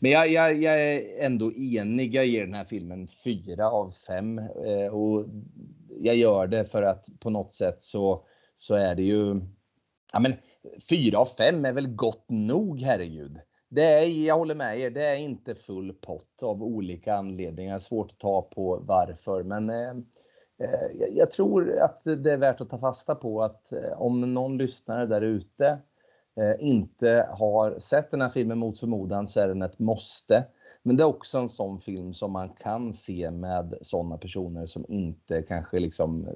Men 0.00 0.10
jag, 0.10 0.32
jag, 0.32 0.62
jag 0.62 0.80
är 0.80 1.24
ändå 1.24 1.52
enig. 1.52 2.14
Jag 2.14 2.26
ger 2.26 2.44
den 2.44 2.54
här 2.54 2.64
filmen 2.64 3.08
fyra 3.24 3.70
av 3.70 3.94
fem 4.06 4.38
eh, 4.38 4.94
och 4.94 5.24
jag 6.00 6.16
gör 6.16 6.46
det 6.46 6.64
för 6.64 6.82
att 6.82 7.06
på 7.20 7.30
något 7.30 7.52
sätt 7.52 7.82
så, 7.82 8.24
så 8.56 8.74
är 8.74 8.94
det 8.94 9.02
ju. 9.02 9.40
Ja, 10.12 10.20
men 10.20 10.34
fyra 10.88 11.18
av 11.18 11.28
fem 11.38 11.64
är 11.64 11.72
väl 11.72 11.94
gott 11.94 12.24
nog, 12.28 12.80
herregud. 12.80 13.38
Det 13.68 13.82
är, 13.82 14.06
jag 14.06 14.38
håller 14.38 14.54
med 14.54 14.80
er, 14.80 14.90
det 14.90 15.04
är 15.04 15.16
inte 15.16 15.54
full 15.54 15.92
pott 15.92 16.42
av 16.42 16.62
olika 16.62 17.14
anledningar. 17.14 17.78
Svårt 17.78 18.10
att 18.10 18.18
ta 18.18 18.42
på 18.42 18.82
varför, 18.86 19.42
men 19.42 19.70
eh, 19.70 19.90
eh 20.58 21.08
jag 21.10 21.30
tror 21.30 21.78
att 21.78 22.00
det 22.04 22.32
är 22.32 22.36
värt 22.36 22.60
att 22.60 22.70
ta 22.70 22.78
fasta 22.78 23.14
på 23.14 23.42
att 23.42 23.72
eh, 23.72 24.02
om 24.02 24.34
någon 24.34 24.58
lyssnare 24.58 25.06
där 25.06 25.22
ute 25.22 25.78
Eh, 26.36 26.68
inte 26.68 27.28
har 27.30 27.80
sett 27.80 28.10
den 28.10 28.20
här 28.20 28.30
filmen 28.30 28.58
mot 28.58 28.80
förmodan 28.80 29.28
så 29.28 29.40
är 29.40 29.48
den 29.48 29.62
ett 29.62 29.78
måste. 29.78 30.44
Men 30.82 30.96
det 30.96 31.02
är 31.02 31.06
också 31.06 31.38
en 31.38 31.48
sån 31.48 31.80
film 31.80 32.14
som 32.14 32.32
man 32.32 32.48
kan 32.48 32.94
se 32.94 33.30
med 33.30 33.74
sådana 33.82 34.18
personer 34.18 34.66
som 34.66 34.84
inte 34.88 35.42
kanske 35.42 35.78
liksom 35.78 36.28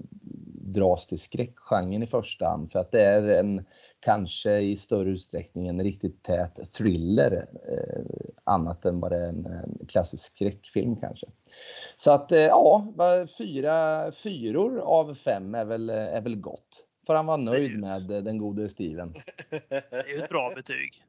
dras 0.75 1.07
till 1.07 1.19
skräckgenren 1.19 2.03
i 2.03 2.07
första 2.07 2.49
hand. 2.49 2.73
För 2.73 2.79
att 2.79 2.91
det 2.91 3.03
är 3.03 3.23
en, 3.23 3.65
kanske 4.01 4.59
i 4.59 4.77
större 4.77 5.11
utsträckning 5.11 5.69
en 5.69 5.83
riktigt 5.83 6.23
tät 6.23 6.73
thriller. 6.73 7.47
Eh, 7.69 8.05
annat 8.45 8.85
än 8.85 9.01
bara 9.01 9.17
en, 9.17 9.47
en, 9.47 9.87
klassisk 9.89 10.25
skräckfilm 10.37 10.97
kanske. 10.97 11.27
Så 11.97 12.11
att 12.11 12.33
eh, 12.33 12.39
ja, 12.39 12.85
fyra 13.39 14.13
fyror 14.13 14.79
av 14.79 15.15
fem 15.15 15.55
är 15.55 15.65
väl, 15.65 15.91
är 15.91 16.21
väl 16.21 16.37
gott 16.37 16.88
får 17.09 17.15
han 17.15 17.27
vara 17.27 17.37
nöjd 17.37 17.79
med 17.79 18.03
den 18.03 18.39
gode 18.39 18.69
Steven. 18.69 19.13
Det 19.51 19.83
är 19.91 20.09
ju 20.09 20.23
ett 20.23 20.29
bra 20.29 20.53
betyg. 20.55 21.05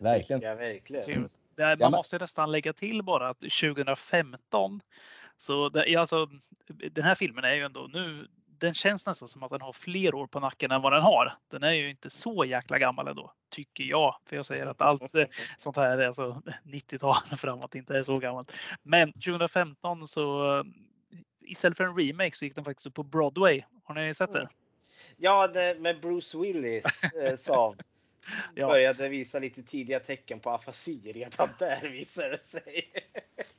verkligen. 0.00 0.42
Jag, 0.42 0.56
verkligen. 0.56 1.28
man 1.56 1.76
ja, 1.78 1.90
måste 1.90 2.18
nästan 2.18 2.52
lägga 2.52 2.72
till 2.72 3.02
bara 3.02 3.28
att 3.28 3.40
2015 3.40 4.80
så 5.36 5.68
det, 5.68 5.96
alltså, 5.96 6.28
den 6.90 7.04
här 7.04 7.14
filmen 7.14 7.44
är 7.44 7.54
ju 7.54 7.64
ändå 7.64 7.90
nu. 7.92 8.28
Den 8.58 8.74
känns 8.74 9.06
nästan 9.06 9.28
som 9.28 9.42
att 9.42 9.50
den 9.50 9.60
har 9.60 9.72
fler 9.72 10.14
år 10.14 10.26
på 10.26 10.40
nacken 10.40 10.70
än 10.70 10.82
vad 10.82 10.92
den 10.92 11.02
har. 11.02 11.34
Den 11.50 11.62
är 11.62 11.72
ju 11.72 11.90
inte 11.90 12.10
så 12.10 12.44
jäkla 12.44 12.78
gammal 12.78 13.08
ändå, 13.08 13.32
tycker 13.50 13.84
jag. 13.84 14.16
För 14.26 14.36
jag 14.36 14.46
säger 14.46 14.66
att 14.66 14.82
allt 14.82 15.14
eh, 15.14 15.24
sånt 15.56 15.76
här, 15.76 16.06
alltså 16.06 16.42
90-tal 16.64 17.36
framåt, 17.36 17.74
inte 17.74 17.98
är 17.98 18.02
så 18.02 18.18
gammalt. 18.18 18.52
Men 18.82 19.12
2015 19.12 20.06
så 20.06 20.58
eh, 20.58 20.64
istället 21.40 21.76
för 21.76 21.84
en 21.84 21.96
remake 21.96 22.36
så 22.36 22.44
gick 22.44 22.54
den 22.54 22.64
faktiskt 22.64 22.86
upp 22.86 22.94
på 22.94 23.02
Broadway. 23.02 23.62
Har 23.84 23.94
ni 23.94 24.14
sett 24.14 24.32
det? 24.32 24.48
Ja, 25.24 25.48
det, 25.48 25.76
med 25.80 26.00
Bruce 26.00 26.38
Willis 26.38 27.14
eh, 27.14 27.36
som 27.36 27.76
ja. 28.54 28.66
började 28.66 29.08
visa 29.08 29.38
lite 29.38 29.62
tidiga 29.62 30.00
tecken 30.00 30.40
på 30.40 30.50
afasi 30.50 31.12
redan 31.12 31.48
där 31.58 31.88
visar 31.90 32.30
det 32.30 32.38
sig. 32.38 32.92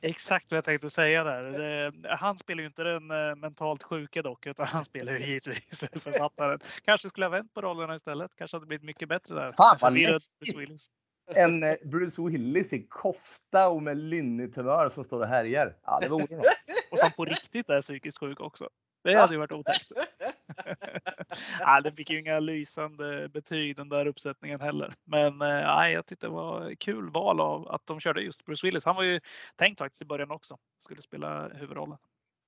Exakt 0.00 0.50
vad 0.50 0.56
jag 0.56 0.64
tänkte 0.64 0.90
säga 0.90 1.24
där. 1.24 1.42
Det, 1.58 1.92
han 2.08 2.38
spelar 2.38 2.60
ju 2.60 2.66
inte 2.66 2.82
den 2.82 3.10
eh, 3.10 3.36
mentalt 3.36 3.82
sjuke 3.82 4.22
dock, 4.22 4.46
utan 4.46 4.66
han 4.66 4.84
spelar 4.84 5.12
ju 5.12 5.26
givetvis 5.26 5.84
författaren. 5.92 6.58
Kanske 6.84 7.08
skulle 7.08 7.26
ha 7.26 7.30
vänt 7.30 7.54
på 7.54 7.60
rollerna 7.60 7.94
istället. 7.94 8.30
Kanske 8.36 8.56
hade 8.56 8.66
blivit 8.66 8.84
mycket 8.84 9.08
bättre 9.08 9.34
där. 9.34 9.52
Fan 9.52 9.78
vad 9.80 9.92
Bruce 9.92 10.58
Willis. 10.58 10.90
En 11.34 11.62
eh, 11.62 11.76
Bruce 11.84 12.22
Willis 12.22 12.72
i 12.72 12.86
kofta 12.86 13.68
och 13.68 13.82
med 13.82 13.96
lynnigt 13.96 14.56
humör 14.56 14.88
som 14.88 15.04
står 15.04 15.20
och 15.20 15.28
härjar. 15.28 15.76
Ja, 15.82 15.98
det 16.02 16.08
vore 16.08 16.36
något. 16.36 16.46
Och 16.90 16.98
som 16.98 17.12
på 17.12 17.24
riktigt 17.24 17.70
är 17.70 17.80
psykiskt 17.80 18.18
sjuk 18.18 18.40
också. 18.40 18.68
Det 19.04 19.14
hade 19.14 19.34
ju 19.34 19.38
varit 19.38 19.52
otäckt. 19.52 19.92
nej, 21.60 21.82
den 21.82 21.96
fick 21.96 22.10
ju 22.10 22.20
inga 22.20 22.40
lysande 22.40 23.28
betyg 23.28 23.76
den 23.76 23.88
där 23.88 24.06
uppsättningen 24.06 24.60
heller. 24.60 24.92
Men 25.04 25.42
eh, 25.42 25.92
jag 25.92 26.06
tyckte 26.06 26.26
det 26.26 26.32
var 26.32 26.74
kul 26.74 27.10
val 27.10 27.40
av 27.40 27.68
att 27.68 27.86
de 27.86 28.00
körde 28.00 28.22
just 28.22 28.44
Bruce 28.44 28.66
Willis. 28.66 28.84
Han 28.84 28.96
var 28.96 29.02
ju 29.02 29.20
tänkt 29.56 29.78
faktiskt 29.78 30.02
i 30.02 30.04
början 30.04 30.30
också. 30.30 30.58
Skulle 30.78 31.02
spela 31.02 31.48
huvudrollen. 31.48 31.98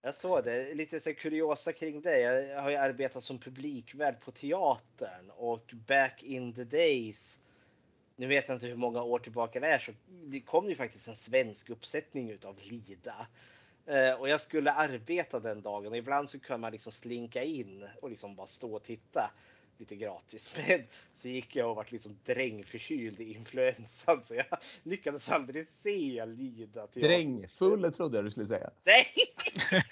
Jag 0.02 0.15
såg 0.15 0.44
det. 0.44 0.75
Lite 0.75 1.01
så 1.01 1.15
kuriosa 1.15 1.73
kring 1.73 2.01
det. 2.01 2.20
Jag 2.20 2.62
har 2.62 2.70
ju 2.70 2.76
arbetat 2.76 3.25
som 3.25 3.39
publikvärd 3.39 4.20
på 4.20 4.31
teatern 4.31 5.31
och 5.31 5.75
back 5.89 6.23
in 6.23 6.55
the 6.55 6.65
days. 6.65 7.39
Nu 8.17 8.26
vet 8.26 8.49
jag 8.49 8.57
inte 8.57 8.67
hur 8.67 8.76
många 8.76 9.02
år 9.02 9.18
tillbaka 9.18 9.60
det 9.60 9.67
är 9.67 9.78
så 9.78 9.93
det 10.07 10.41
kom 10.41 10.68
ju 10.68 10.76
faktiskt 10.76 11.09
en 11.09 11.17
svensk 11.17 11.70
uppsättning 11.70 12.31
utav 12.31 12.59
Lida. 12.62 13.26
Eh, 13.86 14.12
och 14.12 14.28
jag 14.28 14.40
skulle 14.40 14.73
arbeta 14.73 15.40
den 15.40 15.62
dagen 15.62 15.86
och 15.92 15.97
ibland 15.97 16.31
så 16.31 16.40
kunde 16.40 16.60
man 16.60 16.73
liksom 16.73 16.92
slinka 16.92 17.42
in 17.42 17.89
och 18.02 18.10
liksom 18.10 18.34
bara 18.34 18.47
stå 18.47 18.74
och 18.74 18.82
titta 18.82 19.31
lite 19.78 19.97
gratis. 19.97 20.50
Men 20.68 20.82
så 21.15 21.28
gick 21.28 21.56
jag 21.56 21.70
och 21.70 21.76
vart 21.76 21.92
liksom 21.92 22.18
drängförkyld 22.24 23.20
i 23.20 23.32
influensan 23.32 24.23
så 24.23 24.34
jag 24.34 24.47
lyckades 24.82 25.31
aldrig 25.31 25.68
se 25.68 26.26
Lida. 26.26 26.86
Drängfull 26.94 27.92
trodde 27.92 28.18
jag 28.18 28.24
du 28.24 28.31
skulle 28.31 28.48
säga. 28.48 28.70
Nej! 28.84 29.06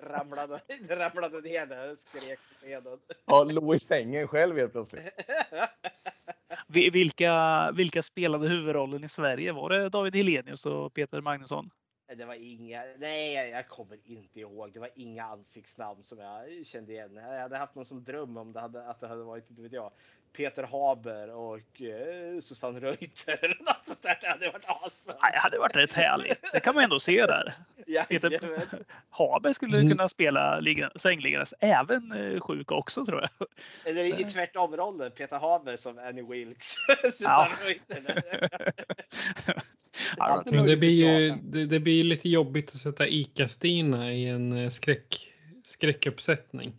ramlade, 0.00 0.60
ramlade 0.88 1.40
ner 1.40 1.66
där 1.66 1.92
och 1.92 1.98
skrek 1.98 2.38
på 2.48 2.54
scenen. 2.54 2.98
Ja, 3.26 3.44
låg 3.44 3.74
i 3.74 3.78
sängen 3.78 4.28
själv 4.28 4.56
helt 4.56 4.72
plötsligt. 4.72 5.04
Vilka, 6.66 7.70
vilka 7.72 8.02
spelade 8.02 8.48
huvudrollen 8.48 9.04
i 9.04 9.08
Sverige? 9.08 9.52
Var 9.52 9.70
det 9.70 9.88
David 9.88 10.16
Helenius 10.16 10.66
och 10.66 10.94
Peter 10.94 11.20
Magnusson? 11.20 11.70
Det 12.16 12.24
var 12.24 12.34
inga, 12.34 12.82
nej 12.98 13.34
jag 13.34 13.68
kommer 13.68 13.98
inte 14.04 14.40
ihåg. 14.40 14.72
Det 14.72 14.80
var 14.80 14.90
inga 14.94 15.24
ansiktsnamn 15.24 16.04
som 16.04 16.18
jag 16.18 16.66
kände 16.66 16.92
igen. 16.92 17.16
Jag 17.16 17.40
hade 17.40 17.56
haft 17.56 17.74
någon 17.74 17.86
som 17.86 18.04
dröm 18.04 18.36
om 18.36 18.52
det 18.52 18.60
hade, 18.60 18.84
att 18.84 19.00
det 19.00 19.08
hade 19.08 19.22
varit, 19.22 19.50
inte 19.50 19.62
vet 19.62 19.72
jag, 19.72 19.92
Peter 20.32 20.62
Haber 20.62 21.30
och 21.30 21.82
eh, 21.82 22.40
Susanne 22.40 22.80
Reuter 22.80 23.44
eller 23.44 23.58
något 23.58 23.86
sånt 23.86 24.02
där. 24.02 24.18
Det 24.20 24.28
hade 24.28 24.50
varit 24.50 24.64
awesome. 24.66 25.18
Det 25.32 25.38
hade 25.38 25.58
varit 25.58 25.76
rätt 25.76 25.92
härligt. 25.92 26.52
Det 26.52 26.60
kan 26.60 26.74
man 26.74 26.84
ändå 26.84 27.00
se 27.00 27.26
där. 27.26 27.54
Peter 28.08 28.50
Haber 29.10 29.52
skulle 29.52 29.76
mm. 29.76 29.90
kunna 29.90 30.08
spela 30.08 30.60
sängliggandes, 30.96 31.54
även 31.60 32.12
eh, 32.12 32.40
sjuk 32.40 32.72
också 32.72 33.04
tror 33.04 33.20
jag. 33.20 33.48
Eller 33.84 34.20
i 34.20 34.24
tvärtom 34.24 34.76
rollen, 34.76 35.10
Peter 35.10 35.38
Haber 35.38 35.76
som 35.76 35.98
Annie 35.98 36.22
Wilkes. 36.22 36.76
Susanne 37.02 37.50
ja. 37.60 37.68
Reuter. 37.68 38.22
Men 40.46 40.66
det 40.66 40.76
blir 40.76 40.90
ju 40.90 41.34
det, 41.42 41.66
det 41.66 41.80
blir 41.80 42.04
lite 42.04 42.28
jobbigt 42.28 42.70
att 42.70 42.80
sätta 42.80 43.06
ICA-Stina 43.06 44.12
i 44.12 44.26
en 44.26 44.52
eh, 44.52 44.68
skräck, 44.68 45.34
skräckuppsättning. 45.64 46.72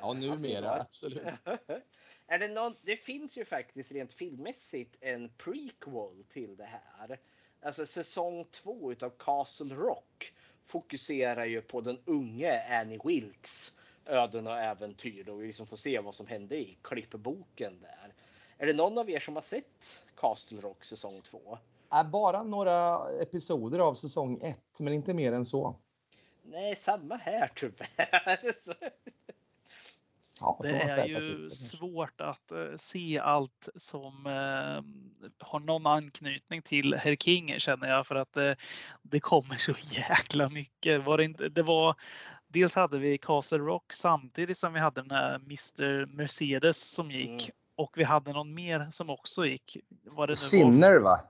Ja, 0.00 0.12
numera 0.12 0.80
absolut. 0.80 1.22
Är 2.26 2.38
det, 2.38 2.48
någon, 2.48 2.74
det 2.82 2.96
finns 2.96 3.36
ju 3.36 3.44
faktiskt 3.44 3.92
rent 3.92 4.12
filmmässigt 4.12 4.96
en 5.00 5.28
prequel 5.28 6.24
till 6.32 6.56
det 6.56 6.68
här. 6.98 7.18
Alltså 7.62 7.86
säsong 7.86 8.44
två 8.50 8.92
utav 8.92 9.10
Castle 9.18 9.74
Rock 9.74 10.32
fokuserar 10.66 11.44
ju 11.44 11.60
på 11.60 11.80
den 11.80 11.98
unge 12.04 12.80
Annie 12.80 13.00
Wilkes 13.04 13.72
öden 14.06 14.46
och 14.46 14.58
äventyr 14.58 15.28
och 15.28 15.42
vi 15.42 15.46
liksom 15.46 15.66
får 15.66 15.76
se 15.76 16.00
vad 16.00 16.14
som 16.14 16.26
hände 16.26 16.56
i 16.56 16.78
klippboken 16.82 17.80
där. 17.80 18.14
Är 18.58 18.66
det 18.66 18.72
någon 18.72 18.98
av 18.98 19.10
er 19.10 19.20
som 19.20 19.34
har 19.34 19.42
sett 19.42 20.02
Castle 20.16 20.60
Rock 20.60 20.84
säsong 20.84 21.22
två? 21.22 21.58
Är 21.90 22.04
bara 22.04 22.42
några 22.42 22.98
episoder 23.22 23.78
av 23.78 23.94
säsong 23.94 24.40
1, 24.42 24.58
men 24.78 24.92
inte 24.92 25.14
mer 25.14 25.32
än 25.32 25.44
så. 25.44 25.76
Nej, 26.42 26.76
samma 26.76 27.16
här 27.16 27.52
tyvärr. 27.54 28.38
Ja, 30.40 30.58
det 30.62 30.68
är 30.70 31.06
ju 31.06 31.50
svårt 31.50 32.20
att 32.20 32.52
uh, 32.52 32.76
se 32.76 33.18
allt 33.18 33.68
som 33.76 34.26
uh, 34.26 34.82
har 35.38 35.60
någon 35.60 35.86
anknytning 35.86 36.62
till 36.62 36.94
Herr 36.94 37.16
King 37.16 37.54
känner 37.58 37.88
jag 37.88 38.06
för 38.06 38.14
att 38.14 38.36
uh, 38.36 38.52
det 39.02 39.20
kommer 39.20 39.56
så 39.56 39.72
jäkla 39.90 40.48
mycket. 40.48 41.04
Var 41.04 41.18
det, 41.18 41.24
inte, 41.24 41.48
det 41.48 41.62
var, 41.62 41.94
dels 42.48 42.74
hade 42.74 42.98
vi 42.98 43.18
Castle 43.18 43.58
Rock 43.58 43.92
samtidigt 43.92 44.58
som 44.58 44.72
vi 44.72 44.80
hade 44.80 45.02
den 45.02 45.10
här 45.10 45.34
Mr 45.34 46.06
Mercedes 46.06 46.90
som 46.90 47.10
gick 47.10 47.42
mm. 47.42 47.54
och 47.76 47.92
vi 47.96 48.04
hade 48.04 48.32
någon 48.32 48.54
mer 48.54 48.86
som 48.90 49.10
också 49.10 49.46
gick. 49.46 49.76
Var 50.04 50.26
det 50.26 50.32
nu 50.32 50.36
Sinner 50.36 50.94
var? 50.94 51.00
va? 51.00 51.20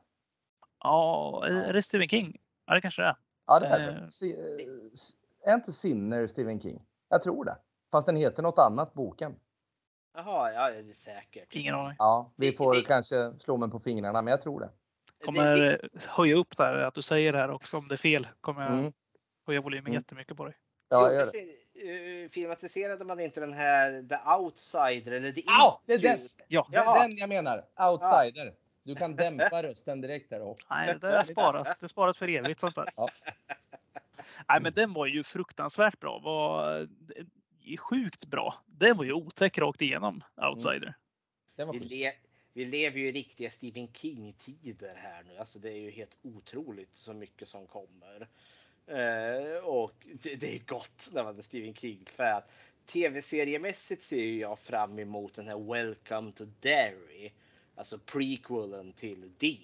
Ja, 0.81 1.47
är 1.47 1.73
det 1.73 1.83
Stephen 1.83 2.09
King? 2.09 2.39
Ja, 2.67 2.75
det 2.75 2.81
kanske 2.81 3.03
det 3.03 3.09
är. 3.09 3.17
Ja, 3.47 3.61
det 3.61 3.67
är 3.67 3.79
det. 3.79 4.27
Eh. 4.27 5.51
Är 5.51 5.55
inte 5.55 5.73
Sinner 5.73 6.27
Stephen 6.27 6.61
King? 6.61 6.83
Jag 7.09 7.23
tror 7.23 7.45
det. 7.45 7.57
Fast 7.93 8.07
den 8.07 8.17
heter 8.17 8.43
något 8.43 8.59
annat, 8.59 8.95
boken. 8.95 9.35
Jaha, 10.15 10.53
ja 10.53 10.71
det 10.71 10.91
är 10.91 10.93
säkert. 10.95 11.55
Ingen 11.55 11.75
aning. 11.75 11.97
Ja, 11.99 12.33
vi 12.37 12.51
Det- 12.51 12.57
får 12.57 12.75
det- 12.75 12.83
kanske 12.83 13.33
slå 13.41 13.57
mig 13.57 13.71
på 13.71 13.81
fingrarna, 13.81 14.23
men 14.23 14.31
jag 14.31 14.43
tror 14.43 14.61
det. 14.61 14.71
Kommer 15.25 15.57
Det- 15.57 15.75
eh, 15.77 16.01
höja 16.07 16.37
upp 16.37 16.57
där 16.57 16.77
att 16.79 16.95
du 16.95 17.03
säger 17.03 17.33
det 17.33 17.39
här 17.39 17.51
också 17.51 17.77
om 17.79 17.89
det 17.89 17.95
är 17.95 17.97
fel. 17.97 18.29
Kommer 18.41 18.63
jag 18.63 18.73
Mm. 18.73 18.93
höja 19.47 19.61
volymen 19.61 19.87
Mm. 19.87 19.95
jättemycket 19.95 20.37
på 20.37 20.45
dig. 20.45 20.55
Ja, 20.89 21.13
gör 21.13 21.27
det. 21.33 22.25
Eh, 22.25 22.29
filmatiserade 22.29 23.05
man 23.05 23.21
inte 23.21 23.41
den 23.41 23.53
här 23.53 24.03
The 24.09 24.31
Outsider 24.39 25.13
eller 25.13 25.33
The 25.33 25.43
Ja, 25.47 25.81
det 25.87 25.93
är 25.95 25.99
den. 25.99 26.13
Institute? 26.13 26.45
Ja, 26.49 26.67
Det 26.71 26.77
är 26.77 26.85
Jaha. 26.85 27.03
den 27.03 27.17
jag 27.17 27.29
menar. 27.29 27.65
Outsider. 27.91 28.55
Du 28.89 28.95
kan 28.95 29.17
dämpa 29.17 29.63
rösten 29.63 30.01
direkt 30.01 30.31
där. 30.31 30.41
Och. 30.41 30.59
nej, 30.71 30.87
det 30.87 30.99
där 30.99 31.23
sparas. 31.23 31.77
Det 31.81 31.89
sparas 31.89 32.19
för 32.19 32.29
evigt 32.29 32.61
sånt 32.61 32.75
där. 32.75 32.89
Ja. 32.97 33.09
Nej, 34.49 34.61
men 34.61 34.73
den 34.73 34.93
var 34.93 35.07
ju 35.07 35.23
fruktansvärt 35.23 36.01
bra. 36.01 36.19
Var 36.19 36.81
eh, 37.67 37.77
sjukt 37.77 38.27
bra. 38.27 38.55
Den 38.67 38.97
var 38.97 39.05
ju 39.05 39.13
otäck 39.13 39.59
rakt 39.59 39.83
igenom, 39.83 40.25
Outsider. 40.37 40.95
Den 41.57 41.67
var 41.67 41.75
Vi, 41.75 41.81
le 41.81 42.13
vi 42.53 42.65
lever 42.65 42.99
ju 42.99 43.09
i 43.09 43.13
riktiga 43.13 43.51
Stephen 43.51 43.89
King-tider 43.93 44.95
här 44.97 45.23
nu. 45.29 45.39
Alltså 45.39 45.59
det 45.59 45.71
är 45.71 45.79
ju 45.79 45.91
helt 45.91 46.17
otroligt 46.23 46.95
så 46.95 47.13
mycket 47.13 47.49
som 47.49 47.67
kommer. 47.67 48.29
Eh, 48.87 49.65
och 49.65 50.07
det, 50.23 50.37
det 50.37 50.55
är 50.55 50.59
gott 50.59 51.11
när 51.13 51.25
man 51.25 51.39
är 51.39 51.43
Stephen 51.43 51.75
King-fan. 51.75 52.43
Tv-seriemässigt 52.87 54.03
ser 54.03 54.23
ju 54.23 54.41
jag 54.41 54.59
fram 54.59 54.99
emot 54.99 55.35
den 55.35 55.49
här 55.49 55.73
Welcome 55.73 56.33
to 56.33 56.45
Derry. 56.61 57.31
Alltså 57.79 57.99
prequelen 57.99 58.93
till 58.93 59.31
Det. 59.39 59.59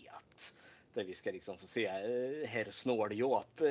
Där 0.95 1.05
vi 1.05 1.15
ska 1.15 1.31
liksom 1.31 1.59
få 1.59 1.67
se 1.67 1.87
eh, 1.87 2.49
herr 2.49 2.71
Snåljåp 2.71 3.61
eh, 3.61 3.67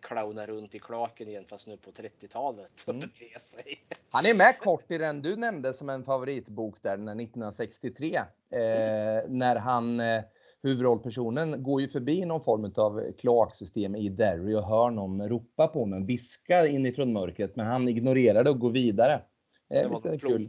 clowna 0.00 0.46
runt 0.46 0.74
i 0.74 0.78
klaken 0.78 1.28
igen 1.28 1.44
fast 1.48 1.66
nu 1.66 1.76
på 1.76 1.90
30-talet 1.90 2.84
och 2.86 2.94
Mm. 2.94 3.00
bete 3.00 3.40
sig. 3.40 3.80
Han 4.10 4.26
är 4.26 4.34
med 4.34 4.58
kort 4.58 4.90
i 4.90 4.98
den 4.98 5.22
du 5.22 5.36
nämnde 5.36 5.74
som 5.74 5.88
en 5.88 6.04
favoritbok 6.04 6.82
där, 6.82 6.96
den 6.96 7.08
här 7.08 7.14
1963. 7.14 8.16
Eh, 8.16 8.22
när 9.28 9.56
han, 9.56 10.00
eh, 10.00 10.22
huvudrollpersonen, 10.62 11.62
går 11.62 11.80
ju 11.80 11.88
förbi 11.88 12.24
någon 12.24 12.44
form 12.44 12.72
av 12.76 13.12
kloaksystem 13.12 13.96
i 13.96 14.08
Derry 14.08 14.54
och 14.54 14.66
hör 14.68 14.90
någon 14.90 15.28
ropa 15.28 15.68
på 15.68 15.80
honom, 15.80 16.06
viska 16.06 16.66
inifrån 16.66 17.12
mörkret, 17.12 17.56
men 17.56 17.66
han 17.66 17.88
ignorerar 17.88 18.44
det 18.44 18.50
och 18.50 18.58
går 18.58 18.70
vidare. 18.70 19.22
Eh, 19.70 19.82
Det 19.82 19.88
var 19.88 20.18
kul. 20.18 20.48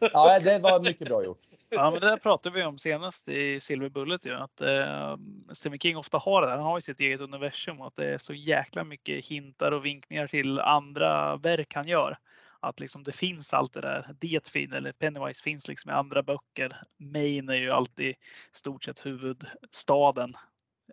Ja, 0.12 0.38
det 0.38 0.58
var 0.58 0.80
mycket 0.80 1.08
bra 1.08 1.24
gjort. 1.24 1.38
Ja, 1.68 1.90
men 1.90 2.00
det 2.00 2.06
där 2.06 2.16
pratade 2.16 2.56
vi 2.56 2.64
om 2.64 2.78
senast 2.78 3.28
i 3.28 3.60
Silver 3.60 3.88
Bullet 3.88 4.26
ju, 4.26 4.34
att 4.34 4.60
eh, 4.60 5.16
Stephen 5.52 5.78
King 5.78 5.96
ofta 5.96 6.18
har 6.18 6.42
det 6.42 6.48
där. 6.48 6.56
Han 6.56 6.64
har 6.64 6.76
ju 6.76 6.80
sitt 6.80 7.00
eget 7.00 7.20
universum 7.20 7.80
och 7.80 7.86
att 7.86 7.96
det 7.96 8.06
är 8.06 8.18
så 8.18 8.34
jäkla 8.34 8.84
mycket 8.84 9.26
hintar 9.26 9.72
och 9.72 9.84
vinkningar 9.84 10.26
till 10.26 10.58
andra 10.60 11.36
verk 11.36 11.74
han 11.74 11.88
gör. 11.88 12.16
Att 12.60 12.80
liksom 12.80 13.02
det 13.02 13.12
finns 13.12 13.54
allt 13.54 13.72
det 13.72 13.80
där. 13.80 14.14
Det 14.20 14.48
fin 14.48 14.72
eller 14.72 14.92
Pennywise 14.92 15.42
finns 15.42 15.68
liksom 15.68 15.90
i 15.90 15.94
andra 15.94 16.22
böcker. 16.22 16.76
Maine 16.96 17.48
är 17.48 17.54
ju 17.54 17.70
alltid 17.70 18.14
stort 18.52 18.84
sett 18.84 19.06
huvudstaden 19.06 20.34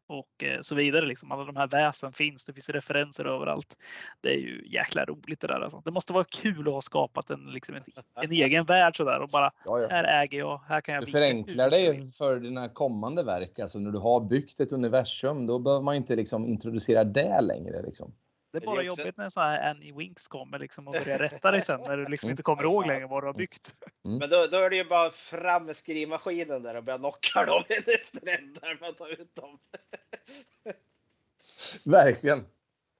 och 0.09 0.43
eh, 0.43 0.57
så 0.61 0.75
vidare. 0.75 1.05
Liksom. 1.05 1.31
Alla 1.31 1.45
de 1.45 1.55
här 1.55 1.67
väsen 1.67 2.13
finns. 2.13 2.45
Det 2.45 2.53
finns 2.53 2.69
referenser 2.69 3.25
överallt. 3.25 3.77
Det 4.21 4.29
är 4.29 4.37
ju 4.37 4.67
jäkla 4.67 5.05
roligt 5.05 5.39
det 5.39 5.47
där. 5.47 5.61
Alltså. 5.61 5.81
Det 5.85 5.91
måste 5.91 6.13
vara 6.13 6.23
kul 6.23 6.67
att 6.67 6.73
ha 6.73 6.81
skapat 6.81 7.29
en, 7.29 7.45
liksom 7.45 7.75
en, 7.75 7.83
en 8.23 8.31
egen 8.31 8.65
värld 8.65 8.97
sådär 8.97 9.19
och 9.19 9.29
bara 9.29 9.51
Ja, 9.65 9.79
ja. 9.79 9.87
här 9.89 10.23
äger 10.23 10.39
jag, 10.39 10.61
här 10.67 10.81
kan 10.81 10.95
jag 10.95 11.05
Du 11.05 11.11
förenklar 11.11 11.69
det 11.69 12.11
för 12.17 12.39
dina 12.39 12.69
kommande 12.69 13.23
verk. 13.23 13.59
Alltså 13.59 13.79
när 13.79 13.91
du 13.91 13.99
har 13.99 14.19
byggt 14.19 14.59
ett 14.59 14.71
universum, 14.71 15.47
då 15.47 15.59
behöver 15.59 15.83
man 15.83 15.95
inte 15.95 16.15
liksom 16.15 16.45
introducera 16.45 17.03
det 17.03 17.41
längre. 17.41 17.81
Liksom. 17.81 18.13
Det 18.51 18.57
är 18.57 18.59
Det 18.59 18.65
är 18.65 18.67
bara 18.67 18.91
också- 18.91 19.01
jobbigt 19.01 19.17
när 19.17 19.29
så 19.29 19.39
här 19.39 19.69
Annie 19.71 19.91
Winks 19.91 20.27
kommer 20.27 20.59
liksom 20.59 20.87
och 20.87 20.93
börjar 20.93 21.17
rätta 21.17 21.51
dig 21.51 21.61
sen 21.61 21.81
när 21.81 21.97
du 21.97 22.05
liksom 22.05 22.27
Mm. 22.27 22.31
inte 22.33 22.43
kommer 22.43 22.63
ihåg 22.63 22.87
längre 22.87 23.07
vad 23.07 23.23
du 23.23 23.27
har 23.27 23.33
byggt. 23.33 23.75
Men 24.01 24.19
då, 24.29 24.45
då 24.45 24.57
är 24.57 24.69
det 24.69 24.75
ju 24.75 24.83
bara 24.85 25.11
fram 25.11 25.65
med 25.65 25.75
skrivmaskinen 25.75 26.63
där 26.63 26.75
och 26.75 26.83
börja 26.83 26.97
knocka 26.97 27.45
dem 27.45 27.63
en 27.69 27.83
efter 27.95 28.29
en 28.39 28.53
där 28.53 28.77
man 28.81 28.93
tar 28.93 29.21
ut 29.21 29.35
dem. 29.35 29.59
Verkligen. 31.85 32.45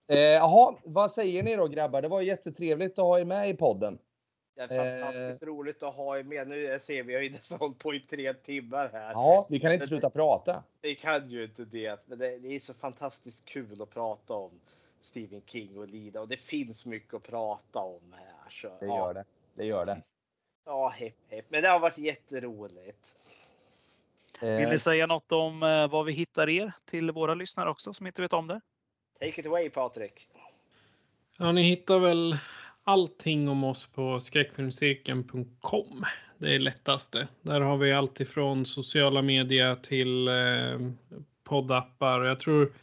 Eh, 0.07 0.17
Jaha, 0.19 0.75
vad 0.83 1.11
säger 1.11 1.43
ni 1.43 1.55
då 1.55 1.67
grabbar? 1.67 2.01
Det 2.01 2.07
var 2.07 2.21
jättetrevligt 2.21 2.91
att 2.91 3.05
ha 3.05 3.19
er 3.19 3.25
med 3.25 3.49
i 3.49 3.53
podden. 3.53 3.99
Det 4.55 4.61
är 4.75 4.99
fantastiskt 5.01 5.43
roligt 5.43 5.83
att 5.83 5.95
ha 5.95 6.17
er 6.19 6.23
med. 6.23 6.47
Nu 6.47 6.79
ser 6.81 7.03
vi, 7.03 7.13
jag 7.13 7.19
har 7.19 7.23
ju 7.23 7.29
nästan 7.29 7.57
hållit 7.59 7.77
på 7.79 7.93
i 7.93 7.99
tre 7.99 8.33
timmar 8.33 8.89
här. 8.93 9.11
Ja, 9.11 9.47
vi 9.49 9.59
kan 9.59 9.73
inte 9.73 9.87
sluta 9.87 10.09
prata. 10.09 10.63
Vi 10.81 10.95
kan 10.95 11.29
ju 11.29 11.43
inte 11.43 11.65
det, 11.65 12.03
men 12.07 12.19
det, 12.19 12.37
det 12.37 12.55
är 12.55 12.59
så 12.59 12.73
fantastiskt 12.73 13.45
kul 13.45 13.81
att 13.81 13.89
prata 13.89 14.33
om 14.33 14.51
Stephen 15.01 15.41
King 15.45 15.77
och 15.77 15.87
Lida 15.87 16.21
och 16.21 16.27
det 16.27 16.37
finns 16.37 16.85
mycket 16.85 17.13
att 17.13 17.23
prata 17.23 17.79
om 17.79 18.13
här. 18.13 18.49
Så, 18.49 18.67
Det 18.79 18.85
ja, 18.85 18.97
gör 18.97 19.13
det. 19.13 19.25
Det 19.55 19.65
gör 19.65 19.85
det. 19.85 20.01
Ja, 20.65 20.89
hepp, 20.89 21.15
hepp. 21.27 21.45
Men 21.49 21.61
det 21.61 21.69
har 21.69 21.79
varit 21.79 21.97
jätteroligt. 21.97 23.17
Vill 24.41 24.49
Eh, 24.49 24.69
ni 24.69 24.77
säga 24.79 25.07
något 25.07 25.31
om 25.31 25.63
eh, 25.63 25.87
var 25.87 26.03
vi 26.03 26.13
hittar 26.13 26.49
er 26.49 26.71
till 26.85 27.11
våra 27.11 27.33
lyssnare 27.33 27.69
också 27.69 27.93
som 27.93 28.07
inte 28.07 28.21
vet 28.21 28.33
om 28.33 28.47
det? 28.47 28.61
Take 29.19 29.41
it 29.41 29.45
away 29.47 29.69
Patrik. 29.69 30.27
Ja, 31.37 31.51
ni 31.51 31.61
hittar 31.63 31.99
väl 31.99 32.37
allting 32.83 33.49
om 33.49 33.63
oss 33.63 33.91
på 33.91 34.19
skräckfilmscirkeln.com. 34.19 36.05
Det 36.37 36.55
är 36.55 36.59
lättaste. 36.59 37.27
Där 37.41 37.61
har 37.61 37.77
vi 37.77 37.93
allt 37.93 38.19
ifrån 38.19 38.65
sociala 38.65 39.21
medier 39.21 39.75
till 39.75 40.27
eh, 40.27 40.91
poddappar. 41.43 42.23
Jag 42.23 42.39
tror 42.39 42.73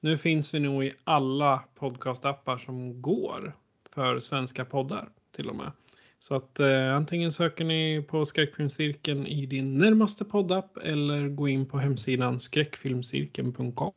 nu 0.00 0.18
finns 0.18 0.54
vi 0.54 0.60
nog 0.60 0.84
i 0.84 0.92
alla 1.04 1.64
podcastappar 1.74 2.58
som 2.58 3.02
går 3.02 3.56
för 3.90 4.20
svenska 4.20 4.64
poddar 4.64 5.08
till 5.32 5.48
och 5.48 5.56
med. 5.56 5.72
Så 6.18 6.34
att 6.34 6.60
eh, 6.60 6.94
antingen 6.94 7.32
söker 7.32 7.64
ni 7.64 8.06
på 8.08 8.26
skräckfilmscirkeln 8.26 9.26
i 9.26 9.46
din 9.46 9.78
närmaste 9.78 10.24
poddapp 10.24 10.76
eller 10.76 11.28
gå 11.28 11.48
in 11.48 11.66
på 11.66 11.78
hemsidan 11.78 12.40
skräckfilmscirkeln.com. 12.40 13.92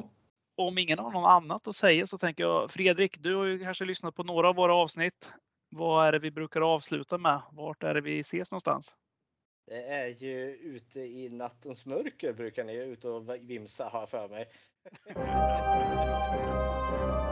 Om 0.55 0.77
ingen 0.77 0.99
har 0.99 1.11
något 1.11 1.29
annat 1.29 1.67
att 1.67 1.75
säga 1.75 2.05
så 2.05 2.17
tänker 2.17 2.43
jag 2.43 2.71
Fredrik, 2.71 3.17
du 3.19 3.35
har 3.35 3.45
ju 3.45 3.59
kanske 3.59 3.85
lyssnat 3.85 4.15
på 4.15 4.23
några 4.23 4.49
av 4.49 4.55
våra 4.55 4.75
avsnitt. 4.75 5.31
Vad 5.69 6.07
är 6.07 6.11
det 6.11 6.19
vi 6.19 6.31
brukar 6.31 6.61
avsluta 6.61 7.17
med? 7.17 7.41
Vart 7.51 7.83
är 7.83 7.93
det 7.93 8.01
vi 8.01 8.19
ses 8.19 8.51
någonstans? 8.51 8.95
Det 9.67 9.83
är 9.83 10.07
ju 10.07 10.55
ute 10.55 10.99
i 10.99 11.29
nattens 11.29 11.85
mörker 11.85 12.33
brukar 12.33 12.63
ni 12.63 12.75
ut 12.75 13.05
och 13.05 13.29
vimsa 13.41 13.89
har 13.89 14.07
för 14.07 14.27
mig. 14.27 14.45
Yeah. 14.93 15.15